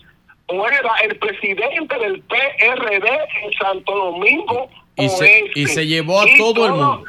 o 0.48 0.68
era 0.68 0.94
el 1.02 1.16
presidente 1.18 1.98
del 1.98 2.20
PRD 2.22 3.08
en 3.42 3.52
Santo 3.60 3.92
Domingo 3.96 4.68
Y 4.96 5.08
se, 5.08 5.24
Oeste. 5.24 5.50
y 5.60 5.66
se 5.66 5.86
llevó 5.86 6.20
a 6.20 6.28
Y 6.28 6.36
todo 6.38 6.66
el 6.66 6.72
mundo. 6.72 7.04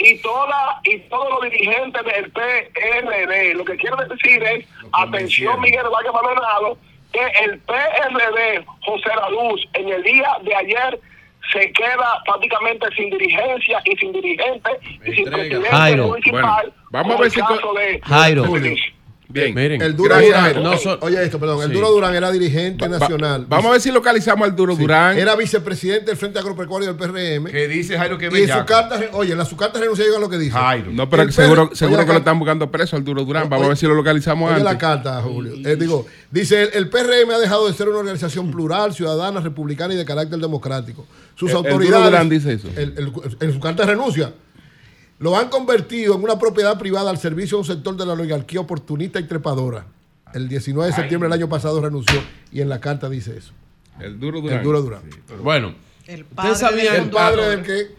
Y 0.00 0.18
toda 0.18 0.80
y 0.84 0.98
todos 1.08 1.28
los 1.30 1.42
dirigentes 1.50 2.02
del 2.04 2.30
PRD. 2.32 3.54
Lo 3.54 3.64
que 3.64 3.76
quiero 3.76 3.96
decir 3.96 4.42
es, 4.42 4.66
atención 4.92 5.60
Miguel 5.60 5.82
Valle 5.84 6.10
Maldonado, 6.12 6.78
que 7.12 7.20
el 7.44 7.58
PRD, 7.60 8.64
José 8.84 9.10
La 9.16 9.28
Luz, 9.30 9.60
en 9.74 9.88
el 9.88 10.02
día 10.02 10.28
de 10.42 10.54
ayer 10.54 11.00
se 11.52 11.72
queda 11.72 12.22
prácticamente 12.24 12.86
sin 12.96 13.10
dirigencia 13.10 13.80
y 13.84 13.96
sin 13.96 14.12
dirigente 14.12 14.70
y 14.82 15.12
sin 15.14 15.24
presidente 15.30 15.68
Jairo, 15.68 16.06
municipal. 16.08 16.42
bueno, 16.42 16.74
vamos 16.90 17.12
a 17.14 17.16
ver 17.18 17.24
el 17.26 17.30
si 17.32 17.40
caso 17.40 17.60
co- 17.60 17.74
de- 17.74 18.00
Jairo. 18.04 18.44
Bien. 19.32 19.54
Miren, 19.54 19.80
El 19.80 19.96
Duro 19.96 20.18
Durán. 20.20 20.62
No 20.62 20.76
so- 20.76 20.98
oye 21.02 21.22
esto, 21.22 21.38
perdón, 21.38 21.62
el. 21.62 21.72
Duro 21.72 21.90
Durán 21.90 22.14
era 22.14 22.30
dirigente 22.32 22.88
nacional. 22.88 23.46
Vamos 23.48 23.66
a 23.66 23.70
ver 23.72 23.80
si 23.80 23.90
localizamos 23.90 24.48
al 24.48 24.56
Duro 24.56 24.74
Sí. 24.74 24.82
Durán. 24.82 25.16
Era 25.18 25.36
vicepresidente 25.36 26.06
del 26.06 26.16
Frente 26.16 26.38
Agropecuario 26.38 26.92
del 26.92 26.96
PRM. 26.96 27.50
Que 27.50 27.68
dice 27.68 27.96
Jairo 27.96 28.18
que 28.18 28.26
y 28.32 28.42
en 28.42 28.48
su 28.58 28.64
carta, 28.64 29.00
oye, 29.12 29.32
en 29.32 29.38
la, 29.38 29.44
su 29.44 29.56
carta 29.56 29.78
renuncia 29.78 30.04
llega 30.04 30.18
lo 30.18 30.28
que 30.28 30.38
dice. 30.38 30.52
Jairo. 30.52 30.90
No, 30.92 31.08
pero 31.08 31.22
El 31.22 31.32
seguro, 31.32 31.70
seguro 31.74 32.04
que 32.04 32.12
lo 32.12 32.18
están 32.18 32.38
buscando 32.38 32.70
preso 32.70 32.96
al 32.96 33.04
Duro 33.04 33.24
Durán. 33.24 33.44
Vamos 33.48 33.60
Oye, 33.60 33.66
a 33.66 33.68
ver 33.68 33.76
si 33.76 33.86
lo 33.86 33.94
localizamos 33.94 34.50
Oye 34.52 34.62
la 34.64 34.70
antes. 34.70 34.80
carta, 34.80 35.20
Julio. 35.22 35.52
Eh, 35.64 35.76
digo, 35.76 36.06
dice, 36.30 36.62
el, 36.62 36.70
el 36.74 36.88
PRM 36.88 37.30
ha 37.32 37.38
dejado 37.38 37.68
de 37.68 37.74
ser 37.74 37.88
una 37.88 37.98
organización 37.98 38.50
plural, 38.50 38.92
ciudadana, 38.94 39.40
republicana 39.40 39.94
y 39.94 39.96
de 39.96 40.04
carácter 40.04 40.38
democrático. 40.38 41.06
Sus 41.36 41.50
El- 41.50 41.56
el 41.56 41.62
Duro 41.62 41.72
autoridades... 41.74 42.04
Durán 42.10 42.28
dice 42.28 42.52
eso. 42.54 42.68
el- 42.76 42.94
el- 42.98 43.12
en 43.40 43.52
su 43.52 43.60
carta 43.60 43.84
renuncia. 43.84 44.32
Lo 45.20 45.36
han 45.36 45.50
convertido 45.50 46.14
en 46.14 46.22
una 46.24 46.38
propiedad 46.38 46.78
privada 46.78 47.10
al 47.10 47.18
servicio 47.18 47.58
de 47.58 47.60
un 47.60 47.66
sector 47.66 47.94
de 47.94 48.06
la 48.06 48.14
oligarquía 48.14 48.60
oportunista 48.60 49.20
y 49.20 49.24
trepadora. 49.24 49.84
El 50.32 50.48
19 50.48 50.88
de 50.90 50.96
septiembre 50.96 51.28
del 51.28 51.38
año 51.38 51.48
pasado 51.48 51.78
renunció 51.78 52.22
y 52.50 52.62
en 52.62 52.70
la 52.70 52.80
carta 52.80 53.10
dice 53.10 53.36
eso. 53.36 53.52
El 54.00 54.18
Duro 54.18 54.40
Durán. 54.40 54.58
El 54.58 54.64
Duro 54.64 54.80
Durán. 54.80 55.02
Bueno, 55.42 55.74
El 56.06 56.22
ustedes 56.22 56.58
sabían. 56.58 56.96
El 56.96 57.10
padre 57.10 57.48
del 57.50 57.62
que 57.62 57.94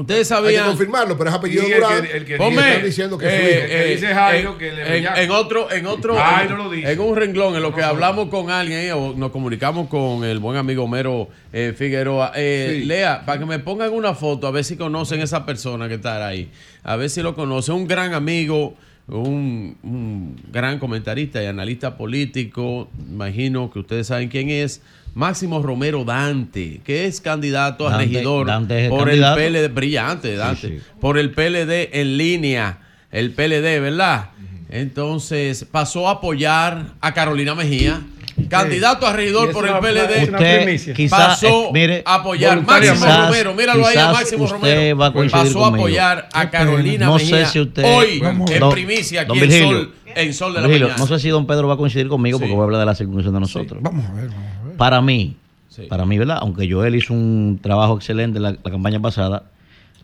Ustedes 0.00 0.30
hay 0.32 0.38
que 0.38 0.44
sabían. 0.46 0.66
confirmarlo, 0.68 1.16
pero 1.18 1.30
es 1.30 1.36
apellido 1.36 1.62
Durán. 1.64 2.02
que- 2.02 2.16
el 2.16 2.24
que 2.24 2.36
Ponme, 2.36 2.56
están 2.68 2.84
diciendo 2.84 3.18
que 3.18 3.26
eh, 3.26 3.30
es 3.30 3.40
su 3.40 3.66
hijo. 3.66 3.68
que 3.68 3.84
dice 3.94 4.06
Jairo 4.14 4.52
en- 4.52 4.58
que 4.58 4.72
le 4.72 4.82
en, 4.82 4.88
bellaco. 4.92 5.20
en 5.20 5.30
otro, 5.30 5.70
en 5.72 5.86
otro, 5.86 6.14
Jairo 6.16 6.52
en, 6.52 6.58
lo 6.64 6.70
dice. 6.70 6.92
en 6.92 7.00
un 7.00 7.16
renglón, 7.16 7.56
en 7.56 7.62
lo 7.62 7.74
que 7.74 7.82
hablamos 7.82 8.28
con 8.28 8.50
alguien 8.50 8.78
ahí, 8.80 8.90
o 8.90 9.14
nos 9.16 9.30
comunicamos 9.30 9.88
con 9.88 10.24
el 10.24 10.38
buen 10.38 10.56
amigo 10.56 10.84
Homero 10.84 11.28
eh, 11.52 11.74
Figueroa. 11.76 12.32
Eh, 12.36 12.78
Sí. 12.80 12.84
Lea, 12.86 13.22
para 13.26 13.38
que 13.38 13.46
me 13.46 13.58
pongan 13.58 13.92
una 13.92 14.14
foto, 14.14 14.46
a 14.46 14.50
ver 14.50 14.64
si 14.64 14.76
conocen 14.76 15.20
esa 15.20 15.44
persona 15.46 15.88
que 15.88 15.94
está 15.94 16.26
ahí. 16.26 16.50
A 16.82 16.96
ver 16.96 17.10
si 17.10 17.22
lo 17.22 17.34
conocen. 17.34 17.74
Un 17.74 17.86
gran 17.86 18.14
amigo, 18.14 18.74
un, 19.08 19.76
un 19.82 20.36
gran 20.52 20.78
comentarista 20.78 21.42
y 21.42 21.46
analista 21.46 21.96
político. 21.96 22.88
Imagino 23.10 23.70
que 23.70 23.80
ustedes 23.80 24.06
saben 24.06 24.28
quién 24.28 24.48
es. 24.50 24.80
Máximo 25.14 25.62
Romero 25.62 26.04
Dante, 26.04 26.80
que 26.84 27.06
es 27.06 27.20
candidato 27.20 27.86
a 27.88 27.92
Dante- 27.92 28.04
regidor 28.14 28.46
Dante 28.46 28.78
es 28.78 28.84
el 28.84 28.90
por 28.90 29.04
candidato. 29.08 29.40
el 29.40 29.52
PLD, 29.52 29.68
brillante 29.74 30.36
Dante, 30.36 30.68
sí. 30.68 30.78
por 31.00 31.18
el 31.18 31.30
PLD 31.32 31.90
en 32.00 32.16
línea, 32.16 32.78
el 33.10 33.32
PLD, 33.32 33.80
¿verdad? 33.80 34.30
Entonces 34.68 35.66
pasó 35.70 36.08
a 36.08 36.12
apoyar 36.12 36.92
a 37.00 37.12
Carolina 37.12 37.54
Mejía, 37.56 38.00
candidato 38.48 39.04
a 39.06 39.12
regidor 39.12 39.50
por 39.52 39.66
el 39.66 39.74
PLD. 39.78 40.30
Usted 40.32 40.94
quizá, 40.94 41.16
pasó 41.16 41.66
eh, 41.66 41.70
mire, 41.72 42.02
a 42.06 42.14
apoyar. 42.14 42.62
Máximo 42.64 42.94
Quizás- 42.94 43.26
Romero, 43.26 43.54
míralo 43.54 43.86
ahí 43.86 43.96
a 43.98 44.12
Máximo 44.12 44.44
usted 44.44 44.56
Romero. 44.56 44.96
va 44.96 45.06
a 45.06 45.12
coincidir 45.12 45.44
pasó 45.44 45.58
a 45.64 45.68
conmigo. 45.70 45.84
apoyar 45.86 46.28
a 46.32 46.50
Carolina 46.50 47.06
No 47.06 47.16
Mejía. 47.16 47.46
sé 47.46 47.52
si 47.52 47.60
usted. 47.60 47.82
Hoy 47.84 48.22
en 48.52 48.60
Don- 48.60 48.70
primicia 48.72 49.22
aquí 49.22 49.38
don 49.40 49.50
en 49.52 49.60
Sol, 49.68 49.92
en 50.14 50.34
Sol 50.34 50.54
de 50.54 50.60
la 50.60 50.66
Virgilio, 50.68 50.88
Mañana. 50.88 51.04
No 51.04 51.06
sé 51.16 51.20
si 51.22 51.28
don 51.28 51.46
Pedro 51.46 51.66
va 51.68 51.74
a 51.74 51.76
coincidir 51.76 52.08
conmigo 52.08 52.38
porque 52.38 52.52
voy 52.54 52.60
a 52.62 52.64
hablar 52.64 52.80
de 52.80 52.86
la 52.86 52.94
circuncisión 52.94 53.34
de 53.34 53.40
nosotros. 53.40 53.80
Vamos 53.82 54.04
a 54.08 54.12
ver, 54.14 54.28
vamos 54.28 54.44
a 54.44 54.50
ver. 54.52 54.59
Para 54.80 55.02
mí, 55.02 55.36
Sí. 55.68 55.82
para 55.90 56.06
mí, 56.06 56.16
¿verdad? 56.16 56.38
Aunque 56.40 56.68
Joel 56.72 56.94
hizo 56.96 57.12
un 57.12 57.58
trabajo 57.62 57.96
excelente 57.96 58.38
en 58.38 58.44
la, 58.44 58.52
la 58.52 58.70
campaña 58.70 58.98
pasada, 58.98 59.44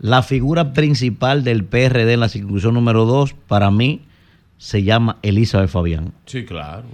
la 0.00 0.22
figura 0.22 0.74
principal 0.74 1.42
del 1.44 1.64
PRD 1.64 2.12
en 2.12 2.20
la 2.20 2.28
circunscripción 2.28 2.74
número 2.74 3.06
2, 3.06 3.32
para 3.48 3.70
mí, 3.70 4.02
se 4.58 4.82
llama 4.82 5.16
Elizabeth 5.22 5.70
Fabián. 5.70 6.12
Sí, 6.26 6.44
claro. 6.44 6.84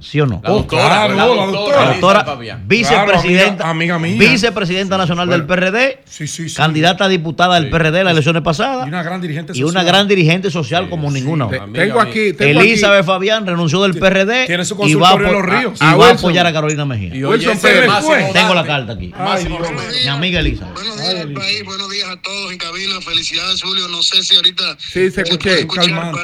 ¿Sí 0.00 0.20
o 0.20 0.26
no? 0.26 0.40
La 0.42 0.50
doctora, 0.50 1.06
claro, 1.06 1.14
la 1.14 1.46
doctora. 1.46 1.80
La 1.84 1.88
doctora, 1.92 2.24
Fabián. 2.24 2.64
vicepresidenta, 2.66 3.56
Claro, 3.58 3.70
amiga- 3.70 3.94
amiga 3.94 4.18
mía. 4.18 4.30
vicepresidenta 4.30 4.98
nacional 4.98 5.28
del 5.28 5.46
PRD, 5.46 6.00
Sí, 6.06 6.26
sí, 6.26 6.48
sí. 6.48 6.56
candidata 6.56 7.04
a 7.04 7.08
diputada 7.08 7.54
del 7.54 7.70
PRD 7.70 7.98
en 8.00 8.04
las 8.06 8.12
elecciones 8.12 8.42
pasadas 8.42 8.86
Y 8.86 8.88
una 8.88 9.02
gran 9.04 9.20
dirigente 9.20 9.52
y 9.54 9.62
una 9.62 9.72
social. 9.80 9.86
gran 9.86 10.08
dirigente 10.08 10.50
social 10.50 10.90
como 10.90 11.08
ninguna 11.10 11.46
Te- 11.48 11.60
tengo 11.72 12.00
aquí, 12.00 12.32
tengo 12.32 12.60
Elizabeth 12.62 13.04
Fabián 13.04 13.46
renunció 13.46 13.80
del 13.82 13.94
PRD 13.94 14.46
Tiene 14.46 14.64
su 14.64 14.74
y 14.88 14.94
va, 14.94 15.10
a, 15.10 15.14
en 15.14 15.22
Los 15.22 15.42
Ríos. 15.44 15.74
y 15.80 15.84
Ah, 15.84 15.94
va 15.94 16.08
a 16.08 16.12
apoyar 16.12 16.46
a 16.48 16.52
Carolina 16.52 16.84
Mejía. 16.84 17.14
Y 17.14 17.22
oye, 17.22 17.46
Wilson 17.46 17.52
ese 17.58 17.68
Pérez. 17.68 17.88
Máximo 17.88 18.32
Tengo 18.32 18.54
la 18.54 18.64
carta 18.64 18.92
aquí. 18.94 19.12
Ay, 19.16 19.44
Mi 19.44 19.50
Dios. 19.56 20.06
amiga 20.08 20.40
Elizabeth. 20.40 20.74
Buenos 20.74 20.96
días 21.00 21.20
al 21.20 21.32
país, 21.32 21.64
buenos 21.64 21.90
días 21.90 22.08
a 22.08 22.20
todos 22.20 22.50
en 22.52 22.58
cabina. 22.58 23.00
Felicidades, 23.02 23.62
Julio. 23.62 23.86
No 23.88 24.02
sé 24.02 24.22
si 24.24 24.34
ahorita. 24.34 24.64
Sí, 24.78 25.10
se 25.12 25.20
escuché. 25.22 25.66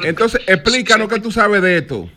Entonces, 0.03 0.41
explícanos 0.49 1.09
qué 1.09 1.21
tú 1.21 1.31
sabes 1.31 1.63
de 1.63 1.79
esto. 1.79 2.09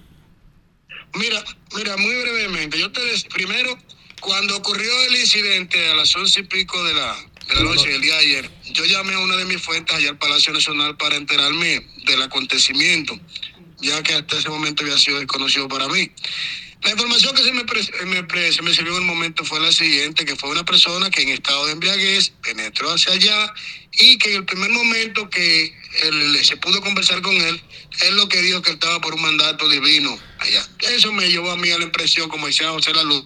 Mira, 1.15 1.43
mira, 1.75 1.97
muy 1.97 2.15
brevemente. 2.15 2.79
Yo 2.79 2.91
te 2.91 3.03
des, 3.03 3.23
primero, 3.25 3.77
cuando 4.21 4.55
ocurrió 4.57 4.91
el 5.07 5.15
incidente 5.15 5.89
a 5.89 5.95
las 5.95 6.15
once 6.15 6.39
y 6.39 6.43
pico 6.43 6.81
de 6.83 6.93
la, 6.93 7.15
noche 7.63 7.89
del 7.89 8.01
día 8.01 8.13
de 8.13 8.19
ayer, 8.19 8.51
yo 8.71 8.85
llamé 8.85 9.13
a 9.13 9.19
una 9.19 9.35
de 9.35 9.45
mis 9.45 9.61
fuentes 9.61 9.95
allá 9.95 10.09
al 10.09 10.17
Palacio 10.17 10.53
Nacional 10.53 10.95
para 10.95 11.15
enterarme 11.15 11.85
del 12.05 12.21
acontecimiento, 12.21 13.19
ya 13.81 14.01
que 14.03 14.13
hasta 14.13 14.37
ese 14.37 14.49
momento 14.49 14.83
había 14.83 14.97
sido 14.97 15.17
desconocido 15.17 15.67
para 15.67 15.87
mí. 15.89 16.09
La 16.83 16.91
información 16.91 17.35
que 17.35 17.43
se 17.43 17.51
me, 17.51 18.51
se 18.51 18.61
me 18.63 18.73
sirvió 18.73 18.93
en 18.93 19.03
el 19.03 19.07
momento 19.07 19.45
fue 19.45 19.59
la 19.59 19.71
siguiente, 19.71 20.25
que 20.25 20.35
fue 20.35 20.49
una 20.49 20.65
persona 20.65 21.11
que 21.11 21.21
en 21.21 21.29
estado 21.29 21.67
de 21.67 21.73
embriaguez 21.73 22.31
penetró 22.41 22.91
hacia 22.91 23.13
allá 23.13 23.53
y 23.99 24.17
que 24.17 24.31
en 24.31 24.37
el 24.37 24.45
primer 24.45 24.71
momento 24.71 25.29
que 25.29 25.75
se 26.41 26.57
pudo 26.57 26.81
conversar 26.81 27.21
con 27.21 27.35
él, 27.35 27.61
Él 28.01 28.15
lo 28.15 28.27
que 28.27 28.41
dijo 28.41 28.61
que 28.63 28.71
estaba 28.71 28.99
por 28.99 29.13
un 29.13 29.21
mandato 29.21 29.69
divino. 29.69 30.17
Eso 30.79 31.11
me 31.11 31.29
llevó 31.29 31.51
a 31.51 31.57
mí 31.57 31.69
a 31.69 31.77
la 31.77 31.83
impresión, 31.83 32.27
como 32.27 32.47
decía 32.47 32.69
José 32.69 32.93
Lalu, 32.93 33.23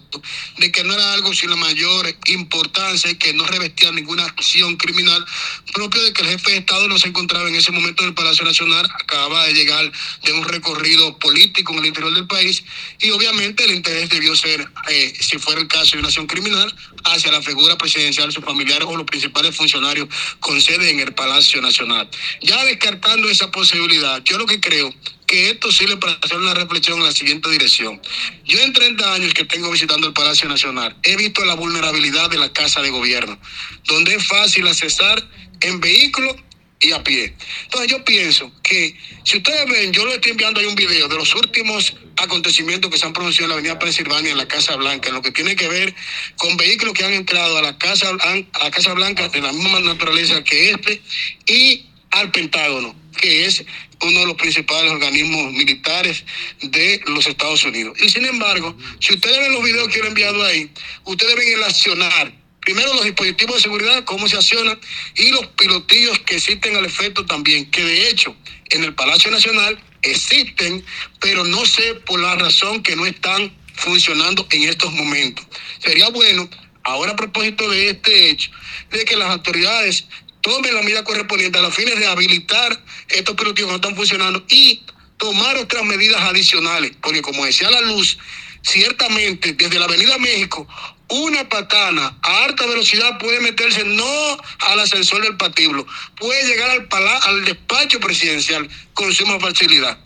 de 0.58 0.70
que 0.70 0.84
no 0.84 0.92
era 0.92 1.14
algo 1.14 1.32
sin 1.34 1.48
la 1.48 1.56
mayor 1.56 2.14
importancia 2.26 3.10
y 3.10 3.14
que 3.16 3.32
no 3.32 3.46
revestía 3.46 3.90
ninguna 3.92 4.24
acción 4.24 4.76
criminal, 4.76 5.24
propio 5.72 6.02
de 6.02 6.12
que 6.12 6.22
el 6.22 6.28
jefe 6.28 6.50
de 6.52 6.58
Estado 6.58 6.88
no 6.88 6.98
se 6.98 7.08
encontraba 7.08 7.48
en 7.48 7.54
ese 7.54 7.72
momento 7.72 8.02
en 8.02 8.10
el 8.10 8.14
Palacio 8.14 8.44
Nacional, 8.44 8.86
acababa 9.00 9.46
de 9.46 9.54
llegar 9.54 9.90
de 10.24 10.32
un 10.32 10.44
recorrido 10.44 11.18
político 11.18 11.72
en 11.72 11.78
el 11.80 11.86
interior 11.86 12.14
del 12.14 12.26
país 12.26 12.62
y 13.00 13.10
obviamente 13.10 13.64
el 13.64 13.72
interés 13.72 14.10
debió 14.10 14.36
ser, 14.36 14.68
eh, 14.88 15.14
si 15.18 15.38
fuera 15.38 15.60
el 15.60 15.68
caso 15.68 15.92
de 15.92 16.00
una 16.00 16.08
acción 16.08 16.26
criminal, 16.26 16.74
hacia 17.04 17.32
la 17.32 17.40
figura 17.40 17.78
presidencial, 17.78 18.30
sus 18.32 18.44
familiares 18.44 18.86
o 18.88 18.96
los 18.96 19.06
principales 19.06 19.56
funcionarios 19.56 20.08
con 20.40 20.60
sede 20.60 20.90
en 20.90 21.00
el 21.00 21.14
Palacio 21.14 21.62
Nacional. 21.62 22.08
Ya 22.42 22.64
descartando 22.64 23.28
esa 23.30 23.50
posibilidad, 23.50 24.22
yo 24.24 24.38
lo 24.38 24.46
que 24.46 24.60
creo 24.60 24.92
que 25.26 25.50
esto 25.50 25.70
sirve 25.72 25.96
para 25.96 26.12
hacer 26.22 26.38
una 26.38 26.54
reflexión 26.54 26.98
en 26.98 27.04
la 27.04 27.12
siguiente 27.12 27.50
dirección. 27.50 28.00
Yo 28.44 28.58
en 28.60 28.72
30 28.72 29.14
años 29.14 29.34
que 29.34 29.44
tengo 29.44 29.70
visitando 29.70 30.06
el 30.06 30.12
Palacio 30.12 30.48
Nacional, 30.48 30.96
he 31.02 31.16
visto 31.16 31.44
la 31.44 31.54
vulnerabilidad 31.54 32.30
de 32.30 32.38
la 32.38 32.52
Casa 32.52 32.80
de 32.80 32.90
Gobierno, 32.90 33.38
donde 33.84 34.14
es 34.14 34.26
fácil 34.26 34.66
accesar 34.68 35.22
en 35.60 35.80
vehículo 35.80 36.36
y 36.80 36.92
a 36.92 37.02
pie. 37.02 37.34
Entonces 37.64 37.90
yo 37.90 38.04
pienso 38.04 38.52
que 38.62 38.94
si 39.24 39.38
ustedes 39.38 39.68
ven, 39.70 39.92
yo 39.92 40.06
le 40.06 40.16
estoy 40.16 40.32
enviando 40.32 40.60
ahí 40.60 40.66
un 40.66 40.74
video 40.74 41.08
de 41.08 41.16
los 41.16 41.34
últimos 41.34 41.94
acontecimientos 42.16 42.90
que 42.90 42.98
se 42.98 43.06
han 43.06 43.12
producido 43.12 43.44
en 43.44 43.48
la 43.50 43.54
Avenida 43.54 43.78
Pensilvania, 43.78 44.32
en 44.32 44.38
la 44.38 44.48
Casa 44.48 44.76
Blanca, 44.76 45.08
en 45.08 45.14
lo 45.14 45.22
que 45.22 45.30
tiene 45.32 45.56
que 45.56 45.68
ver 45.68 45.94
con 46.36 46.56
vehículos 46.56 46.94
que 46.94 47.04
han 47.04 47.14
entrado 47.14 47.58
a 47.58 47.62
la 47.62 47.78
Casa, 47.78 48.08
a 48.08 48.64
la 48.64 48.70
Casa 48.70 48.92
Blanca 48.92 49.28
de 49.28 49.40
la 49.40 49.52
misma 49.52 49.80
naturaleza 49.80 50.44
que 50.44 50.70
este 50.70 51.02
y 51.46 51.86
al 52.18 52.30
Pentágono, 52.30 52.94
que 53.20 53.46
es 53.46 53.64
uno 54.02 54.20
de 54.20 54.26
los 54.26 54.36
principales 54.36 54.92
organismos 54.92 55.52
militares 55.52 56.24
de 56.60 57.00
los 57.06 57.26
Estados 57.26 57.64
Unidos. 57.64 57.96
Y 58.02 58.08
sin 58.08 58.24
embargo, 58.24 58.76
si 59.00 59.14
ustedes 59.14 59.38
ven 59.38 59.52
los 59.52 59.64
videos 59.64 59.88
que 59.88 59.98
yo 59.98 60.04
he 60.04 60.08
enviado 60.08 60.44
ahí, 60.44 60.70
ustedes 61.04 61.36
ven 61.36 61.52
el 61.52 61.64
accionar 61.64 62.46
Primero 62.66 62.92
los 62.94 63.04
dispositivos 63.04 63.54
de 63.54 63.62
seguridad, 63.62 64.02
cómo 64.02 64.26
se 64.26 64.36
accionan, 64.36 64.76
y 65.14 65.30
los 65.30 65.46
pilotillos 65.56 66.18
que 66.18 66.34
existen 66.34 66.74
al 66.74 66.84
efecto 66.84 67.24
también, 67.24 67.70
que 67.70 67.84
de 67.84 68.08
hecho 68.08 68.34
en 68.70 68.82
el 68.82 68.92
Palacio 68.92 69.30
Nacional 69.30 69.80
existen, 70.02 70.84
pero 71.20 71.44
no 71.44 71.64
sé 71.64 71.94
por 71.94 72.18
la 72.18 72.34
razón 72.34 72.82
que 72.82 72.96
no 72.96 73.06
están 73.06 73.56
funcionando 73.72 74.48
en 74.50 74.64
estos 74.64 74.92
momentos. 74.92 75.46
Sería 75.78 76.08
bueno, 76.08 76.50
ahora 76.82 77.12
a 77.12 77.16
propósito 77.16 77.70
de 77.70 77.90
este 77.90 78.30
hecho, 78.30 78.50
de 78.90 79.04
que 79.04 79.14
las 79.14 79.30
autoridades 79.30 80.08
tomen 80.46 80.74
la 80.76 80.82
medida 80.82 81.02
correspondiente 81.02 81.58
a 81.58 81.62
los 81.62 81.74
fines 81.74 81.98
de 81.98 82.06
habilitar 82.06 82.80
estos 83.08 83.34
pilotillos 83.34 83.66
que 83.66 83.72
no 83.72 83.76
están 83.76 83.96
funcionando 83.96 84.44
y 84.48 84.80
tomar 85.16 85.56
otras 85.56 85.82
medidas 85.84 86.20
adicionales, 86.22 86.92
porque 87.02 87.20
como 87.20 87.44
decía 87.44 87.68
la 87.68 87.80
luz, 87.80 88.16
ciertamente 88.62 89.54
desde 89.54 89.78
la 89.78 89.86
Avenida 89.86 90.16
México 90.18 90.68
una 91.08 91.48
patana 91.48 92.16
a 92.22 92.44
alta 92.44 92.64
velocidad 92.66 93.18
puede 93.18 93.40
meterse 93.40 93.84
no 93.84 94.38
al 94.60 94.80
ascensor 94.80 95.22
del 95.22 95.36
patíbulo, 95.36 95.84
puede 96.16 96.46
llegar 96.46 96.70
al, 96.70 96.86
pala- 96.88 97.18
al 97.18 97.44
despacho 97.44 97.98
presidencial 98.00 98.68
con 98.94 99.12
suma 99.12 99.38
facilidad. 99.40 99.98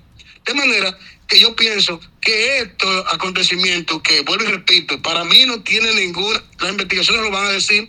De 0.44 0.54
manera 0.54 0.98
que 1.30 1.38
yo 1.38 1.54
pienso 1.54 2.00
que 2.20 2.58
estos 2.58 3.04
acontecimientos, 3.12 4.02
que 4.02 4.20
vuelvo 4.22 4.44
y 4.44 4.48
repito, 4.48 5.00
para 5.00 5.24
mí 5.24 5.46
no 5.46 5.62
tiene 5.62 5.94
ninguna, 5.94 6.42
las 6.58 6.72
investigaciones 6.72 7.22
lo 7.22 7.30
van 7.30 7.46
a 7.46 7.50
decir 7.50 7.88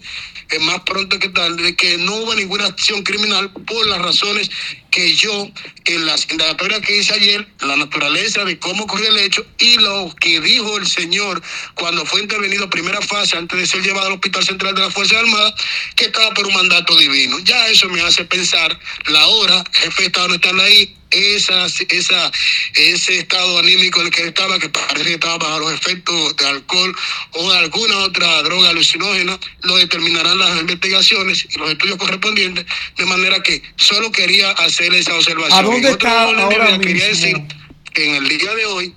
eh, 0.52 0.60
más 0.60 0.82
pronto 0.82 1.18
que 1.18 1.30
tarde, 1.30 1.64
de 1.64 1.76
que 1.76 1.98
no 1.98 2.18
hubo 2.18 2.36
ninguna 2.36 2.68
acción 2.68 3.02
criminal 3.02 3.52
por 3.52 3.88
las 3.88 4.00
razones 4.00 4.52
que 4.92 5.16
yo 5.16 5.50
en 5.86 6.06
las 6.06 6.30
indagatorias 6.30 6.82
que 6.82 6.98
hice 6.98 7.16
ayer, 7.16 7.48
la 7.62 7.76
naturaleza 7.78 8.46
de 8.46 8.60
cómo 8.60 8.84
ocurrió 8.84 9.10
el 9.10 9.18
hecho 9.18 9.44
y 9.58 9.78
lo 9.78 10.14
que 10.20 10.40
dijo 10.40 10.78
el 10.78 10.86
señor 10.86 11.42
cuando 11.74 12.06
fue 12.06 12.22
intervenido 12.22 12.70
primera 12.70 13.02
fase 13.02 13.38
antes 13.38 13.58
de 13.58 13.66
ser 13.66 13.82
llevado 13.82 14.08
al 14.08 14.14
Hospital 14.14 14.46
Central 14.46 14.76
de 14.76 14.82
la 14.82 14.92
Fuerza 14.92 15.18
Armada, 15.18 15.54
que 15.96 16.06
estaba 16.06 16.32
por 16.36 16.46
un 16.46 16.54
mandato 16.54 16.96
divino. 16.96 17.40
Ya 17.40 17.68
eso 17.68 17.90
me 17.90 18.02
hace 18.02 18.24
pensar 18.26 18.78
la 19.08 19.26
hora, 19.26 19.64
jefe 19.72 20.04
de 20.04 20.08
Estado 20.08 20.28
no 20.28 20.36
están 20.36 20.60
ahí, 20.60 20.96
esa, 21.12 21.66
esa, 21.66 22.32
ese 22.76 23.20
estado 23.20 23.60
anímico 23.60 24.00
en 24.00 24.08
el 24.08 24.12
que 24.12 24.28
estaba, 24.28 24.60
que 24.60 24.70
parece 24.70 25.04
que 25.04 25.14
estaba 25.14 25.38
bajo 25.38 25.60
los 25.60 25.74
efectos 25.74 26.36
de 26.38 26.48
alcohol 26.48 26.96
o 27.32 27.52
de 27.52 27.58
alguna 27.58 27.98
otra 28.00 28.42
droga 28.44 28.70
alucinógena, 28.70 29.40
lo 29.62 29.78
determinarán 29.78 30.40
las 30.40 30.60
investigaciones 30.60 31.48
y 31.50 31.58
los 31.58 31.72
estudios 31.72 31.98
correspondientes, 31.98 32.66
de 32.98 33.06
manera 33.06 33.42
que 33.44 33.62
solo 33.76 34.12
quería 34.12 34.52
hacer 34.52 34.94
esa 34.94 35.16
observación. 35.16 35.60
¿A 35.60 35.62
dónde 35.64 35.90
está 35.90 36.24
ahora 36.24 36.80
Quería 36.80 37.08
mismo? 37.08 37.10
decir 37.10 37.61
en 37.96 38.16
el 38.16 38.28
día 38.28 38.54
de 38.56 38.66
hoy 38.66 38.94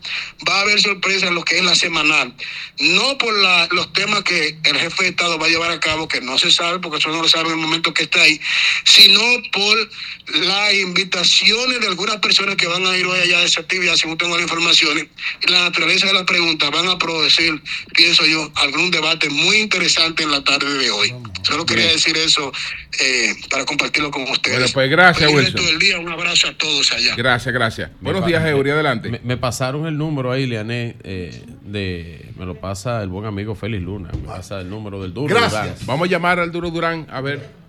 va 0.49 0.59
a 0.59 0.61
haber 0.63 0.81
sorpresa 0.81 1.27
en 1.27 1.35
lo 1.35 1.45
que 1.45 1.59
es 1.59 1.65
la 1.65 1.75
semanal. 1.75 2.35
No 2.79 3.19
por 3.19 3.37
la- 3.39 3.69
los 3.73 3.93
temas 3.93 4.23
que 4.23 4.57
el 4.65 4.77
jefe 4.79 5.05
de 5.05 5.09
Estado 5.11 5.39
va 5.39 5.47
a 5.47 5.49
llevar 5.51 5.71
a 5.71 5.81
cabo, 5.81 6.07
que 6.09 6.21
no 6.21 6.39
se 6.39 6.51
sabe, 6.51 6.79
porque 6.79 6.99
eso 6.99 7.09
no 7.11 7.23
lo 7.23 7.29
sabe 7.29 7.47
en 7.47 7.53
el 7.53 7.61
momento 7.61 7.93
que 7.95 8.05
está 8.05 8.23
ahí, 8.23 8.41
sino 8.85 9.21
por 9.53 9.91
las 10.35 10.75
invitaciones 10.75 11.81
de 11.81 11.87
algunas 11.87 12.17
personas 12.17 12.57
que 12.57 12.67
van 12.67 12.85
a 12.87 12.97
ir 12.97 13.07
hoy 13.07 13.21
allá 13.21 13.41
de 13.41 13.47
esa 13.47 13.61
actividad, 13.61 13.95
según 13.97 14.17
tengo 14.19 14.35
las 14.37 14.43
informaciones, 14.43 15.07
y 15.47 15.51
la 15.51 15.65
naturaleza 15.65 16.07
de 16.07 16.15
las 16.15 16.25
preguntas 16.25 16.71
van 16.71 16.89
a 16.89 16.99
producir, 16.99 17.61
pienso 17.95 18.25
yo, 18.27 18.51
algún 18.57 18.91
debate 18.91 19.29
muy 19.31 19.57
interesante 19.59 20.23
en 20.23 20.31
la 20.31 20.43
tarde 20.43 20.73
de 20.79 20.91
hoy. 20.91 21.15
Solo 21.43 21.67
quería 21.67 21.87
decir 21.87 22.17
eso 22.17 22.53
eh, 23.01 23.35
para 23.51 23.65
compartirlo 23.65 24.11
con 24.11 24.23
ustedes. 24.31 24.59
Bueno, 24.59 24.73
pues 24.73 24.91
gracias, 24.91 25.31
Wilson. 25.31 25.45
resto 25.53 25.63
del 25.63 25.79
día, 25.79 25.99
un 25.99 26.09
abrazo 26.11 26.49
a 26.49 26.57
todos 26.57 26.93
allá. 26.93 27.15
Gracias, 27.17 27.53
gracias. 27.53 27.91
Buenos 28.01 28.25
días, 28.27 28.45
Eury, 28.47 28.71
adelante. 28.87 29.11
Me, 29.11 29.21
me 29.23 29.37
pasaron 29.37 29.87
el 29.87 29.97
número 29.97 30.31
ahí, 30.33 30.47
Leané, 30.47 30.97
eh, 31.03 31.45
de, 31.63 32.31
me 32.39 32.47
lo 32.47 32.55
pasa 32.55 33.03
el 33.03 33.09
buen 33.09 33.27
amigo 33.27 33.55
Félix 33.55 33.83
Luna. 33.83 34.11
Me 34.13 34.19
pasa 34.19 34.61
el 34.61 34.71
número 34.71 35.01
del 35.03 35.13
duro. 35.13 35.35
Gracias. 35.35 35.53
Durán. 35.53 35.87
Vamos 35.87 36.09
a 36.09 36.11
llamar 36.11 36.39
al 36.41 36.53
Duro 36.53 36.71
Durán 36.71 37.07
a 37.11 37.21
ver. 37.21 37.65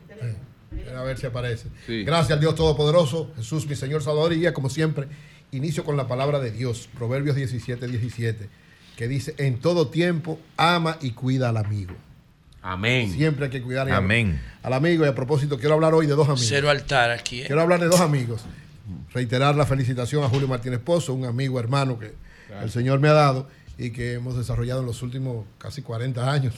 A 0.97 1.03
ver 1.03 1.17
si 1.17 1.25
aparece. 1.25 1.67
Gracias 1.87 2.31
al 2.31 2.39
Dios 2.39 2.55
Todopoderoso, 2.55 3.31
Jesús, 3.35 3.67
mi 3.67 3.75
Señor 3.75 4.01
Salvador. 4.01 4.33
Y 4.33 4.41
ya, 4.41 4.53
como 4.53 4.69
siempre, 4.69 5.07
inicio 5.51 5.83
con 5.83 5.97
la 5.97 6.07
palabra 6.07 6.39
de 6.39 6.51
Dios, 6.51 6.89
Proverbios 6.97 7.35
17, 7.35 7.87
17, 7.87 8.49
que 8.95 9.07
dice: 9.07 9.35
En 9.37 9.59
todo 9.59 9.89
tiempo, 9.89 10.39
ama 10.57 10.97
y 11.01 11.11
cuida 11.11 11.49
al 11.49 11.57
amigo. 11.57 11.93
Amén. 12.61 13.11
Siempre 13.11 13.45
hay 13.45 13.51
que 13.51 13.61
cuidar 13.61 13.91
Amén. 13.91 14.41
al 14.63 14.73
amigo. 14.73 15.05
Y 15.05 15.07
a 15.07 15.13
propósito, 15.13 15.59
quiero 15.59 15.75
hablar 15.75 15.93
hoy 15.93 16.07
de 16.07 16.13
dos 16.13 16.27
amigos. 16.27 16.47
Cero 16.47 16.69
altar 16.71 17.11
aquí. 17.11 17.41
¿eh? 17.41 17.45
Quiero 17.45 17.61
hablar 17.61 17.79
de 17.79 17.87
dos 17.87 17.99
amigos. 17.99 18.43
Reiterar 19.13 19.55
la 19.55 19.65
felicitación 19.65 20.23
a 20.23 20.29
Julio 20.29 20.47
Martínez 20.47 20.79
Pozo, 20.79 21.13
un 21.13 21.25
amigo 21.25 21.59
hermano 21.59 21.97
que 21.97 22.13
el 22.61 22.69
Señor 22.69 22.99
me 22.99 23.07
ha 23.07 23.13
dado 23.13 23.47
y 23.77 23.91
que 23.91 24.13
hemos 24.13 24.37
desarrollado 24.37 24.81
en 24.81 24.85
los 24.85 25.01
últimos 25.01 25.45
casi 25.57 25.81
40 25.81 26.31
años. 26.31 26.53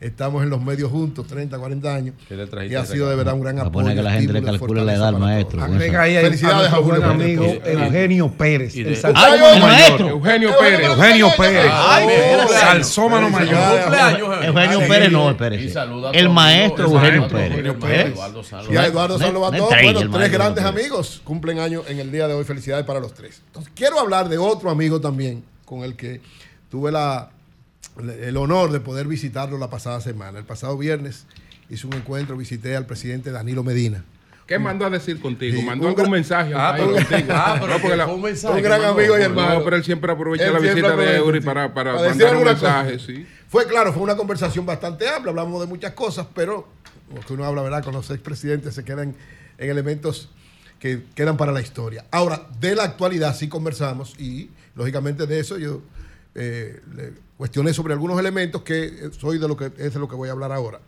Estamos 0.00 0.44
en 0.44 0.50
los 0.50 0.62
medios 0.62 0.92
juntos, 0.92 1.26
30, 1.26 1.58
40 1.58 1.92
años. 1.92 2.14
¿Qué 2.28 2.36
le 2.36 2.46
trajiste 2.46 2.72
Y 2.72 2.76
ha 2.76 2.84
sido 2.86 3.10
de 3.10 3.16
verdad 3.16 3.34
un 3.34 3.40
gran 3.40 3.58
apoyo. 3.58 3.72
poner 3.72 3.96
que 3.96 4.02
la 4.04 4.12
gente 4.12 4.32
le 4.32 4.42
calcule 4.44 4.84
la 4.84 4.94
edad 4.94 5.08
al 5.08 5.18
maestro. 5.18 5.60
Agrega 5.60 6.02
ahí 6.02 6.14
Felicidades 6.14 6.72
a 6.72 6.78
buen 6.78 7.00
Martínez 7.00 7.38
amigo. 7.38 7.44
Eugenio 7.64 8.30
Pérez. 8.30 8.76
el 8.76 8.96
sal- 8.96 9.12
¡Ay, 9.16 9.40
¡Ay, 9.42 9.56
el 9.56 9.60
maestro! 9.62 10.08
Eugenio 10.10 10.50
Pérez. 10.56 10.86
Eugenio 10.86 11.28
Pérez. 11.36 11.62
Pérez. 12.06 12.50
Salsómano 12.60 13.28
mayor. 13.28 13.58
Eugenio 14.44 14.78
Pérez 14.86 15.10
no, 15.10 15.28
a 15.30 16.10
El 16.12 16.28
maestro 16.28 16.84
Eugenio 16.84 17.26
Pérez. 17.26 17.50
Eugenio. 17.50 17.78
Pérez. 17.80 18.06
Eduardo 18.12 18.44
Salva. 18.44 18.72
Y 18.72 18.76
a 18.76 18.86
Eduardo 18.86 19.16
estrella, 19.16 19.92
bueno, 19.94 20.10
tres 20.16 20.30
grandes 20.30 20.64
Pérez. 20.64 20.80
amigos 20.80 21.20
cumplen 21.24 21.58
años 21.58 21.82
en 21.88 21.98
el 21.98 22.12
día 22.12 22.28
de 22.28 22.34
hoy. 22.34 22.44
Felicidades 22.44 22.84
para 22.86 23.00
los 23.00 23.14
tres. 23.14 23.42
Entonces, 23.48 23.72
quiero 23.74 23.98
hablar 23.98 24.28
de 24.28 24.38
otro 24.38 24.70
amigo 24.70 25.00
también 25.00 25.42
con 25.64 25.82
el 25.82 25.96
que 25.96 26.20
tuve 26.70 26.92
la, 26.92 27.30
el 27.98 28.36
honor 28.36 28.70
de 28.72 28.80
poder 28.80 29.06
visitarlo 29.06 29.58
la 29.58 29.70
pasada 29.70 30.00
semana. 30.00 30.38
El 30.38 30.44
pasado 30.44 30.76
viernes 30.78 31.26
hice 31.70 31.86
un 31.86 31.94
encuentro, 31.94 32.36
visité 32.36 32.76
al 32.76 32.86
presidente 32.86 33.30
Danilo 33.30 33.62
Medina. 33.64 34.04
¿Qué 34.46 34.58
mandó 34.58 34.86
a 34.86 34.90
decir 34.90 35.20
contigo? 35.20 35.58
Sí, 35.60 35.62
mandó 35.62 35.84
un 35.88 35.90
algún 35.94 36.10
mensaje 36.10 36.52
Ah, 36.56 36.72
pero- 36.74 36.92
contigo. 36.92 37.28
ah, 37.30 37.56
pero 37.60 37.74
No, 37.74 37.80
porque 37.82 37.96
la- 37.96 38.06
fue 38.06 38.14
un 38.14 38.22
mensaje 38.22 38.56
un 38.56 38.62
gran 38.62 38.82
amigo 38.82 39.14
y 39.16 39.18
No, 39.20 39.24
hermano. 39.26 39.62
pero 39.62 39.76
él 39.76 39.84
siempre 39.84 40.10
aprovecha 40.10 40.46
Él 40.46 40.52
la 40.54 40.60
siempre 40.60 40.82
visita 40.82 40.96
de 40.96 41.16
Eury 41.16 41.40
sí. 41.40 41.44
para, 41.46 41.74
para, 41.74 41.92
mandar 41.94 42.36
un 42.36 42.42
cosa. 42.44 42.52
mensaje. 42.82 42.98
Sí. 42.98 43.26
Fue 43.48 43.66
claro, 43.66 43.92
fue 43.92 44.02
una 44.02 44.16
conversación 44.16 44.64
bastante 44.64 45.06
amplia, 45.06 45.30
hablamos 45.30 45.60
de 45.60 45.66
muchas 45.66 45.92
cosas, 45.92 46.26
pero 46.34 46.66
lo 47.14 47.20
que 47.20 47.32
uno 47.34 47.44
habla, 47.44 47.60
¿verdad? 47.62 47.84
Con 47.84 47.92
los 47.92 48.10
expresidentes 48.10 48.74
se 48.74 48.84
quedan 48.84 49.14
en 49.58 49.70
elementos 49.70 50.30
que 50.78 51.02
quedan 51.14 51.36
para 51.36 51.52
la 51.52 51.60
historia. 51.60 52.06
Ahora, 52.10 52.46
de 52.58 52.74
la 52.74 52.84
actualidad 52.84 53.36
sí 53.36 53.48
conversamos 53.48 54.14
y, 54.18 54.48
lógicamente, 54.74 55.26
de 55.26 55.40
eso 55.40 55.58
yo 55.58 55.82
eh, 56.40 56.80
le 56.94 57.12
cuestioné 57.36 57.72
sobre 57.74 57.94
algunos 57.94 58.18
elementos 58.18 58.62
que 58.62 58.84
eh, 58.84 58.92
soy 59.18 59.38
de 59.38 59.48
lo 59.48 59.56
que 59.56 59.72
es 59.76 59.92
de 59.92 59.98
lo 59.98 60.08
que 60.08 60.14
voy 60.14 60.28
a 60.28 60.32
hablar 60.32 60.52
ahora. 60.52 60.80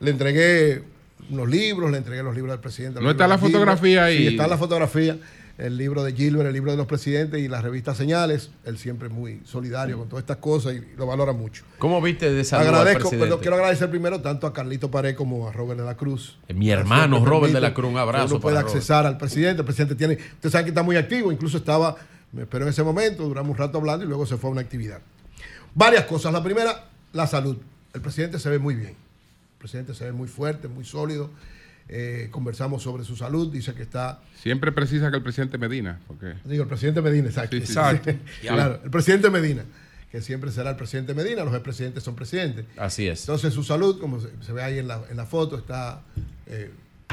Le 0.00 0.10
entregué 0.10 0.82
unos 1.30 1.48
libros, 1.48 1.90
le 1.90 1.96
entregué 1.96 2.22
los 2.22 2.34
libros 2.34 2.52
del 2.52 2.60
presidente. 2.60 3.00
¿No 3.00 3.10
está 3.10 3.26
la 3.26 3.38
fotografía 3.38 4.04
ahí? 4.04 4.18
Sí, 4.18 4.26
está 4.28 4.46
la 4.46 4.58
fotografía. 4.58 5.16
el 5.56 5.76
libro 5.76 6.02
de 6.02 6.12
Gilbert, 6.12 6.48
el 6.48 6.52
libro 6.52 6.72
de 6.72 6.76
los 6.76 6.86
presidentes 6.86 7.40
y 7.40 7.48
la 7.48 7.60
revista 7.62 7.94
Señales. 7.94 8.50
Él 8.64 8.76
siempre 8.76 9.08
es 9.08 9.14
muy 9.14 9.40
solidario 9.44 9.96
con 9.96 10.08
todas 10.08 10.24
estas 10.24 10.38
cosas 10.38 10.74
y 10.74 10.96
lo 10.96 11.06
valora 11.06 11.32
mucho. 11.32 11.64
¿Cómo 11.78 12.02
viste 12.02 12.30
de 12.30 12.46
al 12.50 12.66
Agradezco, 12.66 13.10
pero 13.10 13.40
quiero 13.40 13.56
agradecer 13.56 13.88
primero 13.88 14.20
tanto 14.20 14.46
a 14.46 14.52
Carlito 14.52 14.90
Pared 14.90 15.14
como 15.14 15.48
a 15.48 15.52
Robert 15.52 15.78
de 15.80 15.86
la 15.86 15.96
Cruz. 15.96 16.38
Mi 16.52 16.70
hermano 16.70 17.24
Robert 17.24 17.54
de 17.54 17.60
la 17.60 17.72
Cruz, 17.72 17.90
un 17.90 17.98
abrazo 17.98 18.34
Uno 18.34 18.40
puede 18.40 18.56
para 18.56 18.62
Robert. 18.64 18.76
accesar 18.76 19.06
al 19.06 19.16
presidente. 19.16 19.60
El 19.60 19.64
presidente 19.64 19.94
tiene, 19.94 20.18
usted 20.34 20.50
sabe 20.50 20.64
que 20.64 20.70
está 20.70 20.82
muy 20.82 20.96
activo, 20.96 21.30
incluso 21.30 21.56
estaba, 21.56 21.96
me 22.34 22.42
esperó 22.42 22.64
en 22.64 22.70
ese 22.70 22.82
momento, 22.82 23.24
duramos 23.24 23.52
un 23.52 23.56
rato 23.58 23.78
hablando 23.78 24.04
y 24.04 24.08
luego 24.08 24.26
se 24.26 24.36
fue 24.36 24.50
a 24.50 24.52
una 24.52 24.60
actividad. 24.60 25.00
Varias 25.74 26.04
cosas. 26.04 26.32
La 26.32 26.42
primera, 26.42 26.88
la 27.12 27.26
salud. 27.26 27.56
El 27.92 28.00
presidente 28.00 28.38
se 28.38 28.50
ve 28.50 28.58
muy 28.58 28.74
bien. 28.74 28.90
El 28.90 29.58
presidente 29.58 29.94
se 29.94 30.04
ve 30.04 30.12
muy 30.12 30.28
fuerte, 30.28 30.68
muy 30.68 30.84
sólido. 30.84 31.30
Eh, 31.88 32.28
conversamos 32.30 32.82
sobre 32.82 33.04
su 33.04 33.14
salud, 33.14 33.52
dice 33.52 33.74
que 33.74 33.82
está 33.82 34.20
Siempre 34.42 34.72
precisa 34.72 35.10
que 35.10 35.18
el 35.18 35.22
presidente 35.22 35.58
Medina. 35.58 36.00
Porque... 36.06 36.34
Digo, 36.44 36.62
el 36.62 36.68
presidente 36.68 37.02
Medina, 37.02 37.28
exacto. 37.28 37.56
Sí, 37.56 37.66
sí, 37.66 37.72
exacto. 37.72 38.10
sí. 38.10 38.18
claro, 38.48 38.80
el 38.82 38.90
presidente 38.90 39.28
Medina, 39.28 39.64
que 40.10 40.22
siempre 40.22 40.50
será 40.50 40.70
el 40.70 40.76
presidente 40.76 41.12
Medina, 41.12 41.44
los 41.44 41.52
expresidentes 41.52 42.02
son 42.02 42.14
presidentes. 42.14 42.64
Así 42.78 43.06
es. 43.06 43.20
Entonces 43.20 43.52
su 43.52 43.62
salud, 43.64 44.00
como 44.00 44.18
se, 44.20 44.28
se 44.40 44.52
ve 44.52 44.62
ahí 44.62 44.78
en 44.78 44.88
la, 44.88 45.02
en 45.10 45.16
la 45.16 45.26
foto, 45.26 45.58
está 45.58 46.00
eh, 46.46 46.70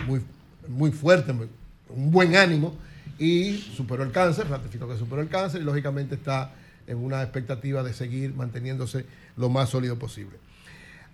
muy, 0.08 0.22
muy 0.70 0.92
fuerte, 0.92 1.34
muy- 1.34 1.50
un 1.90 2.10
buen 2.10 2.36
ánimo 2.38 2.78
y 3.22 3.56
superó 3.78 4.04
el 4.04 4.12
cáncer, 4.12 4.50
ratificó 4.50 4.88
que 4.88 4.98
superó 4.98 5.22
el 5.22 5.30
cáncer 5.30 5.62
y 5.62 5.64
lógicamente 5.64 6.16
está 6.16 6.54
en 6.88 6.98
una 6.98 7.22
expectativa 7.22 7.84
de 7.84 7.94
seguir 7.94 8.34
manteniéndose 8.34 9.06
lo 9.38 9.48
más 9.48 9.70
sólido 9.70 10.00
posible. 10.00 10.40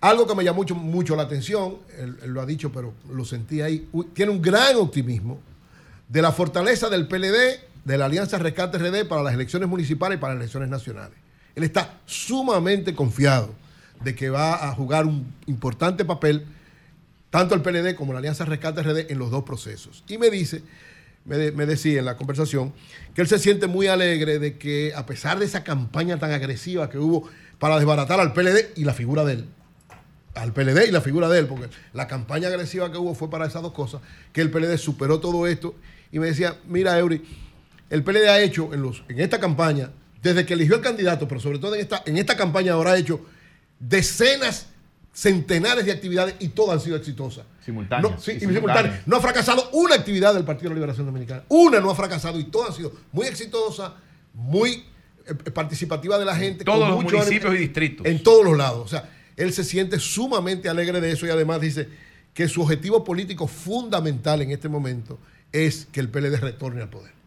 Algo 0.00 0.26
que 0.26 0.34
me 0.34 0.42
llamó 0.42 0.60
mucho, 0.60 0.74
mucho 0.74 1.16
la 1.16 1.24
atención, 1.24 1.76
él, 1.98 2.16
lo 2.32 2.40
ha 2.40 2.46
dicho, 2.46 2.72
pero 2.72 2.94
lo 3.12 3.26
sentí 3.26 3.60
ahí, 3.60 3.90
tiene 4.14 4.32
un 4.32 4.40
gran 4.40 4.76
optimismo 4.76 5.38
de 6.08 6.22
la 6.22 6.32
fortaleza 6.32 6.88
del 6.88 7.06
PLD, 7.08 7.60
de 7.84 7.98
la 7.98 8.06
Alianza 8.06 8.38
Rescate 8.38 8.78
RD 8.78 9.06
para 9.06 9.22
las 9.22 9.34
elecciones 9.34 9.68
municipales 9.68 10.16
y 10.16 10.20
para 10.20 10.32
las 10.32 10.40
elecciones 10.40 10.70
nacionales. 10.70 11.18
Él 11.54 11.62
está 11.62 12.00
sumamente 12.06 12.94
confiado 12.94 13.54
de 14.02 14.14
que 14.14 14.30
va 14.30 14.66
a 14.66 14.72
jugar 14.72 15.04
un 15.04 15.30
importante 15.46 16.06
papel 16.06 16.46
tanto 17.28 17.54
el 17.54 17.60
PLD 17.60 17.94
como 17.94 18.14
la 18.14 18.20
Alianza 18.20 18.46
Rescate 18.46 18.82
RD 18.82 19.12
en 19.12 19.18
los 19.18 19.30
dos 19.30 19.44
procesos. 19.44 20.04
Y 20.08 20.16
me 20.16 20.30
dice, 20.30 20.62
me, 21.28 21.36
de- 21.36 21.52
me 21.52 21.66
decía 21.66 21.98
en 22.00 22.04
la 22.06 22.16
conversación, 22.16 22.72
que 23.14 23.20
él 23.20 23.28
se 23.28 23.38
siente 23.38 23.66
muy 23.66 23.86
alegre 23.86 24.38
de 24.38 24.58
que 24.58 24.92
a 24.96 25.06
pesar 25.06 25.38
de 25.38 25.44
esa 25.44 25.62
campaña 25.62 26.18
tan 26.18 26.32
agresiva 26.32 26.88
que 26.90 26.98
hubo 26.98 27.28
para 27.58 27.76
desbaratar 27.76 28.18
al 28.20 28.32
PLD 28.32 28.72
y 28.76 28.84
la 28.84 28.94
figura 28.94 29.24
de 29.24 29.34
él, 29.34 29.44
al 30.34 30.52
PLD 30.52 30.86
y 30.88 30.90
la 30.92 31.00
figura 31.00 31.28
de 31.28 31.40
él, 31.40 31.46
porque 31.46 31.68
la 31.92 32.06
campaña 32.06 32.48
agresiva 32.48 32.90
que 32.92 32.98
hubo 32.98 33.14
fue 33.14 33.28
para 33.30 33.46
esas 33.46 33.62
dos 33.62 33.72
cosas, 33.72 34.00
que 34.32 34.40
el 34.40 34.50
PLD 34.50 34.76
superó 34.78 35.20
todo 35.20 35.46
esto 35.46 35.74
y 36.12 36.18
me 36.18 36.26
decía, 36.28 36.56
mira 36.66 36.98
Eury, 36.98 37.22
el 37.90 38.02
PLD 38.04 38.28
ha 38.28 38.40
hecho 38.40 38.72
en, 38.72 38.82
los, 38.82 39.02
en 39.08 39.20
esta 39.20 39.40
campaña, 39.40 39.90
desde 40.22 40.46
que 40.46 40.54
eligió 40.54 40.76
el 40.76 40.80
candidato, 40.82 41.26
pero 41.28 41.40
sobre 41.40 41.58
todo 41.58 41.74
en 41.74 41.80
esta, 41.80 42.02
en 42.06 42.16
esta 42.18 42.36
campaña 42.36 42.72
ahora 42.74 42.92
ha 42.92 42.98
hecho 42.98 43.20
decenas, 43.80 44.66
centenares 45.18 45.84
de 45.84 45.90
actividades 45.90 46.36
y 46.38 46.48
todas 46.48 46.76
han 46.76 46.80
sido 46.80 46.96
exitosas. 46.96 47.44
Simultáneas. 47.64 48.12
No, 48.12 48.20
sí, 48.20 48.32
Y 48.32 48.36
y 48.36 48.40
simultáneas. 48.40 48.62
simultáneas. 48.62 49.06
No 49.08 49.16
ha 49.16 49.20
fracasado 49.20 49.68
una 49.72 49.96
actividad 49.96 50.32
del 50.32 50.44
Partido 50.44 50.68
de 50.68 50.74
la 50.74 50.74
Liberación 50.76 51.06
Dominicana. 51.06 51.42
Una 51.48 51.80
no 51.80 51.90
ha 51.90 51.94
fracasado 51.96 52.38
y 52.38 52.44
todas 52.44 52.70
han 52.70 52.76
sido 52.76 52.92
muy 53.10 53.26
exitosas, 53.26 53.92
muy 54.32 54.84
eh, 55.26 55.34
participativa 55.52 56.18
de 56.18 56.24
la 56.24 56.36
gente. 56.36 56.64
Todos 56.64 56.94
con 56.94 57.02
los 57.04 57.12
municipios 57.12 57.52
y 57.54 57.58
distritos. 57.58 58.06
En 58.06 58.22
todos 58.22 58.44
los 58.44 58.56
lados. 58.56 58.84
O 58.84 58.88
sea, 58.88 59.10
él 59.36 59.52
se 59.52 59.64
siente 59.64 59.98
sumamente 59.98 60.68
alegre 60.68 61.00
de 61.00 61.10
eso 61.10 61.26
y 61.26 61.30
además 61.30 61.60
dice 61.60 61.88
que 62.32 62.46
su 62.46 62.62
objetivo 62.62 63.02
político 63.02 63.48
fundamental 63.48 64.40
en 64.42 64.52
este 64.52 64.68
momento 64.68 65.18
es 65.50 65.88
que 65.90 65.98
el 65.98 66.08
PLD 66.10 66.36
retorne 66.36 66.82
al 66.82 66.90
poder. 66.90 67.17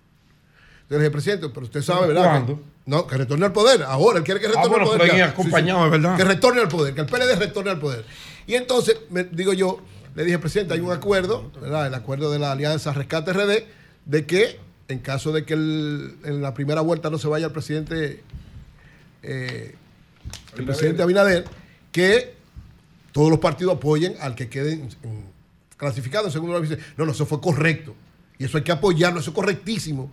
Entonces 0.92 1.04
le 1.04 1.08
dije, 1.08 1.12
presidente, 1.12 1.50
pero 1.54 1.66
usted 1.66 1.82
sabe, 1.82 2.08
¿verdad? 2.08 2.24
¿Cuándo? 2.32 2.56
Que- 2.58 2.62
no, 2.86 3.08
que 3.08 3.16
retorne 3.16 3.46
al 3.46 3.54
poder. 3.54 3.84
Ahora, 3.84 4.18
él 4.18 4.26
quiere 4.26 4.42
que 4.42 4.48
retorne 4.48 4.66
Ah, 4.66 4.70
bueno, 4.78 4.92
al 4.92 4.98
poder. 4.98 5.16
ya. 5.16 5.26
acompañado, 5.30 5.86
es 5.86 5.92
verdad. 5.92 6.18
Que 6.18 6.24
retorne 6.26 6.60
al 6.62 6.68
poder, 6.68 6.94
que 6.94 7.00
el 7.02 7.08
PLD 7.08 7.36
retorne 7.38 7.72
al 7.72 7.80
poder. 7.80 8.04
Y 8.46 8.56
entonces, 8.56 8.98
me- 9.10 9.24
digo 9.24 9.54
yo, 9.54 9.80
le 10.16 10.26
dije, 10.26 10.38
presidente, 10.38 10.74
hay 10.74 10.82
un 10.82 10.92
acuerdo, 10.92 11.50
¿verdad? 11.62 11.88
El 11.88 11.94
acuerdo 11.94 12.30
de 12.30 12.40
la 12.40 12.52
Alianza 12.52 12.92
Rescate 12.92 13.32
RD, 13.32 13.64
de 14.06 14.26
que 14.26 14.60
en 14.90 15.00
caso 15.00 15.32
de 15.32 15.46
que 15.46 15.54
el- 15.54 16.18
en 16.26 16.42
la 16.42 16.54
primera 16.54 16.82
vuelta 16.82 17.10
no 17.10 17.18
se 17.18 17.30
vaya 17.30 17.46
el 17.46 17.54
presidente, 17.54 18.22
eh, 19.24 19.74
el 20.58 20.66
presidente 20.66 21.02
Abinader, 21.04 21.46
que 21.94 22.34
todos 23.14 23.30
los 23.30 23.40
partidos 23.40 23.76
apoyen 23.78 24.16
al 24.20 24.36
que 24.36 24.50
quede 24.50 24.82
clasificado 25.78 26.26
en 26.26 26.34
segundo 26.34 26.60
lugar. 26.60 26.78
No, 26.98 27.06
no, 27.06 27.12
eso 27.14 27.26
fue 27.26 27.40
correcto. 27.40 27.96
Y 28.38 28.44
eso 28.44 28.58
hay 28.58 28.64
que 28.64 28.72
apoyarlo, 28.74 29.22
eso 29.22 29.30
es 29.30 29.36
correctísimo. 29.36 30.12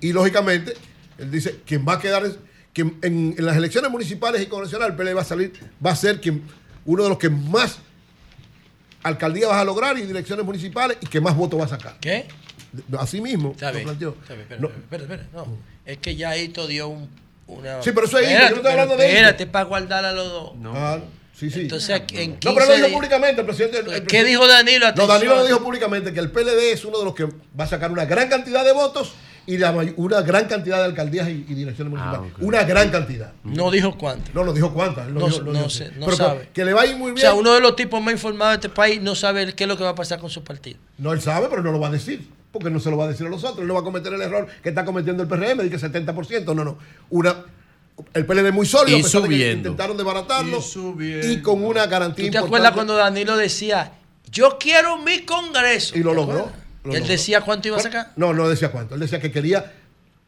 Y 0.00 0.12
lógicamente, 0.12 0.74
él 1.18 1.30
dice, 1.30 1.60
quien 1.66 1.86
va 1.86 1.94
a 1.94 2.00
quedar, 2.00 2.24
es- 2.24 2.36
quien 2.72 2.96
en, 3.02 3.34
en 3.38 3.44
las 3.46 3.56
elecciones 3.56 3.90
municipales 3.90 4.40
y 4.42 4.46
congresionales, 4.46 4.92
el 4.92 4.96
PLD 4.96 5.14
va 5.16 5.20
a 5.22 5.24
salir, 5.24 5.52
va 5.84 5.90
a 5.92 5.96
ser 5.96 6.20
quien, 6.20 6.42
uno 6.86 7.02
de 7.02 7.08
los 7.10 7.18
que 7.18 7.28
más 7.30 7.78
alcaldías 9.02 9.48
vas 9.50 9.58
a 9.58 9.64
lograr 9.64 9.98
y 9.98 10.02
direcciones 10.02 10.44
municipales 10.44 10.96
y 11.00 11.06
que 11.06 11.20
más 11.20 11.36
votos 11.36 11.60
va 11.60 11.64
a 11.64 11.68
sacar. 11.68 11.96
¿Qué? 12.00 12.26
Así 12.98 13.20
mismo 13.20 13.54
lo 13.60 13.82
planteó. 13.82 14.16
espera, 14.28 14.60
No. 14.60 14.68
espera, 14.68 15.02
espera, 15.02 15.26
no. 15.34 15.46
Es 15.84 15.98
que 15.98 16.16
ya 16.16 16.36
Hito 16.36 16.66
dio 16.66 16.88
un, 16.88 17.08
una. 17.46 17.82
Sí, 17.82 17.90
pero 17.92 18.06
eso 18.06 18.18
es 18.18 18.24
Hito, 18.30 18.32
Espérate, 18.32 18.48
yo 18.48 18.50
no 18.50 18.56
estoy 18.68 18.72
hablando 18.72 18.96
de. 18.96 19.06
Espérate, 19.08 19.46
para 19.46 19.64
guardar 19.66 20.04
a 20.06 20.12
los 20.12 20.28
dos. 20.30 20.52
Ah, 20.74 20.98
sí, 21.38 21.50
sí. 21.50 21.62
Entonces, 21.62 22.02
en 22.12 22.30
No, 22.32 22.38
15 22.38 22.54
pero 22.54 22.66
lo 22.66 22.74
dijo 22.86 22.96
públicamente 22.96 23.40
el 23.40 23.46
presidente. 23.46 23.78
el 23.78 23.84
¿Qué 23.84 23.90
presidente- 24.00 24.24
dijo 24.30 24.46
Danilo? 24.46 24.86
No, 24.86 24.92
Danilo 24.92 25.12
Atención. 25.12 25.38
lo 25.38 25.44
dijo 25.46 25.62
públicamente 25.62 26.12
que 26.14 26.20
el 26.20 26.30
PLD 26.30 26.72
es 26.72 26.84
uno 26.86 26.98
de 26.98 27.04
los 27.04 27.14
que 27.14 27.24
va 27.24 27.64
a 27.64 27.66
sacar 27.66 27.90
una 27.90 28.06
gran 28.06 28.28
cantidad 28.30 28.64
de 28.64 28.72
votos 28.72 29.12
y 29.46 29.58
la 29.58 29.72
una 29.96 30.20
gran 30.22 30.46
cantidad 30.46 30.78
de 30.78 30.84
alcaldías 30.84 31.28
y, 31.28 31.44
y 31.48 31.54
direcciones 31.54 31.90
municipales. 31.92 32.32
Una 32.40 32.62
gran 32.64 32.90
cantidad. 32.90 33.32
No 33.44 33.70
dijo 33.70 33.96
cuánto. 33.98 34.30
No, 34.34 34.44
no 34.44 34.52
dijo 34.52 34.72
cuántas. 34.72 35.08
No, 35.08 35.26
dijo- 35.28 35.42
no 35.42 35.68
sé, 35.68 35.86
no 35.96 36.06
Pero 36.06 36.10
que- 36.10 36.16
sabe. 36.16 36.48
Que, 36.52 36.64
le 36.64 36.72
va 36.72 36.82
a 36.82 36.86
ir 36.86 36.96
muy 36.96 37.10
O 37.10 37.14
bien. 37.14 37.18
sea, 37.18 37.34
uno 37.34 37.52
de 37.52 37.60
los 37.60 37.74
tipos 37.76 38.00
más 38.02 38.12
informados 38.14 38.52
de 38.60 38.66
este 38.66 38.68
país 38.68 39.00
no 39.02 39.14
sabe 39.14 39.52
qué 39.54 39.64
es 39.64 39.68
lo 39.68 39.76
que 39.76 39.84
va 39.84 39.90
a 39.90 39.94
pasar 39.94 40.20
con 40.20 40.30
su 40.30 40.44
partido. 40.44 40.78
No, 40.98 41.12
él 41.12 41.20
sabe, 41.20 41.48
pero 41.50 41.62
no 41.62 41.72
lo 41.72 41.80
va 41.80 41.88
a 41.88 41.92
decir. 41.92 42.26
Porque 42.52 42.68
no 42.70 42.78
se 42.80 42.90
lo 42.90 42.98
va 42.98 43.06
a 43.06 43.08
decir 43.08 43.26
a 43.26 43.30
los 43.30 43.42
otros. 43.44 43.60
Él 43.60 43.66
no 43.66 43.74
va 43.74 43.80
a 43.80 43.82
cometer 43.84 44.12
el 44.12 44.20
error 44.20 44.46
que 44.62 44.68
está 44.68 44.84
cometiendo 44.84 45.22
el 45.22 45.28
PRM, 45.28 45.62
de 45.62 45.70
que 45.70 45.78
70%. 45.78 46.54
No, 46.54 46.64
no. 46.64 46.76
Una, 47.08 47.34
el 48.12 48.26
PLD 48.26 48.48
es 48.48 48.52
muy 48.52 48.66
sólido, 48.66 48.98
Y 48.98 49.00
de 49.00 49.04
que 49.04 49.08
subiendo. 49.08 49.68
intentaron 49.70 49.96
desbaratarlo. 49.96 50.58
Y 50.58 50.62
subiendo. 50.62 51.26
Y 51.32 51.40
con 51.40 51.64
una 51.64 51.86
garantía 51.86 52.26
¿Tú 52.26 52.30
te 52.30 52.36
importante. 52.36 52.46
acuerdas 52.46 52.72
cuando 52.72 52.94
Danilo 52.94 53.36
decía, 53.38 53.92
yo 54.30 54.58
quiero 54.60 54.98
mi 54.98 55.20
congreso? 55.24 55.96
Y 55.96 56.02
lo 56.02 56.10
¿Te 56.10 56.16
logró. 56.16 56.38
acuerdas? 56.40 56.61
Lo 56.84 56.92
¿Y 56.92 56.96
él 56.96 57.00
logró. 57.02 57.12
decía 57.12 57.40
cuánto 57.42 57.68
iba 57.68 57.76
a 57.76 57.80
sacar? 57.80 58.12
No, 58.16 58.32
no 58.32 58.48
decía 58.48 58.70
cuánto. 58.70 58.94
Él 58.94 59.00
decía 59.00 59.20
que 59.20 59.30
quería 59.30 59.72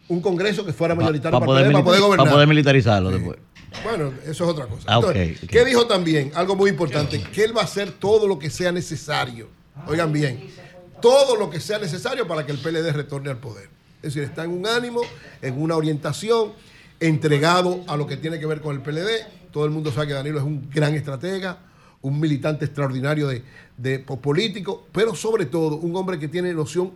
un 0.09 0.21
congreso 0.21 0.65
que 0.65 0.73
fuera 0.73 0.95
mayoritario 0.95 1.33
Para 1.39 1.47
para, 1.47 1.59
poder, 1.61 1.73
para 1.73 1.85
poder 1.85 2.01
gobernar. 2.01 2.27
pa' 2.27 2.33
poder 2.33 2.49
militarizarlo 2.49 3.11
después. 3.11 3.39
Bueno, 3.83 4.13
eso 4.25 4.45
es 4.45 4.51
otra 4.51 4.67
cosa. 4.67 4.85
Ah. 4.87 5.01
¿Qué 5.13 5.65
dijo 5.65 5.87
también? 5.87 6.31
Algo 6.35 6.55
muy 6.55 6.71
importante, 6.71 7.21
que 7.21 7.45
él 7.45 7.57
va 7.57 7.63
a 7.63 7.65
hacer 7.65 7.91
todo 7.93 8.27
lo 8.29 8.39
que 8.39 8.51
sea 8.51 8.71
necesario. 8.71 9.49
Oigan 9.89 10.13
bien, 10.13 10.49
todo 11.01 11.37
lo 11.37 11.51
que 11.51 11.59
sea 11.59 11.79
necesario 11.79 12.27
para 12.29 12.47
que 12.47 12.53
el 12.53 12.59
PLD 12.59 12.93
retorne 12.93 13.31
al 13.31 13.39
poder. 13.39 13.69
Es 13.97 14.15
decir, 14.15 14.23
está 14.23 14.45
en 14.45 14.51
un 14.51 14.67
ánimo, 14.67 15.01
en 15.43 15.61
una 15.61 15.77
orientación, 15.77 16.53
entregado 17.01 17.83
a 17.89 17.97
lo 17.97 18.07
que 18.07 18.17
tiene 18.17 18.39
que 18.39 18.47
ver 18.47 18.61
con 18.61 18.77
el 18.77 18.83
PLD. 18.83 19.27
Todo 19.51 19.65
el 19.65 19.71
mundo 19.71 19.91
sabe 19.93 20.09
que 20.09 20.13
Danilo 20.15 20.39
es 20.39 20.45
un 20.45 20.71
gran 20.71 20.95
estratega, 20.95 21.59
un 22.05 22.21
militante 22.21 22.67
extraordinario 22.67 23.27
de, 23.27 23.43
de 23.77 23.99
po- 23.99 24.21
político, 24.21 24.87
pero 24.93 25.15
sobre 25.15 25.47
todo 25.47 25.77
un 25.77 25.97
hombre 25.97 26.19
que 26.19 26.29
tiene 26.29 26.53
noción 26.55 26.93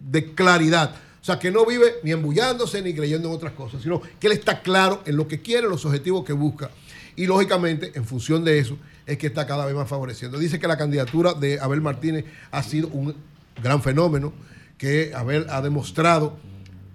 de 0.00 0.34
claridad. 0.34 0.94
O 1.20 1.24
sea, 1.24 1.38
que 1.38 1.50
no 1.50 1.64
vive 1.64 1.94
ni 2.02 2.10
embullándose 2.10 2.82
ni 2.82 2.94
creyendo 2.94 3.28
en 3.28 3.34
otras 3.34 3.52
cosas, 3.52 3.82
sino 3.82 4.00
que 4.20 4.26
él 4.26 4.32
está 4.32 4.60
claro 4.60 5.02
en 5.06 5.16
lo 5.16 5.26
que 5.26 5.40
quiere, 5.40 5.68
los 5.68 5.84
objetivos 5.84 6.24
que 6.24 6.32
busca. 6.32 6.70
Y 7.16 7.26
lógicamente, 7.26 7.92
en 7.94 8.04
función 8.04 8.44
de 8.44 8.58
eso, 8.58 8.76
es 9.06 9.16
que 9.16 9.28
está 9.28 9.46
cada 9.46 9.64
vez 9.64 9.74
más 9.74 9.88
favoreciendo. 9.88 10.38
Dice 10.38 10.58
que 10.58 10.68
la 10.68 10.76
candidatura 10.76 11.34
de 11.34 11.58
Abel 11.60 11.80
Martínez 11.80 12.24
ha 12.50 12.62
sido 12.62 12.88
un 12.88 13.14
gran 13.62 13.82
fenómeno, 13.82 14.32
que 14.76 15.12
Abel 15.14 15.46
ha 15.50 15.60
demostrado 15.60 16.36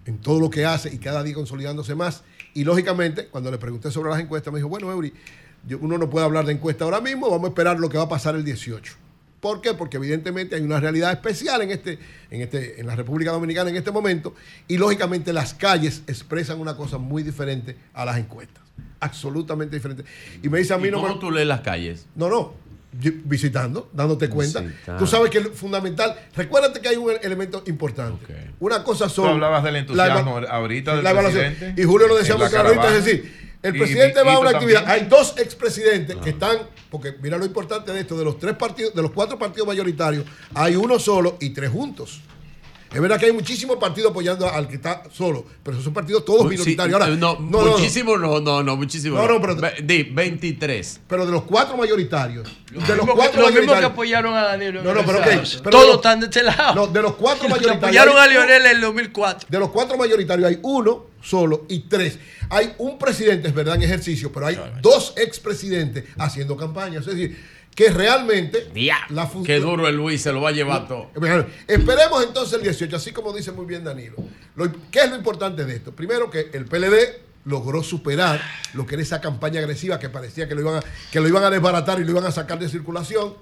en 0.05 0.17
todo 0.17 0.39
lo 0.39 0.49
que 0.49 0.65
hace 0.65 0.93
y 0.93 0.97
cada 0.97 1.23
día 1.23 1.33
consolidándose 1.33 1.95
más. 1.95 2.23
Y 2.53 2.63
lógicamente, 2.63 3.27
cuando 3.27 3.51
le 3.51 3.57
pregunté 3.57 3.89
sobre 3.91 4.11
las 4.11 4.19
encuestas, 4.19 4.53
me 4.53 4.59
dijo, 4.59 4.69
bueno, 4.69 4.91
Eury, 4.91 5.13
uno 5.79 5.97
no 5.97 6.09
puede 6.09 6.25
hablar 6.25 6.45
de 6.45 6.53
encuesta 6.53 6.83
ahora 6.85 7.01
mismo, 7.01 7.29
vamos 7.29 7.45
a 7.45 7.49
esperar 7.49 7.79
lo 7.79 7.89
que 7.89 7.97
va 7.97 8.03
a 8.03 8.09
pasar 8.09 8.35
el 8.35 8.43
18. 8.43 8.93
¿Por 9.39 9.59
qué? 9.61 9.73
Porque 9.73 9.97
evidentemente 9.97 10.55
hay 10.55 10.61
una 10.61 10.79
realidad 10.79 11.11
especial 11.11 11.61
en, 11.61 11.71
este, 11.71 11.99
en, 12.31 12.41
este, 12.41 12.79
en 12.79 12.87
la 12.87 12.95
República 12.95 13.31
Dominicana 13.31 13.69
en 13.69 13.75
este 13.75 13.91
momento 13.91 14.33
y 14.69 14.77
lógicamente 14.77 15.33
las 15.33 15.53
calles 15.53 16.01
expresan 16.07 16.59
una 16.61 16.77
cosa 16.77 16.97
muy 16.97 17.23
diferente 17.23 17.75
a 17.93 18.05
las 18.05 18.17
encuestas. 18.17 18.63
Absolutamente 19.01 19.75
diferente. 19.75 20.05
Y 20.41 20.47
me 20.49 20.59
dice 20.59 20.73
a 20.73 20.77
mí 20.77 20.87
¿Y 20.87 20.91
no 20.91 21.01
¿Cómo 21.01 21.15
me- 21.15 21.19
tú 21.19 21.29
lees 21.29 21.47
las 21.47 21.59
calles? 21.61 22.05
no, 22.15 22.29
no. 22.29 22.53
Visitando, 22.95 23.89
dándote 23.91 24.29
cuenta. 24.29 24.63
Tú 24.99 25.07
sabes 25.07 25.31
que 25.31 25.39
es 25.39 25.49
fundamental. 25.55 26.15
Recuérdate 26.35 26.79
que 26.79 26.89
hay 26.89 26.95
un 26.95 27.11
elemento 27.23 27.63
importante. 27.65 28.23
Una 28.59 28.83
cosa 28.83 29.09
son. 29.09 29.25
Tú 29.25 29.31
hablabas 29.31 29.63
del 29.63 29.73
la 29.73 29.79
entusiasmo 29.79 30.37
eva- 30.37 30.49
ahorita 30.51 30.95
del 30.95 31.03
la 31.03 31.19
presidente 31.19 31.73
Y 31.75 31.83
Julio 31.85 32.07
lo 32.07 32.15
decía 32.15 32.35
en 32.35 32.41
la 32.41 32.45
muy 32.45 32.53
caravana. 32.55 32.95
es 32.95 33.03
decir, 33.03 33.52
el 33.63 33.77
presidente 33.77 34.21
va 34.21 34.33
a 34.33 34.39
una 34.39 34.51
también. 34.51 34.77
actividad. 34.77 34.93
Hay 34.93 35.07
dos 35.07 35.35
expresidentes 35.37 36.17
que 36.17 36.31
están, 36.31 36.57
porque 36.91 37.15
mira 37.21 37.37
lo 37.37 37.45
importante 37.45 37.91
de 37.91 38.01
esto, 38.01 38.17
de 38.17 38.25
los 38.25 38.37
tres 38.37 38.55
partidos, 38.55 38.93
de 38.93 39.01
los 39.01 39.11
cuatro 39.11 39.39
partidos 39.39 39.67
mayoritarios, 39.67 40.25
hay 40.53 40.75
uno 40.75 40.99
solo 40.99 41.37
y 41.39 41.51
tres 41.51 41.71
juntos. 41.71 42.21
Es 42.93 43.01
verdad 43.01 43.19
que 43.19 43.25
hay 43.25 43.31
muchísimos 43.31 43.77
partidos 43.77 44.11
apoyando 44.11 44.47
al 44.49 44.67
que 44.67 44.75
está 44.75 45.03
solo, 45.11 45.43
pero 45.63 45.73
esos 45.75 45.83
son 45.85 45.93
partidos 45.93 46.23
todos 46.25 46.47
minoritarios. 46.47 46.93
Ahora, 47.01 47.13
no, 47.15 47.37
no, 47.39 47.39
no, 47.39 47.65
no. 47.65 47.71
muchísimo 47.71 48.17
no, 48.17 48.39
no, 48.39 48.61
no, 48.63 48.75
muchísimo. 48.77 49.17
No, 49.17 49.27
no, 49.27 49.41
pero- 49.41 49.55
Ve- 49.55 49.75
di, 49.83 50.03
23. 50.03 51.01
Pero 51.07 51.25
de 51.25 51.31
los 51.31 51.43
cuatro 51.43 51.75
mayoritarios, 51.77 52.47
de 52.71 52.77
los 52.79 52.87
mismo 52.87 53.13
cuatro 53.15 53.41
lo 53.41 53.47
mismo 53.47 53.61
que 53.61 53.65
mayoritarios. 53.67 53.91
apoyaron 53.91 54.35
a 54.35 54.43
Danilo 54.43 54.83
No, 54.83 54.93
no, 54.93 55.05
pero 55.05 55.19
ok, 55.19 55.25
pero 55.63 55.69
Todos 55.71 55.95
están 55.95 56.19
de 56.19 56.25
este 56.27 56.43
lado. 56.43 56.75
No, 56.75 56.87
de 56.87 57.01
los 57.01 57.13
cuatro 57.15 57.43
Los 57.49 57.57
que 57.57 57.65
mayoritarios. 57.65 58.01
apoyaron 58.03 58.17
a 58.17 58.27
Lionel 58.27 58.61
en 58.67 58.75
el 58.75 58.81
2004. 58.81 59.47
De 59.49 59.59
los 59.59 59.69
cuatro 59.71 59.97
mayoritarios 59.97 60.47
hay 60.49 60.59
uno 60.61 61.05
solo 61.21 61.65
y 61.69 61.79
tres. 61.87 62.19
Hay 62.49 62.73
un 62.77 62.99
presidente, 62.99 63.47
es 63.47 63.53
verdad, 63.55 63.75
en 63.75 63.83
ejercicio, 63.83 64.31
pero 64.31 64.45
hay 64.45 64.59
dos 64.81 65.13
expresidentes 65.17 66.03
haciendo 66.19 66.55
campaña. 66.57 66.99
Es 66.99 67.05
decir, 67.07 67.37
que 67.75 67.89
realmente 67.89 68.67
la 69.09 69.29
Qué 69.43 69.59
duro 69.59 69.87
el 69.87 69.95
Luis, 69.95 70.21
se 70.21 70.31
lo 70.31 70.41
va 70.41 70.49
a 70.49 70.51
llevar 70.51 70.87
todo. 70.87 71.09
Esperemos 71.67 72.23
entonces 72.23 72.53
el 72.53 72.61
18, 72.63 72.95
así 72.95 73.11
como 73.11 73.33
dice 73.33 73.51
muy 73.51 73.65
bien 73.65 73.83
Danilo. 73.83 74.15
Lo- 74.55 74.71
¿Qué 74.91 74.99
es 75.01 75.09
lo 75.09 75.15
importante 75.15 75.65
de 75.65 75.75
esto? 75.75 75.91
Primero 75.91 76.29
que 76.29 76.49
el 76.53 76.65
PLD 76.65 77.21
logró 77.45 77.83
superar 77.83 78.41
lo 78.73 78.85
que 78.85 78.95
era 78.95 79.01
esa 79.03 79.19
campaña 79.19 79.59
agresiva 79.59 79.99
que 79.99 80.09
parecía 80.09 80.47
que 80.47 80.55
lo 80.55 80.61
iban 80.61 80.75
a, 80.75 80.83
que 81.11 81.19
lo 81.19 81.27
iban 81.27 81.43
a 81.43 81.49
desbaratar 81.49 81.99
y 81.99 82.03
lo 82.05 82.11
iban 82.11 82.25
a 82.25 82.31
sacar 82.31 82.59
de 82.59 82.69
circulación. 82.69 83.33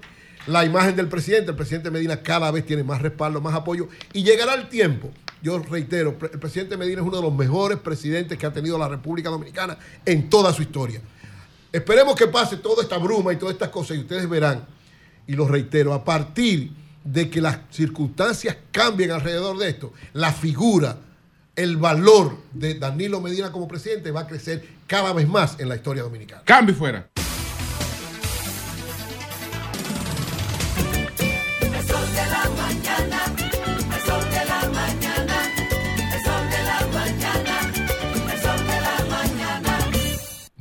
La 0.48 0.64
imagen 0.64 0.96
del 0.96 1.06
presidente, 1.08 1.50
el 1.52 1.56
presidente 1.56 1.88
Medina 1.90 2.20
cada 2.20 2.50
vez 2.50 2.66
tiene 2.66 2.82
más 2.82 3.00
respaldo, 3.00 3.40
más 3.40 3.54
apoyo 3.54 3.88
y 4.12 4.24
llegará 4.24 4.54
el 4.54 4.68
tiempo. 4.68 5.10
Yo 5.40 5.58
reitero, 5.60 6.16
el 6.20 6.38
presidente 6.40 6.76
Medina 6.76 7.00
es 7.00 7.06
uno 7.06 7.16
de 7.18 7.22
los 7.22 7.34
mejores 7.34 7.78
presidentes 7.78 8.38
que 8.38 8.46
ha 8.46 8.52
tenido 8.52 8.76
la 8.78 8.88
República 8.88 9.28
Dominicana 9.28 9.76
en 10.04 10.28
toda 10.30 10.52
su 10.52 10.62
historia. 10.62 11.00
Esperemos 11.72 12.14
que 12.14 12.26
pase 12.26 12.58
toda 12.58 12.82
esta 12.82 12.98
bruma 12.98 13.32
y 13.32 13.36
todas 13.36 13.54
estas 13.54 13.70
cosas 13.70 13.96
y 13.96 14.00
ustedes 14.00 14.28
verán, 14.28 14.66
y 15.26 15.32
lo 15.32 15.48
reitero, 15.48 15.94
a 15.94 16.04
partir 16.04 16.70
de 17.02 17.30
que 17.30 17.40
las 17.40 17.58
circunstancias 17.70 18.56
cambien 18.70 19.10
alrededor 19.10 19.56
de 19.56 19.70
esto, 19.70 19.92
la 20.12 20.32
figura, 20.32 20.98
el 21.56 21.78
valor 21.78 22.36
de 22.52 22.74
Danilo 22.74 23.22
Medina 23.22 23.50
como 23.50 23.68
presidente 23.68 24.10
va 24.10 24.20
a 24.20 24.26
crecer 24.26 24.68
cada 24.86 25.14
vez 25.14 25.26
más 25.26 25.58
en 25.60 25.70
la 25.70 25.76
historia 25.76 26.02
dominicana. 26.02 26.42
Cambio 26.44 26.74
fuera. 26.74 27.08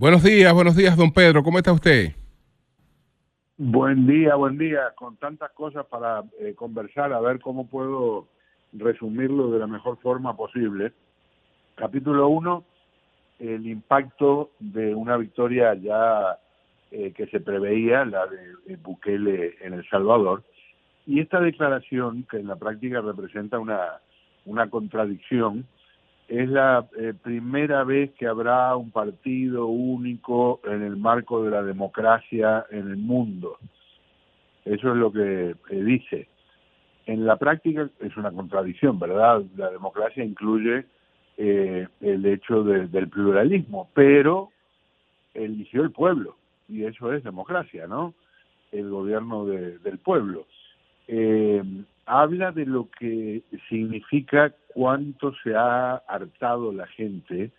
Buenos 0.01 0.23
días, 0.23 0.51
buenos 0.51 0.75
días, 0.75 0.97
don 0.97 1.11
Pedro. 1.11 1.43
¿Cómo 1.43 1.59
está 1.59 1.71
usted? 1.71 2.15
Buen 3.55 4.07
día, 4.07 4.33
buen 4.33 4.57
día. 4.57 4.93
Con 4.95 5.15
tantas 5.17 5.51
cosas 5.51 5.85
para 5.85 6.23
eh, 6.39 6.55
conversar, 6.55 7.13
a 7.13 7.19
ver 7.19 7.39
cómo 7.39 7.67
puedo 7.67 8.27
resumirlo 8.73 9.51
de 9.51 9.59
la 9.59 9.67
mejor 9.67 9.99
forma 10.01 10.35
posible. 10.35 10.91
Capítulo 11.75 12.29
1, 12.29 12.63
el 13.41 13.67
impacto 13.67 14.49
de 14.57 14.95
una 14.95 15.17
victoria 15.17 15.75
ya 15.75 16.39
eh, 16.89 17.13
que 17.15 17.27
se 17.27 17.39
preveía, 17.39 18.03
la 18.03 18.25
de, 18.25 18.77
Bukele 18.77 19.53
en 19.61 19.73
El 19.73 19.87
Salvador, 19.87 20.43
y 21.05 21.19
esta 21.19 21.39
declaración, 21.39 22.25
que 22.27 22.37
en 22.37 22.47
la 22.47 22.55
práctica 22.55 23.01
representa 23.01 23.59
una, 23.59 23.99
una 24.45 24.67
contradicción, 24.67 25.67
es 26.31 26.47
la 26.49 26.87
eh, 26.97 27.13
primera 27.21 27.83
vez 27.83 28.11
que 28.11 28.25
habrá 28.25 28.73
un 28.77 28.89
partido 28.89 29.67
único 29.67 30.61
en 30.63 30.81
el 30.81 30.95
marco 30.95 31.43
de 31.43 31.51
la 31.51 31.61
democracia 31.61 32.65
en 32.71 32.89
el 32.89 32.95
mundo. 32.95 33.57
Eso 34.63 34.91
es 34.91 34.95
lo 34.95 35.11
que 35.11 35.55
eh, 35.69 35.83
dice. 35.83 36.29
En 37.05 37.25
la 37.25 37.35
práctica 37.35 37.89
es 37.99 38.15
una 38.15 38.31
contradicción, 38.31 38.97
¿verdad? 38.97 39.43
La 39.57 39.69
democracia 39.71 40.23
incluye 40.23 40.85
eh, 41.37 41.87
el 41.99 42.25
hecho 42.25 42.63
de- 42.63 42.87
del 42.87 43.09
pluralismo, 43.09 43.89
pero 43.93 44.51
eligió 45.33 45.83
el 45.83 45.91
pueblo, 45.91 46.37
y 46.69 46.85
eso 46.85 47.11
es 47.11 47.23
democracia, 47.25 47.87
¿no? 47.87 48.13
El 48.71 48.89
gobierno 48.89 49.45
de- 49.45 49.79
del 49.79 49.97
pueblo. 49.97 50.45
Habla 52.13 52.51
de 52.51 52.65
lo 52.65 52.89
que 52.99 53.41
significa 53.69 54.53
cuánto 54.73 55.33
se 55.41 55.55
ha 55.55 55.95
hartado 55.95 56.73
la 56.73 56.85
gente 56.87 57.51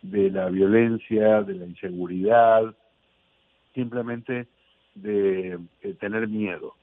de 0.00 0.30
la 0.30 0.48
violencia, 0.48 1.42
de 1.42 1.52
la 1.52 1.66
inseguridad, 1.66 2.74
simplemente 3.74 4.46
de, 4.94 5.58
eh, 5.82 5.94
tener 6.00 6.26
miedo 6.26 6.74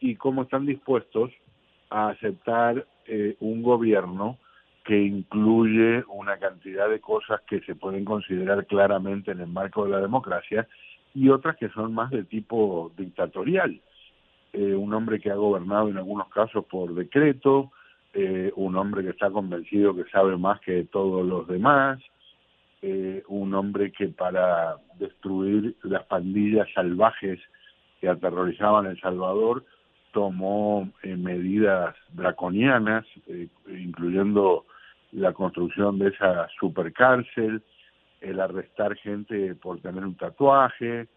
y 0.00 0.16
cómo 0.16 0.42
están 0.42 0.66
dispuestos 0.66 1.30
a 1.90 2.08
aceptar 2.08 2.84
eh, 3.06 3.36
un 3.38 3.62
gobierno 3.62 4.36
que 4.84 5.00
incluye 5.00 6.02
una 6.08 6.38
cantidad 6.38 6.90
de 6.90 6.98
cosas 6.98 7.40
que 7.42 7.60
se 7.60 7.76
pueden 7.76 8.04
considerar 8.04 8.66
claramente 8.66 9.30
en 9.30 9.38
el 9.42 9.46
marco 9.46 9.84
de 9.84 9.92
la 9.92 10.00
democracia 10.00 10.66
y 11.14 11.28
otras 11.28 11.56
que 11.56 11.68
son 11.68 11.94
más 11.94 12.10
de 12.10 12.24
tipo 12.24 12.90
dictatorial. 12.96 13.80
Eh, 14.52 14.74
un 14.74 14.94
hombre 14.94 15.20
que 15.20 15.30
ha 15.30 15.34
gobernado 15.34 15.88
en 15.88 15.98
algunos 15.98 16.28
casos 16.28 16.64
por 16.66 16.94
decreto, 16.94 17.70
eh, 18.14 18.50
un 18.56 18.76
hombre 18.76 19.04
que 19.04 19.10
está 19.10 19.30
convencido 19.30 19.94
que 19.94 20.04
sabe 20.04 20.36
más 20.36 20.60
que 20.60 20.84
todos 20.84 21.26
los 21.26 21.46
demás, 21.46 22.00
eh, 22.80 23.22
un 23.28 23.52
hombre 23.54 23.92
que 23.92 24.08
para 24.08 24.76
destruir 24.98 25.76
las 25.82 26.04
pandillas 26.06 26.66
salvajes 26.74 27.38
que 28.00 28.08
aterrorizaban 28.08 28.86
El 28.86 28.98
Salvador 29.00 29.64
tomó 30.12 30.88
eh, 31.02 31.16
medidas 31.16 31.94
draconianas, 32.14 33.04
incluyendo 33.68 34.64
la 35.12 35.32
construcción 35.32 35.98
de 35.98 36.08
esa 36.08 36.48
supercárcel, 36.58 37.62
el 38.20 38.40
arrestar 38.40 38.96
gente 38.96 39.54
por 39.54 39.80
tener 39.80 40.04
un 40.04 40.16
tatuaje, 40.16 41.08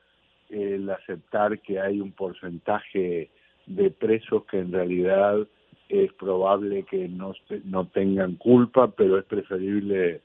el 0.51 0.89
aceptar 0.89 1.59
que 1.59 1.79
hay 1.79 1.99
un 1.99 2.11
porcentaje 2.11 3.29
de 3.65 3.91
presos 3.91 4.45
que 4.45 4.59
en 4.59 4.71
realidad 4.71 5.47
es 5.89 6.11
probable 6.13 6.83
que 6.83 7.07
no, 7.07 7.33
no 7.65 7.87
tengan 7.87 8.35
culpa, 8.35 8.91
pero 8.91 9.17
es 9.17 9.25
preferible 9.25 10.21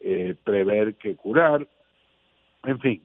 eh, 0.00 0.34
prever 0.44 0.94
que 0.94 1.16
curar. 1.16 1.66
En 2.64 2.78
fin, 2.80 3.02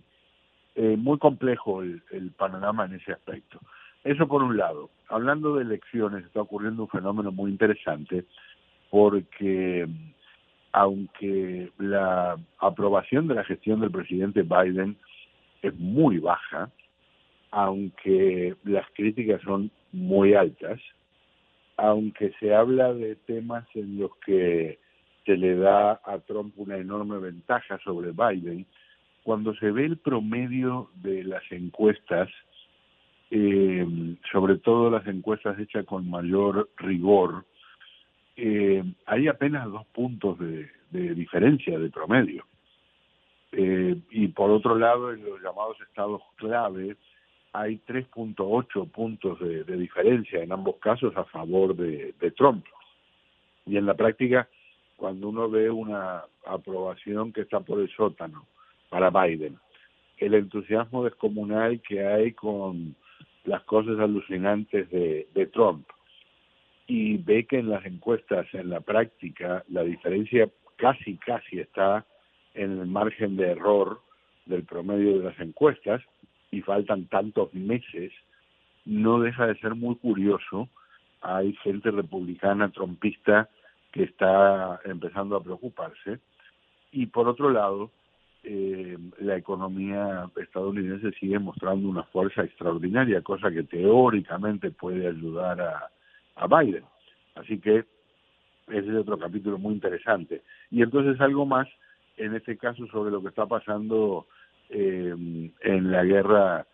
eh, 0.76 0.96
muy 0.98 1.18
complejo 1.18 1.82
el, 1.82 2.02
el 2.12 2.32
panorama 2.32 2.86
en 2.86 2.96
ese 2.96 3.14
aspecto. 3.14 3.60
Eso 4.04 4.28
por 4.28 4.44
un 4.44 4.58
lado. 4.58 4.90
Hablando 5.10 5.56
de 5.56 5.64
elecciones, 5.64 6.26
está 6.26 6.42
ocurriendo 6.42 6.84
un 6.84 6.90
fenómeno 6.90 7.32
muy 7.32 7.52
interesante 7.52 8.26
porque 8.90 9.88
aunque 10.72 11.72
la 11.78 12.38
aprobación 12.60 13.28
de 13.28 13.36
la 13.36 13.44
gestión 13.44 13.80
del 13.80 13.92
presidente 13.92 14.42
Biden 14.42 14.98
es 15.64 15.76
muy 15.80 16.20
baja, 16.20 16.70
aunque 17.52 18.56
las 18.64 18.86
críticas 18.94 19.42
son 19.42 19.72
muy 19.92 20.34
altas, 20.34 20.80
aunque 21.78 22.32
se 22.40 22.54
habla 22.54 22.94
de 22.94 23.16
temas 23.16 23.66
en 23.74 24.00
los 24.00 24.12
que 24.26 24.80
se 25.26 25.38
le 25.38 25.56
da 25.56 26.02
a 26.04 26.20
Trump 26.20 26.54
una 26.58 26.78
enorme 26.78 27.18
ventaja 27.18 27.80
sobre 27.80 28.12
Biden, 28.12 28.66
cuando 29.24 29.56
se 29.56 29.72
ve 29.72 29.86
el 29.86 29.98
promedio 29.98 30.90
de 30.96 31.24
las 31.24 31.44
encuestas, 31.52 32.30
eh, 33.32 33.88
sobre 34.32 34.58
todo 34.58 34.90
las 34.90 35.08
encuestas 35.08 35.58
hechas 35.60 35.86
con 35.86 36.10
mayor 36.10 36.70
rigor, 36.78 37.46
eh, 38.36 38.84
hay 39.06 39.28
apenas 39.28 39.72
dos 39.72 39.86
puntos 39.88 40.38
de, 40.40 40.70
de 40.92 41.16
diferencia 41.16 41.80
de 41.80 41.90
promedio. 41.90 42.46
Eh, 43.56 43.96
y 44.10 44.28
por 44.30 44.50
otro 44.50 44.76
lado, 44.76 45.14
en 45.14 45.24
los 45.24 45.42
llamados 45.42 45.80
estados 45.82 46.22
clave, 46.36 46.98
hay 47.54 47.80
3.8 47.88 48.90
puntos 48.90 49.40
de, 49.40 49.64
diferencia 49.78 50.42
en 50.42 50.52
ambos 50.52 50.78
casos 50.78 51.16
a 51.16 51.24
favor 51.26 51.76
de, 51.76 52.14
Trump. 52.36 52.66
Y 53.66 53.78
en 53.78 53.86
la 53.86 53.94
práctica, 53.94 54.50
cuando 54.96 55.30
uno 55.30 55.50
ve 55.50 55.70
una 55.70 56.24
aprobación 56.46 57.32
que 57.32 57.42
está 57.42 57.60
por 57.60 57.80
el 57.80 57.90
sótano 57.96 58.48
para 58.90 59.12
Biden, 59.12 59.58
el 60.18 60.34
entusiasmo 60.34 61.04
descomunal 61.04 61.80
que 61.82 62.06
hay 62.06 62.34
con 62.34 62.96
las 63.46 63.62
cosas 63.64 64.00
alucinantes 64.00 64.90
de 64.90 65.50
Trump, 65.54 65.88
y 66.88 67.18
ve 67.18 67.46
que 67.46 67.60
en 67.60 67.70
las 67.70 67.86
encuestas, 67.86 68.48
en 68.54 68.70
la 68.70 68.82
práctica, 68.82 69.64
la 69.70 69.84
diferencia 69.84 70.50
casi, 70.76 71.18
casi 71.18 71.60
está 71.60 72.06
en 72.54 72.80
el 72.80 72.88
margen 72.88 73.36
de 73.36 73.52
error 73.52 74.02
del 74.46 74.64
promedio 74.64 75.18
de 75.18 75.26
las 75.26 75.40
encuestas 75.40 76.02
y 76.52 76.62
faltan 76.62 77.06
tantos 77.06 77.54
meses, 77.54 78.12
no 78.86 79.20
deja 79.20 79.48
de 79.48 79.58
ser 79.60 79.76
muy 79.76 79.96
curioso. 79.96 80.70
Hay 81.22 81.54
gente 81.64 81.90
republicana, 81.92 82.70
trompista, 82.70 83.50
que 83.92 84.04
está 84.04 84.80
empezando 84.86 85.36
a 85.36 85.44
preocuparse. 85.44 86.20
Y 86.92 87.06
por 87.08 87.28
otro 87.28 87.50
lado, 87.50 87.92
eh, 88.44 88.98
la 89.20 89.38
economía 89.38 90.30
estadounidense 90.36 91.12
sigue 91.14 91.40
mostrando 91.40 91.88
una 91.88 92.04
fuerza 92.04 92.44
extraordinaria, 92.44 93.22
cosa 93.22 93.52
que 93.52 93.64
teóricamente 93.64 94.72
puede 94.72 95.08
ayudar 95.08 95.62
a, 95.62 95.90
a 96.36 96.48
Biden. 96.48 96.84
Así 97.36 97.60
que 97.60 97.86
ese 98.68 98.90
es 98.90 98.96
otro 98.96 99.18
capítulo 99.18 99.58
muy 99.58 99.74
interesante. 99.74 100.42
Y 100.72 100.82
entonces 100.82 101.20
algo 101.22 101.46
más, 101.46 101.68
en 102.18 102.36
este 102.36 102.58
caso, 102.58 102.86
sobre 102.88 103.12
lo 103.12 103.22
que 103.22 103.30
está 103.30 103.46
pasando 103.46 104.28
eh, 104.70 105.14
en 105.62 105.92
la 105.92 106.04
guerra 106.04 106.68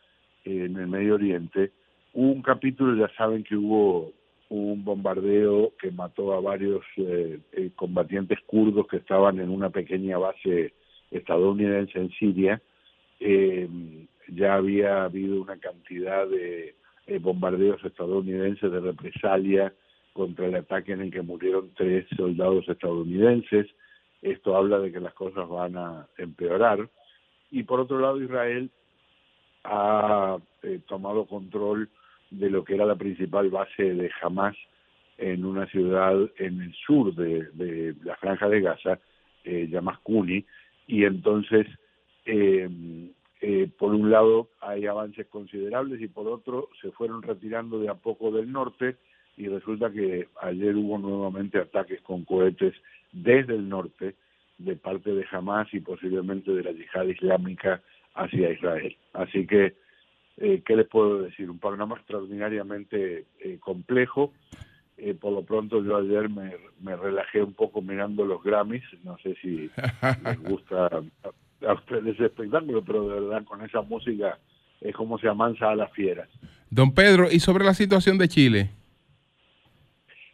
en 0.45 0.77
el 0.77 0.87
Medio 0.87 1.15
Oriente. 1.15 1.71
Un 2.13 2.41
capítulo, 2.41 2.95
ya 2.95 3.13
saben 3.15 3.43
que 3.43 3.55
hubo 3.55 4.13
un 4.49 4.83
bombardeo 4.83 5.73
que 5.79 5.91
mató 5.91 6.33
a 6.33 6.41
varios 6.41 6.83
eh, 6.97 7.39
eh, 7.51 7.71
combatientes 7.75 8.39
kurdos 8.47 8.87
que 8.87 8.97
estaban 8.97 9.39
en 9.39 9.49
una 9.49 9.69
pequeña 9.69 10.17
base 10.17 10.73
estadounidense 11.11 11.99
en 11.99 12.09
Siria. 12.11 12.61
Eh, 13.19 13.67
ya 14.27 14.55
había 14.55 15.03
habido 15.03 15.41
una 15.41 15.57
cantidad 15.57 16.27
de 16.27 16.75
eh, 17.07 17.19
bombardeos 17.19 17.83
estadounidenses 17.83 18.71
de 18.71 18.79
represalia 18.79 19.73
contra 20.13 20.47
el 20.47 20.55
ataque 20.55 20.93
en 20.93 21.01
el 21.01 21.11
que 21.11 21.21
murieron 21.21 21.71
tres 21.75 22.05
soldados 22.15 22.67
estadounidenses. 22.67 23.67
Esto 24.21 24.55
habla 24.55 24.79
de 24.79 24.91
que 24.91 24.99
las 24.99 25.13
cosas 25.13 25.47
van 25.47 25.77
a 25.77 26.07
empeorar. 26.17 26.89
Y 27.51 27.63
por 27.63 27.79
otro 27.79 27.99
lado, 27.99 28.21
Israel 28.21 28.69
ha 29.63 30.37
eh, 30.63 30.79
tomado 30.87 31.25
control 31.25 31.89
de 32.29 32.49
lo 32.49 32.63
que 32.63 32.75
era 32.75 32.85
la 32.85 32.95
principal 32.95 33.49
base 33.49 33.83
de 33.83 34.11
Hamas 34.21 34.55
en 35.17 35.45
una 35.45 35.65
ciudad 35.67 36.15
en 36.37 36.61
el 36.61 36.73
sur 36.73 37.13
de, 37.13 37.49
de 37.53 37.95
la 38.03 38.15
franja 38.15 38.47
de 38.47 38.61
Gaza, 38.61 38.99
eh, 39.43 39.67
llamada 39.69 39.99
Kuni, 40.03 40.45
y 40.87 41.03
entonces, 41.03 41.67
eh, 42.25 42.69
eh, 43.41 43.69
por 43.77 43.93
un 43.93 44.09
lado, 44.09 44.49
hay 44.59 44.85
avances 44.87 45.27
considerables 45.27 46.01
y 46.01 46.07
por 46.07 46.27
otro, 46.27 46.69
se 46.81 46.91
fueron 46.91 47.21
retirando 47.21 47.79
de 47.79 47.89
a 47.89 47.95
poco 47.95 48.31
del 48.31 48.51
norte 48.51 48.97
y 49.39 49.47
resulta 49.47 49.89
que 49.89 50.27
ayer 50.41 50.75
hubo 50.75 50.97
nuevamente 50.97 51.57
ataques 51.59 52.01
con 52.01 52.25
cohetes 52.25 52.75
desde 53.13 53.55
el 53.55 53.69
norte 53.69 54.15
de 54.57 54.75
parte 54.75 55.11
de 55.11 55.25
Hamas 55.31 55.73
y 55.73 55.79
posiblemente 55.79 56.51
de 56.51 56.61
la 56.61 56.73
yihad 56.73 57.05
islámica 57.05 57.81
hacia 58.15 58.51
Israel. 58.51 58.97
Así 59.13 59.47
que, 59.47 59.75
eh, 60.37 60.61
¿qué 60.65 60.75
les 60.75 60.87
puedo 60.87 61.21
decir? 61.21 61.49
Un 61.49 61.57
panorama 61.57 61.95
extraordinariamente 61.95 63.27
eh, 63.39 63.57
complejo. 63.61 64.33
Eh, 64.97 65.13
por 65.13 65.31
lo 65.31 65.43
pronto 65.43 65.81
yo 65.85 65.95
ayer 65.95 66.29
me, 66.29 66.57
me 66.81 66.97
relajé 66.97 67.41
un 67.41 67.53
poco 67.53 67.81
mirando 67.81 68.25
los 68.25 68.43
Grammys. 68.43 68.83
No 69.05 69.17
sé 69.19 69.35
si 69.41 69.69
les 70.25 70.43
gusta 70.43 70.87
a, 70.87 71.65
a 71.65 71.73
ustedes 71.75 72.15
ese 72.15 72.25
espectáculo, 72.25 72.83
pero 72.83 73.07
de 73.07 73.21
verdad 73.21 73.45
con 73.45 73.63
esa 73.63 73.81
música 73.83 74.37
es 74.81 74.93
como 74.93 75.17
se 75.17 75.29
amansa 75.29 75.71
a 75.71 75.75
las 75.77 75.93
fieras. 75.93 76.27
Don 76.69 76.93
Pedro, 76.93 77.31
¿y 77.31 77.39
sobre 77.39 77.63
la 77.63 77.73
situación 77.73 78.17
de 78.17 78.27
Chile? 78.27 78.78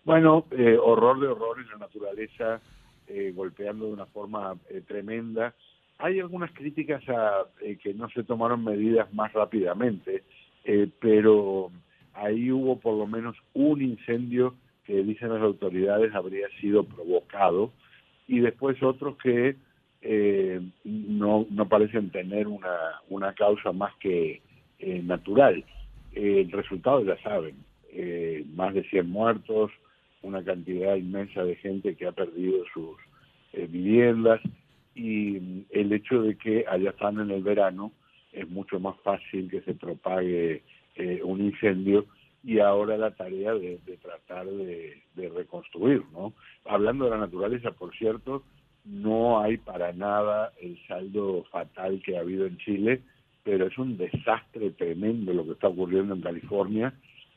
Bueno, 0.06 0.46
eh, 0.52 0.78
horror 0.80 1.20
de 1.20 1.28
horrores, 1.28 1.66
la 1.68 1.80
naturaleza 1.80 2.62
eh, 3.08 3.34
golpeando 3.36 3.88
de 3.88 3.94
una 3.94 4.06
forma 4.06 4.56
eh, 4.70 4.82
tremenda. 4.88 5.56
Hay 5.98 6.20
algunas 6.20 6.52
críticas 6.52 7.02
a 7.10 7.46
eh, 7.62 7.78
que 7.82 7.96
no 7.96 8.08
se 8.10 8.24
tomaron 8.24 8.64
medidas 8.64 9.12
más 9.16 9.34
rápidamente, 9.34 10.24
eh, 10.64 10.88
pero 11.00 11.72
ahí 12.14 12.52
hubo 12.52 12.80
por 12.80 12.96
lo 12.96 13.08
menos 13.08 13.36
un 13.56 13.82
incendio 13.82 14.54
que 14.84 15.02
dicen 15.02 15.30
las 15.30 15.42
autoridades 15.42 16.14
habría 16.14 16.48
sido 16.62 16.84
provocado 16.84 17.72
y 18.28 18.42
después 18.42 18.82
otros 18.84 19.18
que 19.18 19.56
eh, 20.04 20.62
no, 20.84 21.48
no 21.50 21.68
parecen 21.68 22.12
tener 22.12 22.48
una, 22.48 22.78
una 23.10 23.34
causa 23.34 23.72
más 23.72 23.96
que 23.96 24.44
natural. 25.04 25.64
El 26.14 26.52
resultado 26.52 27.04
ya 27.04 27.18
saben, 27.24 27.56
más 28.54 28.74
de 28.76 28.84
100 28.84 29.10
muertos, 29.10 29.72
una 30.26 30.44
cantidad 30.44 30.96
inmensa 30.96 31.44
de 31.44 31.56
gente 31.56 31.96
que 31.96 32.08
ha 32.08 32.12
perdido 32.12 32.64
sus 32.74 32.98
eh, 33.54 33.68
viviendas 33.70 34.42
y 34.94 35.40
mm, 35.40 35.66
el 35.70 35.94
hecho 35.94 36.22
de 36.22 36.38
que 36.38 36.66
allá 36.68 36.90
están 36.90 37.20
en 37.20 37.32
el 37.32 37.44
verano 37.44 37.92
es 38.32 38.50
mucho 38.50 38.80
más 38.80 38.96
fácil 39.02 39.50
que 39.50 39.62
se 39.62 39.74
propague 39.74 40.64
eh, 40.96 41.22
un 41.24 41.42
incendio 41.42 42.06
y 42.44 42.60
ahora 42.60 42.98
la 42.98 43.12
tarea 43.12 43.54
de, 43.54 43.80
de 43.86 43.98
tratar 43.98 44.46
de, 44.46 45.02
de 45.16 45.30
reconstruir, 45.30 46.04
¿no? 46.12 46.34
Hablando 46.66 47.06
de 47.06 47.12
la 47.12 47.18
naturaleza, 47.18 47.72
por 47.72 47.96
cierto, 47.96 48.44
no 48.86 49.40
hay 49.40 49.58
para 49.58 49.94
nada 49.94 50.54
el 50.62 50.78
saldo 50.88 51.44
fatal 51.52 52.02
que 52.06 52.18
ha 52.18 52.22
habido 52.22 52.46
en 52.46 52.58
Chile, 52.58 53.02
pero 53.44 53.68
es 53.68 53.78
un 53.78 53.98
desastre 53.98 54.72
tremendo 54.72 55.34
lo 55.34 55.44
que 55.44 55.52
está 55.54 55.68
ocurriendo 55.68 56.14
en 56.14 56.22
California. 56.22 56.94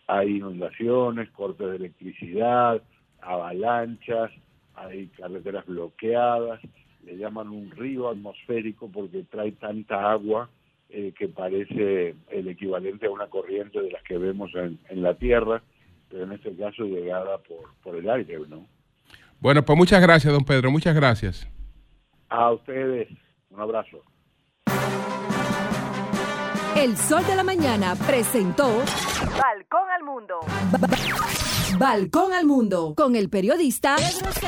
Hay 0.09 0.37
inundaciones, 0.39 1.31
cortes 1.31 1.69
de 1.69 1.77
electricidad, 1.77 2.83
avalanchas, 3.21 4.31
hay 4.75 5.09
carreteras 5.09 5.67
bloqueadas, 5.67 6.61
le 7.05 7.17
llaman 7.17 7.49
un 7.49 7.71
río 7.71 8.09
atmosférico 8.09 8.91
porque 8.91 9.25
trae 9.31 9.53
tanta 9.53 10.11
agua 10.11 10.49
eh, 10.91 11.13
que 11.17 11.29
parece 11.29 12.15
el 12.31 12.49
equivalente 12.49 13.07
a 13.07 13.11
una 13.11 13.27
corriente 13.27 13.81
de 13.81 13.91
las 13.91 14.03
que 14.03 14.19
vemos 14.19 14.51
en, 14.55 14.79
en 14.89 15.03
la 15.03 15.15
Tierra, 15.15 15.63
pero 16.09 16.25
en 16.25 16.33
este 16.33 16.57
caso 16.57 16.85
llegada 16.85 17.39
por, 17.39 17.75
por 17.83 17.97
el 17.97 18.09
aire, 18.09 18.39
¿no? 18.49 18.67
Bueno, 19.41 19.63
pues 19.65 19.79
muchas 19.79 20.01
gracias, 20.01 20.33
don 20.33 20.45
Pedro, 20.45 20.71
muchas 20.71 20.95
gracias. 20.95 21.47
A 22.29 22.51
ustedes, 22.51 23.09
un 23.51 23.61
abrazo. 23.61 24.03
El 26.79 26.97
Sol 26.97 27.27
de 27.27 27.35
la 27.35 27.43
Mañana 27.43 27.97
presentó 27.97 28.69
Balcón 29.37 29.91
al 29.91 30.05
Mundo. 30.05 30.39
Balcón 31.77 32.33
al 32.33 32.47
Mundo 32.47 32.95
con 32.97 33.17
el 33.17 33.29
periodista 33.29 33.97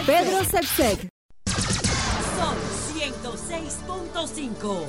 Pedro 0.06 0.44
Sepsek. 0.44 1.08
Sol 1.46 2.56
106.5. 2.94 4.84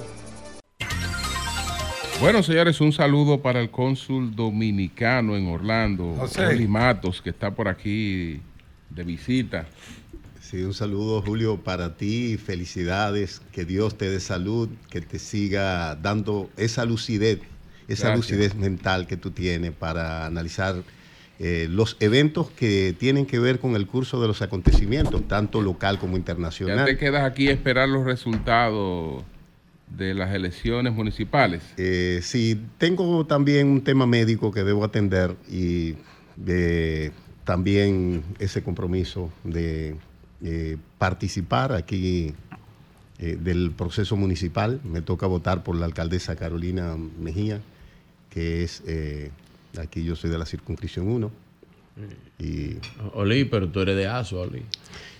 Bueno, 2.20 2.44
señores, 2.44 2.80
un 2.80 2.94
saludo 2.94 3.42
para 3.42 3.60
el 3.60 3.72
cónsul 3.72 4.36
dominicano 4.36 5.36
en 5.36 5.48
Orlando, 5.48 6.14
José. 6.20 6.68
Matos, 6.68 7.24
que 7.24 7.32
está 7.32 7.50
por 7.50 7.68
aquí 7.68 8.40
de 8.92 9.04
visita. 9.04 9.66
Sí, 10.52 10.64
un 10.64 10.74
saludo, 10.74 11.22
Julio, 11.22 11.62
para 11.64 11.96
ti. 11.96 12.38
Felicidades. 12.38 13.42
Que 13.54 13.64
Dios 13.64 13.98
te 13.98 14.10
dé 14.10 14.20
salud, 14.20 14.68
que 14.90 15.00
te 15.00 15.18
siga 15.18 15.96
dando 15.96 16.50
esa 16.58 16.84
lucidez, 16.84 17.40
esa 17.88 18.10
Gracias. 18.10 18.18
lucidez 18.18 18.56
mental 18.56 19.08
que 19.08 19.16
tú 19.16 19.32
tienes 19.32 19.72
para 19.72 20.26
analizar 20.26 20.84
eh, 21.40 21.68
los 21.70 21.96
eventos 22.02 22.50
que 22.50 22.94
tienen 23.00 23.26
que 23.26 23.40
ver 23.40 23.60
con 23.60 23.78
el 23.78 23.88
curso 23.88 24.22
de 24.22 24.28
los 24.28 24.42
acontecimientos, 24.42 25.26
tanto 25.26 25.62
local 25.62 25.98
como 26.00 26.14
Ya 26.14 26.18
internacional. 26.18 26.86
te 26.86 26.98
quedas 26.98 27.24
aquí 27.24 27.48
a 27.48 27.54
esperar 27.54 27.88
los 27.88 28.04
resultados 28.04 29.24
de 29.88 30.14
las 30.14 30.36
elecciones 30.36 30.92
municipales. 30.92 31.62
Eh, 31.78 32.20
sí, 32.24 32.60
tengo 32.78 33.26
también 33.26 33.68
un 33.68 33.86
tema 33.86 34.06
médico 34.06 34.52
que 34.52 34.66
debo 34.66 34.84
atender 34.84 35.38
y 35.50 35.96
eh, 36.46 37.12
también 37.46 38.24
ese 38.38 38.62
compromiso 38.62 39.32
de 39.46 39.96
eh, 40.44 40.78
participar 40.98 41.74
aquí 41.74 42.34
eh, 43.20 43.38
del 43.40 43.72
proceso 43.72 44.16
municipal. 44.16 44.80
Me 44.84 45.02
toca 45.02 45.28
votar 45.28 45.64
por 45.64 45.76
la 45.76 45.86
alcaldesa 45.86 46.36
Carolina 46.36 46.96
Mejía, 47.20 47.60
que 48.30 48.64
es, 48.64 48.82
eh, 48.88 49.32
aquí 49.80 50.04
yo 50.04 50.16
soy 50.16 50.30
de 50.30 50.38
la 50.38 50.46
circunscripción 50.46 51.08
1. 51.08 51.32
Y 52.40 52.78
Oli, 53.14 53.46
pero 53.46 53.68
tú 53.70 53.82
eres 53.82 53.96
de 53.96 54.08
Asua, 54.08 54.42
Oli. 54.44 54.64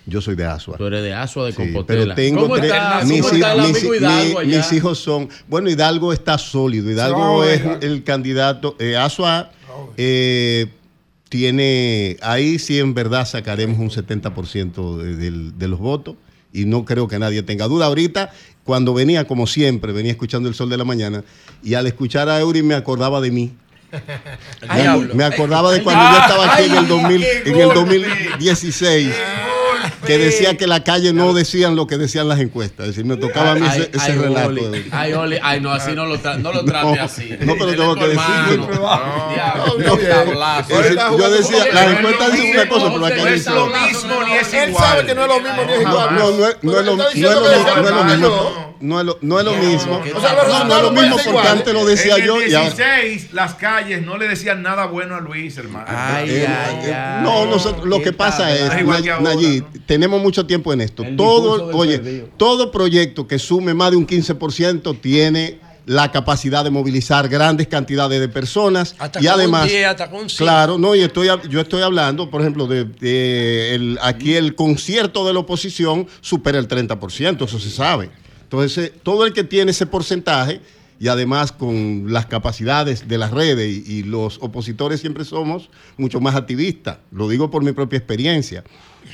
yo 0.06 0.20
soy 0.20 0.34
de 0.34 0.44
Asua. 0.46 0.76
Tú 0.78 0.86
eres 0.86 1.02
de 1.04 1.12
Asua, 1.14 1.46
de 1.46 1.52
Sí, 1.52 1.58
Compostela. 1.58 2.02
pero 2.02 2.14
tengo 2.16 2.40
¿Cómo 2.42 2.54
tres- 2.56 2.72
está, 2.72 3.04
mis, 3.04 3.20
cómo 3.22 3.34
está 3.34 3.52
el 3.52 3.60
mis- 3.60 3.76
amigo 3.76 3.94
Hidalgo 3.94 4.32
mi- 4.40 4.46
allá? 4.46 4.56
mis 4.58 4.72
hijos 4.72 4.98
son. 4.98 5.28
Bueno, 5.48 5.70
Hidalgo 5.70 6.12
está 6.12 6.38
sólido. 6.38 6.90
Hidalgo 6.90 7.44
es 7.44 7.62
el 7.82 8.02
candidato. 8.02 8.74
Eh, 8.80 8.96
Asua 8.96 9.52
eh, 9.96 10.66
tiene. 11.32 12.18
Ahí 12.20 12.58
sí, 12.58 12.78
en 12.78 12.92
verdad, 12.92 13.26
sacaremos 13.26 13.78
un 13.78 13.88
70% 13.88 14.98
de, 14.98 15.30
de 15.56 15.68
los 15.68 15.78
votos. 15.78 16.16
Y 16.52 16.66
no 16.66 16.84
creo 16.84 17.08
que 17.08 17.18
nadie 17.18 17.42
tenga 17.42 17.66
duda. 17.68 17.86
Ahorita, 17.86 18.30
cuando 18.64 18.92
venía, 18.92 19.26
como 19.26 19.46
siempre, 19.46 19.92
venía 19.92 20.12
escuchando 20.12 20.50
el 20.50 20.54
sol 20.54 20.68
de 20.68 20.76
la 20.76 20.84
mañana. 20.84 21.24
Y 21.62 21.72
al 21.72 21.86
escuchar 21.86 22.28
a 22.28 22.38
Eury 22.38 22.62
me 22.62 22.74
acordaba 22.74 23.22
de 23.22 23.30
mí. 23.30 23.54
Me 25.14 25.24
acordaba 25.24 25.72
de 25.72 25.82
cuando 25.82 26.02
yo 26.02 26.20
estaba 26.20 26.54
aquí 26.54 26.64
en 26.64 26.76
el, 26.76 26.88
2000 26.88 27.24
en 27.46 27.56
el 27.56 27.68
2016 27.74 29.14
que 30.06 30.18
decía 30.18 30.56
que 30.56 30.66
la 30.66 30.82
calle 30.84 31.12
no 31.12 31.32
decían 31.32 31.76
lo 31.76 31.86
que 31.86 31.96
decían 31.98 32.28
las 32.28 32.40
encuestas. 32.40 32.88
Es 32.88 32.96
decir, 32.96 33.04
me 33.04 33.16
tocaba 33.16 33.52
a 33.52 33.54
mí 33.54 33.66
ese, 33.66 33.76
Ay, 33.82 33.90
ese 33.92 34.12
ay, 34.12 34.18
relato. 34.18 34.72
Ay, 34.90 35.12
Oli, 35.12 35.38
ay, 35.42 35.60
no, 35.60 35.70
así 35.72 35.92
no 35.92 36.06
lo, 36.06 36.18
tra- 36.18 36.36
no 36.38 36.52
lo 36.52 36.64
trate 36.64 36.96
No, 36.96 37.02
así. 37.02 37.30
no, 37.40 37.54
pero 37.58 37.70
tengo 37.76 37.94
que 37.94 38.08
decirlo. 38.08 38.68
No, 38.72 39.78
No, 39.78 41.18
yo 41.18 41.30
decía, 41.30 41.64
las 41.72 41.86
encuestas 41.98 42.32
dicen 42.32 42.50
una 42.52 42.68
cosa, 42.68 42.86
pero 42.86 42.98
la 42.98 43.08
No 43.10 43.14
calle 43.16 43.28
es 43.28 43.34
dice 43.44 43.50
lo 43.50 43.64
otra. 43.66 43.86
mismo 43.86 44.22
ni 44.24 44.32
es 44.34 44.54
Él 44.54 44.68
igual. 44.70 44.84
sabe 44.88 45.06
que 45.06 45.14
no 45.14 45.22
es 45.22 45.28
lo 45.28 45.40
mismo 45.40 45.64
ni 45.66 45.72
es 45.72 45.82
No, 45.82 45.90
igual. 45.90 46.14
no, 46.14 46.30
no 46.30 46.48
es- 46.48 46.56
no 46.62 46.78
es 46.80 46.86
lo- 46.86 46.96
mismo, 46.96 47.08
no 47.12 47.88
es 47.88 47.94
lo 47.94 48.04
mismo. 48.04 48.71
No. 48.82 49.00
es 49.00 49.06
lo, 49.06 49.18
no 49.22 49.38
es 49.38 49.44
lo 49.44 49.54
mismo. 49.54 50.02
O 50.14 50.20
sea, 50.20 50.34
los 50.34 50.48
no, 50.48 50.64
no 50.64 50.76
es 50.76 50.82
lo 50.82 50.90
mismo 50.92 51.16
porque 51.24 51.48
antes 51.48 51.72
lo 51.72 51.84
decía 51.86 52.16
en 52.16 52.24
yo 52.26 52.34
ahora. 52.34 52.46
16, 52.46 53.32
las 53.32 53.54
calles 53.54 54.04
no 54.04 54.18
le 54.18 54.28
decían 54.28 54.62
nada 54.62 54.86
bueno 54.86 55.14
a 55.14 55.20
Luis, 55.20 55.56
hermano. 55.56 55.86
Eh, 56.24 56.46
eh, 56.46 57.18
no, 57.22 57.46
nosotros, 57.46 57.86
lo 57.86 58.02
que 58.02 58.12
pasa 58.12 58.54
es, 58.54 58.70
que 58.70 59.10
ahora, 59.10 59.20
Nayib, 59.20 59.64
tenemos 59.86 60.20
mucho 60.20 60.46
tiempo 60.46 60.72
en 60.72 60.80
esto. 60.82 61.02
El 61.04 61.16
Todo, 61.16 61.74
oye, 61.76 61.98
perdido. 61.98 62.28
todo 62.36 62.70
proyecto 62.70 63.26
que 63.26 63.38
sume 63.38 63.74
más 63.74 63.90
de 63.92 63.96
un 63.96 64.06
15% 64.06 65.00
tiene 65.00 65.58
la 65.84 66.12
capacidad 66.12 66.62
de 66.62 66.70
movilizar 66.70 67.28
grandes 67.28 67.66
cantidades 67.66 68.20
de 68.20 68.28
personas 68.28 68.94
Hasta 69.00 69.18
y 69.20 69.24
con 69.24 69.34
un 69.34 69.40
además 69.40 69.68
10, 69.68 69.86
hasta 69.88 70.08
con 70.10 70.20
un 70.20 70.30
cinco. 70.30 70.44
claro 70.44 70.78
no 70.78 70.94
y 70.94 71.00
estoy 71.00 71.26
yo 71.48 71.60
estoy 71.60 71.82
hablando 71.82 72.30
por 72.30 72.40
ejemplo 72.40 72.68
de, 72.68 72.84
de 72.84 73.74
el- 73.74 73.98
aquí 74.00 74.36
el 74.36 74.54
concierto 74.54 75.26
de 75.26 75.32
la 75.32 75.40
oposición 75.40 76.06
supera 76.20 76.60
el 76.60 76.68
30% 76.68 77.44
eso 77.46 77.58
se 77.58 77.68
sabe 77.70 78.10
entonces 78.52 78.92
todo 79.02 79.24
el 79.24 79.32
que 79.32 79.44
tiene 79.44 79.70
ese 79.70 79.86
porcentaje 79.86 80.60
y 81.00 81.08
además 81.08 81.52
con 81.52 82.12
las 82.12 82.26
capacidades 82.26 83.08
de 83.08 83.16
las 83.16 83.30
redes 83.30 83.82
y, 83.86 83.90
y 83.90 84.02
los 84.02 84.38
opositores 84.42 85.00
siempre 85.00 85.24
somos 85.24 85.70
mucho 85.96 86.20
más 86.20 86.34
activistas. 86.36 86.98
Lo 87.10 87.28
digo 87.28 87.50
por 87.50 87.64
mi 87.64 87.72
propia 87.72 87.96
experiencia. 87.96 88.62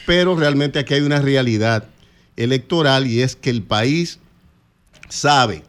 Pero 0.06 0.34
realmente 0.34 0.80
aquí 0.80 0.94
hay 0.94 1.02
una 1.02 1.20
realidad 1.20 1.88
electoral 2.36 3.06
y 3.06 3.22
es 3.22 3.36
que 3.36 3.50
el 3.50 3.62
país 3.62 4.18
sabe 5.08 5.62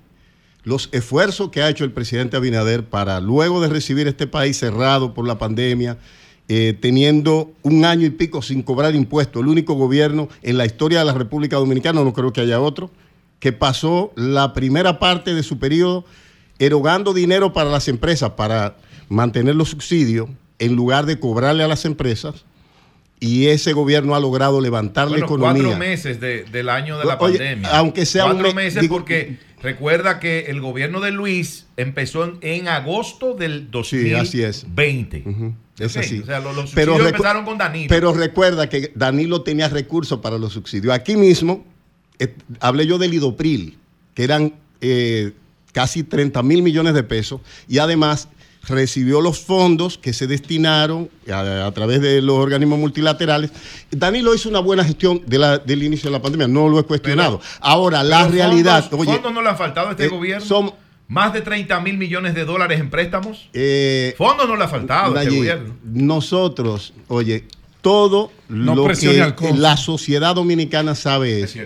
los 0.64 0.90
esfuerzos 0.92 1.50
que 1.50 1.62
ha 1.62 1.70
hecho 1.70 1.84
el 1.84 1.92
presidente 1.92 2.38
Abinader 2.38 2.84
para 2.84 3.20
luego 3.22 3.62
de 3.62 3.70
recibir 3.70 4.08
este 4.08 4.26
país 4.26 4.58
cerrado 4.58 5.14
por 5.14 5.28
la 5.28 5.38
pandemia, 5.38 5.98
eh, 6.48 6.76
teniendo 6.80 7.52
un 7.62 7.86
año 7.86 8.08
y 8.08 8.10
pico 8.10 8.42
sin 8.42 8.64
cobrar 8.64 8.96
impuestos, 8.96 9.42
el 9.42 9.48
único 9.48 9.76
gobierno 9.76 10.28
en 10.42 10.58
la 10.58 10.66
historia 10.66 11.00
de 11.00 11.06
la 11.06 11.14
República 11.14 11.58
Dominicana, 11.58 12.04
no 12.04 12.14
creo 12.14 12.34
que 12.34 12.42
haya 12.42 12.60
otro, 12.60 12.92
que 13.40 13.52
pasó 13.54 14.12
la 14.16 14.54
primera 14.54 15.00
parte 15.00 15.34
de 15.34 15.44
su 15.44 15.60
periodo 15.60 16.06
erogando 16.60 17.14
dinero 17.14 17.54
para 17.54 17.70
las 17.70 17.88
empresas 17.88 18.32
para 18.32 18.76
mantener 19.08 19.56
los 19.56 19.70
subsidios 19.70 20.30
en 20.60 20.76
lugar 20.76 21.06
de 21.06 21.20
cobrarle 21.20 21.64
a 21.64 21.68
las 21.68 21.86
empresas. 21.86 22.46
Y 23.22 23.48
ese 23.48 23.74
gobierno 23.74 24.16
ha 24.16 24.20
logrado 24.20 24.62
levantar 24.62 25.08
Bueno, 25.10 25.20
la 25.22 25.26
economía. 25.26 25.64
cuatro 25.64 25.80
meses 25.80 26.20
de- 26.22 26.44
del 26.46 26.70
año 26.70 26.98
de 26.98 27.06
la 27.06 27.16
Oye, 27.18 27.38
pandemia. 27.38 27.70
aunque 27.78 28.06
sea 28.06 28.26
un 28.26 28.32
cuatro 28.34 28.48
me- 28.50 28.64
meses 28.64 28.82
digo- 28.82 28.96
porque 28.96 29.38
recuerda 29.62 30.20
que 30.22 30.46
el 30.48 30.62
gobierno 30.62 31.02
de 31.02 31.12
Luis 31.12 31.66
empezó 31.76 32.24
en, 32.24 32.38
en 32.42 32.68
agosto 32.70 33.34
del 33.34 33.72
2020. 33.72 34.26
Sí, 34.26 34.44
así 34.44 34.44
es. 34.44 34.66
Es 35.80 35.98
así. 35.98 36.20
o 36.20 36.26
sea, 36.26 36.40
los- 36.40 36.56
subsidios 36.72 37.00
empezaron 37.00 37.46
con 37.46 37.58
Danilo. 37.58 37.88
Pero 37.90 38.14
recuerda 38.14 38.68
que 38.70 38.92
Danilo 38.96 39.42
tenía 39.44 39.68
recursos 39.70 40.20
para 40.20 40.38
los 40.38 40.52
subsidios. 40.54 40.94
Aquí 40.94 41.16
mismo 41.18 41.66
eh, 42.20 42.36
hablé 42.60 42.86
yo 42.86 42.98
del 42.98 43.14
Idopril, 43.14 43.78
que 44.14 44.24
eran 44.24 44.54
eh, 44.82 45.32
casi 45.72 46.04
30 46.04 46.42
mil 46.44 46.62
millones 46.62 46.94
de 46.94 47.04
pesos, 47.04 47.42
y 47.68 47.78
además 47.80 48.28
recibió 48.68 49.22
los 49.22 49.40
fondos 49.40 49.98
que 49.98 50.12
se 50.14 50.28
destinaron 50.28 51.10
a, 51.32 51.66
a 51.66 51.72
través 51.72 52.02
de 52.02 52.22
los 52.22 52.36
organismos 52.38 52.78
multilaterales. 52.78 53.52
Danilo 53.90 54.36
hizo 54.36 54.50
una 54.50 54.60
buena 54.60 54.84
gestión 54.84 55.22
de 55.26 55.38
la- 55.40 55.58
del 55.60 55.82
inicio 55.82 56.10
de 56.10 56.18
la 56.18 56.22
pandemia, 56.22 56.48
no 56.48 56.68
lo 56.68 56.78
he 56.80 56.84
cuestionado. 56.84 57.40
Ahora, 57.62 58.04
la 58.04 58.28
realidad, 58.28 58.82
Fondos, 58.90 59.08
oye, 59.08 59.14
fondos 59.14 59.34
no 59.34 59.42
le 59.42 59.50
han 59.50 59.58
faltado 59.58 59.88
a 59.88 59.92
este 59.92 60.06
eh, 60.06 60.10
gobierno. 60.10 60.46
son- 60.46 60.74
más 61.08 61.34
de 61.34 61.42
30 61.42 61.80
mil 61.80 61.98
millones 61.98 62.36
de 62.36 62.46
dólares 62.46 62.80
en 62.80 62.90
préstamos. 62.92 63.50
Eh, 63.54 64.14
Fondos 64.18 64.48
no 64.48 64.56
le 64.56 64.64
ha 64.66 64.68
faltado 64.68 65.18
a 65.18 65.24
este 65.24 65.36
gobierno. 65.36 65.76
Nosotros, 65.84 66.94
oye, 67.08 67.46
todo 67.82 68.32
No 68.50 68.76
lo 68.76 68.86
que 68.88 69.54
la 69.56 69.78
sociedad 69.78 70.36
dominicana 70.36 70.94
sabe 70.96 71.42
es, 71.44 71.58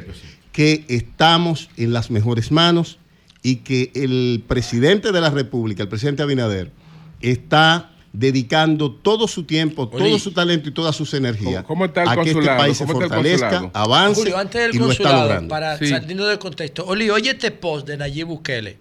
que 0.54 0.86
estamos 0.88 1.70
en 1.76 1.92
las 1.92 2.10
mejores 2.12 2.52
manos 2.52 2.98
y 3.42 3.58
que 3.58 3.92
el 3.96 4.42
presidente 4.48 5.12
de 5.12 5.20
la 5.20 5.30
República, 5.30 5.84
el 5.84 5.90
presidente 5.90 6.24
Abinader, 6.24 6.72
está 7.20 7.90
dedicando 8.14 8.92
todo 8.92 9.28
su 9.28 9.44
tiempo, 9.44 9.90
todo 9.90 10.20
su 10.20 10.32
talento 10.32 10.70
y 10.70 10.72
todas 10.72 10.96
sus 10.96 11.14
energías 11.16 11.64
¿Cómo- 11.64 11.68
cómo 11.68 11.86
está 11.86 12.04
el 12.04 12.10
a 12.10 12.16
que 12.24 12.30
este 12.30 12.46
país 12.46 12.78
se 12.78 12.86
¿Cómo 12.86 13.02
está 13.02 13.20
el 13.20 13.24
fortalezca, 13.38 13.72
avance 13.74 14.22
Julio, 14.22 14.38
antes 14.38 14.62
del 14.62 14.76
y 14.76 14.78
lo 14.78 14.92
está 14.92 15.04
consulado, 15.04 15.22
logrando. 15.24 15.50
para 15.50 15.78
Sí. 15.80 15.88
saliendo 15.88 16.26
del 16.28 16.38
contexto. 16.40 16.86
Oli, 16.86 17.10
oye 17.10 17.32
este 17.32 17.50
post 17.52 17.88
de 17.88 17.98
Nayib 17.98 18.28
Bukele. 18.28 18.78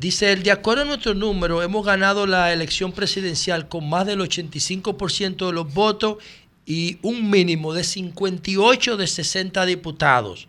Dice 0.00 0.32
él, 0.32 0.42
de 0.42 0.50
acuerdo 0.50 0.82
a 0.82 0.86
nuestro 0.86 1.14
número, 1.14 1.62
hemos 1.62 1.84
ganado 1.86 2.26
la 2.26 2.52
elección 2.52 2.90
presidencial 2.92 3.68
con 3.68 3.88
más 3.88 4.06
del 4.06 4.20
85% 4.20 5.46
de 5.46 5.52
los 5.52 5.72
votos 5.72 6.16
y 6.66 6.96
un 7.02 7.30
mínimo 7.30 7.72
de 7.74 7.84
58 7.84 8.96
de 8.96 9.06
60 9.06 9.64
diputados. 9.66 10.48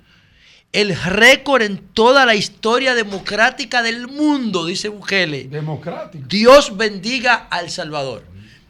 El 0.74 0.96
récord 0.96 1.62
en 1.62 1.78
toda 1.78 2.26
la 2.26 2.34
historia 2.34 2.96
democrática 2.96 3.84
del 3.84 4.08
mundo, 4.08 4.66
dice 4.66 4.90
Bukele. 4.90 5.44
Democrático. 5.46 6.26
Dios 6.28 6.76
bendiga 6.76 7.48
a 7.52 7.60
El 7.60 7.70
Salvador. 7.70 8.24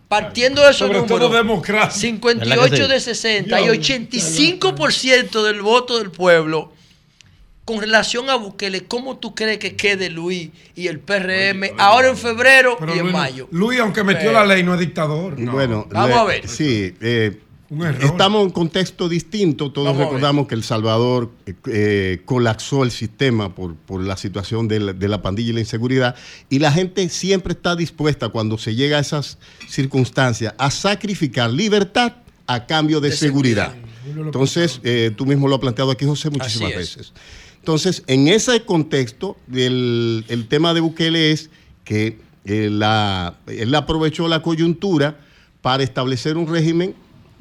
Partiendo 0.09 0.61
de 0.61 0.71
esos 0.71 0.87
Sobre 0.87 0.99
todo 1.03 1.17
números, 1.29 1.31
democrático. 1.47 1.99
58 1.99 2.87
de 2.89 2.99
60 2.99 3.61
y 3.61 3.63
Dios, 3.63 3.77
85% 3.77 5.43
del 5.43 5.61
voto 5.61 5.97
del 5.97 6.11
pueblo. 6.11 6.73
Con 7.65 7.79
relación 7.79 8.29
a 8.29 8.35
Bukele, 8.35 8.83
¿cómo 8.85 9.17
tú 9.17 9.33
crees 9.33 9.57
que 9.57 9.77
quede 9.77 10.09
Luis 10.09 10.49
y 10.75 10.87
el 10.87 10.99
PRM 10.99 11.71
ahora 11.79 12.09
en 12.09 12.17
febrero 12.17 12.75
Pero 12.77 12.93
y 12.93 12.97
en 12.97 13.03
Luis, 13.03 13.13
mayo? 13.13 13.47
Luis, 13.51 13.79
aunque 13.79 14.03
metió 14.03 14.29
Pero- 14.31 14.33
la 14.33 14.45
ley, 14.45 14.61
no 14.63 14.73
es 14.73 14.81
dictador. 14.81 15.35
Bueno, 15.41 15.87
Vamos 15.89 16.09
le- 16.09 16.15
a 16.15 16.23
ver. 16.25 16.49
Sí, 16.49 16.93
eh, 16.99 17.39
error. 17.81 18.03
estamos 18.03 18.41
en 18.41 18.47
un 18.47 18.51
contexto 18.51 19.07
distinto. 19.09 19.71
Todos 19.71 19.87
Vamos 19.87 20.03
recordamos 20.03 20.47
que 20.47 20.55
El 20.55 20.63
Salvador 20.63 21.31
eh, 21.67 22.21
colapsó 22.25 22.83
el 22.83 22.91
sistema 22.91 23.55
por, 23.55 23.75
por 23.75 24.01
la 24.03 24.17
situación 24.17 24.67
de 24.67 24.79
la, 24.79 24.93
de 24.93 25.07
la 25.07 25.21
pandilla 25.21 25.49
y 25.51 25.53
la 25.53 25.59
inseguridad. 25.61 26.15
Y 26.49 26.59
la 26.59 26.71
gente 26.71 27.07
siempre 27.09 27.53
está 27.53 27.75
dispuesta, 27.75 28.29
cuando 28.29 28.57
se 28.57 28.75
llega 28.75 28.97
a 28.97 28.99
esas 29.01 29.37
circunstancias, 29.67 30.53
a 30.57 30.69
sacrificar 30.71 31.49
libertad 31.51 32.13
a 32.47 32.65
cambio 32.65 32.99
de, 33.01 33.09
De 33.09 33.15
seguridad. 33.15 33.73
seguridad. 33.73 34.25
Entonces, 34.25 34.79
eh, 34.83 35.11
tú 35.15 35.25
mismo 35.25 35.47
lo 35.47 35.55
has 35.55 35.61
planteado 35.61 35.89
aquí, 35.91 36.05
José, 36.05 36.29
muchísimas 36.29 36.71
Así 36.73 36.81
es. 36.81 36.95
veces. 36.97 37.13
Entonces, 37.59 38.03
en 38.07 38.27
ese 38.27 38.63
contexto, 38.65 39.37
el, 39.53 40.25
el 40.27 40.47
tema 40.49 40.73
de 40.73 40.81
Bukele 40.81 41.31
es 41.31 41.49
que 41.85 42.19
eh, 42.45 42.67
la- 42.69 43.37
él 43.47 43.73
aprovechó 43.73 44.27
la 44.27 44.41
coyuntura 44.41 45.17
para 45.61 45.81
establecer 45.83 46.35
un 46.35 46.45
régimen 46.47 46.93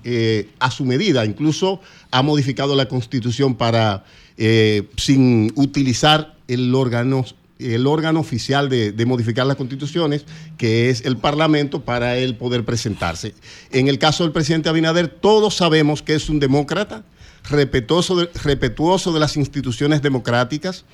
eh, 0.05 0.49
a 0.59 0.71
su 0.71 0.85
medida. 0.85 1.25
Incluso 1.25 1.81
ha 2.11 2.23
modificado 2.23 2.75
la 2.77 2.87
constitución 2.87 3.55
para, 3.55 4.05
eh, 4.37 4.89
sin 4.97 5.53
utilizar 5.55 6.37
el 6.49 6.75
órgano, 6.75 7.25
el 7.59 7.87
órgano 7.87 8.21
oficial 8.21 8.69
de, 8.69 9.07
modificar 9.07 9.47
las 9.47 9.57
constituciones, 9.57 10.25
que 10.59 10.91
es 10.91 11.05
el 11.05 11.17
Parlamento, 11.17 11.83
para 11.83 12.17
él 12.17 12.37
poder 12.37 12.65
presentarse. 12.65 13.35
En 13.71 13.89
el 13.89 13.99
caso 13.99 14.25
del 14.25 14.33
presidente 14.33 14.69
Abinader, 14.69 15.09
todos 15.09 15.55
sabemos 15.55 16.03
que 16.03 16.15
es 16.15 16.29
un 16.29 16.41
demócrata, 16.41 17.05
respetuoso 17.49 18.17
de, 18.17 18.31
respetuoso 18.43 19.13
de 19.13 19.21
las 19.21 19.37
instituciones 19.37 20.03
democráticas, 20.03 20.85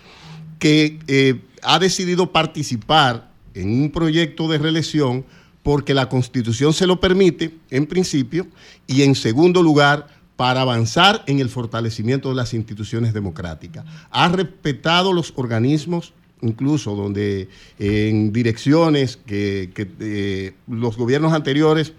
que 0.58 0.98
eh, 1.06 1.40
ha 1.62 1.78
decidido 1.78 2.32
participar 2.32 3.30
en 3.54 3.82
un 3.82 3.90
proyecto 3.90 4.48
de 4.48 4.58
reelección 4.58 5.24
porque 5.62 5.94
la 5.94 6.08
constitución 6.08 6.72
se 6.72 6.86
lo 6.86 7.00
permite, 7.00 7.54
en 7.70 7.86
principio, 7.86 8.46
y 8.86 9.02
en 9.02 9.14
segundo 9.14 9.62
lugar, 9.62 10.06
para 10.36 10.60
avanzar 10.60 11.24
en 11.26 11.40
el 11.40 11.48
fortalecimiento 11.48 12.28
de 12.28 12.36
las 12.36 12.54
instituciones 12.54 13.12
democráticas. 13.12 13.84
Ha 14.10 14.28
respetado 14.28 15.12
los 15.12 15.32
organismos, 15.34 16.14
incluso 16.42 16.94
donde 16.94 17.48
en 17.80 18.32
direcciones 18.32 19.16
que, 19.16 19.72
que, 19.74 19.90
eh, 19.98 20.54
los 20.68 20.96
gobiernos 20.96 21.32
anteriores 21.32 21.92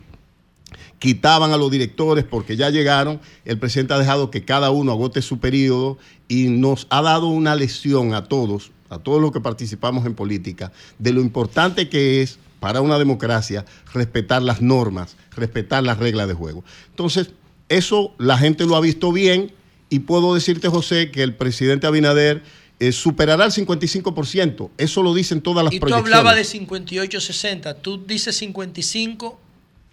quitaban 1.00 1.52
a 1.52 1.58
los 1.58 1.70
directores 1.70 2.24
porque 2.24 2.56
ya 2.56 2.70
llegaron, 2.70 3.20
el 3.44 3.60
presidente 3.60 3.94
ha 3.94 4.00
dejado 4.00 4.32
que 4.32 4.46
cada 4.46 4.72
uno 4.72 4.92
agote 4.92 5.22
su 5.22 5.40
periodo 5.40 5.98
y 6.28 6.48
nos 6.48 6.88
ha 6.90 7.02
dado 7.02 7.28
una 7.28 7.56
lección 7.56 8.14
a 8.14 8.26
todos, 8.26 8.72
a 8.90 9.00
todos 9.00 9.22
los 9.22 9.32
que 9.32 9.42
participamos 9.42 10.06
en 10.06 10.16
política, 10.16 10.72
de 10.98 11.12
lo 11.12 11.22
importante 11.22 11.90
que 11.90 12.22
es 12.22 12.40
para 12.60 12.82
una 12.82 12.98
democracia 13.00 13.66
respetar 13.94 14.42
las 14.42 14.62
normas, 14.62 15.16
respetar 15.36 15.84
las 15.84 15.98
reglas 15.98 16.28
de 16.28 16.34
juego. 16.34 16.64
Entonces, 16.90 17.32
eso 17.70 18.14
la 18.18 18.38
gente 18.38 18.66
lo 18.66 18.76
ha 18.76 18.82
visto 18.82 19.12
bien 19.12 19.52
y 19.90 20.00
puedo 20.00 20.34
decirte, 20.36 20.68
José, 20.70 21.12
que 21.12 21.24
el 21.24 21.34
presidente 21.36 21.88
Abinader 21.88 22.42
eh, 22.80 22.92
superará 22.92 23.46
el 23.46 23.52
55%. 23.52 24.70
Eso 24.78 25.04
lo 25.04 25.14
dicen 25.14 25.42
todas 25.42 25.64
las 25.64 25.74
Y 25.74 25.80
tú 25.80 25.88
proyecciones. 25.88 26.14
hablabas 26.18 26.36
de 26.52 26.60
58-60, 26.60 27.76
tú 27.82 28.04
dices 28.06 28.36
55, 28.38 29.40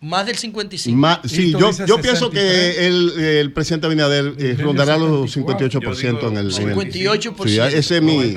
más 0.02 0.26
del 0.26 0.36
55. 0.36 0.96
Ma- 0.96 1.20
sí, 1.24 1.52
yo, 1.52 1.70
yo 1.86 2.00
pienso 2.00 2.30
que 2.30 2.86
el, 2.86 3.18
el 3.18 3.52
presidente 3.52 3.86
Abinader 3.86 4.34
eh, 4.38 4.56
rondará 4.58 4.96
los 4.98 5.34
58% 5.36 6.28
en 6.28 6.36
el... 6.36 6.54
en 6.54 6.68
el- 6.70 6.76
58%. 6.92 7.44
Sí, 7.48 7.58
ese 7.76 7.96
es 7.96 8.02
mi... 8.02 8.34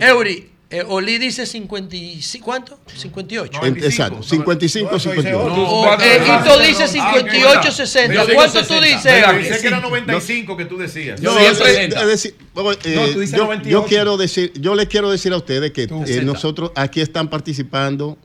Eury, 0.00 0.50
Eh, 0.72 0.84
Oli 0.86 1.18
dice 1.18 1.46
55, 1.46 2.44
¿cuánto? 2.44 2.78
58. 2.94 3.64
En- 3.66 3.76
Exacto, 3.82 4.22
55, 4.22 5.00
58. 5.00 5.48
No, 5.48 5.94
eh, 6.00 6.20
Hito 6.24 6.58
dice 6.60 6.86
58, 6.86 7.72
60. 7.72 8.24
¿Cuánto 8.32 8.64
tú 8.64 8.74
dices? 8.80 9.02
Pensé 9.24 9.60
que 9.60 9.66
era 9.66 9.80
95 9.80 10.56
que 10.56 10.64
tú 10.66 10.78
decías. 10.78 11.20
No, 11.20 11.36
es- 11.36 11.58
es 11.60 12.06
decir, 12.06 12.36
vamos, 12.54 12.78
eh, 12.84 12.94
No, 12.94 13.06
tú 13.08 13.18
dices 13.18 13.36
yo, 13.36 13.44
98. 13.46 13.68
yo 13.82 13.84
quiero 13.88 14.16
decir, 14.16 14.52
yo 14.60 14.76
les 14.76 14.86
quiero 14.86 15.10
decir 15.10 15.32
a 15.32 15.38
ustedes 15.38 15.72
que 15.72 15.82
eh, 15.84 15.88
60. 15.88 16.22
nosotros 16.24 16.70
aquí 16.76 17.00
están 17.00 17.28
participando 17.28 18.16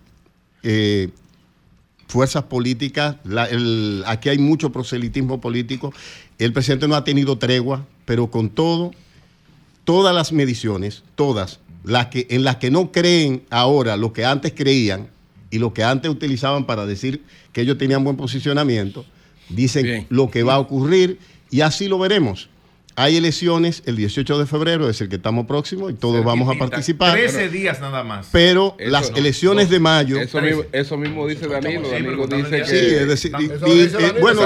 eh, 0.62 1.10
fuerzas 2.08 2.44
políticas, 2.44 3.16
la- 3.24 3.46
el- 3.46 4.04
aquí 4.06 4.30
hay 4.30 4.38
mucho 4.38 4.72
proselitismo 4.72 5.42
político. 5.42 5.92
El 6.38 6.54
presidente 6.54 6.88
no 6.88 6.96
ha 6.96 7.04
tenido 7.04 7.40
tregua, 7.40 7.86
pero 8.06 8.30
con 8.30 8.50
todo, 8.52 8.92
todas 9.84 10.14
las 10.14 10.32
mediciones, 10.32 11.04
todas, 11.16 11.60
las 11.86 12.08
que, 12.08 12.28
en 12.30 12.44
las 12.44 12.58
que 12.58 12.72
no 12.72 12.92
creen 12.92 13.44
ahora 13.50 13.98
lo 13.98 14.14
que 14.14 14.26
antes 14.26 14.54
creían 14.56 15.10
y 15.52 15.60
lo 15.60 15.74
que 15.74 15.84
antes 15.84 16.10
utilizaban 16.10 16.66
para 16.66 16.86
decir 16.86 17.24
que 17.54 17.62
ellos 17.62 17.78
tenían 17.78 18.04
buen 18.04 18.18
posicionamiento, 18.18 19.06
dicen 19.50 20.08
lo 20.10 20.30
que 20.30 20.44
va 20.44 20.56
a 20.56 20.60
ocurrir 20.60 21.20
y 21.52 21.62
así 21.62 21.88
lo 21.88 22.00
veremos. 22.00 22.50
Hay 22.98 23.18
elecciones 23.18 23.84
el 23.86 23.98
18 23.98 24.40
de 24.40 24.46
febrero, 24.46 24.90
es 24.90 25.02
el 25.02 25.10
que 25.10 25.18
estamos 25.18 25.46
próximos 25.46 25.92
y 25.92 25.96
todos 25.96 26.24
vamos 26.24 26.54
a 26.54 26.58
participar. 26.58 27.14
13 27.14 27.50
días 27.50 27.82
nada 27.82 28.04
más. 28.06 28.28
Pero 28.32 28.76
Eso 28.80 28.90
las 28.90 29.12
no, 29.12 29.18
elecciones 29.18 29.66
no. 29.68 29.72
de 29.74 29.80
mayo. 29.82 30.18
Eso 30.20 30.42
mismo, 30.42 30.64
eso 30.72 30.98
mismo 30.98 31.28
dice 31.28 31.48
Danilo. 31.48 31.90
Danilo 31.90 32.28
dice 32.28 32.50
que. 32.62 32.66
Sí, 32.66 32.76
es 32.96 33.08
decir, 33.08 33.32
bueno, 34.22 34.42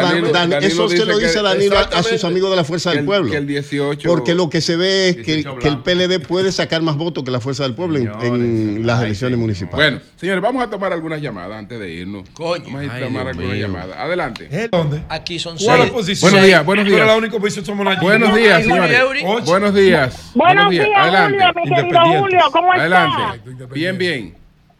eso 0.61 0.89
se 0.89 1.05
lo 1.05 1.17
dice 1.19 1.41
Danilo 1.41 1.77
a 1.77 2.01
sus 2.03 2.23
amigos 2.23 2.49
de 2.49 2.55
la 2.55 2.63
Fuerza 2.63 2.89
del 2.89 2.99
el- 2.99 3.05
Pueblo. 3.05 3.31
que 3.31 3.37
el 3.37 3.45
18 3.47 4.09
Porque 4.09 4.33
lo 4.33 4.49
que 4.49 4.61
se 4.61 4.75
ve 4.75 5.09
es 5.09 5.15
que, 5.17 5.35
18 5.37 5.59
que 5.59 5.67
el 5.67 5.79
PLD 5.79 6.19
puede 6.19 6.51
sacar 6.51 6.81
más 6.81 6.95
votos 6.97 7.23
que 7.23 7.31
la 7.31 7.39
Fuerza 7.39 7.63
del 7.63 7.75
Pueblo 7.75 7.97
en, 7.99 8.09
en 8.21 8.87
las 8.87 9.03
elecciones 9.03 9.37
municipales. 9.37 9.75
Bueno, 9.91 10.01
señores, 10.15 10.41
vamos 10.41 10.63
a 10.63 10.69
tomar 10.69 10.91
algunas 10.91 11.21
llamadas 11.21 11.57
antes 11.57 11.79
de 11.79 11.91
irnos. 11.91 12.27
Coño. 12.33 12.63
Vamos 12.65 12.89
a 12.89 12.95
Ay, 12.95 13.03
tomar 13.03 13.27
algunas 13.27 13.57
llamadas. 13.57 13.95
Adelante. 13.97 14.69
¿Dónde? 14.71 15.03
Aquí 15.07 15.37
son 15.37 15.57
¿Cuál 15.57 15.81
seis. 15.81 15.91
oposición? 15.91 16.31
Buenos 16.31 16.47
días, 16.47 16.65
buenos 16.65 16.85
días. 16.85 17.05
La 17.05 17.15
única 17.15 17.37
somos 17.63 17.85
la 17.85 17.99
días, 18.39 18.63
señores. 18.63 19.45
Buenos 19.45 19.73
días. 19.73 20.31
Buenos 20.35 20.69
días, 20.69 20.87
Adelante. 20.95 21.37
Julio, 21.37 21.53
mi 21.55 21.75
querido 21.75 21.99
Julio, 22.19 22.39
¿cómo 22.51 22.73
está? 22.73 23.03
Adelante. 23.03 23.65
Bien, 23.73 23.97
bien. 23.97 24.35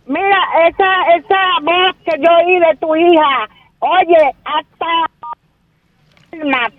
Mira, 0.05 0.39
esa, 0.67 1.15
esa 1.17 1.39
voz 1.61 1.95
que 2.03 2.17
yo 2.19 2.31
oí 2.37 2.59
de 2.59 2.77
tu 2.79 2.95
hija, 2.95 3.49
oye, 3.79 4.31
hasta 4.43 4.85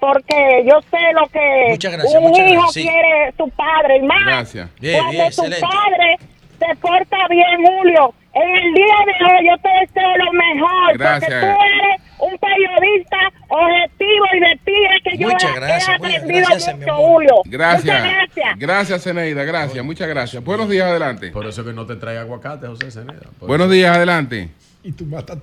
porque 0.01 0.65
yo 0.65 0.81
sé 0.91 0.99
lo 1.15 1.27
que 1.29 1.67
Muchas 1.71 1.93
gracias, 1.93 2.15
un 2.15 2.23
muchas 2.23 2.47
hijo 2.49 2.61
gracias, 2.63 2.73
sí. 2.75 2.83
quiere 2.83 3.33
su 3.37 3.51
padre 3.51 3.97
y 3.97 4.03
más 4.03 4.25
Gracias. 4.25 4.69
Bien, 4.81 4.95
cuando 4.99 5.13
bien, 5.13 5.23
tu 5.25 5.29
excelente. 5.29 5.61
padre 5.61 6.17
se 6.59 6.77
porta 6.77 7.17
bien, 7.29 7.67
Julio. 7.67 8.15
En 8.33 8.49
el 8.57 8.75
día 8.75 8.97
de 9.07 9.25
hoy 9.25 9.49
yo 9.49 9.59
te 9.59 9.69
deseo 9.81 10.17
lo 10.19 10.33
mejor 10.33 10.99
Gracias. 10.99 11.31
porque 11.31 11.41
tú 11.41 11.63
eres 11.63 12.10
un 12.21 12.39
periodista 12.39 13.17
objetivo 13.49 14.25
y 14.35 14.41
de 14.41 14.61
ti 14.65 14.73
es 14.97 15.03
que 15.13 15.19
yo 15.19 15.29
Muchas 15.29 15.51
he- 15.51 15.55
gracias, 15.55 15.89
he 15.89 15.99
muchas 15.99 16.17
aprendido 16.23 16.47
gracias, 16.49 16.79
mucho, 16.79 16.95
Julio. 16.97 17.35
Gracias. 17.47 17.85
Muchas 18.03 18.15
gracias. 18.17 18.59
Gracias, 18.59 19.03
Zeneida. 19.05 19.45
Gracias. 19.45 19.85
Muchas 19.85 20.09
gracias. 20.09 20.45
Buenos 20.45 20.69
días, 20.69 20.87
adelante. 20.91 21.31
Por 21.31 21.47
eso 21.47 21.65
que 21.65 21.73
no 21.73 21.87
te 21.87 21.97
trae 21.97 22.19
aguacate, 22.19 22.67
José 22.67 22.91
Zeneida. 22.91 23.27
Buenos 23.41 23.67
eso. 23.67 23.75
días, 23.75 23.97
adelante. 23.97 24.51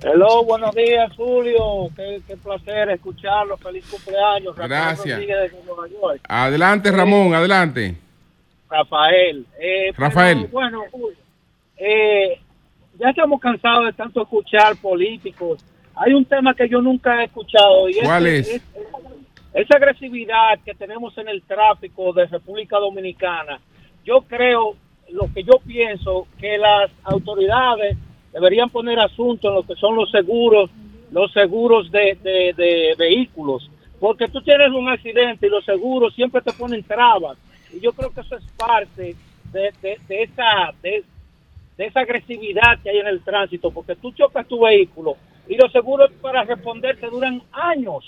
Hello, 0.02 0.42
buenos 0.44 0.74
días, 0.74 1.12
Julio. 1.16 1.88
Qué, 1.94 2.20
qué 2.26 2.36
placer 2.36 2.90
escucharlo. 2.90 3.56
Feliz 3.58 3.86
cumpleaños. 3.88 4.56
Rafael 4.56 4.68
Gracias. 4.68 5.18
Rodríguez 5.18 5.36
desde 5.52 5.64
Nueva 5.64 5.86
York. 5.88 6.20
Adelante, 6.28 6.90
Ramón, 6.90 7.34
adelante. 7.34 7.94
Rafael. 8.68 9.46
Eh, 9.60 9.92
pero, 9.96 10.08
Rafael. 10.08 10.48
bueno, 10.50 10.82
Julio, 10.90 11.16
eh, 11.76 12.40
ya 12.98 13.10
estamos 13.10 13.40
cansados 13.40 13.86
de 13.86 13.92
tanto 13.92 14.22
escuchar 14.22 14.76
políticos. 14.76 15.64
Hay 16.00 16.14
un 16.14 16.24
tema 16.24 16.54
que 16.54 16.68
yo 16.68 16.80
nunca 16.80 17.20
he 17.20 17.24
escuchado. 17.24 17.88
Y 17.88 17.94
¿Cuál 18.02 18.26
es? 18.26 18.60
esa 19.54 19.76
agresividad 19.76 20.58
que 20.64 20.74
tenemos 20.74 21.16
en 21.18 21.28
el 21.28 21.42
tráfico 21.42 22.12
de 22.12 22.26
República 22.26 22.78
Dominicana, 22.78 23.58
yo 24.04 24.20
creo, 24.22 24.76
lo 25.10 25.32
que 25.34 25.42
yo 25.42 25.54
pienso, 25.66 26.28
que 26.38 26.58
las 26.58 26.90
autoridades 27.04 27.96
deberían 28.32 28.68
poner 28.70 28.98
asunto 29.00 29.48
en 29.48 29.54
lo 29.54 29.62
que 29.64 29.74
son 29.74 29.96
los 29.96 30.10
seguros, 30.10 30.70
los 31.10 31.32
seguros 31.32 31.90
de, 31.90 32.16
de- 32.22 32.52
de 32.56 32.94
vehículos, 32.98 33.68
porque 33.98 34.28
tú 34.28 34.40
tienes 34.42 34.70
un 34.70 34.88
accidente 34.88 35.46
y 35.46 35.50
los 35.50 35.64
seguros 35.64 36.14
siempre 36.14 36.42
te 36.42 36.52
ponen 36.52 36.82
trabas, 36.84 37.36
y 37.72 37.80
yo 37.80 37.92
creo 37.92 38.10
que 38.12 38.20
eso 38.20 38.36
es 38.36 38.44
parte 38.56 39.16
de, 39.52 39.72
de- 39.82 39.98
de 40.06 40.22
esa 40.22 40.72
de, 40.82 41.02
de 41.78 41.86
esa 41.86 42.00
agresividad 42.00 42.78
que 42.82 42.90
hay 42.90 42.98
en 42.98 43.06
el 43.08 43.22
tránsito, 43.22 43.70
porque 43.70 43.96
tú 43.96 44.12
chocas 44.12 44.46
tu 44.46 44.60
vehículo 44.60 45.16
y 45.48 45.56
los 45.56 45.72
seguros 45.72 46.10
para 46.20 46.44
responder 46.44 46.98
te 46.98 47.08
duran 47.08 47.42
años 47.52 48.04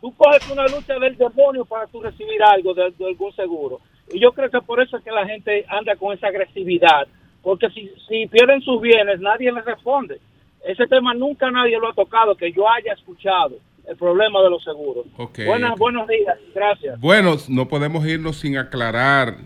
tú 0.00 0.14
coges 0.16 0.48
una 0.50 0.66
lucha 0.66 0.98
del 0.98 1.16
demonio 1.16 1.64
para 1.64 1.86
tú 1.86 2.00
recibir 2.00 2.42
algo 2.42 2.74
de, 2.74 2.92
de 2.96 3.06
algún 3.06 3.32
seguro. 3.34 3.80
Y 4.12 4.20
yo 4.20 4.32
creo 4.32 4.50
que 4.50 4.60
por 4.60 4.80
eso 4.80 4.96
es 4.96 5.04
que 5.04 5.10
la 5.10 5.26
gente 5.26 5.64
anda 5.68 5.96
con 5.96 6.16
esa 6.16 6.28
agresividad, 6.28 7.08
porque 7.42 7.68
si, 7.70 7.90
si 8.08 8.26
pierden 8.26 8.60
sus 8.62 8.80
bienes, 8.80 9.20
nadie 9.20 9.50
les 9.52 9.64
responde. 9.64 10.20
Ese 10.64 10.86
tema 10.86 11.14
nunca 11.14 11.50
nadie 11.50 11.78
lo 11.78 11.88
ha 11.88 11.92
tocado, 11.92 12.36
que 12.36 12.52
yo 12.52 12.68
haya 12.68 12.92
escuchado, 12.92 13.56
el 13.86 13.96
problema 13.96 14.42
de 14.42 14.50
los 14.50 14.62
seguros. 14.62 15.06
Ok. 15.16 15.40
Buenas, 15.46 15.76
buenos 15.78 16.08
días, 16.08 16.38
gracias. 16.54 17.00
Bueno, 17.00 17.36
no 17.48 17.68
podemos 17.68 18.06
irnos 18.06 18.36
sin 18.36 18.58
aclarar 18.58 19.36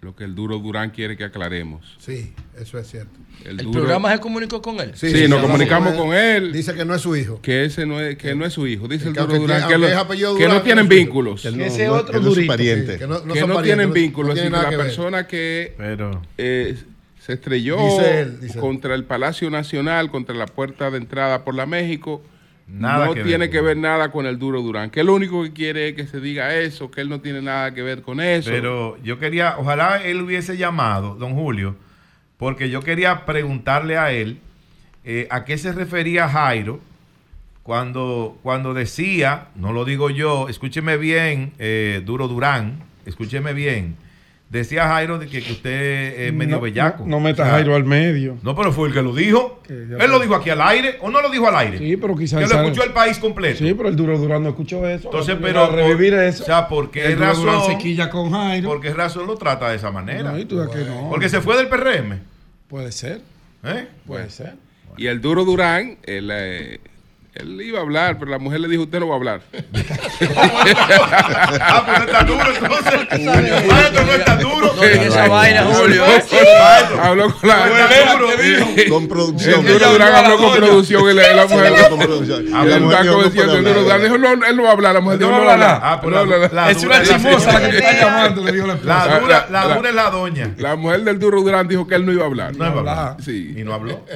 lo 0.00 0.14
que 0.14 0.22
el 0.24 0.34
Duro 0.36 0.58
Durán 0.58 0.90
quiere 0.90 1.16
que 1.16 1.24
aclaremos. 1.24 1.96
Sí, 1.98 2.32
eso 2.60 2.78
es 2.78 2.88
cierto. 2.88 3.10
El, 3.44 3.58
¿El 3.58 3.66
Duro- 3.66 3.80
programa 3.80 4.12
se 4.12 4.20
comunicó 4.20 4.62
con 4.62 4.78
él? 4.80 4.92
Sí, 4.94 5.26
nos 5.28 5.40
comunicamos 5.40 5.94
con 5.94 6.14
él. 6.14 6.52
Dice 6.52 6.72
que 6.74 6.84
no 6.84 6.94
es 6.94 7.02
su 7.02 7.16
hijo. 7.16 7.40
Que 7.42 7.64
ese 7.64 7.84
no 7.84 8.00
es, 8.00 8.16
que 8.16 8.34
no 8.36 8.44
es 8.46 8.52
su 8.52 8.66
hijo. 8.68 8.86
Dice 8.86 9.08
el 9.08 9.14
Que 9.14 9.20
Duro 9.20 9.34
Durán 9.40 9.66
tiene- 9.68 9.86
que, 9.88 10.46
lo- 10.46 10.48
no 10.54 10.62
tienen 10.62 10.88
vínculos. 10.88 11.42
Que 11.42 11.50
no- 11.50 11.64
Ese 11.64 11.86
no- 11.86 11.94
otro 11.94 12.06
que 12.06 12.12
no 12.12 12.18
es 12.20 12.24
su 12.24 12.30
durito. 12.34 12.52
pariente. 12.52 12.92
Que 12.92 12.98
Que 13.00 13.06
no, 13.08 13.14
no- 13.20 13.26
no 13.26 13.34
son 13.34 13.48
parientes, 13.48 13.62
tienen 13.64 13.92
vínculos. 13.92 14.34
tiene 14.34 14.50
la 14.50 14.68
persona 14.70 15.26
que 15.26 15.74
Pero- 15.76 16.22
eh, 16.36 16.76
se 17.24 17.32
estrelló 17.32 17.76
Dice 17.78 18.20
él, 18.20 18.40
dice 18.40 18.54
él. 18.54 18.60
contra 18.60 18.94
el 18.94 19.04
Palacio 19.04 19.50
Nacional, 19.50 20.10
contra 20.12 20.34
la 20.36 20.46
puerta 20.46 20.90
de 20.92 20.98
entrada 20.98 21.44
por 21.44 21.54
la 21.54 21.66
México, 21.66 22.22
Nada 22.68 23.06
no 23.06 23.14
que 23.14 23.24
tiene 23.24 23.48
que 23.48 23.62
ver 23.62 23.76
nada 23.78 24.10
con 24.10 24.26
el 24.26 24.38
Duro 24.38 24.60
Durán. 24.60 24.90
Que 24.90 25.02
lo 25.02 25.14
único 25.14 25.42
que 25.42 25.52
quiere 25.52 25.88
es 25.88 25.94
que 25.94 26.06
se 26.06 26.20
diga 26.20 26.54
eso, 26.54 26.90
que 26.90 27.00
él 27.00 27.08
no 27.08 27.20
tiene 27.20 27.40
nada 27.40 27.72
que 27.72 27.82
ver 27.82 28.02
con 28.02 28.20
eso. 28.20 28.50
Pero 28.50 29.02
yo 29.02 29.18
quería, 29.18 29.56
ojalá 29.58 30.02
él 30.04 30.20
hubiese 30.20 30.56
llamado, 30.56 31.14
don 31.14 31.34
Julio, 31.34 31.76
porque 32.36 32.68
yo 32.68 32.82
quería 32.82 33.24
preguntarle 33.24 33.96
a 33.96 34.12
él 34.12 34.38
eh, 35.04 35.26
a 35.30 35.46
qué 35.46 35.56
se 35.56 35.72
refería 35.72 36.28
Jairo 36.28 36.80
cuando, 37.62 38.38
cuando 38.42 38.74
decía, 38.74 39.48
no 39.54 39.72
lo 39.72 39.84
digo 39.84 40.10
yo, 40.10 40.48
escúcheme 40.48 40.98
bien, 40.98 41.52
eh, 41.58 42.02
Duro 42.04 42.28
Durán, 42.28 42.82
escúcheme 43.06 43.54
bien, 43.54 43.96
decía 44.50 44.88
Jairo 44.88 45.18
de 45.18 45.26
que, 45.26 45.42
que 45.42 45.52
usted 45.52 46.20
es 46.20 46.32
medio 46.32 46.56
No, 46.56 46.60
bellaco. 46.62 47.04
no- 47.04 47.10
no 47.10 47.20
meta 47.20 47.42
O 47.42 47.46
sea, 47.46 47.54
Jairo 47.54 47.74
al 47.74 47.84
medio. 47.84 48.38
No, 48.42 48.54
pero 48.56 48.72
fue 48.72 48.88
el 48.88 48.94
que 48.94 49.02
lo 49.02 49.14
dijo. 49.14 49.60
Él 49.68 50.10
lo 50.10 50.18
dijo 50.18 50.34
aquí 50.34 50.50
al 50.50 50.60
aire 50.62 50.96
o 51.02 51.10
no 51.10 51.20
lo 51.20 51.28
dijo 51.30 51.46
al 51.48 51.56
aire. 51.56 51.78
Sí, 51.78 51.96
pero 51.96 52.16
quizás. 52.16 52.40
Que 52.48 52.54
lo 52.54 52.62
escuchó 52.62 52.82
el 52.84 52.92
país 52.92 53.18
completo. 53.18 53.58
Sí, 53.58 53.74
pero 53.74 53.88
el 53.88 53.96
Duro 53.96 54.16
Durán 54.18 54.42
no 54.42 54.48
escuchó 54.50 54.88
eso. 54.88 55.08
Entonces, 55.08 55.36
pero 55.40 55.70
revivir 55.70 56.14
eso. 56.14 56.42
O 56.44 56.46
sea, 56.46 56.66
¿por 56.68 56.90
qué 56.90 57.06
El 57.06 57.16
Durán 57.16 57.30
razón? 57.30 57.66
se 57.66 57.78
quilla 57.78 58.08
con 58.10 58.30
Jairo. 58.32 58.68
¿Por 58.68 58.80
qué 58.80 58.92
razón 58.94 59.26
lo 59.26 59.36
trata 59.36 59.68
de 59.70 59.76
esa 59.76 59.90
manera? 59.90 60.32
No, 60.32 60.38
y 60.38 60.44
tú 60.46 60.56
das 60.56 60.68
que 60.70 60.78
no. 60.84 61.08
Porque 61.10 61.28
se 61.28 61.40
fue 61.40 61.56
del 61.56 61.68
PRM. 61.68 62.18
Puede 62.68 62.92
ser. 62.92 63.20
¿Eh? 63.64 63.86
Puede 64.06 64.30
ser. 64.30 64.54
Y 64.96 65.06
el 65.06 65.20
Duro 65.20 65.44
Durán, 65.44 65.98
eh, 66.04 66.78
él 67.38 67.60
iba 67.62 67.78
a 67.78 67.82
hablar, 67.82 68.18
pero 68.18 68.30
la 68.30 68.38
mujer 68.38 68.60
le 68.60 68.68
dijo, 68.68 68.82
usted 68.82 69.00
no 69.00 69.08
va 69.08 69.14
a 69.14 69.16
hablar. 69.18 69.40
ah, 70.36 71.82
pues 71.86 71.98
no 71.98 72.04
está 72.04 72.22
duro 72.24 72.44
entonces. 72.54 73.66
Maestro, 73.66 74.04
no 74.06 74.12
está 74.12 74.36
duro. 74.36 74.72
No 74.76 74.82
esa 74.82 75.28
vaina, 75.28 75.64
Julio, 75.64 76.04
¿eh? 76.06 76.22
Habló 77.00 77.34
con 77.34 77.48
la- 77.48 77.68
Con 78.88 79.08
producción. 79.08 79.66
El 79.66 79.72
Duro 79.72 79.92
Durán 79.92 80.14
habló 80.14 80.38
con 80.38 80.54
producción 80.56 81.10
y 81.10 81.14
la, 81.14 81.46
mujer. 81.46 81.88
Con 81.88 81.98
producción. 81.98 82.50
No 82.50 82.62
el 82.62 82.82
puede 82.82 83.62
Duro 83.62 83.82
Durán 83.82 84.02
dijo, 84.02 84.18
no, 84.18 84.32
él 84.46 84.56
no 84.56 84.62
va 84.64 84.68
a 84.68 84.72
hablar. 84.72 84.94
La 84.94 85.00
mujer 85.00 85.18
dijo, 85.18 85.30
No 85.30 85.38
no 85.38 85.44
va 85.44 85.50
a 85.50 85.54
hablar. 85.54 85.80
Ah, 85.82 86.00
No 86.04 86.68
Es 86.68 86.82
una 86.84 87.02
chismosa 87.02 87.52
la 87.52 87.60
que 87.60 87.68
te 87.68 87.78
está 87.78 87.92
llamando, 88.00 88.42
le 88.44 88.52
dijo 88.52 88.66
la 88.66 88.74
esposa. 88.74 89.06
La 89.06 89.18
dura, 89.20 89.46
la 89.50 89.64
La- 89.66 89.74
dura 89.76 89.88
es 89.88 89.94
la 89.94 90.10
doña. 90.10 90.50
La 90.58 90.76
mujer 90.76 91.02
del 91.02 91.18
Duro 91.18 91.40
Durán 91.42 91.68
dijo 91.68 91.86
que 91.86 91.94
él 91.94 92.04
no 92.06 92.12
iba 92.12 92.24
a 92.24 92.26
hablar. 92.26 92.56
No 92.56 92.66
iba 92.66 92.74
a 92.74 92.78
hablar. 92.78 93.16
Sí. 93.24 93.54
Y 93.56 93.62
no 93.64 93.74
habló. 93.74 94.04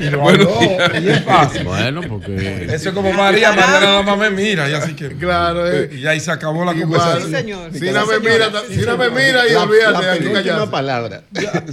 Y 0.00 0.08
Buenos 0.14 0.48
habló. 0.48 0.50
Y 0.98 1.08
es 1.08 1.20
fácil. 1.24 1.64
Bueno, 1.64 2.00
porque. 2.08 2.64
Eso 2.64 2.88
es 2.90 2.94
como 2.94 3.12
María, 3.12 3.50
María 3.52 3.80
nada 3.80 4.02
más 4.02 4.18
me 4.18 4.30
mira, 4.30 4.68
y 4.68 4.72
así 4.74 4.94
que. 4.94 5.08
Claro, 5.16 5.66
eh. 5.70 5.90
Y 5.92 6.06
ahí 6.06 6.20
se 6.20 6.30
acabó 6.30 6.64
la 6.64 6.72
Igual. 6.74 7.00
conversación. 7.00 7.22
Sí, 7.30 7.36
señor. 7.36 7.72
Si 7.72 7.90
no 7.90 8.06
me 8.06 8.18
mira, 8.20 8.50
si 8.68 8.80
no 8.86 8.96
me 8.96 9.10
mira 9.10 9.46
y 9.48 9.52
La- 9.52 9.62
olvídate, 9.62 10.20
la 10.24 10.32
callarse. 10.32 10.70
palabra. 10.70 11.22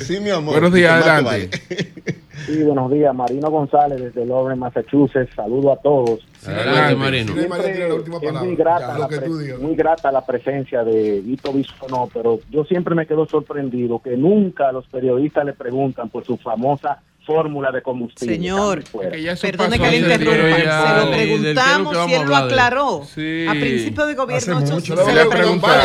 Sí, 0.01 0.19
mi 0.19 0.29
amor. 0.29 0.53
Buenos 0.53 0.73
días, 0.73 1.05
adelante. 1.05 1.49
Sí, 2.45 2.63
buenos 2.63 2.89
días. 2.91 3.13
Marino 3.13 3.49
González 3.49 3.99
desde 3.99 4.25
Lawrence, 4.25 4.59
Massachusetts. 4.59 5.33
Saludo 5.35 5.73
a 5.73 5.81
todos. 5.81 6.21
Adelante, 6.45 6.95
Marino. 6.95 7.33
Siempre 7.33 7.89
es 8.21 8.33
muy 8.33 8.55
grata, 8.55 8.97
la 8.97 9.07
pre- 9.09 9.27
muy 9.59 9.75
grata 9.75 10.11
la 10.13 10.25
presencia 10.25 10.83
de 10.85 11.19
Vito 11.19 11.51
Bisonó, 11.51 12.09
pero 12.13 12.39
yo 12.49 12.63
siempre 12.63 12.95
me 12.95 13.05
quedo 13.05 13.27
sorprendido 13.27 14.01
que 14.01 14.15
nunca 14.15 14.71
los 14.71 14.87
periodistas 14.87 15.43
le 15.45 15.53
preguntan 15.53 16.07
por 16.09 16.23
su 16.25 16.37
famosa 16.37 16.99
fórmula 17.27 17.71
de 17.71 17.81
combustible. 17.83 18.35
Señor, 18.35 18.83
perdone 19.41 19.77
que 19.79 19.91
le 19.91 19.97
interrumpa. 19.97 20.57
Se 20.57 21.05
lo 21.05 21.11
preguntamos 21.11 22.09
y 22.09 22.13
él 22.13 22.25
lo 22.27 22.35
aclaró. 22.35 23.01
A 23.03 23.51
principio 23.51 24.05
de 24.07 24.15
gobierno 24.15 24.59
eso 24.59 24.73
mucho. 24.75 24.95
se 24.95 25.11
hemos 25.11 25.27
preguntado. 25.35 25.81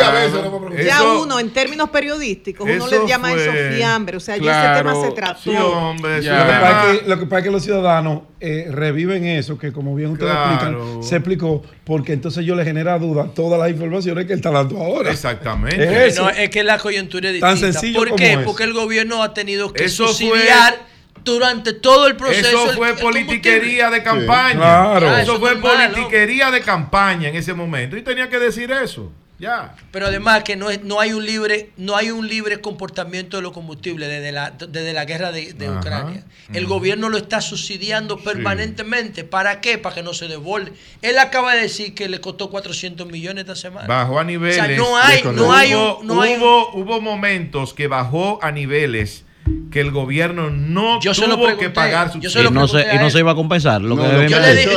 Ya 0.83 0.97
Eso- 0.97 1.21
uno, 1.21 1.39
en 1.39 1.49
términos 1.51 1.89
periodísticos, 1.89 2.65
uno 2.67 2.87
eso 2.87 3.03
le 3.03 3.07
llama 3.07 3.33
eso 3.33 3.51
fue- 3.51 3.71
fiambre. 3.75 4.17
O 4.17 4.19
sea, 4.19 4.37
ya 4.37 4.73
ese 4.73 4.83
tema 4.83 4.95
se 5.01 5.11
trató. 5.11 5.39
Sí, 5.43 5.51
hombre, 5.55 6.21
Ya. 6.23 6.39
Lo, 6.39 6.45
que 6.45 6.51
pasa 6.59 6.91
es 6.93 6.99
que, 7.01 7.07
lo 7.09 7.19
que 7.19 7.25
pasa 7.25 7.37
es 7.39 7.43
que 7.43 7.51
los 7.51 7.63
ciudadanos 7.63 8.21
eh, 8.39 8.67
reviven 8.71 9.25
eso, 9.25 9.57
que 9.57 9.71
como 9.71 9.95
bien 9.95 10.11
ustedes 10.11 10.31
Claro. 10.31 10.53
explican, 10.53 11.03
se 11.03 11.15
explicó, 11.15 11.61
porque 11.85 12.13
entonces 12.13 12.45
yo 12.45 12.55
le 12.55 12.63
genera 12.63 12.97
duda 12.99 13.29
todas 13.33 13.59
las 13.59 13.69
informaciones 13.69 14.25
que 14.25 14.33
él 14.33 14.39
está 14.39 14.51
dando 14.51 14.77
ahora. 14.81 15.11
Exactamente. 15.11 15.83
Es 15.83 16.13
eso. 16.13 16.23
No, 16.23 16.29
es 16.29 16.49
que 16.49 16.63
la 16.63 16.77
coyuntura 16.77 17.29
es 17.29 17.39
Tan 17.39 17.51
distinta. 17.55 17.79
sencillo 17.79 17.99
¿Por 17.99 18.07
como 18.09 18.17
qué? 18.17 18.33
es. 18.33 18.39
Porque 18.39 18.63
el 18.63 18.73
gobierno 18.73 19.23
ha 19.23 19.33
tenido 19.33 19.71
que 19.73 19.85
Eso 19.85 20.05
fue- 20.07 20.13
subsidiar 20.13 20.92
durante 21.23 21.73
todo 21.73 22.07
el 22.07 22.15
proceso. 22.15 22.47
Eso 22.47 22.73
fue 22.73 22.91
el 22.91 22.95
politiquería 22.97 23.89
de 23.89 24.03
campaña. 24.03 24.55
claro. 24.55 25.07
Eso 25.17 25.33
eso 25.33 25.39
fue 25.39 25.55
politiquería 25.57 26.51
de 26.51 26.61
campaña 26.61 27.29
en 27.29 27.35
ese 27.35 27.53
momento. 27.53 27.97
Y 27.97 28.01
tenía 28.01 28.29
que 28.29 28.39
decir 28.39 28.71
eso. 28.71 29.11
Ya. 29.39 29.75
Pero 29.91 30.07
además 30.07 30.43
que 30.43 30.55
no, 30.55 30.69
es, 30.69 30.83
no 30.83 31.01
hay 31.01 31.11
un 31.11 31.25
libre 31.25 31.71
no 31.75 31.97
hay 31.97 32.11
un 32.11 32.27
libre 32.29 32.61
comportamiento 32.61 33.35
de 33.35 33.43
los 33.43 33.51
combustibles 33.51 34.07
desde 34.07 34.31
la, 34.31 34.51
desde 34.51 34.93
la 34.93 35.03
guerra 35.03 35.33
de, 35.33 35.51
de. 35.53 35.69
Ucrania. 35.69 36.23
El 36.53 36.65
gobierno 36.65 37.09
lo 37.09 37.17
está 37.17 37.41
subsidiando 37.41 38.19
permanentemente. 38.19 39.23
¿Para 39.23 39.59
qué? 39.59 39.77
Para 39.77 39.95
que 39.95 40.03
no 40.03 40.13
se 40.13 40.27
devuelva. 40.27 40.69
Él 41.01 41.17
acaba 41.17 41.55
de 41.55 41.61
decir 41.63 41.93
que 41.93 42.07
le 42.07 42.21
costó 42.21 42.49
400 42.49 43.07
millones 43.07 43.41
esta 43.41 43.55
semana. 43.55 43.87
Bajó 43.87 44.19
a 44.19 44.23
niveles. 44.23 44.59
O 44.59 44.65
sea, 44.65 44.77
no 44.77 44.97
hay, 44.97 45.23
no 45.23 45.51
hay 45.53 45.73
hubo, 45.75 45.99
no 46.03 46.21
hay 46.21 46.33
un- 46.35 46.41
hubo, 46.41 46.69
hubo 46.75 47.01
momentos 47.01 47.73
que 47.73 47.87
bajó 47.87 48.39
a 48.41 48.51
niveles 48.51 49.25
que 49.71 49.81
el 49.81 49.91
gobierno 49.91 50.49
no 50.49 50.99
Yo 51.01 51.13
tuvo 51.13 51.57
que 51.57 51.69
pagar 51.69 52.11
su 52.11 52.19
Y 52.19 52.51
no, 52.51 52.67
se, 52.67 52.81
y 52.95 52.97
no 52.97 53.09
se 53.09 53.19
iba 53.19 53.31
a 53.31 53.35
compensar. 53.35 53.81
Lo 53.81 53.95
No, 53.95 54.01
que 54.03 54.07
lo 54.07 54.13
deben 54.13 54.27
que 54.27 54.33
yo 54.33 54.39
le 54.39 54.55
dije, 54.55 54.69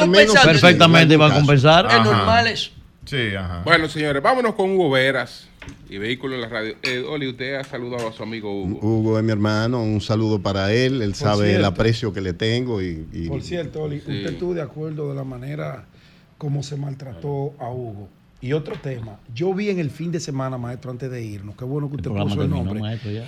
compensando. 0.00 0.52
Perfectamente 0.52 1.14
iba 1.14 1.26
a 1.26 1.34
compensar. 1.34 1.86
Es 1.90 2.04
normal 2.04 2.46
eso. 2.46 2.70
Sí, 3.04 3.34
ajá. 3.36 3.62
Bueno, 3.64 3.88
señores, 3.88 4.22
vámonos 4.22 4.54
con 4.54 4.70
Hugo 4.70 4.90
Veras 4.90 5.46
y 5.90 5.98
Vehículo 5.98 6.36
en 6.36 6.40
la 6.40 6.48
Radio. 6.48 6.76
Eh, 6.82 7.04
Oli, 7.06 7.28
usted 7.28 7.54
ha 7.56 7.64
saludado 7.64 8.08
a 8.08 8.12
su 8.12 8.22
amigo 8.22 8.50
Hugo. 8.62 8.78
Hugo 8.80 9.18
es 9.18 9.24
mi 9.24 9.32
hermano, 9.32 9.82
un 9.82 10.00
saludo 10.00 10.38
para 10.40 10.72
él. 10.72 11.02
Él 11.02 11.14
sabe 11.14 11.54
el 11.54 11.64
aprecio 11.66 12.12
que 12.14 12.22
le 12.22 12.32
tengo. 12.32 12.80
Y, 12.80 13.06
y- 13.12 13.28
Por 13.28 13.42
cierto, 13.42 13.82
Oli, 13.82 13.98
usted 13.98 14.26
estuvo 14.26 14.54
de 14.54 14.62
acuerdo 14.62 15.10
de 15.10 15.14
la 15.16 15.24
manera 15.24 15.84
como 16.38 16.62
se 16.62 16.76
maltrató 16.76 17.52
a 17.58 17.68
Hugo. 17.68 18.08
Y 18.40 18.52
otro 18.52 18.74
tema, 18.76 19.18
yo 19.34 19.54
vi 19.54 19.70
en 19.70 19.78
el 19.78 19.90
fin 19.90 20.10
de 20.12 20.20
semana, 20.20 20.58
maestro, 20.58 20.90
antes 20.90 21.10
de 21.10 21.22
irnos, 21.24 21.56
qué 21.56 21.64
bueno 21.64 21.88
que 21.88 21.96
usted 21.96 22.04
programa 22.10 22.30
puso 22.30 22.42
el 22.42 22.48
terminó, 22.48 22.64
nombre. 22.64 22.80
maestro, 22.82 23.10
ya. 23.10 23.24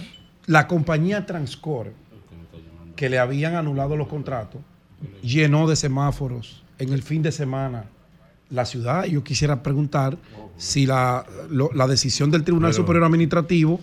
La 0.46 0.66
compañía 0.66 1.26
Transcore, 1.26 1.92
que 2.94 3.08
le 3.08 3.18
habían 3.18 3.54
anulado 3.56 3.96
los 3.96 4.08
contratos, 4.08 4.60
llenó 5.22 5.66
de 5.66 5.76
semáforos 5.76 6.62
en 6.78 6.92
el 6.92 7.02
fin 7.02 7.22
de 7.22 7.32
semana 7.32 7.84
la 8.50 8.64
ciudad. 8.64 9.04
Yo 9.04 9.24
quisiera 9.24 9.62
preguntar 9.62 10.16
si 10.56 10.86
la, 10.86 11.26
lo- 11.50 11.70
la 11.74 11.86
decisión 11.86 12.30
del 12.30 12.44
Tribunal 12.44 12.70
Pero- 12.70 12.82
Superior 12.82 13.04
Administrativo 13.04 13.80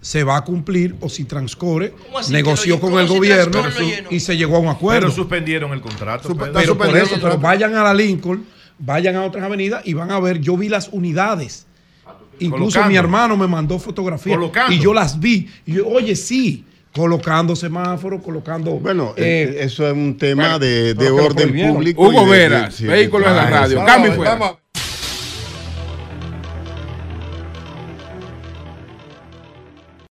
se 0.00 0.24
va 0.24 0.36
a 0.36 0.44
cumplir 0.44 0.96
o 1.00 1.08
si 1.08 1.24
Transcore 1.24 1.94
negoció 2.30 2.78
con 2.80 2.98
el 2.98 3.06
gobierno 3.06 3.62
y 4.10 4.20
se 4.20 4.36
llegó 4.36 4.56
a 4.56 4.58
un 4.58 4.68
acuerdo. 4.68 5.00
Pero 5.02 5.12
suspendieron 5.12 5.72
el 5.72 5.80
contrato. 5.80 6.28
Supe- 6.28 6.46
Pedro. 6.46 6.52
pero 6.60 6.78
por 6.78 6.96
eso, 6.96 7.14
pero 7.22 7.38
vayan 7.38 7.74
a 7.76 7.84
la 7.84 7.94
Lincoln, 7.94 8.44
vayan 8.78 9.14
a 9.16 9.22
otras 9.24 9.44
avenidas 9.44 9.86
y 9.86 9.94
van 9.94 10.10
a 10.10 10.18
ver, 10.20 10.40
yo 10.40 10.56
vi 10.56 10.68
las 10.68 10.88
unidades. 10.92 11.66
Incluso 12.44 12.78
Colocando. 12.78 12.88
mi 12.90 12.96
hermano 12.96 13.36
me 13.36 13.46
mandó 13.46 13.78
fotografías 13.78 14.36
Colocando. 14.36 14.72
y 14.72 14.78
yo 14.78 14.92
las 14.94 15.18
vi. 15.18 15.48
Y 15.66 15.74
yo, 15.74 15.88
oye, 15.88 16.14
sí, 16.16 16.64
colocando 16.94 17.56
semáforos, 17.56 18.22
colocando. 18.22 18.72
Bueno, 18.72 19.14
eh, 19.16 19.54
eh, 19.56 19.64
eso 19.64 19.86
es 19.86 19.92
un 19.94 20.16
tema 20.18 20.42
bueno, 20.42 20.58
de, 20.58 20.94
de 20.94 21.10
orden 21.10 21.48
público. 21.72 22.02
Hugo 22.02 22.22
y 22.22 22.24
de- 22.24 22.30
Veras, 22.30 22.74
sí, 22.74 22.84
Vehículos 22.86 23.28
en 23.28 23.36
la 23.36 23.50
Radio. 23.50 23.84
Cambio 23.84 24.12
fuera. 24.12 24.58